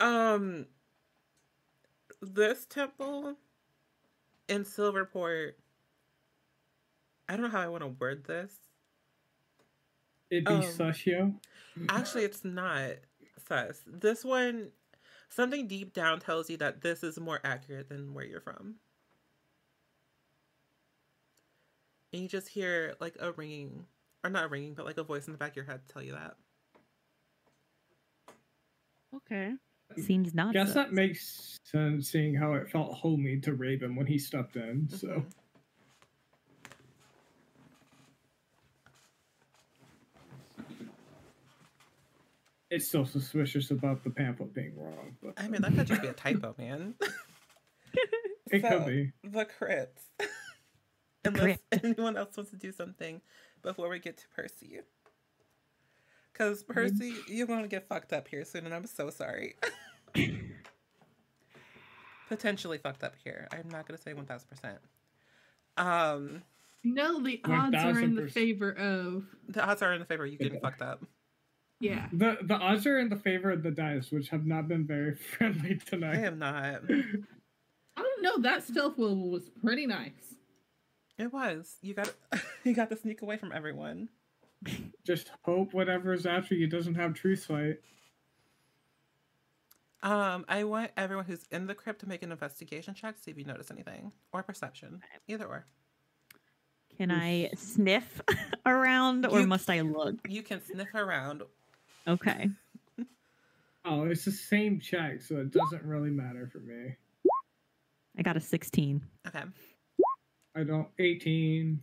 Um 0.00 0.66
this 2.20 2.66
temple 2.66 3.36
in 4.48 4.64
Silverport 4.64 5.52
I 7.28 7.32
don't 7.36 7.42
know 7.42 7.48
how 7.48 7.60
I 7.60 7.68
want 7.68 7.82
to 7.82 7.88
word 7.88 8.24
this. 8.26 8.52
It'd 10.30 10.44
be 10.44 10.52
um, 10.52 10.62
sus, 10.62 11.06
yo. 11.06 11.34
Actually, 11.88 12.24
it's 12.24 12.44
not 12.44 12.90
sus. 13.46 13.82
This 13.86 14.24
one 14.24 14.70
something 15.28 15.66
deep 15.66 15.92
down 15.92 16.20
tells 16.20 16.48
you 16.48 16.56
that 16.58 16.80
this 16.82 17.02
is 17.02 17.18
more 17.18 17.40
accurate 17.44 17.88
than 17.88 18.14
where 18.14 18.24
you're 18.24 18.40
from. 18.40 18.76
And 22.12 22.22
you 22.22 22.28
just 22.28 22.48
hear 22.48 22.94
like 23.00 23.16
a 23.18 23.32
ringing 23.32 23.86
or 24.22 24.30
not 24.30 24.44
a 24.44 24.48
ringing, 24.48 24.74
but 24.74 24.86
like 24.86 24.98
a 24.98 25.02
voice 25.02 25.26
in 25.26 25.32
the 25.32 25.38
back 25.38 25.50
of 25.50 25.56
your 25.56 25.64
head 25.64 25.80
tell 25.88 26.02
you 26.02 26.12
that. 26.12 26.36
Okay. 29.14 29.54
Seems 29.98 30.34
not 30.34 30.52
Guess 30.52 30.74
that 30.74 30.92
makes 30.92 31.58
sense, 31.64 32.10
seeing 32.10 32.34
how 32.34 32.54
it 32.54 32.68
felt 32.70 32.94
homey 32.94 33.38
to 33.40 33.54
Raven 33.54 33.94
when 33.94 34.06
he 34.06 34.18
stepped 34.18 34.56
in. 34.56 34.88
So 34.88 35.08
Mhm. 35.08 35.26
It's 42.70 42.88
still 42.88 43.04
suspicious 43.06 43.70
about 43.70 44.02
the 44.04 44.10
pamphlet 44.10 44.54
being 44.54 44.74
wrong, 44.76 45.16
but 45.22 45.34
I 45.36 45.48
mean, 45.48 45.62
that 45.62 45.74
could 45.74 45.86
just 45.86 46.02
be 46.02 46.08
a 46.08 46.12
typo, 46.12 46.54
man. 46.58 46.94
it 48.50 48.62
So, 48.62 48.68
could 48.68 48.86
be. 48.86 49.12
The 49.22 49.46
crits. 49.46 50.02
Unless 51.24 51.58
crit. 51.70 51.84
anyone 51.84 52.16
else 52.16 52.36
wants 52.36 52.50
to 52.50 52.56
do 52.56 52.72
something 52.72 53.20
before 53.62 53.88
we 53.88 53.98
get 53.98 54.16
to 54.18 54.28
Percy. 54.28 54.80
Because 56.32 56.64
Percy, 56.64 57.14
you're 57.28 57.46
going 57.46 57.62
to 57.62 57.68
get 57.68 57.86
fucked 57.88 58.12
up 58.12 58.26
here 58.28 58.44
soon, 58.44 58.64
and 58.66 58.74
I'm 58.74 58.86
so 58.86 59.08
sorry. 59.10 59.54
Potentially 62.28 62.78
fucked 62.78 63.04
up 63.04 63.14
here. 63.22 63.46
I'm 63.52 63.68
not 63.70 63.86
going 63.86 63.96
to 63.96 64.02
say 64.02 64.12
1000%. 64.14 64.78
Um, 65.76 66.42
No, 66.82 67.22
the 67.22 67.40
odds 67.44 67.76
are 67.76 68.00
in 68.00 68.14
the 68.16 68.28
favor 68.28 68.70
of 68.72 69.24
the 69.48 69.64
odds 69.64 69.82
are 69.82 69.92
in 69.92 70.00
the 70.00 70.04
favor 70.06 70.24
of 70.24 70.32
you 70.32 70.38
getting 70.38 70.60
fucked 70.60 70.82
up. 70.82 71.04
Yeah. 71.80 72.06
The 72.12 72.38
the 72.42 72.54
odds 72.54 72.86
are 72.86 72.98
in 72.98 73.08
the 73.08 73.16
favor 73.16 73.50
of 73.50 73.62
the 73.62 73.70
dice, 73.70 74.10
which 74.10 74.28
have 74.30 74.46
not 74.46 74.68
been 74.68 74.86
very 74.86 75.14
friendly 75.36 75.76
tonight. 75.84 76.12
I 76.12 76.16
tonight. 76.16 76.26
am 76.26 76.38
not. 76.38 76.80
I 77.96 78.00
don't 78.02 78.22
know. 78.22 78.38
That 78.38 78.62
stealth 78.66 78.98
level 78.98 79.30
was 79.30 79.50
pretty 79.62 79.86
nice. 79.86 80.34
It 81.18 81.32
was. 81.32 81.76
You 81.82 81.94
got 81.94 82.12
you 82.64 82.74
got 82.74 82.90
to 82.90 82.96
sneak 82.96 83.22
away 83.22 83.36
from 83.36 83.52
everyone. 83.52 84.08
Just 85.06 85.30
hope 85.42 85.74
whatever's 85.74 86.24
after 86.26 86.54
you 86.54 86.66
doesn't 86.66 86.94
have 86.94 87.12
truesight. 87.12 87.76
Um, 90.02 90.44
I 90.48 90.64
want 90.64 90.90
everyone 90.96 91.24
who's 91.24 91.44
in 91.50 91.66
the 91.66 91.74
crypt 91.74 92.00
to 92.00 92.08
make 92.08 92.22
an 92.22 92.30
investigation 92.30 92.94
check, 92.94 93.16
to 93.16 93.22
see 93.22 93.30
if 93.30 93.38
you 93.38 93.44
notice 93.44 93.70
anything, 93.70 94.12
or 94.32 94.42
perception, 94.42 95.00
either 95.28 95.46
or. 95.46 95.64
Can 96.98 97.10
I 97.10 97.50
sniff 97.56 98.20
around 98.66 99.26
or 99.26 99.40
You- 99.40 99.46
must 99.46 99.68
I 99.70 99.80
look? 99.80 100.16
You 100.28 100.42
can 100.42 100.62
sniff 100.64 100.94
around. 100.94 101.42
Okay. 102.06 102.50
Oh, 103.86 104.04
it's 104.04 104.24
the 104.24 104.32
same 104.32 104.80
check, 104.80 105.20
so 105.20 105.36
it 105.36 105.50
doesn't 105.50 105.84
really 105.84 106.10
matter 106.10 106.48
for 106.50 106.58
me. 106.58 106.96
I 108.16 108.22
got 108.22 108.36
a 108.36 108.40
16. 108.40 109.02
Okay. 109.26 109.42
I 110.56 110.62
don't. 110.62 110.88
18. 110.98 111.82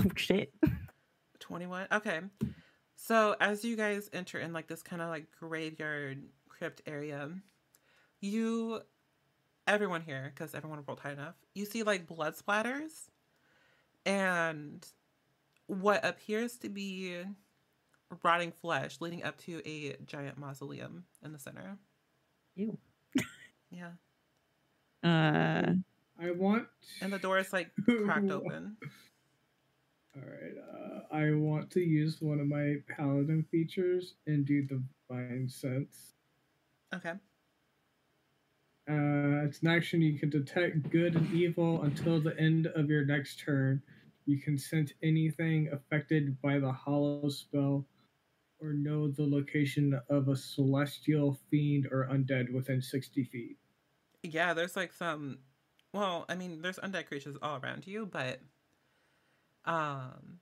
Oh, 0.00 0.10
shit. 0.16 0.52
21. 1.40 1.86
Okay. 1.92 2.20
So 2.96 3.36
as 3.40 3.64
you 3.64 3.76
guys 3.76 4.10
enter 4.12 4.38
in 4.38 4.52
like 4.52 4.66
this 4.66 4.82
kind 4.82 5.00
of 5.02 5.08
like 5.08 5.26
graveyard 5.38 6.22
crypt 6.48 6.82
area, 6.86 7.30
you 8.20 8.80
everyone 9.66 10.02
here, 10.02 10.32
because 10.34 10.54
everyone 10.54 10.82
rolled 10.86 11.00
high 11.00 11.12
enough, 11.12 11.34
you 11.54 11.64
see 11.64 11.82
like 11.82 12.06
blood 12.06 12.34
splatters 12.36 13.08
and 14.04 14.86
what 15.66 16.04
appears 16.04 16.56
to 16.58 16.68
be 16.68 17.16
rotting 18.22 18.52
flesh 18.52 19.00
leading 19.00 19.22
up 19.22 19.38
to 19.38 19.62
a 19.66 19.96
giant 20.06 20.38
mausoleum 20.38 21.04
in 21.24 21.32
the 21.32 21.38
center. 21.38 21.78
Ew. 22.56 22.76
Yeah. 23.70 23.92
Uh, 25.02 25.74
I 26.20 26.32
want. 26.32 26.66
And 27.00 27.12
the 27.12 27.18
door 27.18 27.38
is 27.38 27.52
like 27.52 27.70
cracked 28.04 28.30
open. 28.30 28.76
All 30.16 30.22
right. 30.22 30.56
Uh, 30.58 31.14
I 31.14 31.32
want 31.34 31.70
to 31.72 31.80
use 31.80 32.20
one 32.20 32.40
of 32.40 32.46
my 32.46 32.76
paladin 32.96 33.44
features 33.50 34.14
and 34.26 34.44
do 34.44 34.62
divine 34.62 35.48
sense. 35.48 36.14
Okay. 36.94 37.12
Uh, 38.90 39.44
it's 39.44 39.62
an 39.62 39.68
action 39.68 40.02
you 40.02 40.18
can 40.18 40.30
detect 40.30 40.90
good 40.90 41.14
and 41.14 41.32
evil 41.32 41.82
until 41.82 42.20
the 42.20 42.36
end 42.40 42.66
of 42.74 42.90
your 42.90 43.04
next 43.04 43.38
turn. 43.38 43.80
You 44.26 44.38
can 44.38 44.58
sense 44.58 44.92
anything 45.00 45.68
affected 45.72 46.40
by 46.42 46.58
the 46.58 46.72
hallow 46.72 47.28
spell 47.28 47.86
or 48.60 48.72
know 48.72 49.06
the 49.06 49.24
location 49.24 50.00
of 50.08 50.28
a 50.28 50.34
celestial 50.36 51.38
fiend 51.50 51.86
or 51.92 52.08
undead 52.10 52.52
within 52.52 52.82
60 52.82 53.24
feet. 53.24 53.56
Yeah, 54.24 54.54
there's 54.54 54.74
like 54.74 54.92
some 54.92 55.38
well, 55.92 56.24
I 56.28 56.34
mean, 56.34 56.60
there's 56.60 56.78
undead 56.78 57.06
creatures 57.06 57.36
all 57.40 57.60
around 57.62 57.86
you, 57.86 58.06
but 58.10 58.40
um 59.66 60.40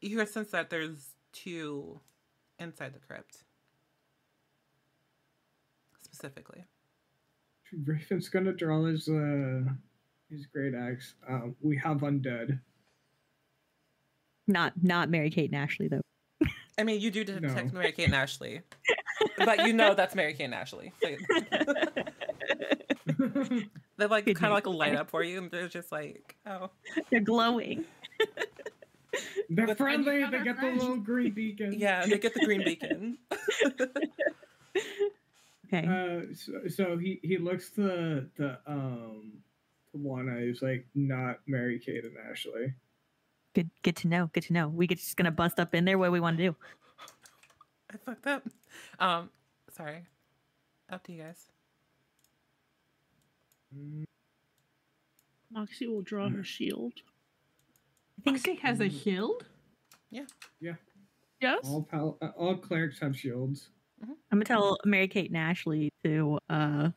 you 0.00 0.16
can 0.16 0.26
sense 0.26 0.50
that 0.52 0.70
there's 0.70 1.14
two 1.32 2.00
inside 2.58 2.94
the 2.94 3.00
crypt. 3.00 3.44
Specifically. 6.00 6.64
Raven's 7.84 8.28
gonna 8.28 8.52
draw 8.52 8.84
his 8.84 9.08
uh 9.08 9.62
his 10.30 10.46
great 10.46 10.74
axe. 10.74 11.14
Um, 11.28 11.56
we 11.60 11.76
have 11.78 11.98
undead. 11.98 12.60
not 14.48 14.72
not 14.82 15.10
Mary 15.10 15.30
Kate 15.30 15.50
and 15.50 15.58
Ashley 15.60 15.88
though. 15.88 16.00
I 16.78 16.84
mean, 16.84 17.00
you 17.00 17.10
do 17.10 17.24
detect 17.24 17.72
No. 17.72 17.80
Mary 17.80 17.92
Kate 17.92 18.06
and 18.06 18.14
Ashley, 18.14 18.60
but 19.38 19.66
you 19.66 19.72
know 19.72 19.94
that's 19.94 20.14
Mary 20.14 20.34
Kate 20.34 20.44
and 20.44 20.54
Ashley. 20.54 20.92
So- 21.02 21.16
they 23.98 24.06
like 24.06 24.24
kind 24.26 24.28
of 24.28 24.42
news. 24.42 24.50
like 24.52 24.66
light 24.66 24.94
up 24.94 25.10
for 25.10 25.22
you, 25.22 25.38
and 25.38 25.50
they're 25.50 25.68
just 25.68 25.92
like, 25.92 26.36
oh, 26.46 26.70
They're 27.10 27.20
glowing. 27.20 27.84
They're 29.50 29.66
With- 29.66 29.78
friendly. 29.78 30.24
They 30.24 30.38
our 30.38 30.44
get 30.44 30.60
the 30.60 30.70
little 30.70 30.96
green 30.96 31.32
beacon. 31.32 31.74
yeah, 31.78 32.06
they 32.06 32.18
get 32.18 32.34
the 32.34 32.44
green 32.44 32.64
beacon. 32.64 33.18
Okay. 35.72 35.86
Uh, 35.86 36.34
so, 36.34 36.52
so 36.68 36.98
he 36.98 37.18
he 37.22 37.38
looks 37.38 37.70
to 37.70 38.26
the 38.36 38.58
um 38.66 39.32
to 39.90 39.98
Juana. 39.98 40.40
He's 40.40 40.60
like 40.62 40.86
not 40.94 41.38
Mary 41.46 41.78
Kate 41.78 42.04
and 42.04 42.16
Ashley. 42.30 42.74
good 43.54 43.70
good 43.82 43.96
to 43.96 44.08
know. 44.08 44.30
Good 44.32 44.44
to 44.44 44.52
know. 44.52 44.68
We 44.68 44.86
could 44.86 44.98
just 44.98 45.16
gonna 45.16 45.30
bust 45.30 45.58
up 45.58 45.74
in 45.74 45.84
there. 45.84 45.98
What 45.98 46.12
we 46.12 46.20
want 46.20 46.36
to 46.38 46.42
do? 46.50 46.56
I 47.92 47.96
fucked 48.04 48.26
up. 48.26 48.42
Um, 48.98 49.30
sorry. 49.70 50.04
Up 50.90 51.02
to 51.04 51.12
you 51.12 51.22
guys. 51.22 51.46
Mm, 53.74 54.04
Moxie 55.50 55.86
will 55.86 56.02
draw 56.02 56.28
her 56.28 56.44
shield. 56.44 56.92
I 58.18 58.22
think 58.24 58.36
Moxie 58.36 58.54
has 58.56 58.80
a 58.80 58.90
shield. 58.90 59.46
Yeah. 60.10 60.26
Yeah. 60.60 60.74
Yes. 61.40 61.60
All 61.64 61.82
pal- 61.82 62.18
uh, 62.20 62.28
all 62.36 62.56
clerics 62.56 63.00
have 63.00 63.16
shields. 63.16 63.70
I'm 64.02 64.38
gonna 64.38 64.44
tell 64.44 64.78
Mary 64.84 65.08
Kate 65.08 65.30
and 65.30 65.36
Ashley 65.36 65.90
to 66.04 66.38
uh 66.48 66.90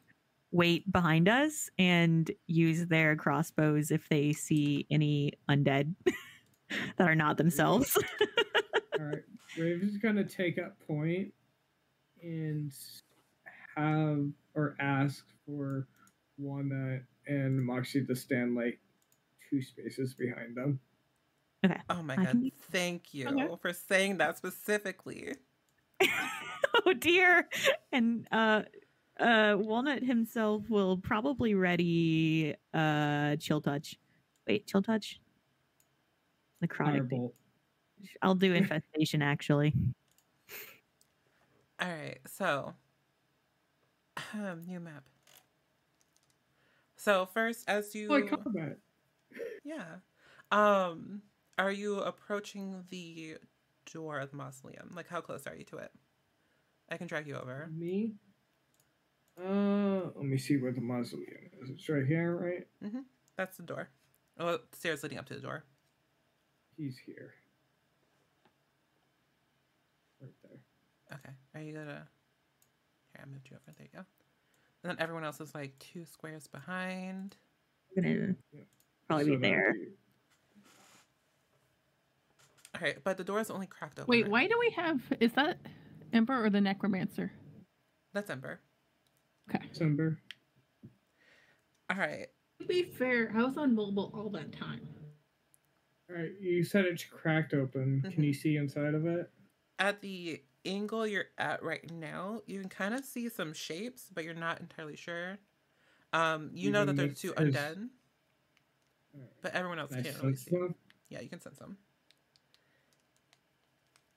wait 0.52 0.90
behind 0.92 1.28
us 1.28 1.70
and 1.78 2.32
use 2.48 2.88
their 2.88 3.16
crossbows 3.16 3.92
if 3.92 4.08
they 4.10 4.32
see 4.32 4.86
any 4.90 5.34
undead 5.50 5.94
that 6.98 7.08
are 7.08 7.16
not 7.16 7.38
themselves. 7.38 7.98
All 8.98 9.06
right, 9.06 9.24
Raven's 9.58 9.98
gonna 9.98 10.24
take 10.24 10.58
up 10.58 10.76
point 10.88 11.34
and 12.22 12.72
have 13.76 14.26
or 14.54 14.76
ask 14.80 15.26
for 15.46 15.88
Wanda 16.38 17.02
and 17.28 17.64
Moxie 17.64 18.06
to 18.06 18.16
stand 18.16 18.56
like 18.56 18.80
two 19.50 19.62
spaces 19.62 20.14
behind 20.14 20.56
them. 20.56 20.80
Okay. 21.66 21.80
Oh 21.90 22.02
my 22.02 22.14
I 22.14 22.18
god! 22.18 22.28
can 22.28 22.52
Thank 22.72 23.14
you 23.14 23.28
Okay. 23.28 23.48
for 23.62 23.74
saying 23.74 24.18
that 24.18 24.38
specifically. 24.38 25.36
oh 26.86 26.94
dear. 26.94 27.48
And 27.92 28.28
uh 28.32 28.64
uh 29.20 29.56
Walnut 29.58 30.04
himself 30.04 30.70
will 30.70 30.98
probably 30.98 31.54
ready 31.56 32.56
uh 32.74 33.36
chill 33.38 33.62
touch. 33.62 33.98
Wait, 34.48 34.68
chill 34.68 34.82
touch? 34.82 35.20
Necrotic. 36.64 37.10
Firebolt. 37.10 37.34
I'll 38.22 38.36
do 38.36 38.54
infestation 38.54 39.22
actually. 39.22 39.74
All 41.80 41.90
right, 41.90 42.20
so 42.26 42.74
um, 44.34 44.64
new 44.66 44.80
map. 44.80 45.04
So 46.96 47.26
first, 47.26 47.66
as 47.68 47.94
you 47.94 48.08
Like 48.10 48.30
combat. 48.30 48.78
yeah, 49.64 49.96
um, 50.52 51.22
are 51.58 51.72
you 51.72 52.00
approaching 52.00 52.84
the 52.90 53.38
door 53.92 54.20
of 54.20 54.32
the 54.32 54.38
mausoleum? 54.38 54.92
Like, 54.96 55.08
how 55.08 55.22
close 55.22 55.46
are 55.48 55.56
you 55.56 55.64
to 55.66 55.78
it? 55.78 55.92
I 56.90 56.98
can 56.98 57.08
drag 57.08 57.28
you 57.28 57.36
over. 57.36 57.70
Me? 57.76 58.14
Uh, 59.40 60.02
let 60.16 60.24
me 60.26 60.38
see 60.38 60.58
where 60.58 60.72
the 60.72 60.82
mausoleum 60.82 61.50
is. 61.62 61.70
It's 61.70 61.90
right 61.90 62.06
here, 62.06 62.36
right? 62.36 62.68
Mm-hmm. 62.84 63.02
That's 63.38 63.58
the 63.58 63.64
door. 63.64 63.90
Oh, 64.40 64.60
stairs 64.72 65.04
leading 65.04 65.18
up 65.18 65.26
to 65.28 65.34
the 65.34 65.42
door. 65.42 65.64
He's 66.78 66.98
here. 67.06 67.34
Right 70.22 70.32
there. 70.44 70.60
Okay. 71.18 71.36
Are 71.56 71.62
you 71.62 71.74
gonna? 71.74 72.08
Here, 73.14 73.24
I 73.24 73.30
moved 73.30 73.48
you 73.50 73.58
over. 73.58 73.76
There 73.78 73.88
you 73.92 74.00
go. 74.00 74.06
And 74.84 74.90
then 74.92 74.98
everyone 75.00 75.24
else 75.24 75.40
is 75.42 75.54
like 75.56 75.78
two 75.80 76.06
squares 76.06 76.48
behind. 76.48 77.36
I'm 77.98 78.04
gonna 78.04 78.36
Yeah. 78.52 78.62
probably 79.08 79.26
So 79.26 79.32
be 79.32 79.38
there. 79.38 79.74
be- 79.74 79.92
All 82.76 82.82
right, 82.82 82.98
but 83.04 83.18
the 83.18 83.24
door 83.24 83.40
is 83.40 83.50
only 83.50 83.68
cracked 83.68 84.00
open. 84.00 84.10
Wait, 84.10 84.24
right? 84.24 84.32
why 84.32 84.48
do 84.48 84.58
we 84.60 84.70
have? 84.72 85.02
Is 85.20 85.32
that 85.34 85.58
Amber 86.12 86.44
or 86.46 86.50
the 86.50 86.60
Necromancer? 86.62 87.32
That's 88.14 88.30
Amber. 88.30 88.60
Okay. 89.50 89.64
Amber. 89.82 90.18
All 91.90 91.98
right. 91.98 92.28
To 92.60 92.66
be 92.68 92.84
fair, 92.84 93.32
I 93.36 93.44
was 93.44 93.58
on 93.58 93.76
mobile 93.76 94.12
all 94.14 94.30
that 94.32 94.52
time. 94.52 94.88
All 96.10 96.16
right, 96.18 96.32
you 96.40 96.64
said 96.64 96.86
it's 96.86 97.04
cracked 97.04 97.54
open. 97.54 98.02
Can 98.02 98.12
Mhm. 98.12 98.24
you 98.26 98.34
see 98.34 98.58
inside 98.58 98.94
of 98.94 99.06
it? 99.06 99.32
At 99.80 100.02
the 100.02 100.44
angle 100.66 101.06
you're 101.08 101.26
at 101.38 101.64
right 101.64 101.90
now, 101.92 102.42
you 102.46 102.60
can 102.60 102.70
kind 102.70 102.94
of 102.94 103.06
see 103.06 103.30
some 103.30 103.54
shapes, 103.54 104.10
but 104.14 104.24
you're 104.24 104.34
not 104.34 104.60
entirely 104.60 104.96
sure. 104.96 105.38
Um, 106.14 106.52
you 106.54 106.72
know 106.72 106.86
that 106.86 106.94
Even 106.94 107.08
there's 107.08 107.20
two 107.20 107.32
if 107.34 107.40
it's- 107.40 107.56
undead, 107.56 107.90
Alright. 109.16 109.42
but 109.42 109.54
everyone 109.54 109.80
else 109.80 109.92
Can 109.92 110.00
I 110.00 110.04
can't 110.04 110.22
really 110.24 110.36
see. 110.36 110.52
them? 110.52 110.76
Yeah, 111.10 111.22
you 111.22 111.30
can 111.30 111.40
sense 111.42 111.58
them. 111.60 111.78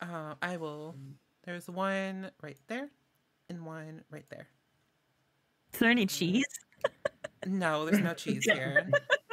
Uh, 0.00 0.34
I 0.40 0.56
will. 0.56 0.94
There's 1.44 1.68
one 1.68 2.30
right 2.42 2.58
there, 2.68 2.88
and 3.48 3.64
one 3.64 4.02
right 4.10 4.26
there. 4.30 4.48
Is 5.72 5.80
there 5.80 5.90
any 5.90 6.06
cheese? 6.06 6.44
No, 7.46 7.86
there's 7.86 8.02
no 8.02 8.14
cheese 8.14 8.44
here. 8.44 8.90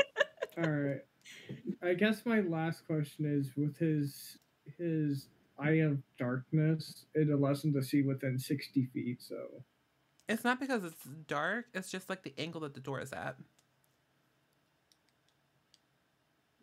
All 0.58 0.70
right. 0.70 1.02
I 1.82 1.96
guess 1.96 2.22
my 2.24 2.40
last 2.42 2.86
question 2.86 3.26
is 3.26 3.50
with 3.58 3.76
his 3.78 4.38
his 4.78 5.28
eye 5.60 5.80
of 5.82 5.98
darkness, 6.18 7.06
it 7.16 7.30
allows 7.30 7.66
him 7.66 7.74
to 7.74 7.82
see 7.82 8.04
within 8.04 8.38
sixty 8.38 8.86
feet. 8.94 9.22
So 9.22 9.36
It's 10.30 10.44
not 10.44 10.60
because 10.60 10.84
it's 10.86 11.04
dark. 11.28 11.66
It's 11.74 11.90
just 11.92 12.08
like 12.10 12.22
the 12.24 12.34
angle 12.38 12.62
that 12.62 12.76
the 12.76 12.80
door 12.80 13.02
is 13.02 13.12
at. 13.12 13.36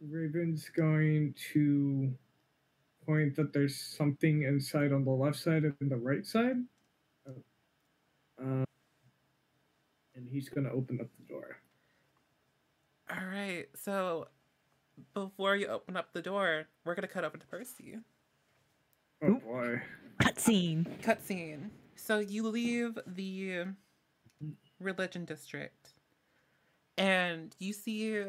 Raven's 0.00 0.68
going 0.68 1.34
to 1.52 2.14
point 3.06 3.36
that 3.36 3.52
there's 3.52 3.76
something 3.76 4.42
inside 4.42 4.92
on 4.92 5.04
the 5.04 5.10
left 5.10 5.38
side 5.38 5.64
and 5.64 5.90
the 5.90 5.96
right 5.96 6.26
side. 6.26 6.56
Uh, 8.40 8.64
and 10.14 10.28
he's 10.28 10.48
gonna 10.48 10.70
open 10.70 11.00
up 11.00 11.08
the 11.18 11.32
door. 11.32 11.58
All 13.10 13.26
right. 13.26 13.66
So 13.74 14.28
before 15.14 15.56
you 15.56 15.66
open 15.68 15.96
up 15.96 16.12
the 16.12 16.22
door, 16.22 16.66
we're 16.84 16.94
gonna 16.94 17.08
cut 17.08 17.24
over 17.24 17.36
to 17.36 17.46
Percy. 17.46 17.98
Oh 19.22 19.28
Oop. 19.28 19.44
boy. 19.44 19.82
Cutscene. 20.20 20.86
Cutscene. 21.02 21.70
So 21.94 22.18
you 22.18 22.48
leave 22.48 22.98
the 23.06 23.66
religion 24.80 25.24
district, 25.24 25.94
and 26.98 27.54
you 27.58 27.72
see 27.72 28.24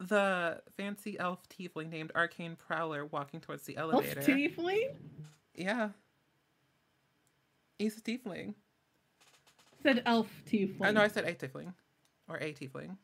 the 0.00 0.60
fancy 0.76 1.18
elf 1.18 1.40
tiefling 1.48 1.90
named 1.90 2.12
Arcane 2.14 2.56
Prowler 2.56 3.04
walking 3.06 3.40
towards 3.40 3.64
the 3.64 3.76
elevator. 3.76 4.20
Elf 4.20 4.28
tiefling? 4.28 4.94
yeah. 5.54 5.90
He's 7.78 7.96
a 7.96 8.00
tiefling. 8.00 8.54
Said 9.82 10.02
elf 10.06 10.28
tiefling. 10.50 10.84
I 10.84 10.90
know 10.90 11.00
I 11.00 11.08
said 11.08 11.24
a 11.24 11.34
tiefling. 11.34 11.72
Or 12.28 12.36
a 12.36 12.52
tiefling. 12.52 12.96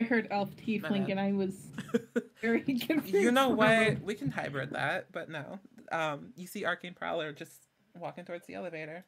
I 0.00 0.04
heard 0.04 0.28
elf 0.30 0.50
tiefling 0.56 1.10
and 1.10 1.20
I 1.20 1.32
was 1.32 1.54
very 2.42 2.62
confused. 2.62 3.14
you 3.14 3.30
know 3.30 3.50
what? 3.50 4.02
We 4.02 4.14
can 4.14 4.30
hybrid 4.30 4.70
that, 4.72 5.12
but 5.12 5.28
no. 5.28 5.58
Um, 5.92 6.32
you 6.36 6.46
see 6.46 6.64
Arcane 6.64 6.94
Prowler 6.94 7.32
just 7.32 7.52
walking 7.94 8.24
towards 8.24 8.46
the 8.46 8.54
elevator. 8.54 9.04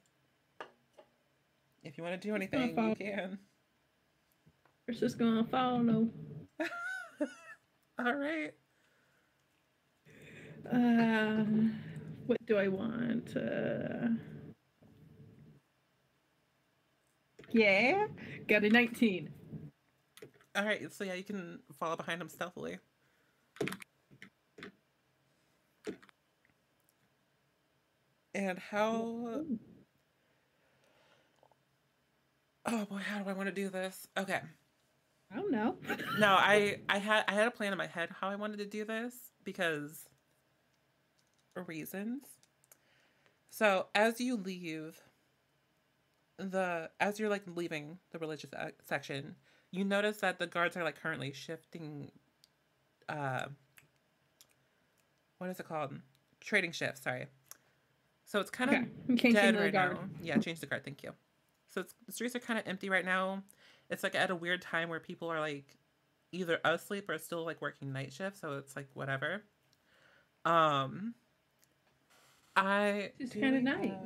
If 1.82 1.96
you 1.98 2.04
want 2.04 2.20
to 2.20 2.28
do 2.28 2.34
anything, 2.34 2.76
you 2.76 2.94
can. 2.94 3.38
We're 4.86 4.94
just 4.94 5.18
gonna 5.18 5.44
follow. 5.44 6.08
All 7.98 8.14
right. 8.14 8.52
Uh, 10.70 11.44
what 12.26 12.38
do 12.46 12.56
I 12.58 12.68
want? 12.68 13.36
Uh, 13.36 14.08
yeah, 17.52 18.06
got 18.46 18.64
a 18.64 18.70
19. 18.70 19.30
All 20.56 20.64
right. 20.64 20.92
So 20.92 21.04
yeah, 21.04 21.14
you 21.14 21.24
can 21.24 21.60
follow 21.78 21.96
behind 21.96 22.20
him 22.20 22.28
stealthily. 22.28 22.78
And 28.34 28.58
how? 28.58 29.44
Oh 32.66 32.84
boy, 32.84 32.98
how 32.98 33.20
do 33.22 33.30
I 33.30 33.32
want 33.32 33.48
to 33.48 33.54
do 33.54 33.68
this? 33.70 34.06
Okay. 34.16 34.40
I 35.32 35.36
don't 35.36 35.52
know. 35.52 35.76
No, 36.18 36.28
I 36.28 36.80
I 36.88 36.98
had 36.98 37.24
I 37.28 37.32
had 37.34 37.46
a 37.46 37.50
plan 37.50 37.72
in 37.72 37.78
my 37.78 37.86
head 37.86 38.08
how 38.20 38.28
I 38.28 38.36
wanted 38.36 38.58
to 38.58 38.66
do 38.66 38.84
this 38.84 39.14
because 39.44 40.08
reasons. 41.66 42.22
So 43.50 43.86
as 43.94 44.20
you 44.20 44.36
leave 44.36 45.00
the 46.38 46.90
as 47.00 47.18
you're 47.18 47.28
like 47.28 47.42
leaving 47.54 47.98
the 48.12 48.18
religious 48.18 48.50
section, 48.84 49.34
you 49.70 49.84
notice 49.84 50.18
that 50.18 50.38
the 50.38 50.46
guards 50.46 50.76
are 50.76 50.84
like 50.84 51.00
currently 51.00 51.32
shifting. 51.32 52.10
Uh, 53.08 53.46
what 55.38 55.50
is 55.50 55.58
it 55.60 55.68
called? 55.68 55.94
Trading 56.40 56.72
shifts. 56.72 57.02
Sorry. 57.02 57.26
So 58.24 58.40
it's 58.40 58.50
kind 58.50 58.70
of 58.74 59.12
Okay, 59.14 59.32
dead 59.32 59.56
right 59.56 59.72
guard. 59.72 59.94
now. 59.96 60.08
Yeah, 60.22 60.36
change 60.38 60.60
the 60.60 60.66
guard. 60.66 60.84
Thank 60.84 61.02
you. 61.02 61.12
So 61.70 61.84
the 62.06 62.12
streets 62.12 62.36
are 62.36 62.40
kind 62.40 62.58
of 62.58 62.66
empty 62.66 62.88
right 62.90 63.04
now. 63.04 63.42
It's 63.90 64.02
like 64.02 64.14
at 64.14 64.30
a 64.30 64.36
weird 64.36 64.62
time 64.62 64.88
where 64.88 65.00
people 65.00 65.28
are 65.30 65.40
like 65.40 65.64
either 66.32 66.60
asleep 66.64 67.08
or 67.08 67.18
still 67.18 67.44
like 67.44 67.60
working 67.62 67.92
night 67.92 68.12
shift. 68.12 68.38
So 68.38 68.58
it's 68.58 68.76
like 68.76 68.88
whatever. 68.94 69.42
Um, 70.44 71.14
I 72.56 73.12
It's 73.18 73.32
kinda 73.32 73.58
we 73.58 73.62
night. 73.62 73.98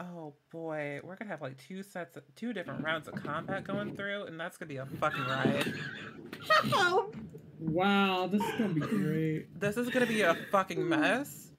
Oh 0.00 0.34
boy, 0.50 1.00
we're 1.04 1.14
gonna 1.16 1.30
have 1.30 1.40
like 1.40 1.56
two 1.56 1.82
sets, 1.84 2.16
of, 2.16 2.24
two 2.34 2.52
different 2.52 2.84
rounds 2.84 3.06
of 3.06 3.14
combat 3.22 3.64
going 3.64 3.94
through, 3.94 4.24
and 4.24 4.38
that's 4.40 4.56
gonna 4.56 4.68
be 4.68 4.78
a 4.78 4.86
fucking 4.86 5.24
ride. 5.24 5.72
Wow, 7.60 8.26
this 8.26 8.42
is 8.42 8.50
gonna 8.58 8.74
be 8.74 8.80
great. 8.80 9.58
This 9.58 9.76
is 9.78 9.88
gonna 9.88 10.06
be 10.06 10.20
a 10.22 10.34
fucking 10.50 10.86
mess. 10.86 11.50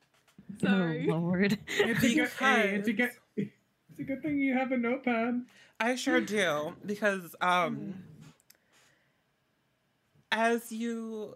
sorry. 0.62 1.08
Oh 1.10 1.16
Lord. 1.18 1.58
It's 1.68 2.04
a 2.04 2.14
good, 2.14 2.30
hey, 2.38 2.76
it's 2.76 2.86
Because- 2.86 3.18
it's 3.98 4.00
a 4.00 4.04
good 4.04 4.22
thing 4.22 4.40
you 4.40 4.54
have 4.54 4.72
a 4.72 4.78
notepad. 4.78 5.42
I 5.80 5.96
sure 5.96 6.22
do 6.22 6.74
because 6.86 7.36
um 7.42 7.96
as 10.32 10.72
you 10.72 11.36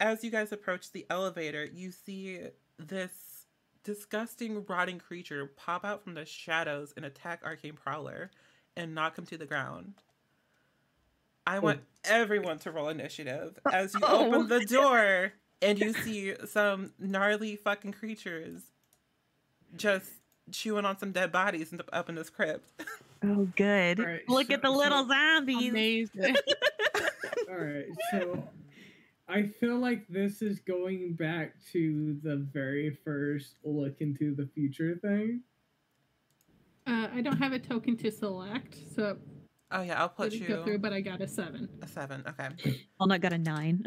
as 0.00 0.24
you 0.24 0.30
guys 0.30 0.52
approach 0.52 0.90
the 0.92 1.06
elevator, 1.10 1.64
you 1.64 1.92
see 1.92 2.40
this 2.78 3.46
disgusting 3.84 4.64
rotting 4.68 4.98
creature 4.98 5.50
pop 5.56 5.84
out 5.84 6.02
from 6.02 6.14
the 6.14 6.24
shadows 6.24 6.92
and 6.96 7.04
attack 7.04 7.40
Arcane 7.44 7.74
Prowler 7.74 8.30
and 8.76 8.94
knock 8.94 9.16
him 9.18 9.26
to 9.26 9.36
the 9.36 9.46
ground. 9.46 9.94
I 11.46 11.58
want 11.58 11.80
everyone 12.04 12.58
to 12.60 12.70
roll 12.70 12.88
initiative 12.88 13.58
as 13.72 13.94
you 13.94 14.00
Oh. 14.02 14.26
open 14.26 14.48
the 14.48 14.60
door 14.68 15.32
and 15.60 15.78
you 15.78 15.92
see 15.92 16.34
some 16.46 16.92
gnarly 16.98 17.56
fucking 17.56 17.92
creatures 17.92 18.62
just 19.76 20.08
chewing 20.50 20.84
on 20.84 20.98
some 20.98 21.12
dead 21.12 21.30
bodies 21.32 21.70
in 21.72 21.78
the- 21.78 21.94
up 21.94 22.08
in 22.08 22.14
this 22.14 22.30
crypt. 22.30 22.68
Oh, 23.24 23.48
good. 23.54 24.00
All 24.00 24.06
right, 24.06 24.28
Look 24.28 24.48
so- 24.48 24.54
at 24.54 24.62
the 24.62 24.68
so- 24.68 24.76
little 24.76 25.06
zombies. 25.06 25.70
Amazing. 25.70 26.34
All 27.48 27.56
right, 27.56 27.86
so 28.10 28.42
I 29.28 29.44
feel 29.60 29.78
like 29.78 30.08
this 30.08 30.42
is 30.42 30.58
going 30.58 31.12
back 31.12 31.54
to 31.72 32.18
the 32.24 32.38
very 32.52 32.98
first 33.04 33.54
look 33.62 34.00
into 34.00 34.34
the 34.34 34.48
future 34.56 34.96
thing. 34.96 35.42
Uh, 36.84 37.06
I 37.14 37.20
don't 37.20 37.36
have 37.38 37.52
a 37.52 37.60
token 37.60 37.96
to 37.98 38.10
select, 38.10 38.74
so 38.96 39.18
Oh 39.70 39.82
yeah, 39.82 40.00
I'll 40.00 40.08
put 40.08 40.32
didn't 40.32 40.48
go 40.48 40.64
through, 40.64 40.78
but 40.80 40.92
I 40.92 41.00
got 41.00 41.20
a 41.20 41.28
seven. 41.28 41.68
a 41.80 41.86
seven. 41.86 42.24
Okay. 42.28 42.48
Walnut 42.98 43.20
got 43.20 43.32
a 43.32 43.38
nine. 43.38 43.84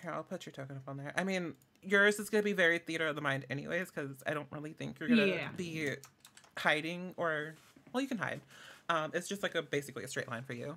Here, 0.00 0.12
I'll 0.12 0.22
put 0.22 0.46
your 0.46 0.52
token 0.52 0.76
up 0.76 0.84
on 0.86 0.96
there. 0.98 1.12
I 1.16 1.24
mean, 1.24 1.54
yours 1.82 2.18
is 2.18 2.30
gonna 2.30 2.42
be 2.42 2.52
very 2.52 2.78
theater 2.78 3.06
of 3.06 3.14
the 3.16 3.20
mind, 3.22 3.46
anyways, 3.50 3.90
because 3.90 4.22
I 4.26 4.34
don't 4.34 4.48
really 4.50 4.72
think 4.72 4.98
you're 5.00 5.08
gonna 5.08 5.26
Yeah. 5.26 5.48
be 5.56 5.94
hiding 6.56 7.14
or 7.16 7.54
well, 7.92 8.00
you 8.02 8.08
can 8.08 8.18
hide. 8.18 8.40
Um, 8.88 9.10
it's 9.14 9.28
just 9.28 9.42
like 9.42 9.54
a 9.54 9.62
basically 9.62 10.04
a 10.04 10.08
straight 10.08 10.28
line 10.28 10.42
for 10.42 10.52
you. 10.54 10.76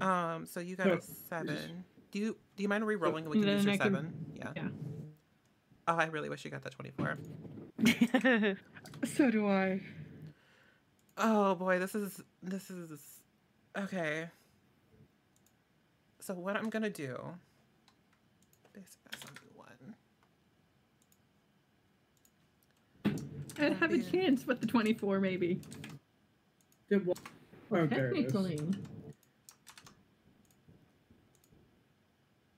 Um, 0.00 0.46
so 0.46 0.60
you 0.60 0.76
got 0.76 0.86
a 0.88 1.00
seven. 1.28 1.84
Do 2.10 2.18
you 2.18 2.36
do 2.56 2.62
you 2.62 2.68
mind 2.68 2.86
re-rolling? 2.86 3.28
We 3.28 3.40
can 3.40 3.48
use 3.48 3.64
your 3.64 3.74
can- 3.76 3.82
seven. 3.82 4.14
Yeah. 4.34 4.52
yeah. 4.56 4.68
Oh, 5.88 5.96
I 5.96 6.06
really 6.06 6.28
wish 6.28 6.44
you 6.44 6.50
got 6.50 6.62
that 6.64 6.72
twenty-four. 6.72 7.18
So 9.04 9.30
do 9.30 9.46
I. 9.48 9.80
Oh 11.16 11.54
boy, 11.54 11.78
this 11.78 11.94
is 11.94 12.22
this 12.42 12.70
is 12.70 13.00
okay. 13.76 14.28
So 16.20 16.34
what 16.34 16.56
I'm 16.56 16.68
gonna 16.70 16.90
do? 16.90 17.16
Basic 18.74 18.98
zombie 19.18 19.40
one. 19.54 19.94
I'd 23.60 23.74
have 23.74 23.92
a 23.92 23.98
chance 23.98 24.46
with 24.46 24.60
the 24.60 24.66
24, 24.66 25.20
maybe. 25.20 25.60
Did 26.88 27.06
wa- 27.06 27.14
Oh, 27.72 27.86
there 27.86 28.10
it 28.10 28.16
is. 28.26 28.32
Technically. 28.32 28.60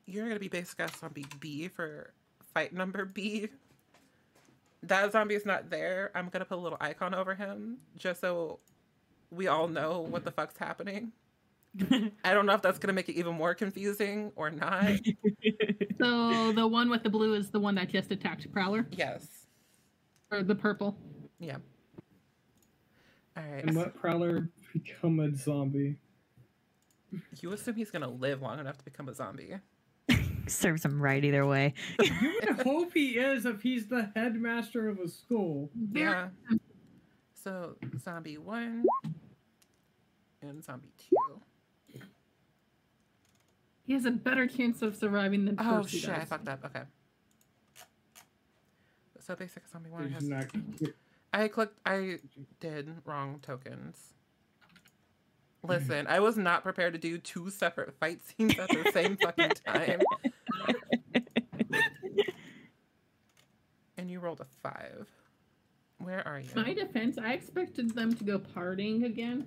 You're 0.07 0.27
gonna 0.29 0.41
be 0.41 0.49
basic 0.49 0.81
ass 0.81 0.99
zombie 0.99 1.27
B 1.41 1.69
for 1.69 2.13
fight 2.55 2.73
number 2.73 3.05
B. 3.05 3.49
That 4.83 5.13
zombie 5.13 5.35
is 5.35 5.47
not 5.47 5.71
there. 5.71 6.11
I'm 6.15 6.29
gonna 6.29 6.45
put 6.45 6.59
a 6.59 6.61
little 6.61 6.79
icon 6.81 7.15
over 7.15 7.35
him 7.35 7.79
just 7.97 8.21
so 8.21 8.59
we 9.31 9.47
all 9.49 9.69
know 9.69 10.01
what 10.01 10.25
the 10.25 10.31
fuck's 10.31 10.57
happening. 10.59 11.13
I 12.25 12.35
don't 12.35 12.45
know 12.47 12.53
if 12.55 12.63
that's 12.63 12.79
gonna 12.79 12.93
make 12.93 13.09
it 13.09 13.15
even 13.17 13.35
more 13.35 13.55
confusing 13.55 14.33
or 14.37 14.51
not. 14.51 14.93
So 16.01 16.51
the 16.51 16.67
one 16.67 16.91
with 16.91 17.05
the 17.05 17.11
blue 17.11 17.35
is 17.35 17.51
the 17.51 17.61
one 17.61 17.77
that 17.77 17.89
just 17.89 18.11
attacked 18.11 18.51
Prowler, 18.53 18.89
yes. 18.91 19.42
Or 20.33 20.43
the 20.43 20.55
purple. 20.55 20.97
Yeah. 21.39 21.59
All 23.37 23.45
right. 23.45 23.65
And 23.65 23.77
let 23.77 23.95
Prowler 23.95 24.49
become 24.73 25.21
a 25.21 25.35
zombie. 25.35 25.97
You 27.41 27.53
assume 27.53 27.75
he's 27.75 27.91
gonna 27.91 28.09
live 28.09 28.41
long 28.41 28.59
enough 28.59 28.79
to 28.79 28.85
become 28.85 29.09
a 29.09 29.15
zombie. 29.15 29.55
Serves 30.47 30.85
him 30.85 31.01
right 31.01 31.23
either 31.23 31.47
way. 31.47 31.75
You 32.01 32.41
would 32.41 32.61
hope 32.67 32.95
he 32.95 33.19
is 33.19 33.45
if 33.47 33.63
he's 33.63 33.87
the 33.87 34.11
headmaster 34.17 34.89
of 34.89 34.99
a 34.99 35.09
school. 35.09 35.71
Yeah. 35.93 36.29
So 37.35 37.77
zombie 37.99 38.39
one 38.39 38.85
and 40.41 40.65
zombie 40.65 40.93
two. 40.99 41.41
He 43.85 43.93
has 43.95 44.05
a 44.05 44.11
better 44.11 44.47
chance 44.47 44.81
of 44.81 44.97
surviving 44.97 45.45
than 45.45 45.57
Oh 45.59 45.81
Percy 45.83 45.99
shit! 45.99 46.11
I 46.11 46.25
fucked 46.25 46.49
up. 46.49 46.65
Okay. 46.65 46.83
So 49.25 49.37
basic 49.37 49.63
zombie 49.69 49.91
one 49.91 50.03
There's 50.03 50.15
has. 50.15 50.29
not, 50.29 50.47
I 51.33 51.49
clicked. 51.49 51.79
I 51.87 52.19
did 52.61 52.91
wrong 53.05 53.39
tokens. 53.41 54.15
Listen, 55.63 56.09
I 56.09 56.19
was 56.19 56.37
not 56.37 56.65
prepared 56.65 56.93
to 56.95 56.99
do 56.99 57.19
two 57.19 57.49
separate 57.49 57.95
fight 58.01 58.21
scenes 58.27 58.59
at 58.59 58.69
the 58.69 58.91
same 58.93 59.17
fucking 59.17 59.51
time. 59.67 60.01
And 63.97 64.11
you 64.11 64.19
rolled 64.19 64.41
a 64.41 64.47
five. 64.61 65.07
Where 65.99 66.27
are 66.27 66.41
you? 66.41 66.49
My 66.57 66.75
defense, 66.75 67.17
I 67.17 67.35
expected 67.35 67.95
them 67.95 68.13
to 68.17 68.25
go 68.25 68.41
partying 68.41 69.05
again. 69.05 69.47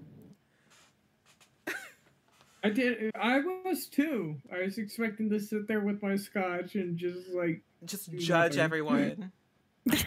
I 2.63 2.69
did. 2.69 3.11
I 3.13 3.41
was 3.65 3.87
too. 3.87 4.37
I 4.51 4.63
was 4.63 4.77
expecting 4.77 5.29
to 5.31 5.39
sit 5.39 5.67
there 5.67 5.81
with 5.81 6.01
my 6.01 6.15
scotch 6.15 6.75
and 6.75 6.97
just 6.97 7.29
like, 7.29 7.61
Just 7.83 8.11
judge 8.15 8.57
everyone. 8.57 9.31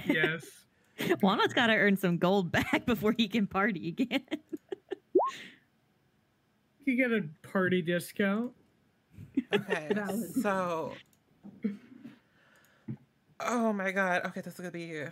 Yes. 0.07 0.45
Walnut's 1.23 1.55
got 1.55 1.69
to 1.69 1.75
earn 1.75 1.97
some 1.97 2.19
gold 2.19 2.51
back 2.51 2.85
before 2.87 3.13
he 3.13 3.29
can 3.29 3.47
party 3.47 3.89
again. 3.89 4.23
You 6.85 6.97
get 6.97 7.13
a 7.13 7.23
party 7.47 7.83
discount. 7.83 8.53
Okay, 9.55 9.91
so. 10.43 10.95
Oh 13.41 13.75
my 13.75 13.91
god. 13.91 14.25
Okay, 14.25 14.41
this 14.41 14.55
is 14.55 14.61
gonna 14.61 14.71
be. 14.71 15.03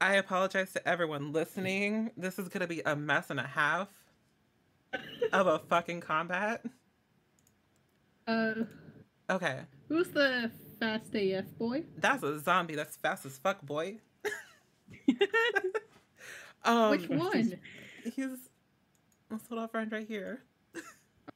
I 0.00 0.14
apologize 0.16 0.72
to 0.72 0.88
everyone 0.88 1.32
listening. 1.32 2.10
This 2.16 2.40
is 2.40 2.48
gonna 2.48 2.66
be 2.66 2.82
a 2.84 2.96
mess 2.96 3.30
and 3.30 3.38
a 3.38 3.44
half 3.46 3.88
of 5.32 5.46
a 5.46 5.60
fucking 5.60 6.00
combat. 6.00 6.64
Uh, 8.26 8.54
Okay, 9.30 9.60
who's 9.88 10.08
the 10.08 10.50
fast 10.82 11.14
AF 11.14 11.58
boy? 11.58 11.84
that's 11.98 12.22
a 12.24 12.40
zombie. 12.40 12.74
That's 12.74 12.96
fast 12.96 13.24
as 13.24 13.38
fuck, 13.38 13.62
boy. 13.62 13.98
um, 16.64 16.90
Which 16.90 17.08
one? 17.08 17.58
He's 18.04 18.16
this 18.16 19.50
little 19.50 19.68
friend 19.68 19.92
right 19.92 20.06
here. 20.06 20.42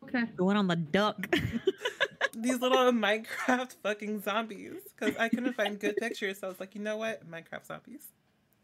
Okay. 0.05 0.25
the 0.37 0.45
one 0.45 0.57
on 0.57 0.67
the 0.67 0.77
duck. 0.77 1.29
These 2.37 2.61
little 2.61 2.93
Minecraft 2.93 3.75
fucking 3.83 4.23
zombies. 4.23 4.75
Because 4.99 5.17
I 5.17 5.29
couldn't 5.29 5.55
find 5.55 5.79
good 5.81 5.97
pictures, 5.97 6.39
so 6.41 6.49
I 6.49 6.51
was 6.51 6.61
like, 6.61 6.75
you 6.75 6.83
know 6.83 6.97
what, 6.99 7.29
Minecraft 7.29 7.67
zombies. 7.67 8.09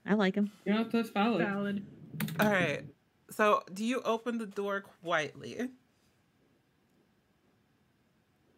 I 0.05 0.15
like 0.15 0.35
him. 0.35 0.51
Yeah, 0.67 0.85
that's 0.93 1.11
valid. 1.11 1.47
Valid. 1.47 1.87
All 2.39 2.51
right. 2.51 2.85
So, 3.31 3.63
do 3.73 3.85
you 3.85 4.03
open 4.03 4.37
the 4.37 4.47
door 4.47 4.85
quietly? 5.03 5.71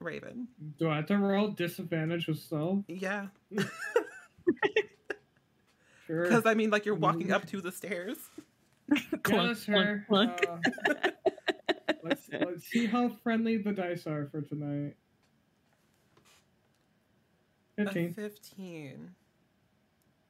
Raven. 0.04 0.48
Do 0.78 0.88
I 0.90 0.96
have 0.96 1.06
to 1.06 1.16
roll 1.18 1.48
disadvantage 1.48 2.26
with 2.28 2.38
stealth? 2.38 2.84
Yeah. 2.88 3.26
Sure. 6.06 6.24
Because, 6.24 6.44
I 6.46 6.54
mean, 6.54 6.70
like, 6.70 6.84
you're 6.84 6.94
walking 6.94 7.32
up 7.32 7.46
to 7.46 7.60
the 7.60 7.72
stairs. 7.72 8.16
Yeah, 8.94 9.00
Clunk, 9.22 9.48
that's 9.48 9.64
clunk, 9.64 10.06
clunk. 10.06 10.46
Uh, 10.46 11.08
let's 12.02 12.28
let's 12.30 12.64
see 12.66 12.84
how 12.84 13.08
friendly 13.08 13.56
the 13.56 13.72
dice 13.72 14.06
are 14.06 14.26
for 14.26 14.42
tonight. 14.42 14.94
A 17.78 17.84
Fifteen. 17.84 18.12
15. 18.12 19.10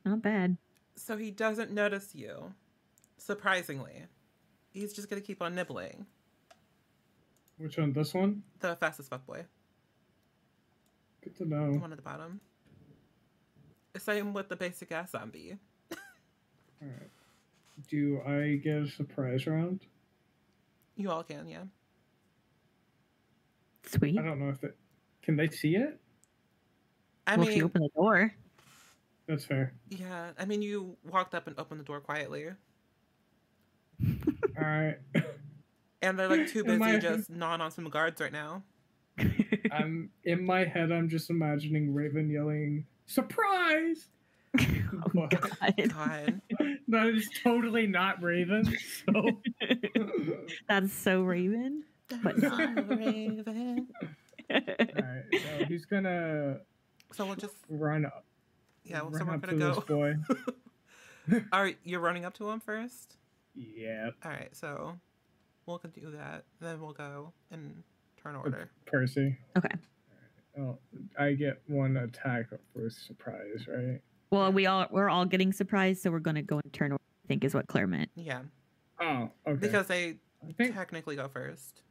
Not 0.05 0.23
bad. 0.23 0.57
So, 0.95 1.17
he 1.17 1.33
doesn't 1.33 1.73
notice 1.73 2.15
you. 2.15 2.55
Surprisingly. 3.17 4.05
He's 4.71 4.93
just 4.93 5.11
going 5.11 5.21
to 5.21 5.27
keep 5.27 5.43
on 5.43 5.57
nibbling. 5.57 6.07
Which 7.59 7.77
one? 7.77 7.93
This 7.93 8.15
one? 8.15 8.45
The 8.61 8.77
fastest 8.77 9.11
fuck 9.11 9.27
boy. 9.27 9.47
Good 11.25 11.37
to 11.39 11.45
The 11.45 11.51
know. 11.51 11.73
one 11.79 11.91
at 11.93 11.97
the 11.97 12.03
bottom. 12.03 12.41
Same 13.97 14.33
with 14.33 14.49
the 14.49 14.57
basic 14.57 14.93
ass 14.93 15.11
zombie. 15.13 15.57
All 15.91 15.99
right. 16.89 17.11
Do 17.89 18.21
I 18.27 18.61
get 18.63 18.83
a 18.83 18.89
surprise 18.89 19.47
round? 19.47 19.81
You 20.97 21.11
all 21.11 21.25
can, 21.25 21.49
yeah. 21.49 21.65
Sweet. 23.85 24.17
I 24.19 24.23
don't 24.23 24.39
know 24.39 24.51
if 24.51 24.63
it. 24.63 24.77
Can 25.23 25.37
they 25.37 25.49
see 25.49 25.75
it? 25.77 25.99
I 27.27 27.37
well, 27.37 27.45
if 27.47 27.49
mean, 27.51 27.59
you 27.59 27.65
open 27.65 27.83
the 27.83 27.89
door. 27.97 28.33
That's 29.27 29.45
fair. 29.45 29.73
yeah. 29.89 30.31
I 30.39 30.45
mean, 30.45 30.63
you 30.63 30.97
walked 31.11 31.35
up 31.35 31.47
and 31.49 31.59
opened 31.59 31.81
the 31.81 31.85
door 31.85 32.01
quietly, 32.01 32.47
All 34.07 34.13
right. 34.59 34.99
and 36.03 36.19
they're 36.19 36.29
like 36.29 36.49
too 36.49 36.63
busy 36.65 36.79
my- 36.79 36.99
just 36.99 37.31
gnawing 37.31 37.61
on 37.61 37.71
some 37.71 37.89
guards 37.89 38.21
right 38.21 38.33
now. 38.33 38.63
I'm 39.73 40.11
in 40.25 40.45
my 40.45 40.65
head. 40.65 40.93
I'm 40.93 41.09
just 41.09 41.31
imagining 41.31 41.95
Raven 41.95 42.31
yelling 42.31 42.87
"surprise." 43.07 44.09
oh, 44.61 45.27
God. 45.27 45.75
God, 45.89 46.41
That 46.89 47.07
is 47.09 47.29
totally 47.43 47.87
not 47.87 48.23
Raven. 48.23 48.73
So. 49.07 49.31
That's 50.69 50.93
so 50.93 51.23
Raven. 51.23 51.83
But 52.23 52.41
That's 52.41 52.57
so 52.57 52.83
Raven. 52.83 53.89
All 54.51 54.61
right. 54.61 55.25
So 55.33 55.65
he's 55.67 55.85
gonna 55.87 56.59
So 57.13 57.27
we'll 57.27 57.35
just 57.37 57.57
run 57.69 58.05
up. 58.05 58.25
yeah. 58.85 59.01
run 59.01 59.13
So 59.15 59.19
we're 59.25 59.25
gonna 59.25 59.47
to 59.47 59.57
go. 59.57 59.75
this 59.75 59.85
boy. 59.85 60.15
All 61.53 61.63
right, 61.63 61.79
you're 61.85 62.01
running 62.01 62.25
up 62.25 62.35
to 62.35 62.51
him 62.51 62.61
first. 62.61 63.17
Yeah, 63.55 64.11
All 64.25 64.31
right, 64.31 64.55
so 64.55 64.99
we'll 65.65 65.79
do 65.79 66.11
that. 66.11 66.45
Then 66.61 66.81
we'll 66.81 66.93
go 66.93 67.33
and 67.51 67.83
turn 68.25 68.37
uh, 68.37 68.41
order. 68.41 68.71
Percy. 68.87 69.37
Okay. 69.57 69.69
Oh, 70.59 70.79
I 71.19 71.33
get 71.33 71.61
one 71.67 71.97
attack 71.97 72.47
for 72.73 72.89
surprise, 72.89 73.67
right? 73.69 74.01
Well, 74.31 74.53
we 74.53 74.67
all 74.67 74.87
we're 74.91 75.09
all 75.09 75.25
getting 75.25 75.53
surprised, 75.53 76.03
so 76.03 76.11
we're 76.11 76.21
gonna 76.21 76.43
go 76.43 76.61
and 76.63 76.73
turn. 76.73 76.93
I 76.93 76.97
think 77.29 77.45
is 77.45 77.55
what 77.55 77.67
Claire 77.67 77.87
meant. 77.87 78.11
Yeah, 78.15 78.43
Oh, 79.01 79.31
okay. 79.47 79.59
because 79.59 79.87
they 79.87 80.19
I 80.47 80.53
think 80.53 80.75
technically 80.75 81.17
go 81.17 81.29
first. 81.29 81.83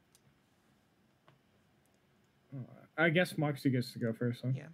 I 2.95 3.09
guess 3.09 3.35
Moxie 3.39 3.71
gets 3.71 3.91
to 3.93 3.99
go 3.99 4.13
first. 4.13 4.41
Huh? 4.45 4.51
Yeah. 4.55 4.67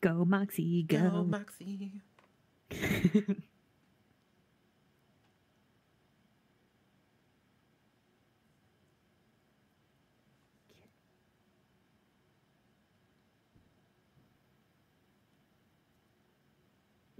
Go 0.00 0.24
Moxie, 0.24 0.82
go. 0.84 1.10
Go, 1.10 1.24
Moxie. 1.24 1.92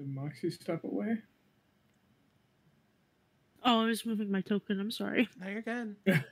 Did 0.02 0.12
Moxie 0.16 0.50
step 0.50 0.82
away? 0.82 1.18
Oh, 3.64 3.82
I 3.82 3.86
was 3.86 4.04
moving 4.04 4.32
my 4.32 4.40
token. 4.40 4.80
I'm 4.80 4.90
sorry. 4.90 5.28
No, 5.40 5.48
you're 5.48 5.62
good. 5.62 5.94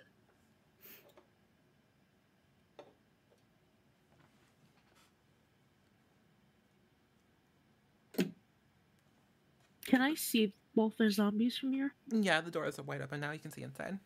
Can 9.86 10.02
I 10.02 10.14
see 10.16 10.52
both 10.74 10.96
the 10.96 11.08
zombies 11.12 11.56
from 11.56 11.72
here? 11.72 11.94
Yeah, 12.10 12.40
the 12.40 12.50
doors 12.50 12.80
are 12.80 12.82
wide 12.82 13.02
open 13.02 13.20
now. 13.20 13.30
You 13.30 13.38
can 13.38 13.52
see 13.52 13.62
inside. 13.62 14.00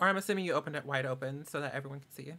Or 0.00 0.08
I'm 0.08 0.16
assuming 0.16 0.44
you 0.44 0.54
opened 0.54 0.74
it 0.74 0.84
wide 0.84 1.06
open 1.06 1.46
so 1.46 1.60
that 1.60 1.72
everyone 1.72 2.00
can 2.00 2.10
see 2.10 2.24
you. 2.24 2.34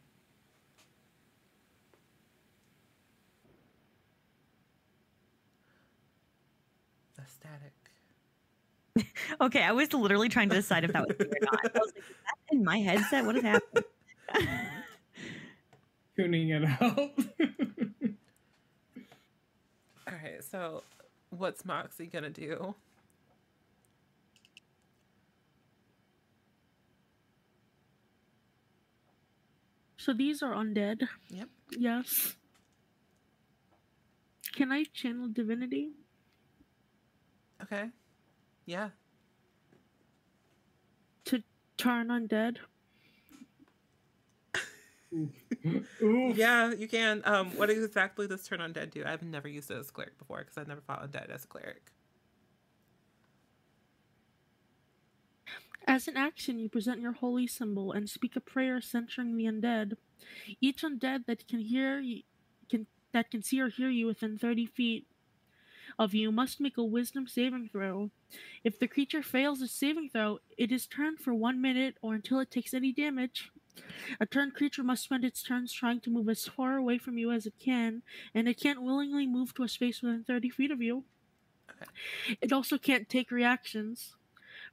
The 7.17 7.24
static. 7.48 7.74
okay, 9.42 9.64
I 9.64 9.72
was 9.72 9.93
literally 9.93 10.30
trying 10.30 10.50
to 10.50 10.56
decide 10.56 10.84
if 10.84 10.93
that 10.93 11.08
was 11.08 11.17
me 11.19 11.26
or 11.26 11.38
not. 11.42 11.59
I 11.64 11.80
was 11.80 11.93
like, 11.95 12.03
is 12.03 12.03
that 12.26 12.56
in 12.56 12.64
my 12.64 12.77
headset? 12.80 13.26
What 13.26 13.35
is 13.35 13.43
happening? 13.43 13.84
Tuning 16.16 16.50
it 16.50 16.66
out. 16.66 16.98
All 20.08 20.14
right, 20.24 20.43
so 20.43 20.84
what's 21.30 21.64
Moxie 21.66 22.08
gonna 22.08 22.30
do? 22.30 22.74
So 29.98 30.14
these 30.14 30.42
are 30.42 30.53
undead. 30.53 31.08
Yep. 31.30 31.50
Yes. 31.77 32.35
Can 34.56 34.72
I 34.72 34.85
channel 34.85 35.27
divinity? 35.27 35.92
Okay. 37.61 37.90
Yeah. 38.66 38.90
To 41.26 41.44
turn 41.77 42.08
undead? 42.08 42.58
Oof. 45.14 46.38
Yeah, 46.38 46.74
you 46.74 46.88
can. 46.88 47.22
Um, 47.26 47.52
what 47.58 47.69
exactly 47.69 48.27
does 48.27 48.44
turn 48.48 48.60
undead 48.60 48.92
do? 48.92 49.03
I've 49.06 49.24
never 49.24 49.48
used 49.48 49.72
it 49.72 49.77
as 49.77 49.90
a 49.90 49.92
cleric 49.92 50.18
before 50.18 50.40
because 50.40 50.58
I've 50.58 50.68
never 50.68 50.82
fought 50.82 51.10
undead 51.10 51.30
as 51.30 51.45
a 51.45 51.48
cleric. 51.48 51.92
As 55.88 56.08
an 56.08 56.18
action, 56.18 56.60
you 56.60 56.68
present 56.68 57.00
your 57.00 57.14
holy 57.14 57.48
symbol 57.48 57.94
and 57.94 58.10
speak 58.10 58.36
a 58.36 58.42
prayer 58.42 58.82
centering 58.82 59.38
the 59.38 59.45
undead. 59.45 59.94
Each 60.60 60.84
undead 60.84 61.26
that 61.27 61.48
can 61.48 61.60
hear 61.60 62.00
you, 62.00 62.24
can 62.69 62.88
that 63.14 63.32
can 63.32 63.42
see 63.42 63.61
or 63.61 63.69
hear 63.69 63.90
you 63.90 64.06
within 64.06 64.38
30 64.38 64.66
feet 64.66 65.08
of 66.00 66.14
you 66.14 66.32
must 66.32 66.61
make 66.61 66.77
a 66.77 66.84
wisdom 66.84 67.27
saving 67.27 67.69
throw. 67.69 68.11
If 68.64 68.80
the 68.80 68.88
creature 68.88 69.24
fails 69.24 69.61
a 69.61 69.67
saving 69.67 70.09
throw, 70.09 70.40
it 70.58 70.72
is 70.72 70.88
turned 70.88 71.19
for 71.19 71.34
one 71.34 71.61
minute 71.61 71.95
or 72.01 72.14
until 72.14 72.40
it 72.40 72.51
takes 72.51 72.74
any 72.74 72.92
damage. 72.92 73.51
A 74.19 74.26
turned 74.26 74.53
creature 74.53 74.84
must 74.84 75.03
spend 75.03 75.24
its 75.24 75.43
turns 75.43 75.72
trying 75.72 76.00
to 76.01 76.09
move 76.09 76.30
as 76.30 76.48
far 76.48 76.77
away 76.77 76.98
from 76.98 77.17
you 77.17 77.32
as 77.32 77.45
it 77.45 77.53
can, 77.59 78.01
and 78.34 78.48
it 78.48 78.59
can't 78.59 78.82
willingly 78.82 79.27
move 79.27 79.53
to 79.53 79.64
a 79.64 79.69
space 79.69 80.01
within 80.01 80.24
30 80.24 80.50
feet 80.50 80.72
of 80.72 80.82
you. 80.82 81.03
It 82.42 82.51
also 82.51 82.77
can't 82.77 83.08
take 83.08 83.32
reactions. 83.32 84.16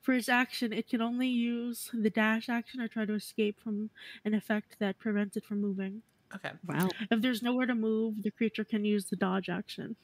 For 0.01 0.13
its 0.15 0.29
action, 0.29 0.73
it 0.73 0.89
can 0.89 1.03
only 1.03 1.29
use 1.29 1.91
the 1.93 2.11
dash 2.11 2.49
action 2.49 2.81
or 2.81 2.89
try 2.89 3.05
to 3.05 3.15
escape 3.15 3.61
from 3.61 3.91
an 4.25 4.35
effect 4.35 4.77
that 4.79 4.99
prevents 4.99 5.37
it 5.37 5.45
from 5.45 5.61
moving. 5.61 6.03
Okay. 6.35 6.51
Wow. 6.67 6.89
If 7.11 7.21
there's 7.21 7.43
nowhere 7.43 7.67
to 7.67 7.75
move, 7.75 8.23
the 8.23 8.31
creature 8.31 8.65
can 8.65 8.85
use 8.85 9.07
the 9.07 9.17
dodge 9.17 9.49
action. 9.49 9.97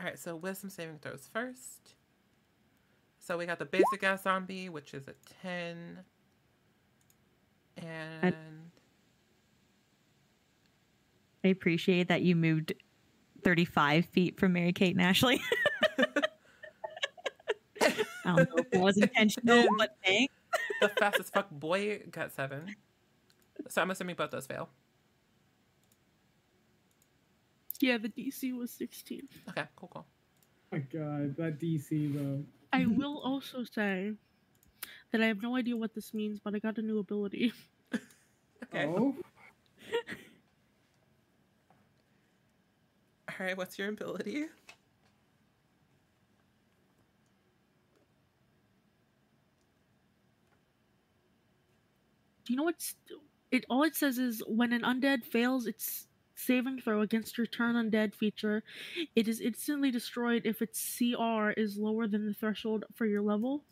All 0.00 0.06
right. 0.06 0.18
So 0.18 0.34
wisdom 0.34 0.70
saving 0.70 0.98
throws 1.00 1.28
first. 1.30 1.94
So 3.18 3.36
we 3.36 3.44
got 3.44 3.58
the 3.58 3.66
basic 3.66 4.02
ass 4.02 4.22
zombie, 4.22 4.70
which 4.70 4.94
is 4.94 5.06
a 5.08 5.14
ten, 5.42 5.98
and 7.76 8.34
I 11.44 11.48
appreciate 11.48 12.08
that 12.08 12.22
you 12.22 12.34
moved 12.34 12.72
35 13.44 14.06
feet 14.06 14.40
from 14.40 14.54
Mary 14.54 14.72
Kate 14.72 14.94
and 14.94 15.02
Ashley. 15.02 15.40
I 17.82 18.36
don't 18.36 18.48
know 18.48 18.56
if 18.56 18.66
it 18.72 18.80
was 18.80 18.96
intentional, 18.96 19.66
but 19.78 19.96
thanks. 20.04 20.34
the 20.80 20.88
fastest 20.88 21.32
fuck 21.32 21.50
boy 21.50 22.02
got 22.10 22.32
seven. 22.32 22.74
So 23.68 23.82
I'm 23.82 23.90
assuming 23.90 24.16
both 24.16 24.30
those 24.30 24.46
fail. 24.46 24.70
Yeah, 27.80 27.96
the 27.98 28.08
DC 28.08 28.56
was 28.56 28.70
16. 28.72 29.22
Okay. 29.48 29.64
Cool. 29.74 29.90
Cool. 29.92 30.06
my 30.70 30.78
god, 30.78 31.36
that 31.36 31.58
DC 31.58 32.14
though. 32.14 32.44
I 32.72 32.86
will 32.86 33.18
also 33.24 33.64
say 33.64 34.12
that 35.10 35.20
I 35.20 35.26
have 35.26 35.42
no 35.42 35.56
idea 35.56 35.76
what 35.76 35.94
this 35.94 36.14
means, 36.14 36.38
but 36.38 36.54
I 36.54 36.58
got 36.58 36.78
a 36.78 36.82
new 36.82 36.98
ability. 36.98 37.52
Okay. 38.72 38.84
Oh, 38.84 39.16
All 43.28 43.34
right. 43.40 43.56
What's 43.56 43.78
your 43.78 43.88
ability? 43.88 44.44
Do 52.44 52.52
you 52.52 52.56
know 52.56 52.62
what's 52.64 52.94
it? 53.50 53.64
All 53.68 53.82
it 53.82 53.96
says 53.96 54.18
is 54.18 54.40
when 54.46 54.72
an 54.72 54.82
undead 54.82 55.24
fails 55.24 55.66
its 55.66 56.06
saving 56.44 56.80
throw 56.80 57.00
against 57.02 57.36
your 57.38 57.46
turn 57.46 57.76
undead 57.76 58.14
feature, 58.14 58.62
it 59.14 59.28
is 59.28 59.40
instantly 59.40 59.90
destroyed 59.90 60.42
if 60.44 60.62
its 60.62 60.80
CR 60.98 61.50
is 61.50 61.76
lower 61.76 62.06
than 62.06 62.26
the 62.26 62.34
threshold 62.34 62.84
for 62.94 63.06
your 63.06 63.22
level. 63.22 63.64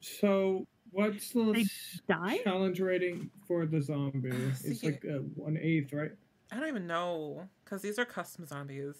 so 0.00 0.66
what's 0.90 1.30
the 1.30 1.68
die? 2.08 2.38
challenge 2.44 2.80
rating 2.80 3.30
for 3.46 3.66
the 3.66 3.80
zombie? 3.80 4.30
It's 4.30 4.80
See- 4.80 4.86
like 4.86 5.04
uh, 5.04 5.18
one 5.34 5.58
eighth, 5.60 5.92
right? 5.92 6.12
I 6.50 6.56
don't 6.56 6.68
even 6.68 6.86
know 6.86 7.46
because 7.64 7.82
these 7.82 7.98
are 7.98 8.06
custom 8.06 8.46
zombies, 8.46 8.96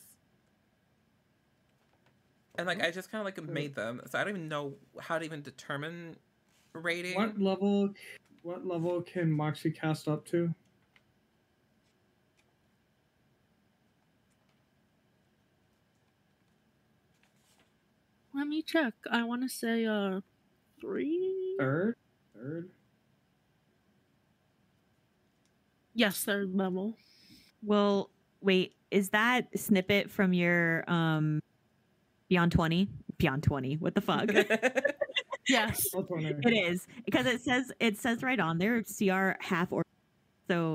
and 2.57 2.67
like 2.67 2.83
I 2.83 2.91
just 2.91 3.11
kind 3.11 3.21
of 3.21 3.25
like 3.25 3.43
made 3.43 3.75
them, 3.75 4.03
so 4.07 4.19
I 4.19 4.25
don't 4.25 4.35
even 4.37 4.49
know 4.49 4.75
how 5.01 5.19
to 5.19 5.25
even 5.25 5.41
determine 5.41 6.17
rating. 6.75 7.15
What 7.15 7.41
level? 7.41 7.95
What 8.43 8.67
level 8.67 9.03
can 9.03 9.31
Moxie 9.31 9.71
cast 9.71 10.09
up 10.09 10.25
to? 10.27 10.55
Let 18.35 18.47
me 18.47 18.63
check. 18.63 18.95
I 19.11 19.25
want 19.25 19.43
to 19.43 19.49
say 19.49 19.85
uh 19.87 20.21
three. 20.81 21.57
Third. 21.59 21.97
Third. 22.35 22.71
Yes, 25.95 26.23
third 26.23 26.55
level. 26.55 26.97
Well, 27.65 28.11
wait, 28.41 28.75
is 28.93 29.11
that 29.11 29.49
snippet 29.59 30.11
from 30.11 30.33
your 30.33 30.85
um 30.89 31.41
Beyond 32.29 32.53
20? 32.53 32.89
Beyond 33.17 33.43
20. 33.43 33.75
What 33.77 33.95
the 33.95 34.01
fuck? 34.03 34.29
Yes. 35.49 35.89
That's 35.93 36.09
one 36.09 36.27
I- 36.27 36.31
it 36.49 36.53
is 36.73 36.87
because 37.05 37.27
it 37.27 37.41
says 37.41 37.73
it 37.81 37.97
says 37.99 38.23
right 38.23 38.39
on 38.39 38.59
there 38.59 38.83
CR 38.83 39.37
half 39.41 39.73
or 39.73 39.83
so 40.51 40.75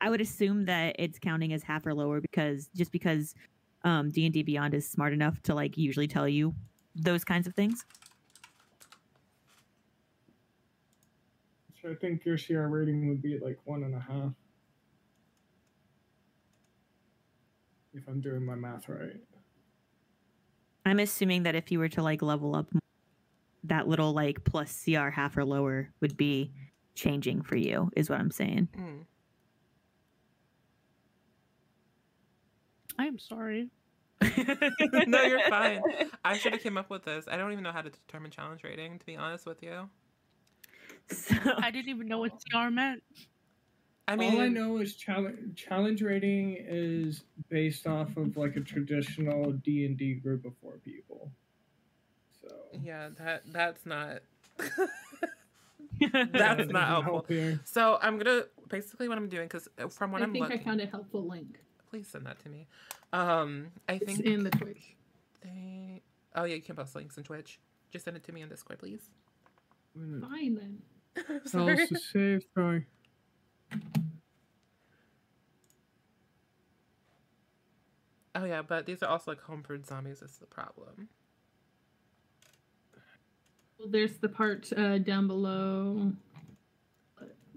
I 0.00 0.10
would 0.10 0.20
assume 0.20 0.64
that 0.66 0.96
it's 0.98 1.18
counting 1.18 1.52
as 1.52 1.62
half 1.62 1.86
or 1.86 1.94
lower 1.94 2.20
because 2.20 2.68
just 2.76 2.92
because 2.92 3.34
um 3.84 4.10
D&D 4.10 4.42
Beyond 4.42 4.74
is 4.74 4.88
smart 4.88 5.12
enough 5.12 5.40
to 5.42 5.54
like 5.54 5.76
usually 5.76 6.08
tell 6.08 6.28
you 6.28 6.54
those 6.94 7.24
kinds 7.24 7.46
of 7.46 7.54
things. 7.54 7.84
So 11.80 11.90
I 11.90 11.94
think 11.94 12.24
your 12.24 12.38
CR 12.38 12.68
rating 12.68 13.08
would 13.08 13.22
be 13.22 13.38
like 13.40 13.58
one 13.64 13.82
and 13.82 13.94
a 13.94 14.00
half. 14.00 14.32
If 17.94 18.06
I'm 18.08 18.20
doing 18.20 18.44
my 18.44 18.54
math 18.54 18.88
right. 18.88 19.20
I'm 20.84 20.98
assuming 20.98 21.44
that 21.44 21.54
if 21.54 21.70
you 21.70 21.78
were 21.78 21.88
to 21.90 22.02
like 22.02 22.22
level 22.22 22.56
up 22.56 22.66
that 23.64 23.88
little 23.88 24.12
like 24.12 24.44
plus 24.44 24.84
CR 24.84 25.08
half 25.08 25.36
or 25.36 25.44
lower 25.44 25.90
would 26.00 26.16
be 26.16 26.52
changing 26.94 27.42
for 27.42 27.56
you 27.56 27.90
is 27.96 28.10
what 28.10 28.20
I'm 28.20 28.30
saying. 28.30 28.68
Mm. 28.76 29.04
I 32.98 33.06
am 33.06 33.18
sorry. 33.18 33.70
no, 35.06 35.22
you're 35.22 35.48
fine. 35.48 35.80
I 36.24 36.36
should 36.36 36.52
have 36.52 36.62
came 36.62 36.76
up 36.76 36.90
with 36.90 37.04
this. 37.04 37.26
I 37.30 37.36
don't 37.36 37.52
even 37.52 37.64
know 37.64 37.72
how 37.72 37.82
to 37.82 37.90
determine 37.90 38.30
challenge 38.30 38.62
rating, 38.62 38.98
to 38.98 39.06
be 39.06 39.16
honest 39.16 39.46
with 39.46 39.62
you. 39.62 39.88
So, 41.10 41.34
I 41.58 41.70
didn't 41.70 41.88
even 41.88 42.06
know 42.06 42.18
what 42.18 42.32
CR 42.50 42.70
meant. 42.70 43.02
I 44.08 44.16
mean, 44.16 44.34
All 44.34 44.40
I 44.40 44.48
know 44.48 44.78
is 44.78 44.94
challenge 44.96 45.56
challenge 45.56 46.02
rating 46.02 46.56
is 46.58 47.22
based 47.48 47.86
off 47.86 48.16
of 48.16 48.36
like 48.36 48.56
a 48.56 48.60
traditional 48.60 49.52
D 49.52 49.86
and 49.86 49.96
D 49.96 50.14
group 50.14 50.44
of 50.44 50.52
four 50.60 50.78
people. 50.84 51.30
So 52.42 52.54
yeah, 52.82 53.08
that 53.18 53.42
that's 53.52 53.86
not. 53.86 54.18
That's 56.32 56.68
not 56.70 56.88
helpful. 57.04 57.24
help 57.28 57.60
so 57.64 57.96
I'm 58.02 58.18
gonna 58.18 58.44
basically 58.68 59.08
what 59.08 59.18
I'm 59.18 59.28
doing 59.28 59.46
because 59.46 59.68
from 59.90 60.10
what 60.10 60.20
I 60.20 60.24
am 60.24 60.32
think 60.32 60.50
I 60.50 60.58
found 60.58 60.80
a 60.80 60.86
helpful 60.86 61.28
link. 61.28 61.60
please 61.90 62.08
send 62.08 62.26
that 62.26 62.40
to 62.40 62.48
me. 62.48 62.66
Um, 63.12 63.68
I 63.88 63.94
It's 63.94 64.06
think 64.06 64.20
in 64.20 64.42
the 64.42 64.50
Twitch. 64.50 64.96
they. 65.42 66.02
Oh 66.34 66.44
yeah, 66.44 66.56
you 66.56 66.62
can 66.62 66.74
post 66.74 66.96
links 66.96 67.18
in 67.18 67.24
Twitch. 67.24 67.60
Just 67.92 68.04
send 68.04 68.16
it 68.16 68.24
to 68.24 68.32
me 68.32 68.40
in 68.42 68.48
Discord, 68.48 68.78
please. 68.80 69.02
Fine 69.94 70.54
then. 70.56 71.40
Sorry. 71.44 71.78
Else 71.78 71.88
to 71.90 71.98
save, 71.98 72.44
sorry. 72.54 72.86
Oh 78.34 78.44
yeah, 78.44 78.62
but 78.62 78.86
these 78.86 79.02
are 79.02 79.10
also 79.10 79.30
like 79.32 79.40
homebred 79.42 79.86
zombies. 79.86 80.20
That's 80.20 80.38
the 80.38 80.46
problem. 80.46 81.08
Well, 83.82 83.90
there's 83.90 84.16
the 84.18 84.28
part 84.28 84.72
uh, 84.76 84.98
down 84.98 85.26
below. 85.26 86.12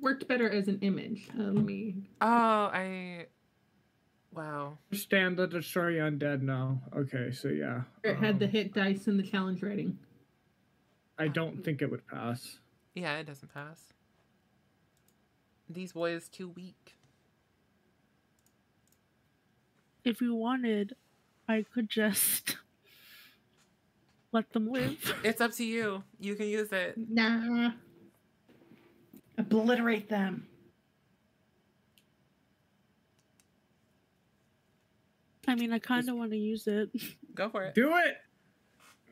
Worked 0.01 0.27
better 0.27 0.49
as 0.49 0.67
an 0.67 0.79
image. 0.81 1.29
Uh, 1.37 1.43
let 1.43 1.65
me. 1.65 2.09
Oh, 2.19 2.25
I. 2.73 3.27
Wow. 4.33 4.79
Understand 4.91 5.37
the 5.37 5.45
destroy 5.45 5.93
undead 5.93 6.41
now. 6.41 6.81
Okay, 6.97 7.31
so 7.31 7.49
yeah. 7.49 7.81
It 8.03 8.15
had 8.15 8.39
the 8.39 8.45
um, 8.45 8.51
hit 8.51 8.73
dice 8.73 9.05
and 9.05 9.19
the 9.19 9.23
challenge 9.23 9.61
rating. 9.61 9.99
I 11.19 11.27
don't 11.27 11.63
think 11.63 11.83
it 11.83 11.91
would 11.91 12.07
pass. 12.07 12.57
Yeah, 12.95 13.17
it 13.17 13.27
doesn't 13.27 13.53
pass. 13.53 13.79
These 15.69 15.93
boys 15.93 16.27
too 16.27 16.49
weak. 16.49 16.95
If 20.03 20.21
you 20.21 20.33
wanted, 20.33 20.95
I 21.47 21.65
could 21.71 21.87
just 21.87 22.57
let 24.35 24.51
them 24.51 24.69
live. 24.69 25.15
It's 25.23 25.39
up 25.39 25.53
to 25.53 25.63
you. 25.63 26.03
You 26.19 26.35
can 26.35 26.47
use 26.47 26.71
it. 26.73 26.95
Nah. 26.97 27.71
Obliterate 29.37 30.09
them. 30.09 30.45
I 35.47 35.55
mean, 35.55 35.71
I 35.71 35.79
kind 35.79 36.09
of 36.09 36.17
want 36.17 36.31
to 36.31 36.37
use 36.37 36.67
it. 36.67 36.89
Go 37.33 37.49
for 37.49 37.63
it. 37.63 37.75
Do 37.75 37.95
it. 37.95 38.17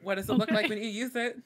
What 0.02 0.16
does 0.16 0.30
it 0.30 0.34
look 0.34 0.52
like 0.52 0.70
when 0.70 0.80
you 0.80 0.90
use 0.90 1.16
it? 1.16 1.38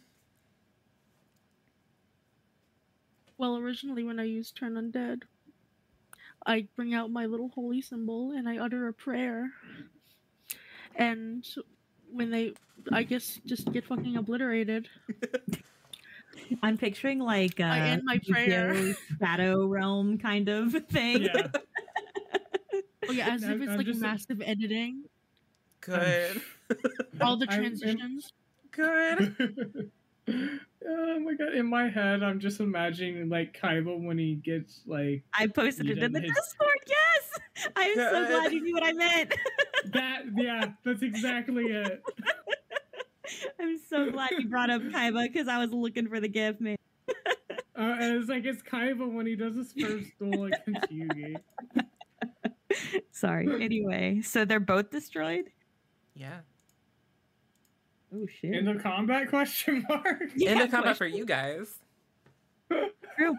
Well, 3.38 3.58
originally 3.58 4.04
when 4.04 4.20
I 4.20 4.24
used 4.24 4.58
Turn 4.58 4.74
Undead, 4.74 5.22
I 6.48 6.68
bring 6.76 6.96
out 6.96 7.12
my 7.12 7.28
little 7.28 7.50
holy 7.50 7.82
symbol 7.82 8.32
and 8.32 8.50
I 8.50 8.58
utter 8.58 8.88
a 8.88 8.94
prayer. 8.94 9.52
And 10.96 11.46
when 12.12 12.30
they, 12.32 12.54
I 12.92 13.04
guess, 13.04 13.40
just 13.46 13.72
get 13.72 13.86
fucking 13.86 14.18
obliterated. 14.18 14.88
I'm 16.64 16.78
picturing 16.78 17.20
like 17.20 17.60
uh, 17.60 17.64
I 17.66 17.80
end 17.80 18.04
my 18.06 18.20
prayer. 18.30 18.96
Shadow 19.20 19.66
Realm 19.66 20.18
kind 20.18 20.48
of 20.50 20.72
thing. 20.90 21.24
Yeah. 21.24 21.48
Oh 23.08 23.12
yeah, 23.12 23.30
as 23.34 23.44
if 23.44 23.50
I'm- 23.50 23.62
it's 23.62 23.72
I'm 23.72 23.78
like 23.78 23.86
just- 23.88 24.00
massive 24.02 24.42
editing. 24.46 25.04
Good. 25.82 26.42
All 27.22 27.38
the 27.38 27.48
I'm- 27.50 27.62
I'm- 27.64 27.78
transitions. 27.78 28.34
Good. 28.72 29.92
Oh 30.30 31.20
my 31.22 31.34
god! 31.36 31.54
In 31.54 31.66
my 31.68 31.88
head, 31.90 32.22
I'm 32.22 32.38
just 32.40 32.60
imagining 32.60 33.30
like 33.30 33.58
Kaiba 33.58 33.98
when 33.98 34.18
he 34.18 34.36
gets 34.36 34.82
like 34.86 35.24
I 35.34 35.48
posted 35.48 35.90
it 35.90 36.00
in 36.00 36.12
the 36.12 36.20
didn't 36.20 36.36
Discord. 36.36 36.70
Yes, 36.86 37.70
I 37.78 37.84
am 37.84 37.96
so 37.96 38.28
glad 38.28 38.52
you 38.52 38.62
knew 38.62 38.74
what 38.74 38.84
I 38.84 38.92
meant. 38.92 39.34
That. 39.94 40.24
Yeah, 40.36 40.72
that's 40.84 41.02
exactly 41.04 41.66
it. 41.66 42.04
I'm 43.60 43.78
so 43.90 44.10
glad 44.12 44.32
you 44.38 44.48
brought 44.48 44.70
up 44.70 44.82
Kaiba 44.82 45.24
because 45.32 45.48
I 45.48 45.58
was 45.58 45.72
looking 45.72 46.08
for 46.08 46.20
the 46.20 46.28
gift, 46.30 46.62
man. 46.62 46.78
Uh, 47.10 47.96
and 48.00 48.16
it's 48.18 48.30
like 48.30 48.46
it's 48.46 48.62
Kaiba 48.64 49.12
when 49.12 49.26
he 49.28 49.36
does 49.36 49.56
his 49.56 49.74
first 49.74 50.10
duel 50.20 50.46
against 50.46 50.90
Yugi. 50.92 51.36
Sorry. 53.12 53.64
Anyway, 53.64 54.22
so 54.22 54.46
they're 54.46 54.60
both 54.60 54.90
destroyed. 54.90 55.46
Yeah. 56.16 56.40
Oh 58.16 58.26
shit. 58.28 58.54
In 58.56 58.66
the 58.66 58.76
combat 58.82 59.30
question 59.30 59.86
mark. 59.90 60.22
Yeah, 60.36 60.52
In 60.54 60.58
the 60.60 60.68
combat 60.68 60.84
question- 60.84 60.96
for 60.96 61.06
you 61.08 61.26
guys. 61.26 61.80
True. 63.18 63.36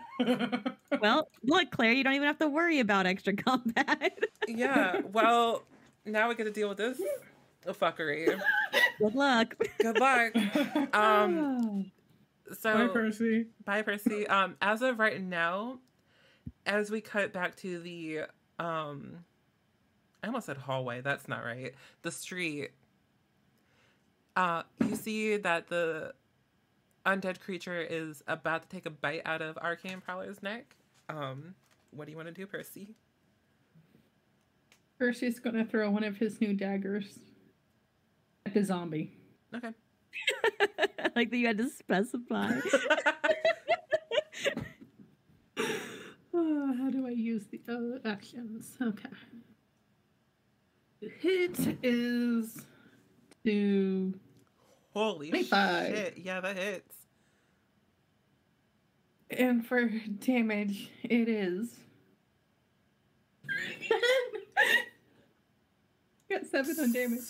Well, 1.01 1.29
look, 1.45 1.71
Claire, 1.71 1.93
you 1.93 2.03
don't 2.05 2.15
even 2.15 2.27
have 2.27 2.39
to 2.39 2.49
worry 2.49 2.81
about 2.81 3.07
extra 3.07 3.35
combat. 3.35 4.19
Yeah. 4.49 5.01
Well, 5.13 5.63
now 6.11 6.29
we 6.29 6.35
get 6.35 6.45
to 6.45 6.51
deal 6.51 6.69
with 6.69 6.79
this 6.79 7.01
fuckery. 7.67 8.41
Good 8.99 9.15
luck. 9.15 9.55
Good 9.79 9.99
luck. 9.99 10.33
Um. 10.95 11.91
So 12.61 12.89
Bye, 12.89 12.93
Percy. 12.93 13.47
Bye, 13.65 13.83
Percy. 13.83 14.27
Um, 14.27 14.57
as 14.63 14.81
of 14.81 14.99
right 14.99 15.23
now, 15.23 15.79
as 16.65 16.91
we 16.91 17.01
cut 17.01 17.33
back 17.33 17.57
to 17.57 17.79
the 17.81 18.21
um, 18.59 19.25
I 20.23 20.27
almost 20.27 20.47
said 20.47 20.57
hallway. 20.57 21.01
That's 21.01 21.29
not 21.29 21.45
right. 21.45 21.75
The 22.03 22.11
street. 22.11 22.71
Uh, 24.37 24.63
you 24.81 24.97
see 24.97 25.37
that 25.37 25.69
the 25.69 26.15
undead 27.07 27.41
creature 27.41 27.81
is 27.81 28.23
about 28.27 28.63
to 28.63 28.69
take 28.69 28.87
a 28.87 28.91
bite 28.91 29.23
out 29.25 29.43
of 29.43 29.57
Arcane 29.59 30.01
Prowler's 30.01 30.43
neck. 30.43 30.77
Um, 31.09 31.55
what 31.91 32.07
do 32.07 32.13
you 32.13 32.17
want 32.17 32.29
to 32.29 32.35
do, 32.35 32.47
Percy? 32.47 32.95
Percy's 34.99 35.39
gonna 35.39 35.65
throw 35.65 35.91
one 35.91 36.05
of 36.05 36.17
his 36.17 36.41
new 36.41 36.53
daggers 36.55 37.19
at 38.45 38.55
the 38.55 38.65
zombie. 38.65 39.13
Okay. 39.55 39.73
like 41.17 41.31
that 41.31 41.37
you 41.37 41.47
had 41.47 41.59
to 41.59 41.69
specify. 41.69 42.59
Uh, 46.35 46.73
how 46.79 46.91
do 46.91 47.07
I 47.07 47.11
use 47.11 47.45
the 47.51 47.61
uh, 47.69 48.09
actions? 48.09 48.77
Okay. 48.83 49.09
The 51.01 51.11
hit 51.21 51.79
is 51.83 52.67
to 53.45 54.15
Holy 54.93 55.29
25. 55.31 55.95
shit! 55.95 56.19
Yeah, 56.19 56.41
that 56.41 56.57
hits. 56.57 56.97
and 59.31 59.65
for 59.65 59.89
damage 60.19 60.91
it 61.05 61.29
is. 61.29 61.77
Got 66.31 66.47
seven 66.47 66.77
on 66.81 66.93
damage. 66.93 67.21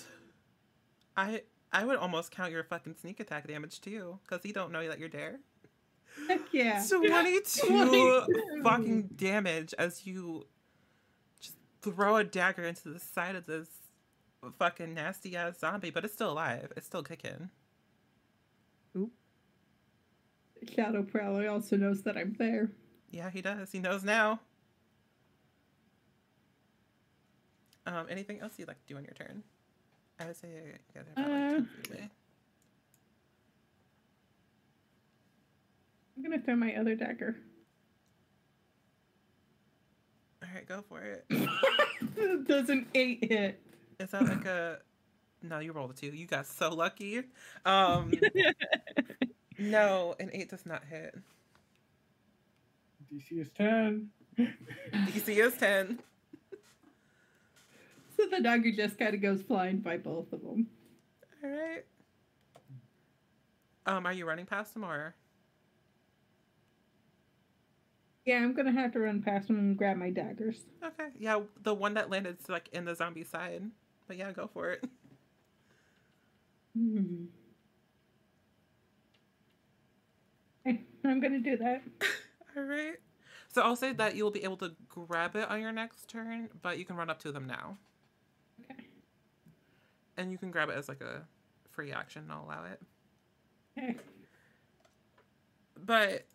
I 1.16 1.42
I 1.72 1.84
would 1.84 1.96
almost 1.96 2.30
count 2.30 2.52
your 2.52 2.64
fucking 2.64 2.96
sneak 3.00 3.20
attack 3.20 3.46
damage 3.46 3.80
too, 3.80 4.18
because 4.22 4.42
he 4.42 4.52
don't 4.52 4.72
know 4.72 4.86
that 4.88 4.98
you're 4.98 5.08
there. 5.08 5.40
Heck 6.26 6.40
yeah. 6.52 6.82
22 6.88 7.66
22. 7.66 8.62
fucking 8.62 9.02
damage 9.16 9.74
as 9.78 10.06
you 10.06 10.46
just 11.40 11.56
throw 11.82 12.16
a 12.16 12.24
dagger 12.24 12.64
into 12.64 12.88
the 12.88 12.98
side 12.98 13.36
of 13.36 13.46
this 13.46 13.68
fucking 14.58 14.94
nasty 14.94 15.36
ass 15.36 15.58
zombie, 15.58 15.90
but 15.90 16.04
it's 16.04 16.14
still 16.14 16.32
alive. 16.32 16.72
It's 16.76 16.86
still 16.86 17.02
kicking. 17.02 17.50
Oop. 18.96 19.12
Shadow 20.74 21.02
Prowler 21.02 21.48
also 21.48 21.76
knows 21.76 22.02
that 22.02 22.16
I'm 22.16 22.34
there. 22.38 22.70
Yeah, 23.10 23.30
he 23.30 23.42
does. 23.42 23.70
He 23.70 23.78
knows 23.78 24.04
now. 24.04 24.40
Um, 27.88 28.06
anything 28.10 28.40
else 28.40 28.52
you'd 28.58 28.68
like 28.68 28.78
to 28.86 28.92
do 28.92 28.98
on 28.98 29.04
your 29.04 29.14
turn? 29.14 29.42
I 30.20 30.26
would 30.26 30.36
say 30.36 30.48
you 30.48 30.72
guys 30.94 31.04
are 31.16 31.22
about 31.22 31.30
like 31.30 31.50
10 31.50 31.68
feet 31.82 31.90
away. 31.90 32.10
I'm 36.16 36.22
gonna 36.22 36.42
throw 36.42 36.56
my 36.56 36.74
other 36.74 36.94
dagger. 36.94 37.36
All 40.42 40.48
right, 40.54 40.66
go 40.68 40.84
for 40.86 41.00
it. 41.00 41.26
Does 42.46 42.68
an 42.68 42.86
eight 42.94 43.24
hit? 43.24 43.62
Is 43.98 44.10
that 44.10 44.22
like 44.22 44.44
a? 44.44 44.78
No, 45.42 45.60
you 45.60 45.72
rolled 45.72 45.92
a 45.92 45.94
two. 45.94 46.08
You 46.08 46.26
got 46.26 46.46
so 46.46 46.74
lucky. 46.74 47.22
Um, 47.64 48.12
no, 49.58 50.14
an 50.20 50.30
eight 50.32 50.50
does 50.50 50.66
not 50.66 50.82
hit. 50.84 51.16
DC 53.12 53.40
is 53.40 53.48
ten. 53.56 54.10
DC 54.36 55.28
is 55.28 55.56
ten. 55.56 56.00
So 58.18 58.26
the 58.26 58.42
dagger 58.42 58.70
just 58.72 58.98
kind 58.98 59.14
of 59.14 59.22
goes 59.22 59.40
flying 59.42 59.78
by 59.80 59.96
both 59.96 60.30
of 60.34 60.42
them. 60.42 60.68
All 61.44 61.50
right. 61.50 61.84
Um, 63.86 64.06
are 64.06 64.12
you 64.12 64.26
running 64.26 64.46
past 64.46 64.76
him 64.76 64.84
or? 64.84 65.14
Yeah, 68.24 68.36
I'm 68.42 68.52
gonna 68.54 68.72
have 68.72 68.92
to 68.92 69.00
run 69.00 69.22
past 69.22 69.48
them 69.48 69.58
and 69.58 69.76
grab 69.76 69.96
my 69.96 70.10
daggers. 70.10 70.66
Okay, 70.84 71.08
yeah, 71.18 71.40
the 71.62 71.74
one 71.74 71.94
that 71.94 72.10
landed 72.10 72.38
like 72.48 72.68
in 72.72 72.84
the 72.84 72.94
zombie 72.94 73.24
side. 73.24 73.62
But 74.06 74.16
yeah, 74.16 74.32
go 74.32 74.46
for 74.46 74.70
it. 74.72 74.84
Hmm. 76.74 77.26
I'm 81.04 81.20
gonna 81.20 81.40
do 81.40 81.56
that. 81.58 81.82
All 82.56 82.62
right. 82.62 82.96
So 83.48 83.62
I'll 83.62 83.76
say 83.76 83.92
that 83.94 84.14
you'll 84.14 84.30
be 84.30 84.44
able 84.44 84.56
to 84.58 84.72
grab 84.88 85.36
it 85.36 85.48
on 85.50 85.60
your 85.60 85.72
next 85.72 86.08
turn, 86.08 86.50
but 86.62 86.78
you 86.78 86.84
can 86.84 86.96
run 86.96 87.10
up 87.10 87.18
to 87.20 87.32
them 87.32 87.46
now. 87.46 87.78
And 90.18 90.30
you 90.30 90.36
can 90.38 90.50
grab 90.50 90.68
it 90.68 90.76
as 90.76 90.88
like 90.88 91.00
a 91.00 91.22
free 91.70 91.92
action. 91.92 92.26
I'll 92.30 92.44
allow 92.44 92.64
it. 92.64 93.96
But 95.84 96.26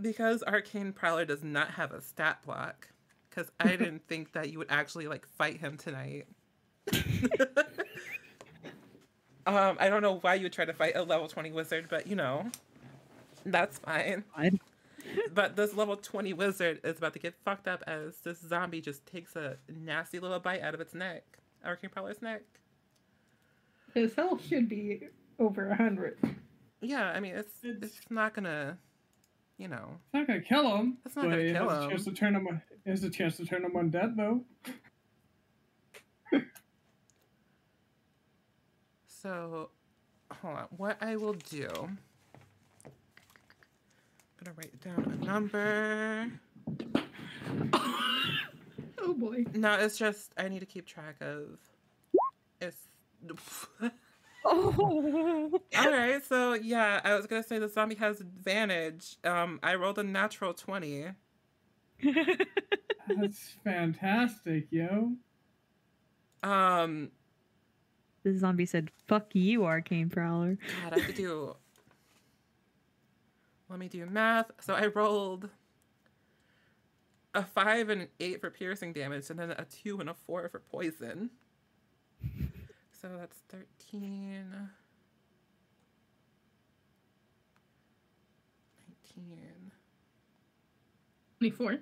because 0.00 0.42
Arcane 0.44 0.92
Prowler 0.92 1.24
does 1.24 1.42
not 1.42 1.70
have 1.72 1.92
a 1.92 2.00
stat 2.00 2.38
block, 2.44 2.88
because 3.28 3.50
I 3.58 3.68
didn't 3.76 4.06
think 4.06 4.32
that 4.32 4.50
you 4.50 4.58
would 4.58 4.70
actually 4.70 5.08
like 5.08 5.26
fight 5.26 5.58
him 5.58 5.76
tonight. 5.76 6.26
um, 9.46 9.76
I 9.78 9.88
don't 9.88 10.02
know 10.02 10.18
why 10.20 10.34
you 10.34 10.44
would 10.44 10.52
try 10.52 10.64
to 10.64 10.72
fight 10.72 10.96
a 10.96 11.02
level 11.02 11.28
20 11.28 11.52
wizard, 11.52 11.86
but 11.90 12.06
you 12.06 12.16
know, 12.16 12.50
that's 13.44 13.78
fine. 13.78 14.24
Fine. 14.34 14.60
But 15.34 15.56
this 15.56 15.74
level 15.74 15.96
20 15.96 16.32
wizard 16.34 16.80
is 16.84 16.98
about 16.98 17.14
to 17.14 17.18
get 17.18 17.34
fucked 17.44 17.66
up 17.66 17.82
as 17.86 18.18
this 18.18 18.40
zombie 18.40 18.80
just 18.80 19.06
takes 19.06 19.36
a 19.36 19.56
nasty 19.68 20.18
little 20.18 20.38
bite 20.38 20.60
out 20.60 20.74
of 20.74 20.80
its 20.80 20.94
neck. 20.94 21.37
Arcane 21.64 21.90
Prowler's 21.90 22.22
neck. 22.22 22.42
His 23.94 24.14
health 24.14 24.44
should 24.46 24.68
be 24.68 25.00
over 25.38 25.68
a 25.70 25.76
hundred. 25.76 26.18
Yeah, 26.80 27.06
I 27.10 27.20
mean, 27.20 27.34
it's, 27.34 27.64
It's- 27.64 27.96
it's 27.98 28.10
not 28.10 28.34
gonna, 28.34 28.78
you 29.56 29.68
know. 29.68 29.90
It's 30.06 30.14
not 30.14 30.26
gonna 30.26 30.40
kill 30.40 30.76
him. 30.76 30.98
It's 31.04 31.16
not 31.16 31.22
gonna 31.24 31.36
it 31.38 31.52
kill 31.52 31.68
has 31.68 31.84
a 31.84 31.88
chance 31.88 32.06
him. 32.06 32.14
to 32.14 32.20
turn 32.20 32.34
him. 32.36 32.62
It 32.84 32.90
has 32.90 33.04
a 33.04 33.10
chance 33.10 33.36
to 33.38 33.44
turn 33.46 33.64
him 33.64 33.72
undead 33.72 34.16
though. 34.16 34.44
So, 39.06 39.70
hold 40.30 40.56
on. 40.56 40.66
What 40.76 40.96
I 41.02 41.16
will 41.16 41.32
do. 41.32 41.68
I'm 41.74 41.88
gonna 44.44 44.56
write 44.56 44.80
down 44.80 45.18
a 45.20 45.24
number. 45.24 46.30
Oh 49.00 49.14
boy. 49.14 49.44
No, 49.54 49.74
it's 49.74 49.98
just 49.98 50.32
I 50.36 50.48
need 50.48 50.60
to 50.60 50.66
keep 50.66 50.86
track 50.86 51.16
of. 51.20 51.58
It's. 52.60 52.88
Oh. 54.44 55.50
All 55.76 55.90
right, 55.92 56.24
so 56.24 56.54
yeah, 56.54 57.00
I 57.04 57.14
was 57.16 57.26
gonna 57.26 57.42
say 57.42 57.58
the 57.58 57.68
zombie 57.68 57.96
has 57.96 58.20
advantage. 58.20 59.16
Um, 59.24 59.58
I 59.64 59.74
rolled 59.74 59.98
a 59.98 60.04
natural 60.04 60.54
twenty. 60.54 61.06
That's 62.02 63.56
fantastic, 63.64 64.68
yo. 64.70 65.12
Um, 66.42 67.10
the 68.22 68.38
zombie 68.38 68.64
said, 68.64 68.90
"Fuck 69.08 69.34
you, 69.34 69.64
arcane 69.64 70.08
prowler." 70.08 70.56
God, 70.84 70.94
I 70.94 71.00
have 71.00 71.08
to 71.08 71.12
do. 71.12 71.56
Let 73.68 73.78
me 73.80 73.88
do 73.88 74.06
math. 74.06 74.50
So 74.60 74.74
I 74.74 74.86
rolled 74.86 75.50
a 77.38 77.44
five 77.44 77.88
and 77.88 78.02
an 78.02 78.08
eight 78.18 78.40
for 78.40 78.50
piercing 78.50 78.92
damage, 78.92 79.30
and 79.30 79.38
then 79.38 79.52
a 79.52 79.64
two 79.64 80.00
and 80.00 80.10
a 80.10 80.14
four 80.14 80.48
for 80.48 80.58
poison. 80.58 81.30
So 83.00 83.08
that's 83.16 83.38
13. 83.48 84.44
19. 89.16 89.38
Twenty-four. 91.38 91.78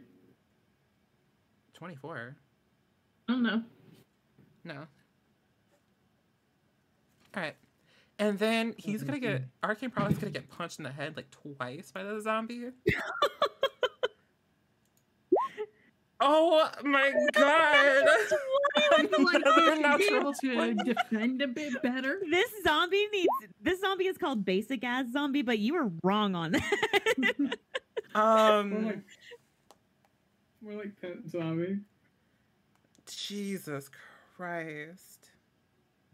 24. 1.73 2.37
I 3.29 3.33
don't 3.33 3.43
know. 3.43 3.63
No. 4.65 4.75
All 7.35 7.43
right. 7.43 7.57
And 8.19 8.39
then 8.39 8.75
he's 8.77 9.03
gonna 9.03 9.19
get 9.21 9.43
Arcane 9.63 9.91
Prowler's 9.91 10.19
gonna 10.19 10.33
get 10.33 10.49
punched 10.51 10.79
in 10.79 10.85
the 10.85 10.91
head 10.91 11.17
like 11.17 11.31
twice 11.31 11.93
by 11.93 12.03
the 12.03 12.21
zombie. 12.21 12.71
oh 16.21 16.69
my 16.85 17.13
god! 17.33 17.45
I 18.77 19.07
feel 19.09 19.25
like 19.25 19.35
Another 19.35 19.61
you 19.61 19.67
should 19.67 19.75
be 19.77 19.83
natural 19.83 20.19
able 20.19 20.35
to 20.35 20.75
defend 20.95 21.43
a 21.43 21.49
bit 21.49 21.83
better. 21.83 22.21
This 22.31 22.51
zombie 22.65 23.07
needs. 23.13 23.29
This 23.63 23.81
zombie 23.81 24.07
is 24.07 24.17
called 24.19 24.45
basic 24.45 24.85
ass 24.85 25.07
zombie, 25.13 25.43
but 25.43 25.59
you 25.59 25.75
were 25.75 25.91
wrong 26.03 26.35
on 26.35 26.53
that. 26.53 27.35
More 28.15 28.23
Um, 28.23 28.87
like, 28.87 28.99
more 30.63 30.73
like 30.75 31.01
pet 31.01 31.17
zombie. 31.29 31.79
Jesus 33.07 33.91
Christ. 34.37 35.31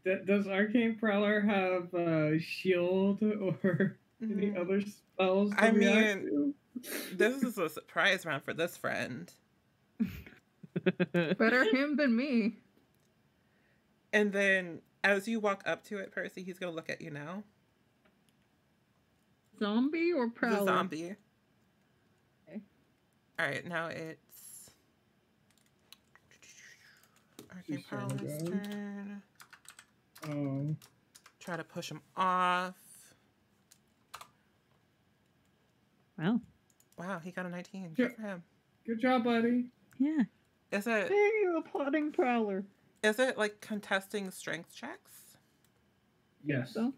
D- 0.04 0.16
does 0.26 0.46
Arcane 0.48 0.96
Prowler 0.98 1.40
have 1.40 1.94
uh, 1.94 2.38
shield 2.40 3.22
or 3.22 3.96
any 4.20 4.50
Mm. 4.50 4.60
other 4.60 4.80
spells? 4.80 5.52
I 5.56 5.70
mean- 5.70 6.54
This 7.12 7.42
is 7.42 7.58
a 7.58 7.68
surprise 7.68 8.24
round 8.26 8.42
for 8.44 8.52
this 8.52 8.76
friend. 8.76 9.32
Better 10.84 11.64
him 11.74 11.96
than 11.96 12.16
me. 12.16 12.58
And 14.12 14.32
then 14.32 14.80
as 15.04 15.26
you 15.26 15.40
walk 15.40 15.62
up 15.66 15.84
to 15.84 15.98
it, 15.98 16.12
Percy, 16.12 16.42
he's 16.42 16.58
gonna 16.58 16.72
look 16.72 16.90
at 16.90 17.00
you 17.00 17.10
now. 17.10 17.42
Zombie 19.58 20.12
or 20.12 20.28
The 20.40 20.64
zombie. 20.64 21.14
Okay. 22.48 22.60
All 23.38 23.46
right, 23.46 23.66
now 23.66 23.86
it's 23.86 24.70
Arcane 27.50 27.76
She's 27.76 27.86
trying 27.86 28.08
to 28.08 28.14
Prowler's 28.16 28.42
turn. 28.42 29.22
Oh, 30.28 30.76
Try 31.40 31.56
to 31.56 31.64
push 31.64 31.90
him 31.90 32.00
off. 32.16 32.74
Wow. 36.18 36.40
Wow, 36.96 37.20
he 37.22 37.32
got 37.32 37.46
a 37.46 37.48
19. 37.48 37.82
Yeah. 37.82 37.88
Good 37.94 38.16
for 38.16 38.22
him. 38.22 38.42
good 38.86 39.00
job, 39.00 39.24
buddy. 39.24 39.64
Yeah. 39.98 40.22
Is 40.70 40.86
it 40.86 41.08
Hey, 41.08 41.30
you 41.42 41.56
applauding 41.58 42.12
prowler. 42.12 42.64
is 43.02 43.18
it 43.18 43.36
like 43.38 43.60
contesting 43.60 44.30
strength 44.30 44.74
checks? 44.74 45.10
Yes. 46.44 46.72
So, 46.74 46.92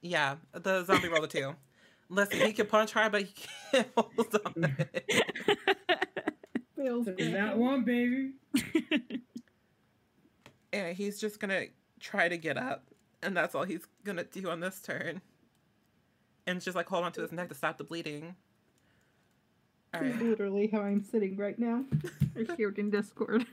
Yeah, 0.00 0.36
the 0.52 0.84
zombie 0.84 1.08
rolled 1.08 1.24
a 1.24 1.28
two. 1.28 1.54
Listen, 2.08 2.40
he 2.40 2.52
can 2.52 2.66
punch 2.66 2.92
hard, 2.92 3.12
but 3.12 3.22
he 3.22 3.32
can't 3.72 3.88
hold 3.96 4.36
on. 4.56 4.76
fails. 6.76 7.06
That 7.06 7.56
one, 7.56 7.84
baby. 7.84 8.32
and 10.72 10.96
he's 10.96 11.20
just 11.20 11.38
gonna 11.40 11.66
try 12.00 12.28
to 12.28 12.36
get 12.36 12.56
up, 12.58 12.84
and 13.22 13.36
that's 13.36 13.54
all 13.54 13.64
he's 13.64 13.86
gonna 14.04 14.24
do 14.24 14.50
on 14.50 14.60
this 14.60 14.80
turn. 14.82 15.22
And 16.46 16.60
just 16.60 16.74
like 16.76 16.88
hold 16.88 17.04
on 17.04 17.12
to 17.12 17.22
his 17.22 17.30
neck 17.32 17.48
to 17.50 17.54
stop 17.54 17.78
the 17.78 17.84
bleeding. 17.84 18.34
All 19.94 20.00
right. 20.00 20.22
literally 20.22 20.68
how 20.72 20.80
I'm 20.80 21.02
sitting 21.02 21.36
right 21.36 21.58
now. 21.58 21.84
I 22.36 22.56
shared 22.56 22.78
in 22.78 22.90
Discord. 22.90 23.46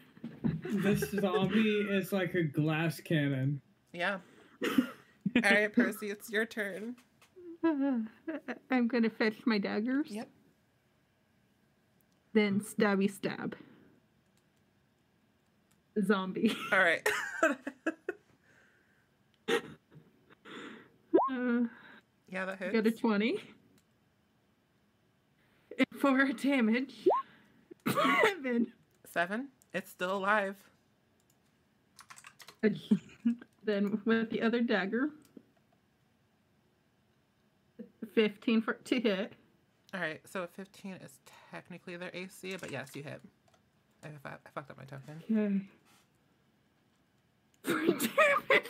This 0.63 1.11
zombie 1.11 1.85
is 1.89 2.13
like 2.13 2.33
a 2.33 2.43
glass 2.43 2.99
cannon. 3.01 3.61
Yeah. 3.91 4.19
All 4.63 4.71
right, 5.35 5.73
Percy, 5.73 6.09
it's 6.11 6.29
your 6.29 6.45
turn. 6.45 6.95
I'm 7.63 8.87
gonna 8.87 9.09
fetch 9.09 9.45
my 9.45 9.57
daggers. 9.57 10.07
Yep. 10.09 10.29
Then 12.33 12.61
stabby 12.61 13.11
stab. 13.11 13.55
Zombie. 16.05 16.55
All 16.71 16.79
right. 16.79 17.07
Uh, 17.43 17.53
yeah, 22.29 22.45
that 22.45 22.59
got 22.59 22.75
a 22.75 22.81
hits. 22.81 23.01
20. 25.79 25.85
And 25.91 25.99
for 26.01 26.33
damage, 26.33 26.93
seven. 27.87 28.67
Seven. 29.11 29.47
It's 29.73 29.89
still 29.91 30.17
alive. 30.17 30.55
then 33.63 34.01
with 34.05 34.29
the 34.29 34.41
other 34.41 34.61
dagger, 34.61 35.09
15 38.13 38.61
for 38.61 38.73
to 38.73 38.99
hit. 38.99 39.33
All 39.93 39.99
right, 39.99 40.21
so 40.25 40.47
15 40.55 40.93
is 41.03 41.19
technically 41.51 41.95
their 41.97 42.11
AC, 42.13 42.55
but 42.59 42.71
yes, 42.71 42.91
you 42.95 43.03
hit. 43.03 43.21
I, 44.03 44.07
fu- 44.07 44.29
I 44.29 44.49
fucked 44.53 44.71
up 44.71 44.77
my 44.77 44.85
token. 44.85 45.21
Okay. 45.31 45.61
For 47.63 47.85
damage, 47.85 48.69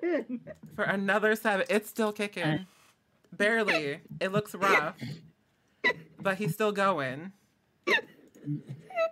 seven. 0.00 0.40
For 0.76 0.84
another 0.84 1.34
seven, 1.36 1.64
it's 1.70 1.88
still 1.88 2.12
kicking. 2.12 2.42
Uh, 2.44 2.58
Barely. 3.32 4.00
It 4.20 4.32
looks 4.32 4.54
rough, 4.54 4.96
but 6.20 6.36
he's 6.36 6.52
still 6.54 6.72
going. 6.72 7.32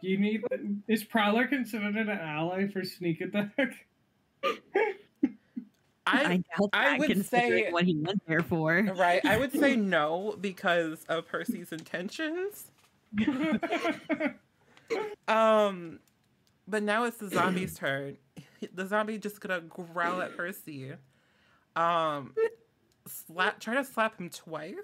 You 0.02 0.18
need. 0.18 0.42
Is 0.88 1.04
Prowler 1.04 1.46
considered 1.46 1.96
an 1.96 2.08
ally 2.08 2.68
for 2.68 2.84
sneak 2.84 3.20
attack? 3.20 3.50
I 6.06 6.42
doubt 6.58 6.70
I 6.72 6.98
would 6.98 7.26
say- 7.26 7.70
what 7.70 7.84
he 7.84 7.96
went 7.96 8.22
there 8.26 8.40
for. 8.40 8.82
right. 8.96 9.24
I 9.24 9.36
would 9.36 9.52
say 9.52 9.76
no 9.76 10.36
because 10.40 11.04
of 11.08 11.26
Percy's 11.28 11.72
intentions. 11.72 12.70
Um, 15.28 16.00
but 16.66 16.82
now 16.82 17.04
it's 17.04 17.18
the 17.18 17.28
zombie's 17.28 17.76
turn. 17.76 18.16
The 18.74 18.86
zombie 18.86 19.18
just 19.18 19.40
gonna 19.40 19.60
growl 19.60 20.20
at 20.20 20.36
Percy. 20.36 20.92
Um, 21.76 22.34
slap. 23.06 23.60
Try 23.60 23.76
to 23.76 23.84
slap 23.84 24.18
him 24.18 24.30
twice. 24.30 24.74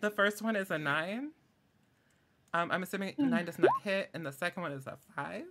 The 0.00 0.10
first 0.10 0.42
one 0.42 0.56
is 0.56 0.70
a 0.70 0.78
nine. 0.78 1.30
Um, 2.52 2.70
I'm 2.70 2.82
assuming 2.82 3.14
nine 3.18 3.44
does 3.46 3.58
not 3.58 3.70
hit, 3.82 4.10
and 4.14 4.24
the 4.24 4.32
second 4.32 4.62
one 4.62 4.72
is 4.72 4.86
a 4.86 4.96
five. 5.16 5.44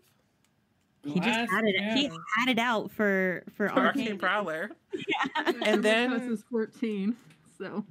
He 1.03 1.15
just 1.19 1.23
Glass 1.25 1.49
had 1.49 1.63
it. 1.65 1.75
He 1.95 2.03
cannon. 2.07 2.23
had 2.37 2.49
it 2.49 2.59
out 2.59 2.91
for 2.91 3.43
for 3.57 3.67
For 3.69 3.73
Arcane 3.79 4.01
arcane. 4.03 4.17
Prowler, 4.19 4.69
Yeah, 4.93 5.51
And 5.65 5.83
then- 5.83 6.11
This 6.11 6.39
is 6.39 6.43
14. 6.49 7.15
So 7.57 7.83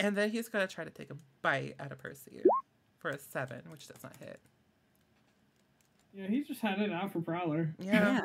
and 0.00 0.16
then 0.16 0.30
he's 0.30 0.48
gonna 0.48 0.66
try 0.66 0.84
to 0.84 0.90
take 0.90 1.10
a 1.10 1.16
bite 1.42 1.74
out 1.78 1.92
of 1.92 1.98
Percy 1.98 2.42
for 2.98 3.10
a 3.10 3.18
seven, 3.18 3.62
which 3.70 3.86
does 3.86 4.02
not 4.02 4.14
hit. 4.18 4.40
Yeah, 6.14 6.26
he 6.26 6.42
just 6.42 6.60
had 6.60 6.80
it 6.80 6.90
out 6.90 7.12
for 7.12 7.20
Prowler. 7.20 7.74
Yeah. 7.78 7.92
Yeah. 8.14 8.20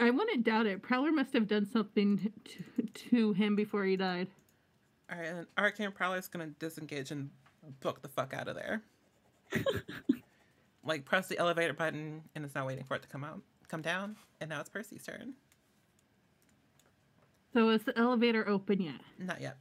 I 0.00 0.10
wouldn't 0.10 0.44
doubt 0.44 0.66
it. 0.66 0.80
Prowler 0.80 1.10
must 1.10 1.32
have 1.32 1.48
done 1.48 1.66
something 1.66 2.30
to, 2.44 2.82
to 3.10 3.32
him 3.32 3.56
before 3.56 3.84
he 3.84 3.96
died. 3.96 4.28
All 5.10 5.18
right, 5.18 5.28
and 5.28 5.46
Arcane 5.56 5.92
is 6.16 6.28
gonna 6.28 6.48
disengage 6.58 7.10
and 7.10 7.30
book 7.80 8.02
the 8.02 8.08
fuck 8.08 8.34
out 8.34 8.48
of 8.48 8.56
there. 8.56 8.82
like 10.84 11.04
press 11.04 11.28
the 11.28 11.38
elevator 11.38 11.72
button, 11.72 12.22
and 12.34 12.44
it's 12.44 12.54
not 12.54 12.66
waiting 12.66 12.84
for 12.84 12.94
it 12.94 13.02
to 13.02 13.08
come 13.08 13.24
out, 13.24 13.40
come 13.68 13.82
down, 13.82 14.16
and 14.40 14.50
now 14.50 14.60
it's 14.60 14.68
Percy's 14.68 15.04
turn. 15.04 15.34
So 17.54 17.70
is 17.70 17.82
the 17.84 17.96
elevator 17.98 18.46
open 18.48 18.82
yet? 18.82 19.00
Not 19.18 19.40
yet. 19.40 19.56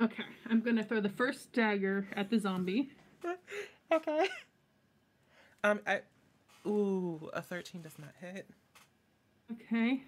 Okay, 0.00 0.24
I'm 0.50 0.60
gonna 0.60 0.82
throw 0.82 1.00
the 1.00 1.08
first 1.08 1.52
dagger 1.52 2.08
at 2.14 2.30
the 2.30 2.38
zombie. 2.38 2.90
okay. 3.92 4.28
Um, 5.62 5.80
I, 5.86 6.00
ooh, 6.66 7.30
a 7.32 7.40
thirteen 7.40 7.82
does 7.82 7.98
not 7.98 8.10
hit. 8.20 8.48
Okay. 9.52 10.02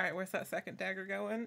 All 0.00 0.06
right, 0.06 0.14
where's 0.14 0.30
that 0.30 0.48
second 0.48 0.78
dagger 0.78 1.04
going? 1.04 1.46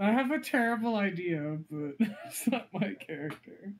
I 0.00 0.10
have 0.10 0.30
a 0.30 0.40
terrible 0.40 0.96
idea, 0.96 1.58
but 1.70 1.96
it's 2.26 2.48
not 2.48 2.68
my 2.72 2.94
character. 2.94 3.74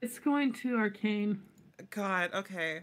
It's 0.00 0.20
going 0.20 0.52
to 0.52 0.76
arcane. 0.76 1.42
God, 1.90 2.30
okay. 2.32 2.82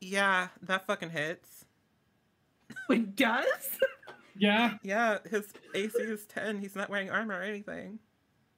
yeah, 0.00 0.48
that 0.62 0.86
fucking 0.86 1.10
hits. 1.10 1.66
It 2.88 3.14
does? 3.14 3.78
Yeah, 4.38 4.74
Yeah, 4.82 5.18
his 5.30 5.52
AC 5.74 5.98
is 5.98 6.26
ten. 6.26 6.58
He's 6.58 6.74
not 6.76 6.90
wearing 6.90 7.10
armor 7.10 7.38
or 7.38 7.42
anything. 7.42 7.98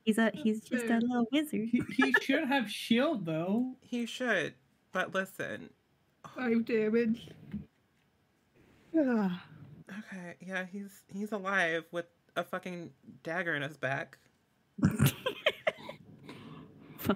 He's 0.05 0.19
a 0.19 0.31
he's 0.33 0.61
just 0.63 0.85
a 0.87 0.99
little 0.99 1.27
wizard. 1.33 1.69
he, 1.71 1.83
he 1.97 2.15
should 2.23 2.49
have 2.49 2.71
shield 2.71 3.27
though. 3.27 3.75
He 3.83 4.07
should, 4.07 4.55
but 4.93 5.15
listen. 5.15 5.71
Five 6.35 6.65
damage. 6.65 7.29
Ah. 8.99 9.45
Okay, 9.99 10.35
yeah, 10.47 10.65
he's 10.71 11.03
he's 11.09 11.33
alive 11.33 11.85
with 11.93 12.07
a 12.37 12.45
fucking 12.45 12.91
dagger 13.23 13.55
in 13.55 13.63
his 13.63 13.77
back. 13.77 14.19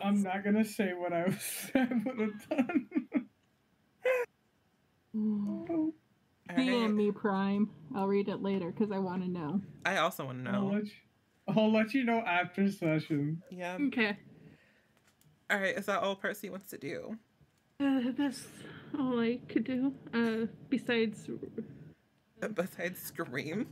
I'm 0.02 0.22
not 0.22 0.42
gonna 0.44 0.64
say 0.64 0.92
what 0.94 1.12
I 1.12 1.24
was 1.24 1.70
I 1.74 1.88
would 2.04 2.18
have 2.18 2.48
done. 2.48 2.88
DM 6.50 6.74
Alright. 6.74 6.90
me 6.94 7.10
Prime. 7.12 7.70
I'll 7.94 8.06
read 8.08 8.28
it 8.28 8.42
later 8.42 8.70
because 8.70 8.90
I 8.92 8.98
want 8.98 9.22
to 9.22 9.28
know. 9.30 9.60
I 9.84 9.98
also 9.98 10.24
want 10.26 10.44
to 10.44 10.50
I'll, 10.50 10.62
know. 10.68 10.74
let 10.74 10.84
you, 10.84 10.90
I'll 11.48 11.72
let 11.72 11.94
you 11.94 12.04
know 12.04 12.18
after 12.18 12.70
session. 12.70 13.42
Yeah. 13.50 13.78
Okay. 13.88 14.16
All 15.50 15.58
right. 15.58 15.76
Is 15.76 15.86
that 15.86 16.00
all 16.02 16.16
Percy 16.16 16.50
wants 16.50 16.68
to 16.70 16.78
do? 16.78 17.16
Uh, 17.80 18.00
that's 18.16 18.46
all 18.98 19.18
I 19.20 19.38
could 19.48 19.64
do. 19.64 19.92
Uh, 20.12 20.46
besides, 20.68 21.28
Besides 22.54 23.00
scream. 23.00 23.66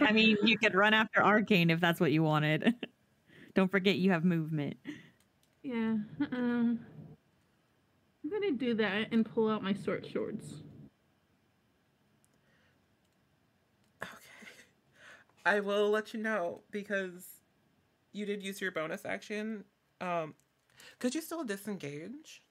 I 0.00 0.12
mean, 0.12 0.36
you 0.44 0.58
could 0.58 0.74
run 0.74 0.92
after 0.94 1.22
Arcane 1.24 1.70
if 1.70 1.80
that's 1.80 2.00
what 2.00 2.12
you 2.12 2.22
wanted. 2.22 2.74
Don't 3.54 3.70
forget 3.70 3.96
you 3.96 4.10
have 4.10 4.24
movement. 4.24 4.76
yeah, 5.62 5.96
um, 6.32 6.80
I'm 8.24 8.30
gonna 8.30 8.52
do 8.52 8.74
that 8.74 9.08
and 9.12 9.24
pull 9.24 9.48
out 9.48 9.62
my 9.62 9.74
short 9.84 10.06
swords. 10.12 10.62
Okay. 14.02 14.12
I 15.44 15.60
will 15.60 15.90
let 15.90 16.14
you 16.14 16.20
know 16.20 16.62
because 16.70 17.26
you 18.12 18.24
did 18.24 18.42
use 18.42 18.60
your 18.60 18.70
bonus 18.70 19.04
action. 19.04 19.64
Um, 20.00 20.34
could 20.98 21.14
you 21.14 21.20
still 21.20 21.44
disengage? 21.44 22.42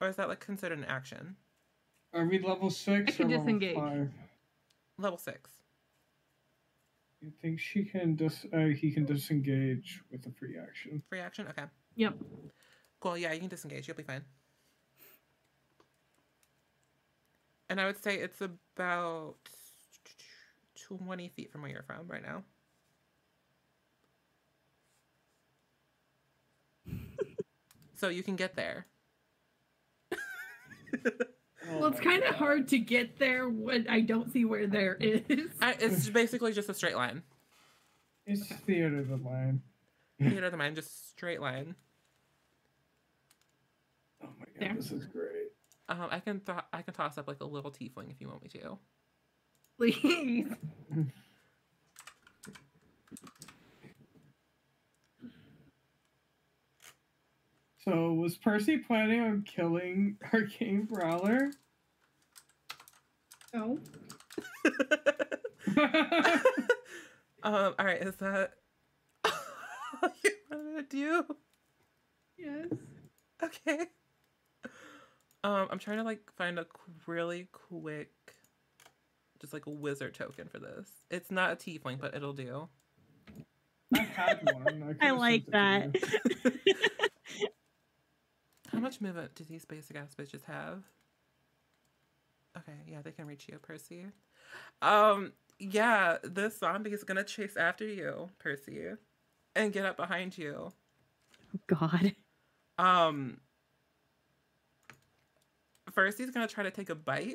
Or 0.00 0.08
is 0.08 0.16
that 0.16 0.28
like 0.28 0.40
considered 0.40 0.78
an 0.78 0.84
action? 0.84 1.36
Are 2.12 2.24
we 2.26 2.38
level 2.38 2.70
six 2.70 3.14
I 3.14 3.16
can 3.16 3.26
or 3.26 3.28
level 3.30 3.44
disengage. 3.44 3.76
five? 3.76 4.10
Level 4.98 5.18
six. 5.18 5.50
You 7.20 7.32
think 7.40 7.60
she 7.60 7.84
can 7.84 8.16
dis? 8.16 8.44
Uh, 8.52 8.66
he 8.66 8.90
can 8.90 9.04
disengage 9.04 10.02
with 10.10 10.26
a 10.26 10.30
free 10.30 10.56
action. 10.60 11.02
Free 11.08 11.20
action? 11.20 11.46
Okay. 11.48 11.64
Yep. 11.94 12.14
Cool. 13.00 13.16
Yeah, 13.16 13.32
you 13.32 13.40
can 13.40 13.48
disengage. 13.48 13.86
You'll 13.86 13.96
be 13.96 14.02
fine. 14.02 14.24
And 17.70 17.80
I 17.80 17.86
would 17.86 18.02
say 18.02 18.16
it's 18.16 18.40
about 18.40 19.36
20 20.98 21.28
feet 21.28 21.50
from 21.52 21.62
where 21.62 21.70
you're 21.70 21.82
from 21.82 22.06
right 22.08 22.22
now. 22.22 22.42
so 27.94 28.08
you 28.08 28.22
can 28.22 28.36
get 28.36 28.56
there. 28.56 28.86
Well, 31.70 31.86
it's 31.86 32.00
kind 32.00 32.22
of 32.24 32.34
hard 32.34 32.68
to 32.68 32.78
get 32.78 33.18
there 33.18 33.48
when 33.48 33.86
I 33.88 34.00
don't 34.00 34.32
see 34.32 34.44
where 34.44 34.66
there 34.66 34.94
is. 35.00 35.22
I, 35.60 35.76
it's 35.78 36.08
basically 36.08 36.52
just 36.52 36.68
a 36.68 36.74
straight 36.74 36.96
line. 36.96 37.22
It's 38.26 38.44
theater 38.46 38.98
of 38.98 39.08
the 39.08 39.16
line. 39.16 39.62
Theater 40.20 40.46
of 40.46 40.50
the 40.52 40.58
mind, 40.58 40.76
just 40.76 41.10
straight 41.10 41.40
line. 41.40 41.74
Oh 44.22 44.28
my 44.38 44.44
god, 44.44 44.54
There. 44.60 44.74
this 44.74 44.90
is 44.92 45.06
great. 45.06 45.50
Um, 45.88 46.08
I 46.10 46.20
can 46.20 46.40
th- 46.40 46.58
I 46.72 46.82
can 46.82 46.94
toss 46.94 47.16
up 47.18 47.26
like 47.26 47.40
a 47.40 47.44
little 47.44 47.70
tiefling 47.70 48.10
if 48.10 48.20
you 48.20 48.28
want 48.28 48.42
me 48.42 48.48
to. 48.50 48.78
Please. 49.82 50.46
So 57.84 58.12
was 58.12 58.36
Percy 58.36 58.78
planning 58.78 59.20
on 59.22 59.42
killing 59.42 60.16
Arcane 60.32 60.86
Prowler? 60.86 61.50
No. 63.52 63.80
um, 67.42 67.74
all 67.76 67.84
right, 67.84 68.00
is 68.00 68.14
that 68.18 68.52
all 69.24 70.10
you 70.22 70.30
want 70.48 70.88
to 70.90 70.96
do? 70.96 71.24
Yes. 72.38 72.68
Okay. 73.42 73.86
Um, 75.42 75.66
I'm 75.72 75.80
trying 75.80 75.96
to 75.96 76.04
like 76.04 76.20
find 76.38 76.60
a 76.60 76.66
really 77.08 77.48
quick, 77.50 78.12
just 79.42 79.52
like 79.52 79.66
a 79.66 79.70
wizard 79.70 80.14
token 80.14 80.48
for 80.48 80.58
this. 80.58 80.88
It's 81.10 81.30
not 81.30 81.52
a 81.52 81.56
tiefling, 81.56 82.00
but 82.00 82.14
it'll 82.14 82.32
do. 82.32 82.68
I 83.94 84.00
had 84.00 84.40
one. 84.54 84.82
I 84.82 84.92
could've 85.06 85.18
like 85.18 85.46
that. 85.48 85.90
it 85.94 86.42
to 86.42 86.52
you. 86.64 87.48
How 88.72 88.78
much 88.78 89.02
movement 89.02 89.34
do 89.34 89.44
these 89.44 89.66
basic 89.66 89.96
ass 89.96 90.14
bitches 90.18 90.44
have? 90.44 90.84
Okay, 92.56 92.72
yeah, 92.86 93.02
they 93.02 93.10
can 93.10 93.26
reach 93.26 93.48
you, 93.50 93.58
Percy. 93.58 94.06
Um, 94.80 95.32
yeah, 95.58 96.18
this 96.22 96.58
zombie 96.58 96.92
is 96.92 97.04
gonna 97.04 97.24
chase 97.24 97.56
after 97.56 97.86
you, 97.86 98.30
Percy, 98.38 98.92
and 99.56 99.72
get 99.72 99.84
up 99.84 99.96
behind 99.96 100.38
you. 100.38 100.72
God. 101.66 102.14
Um, 102.78 103.40
first 105.90 106.18
he's 106.18 106.30
gonna 106.30 106.48
try 106.48 106.64
to 106.64 106.70
take 106.70 106.90
a 106.90 106.94
bite. 106.94 107.34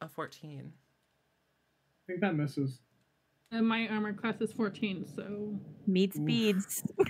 A 0.00 0.08
fourteen. 0.08 0.72
I 2.08 2.12
think 2.12 2.20
that 2.20 2.34
misses. 2.34 2.80
Uh, 3.52 3.62
my 3.62 3.88
armor 3.88 4.12
class 4.12 4.40
is 4.40 4.52
14, 4.52 5.04
so 5.14 5.58
Meat 5.86 6.14
Oof. 6.16 6.22
speeds. 6.22 6.84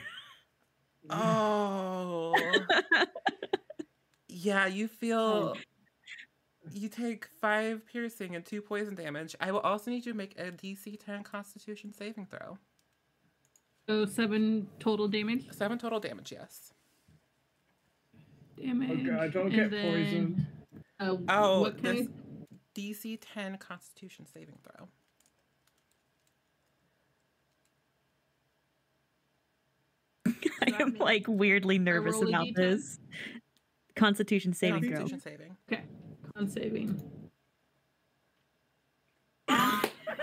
Oh. 1.13 2.35
yeah, 4.29 4.67
you 4.67 4.87
feel. 4.87 5.57
You 6.73 6.89
take 6.89 7.27
five 7.41 7.85
piercing 7.87 8.37
and 8.37 8.45
two 8.45 8.63
poison 8.63 8.95
damage. 8.95 9.35
I 9.41 9.51
will 9.51 9.61
also 9.61 9.91
need 9.91 10.07
you 10.07 10.13
to 10.13 10.17
make 10.19 10.39
a 10.39 10.53
DC 10.53 11.05
10 11.05 11.25
Constitution 11.25 11.93
saving 11.93 12.27
throw. 12.27 12.59
so 13.89 14.05
seven 14.05 14.69
total 14.79 15.09
damage. 15.09 15.49
Seven 15.51 15.79
total 15.79 15.99
damage, 15.99 16.31
yes. 16.31 16.73
Damage. 18.63 19.01
Oh 19.09 19.17
god, 19.17 19.33
don't 19.33 19.47
and 19.47 19.55
get 19.55 19.71
then, 19.71 19.93
poisoned. 19.93 20.47
Uh, 21.01 21.17
Oh, 21.29 21.61
what 21.63 21.83
this 21.83 22.07
kind? 22.07 22.20
DC 22.77 23.19
10 23.21 23.59
Constitution 23.59 24.27
saving 24.27 24.59
throw. 24.63 24.89
I 30.67 30.83
am 30.83 30.97
like 30.99 31.25
weirdly 31.27 31.79
nervous 31.79 32.21
about 32.21 32.47
D10? 32.47 32.55
this. 32.55 32.99
Constitution 33.97 34.53
saving 34.53 34.83
throw. 34.83 34.99
Constitution 34.99 35.21
saving. 35.21 35.57
Okay. 35.71 35.83
Con 36.37 36.49
saving. 36.49 37.03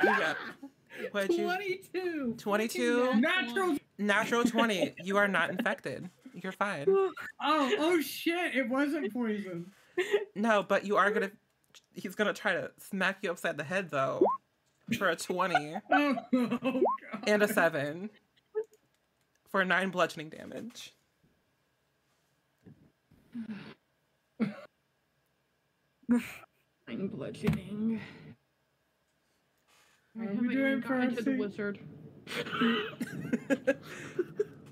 Yeah. 0.03 0.33
What'd 1.11 1.31
you? 1.37 1.43
22. 1.45 2.35
22? 2.37 3.13
Natural. 3.15 3.77
Natural 3.97 4.43
20. 4.45 4.95
You 5.03 5.17
are 5.17 5.27
not 5.27 5.49
infected. 5.49 6.09
You're 6.33 6.51
fine. 6.51 6.85
Oh, 6.87 7.11
oh 7.41 8.01
shit! 8.01 8.55
It 8.55 8.69
wasn't 8.69 9.11
poison. 9.11 9.71
No, 10.35 10.61
but 10.61 10.85
you 10.85 10.97
are 10.97 11.09
gonna. 11.09 11.31
He's 11.93 12.15
gonna 12.15 12.33
try 12.33 12.53
to 12.53 12.71
smack 12.77 13.19
you 13.21 13.31
upside 13.31 13.57
the 13.57 13.63
head 13.63 13.89
though, 13.89 14.23
for 14.97 15.09
a 15.09 15.15
twenty 15.15 15.75
Oh, 15.91 16.15
oh 16.33 16.57
god. 16.61 16.83
and 17.27 17.43
a 17.43 17.47
seven, 17.47 18.09
for 19.49 19.63
nine 19.65 19.89
bludgeoning 19.89 20.29
damage. 20.29 20.93
Nine 26.87 27.07
bludgeoning. 27.07 27.99
I 30.19 30.25
What 30.25 30.29
are 30.29 30.41
we 30.47 30.55
doing, 30.55 30.83
even 31.11 31.25
the 31.25 31.37
wizard. 31.37 31.79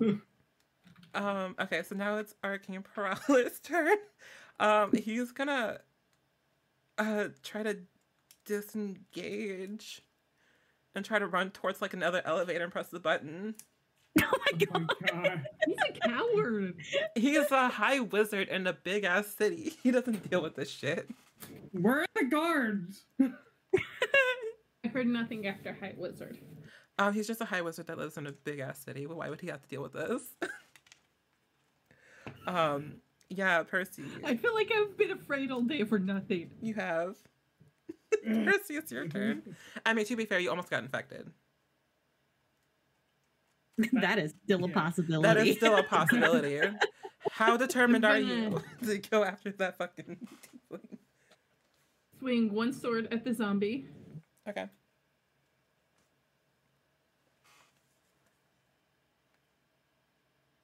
um. 1.13 1.55
Okay, 1.59 1.83
so 1.83 1.95
now 1.95 2.17
it's 2.17 2.33
Arcane 2.43 2.83
Paralysis 2.83 3.59
turn. 3.63 3.97
Um. 4.59 4.91
He's 4.93 5.31
gonna. 5.31 5.79
Uh. 6.97 7.29
Try 7.43 7.63
to 7.63 7.77
disengage. 8.45 10.01
And 10.95 11.03
try 11.03 11.19
to 11.19 11.27
run 11.27 11.51
towards 11.51 11.81
like 11.81 11.93
another 11.93 12.21
elevator 12.23 12.63
and 12.63 12.71
press 12.71 12.89
the 12.89 12.99
button. 12.99 13.55
Oh 14.21 14.37
my 14.45 14.65
Oh 14.73 14.79
my 14.79 14.87
god. 15.11 15.43
He's 15.67 15.75
a 15.89 16.07
coward. 16.07 16.75
He's 17.15 17.51
a 17.51 17.67
high 17.67 17.99
wizard 17.99 18.47
in 18.47 18.65
a 18.65 18.71
big 18.71 19.03
ass 19.03 19.27
city. 19.27 19.73
He 19.83 19.91
doesn't 19.91 20.29
deal 20.29 20.41
with 20.41 20.55
this 20.55 20.69
shit. 20.69 21.09
Where 21.73 21.99
are 21.99 22.05
the 22.15 22.23
guards? 22.23 23.03
I 23.21 24.87
heard 24.87 25.07
nothing 25.07 25.47
after 25.47 25.73
High 25.73 25.95
Wizard. 25.97 26.37
Um, 26.97 27.13
he's 27.13 27.27
just 27.27 27.41
a 27.41 27.45
high 27.45 27.61
wizard 27.61 27.87
that 27.87 27.97
lives 27.97 28.15
in 28.17 28.25
a 28.25 28.31
big 28.31 28.59
ass 28.59 28.79
city. 28.79 29.05
But 29.05 29.17
why 29.17 29.29
would 29.29 29.41
he 29.41 29.47
have 29.47 29.61
to 29.61 29.67
deal 29.67 29.81
with 29.81 29.91
this? 29.93 30.21
um, 32.47 33.01
yeah, 33.29 33.63
Percy, 33.63 34.03
I 34.23 34.35
feel 34.35 34.53
like 34.53 34.71
I've 34.75 34.97
been 34.97 35.11
afraid 35.11 35.51
all 35.51 35.61
day 35.61 35.83
for 35.83 35.99
nothing. 35.99 36.51
you 36.61 36.73
have. 36.75 37.15
Percy, 38.23 38.75
it's 38.75 38.91
your 38.91 39.07
turn. 39.07 39.55
I 39.85 39.93
mean, 39.93 40.05
to 40.05 40.15
be 40.15 40.25
fair, 40.25 40.39
you 40.39 40.49
almost 40.49 40.69
got 40.69 40.83
infected. 40.83 41.29
that 43.93 44.19
is 44.19 44.33
still 44.45 44.63
a 44.63 44.69
possibility. 44.69 45.27
That 45.27 45.47
is 45.47 45.57
still 45.57 45.77
a 45.77 45.83
possibility. 45.89 46.61
How 47.31 47.57
determined 47.57 48.05
are 48.05 48.19
you 48.19 48.61
to 48.83 48.97
go 48.99 49.23
after 49.23 49.51
that 49.53 49.77
fucking? 49.77 50.17
tiefling? 50.71 50.97
Swing 52.19 52.53
one 52.53 52.71
sword 52.71 53.07
at 53.11 53.23
the 53.25 53.33
zombie. 53.33 53.87
okay. 54.47 54.67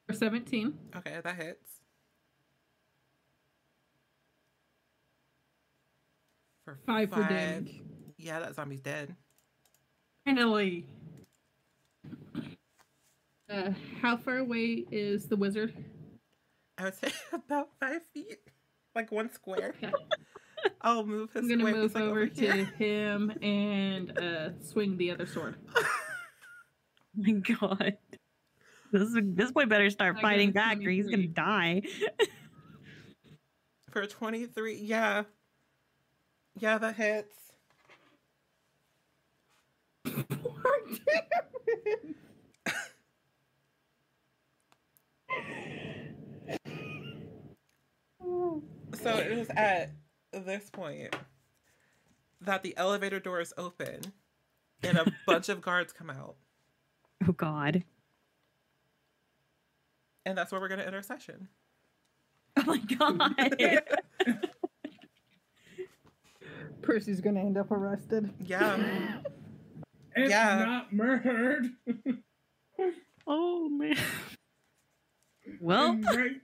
For 0.08 0.14
17. 0.14 0.78
Okay, 0.98 1.20
that 1.24 1.36
hits. 1.36 1.81
For 6.72 6.80
Five 6.85 7.09
for 7.09 7.24
damage. 7.24 7.82
Yeah, 8.17 8.40
that 8.40 8.56
zombie's 8.56 8.82
dead. 8.82 9.16
Finally. 10.25 10.85
Uh, 13.50 13.72
how 14.01 14.16
far 14.16 14.38
away 14.38 14.85
is 14.91 15.25
the 15.25 15.35
wizard? 15.35 15.74
I 16.77 16.85
would 16.85 16.95
say 16.95 17.11
about 17.33 17.69
five 17.80 18.01
feet, 18.14 18.38
like 18.95 19.11
one 19.11 19.32
square. 19.32 19.74
Okay. 19.83 19.91
I'll 20.82 21.06
move 21.06 21.32
his 21.33 21.43
I'm 21.43 21.50
gonna 21.50 21.61
square. 21.64 21.75
move 21.82 21.95
like, 21.95 22.03
over 22.03 22.27
to 22.27 22.66
him 22.77 23.32
and 23.41 24.17
uh, 24.17 24.50
swing 24.61 24.98
the 24.98 25.11
other 25.11 25.25
sword. 25.25 25.56
my 27.16 27.32
god. 27.33 27.98
This 28.91 29.09
this 29.16 29.51
boy 29.51 29.66
better 29.66 29.90
start 29.90 30.17
I 30.17 30.22
fighting 30.22 30.51
back 30.51 30.77
or 30.80 30.90
he's 30.90 31.09
gonna 31.09 31.27
die. 31.27 31.82
for 33.90 34.06
twenty 34.06 34.45
three. 34.45 34.75
Yeah, 34.77 35.24
yeah, 36.60 36.78
that 36.78 36.96
hits. 36.96 37.36
So 49.02 49.18
it 49.18 49.32
is 49.32 49.50
at 49.56 49.92
this 50.32 50.70
point 50.70 51.16
that 52.42 52.62
the 52.62 52.76
elevator 52.78 53.20
doors 53.20 53.52
open 53.58 54.02
and 54.84 54.98
a 54.98 55.12
bunch 55.26 55.50
of 55.50 55.62
guards 55.62 55.92
come 55.92 56.10
out. 56.10 56.36
Oh 57.28 57.32
god. 57.32 57.84
And 60.26 60.38
that's 60.38 60.52
where 60.52 60.62
we're 60.62 60.68
gonna 60.68 60.84
end 60.84 60.96
our 60.96 61.02
session. 61.02 61.48
Oh 62.58 62.64
my 62.66 62.78
god. 62.78 64.50
Percy's 66.82 67.22
gonna 67.22 67.40
end 67.42 67.58
up 67.58 67.72
arrested. 67.72 68.32
Yeah. 68.40 69.19
It's 70.14 70.30
Yeah. 70.30 70.66
not 70.66 70.92
murdered. 70.93 71.68
Oh 73.27 73.69
man. 73.69 73.95
well, 75.61 75.92
I'm 75.92 76.01
right- 76.01 76.42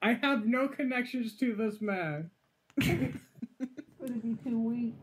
I 0.00 0.12
have 0.14 0.46
no 0.46 0.68
connections 0.68 1.36
to 1.38 1.54
this 1.54 1.80
man. 1.82 2.30
It's 2.78 3.18
gonna 4.00 4.12
be 4.22 4.36
two 4.44 4.58
weeks. 4.60 4.96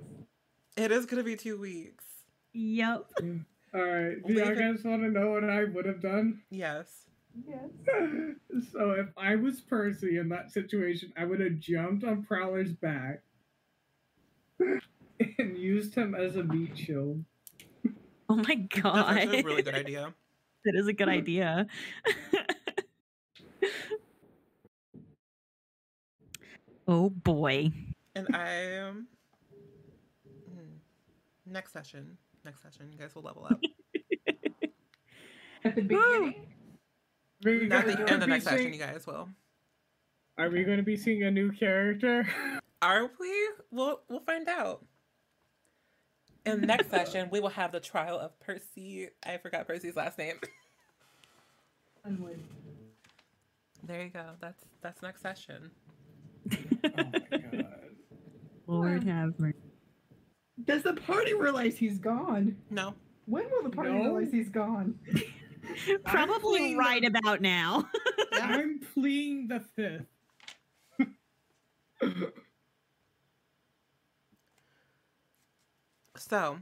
It 0.77 0.91
is 0.91 1.05
gonna 1.05 1.23
be 1.23 1.35
two 1.35 1.59
weeks. 1.59 2.05
yep. 2.53 3.05
Mm, 3.21 3.45
all 3.75 3.81
right. 3.83 4.15
Do 4.25 4.33
y'all 4.33 4.55
guys 4.55 4.83
want 4.83 5.01
to 5.03 5.09
know 5.09 5.31
what 5.31 5.43
I 5.43 5.65
would 5.65 5.85
have 5.85 6.01
done? 6.01 6.41
Yes. 6.49 7.05
Yes. 7.47 7.69
so 8.71 8.91
if 8.91 9.07
I 9.17 9.35
was 9.35 9.59
Percy 9.61 10.17
in 10.17 10.29
that 10.29 10.51
situation, 10.51 11.11
I 11.17 11.25
would 11.25 11.39
have 11.41 11.59
jumped 11.59 12.03
on 12.05 12.23
Prowler's 12.23 12.71
back 12.73 13.21
and 15.39 15.57
used 15.57 15.95
him 15.95 16.15
as 16.15 16.35
a 16.35 16.43
meat 16.43 16.77
shield. 16.77 17.23
Oh 18.29 18.35
my 18.35 18.55
god. 18.55 19.17
That's 19.17 19.33
a 19.33 19.43
really 19.43 19.61
good 19.61 19.75
idea. 19.75 20.13
that 20.65 20.75
is 20.75 20.87
a 20.87 20.93
good 20.93 21.09
idea. 21.09 21.67
oh 26.87 27.09
boy. 27.09 27.71
And 28.15 28.27
I 28.35 28.77
um 28.77 29.07
hmm, 30.25 30.77
next 31.45 31.73
session. 31.73 32.17
Next 32.45 32.61
session, 32.61 32.91
you 32.91 32.97
guys 32.97 33.15
will 33.15 33.21
level 33.21 33.45
up. 33.45 33.59
At 35.63 35.75
the 35.75 35.81
beginning. 35.81 36.35
At 37.45 37.85
the 37.85 37.99
end 37.99 38.11
of 38.11 38.19
the 38.19 38.27
next 38.27 38.45
session, 38.45 38.73
you 38.73 38.79
guys 38.79 39.07
will. 39.07 39.29
Are 40.37 40.49
we 40.49 40.63
going 40.63 40.77
to 40.77 40.83
be 40.83 40.97
seeing 40.97 41.23
a 41.23 41.31
new 41.31 41.51
character? 41.51 42.27
Are 42.83 43.09
we? 43.17 43.31
We'll 43.71 44.01
we'll 44.09 44.19
find 44.25 44.47
out. 44.49 44.85
In 46.45 46.59
the 46.59 46.67
next 46.67 46.89
session, 46.91 47.29
we 47.31 47.39
will 47.39 47.49
have 47.49 47.71
the 47.71 47.79
trial 47.79 48.19
of 48.19 48.37
Percy. 48.41 49.07
I 49.25 49.37
forgot 49.37 49.67
Percy's 49.67 49.95
last 49.95 50.17
name. 50.17 50.35
Unwood. 52.05 52.39
There 53.83 54.03
you 54.03 54.09
go. 54.09 54.25
That's 54.41 54.61
that's 54.81 55.01
next 55.01 55.21
session. 55.21 55.71
oh 56.51 56.57
my 56.83 57.19
god. 57.39 57.65
Lord 58.67 59.03
have 59.05 59.39
mercy. 59.39 59.55
Does 60.65 60.83
the 60.83 60.93
party 60.93 61.33
realize 61.33 61.77
he's 61.77 61.99
gone? 61.99 62.57
No. 62.69 62.93
When 63.25 63.45
will 63.49 63.63
the 63.63 63.69
party 63.69 63.91
No. 63.91 64.03
realize 64.13 64.31
he's 64.31 64.49
gone? 64.49 64.99
Probably 66.05 66.59
pleading 66.59 66.77
right 66.77 67.05
about 67.05 67.39
now. 67.39 67.87
I'm 68.33 68.81
pleading 68.93 69.47
the 69.47 69.61
fifth. 69.77 70.05
So 76.29 76.57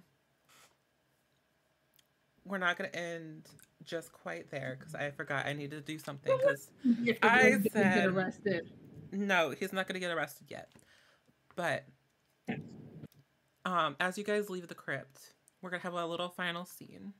we're 2.46 2.58
not 2.58 2.78
gonna 2.78 2.90
end 2.90 3.48
just 3.84 4.12
quite 4.12 4.50
there 4.50 4.76
because 4.80 4.96
I 4.96 5.12
forgot 5.12 5.46
I 5.46 5.54
needed 5.54 5.86
to 5.86 5.92
do 5.94 6.00
something. 6.00 6.36
Because 6.36 6.70
I 7.22 7.60
said- 7.72 7.72
get 7.74 8.08
arrested. 8.08 8.72
no, 9.12 9.52
he's 9.52 9.74
not 9.74 9.88
gonna 9.88 10.00
get 10.00 10.12
arrested 10.12 10.48
yet. 10.50 10.72
But 11.56 11.86
um, 13.66 13.96
as 14.00 14.18
you 14.18 14.24
guys 14.24 14.50
leave 14.50 14.68
the 14.68 14.76
crypt, 14.76 15.34
we're 15.62 15.70
gonna 15.70 15.84
have 15.84 15.94
a 15.94 16.06
little 16.06 16.30
final 16.30 16.66
scene. 16.66 17.14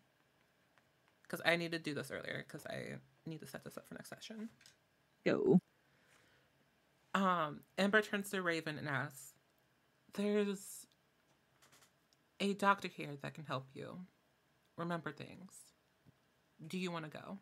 Because 1.24 1.42
I 1.46 1.56
need 1.56 1.72
to 1.72 1.80
do 1.80 1.94
this 1.94 2.12
earlier 2.12 2.44
because 2.46 2.66
I 2.66 2.96
need 3.26 3.40
to 3.42 3.48
set 3.48 3.64
this 3.64 3.78
up 3.78 3.88
for 3.88 3.94
next 3.94 4.10
session. 4.10 4.50
Go. 5.26 5.62
Um, 7.14 7.62
Amber 7.78 8.02
turns 8.02 8.32
to 8.32 8.42
Raven 8.42 8.78
and 8.78 8.90
asks, 8.90 9.34
There's 10.14 10.81
a 12.42 12.54
doctor 12.54 12.88
here 12.88 13.16
that 13.22 13.36
can 13.36 13.46
help 13.46 13.68
you 13.74 14.00
remember 14.76 15.12
things. 15.12 15.54
Do 16.68 16.78
you 16.78 16.92
want 16.92 17.06
to 17.06 17.12
go? 17.12 17.38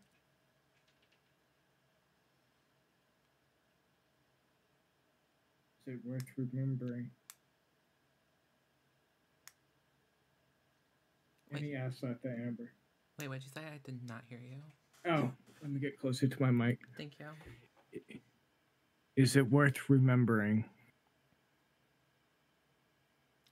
Is 5.88 5.96
it 5.96 6.00
worth 6.06 6.26
remembering? 6.38 7.10
And 11.52 11.62
he 11.62 11.76
asked 11.76 12.02
that 12.02 12.22
to 12.22 12.30
Amber. 12.30 12.72
Wait, 13.18 13.30
what'd 13.30 13.44
you 13.44 13.50
say? 13.50 13.62
I 13.62 13.80
did 13.84 14.00
not 14.08 14.24
hear 14.28 14.40
you. 14.40 14.58
Oh, 15.10 15.32
let 15.62 15.72
me 15.72 15.80
get 15.80 15.98
closer 15.98 16.28
to 16.28 16.42
my 16.42 16.52
mic. 16.52 16.78
Thank 16.98 17.14
you. 17.20 17.28
Is 19.16 19.36
it 19.38 19.50
worth 19.50 19.90
remembering? 19.90 20.66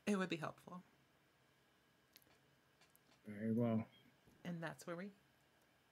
It 0.06 0.18
would 0.18 0.30
be 0.30 0.36
helpful. 0.36 0.84
Very 3.28 3.52
well. 3.52 3.84
And 4.46 4.62
that's 4.62 4.88
where 4.88 4.96
we 4.96 5.12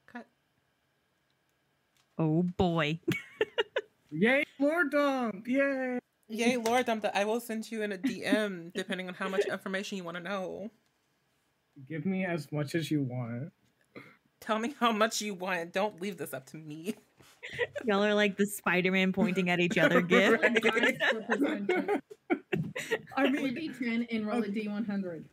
cut. 0.08 0.26
Oh 2.18 2.44
boy. 2.44 3.00
Yay, 4.12 4.46
Lordom! 4.62 5.46
Yay! 5.46 6.00
Yay, 6.30 6.58
Lord 6.58 6.86
Dumpta, 6.88 7.12
I 7.14 7.26
will 7.26 7.40
send 7.40 7.70
you 7.70 7.84
in 7.84 7.92
a 7.92 7.98
DM 7.98 8.72
depending 8.74 9.08
on 9.08 9.14
how 9.14 9.28
much 9.28 9.46
information 9.46 9.98
you 9.98 10.04
want 10.04 10.18
to 10.18 10.24
know. 10.24 10.72
Give 11.88 12.06
me 12.06 12.26
as 12.26 12.52
much 12.52 12.74
as 12.74 12.90
you 12.90 13.04
want. 13.04 13.52
Tell 14.40 14.58
me 14.58 14.74
how 14.80 14.92
much 14.92 15.22
you 15.22 15.34
want. 15.34 15.74
Don't 15.74 16.02
leave 16.02 16.18
this 16.18 16.34
up 16.34 16.46
to 16.48 16.58
me. 16.58 16.96
Y'all 17.84 18.04
are 18.04 18.14
like 18.16 18.38
the 18.38 18.46
Spider-Man 18.46 19.12
pointing 19.12 19.50
at 19.50 19.60
each 19.60 19.78
other 19.78 20.02
gift. 20.02 20.42
Right. 20.42 20.62
Dice 20.64 20.98
for 21.12 21.22
percentage. 21.22 22.02
I 23.16 23.24
Roll 23.24 23.28
a 23.28 23.42
mean, 23.42 23.74
d10 23.80 24.08
and 24.12 24.26
roll 24.26 24.44
a 24.44 24.48
d100. 24.48 25.24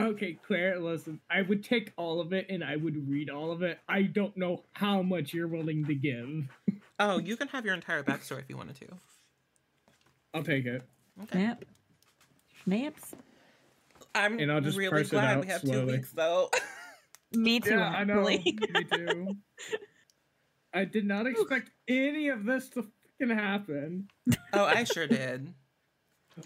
Okay, 0.00 0.38
Claire, 0.46 0.78
listen. 0.78 1.20
I 1.30 1.42
would 1.42 1.64
take 1.64 1.92
all 1.96 2.20
of 2.20 2.32
it 2.32 2.46
and 2.48 2.62
I 2.62 2.76
would 2.76 3.08
read 3.08 3.30
all 3.30 3.50
of 3.50 3.62
it. 3.62 3.78
I 3.88 4.02
don't 4.02 4.36
know 4.36 4.64
how 4.72 5.02
much 5.02 5.32
you're 5.32 5.48
willing 5.48 5.84
to 5.86 5.94
give. 5.94 6.48
Oh, 7.00 7.18
you 7.18 7.36
can 7.36 7.48
have 7.48 7.64
your 7.64 7.74
entire 7.74 8.04
backstory 8.04 8.38
if 8.38 8.44
you 8.48 8.56
wanted 8.56 8.76
to. 8.76 8.86
I'll 10.32 10.44
take 10.44 10.64
it. 10.64 10.80
Okay. 11.24 11.38
Snap. 11.40 11.64
Snaps. 12.62 13.14
I'm 14.14 14.38
And 14.38 14.52
I'll 14.52 14.60
just 14.60 14.78
really 14.78 15.02
glad 15.02 15.40
we 15.40 15.48
have 15.48 15.62
two 15.62 15.86
weeks 15.86 16.12
though. 16.12 16.50
Me 17.32 17.58
too, 17.58 17.70
Yeah, 17.70 17.88
I 17.88 18.04
know. 18.04 18.22
Me 18.22 18.56
too. 18.92 19.36
I 20.72 20.84
did 20.84 21.04
not 21.04 21.26
expect 21.26 21.72
any 21.88 22.28
of 22.28 22.44
this 22.44 22.68
to 22.70 22.86
fucking 23.18 23.36
happen. 23.36 24.08
oh, 24.52 24.64
I 24.64 24.84
sure 24.84 25.08
did. 25.08 25.52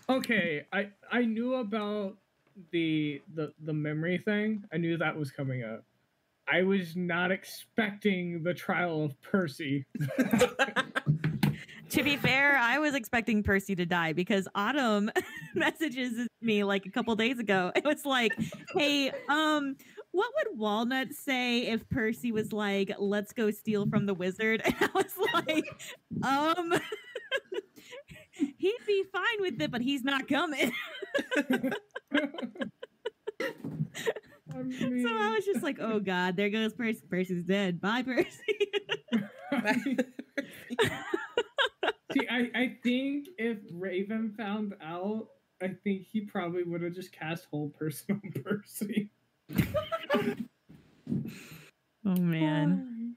Okay, 0.08 0.66
I 0.72 0.88
I 1.10 1.26
knew 1.26 1.54
about 1.56 2.16
the 2.70 3.22
the 3.34 3.52
the 3.64 3.72
memory 3.72 4.18
thing. 4.18 4.64
I 4.72 4.76
knew 4.76 4.96
that 4.96 5.16
was 5.16 5.30
coming 5.30 5.64
up. 5.64 5.84
I 6.50 6.62
was 6.62 6.96
not 6.96 7.30
expecting 7.30 8.42
the 8.42 8.54
trial 8.54 9.04
of 9.04 9.20
Percy. 9.20 9.84
to 11.90 12.02
be 12.02 12.16
fair, 12.16 12.56
I 12.56 12.78
was 12.78 12.94
expecting 12.94 13.42
Percy 13.42 13.76
to 13.76 13.84
die 13.84 14.14
because 14.14 14.48
Autumn 14.54 15.10
messages 15.54 16.26
me 16.40 16.64
like 16.64 16.86
a 16.86 16.90
couple 16.90 17.14
days 17.16 17.38
ago. 17.38 17.70
It 17.76 17.84
was 17.84 18.06
like, 18.06 18.32
"Hey, 18.74 19.10
um, 19.28 19.76
what 20.12 20.32
would 20.36 20.58
Walnut 20.58 21.12
say 21.12 21.66
if 21.66 21.88
Percy 21.90 22.32
was 22.32 22.52
like, 22.52 22.92
"Let's 22.98 23.32
go 23.32 23.50
steal 23.50 23.86
from 23.88 24.06
the 24.06 24.14
wizard"? 24.14 24.62
And 24.66 24.74
I 24.80 24.88
was 24.94 25.14
like, 25.34 25.64
um, 26.22 26.74
he'd 28.38 28.78
be 28.86 29.04
fine 29.12 29.40
with 29.40 29.60
it, 29.60 29.70
but 29.70 29.80
he's 29.80 30.04
not 30.04 30.28
coming. 30.28 30.72
I 34.50 34.62
So 34.70 35.08
I 35.08 35.32
was 35.34 35.44
just 35.44 35.62
like, 35.62 35.78
"Oh 35.80 36.00
God, 36.00 36.36
there 36.36 36.50
goes 36.50 36.72
Percy. 36.72 37.02
Percy's 37.08 37.44
dead. 37.44 37.80
Bye, 37.80 38.02
Percy." 38.02 38.58
mean- 39.84 39.98
See, 42.12 42.26
I, 42.30 42.50
I 42.54 42.76
think 42.82 43.28
if 43.36 43.58
Raven 43.70 44.32
found 44.36 44.74
out, 44.82 45.28
I 45.62 45.68
think 45.84 46.06
he 46.10 46.22
probably 46.22 46.62
would 46.62 46.82
have 46.82 46.94
just 46.94 47.12
cast 47.12 47.46
hold 47.50 47.74
person 47.74 48.20
on 48.24 48.42
Percy. 48.42 49.10
oh 52.06 52.16
man. 52.16 53.14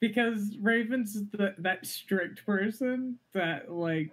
Because 0.00 0.58
Raven's 0.60 1.14
the, 1.30 1.54
that 1.58 1.86
strict 1.86 2.44
person 2.44 3.18
that 3.32 3.72
like 3.72 4.10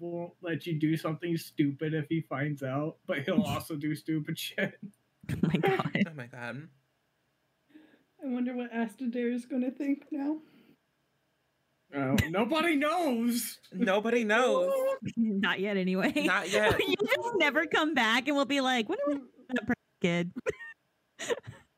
won't 0.00 0.32
let 0.42 0.66
you 0.66 0.78
do 0.78 0.96
something 0.96 1.36
stupid 1.36 1.94
if 1.94 2.06
he 2.08 2.22
finds 2.22 2.62
out, 2.62 2.96
but 3.06 3.18
he'll 3.20 3.42
also 3.46 3.76
do 3.76 3.94
stupid 3.94 4.38
shit. 4.38 4.78
Oh 5.30 5.36
my 5.42 5.54
God. 5.60 5.90
Oh 6.06 6.14
my 6.16 6.26
god. 6.26 6.68
I 8.22 8.26
wonder 8.28 8.54
what 8.54 8.72
Astadir 8.72 9.32
is 9.32 9.46
going 9.46 9.62
to 9.62 9.70
think 9.70 10.06
now. 10.10 10.38
Oh, 11.94 12.16
nobody 12.28 12.76
knows. 12.76 13.58
Nobody 13.72 14.22
knows. 14.22 14.72
Not 15.16 15.58
yet, 15.58 15.76
anyway. 15.76 16.12
Not 16.14 16.48
yet. 16.48 16.78
you 16.78 16.94
just 17.04 17.34
never 17.36 17.66
come 17.66 17.94
back, 17.94 18.28
and 18.28 18.36
we'll 18.36 18.44
be 18.44 18.60
like, 18.60 18.88
"When 18.88 18.98
was 19.08 19.18
that 19.48 19.76
kid?" 20.00 20.30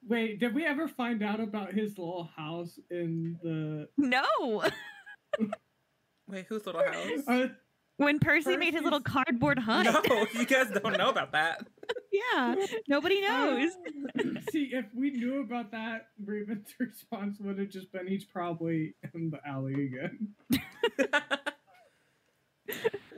Wait, 0.06 0.38
did 0.38 0.54
we 0.54 0.66
ever 0.66 0.86
find 0.86 1.22
out 1.22 1.40
about 1.40 1.72
his 1.72 1.96
little 1.96 2.28
house 2.36 2.78
in 2.90 3.38
the? 3.42 3.88
No. 3.96 4.64
Wait, 6.28 6.44
whose 6.46 6.66
little 6.66 6.82
house? 6.82 7.26
Uh, 7.26 7.46
When 8.02 8.18
Percy 8.18 8.56
made 8.56 8.74
his 8.74 8.82
little 8.82 9.00
cardboard 9.00 9.60
hut. 9.60 9.84
No, 9.84 10.26
you 10.34 10.44
guys 10.44 10.66
don't 10.82 10.98
know 10.98 11.08
about 11.10 11.32
that. 11.32 11.66
Yeah, 12.34 12.56
nobody 12.88 13.22
knows. 13.22 13.72
See, 14.50 14.68
if 14.72 14.84
we 14.94 15.12
knew 15.12 15.40
about 15.40 15.70
that, 15.72 16.08
Raven's 16.22 16.68
response 16.78 17.38
would 17.40 17.58
have 17.58 17.70
just 17.70 17.90
been 17.90 18.06
he's 18.06 18.24
probably 18.24 18.94
in 19.14 19.30
the 19.30 19.38
alley 19.48 19.86
again. 19.86 20.34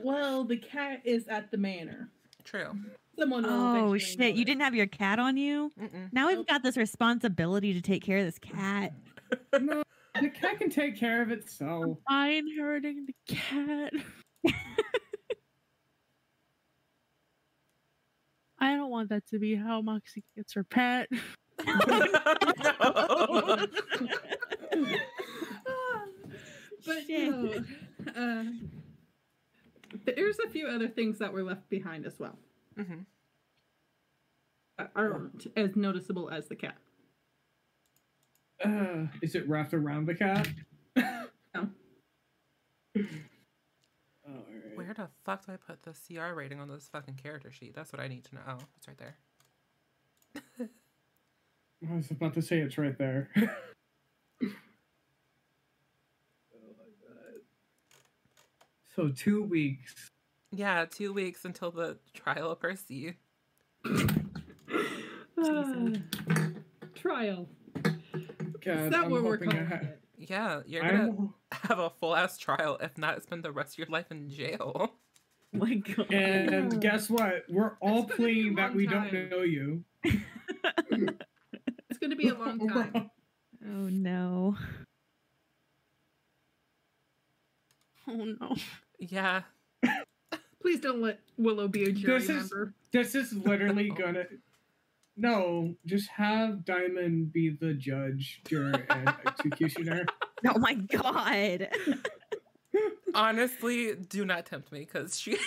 Well, 0.01 0.45
the 0.45 0.55
cat 0.55 1.01
is 1.03 1.27
at 1.27 1.51
the 1.51 1.57
manor. 1.57 2.09
True. 2.45 2.71
Someone 3.19 3.45
Oh 3.45 3.97
shit! 3.97 4.35
You 4.35 4.45
didn't 4.45 4.61
have 4.61 4.73
your 4.75 4.87
cat 4.87 5.19
on 5.19 5.35
you. 5.35 5.71
Mm-mm. 5.79 6.13
Now 6.13 6.27
we've 6.27 6.37
Nope. 6.37 6.47
got 6.47 6.63
this 6.63 6.77
responsibility 6.77 7.73
to 7.73 7.81
take 7.81 8.01
care 8.01 8.19
of 8.19 8.25
this 8.25 8.39
cat. 8.39 8.93
no, 9.59 9.83
the 10.21 10.29
cat 10.29 10.57
can 10.59 10.69
take 10.69 10.97
care 10.97 11.21
of 11.21 11.31
itself. 11.31 11.97
I 12.07 12.29
inheriting 12.29 13.07
the 13.07 13.35
cat. 13.35 13.91
I 18.59 18.75
don't 18.75 18.89
want 18.89 19.09
that 19.09 19.25
to 19.27 19.39
be 19.39 19.55
how 19.55 19.81
Moxie 19.81 20.23
gets 20.35 20.53
her 20.53 20.63
pet. 20.63 21.09
No. 24.75 24.95
but 26.85 27.03
Shit. 27.07 27.29
no, 27.31 27.63
uh, 28.15 28.43
there's 30.05 30.37
a 30.45 30.49
few 30.49 30.67
other 30.67 30.87
things 30.87 31.17
that 31.19 31.31
were 31.33 31.43
left 31.43 31.69
behind 31.69 32.05
as 32.05 32.19
well. 32.19 32.37
Mhm. 32.77 33.05
Aren't 34.95 35.47
as 35.55 35.75
noticeable 35.75 36.29
as 36.29 36.47
the 36.47 36.55
cat. 36.55 36.77
Uh, 38.63 39.07
is 39.21 39.35
it 39.35 39.47
wrapped 39.47 39.73
around 39.73 40.05
the 40.07 40.15
cat? 40.15 40.47
No. 41.55 41.69
Alright. 44.85 44.97
Where 44.97 45.07
the 45.07 45.11
fuck 45.23 45.45
do 45.45 45.51
I 45.53 45.57
put 45.57 45.83
the 45.83 45.93
CR 45.93 46.33
rating 46.33 46.59
on 46.59 46.67
this 46.69 46.87
fucking 46.91 47.15
character 47.15 47.51
sheet? 47.51 47.75
That's 47.75 47.91
what 47.91 47.99
I 48.01 48.07
need 48.07 48.23
to 48.25 48.35
know. 48.35 48.41
Oh, 48.47 48.57
it's 48.77 48.87
right 48.87 48.97
there. 48.97 49.15
I 51.91 51.95
was 51.95 52.09
about 52.11 52.33
to 52.35 52.41
say 52.41 52.59
it's 52.59 52.77
right 52.77 52.97
there. 52.97 53.29
So 58.95 59.09
two 59.09 59.43
weeks. 59.43 60.09
Yeah, 60.51 60.85
two 60.85 61.11
weeks 61.11 61.43
until 61.43 61.71
the 61.71 61.97
trial 62.13 62.51
of 62.51 62.59
Percy. 62.59 63.15
Ah, 63.85 64.03
trial. 66.95 67.49
God, 67.83 68.77
Is 68.85 68.91
that 68.91 69.05
I'm 69.05 69.09
what 69.11 69.23
we're 69.23 69.31
hoping 69.37 69.49
I 69.49 69.51
calling 69.53 69.67
ha- 69.67 69.75
it? 69.81 69.99
Yeah, 70.17 70.61
you're 70.65 70.81
gonna 70.81 71.03
I'm, 71.09 71.33
have 71.51 71.79
a 71.79 71.89
full 71.89 72.15
ass 72.15 72.37
trial. 72.37 72.77
If 72.81 72.97
not, 72.97 73.21
spend 73.23 73.43
the 73.43 73.51
rest 73.51 73.73
of 73.75 73.79
your 73.79 73.87
life 73.89 74.11
in 74.11 74.29
jail. 74.29 74.73
Oh 74.75 74.89
my 75.53 75.75
god. 75.75 76.11
and 76.13 76.81
guess 76.81 77.09
what? 77.09 77.43
We're 77.49 77.77
all 77.81 78.03
It's 78.09 78.17
gonna 78.17 78.17
be 78.17 78.23
a 78.23 78.35
pleading 78.45 78.55
that 78.55 78.67
long 78.69 78.77
we 78.77 78.87
don't 78.87 79.29
know 79.29 79.41
you. 79.41 79.83
It's 80.03 81.99
going 81.99 82.09
to 82.11 82.15
be 82.15 82.27
a 82.29 82.33
long 82.35 82.67
time. 82.67 83.09
Oh 83.65 83.89
no. 83.89 84.55
Oh 88.07 88.13
no. 88.39 88.55
Yeah. 88.99 89.41
Please 90.61 90.79
don't 90.79 91.01
let 91.01 91.19
Willow 91.37 91.67
be 91.67 91.83
a 91.83 91.91
jury 91.91 92.19
This 92.19 92.29
is- 92.29 92.51
member. 92.51 92.73
This 92.91 93.15
is 93.15 93.33
literally 93.33 93.89
gonna. 93.97 94.25
No, 95.17 95.75
just 95.85 96.09
have 96.09 96.65
Diamond 96.65 97.31
be 97.31 97.55
the 97.59 97.73
judge, 97.73 98.41
juror, 98.47 98.85
and 98.89 99.09
executioner. 99.27 100.05
Oh 100.47 100.59
my 100.59 100.73
god. 100.75 101.69
Honestly, 103.13 103.95
do 103.95 104.25
not 104.25 104.45
tempt 104.45 104.71
me 104.71 104.79
because 104.81 105.17
she. 105.19 105.37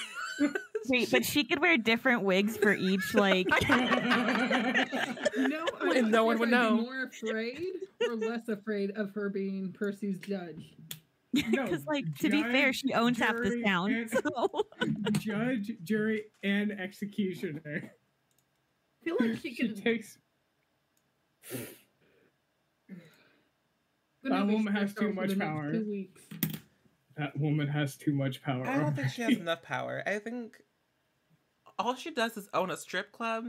Wait, 0.88 1.10
but 1.10 1.24
she 1.24 1.44
could 1.44 1.60
wear 1.60 1.76
different 1.76 2.22
wigs 2.22 2.56
for 2.56 2.72
each 2.72 3.14
like 3.14 3.46
No, 3.60 3.66
I 3.68 4.86
And 5.96 6.10
no 6.10 6.24
one 6.24 6.38
would 6.38 6.48
I'd 6.48 6.52
know. 6.52 6.76
Be 6.78 6.82
more 6.82 7.04
afraid 7.04 7.60
or 8.08 8.16
less 8.16 8.48
afraid 8.48 8.92
of 8.96 9.12
her 9.14 9.28
being 9.28 9.72
Percy's 9.72 10.18
judge. 10.20 10.74
No, 11.34 11.64
because 11.64 11.84
like 11.86 12.04
to 12.20 12.30
be 12.30 12.42
fair, 12.42 12.72
she 12.72 12.94
owns 12.94 13.18
half 13.18 13.36
the 13.36 13.50
jury, 13.50 13.62
town. 13.62 13.92
and- 13.92 14.10
So 14.10 14.48
Judge, 15.18 15.72
jury, 15.84 16.24
and 16.42 16.72
executioner. 16.72 17.92
I 19.00 19.04
feel 19.04 19.16
like 19.20 19.40
she 19.40 19.54
She 19.54 19.68
could. 19.68 19.82
takes. 19.82 20.18
That 24.24 24.46
woman 24.46 24.74
has 24.74 24.94
too 24.94 25.12
much 25.12 25.38
power. 25.38 25.72
Two 25.72 25.88
weeks. 25.88 26.22
That 27.16 27.36
woman 27.38 27.68
has 27.68 27.96
too 27.96 28.12
much 28.12 28.42
power. 28.42 28.66
I 28.66 28.78
don't 28.78 28.94
think 28.94 29.08
she 29.10 29.22
has 29.22 29.36
enough 29.38 29.62
power. 29.62 30.02
I 30.06 30.18
think 30.18 30.56
all 31.78 31.94
she 31.94 32.10
does 32.10 32.36
is 32.36 32.48
own 32.52 32.70
a 32.70 32.76
strip 32.76 33.12
club, 33.12 33.44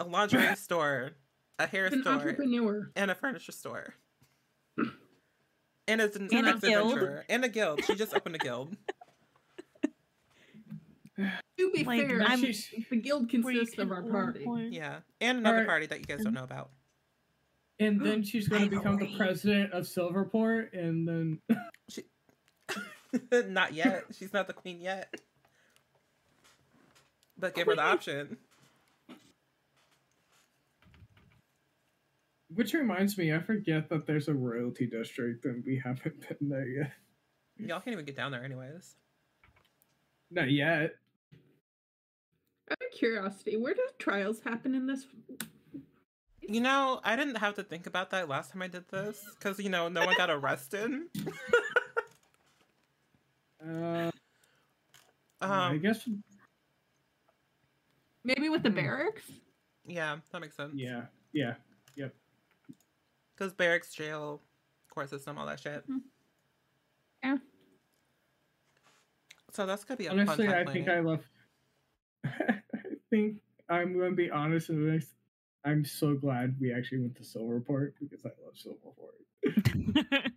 a 0.00 0.04
lingerie 0.04 0.56
store, 0.56 1.12
a 1.58 1.66
hair 1.66 1.86
She's 1.88 1.94
an 1.98 2.02
store, 2.02 2.12
entrepreneur. 2.14 2.90
and 2.96 3.10
a 3.10 3.14
furniture 3.14 3.52
store. 3.52 3.94
And 5.88 6.00
it's 6.00 6.16
an 6.16 6.28
And 6.32 6.48
a 6.48 6.54
guild. 6.58 6.98
And 7.28 7.44
a 7.44 7.48
guild. 7.48 7.84
She 7.84 7.94
just 7.94 8.12
opened 8.14 8.34
a 8.34 8.38
guild. 8.38 8.76
To 11.58 11.70
be 11.70 11.84
Like, 11.84 12.06
fair, 12.06 12.22
I'm- 12.22 12.40
the 12.42 12.96
guild 12.96 13.30
consists 13.30 13.78
of 13.78 13.90
our 13.90 14.02
party. 14.02 14.44
points. 14.44 14.74
Yeah. 14.76 15.00
And 15.20 15.38
another 15.38 15.56
Alright. 15.58 15.68
party 15.68 15.86
that 15.86 15.98
you 16.00 16.04
guys 16.04 16.22
don't 16.22 16.34
know 16.34 16.44
about. 16.44 16.70
and 17.78 18.00
then 18.00 18.22
she's 18.24 18.48
going 18.48 18.68
to 18.68 18.76
become 18.76 18.96
the 18.98 19.16
president 19.16 19.72
of 19.72 19.84
Silverport, 19.84 20.72
and 20.72 21.06
then 21.08 21.40
she... 21.88 22.02
not 23.48 23.72
yet. 23.74 24.04
She's 24.16 24.32
not 24.32 24.46
the 24.46 24.52
queen 24.52 24.80
yet. 24.80 25.14
But 27.38 27.54
give 27.54 27.66
her 27.66 27.74
the 27.76 27.82
option. 27.82 28.38
which 32.54 32.72
reminds 32.74 33.18
me, 33.18 33.34
I 33.34 33.40
forget 33.40 33.88
that 33.90 34.06
there's 34.06 34.28
a 34.28 34.34
royalty 34.34 34.86
district, 34.86 35.44
and 35.44 35.62
we 35.66 35.78
haven't 35.84 36.20
been 36.28 36.48
there 36.48 36.66
yet. 36.66 36.92
Y'all 37.58 37.80
can't 37.80 37.92
even 37.92 38.04
get 38.04 38.16
down 38.16 38.30
there 38.32 38.44
anyways. 38.44 38.94
Not 40.30 40.50
yet. 40.50 40.94
Out 42.70 42.78
of 42.82 42.98
curiosity, 42.98 43.56
where 43.56 43.74
do 43.74 43.80
trials 43.98 44.40
happen 44.40 44.74
in 44.74 44.86
this? 44.86 45.06
You 46.40 46.60
know, 46.60 47.00
I 47.04 47.16
didn't 47.16 47.36
have 47.36 47.54
to 47.56 47.62
think 47.62 47.86
about 47.86 48.10
that 48.10 48.28
last 48.28 48.52
time 48.52 48.62
I 48.62 48.68
did 48.68 48.88
this 48.88 49.24
because 49.38 49.58
you 49.58 49.68
know 49.68 49.88
no 49.88 50.04
one 50.04 50.16
got 50.16 50.30
arrested. 50.30 50.90
Uh, 53.64 54.10
I 55.40 55.68
Um, 55.70 55.78
guess. 55.80 56.08
Maybe 58.24 58.48
with 58.48 58.62
the 58.62 58.70
Hmm. 58.70 58.76
barracks? 58.76 59.22
yeah, 59.84 60.18
that 60.30 60.40
makes 60.40 60.56
sense. 60.56 60.72
Yeah, 60.74 61.06
yeah. 61.32 61.54
Yep. 61.96 62.14
Because 63.34 63.52
barracks, 63.52 63.92
jail, 63.94 64.40
court 64.90 65.10
system, 65.10 65.38
all 65.38 65.46
that 65.46 65.60
shit. 65.60 65.84
Yeah. 67.22 67.36
So 69.52 69.66
that's 69.66 69.84
gonna 69.84 69.98
be 69.98 70.06
a 70.06 70.10
Honestly, 70.10 70.46
fun 70.46 70.54
I 70.54 70.64
time 70.64 70.72
think. 70.72 70.88
I 70.88 71.00
left. 71.00 71.24
I 73.06 73.16
think 73.16 73.36
I'm 73.68 73.92
going 73.96 74.10
to 74.10 74.16
be 74.16 74.30
honest, 74.30 74.68
and 74.70 74.90
I- 74.92 75.68
I'm 75.68 75.84
so 75.84 76.14
glad 76.14 76.56
we 76.60 76.72
actually 76.72 76.98
went 77.00 77.16
to 77.16 77.22
Silverport 77.22 77.92
because 78.00 78.24
I 78.24 78.30
love 78.44 78.54
Silverport. 78.54 79.22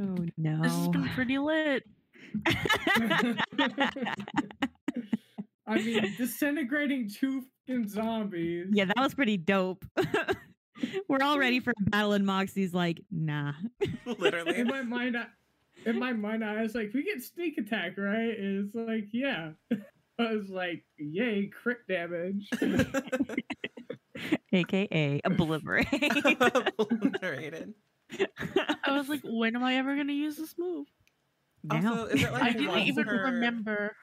oh 0.00 0.26
no. 0.36 0.62
This 0.62 0.72
has 0.72 0.88
been 0.88 1.08
pretty 1.10 1.38
lit. 1.38 1.82
I 5.66 5.76
mean, 5.76 6.14
disintegrating 6.16 7.08
two 7.08 7.44
fucking 7.66 7.88
zombies. 7.88 8.68
yeah, 8.72 8.84
that 8.86 8.96
was 8.98 9.14
pretty 9.14 9.36
dope. 9.36 9.84
We're 11.08 11.22
all 11.22 11.38
ready 11.38 11.60
for 11.60 11.70
a 11.70 11.90
battle, 11.90 12.12
and 12.12 12.26
Moxie's 12.26 12.74
like, 12.74 13.00
nah. 13.10 13.52
Literally. 14.04 14.58
In 14.58 14.66
my 14.66 14.82
mind, 14.82 15.16
I, 15.16 15.26
in 15.86 15.98
my 15.98 16.12
mind, 16.12 16.44
I 16.44 16.62
was 16.62 16.74
like, 16.74 16.90
"We 16.92 17.04
get 17.04 17.22
sneak 17.22 17.58
attack, 17.58 17.96
right?" 17.98 18.36
And 18.38 18.66
it's 18.66 18.74
like, 18.74 19.08
"Yeah." 19.12 19.50
I 20.18 20.34
was 20.34 20.48
like, 20.48 20.84
"Yay, 20.98 21.46
crit 21.62 21.78
damage!" 21.88 22.48
AKA 24.52 25.20
obliterate. 25.24 25.86
Obliterated. 26.78 27.74
I 28.84 28.92
was 28.92 29.08
like, 29.08 29.22
when 29.24 29.56
am 29.56 29.64
I 29.64 29.76
ever 29.76 29.96
gonna 29.96 30.12
use 30.12 30.36
this 30.36 30.54
move? 30.58 30.86
now. 31.64 31.90
Also, 32.02 32.06
is 32.14 32.22
it 32.22 32.32
like 32.32 32.42
I 32.42 32.52
didn't 32.52 32.78
even 32.80 33.04
per- 33.04 33.24
remember. 33.32 33.96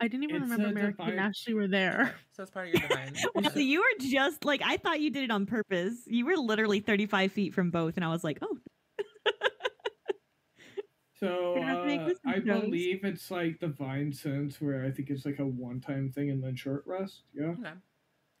I 0.00 0.08
didn't 0.08 0.24
even 0.24 0.36
It's 0.42 0.50
remember 0.50 0.68
a 0.68 0.72
Merrick 0.72 0.96
and 0.98 1.08
divine- 1.10 1.18
Ashley 1.28 1.54
were 1.54 1.68
there. 1.68 2.14
So 2.32 2.42
it's 2.42 2.50
part 2.50 2.68
of 2.68 2.74
your 2.74 2.88
divine. 2.88 3.14
Well, 3.34 3.58
you 3.58 3.80
were 3.80 4.00
just 4.08 4.44
like 4.44 4.60
I 4.64 4.76
thought 4.76 5.00
you 5.00 5.10
did 5.10 5.24
it 5.24 5.30
on 5.30 5.46
purpose. 5.46 5.94
You 6.06 6.26
were 6.26 6.36
literally 6.36 6.80
35 6.80 7.32
feet 7.32 7.54
from 7.54 7.70
both, 7.70 7.96
and 7.96 8.04
I 8.04 8.08
was 8.08 8.22
like, 8.24 8.38
oh, 8.42 8.58
So 11.22 11.54
Gonna 11.54 11.66
have 11.66 11.82
to 11.82 11.86
make 11.86 12.00
uh, 12.00 12.14
I 12.26 12.40
throws. 12.40 12.62
believe 12.62 13.04
it's 13.04 13.30
like 13.30 13.60
Divine 13.60 14.12
Sense, 14.12 14.60
where 14.60 14.84
I 14.84 14.90
think 14.90 15.08
it's 15.08 15.24
like 15.24 15.38
a 15.38 15.46
one-time 15.46 16.10
thing 16.10 16.30
and 16.30 16.42
then 16.42 16.56
short 16.56 16.82
rest. 16.84 17.22
Yeah. 17.32 17.50
Okay. 17.60 17.70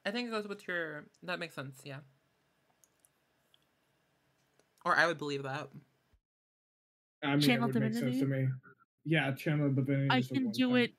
I 0.04 0.10
think 0.10 0.26
it 0.26 0.30
goes 0.32 0.48
with 0.48 0.66
your. 0.66 1.04
That 1.22 1.38
makes 1.38 1.54
sense. 1.54 1.80
Yeah. 1.84 1.98
Or 4.84 4.96
I 4.96 5.06
would 5.06 5.18
believe 5.18 5.44
that. 5.44 5.68
I 7.22 7.30
mean, 7.32 7.40
Channel 7.40 7.68
it 7.68 7.74
would 7.74 7.82
make 7.84 7.92
sense 7.94 8.04
to 8.04 8.10
divinity? 8.24 8.46
me. 8.46 8.52
Yeah, 9.04 9.30
channel 9.32 9.70
divinity. 9.70 10.08
I 10.10 10.18
is 10.18 10.26
can 10.26 10.50
do 10.50 10.70
one-time. 10.70 10.84
it. 10.84 10.94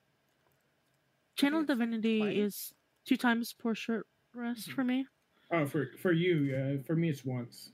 Channel 1.36 1.60
it's 1.62 1.68
Divinity 1.68 2.20
twice. 2.20 2.38
is 2.38 2.74
two 3.06 3.18
times 3.18 3.52
per 3.52 3.76
short 3.76 4.08
rest 4.34 4.72
for 4.72 4.86
me. 4.86 5.06
Oh, 5.52 5.66
for 5.66 5.88
for 6.00 6.14
you, 6.14 6.36
yeah. 6.44 6.78
For 6.88 6.96
me, 6.96 7.10
it's 7.10 7.26
once. 7.26 7.72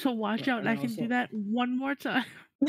So 0.00 0.10
watch 0.12 0.46
Yeah, 0.46 0.56
out, 0.56 0.66
I 0.66 0.76
can 0.76 0.86
also- 0.90 1.02
do 1.02 1.08
that 1.08 1.28
one 1.32 1.76
more 1.78 1.94
time. 1.94 2.24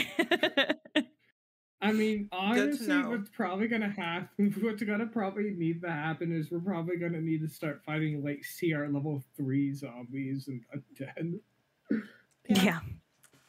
I 1.82 1.92
mean, 1.92 2.30
honestly, 2.32 2.98
what's 3.03 3.30
probably 3.30 3.68
gonna 3.68 3.90
happen, 3.90 4.53
what's 4.61 4.82
gonna 4.84 5.06
probably 5.08 5.52
need 5.52 5.82
to 5.82 5.92
happen 5.92 6.32
is 6.34 6.50
we're 6.50 6.60
probably 6.61 6.95
gonna 6.98 7.19
need 7.19 7.42
to 7.42 7.50
start 7.50 7.82
fighting 7.85 8.24
like 8.24 8.42
CR 8.58 8.85
level 8.85 9.22
three 9.35 9.74
zombies 9.74 10.48
and 10.48 10.61
uh, 10.74 10.77
undead. 11.22 12.03
yeah. 12.64 12.80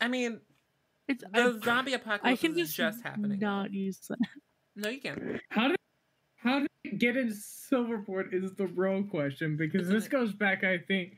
I 0.00 0.08
mean, 0.08 0.40
It's 1.06 1.22
the 1.32 1.58
I, 1.62 1.64
zombie 1.64 1.92
I 1.92 1.96
apocalypse 1.96 2.40
can 2.40 2.52
is 2.58 2.74
just, 2.74 2.76
just 2.76 3.02
happening. 3.04 3.38
not 3.38 3.72
use 3.72 3.98
that. 4.08 4.18
No, 4.74 4.88
you 4.88 5.00
can't. 5.00 5.40
How 5.50 5.68
did 5.68 5.76
how 6.36 6.58
did 6.58 6.68
it 6.82 6.98
get 6.98 7.16
in 7.16 7.28
Silverport 7.28 8.34
is 8.34 8.52
the 8.54 8.66
real 8.66 9.04
question 9.04 9.56
because 9.56 9.88
this 9.88 10.08
goes 10.08 10.32
back, 10.32 10.64
I 10.64 10.78
think, 10.78 11.14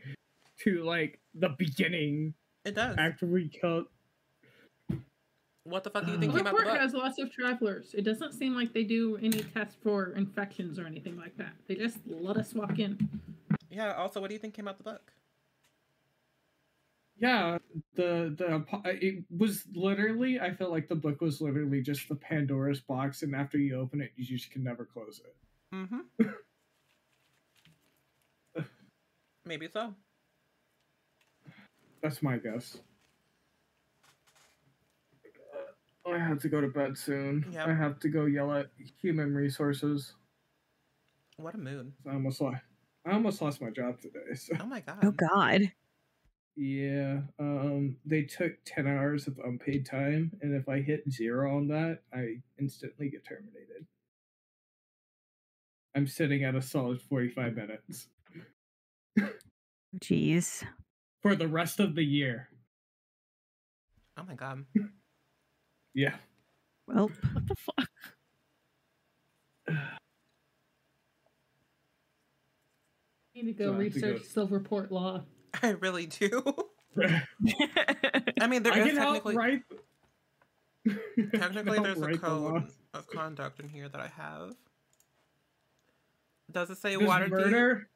to 0.64 0.84
like 0.84 1.18
the 1.34 1.48
beginning 1.58 2.34
It 2.66 2.74
does. 2.74 2.96
after 2.98 3.26
we 3.26 3.48
killed. 3.48 3.86
What 5.64 5.82
the 5.82 5.90
fuck 5.90 6.04
do 6.04 6.12
you 6.12 6.18
think 6.18 6.32
came 6.32 6.46
out 6.46 6.54
the 6.54 6.62
Silverport 6.62 6.64
book? 6.64 6.78
has 6.78 6.94
lots 6.94 7.18
of 7.18 7.32
travelers. 7.32 7.94
It 7.96 8.02
doesn't 8.02 8.34
seem 8.34 8.54
like 8.54 8.72
they 8.72 8.84
do 8.84 9.18
any 9.20 9.42
tests 9.42 9.76
for 9.82 10.12
infections 10.12 10.78
or 10.78 10.86
anything 10.86 11.16
like 11.16 11.36
that. 11.38 11.54
They 11.66 11.74
just 11.74 11.98
let 12.06 12.36
us 12.36 12.54
walk 12.54 12.78
in. 12.78 13.08
Yeah. 13.70 13.94
Also, 13.94 14.20
what 14.20 14.28
do 14.28 14.34
you 14.34 14.38
think 14.38 14.54
came 14.54 14.68
out 14.68 14.78
the 14.78 14.84
book? 14.84 15.12
Yeah, 17.18 17.58
the 17.94 18.34
the 18.36 18.64
it 19.00 19.24
was 19.36 19.64
literally. 19.74 20.38
I 20.38 20.54
felt 20.54 20.70
like 20.70 20.88
the 20.88 20.94
book 20.94 21.20
was 21.20 21.40
literally 21.40 21.80
just 21.80 22.08
the 22.08 22.14
Pandora's 22.14 22.80
box, 22.80 23.22
and 23.22 23.34
after 23.34 23.58
you 23.58 23.76
open 23.80 24.00
it, 24.02 24.12
you 24.16 24.24
just 24.24 24.50
can 24.50 24.62
never 24.62 24.84
close 24.84 25.20
it. 25.24 25.34
Mm-hmm. 25.74 26.28
Maybe 29.46 29.68
so. 29.72 29.94
That's 32.06 32.22
my 32.22 32.36
guess. 32.36 32.78
I 36.08 36.18
have 36.18 36.40
to 36.42 36.48
go 36.48 36.60
to 36.60 36.68
bed 36.68 36.96
soon. 36.96 37.44
Yep. 37.50 37.66
I 37.66 37.74
have 37.74 37.98
to 37.98 38.08
go 38.08 38.26
yell 38.26 38.52
at 38.52 38.66
human 39.02 39.34
resources. 39.34 40.14
What 41.36 41.56
a 41.56 41.58
mood. 41.58 41.92
I 42.08 42.12
almost 42.12 42.40
lost. 42.40 42.62
I 43.04 43.10
almost 43.10 43.42
lost 43.42 43.60
my 43.60 43.70
job 43.70 44.00
today. 44.00 44.34
So 44.36 44.54
Oh 44.60 44.66
my 44.66 44.78
god. 44.78 44.98
Oh 45.02 45.10
God. 45.10 45.62
yeah, 46.54 47.22
um, 47.40 47.96
they 48.06 48.22
took 48.22 48.52
ten 48.64 48.86
hours 48.86 49.26
of 49.26 49.40
unpaid 49.44 49.84
time, 49.84 50.30
and 50.42 50.54
if 50.54 50.68
I 50.68 50.82
hit 50.82 51.10
zero 51.10 51.56
on 51.56 51.66
that, 51.68 52.02
I 52.14 52.36
instantly 52.60 53.10
get 53.10 53.26
terminated. 53.26 53.84
I'm 55.96 56.06
sitting 56.06 56.44
at 56.44 56.54
a 56.54 56.62
solid 56.62 57.02
forty-five 57.02 57.56
minutes 57.56 58.06
Jeez. 60.00 60.62
For 61.26 61.34
the 61.34 61.48
rest 61.48 61.80
of 61.80 61.96
the 61.96 62.04
year. 62.04 62.48
Oh 64.16 64.22
my 64.28 64.34
god. 64.34 64.64
Yeah. 65.92 66.14
Well, 66.86 67.10
What 67.32 67.48
the 67.48 67.56
fuck? 67.56 67.88
need 73.34 73.46
to 73.46 73.52
go 73.52 73.72
So 73.72 73.80
I 73.80 73.82
have 73.84 73.92
to 73.92 74.00
go- 74.00 74.08
research 74.12 74.22
Silverport 74.32 74.90
law. 74.92 75.24
I 75.62 75.70
really 75.70 76.06
do. 76.06 76.42
I 76.96 77.22
I 78.40 78.46
mean, 78.46 78.62
there 78.62 78.78
is 78.78 78.86
can 78.86 78.96
help 78.96 79.24
technically 79.24 79.36
write. 79.36 79.62
technically 81.34 81.80
there's 81.80 81.98
a 81.98 82.02
Write 82.02 82.12
the 82.12 82.18
code 82.20 82.70
of 82.94 83.08
conduct 83.08 83.58
in 83.58 83.68
here 83.68 83.88
that 83.88 84.00
I 84.00 84.08
have. 84.16 84.54
Does 86.52 86.70
it 86.70 86.78
say 86.78 86.96
Does 86.96 87.06
water 87.06 87.26
murder? 87.28 87.88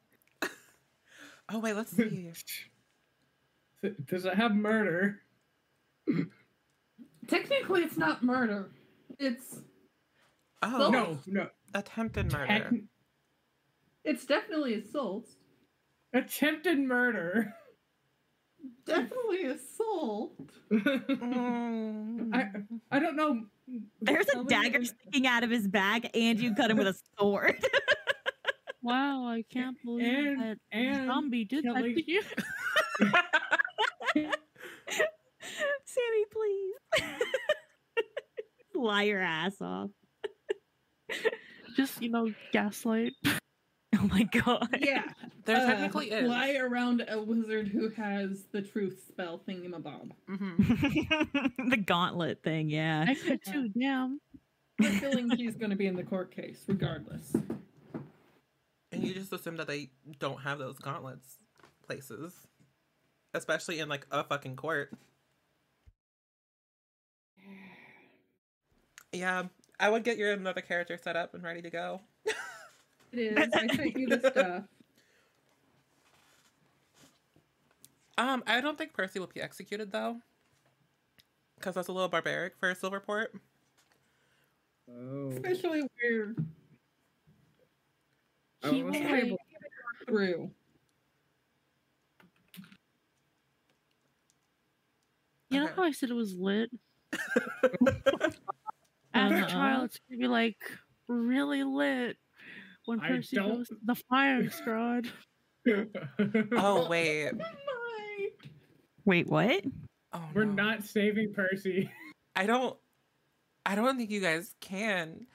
Oh 1.53 1.59
wait, 1.59 1.73
let's 1.75 1.95
see. 1.95 2.31
Does 4.05 4.25
it 4.25 4.35
have 4.35 4.55
murder? 4.55 5.21
Technically, 7.27 7.81
it's 7.83 7.97
not 7.97 8.23
murder. 8.23 8.71
It's 9.19 9.61
Oh, 10.63 10.89
No, 10.91 11.19
no. 11.25 11.47
attempted 11.73 12.31
murder. 12.31 12.45
Tec- 12.47 12.71
it's 14.03 14.25
definitely 14.25 14.75
assault. 14.75 15.27
attempted 16.13 16.79
murder. 16.79 17.53
Definitely 18.85 19.45
assault. 19.45 20.39
Mm. 20.71 22.29
I 22.35 22.51
I 22.91 22.99
don't 22.99 23.15
know. 23.15 23.45
there's 24.01 24.27
a 24.35 24.43
dagger 24.43 24.83
sticking 24.85 25.25
out 25.25 25.43
of 25.43 25.49
his 25.49 25.67
bag, 25.67 26.09
and 26.13 26.39
you 26.39 26.53
cut 26.53 26.69
him 26.69 26.77
with 26.77 26.87
a 26.87 26.95
sword. 27.19 27.63
Wow, 28.83 29.27
I 29.27 29.43
can't 29.47 29.77
believe 29.85 30.07
And- 30.07 30.41
that 30.41 30.57
and 30.71 31.05
zombie 31.05 31.45
did 31.45 31.65
that 31.65 31.83
to 31.83 32.11
you. 32.11 32.23
Sammy, 35.85 36.25
please. 36.31 36.75
Lie 38.75 39.03
your 39.03 39.21
ass 39.21 39.55
off. 39.61 39.89
Just 41.75 42.01
you 42.01 42.09
know, 42.09 42.33
gaslight. 42.51 43.13
Oh 43.93 44.07
my 44.07 44.23
god. 44.23 44.79
Yeah. 44.79 45.03
There 45.45 45.57
uh, 45.57 45.65
technically 45.65 46.11
is. 46.11 46.27
Lie 46.27 46.55
around 46.55 47.05
a 47.07 47.21
wizard 47.21 47.67
who 47.67 47.89
has 47.89 48.45
the 48.51 48.61
truth 48.61 49.03
spell 49.07 49.41
thingamabob. 49.47 50.11
hmm 50.27 50.55
the 51.69 51.77
gauntlet 51.77 52.41
thing, 52.41 52.69
yeah. 52.69 53.05
I 53.07 53.15
could 53.15 53.43
too. 53.43 53.69
Damn. 53.77 54.21
I'm 54.81 54.93
feeling 54.93 55.29
he's 55.31 55.55
going 55.55 55.69
to 55.71 55.75
be 55.75 55.87
in 55.87 55.95
the 55.95 56.03
court 56.03 56.33
case, 56.33 56.63
regardless. 56.67 57.35
And 58.93 59.03
you 59.03 59.13
just 59.13 59.33
assume 59.33 59.57
that 59.57 59.67
they 59.67 59.89
don't 60.19 60.39
have 60.39 60.57
those 60.57 60.79
gauntlets 60.79 61.37
places, 61.85 62.33
especially 63.33 63.79
in 63.79 63.89
like 63.89 64.05
a 64.11 64.23
fucking 64.23 64.55
court. 64.55 64.91
Yeah, 69.11 69.43
I 69.79 69.89
would 69.89 70.03
get 70.03 70.17
your 70.17 70.31
another 70.31 70.61
character 70.61 70.97
set 71.01 71.15
up 71.15 71.33
and 71.33 71.43
ready 71.43 71.61
to 71.61 71.69
go. 71.69 72.01
It 73.11 73.37
is. 73.37 73.49
I 73.53 73.67
sent 73.75 73.97
you 73.97 74.07
the 74.07 74.19
stuff. 74.31 74.63
Um, 78.17 78.43
I 78.47 78.61
don't 78.61 78.77
think 78.77 78.93
Percy 78.93 79.19
will 79.19 79.27
be 79.33 79.41
executed 79.41 79.91
though, 79.91 80.17
because 81.57 81.75
that's 81.75 81.87
a 81.89 81.91
little 81.91 82.07
barbaric 82.07 82.53
for 82.57 82.69
a 82.69 82.75
Silverport. 82.75 83.27
Oh. 84.89 85.31
Especially 85.31 85.81
where 86.01 86.35
He 88.71 88.83
was 88.83 88.95
will, 88.95 89.07
able- 89.07 89.29
like, 89.31 89.39
through. 90.07 90.51
You 95.51 95.59
know 95.59 95.65
Okay. 95.65 95.73
how 95.75 95.83
I 95.83 95.91
said 95.91 96.09
it 96.09 96.13
was 96.13 96.33
lit? 96.33 96.71
After 99.13 99.35
Uh-huh. 99.35 99.49
trial, 99.49 99.83
it's 99.83 99.99
gonna 100.09 100.19
be 100.19 100.27
like 100.27 100.57
really 101.07 101.63
lit. 101.63 102.17
when 102.85 102.99
Percy 102.99 103.35
don't- 103.35 103.57
goes 103.57 103.71
the 103.85 103.95
firing 104.09 104.49
squad. 104.49 105.07
Oh 106.57 106.87
wait. 106.89 107.31
My. 107.37 108.29
Wait, 109.05 109.27
what? 109.27 109.63
Oh, 110.13 110.29
We're 110.33 110.45
no. 110.45 110.53
not 110.63 110.83
saving 110.83 111.33
Percy. 111.35 111.91
I 112.35 112.47
don't. 112.47 112.75
I 113.65 113.75
don't 113.75 113.95
think 113.97 114.09
you 114.09 114.19
guys 114.21 114.55
can. 114.59 115.27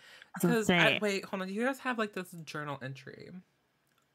I 0.42 0.46
was 0.46 0.66
gonna 0.66 0.82
Because 0.84 1.00
wait, 1.02 1.24
hold 1.24 1.42
on. 1.42 1.48
Do 1.48 1.54
you 1.54 1.64
guys 1.64 1.78
have 1.80 1.96
like 1.98 2.12
this 2.12 2.32
journal 2.44 2.78
entry 2.82 3.30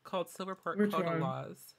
called 0.04 0.28
Silverport 0.28 0.78
Which 0.78 0.92
Code 0.92 1.06
of? 1.06 1.22
Laws. 1.22 1.76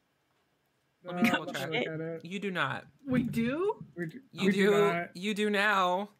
Let 1.05 1.17
me 1.23 1.31
double 1.31 1.47
check. 1.53 1.71
look 1.71 1.87
at 1.87 2.01
it. 2.01 2.25
You 2.25 2.39
do 2.39 2.51
not. 2.51 2.85
We 3.07 3.23
do? 3.25 3.85
We 3.97 4.07
do- 4.07 4.21
You 4.33 4.47
we 4.47 4.53
do. 4.53 4.71
not. 4.71 5.17
You 5.17 5.35
do 5.35 5.51
now. 5.51 6.11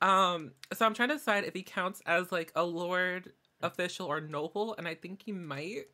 Um. 0.00 0.52
So 0.72 0.86
I'm 0.86 0.94
trying 0.94 1.10
to 1.10 1.16
decide 1.16 1.44
if 1.44 1.52
he 1.54 1.62
counts 1.62 2.00
as 2.06 2.32
like 2.32 2.50
a 2.56 2.64
lord, 2.64 3.32
official, 3.62 4.06
or 4.06 4.20
noble, 4.20 4.74
and 4.78 4.88
I 4.88 4.94
think 4.94 5.22
he 5.24 5.32
might. 5.32 5.84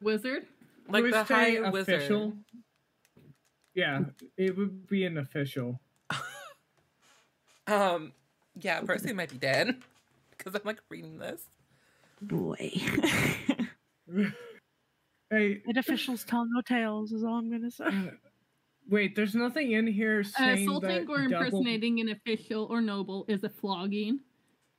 Wizard? 0.00 0.46
Like 0.88 1.02
Would 1.02 1.12
the 1.14 1.24
say 1.24 1.56
high 1.60 1.70
wizard. 1.70 1.94
official. 1.96 2.32
Yeah, 3.74 4.00
it 4.36 4.56
would 4.56 4.86
be 4.86 5.04
an 5.04 5.18
official. 5.18 5.80
Um. 7.68 8.12
Yeah, 8.60 8.80
Percy 8.82 9.12
might 9.12 9.30
be 9.30 9.38
dead. 9.38 9.76
Because 10.38 10.54
I'm 10.54 10.60
like 10.64 10.80
reading 10.88 11.18
this. 11.18 11.42
Boy. 12.22 12.70
Hey, 15.30 15.62
And 15.66 15.76
officials 15.76 16.24
tell 16.24 16.46
no 16.46 16.60
tales 16.60 17.12
is 17.12 17.24
all 17.24 17.34
I'm 17.34 17.50
gonna 17.50 17.70
say. 17.70 17.84
uh, 17.84 18.10
wait, 18.88 19.16
there's 19.16 19.34
nothing 19.34 19.72
in 19.72 19.86
here 19.86 20.22
saying 20.22 20.68
Assaulting 20.68 20.88
that 20.88 21.08
or 21.10 21.26
double- 21.28 21.44
impersonating 21.58 22.00
an 22.00 22.10
official 22.10 22.64
or 22.66 22.80
noble 22.80 23.24
is 23.28 23.42
a 23.42 23.48
flogging. 23.48 24.20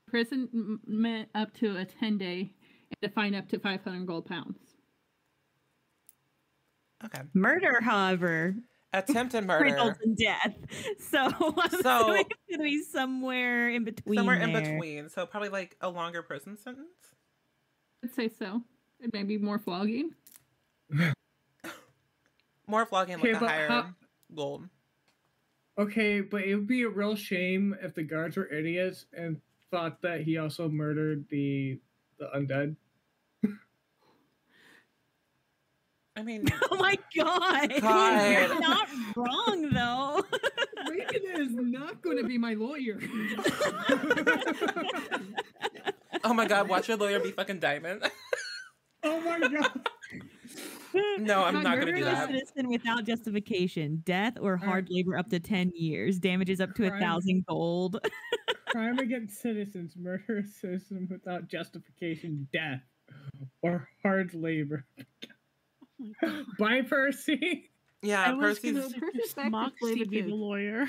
Imprisonment 0.08 1.28
up 1.36 1.54
to 1.56 1.76
a 1.78 1.84
10 1.86 2.18
day 2.18 2.54
and 3.02 3.12
a 3.12 3.14
fine 3.14 3.36
up 3.36 3.50
to 3.50 3.60
500 3.60 4.08
gold 4.08 4.26
pounds. 4.26 4.58
Okay. 7.04 7.22
Murder, 7.34 7.82
however, 7.82 8.56
Attempted 8.94 9.46
murder. 9.46 9.66
results 9.66 10.00
in 10.04 10.16
death. 10.16 10.56
So 11.00 11.18
I'm 11.20 11.70
So- 11.82 12.14
it's 12.14 12.30
gonna 12.50 12.64
be 12.64 12.82
somewhere 12.84 13.70
in 13.70 13.84
between. 13.84 14.18
Somewhere 14.18 14.38
in 14.40 14.54
between. 14.54 15.10
So 15.10 15.26
probably 15.26 15.50
like 15.50 15.76
a 15.82 15.90
longer 15.90 16.22
prison 16.24 16.56
sentence. 16.58 16.88
I'd 18.02 18.14
say 18.14 18.30
so. 18.30 18.64
It 19.02 19.12
may 19.14 19.24
be 19.24 19.38
more 19.38 19.60
flogging. 19.60 20.12
More 22.68 22.86
vlogging 22.86 23.16
Okay, 23.20 23.34
like 23.34 23.42
a 23.42 23.48
higher 23.48 23.68
how- 23.68 23.94
gold. 24.36 24.68
Okay, 25.78 26.22
but 26.22 26.44
it 26.44 26.56
would 26.56 26.68
be 26.68 26.84
a 26.84 26.90
real 26.90 27.16
shame 27.16 27.76
if 27.82 27.94
the 27.94 28.04
guards 28.04 28.36
were 28.36 28.48
idiots 28.52 29.06
and 29.14 29.40
thought 29.70 30.02
that 30.02 30.22
he 30.22 30.38
also 30.38 30.68
murdered 30.70 31.26
the 31.30 31.80
the 32.20 32.26
undead. 32.36 32.76
I 36.16 36.24
mean, 36.24 36.48
Oh 36.72 36.78
my 36.78 36.98
god! 37.16 37.72
God. 37.80 38.32
You're 38.32 38.60
not 38.60 38.90
wrong 39.16 39.70
though. 39.72 40.26
Reagan 40.90 41.22
is 41.42 41.54
not 41.54 42.02
going 42.02 42.18
to 42.18 42.24
be 42.24 42.40
my 42.40 42.56
lawyer. 42.56 43.00
oh 46.24 46.34
my 46.34 46.48
god, 46.48 46.68
watch 46.70 46.88
your 46.88 46.98
lawyer 46.98 47.20
be 47.20 47.32
fucking 47.32 47.60
diamond. 47.60 48.02
Oh 49.04 49.22
my 49.22 49.40
god! 49.48 49.90
No, 51.20 51.44
I'm 51.44 51.54
Not 51.56 51.64
not 51.64 51.80
gonna 51.80 51.86
do 51.86 51.92
murder, 51.94 52.06
that. 52.06 52.30
Citizen 52.30 52.70
without 52.70 53.04
justification, 53.06 54.02
death 54.06 54.34
or 54.40 54.58
hard 54.58 54.88
labor 54.90 55.18
up 55.18 55.30
to 55.30 55.40
ten 55.40 55.72
years, 55.76 56.20
damages 56.20 56.60
up 56.62 56.74
to 56.76 56.88
a 56.88 57.00
thousand 57.00 57.46
gold. 57.48 58.00
Crime 58.70 59.00
against 59.00 59.42
citizens, 59.42 59.96
murder 59.98 60.40
a 60.40 60.48
citizen 60.48 61.08
without 61.10 61.48
justification, 61.48 62.48
death, 62.52 62.82
or 63.62 63.88
hard 64.04 64.34
labor. 64.34 64.86
Oh 66.24 66.44
Bye, 66.60 66.82
Percy. 66.82 67.72
Yeah, 68.02 68.22
I 68.24 68.34
was 68.34 68.60
Percy's. 68.60 68.94
gonna 68.94 69.44
to 69.46 69.50
Moxie 69.50 70.00
to 70.00 70.06
be 70.06 70.22
the 70.22 70.36
lawyer. 70.36 70.88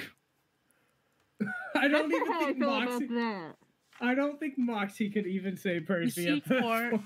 I 1.75 1.89
don't 1.89 2.13
even 2.13 2.27
How 2.27 2.43
I 2.43 2.45
think 2.47 2.59
feel 2.59 2.69
Moxie. 2.71 3.07
that. 3.07 3.55
I 4.01 4.15
don't 4.15 4.39
think 4.39 4.55
Moxie 4.59 5.11
could 5.11 5.27
even 5.27 5.57
say 5.57 5.81
Percy 5.81 6.29
at 6.29 6.45
this 6.45 6.61
point. 6.61 7.03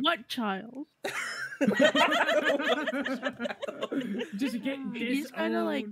What 0.00 0.26
child? 0.28 0.86
Just 4.36 4.62
get 4.62 4.78
He's 4.94 5.30
kinda 5.30 5.64
like- 5.64 5.86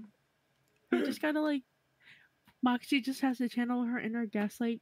just 0.93 1.21
gotta 1.21 1.41
like 1.41 1.63
Moxie 2.63 3.01
just 3.01 3.21
has 3.21 3.39
to 3.39 3.49
channel 3.49 3.85
her 3.85 3.99
inner 3.99 4.27
gaslight 4.27 4.81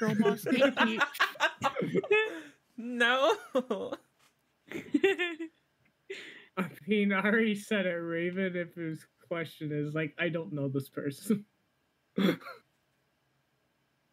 girl 0.00 0.14
boss 0.16 0.44
no. 2.76 3.36
I 6.56 6.68
mean, 6.86 7.12
I 7.12 7.22
already 7.22 7.54
said 7.54 7.86
it, 7.86 7.90
Raven. 7.90 8.56
If 8.56 8.74
his 8.74 9.06
question 9.28 9.72
is 9.72 9.94
like, 9.94 10.14
I 10.18 10.28
don't 10.28 10.52
know 10.52 10.68
this 10.68 10.88
person. 10.88 11.44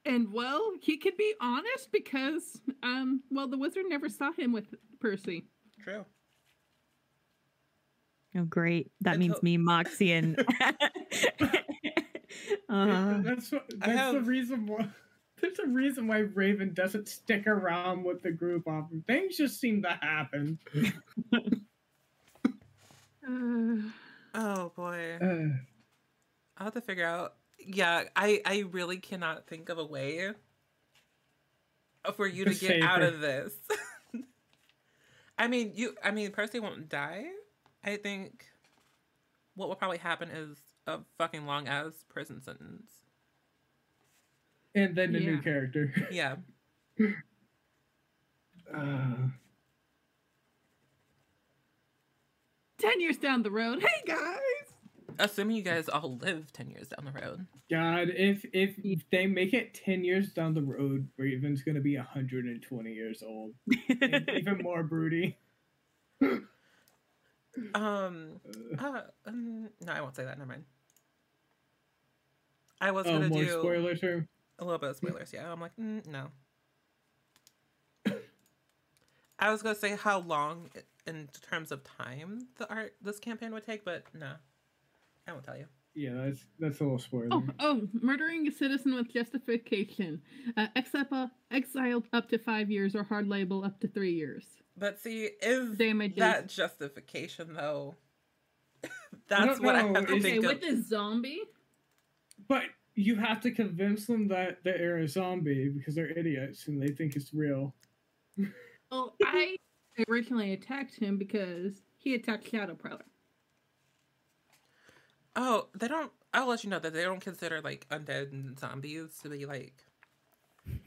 And 0.05 0.33
well, 0.33 0.71
he 0.81 0.97
could 0.97 1.17
be 1.17 1.33
honest 1.39 1.91
because, 1.91 2.59
um, 2.81 3.21
well, 3.29 3.47
the 3.47 3.57
wizard 3.57 3.85
never 3.87 4.09
saw 4.09 4.31
him 4.31 4.51
with 4.51 4.73
Percy. 4.99 5.45
True. 5.83 6.05
oh, 8.37 8.43
great! 8.43 8.91
That 9.01 9.15
Until- 9.15 9.29
means 9.29 9.43
me, 9.43 9.57
Moxie, 9.57 10.11
and. 10.13 10.39
uh, 12.69 13.17
that's 13.21 13.51
what, 13.51 13.65
I 13.81 13.93
that's 13.93 14.13
the 14.13 14.21
reason 14.21 14.65
why. 14.67 14.87
There's 15.41 15.57
a 15.59 15.67
reason 15.67 16.07
why 16.07 16.19
Raven 16.19 16.73
doesn't 16.73 17.07
stick 17.09 17.47
around 17.47 18.03
with 18.03 18.21
the 18.21 18.31
group 18.31 18.67
often. 18.67 19.03
Things 19.07 19.37
just 19.37 19.59
seem 19.59 19.81
to 19.81 19.89
happen. 19.89 20.59
Uh, 21.33 21.39
Oh 24.33 24.71
boy. 24.77 25.17
Uh, 25.21 25.57
I'll 26.57 26.65
have 26.67 26.73
to 26.75 26.81
figure 26.81 27.05
out. 27.05 27.33
Yeah, 27.59 28.03
I 28.15 28.41
I 28.45 28.59
really 28.71 28.97
cannot 28.97 29.45
think 29.47 29.67
of 29.69 29.77
a 29.77 29.83
way 29.85 30.31
for 32.15 32.25
you 32.27 32.45
to 32.45 32.53
To 32.53 32.59
get 32.67 32.81
out 32.81 33.01
her. 33.01 33.07
of 33.07 33.19
this. 33.19 33.53
I 35.41 35.47
mean, 35.47 35.71
you. 35.73 35.95
I 36.03 36.11
mean, 36.11 36.31
Percy 36.31 36.59
won't 36.59 36.87
die. 36.87 37.25
I 37.83 37.95
think 37.97 38.45
what 39.55 39.67
will 39.67 39.75
probably 39.75 39.97
happen 39.97 40.29
is 40.29 40.55
a 40.85 40.99
fucking 41.17 41.47
long 41.47 41.67
ass 41.67 42.05
prison 42.09 42.41
sentence. 42.43 42.91
and 44.75 44.95
then 44.95 45.13
the 45.13 45.19
new 45.19 45.41
character. 45.41 45.91
Yeah. 46.11 46.35
Uh, 48.71 49.15
10 52.77 53.01
years 53.01 53.17
down 53.17 53.41
the 53.41 53.49
road. 53.51 53.81
Hey, 53.81 54.03
guys! 54.05 55.17
Assuming 55.17 55.55
you 55.57 55.63
guys 55.63 55.89
all 55.89 56.17
live 56.17 56.53
ten 56.53 56.69
years 56.69 56.87
down 56.89 57.05
the 57.05 57.19
road. 57.19 57.47
God, 57.71 58.09
if 58.09 58.43
if 58.51 58.75
they 59.11 59.27
make 59.27 59.53
it 59.53 59.73
ten 59.73 60.03
years 60.03 60.33
down 60.33 60.53
the 60.53 60.61
road, 60.61 61.07
Raven's 61.17 61.63
gonna 61.63 61.79
be 61.79 61.95
hundred 61.95 62.45
and 62.45 62.61
twenty 62.61 62.91
years 62.91 63.23
old, 63.25 63.53
even 63.89 64.59
more 64.61 64.83
broody. 64.83 65.37
Um. 67.75 68.39
Uh, 68.79 69.01
um, 69.25 69.69
no, 69.85 69.91
I 69.91 69.99
won't 69.99 70.15
say 70.15 70.23
that. 70.23 70.37
Never 70.37 70.51
mind. 70.51 70.63
I 72.79 72.91
was 72.91 73.05
oh, 73.05 73.11
gonna 73.11 73.27
more 73.27 73.43
do 73.43 73.49
spoilers 73.49 73.99
here. 73.99 74.25
a 74.59 74.63
little 74.63 74.79
bit 74.79 74.91
of 74.91 74.95
spoilers. 74.95 75.33
Yeah, 75.33 75.51
I'm 75.51 75.59
like, 75.59 75.75
mm, 75.77 76.07
no. 76.07 76.27
I 79.37 79.51
was 79.51 79.61
gonna 79.61 79.75
say 79.75 79.97
how 79.97 80.19
long 80.19 80.69
in 81.05 81.27
terms 81.49 81.73
of 81.73 81.83
time 81.83 82.47
the 82.57 82.69
art 82.69 82.95
this 83.01 83.19
campaign 83.19 83.53
would 83.53 83.65
take, 83.65 83.83
but 83.83 84.05
no, 84.13 84.31
I 85.27 85.33
won't 85.33 85.43
tell 85.43 85.57
you. 85.57 85.65
Yeah, 85.93 86.13
that's 86.25 86.39
that's 86.59 86.79
a 86.79 86.83
little 86.83 86.99
spoiler. 86.99 87.27
Oh, 87.31 87.43
oh, 87.59 87.81
murdering 87.93 88.47
a 88.47 88.51
citizen 88.51 88.95
with 88.95 89.11
justification. 89.11 90.21
Uh, 90.55 90.67
exile, 90.75 91.29
exiled 91.51 92.05
up 92.13 92.29
to 92.29 92.37
five 92.37 92.71
years 92.71 92.95
or 92.95 93.03
hard 93.03 93.27
label 93.27 93.63
up 93.65 93.79
to 93.81 93.87
three 93.87 94.13
years. 94.13 94.45
But 94.77 94.99
see, 94.99 95.29
is 95.41 95.77
Damages. 95.77 96.17
that 96.17 96.47
justification 96.47 97.53
though? 97.53 97.95
That's 99.27 99.45
don't 99.59 99.63
what 99.63 99.75
I 99.75 99.81
know, 99.81 99.93
have 99.95 100.07
to 100.07 100.15
is- 100.15 100.23
Okay, 100.25 100.31
think 100.39 100.45
with 100.45 100.63
of. 100.63 100.77
the 100.77 100.81
zombie? 100.81 101.41
But 102.47 102.63
you 102.95 103.15
have 103.17 103.41
to 103.41 103.51
convince 103.51 104.05
them 104.07 104.27
that 104.29 104.59
they're 104.63 104.97
a 104.99 105.07
zombie 105.07 105.69
because 105.69 105.95
they're 105.95 106.17
idiots 106.17 106.67
and 106.67 106.81
they 106.81 106.87
think 106.93 107.15
it's 107.15 107.33
real. 107.33 107.73
Well, 108.91 109.15
I 109.23 109.55
originally 110.09 110.51
attacked 110.51 110.95
him 110.99 111.17
because 111.17 111.75
he 111.95 112.13
attacked 112.13 112.49
Shadow 112.51 112.75
Prowler. 112.75 113.05
Oh, 115.35 115.67
they 115.77 115.87
don't. 115.87 116.11
I'll 116.33 116.47
let 116.47 116.63
you 116.63 116.69
know 116.69 116.79
that 116.79 116.93
they 116.93 117.03
don't 117.03 117.19
consider 117.19 117.61
like 117.61 117.87
undead 117.89 118.31
and 118.31 118.57
zombies 118.59 119.17
to 119.23 119.29
be 119.29 119.45
like, 119.45 119.73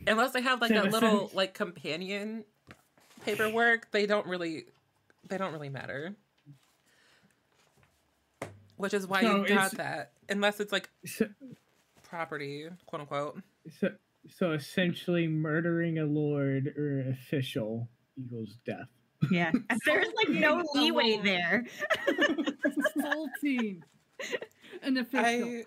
unless 0.07 0.33
they 0.33 0.43
have 0.43 0.61
like 0.61 0.71
a 0.71 0.83
little 0.83 1.31
like 1.35 1.55
companion 1.55 2.45
paperwork. 3.25 3.91
They 3.91 4.07
don't 4.07 4.27
really, 4.27 4.65
they 5.29 5.39
don't 5.39 5.53
really 5.53 5.69
matter. 5.69 6.15
Which 8.77 8.95
is 8.95 9.07
why 9.07 9.23
So 9.23 9.37
you 9.43 9.49
got 9.49 9.73
that, 9.73 10.13
unless 10.29 10.61
it's 10.61 10.73
like 10.73 10.91
So, 11.07 11.29
property, 12.03 12.69
quote 12.87 13.01
unquote. 13.03 13.41
so, 13.81 13.91
So 14.29 14.53
essentially, 14.53 15.29
murdering 15.29 15.99
a 15.99 16.05
lord 16.05 16.75
or 16.77 17.01
an 17.01 17.11
official 17.13 17.89
equals 18.19 18.57
death. 18.67 18.89
Yeah. 19.31 19.53
There's 19.87 20.09
like 20.17 20.29
no 20.29 20.59
Fucking 20.59 20.69
leeway 20.75 21.19
there. 21.23 21.65
Assaulting 22.97 23.83
an 24.83 24.97
official. 24.97 25.25
I. 25.25 25.65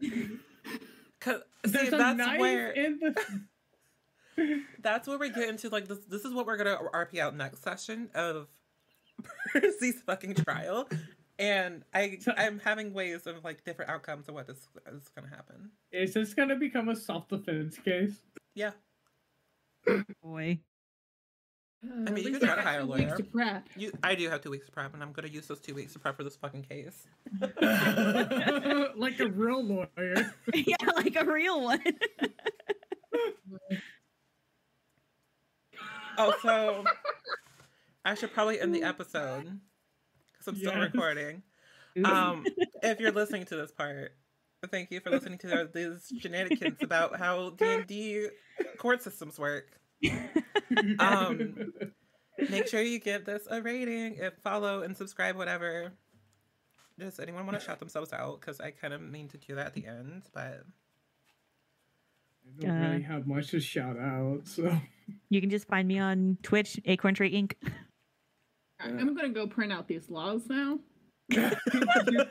Cause, 1.20 1.42
see, 1.66 1.90
that's 1.90 2.38
where 2.38 2.70
in 2.70 2.98
the. 2.98 4.62
that's 4.82 5.06
where 5.06 5.18
we 5.18 5.30
get 5.30 5.48
into 5.48 5.68
like 5.68 5.86
this. 5.86 5.98
This 6.08 6.24
is 6.24 6.32
what 6.32 6.46
we're 6.46 6.56
gonna 6.56 6.78
RP 6.94 7.18
out 7.18 7.36
next 7.36 7.62
session 7.62 8.08
of 8.14 8.48
Percy's 9.52 10.00
fucking 10.06 10.34
trial, 10.34 10.88
and 11.38 11.84
I 11.92 12.18
I'm 12.38 12.58
having 12.58 12.94
ways 12.94 13.26
of 13.26 13.44
like 13.44 13.64
different 13.64 13.90
outcomes 13.90 14.28
of 14.28 14.34
what 14.34 14.46
this 14.46 14.68
is 14.90 15.10
gonna 15.14 15.28
happen. 15.28 15.70
Is 15.92 16.14
this 16.14 16.32
gonna 16.32 16.56
become 16.56 16.88
a 16.88 16.96
self-defense 16.96 17.76
case? 17.78 18.20
Yeah, 18.54 18.72
Boy. 20.22 20.60
Uh, 21.82 21.92
I 22.06 22.10
mean, 22.10 22.16
you 22.18 22.24
least 22.24 22.40
could 22.40 22.46
try 22.48 22.56
to 22.56 22.62
hire 22.62 22.80
a 22.80 22.82
two 22.82 22.88
weeks 22.92 23.04
lawyer. 23.06 23.16
to 23.16 23.22
prep. 23.24 23.68
you. 23.76 23.92
I 24.02 24.14
do 24.14 24.28
have 24.28 24.42
two 24.42 24.50
weeks 24.50 24.66
to 24.66 24.72
prep, 24.72 24.92
and 24.92 25.02
I'm 25.02 25.12
gonna 25.12 25.28
use 25.28 25.46
those 25.46 25.60
two 25.60 25.74
weeks 25.74 25.94
to 25.94 25.98
prep 25.98 26.16
for 26.16 26.24
this 26.24 26.36
fucking 26.36 26.62
case. 26.64 27.06
like 28.96 29.18
a 29.20 29.28
real 29.28 29.64
lawyer. 29.64 30.34
yeah, 30.54 30.76
like 30.94 31.16
a 31.16 31.24
real 31.24 31.62
one. 31.62 31.80
Oh, 36.18 36.34
so 36.42 36.84
I 38.04 38.14
should 38.14 38.32
probably 38.32 38.60
end 38.60 38.74
the 38.74 38.82
episode 38.82 39.44
because 40.32 40.48
I'm 40.48 40.56
still 40.56 40.72
Yes. 40.72 40.82
recording. 40.92 41.42
Um, 42.04 42.44
if 42.82 43.00
you're 43.00 43.12
listening 43.12 43.44
to 43.46 43.56
this 43.56 43.72
part, 43.72 44.12
thank 44.70 44.90
you 44.90 45.00
for 45.00 45.10
listening 45.10 45.38
to 45.38 45.46
the- 45.46 45.70
these 45.72 46.12
shenanigans 46.20 46.76
about 46.82 47.16
how 47.18 47.50
D 47.50 47.64
and 47.64 47.86
D 47.86 48.28
court 48.78 49.02
systems 49.02 49.38
work. 49.38 49.78
Um, 50.98 51.72
Make 52.50 52.68
sure 52.68 52.80
you 52.80 52.98
give 53.00 53.24
this 53.24 53.46
a 53.50 53.60
rating, 53.60 54.14
if 54.16 54.34
follow 54.42 54.82
and 54.82 54.96
subscribe, 54.96 55.36
whatever. 55.36 55.92
Does 56.98 57.18
anyone 57.18 57.44
want 57.44 57.58
to 57.58 57.64
shout 57.64 57.78
themselves 57.80 58.12
out? 58.12 58.40
Because 58.40 58.60
I 58.60 58.70
kind 58.70 58.94
of 58.94 59.02
mean 59.02 59.28
to 59.28 59.36
do 59.38 59.56
that 59.56 59.66
at 59.66 59.74
the 59.74 59.86
end, 59.86 60.22
but 60.32 60.62
I 62.62 62.66
don't 62.66 62.80
really 62.80 63.02
have 63.02 63.26
much 63.26 63.48
to 63.50 63.60
shout 63.60 63.98
out, 63.98 64.42
so 64.44 64.74
You 65.28 65.40
can 65.40 65.50
just 65.50 65.66
find 65.66 65.86
me 65.86 65.98
on 65.98 66.38
Twitch, 66.42 66.80
Acorn 66.84 67.14
Tree 67.14 67.32
Inc. 67.32 67.54
I'm 68.80 69.14
gonna 69.14 69.28
go 69.30 69.46
print 69.46 69.72
out 69.72 69.86
these 69.88 70.08
laws 70.08 70.42
now. 70.48 70.78
you 71.28 71.50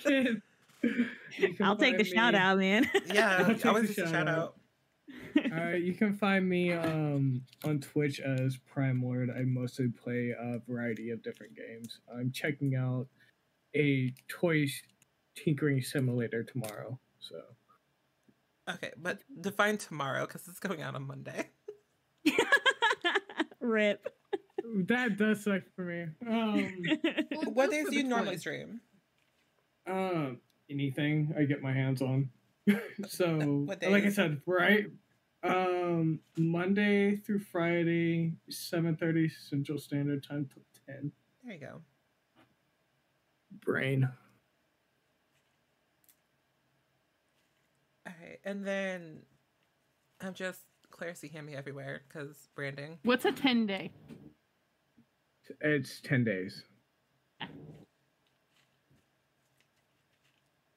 can. 0.03 0.41
you 0.81 1.53
can 1.53 1.55
I'll 1.61 1.75
take 1.75 1.97
the 1.97 2.03
find 2.03 2.15
shout 2.15 2.35
out, 2.35 2.57
man. 2.57 2.89
yeah, 3.13 3.45
I'll 3.47 3.53
take 3.53 3.65
always 3.65 3.89
the 3.89 3.93
just 3.95 3.99
a 3.99 4.01
shout 4.03 4.11
shout 4.11 4.27
out. 4.27 4.39
out. 4.39 4.55
Uh, 5.51 5.71
you 5.71 5.93
can 5.93 6.13
find 6.15 6.47
me 6.47 6.71
um, 6.71 7.41
on 7.63 7.79
Twitch 7.79 8.19
as 8.19 8.57
Prime 8.71 9.01
Lord. 9.03 9.29
I 9.29 9.41
mostly 9.41 9.87
play 9.89 10.33
a 10.39 10.59
variety 10.67 11.09
of 11.09 11.23
different 11.23 11.55
games. 11.55 11.99
I'm 12.15 12.31
checking 12.31 12.75
out 12.75 13.07
a 13.75 14.13
toy 14.27 14.67
tinkering 15.35 15.81
simulator 15.81 16.43
tomorrow. 16.43 16.99
So 17.19 17.41
Okay, 18.69 18.91
but 18.97 19.19
define 19.41 19.77
tomorrow 19.77 20.25
because 20.27 20.47
it's 20.47 20.59
going 20.59 20.81
out 20.81 20.95
on 20.95 21.07
Monday. 21.07 21.49
Rip. 23.59 24.13
that 24.87 25.17
does 25.17 25.43
suck 25.43 25.63
for 25.75 25.83
me. 25.83 26.05
Um, 26.27 26.83
What 27.53 27.71
just 27.71 27.83
days 27.83 27.89
do 27.89 27.95
you 27.95 28.03
normally 28.03 28.35
toys. 28.35 28.41
stream? 28.41 28.81
um, 29.87 30.39
anything 30.69 31.33
I 31.37 31.43
get 31.45 31.63
my 31.63 31.73
hands 31.73 32.01
on. 32.01 32.29
so, 33.07 33.65
like 33.67 34.05
I 34.05 34.09
said, 34.09 34.41
right. 34.45 34.85
Um, 35.41 36.19
Monday 36.37 37.15
through 37.15 37.39
Friday, 37.39 38.33
seven 38.49 38.95
thirty 38.97 39.29
Central 39.29 39.77
Standard 39.79 40.23
Time 40.23 40.49
till 40.53 40.63
ten. 40.85 41.11
There 41.43 41.53
you 41.53 41.59
go. 41.59 41.81
Brain. 43.65 44.09
All 48.05 48.13
right, 48.21 48.39
and 48.43 48.65
then 48.65 49.19
I'm 50.21 50.33
just 50.33 50.59
Claire 50.91 51.15
C. 51.15 51.29
Hammy 51.29 51.55
everywhere 51.55 52.01
because 52.07 52.49
branding. 52.55 52.99
What's 53.03 53.25
a 53.25 53.31
10 53.31 53.65
day? 53.65 53.91
It's 55.61 56.01
ten 56.01 56.23
days. 56.23 56.63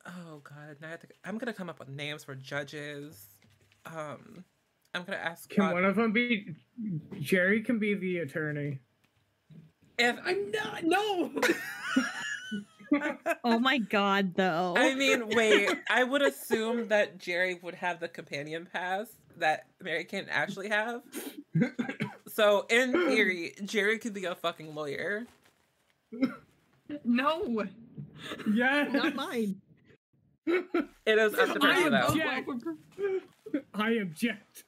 Oh 0.07 0.41
God, 0.43 0.77
now 0.81 0.89
I 0.89 0.91
have 0.93 1.01
to, 1.01 1.07
I'm 1.25 1.39
gonna 1.39 1.53
come 1.53 1.69
up 1.69 1.79
with 1.79 1.89
names 1.89 2.25
for 2.25 2.35
judges. 2.35 3.27
Um, 3.87 4.45
I'm 4.95 5.05
gonna 5.05 5.19
ask 5.19 5.49
Can 5.49 5.65
Bob- 5.65 5.73
one 5.75 5.85
of 5.85 5.97
them 5.97 6.12
be 6.12 6.55
Jerry? 7.21 7.62
Can 7.62 7.79
be 7.79 7.95
the 7.95 8.19
attorney. 8.19 8.81
if 9.99 10.17
I'm 10.25 10.51
not. 10.51 10.85
No. 10.85 11.33
oh 13.45 13.59
my 13.59 13.79
god, 13.79 14.35
though. 14.35 14.75
I 14.77 14.95
mean, 14.95 15.29
wait, 15.29 15.71
I 15.91 16.05
would 16.05 16.23
assume 16.23 16.89
that 16.89 17.19
Jerry 17.19 17.59
would 17.62 17.75
have 17.75 18.01
the 18.01 18.09
companion 18.09 18.69
pass 18.71 19.09
that 19.39 19.67
Mary 19.83 20.05
can't 20.05 20.29
actually 20.31 20.69
have. 20.69 21.03
So 22.29 22.67
in 22.71 22.93
theory, 22.93 23.55
Jerry 23.65 23.99
could 23.99 24.15
be 24.15 24.25
a 24.25 24.35
fucking 24.35 24.75
lawyer. 24.75 25.27
No, 27.05 27.65
yeah. 28.53 28.89
not 28.91 29.15
mine. 29.15 29.61
It 30.47 30.69
is 31.07 31.35
up 31.35 31.55
to 31.55 31.67
I 31.67 32.05
object. 32.05 32.51
I 33.75 33.91
object. 33.93 34.65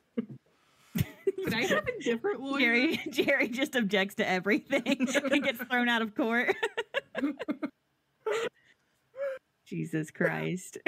Could 1.45 1.55
I 1.55 1.63
have 1.63 1.87
a 1.87 2.03
different 2.03 2.41
lawyer? 2.41 2.59
Jerry 2.61 3.01
Jerry 3.11 3.49
just 3.49 3.77
objects 3.77 4.15
to 4.17 4.29
everything 4.29 4.83
and 5.31 5.45
gets 5.45 5.59
thrown 5.59 5.89
out 5.89 6.03
of 6.03 6.15
court. 6.15 6.55
Jesus 9.67 10.11
Christ. 10.11 10.79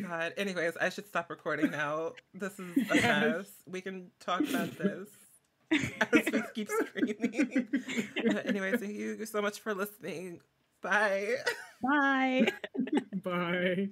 God. 0.00 0.32
Anyways, 0.36 0.76
I 0.76 0.88
should 0.88 1.06
stop 1.06 1.30
recording 1.30 1.70
now. 1.70 2.12
This 2.32 2.58
is 2.58 2.90
a 2.90 2.94
mess. 2.94 3.50
We 3.66 3.80
can 3.80 4.10
talk 4.20 4.40
about 4.40 4.76
this 4.76 5.08
as 5.72 6.32
we 6.32 6.42
keep 6.54 6.68
screaming. 6.68 7.68
But 8.26 8.46
anyways, 8.46 8.80
thank 8.80 8.94
you 8.94 9.24
so 9.26 9.40
much 9.40 9.60
for 9.60 9.74
listening. 9.74 10.40
Bye. 10.82 11.36
Bye. 11.82 12.48
Bye. 13.22 13.88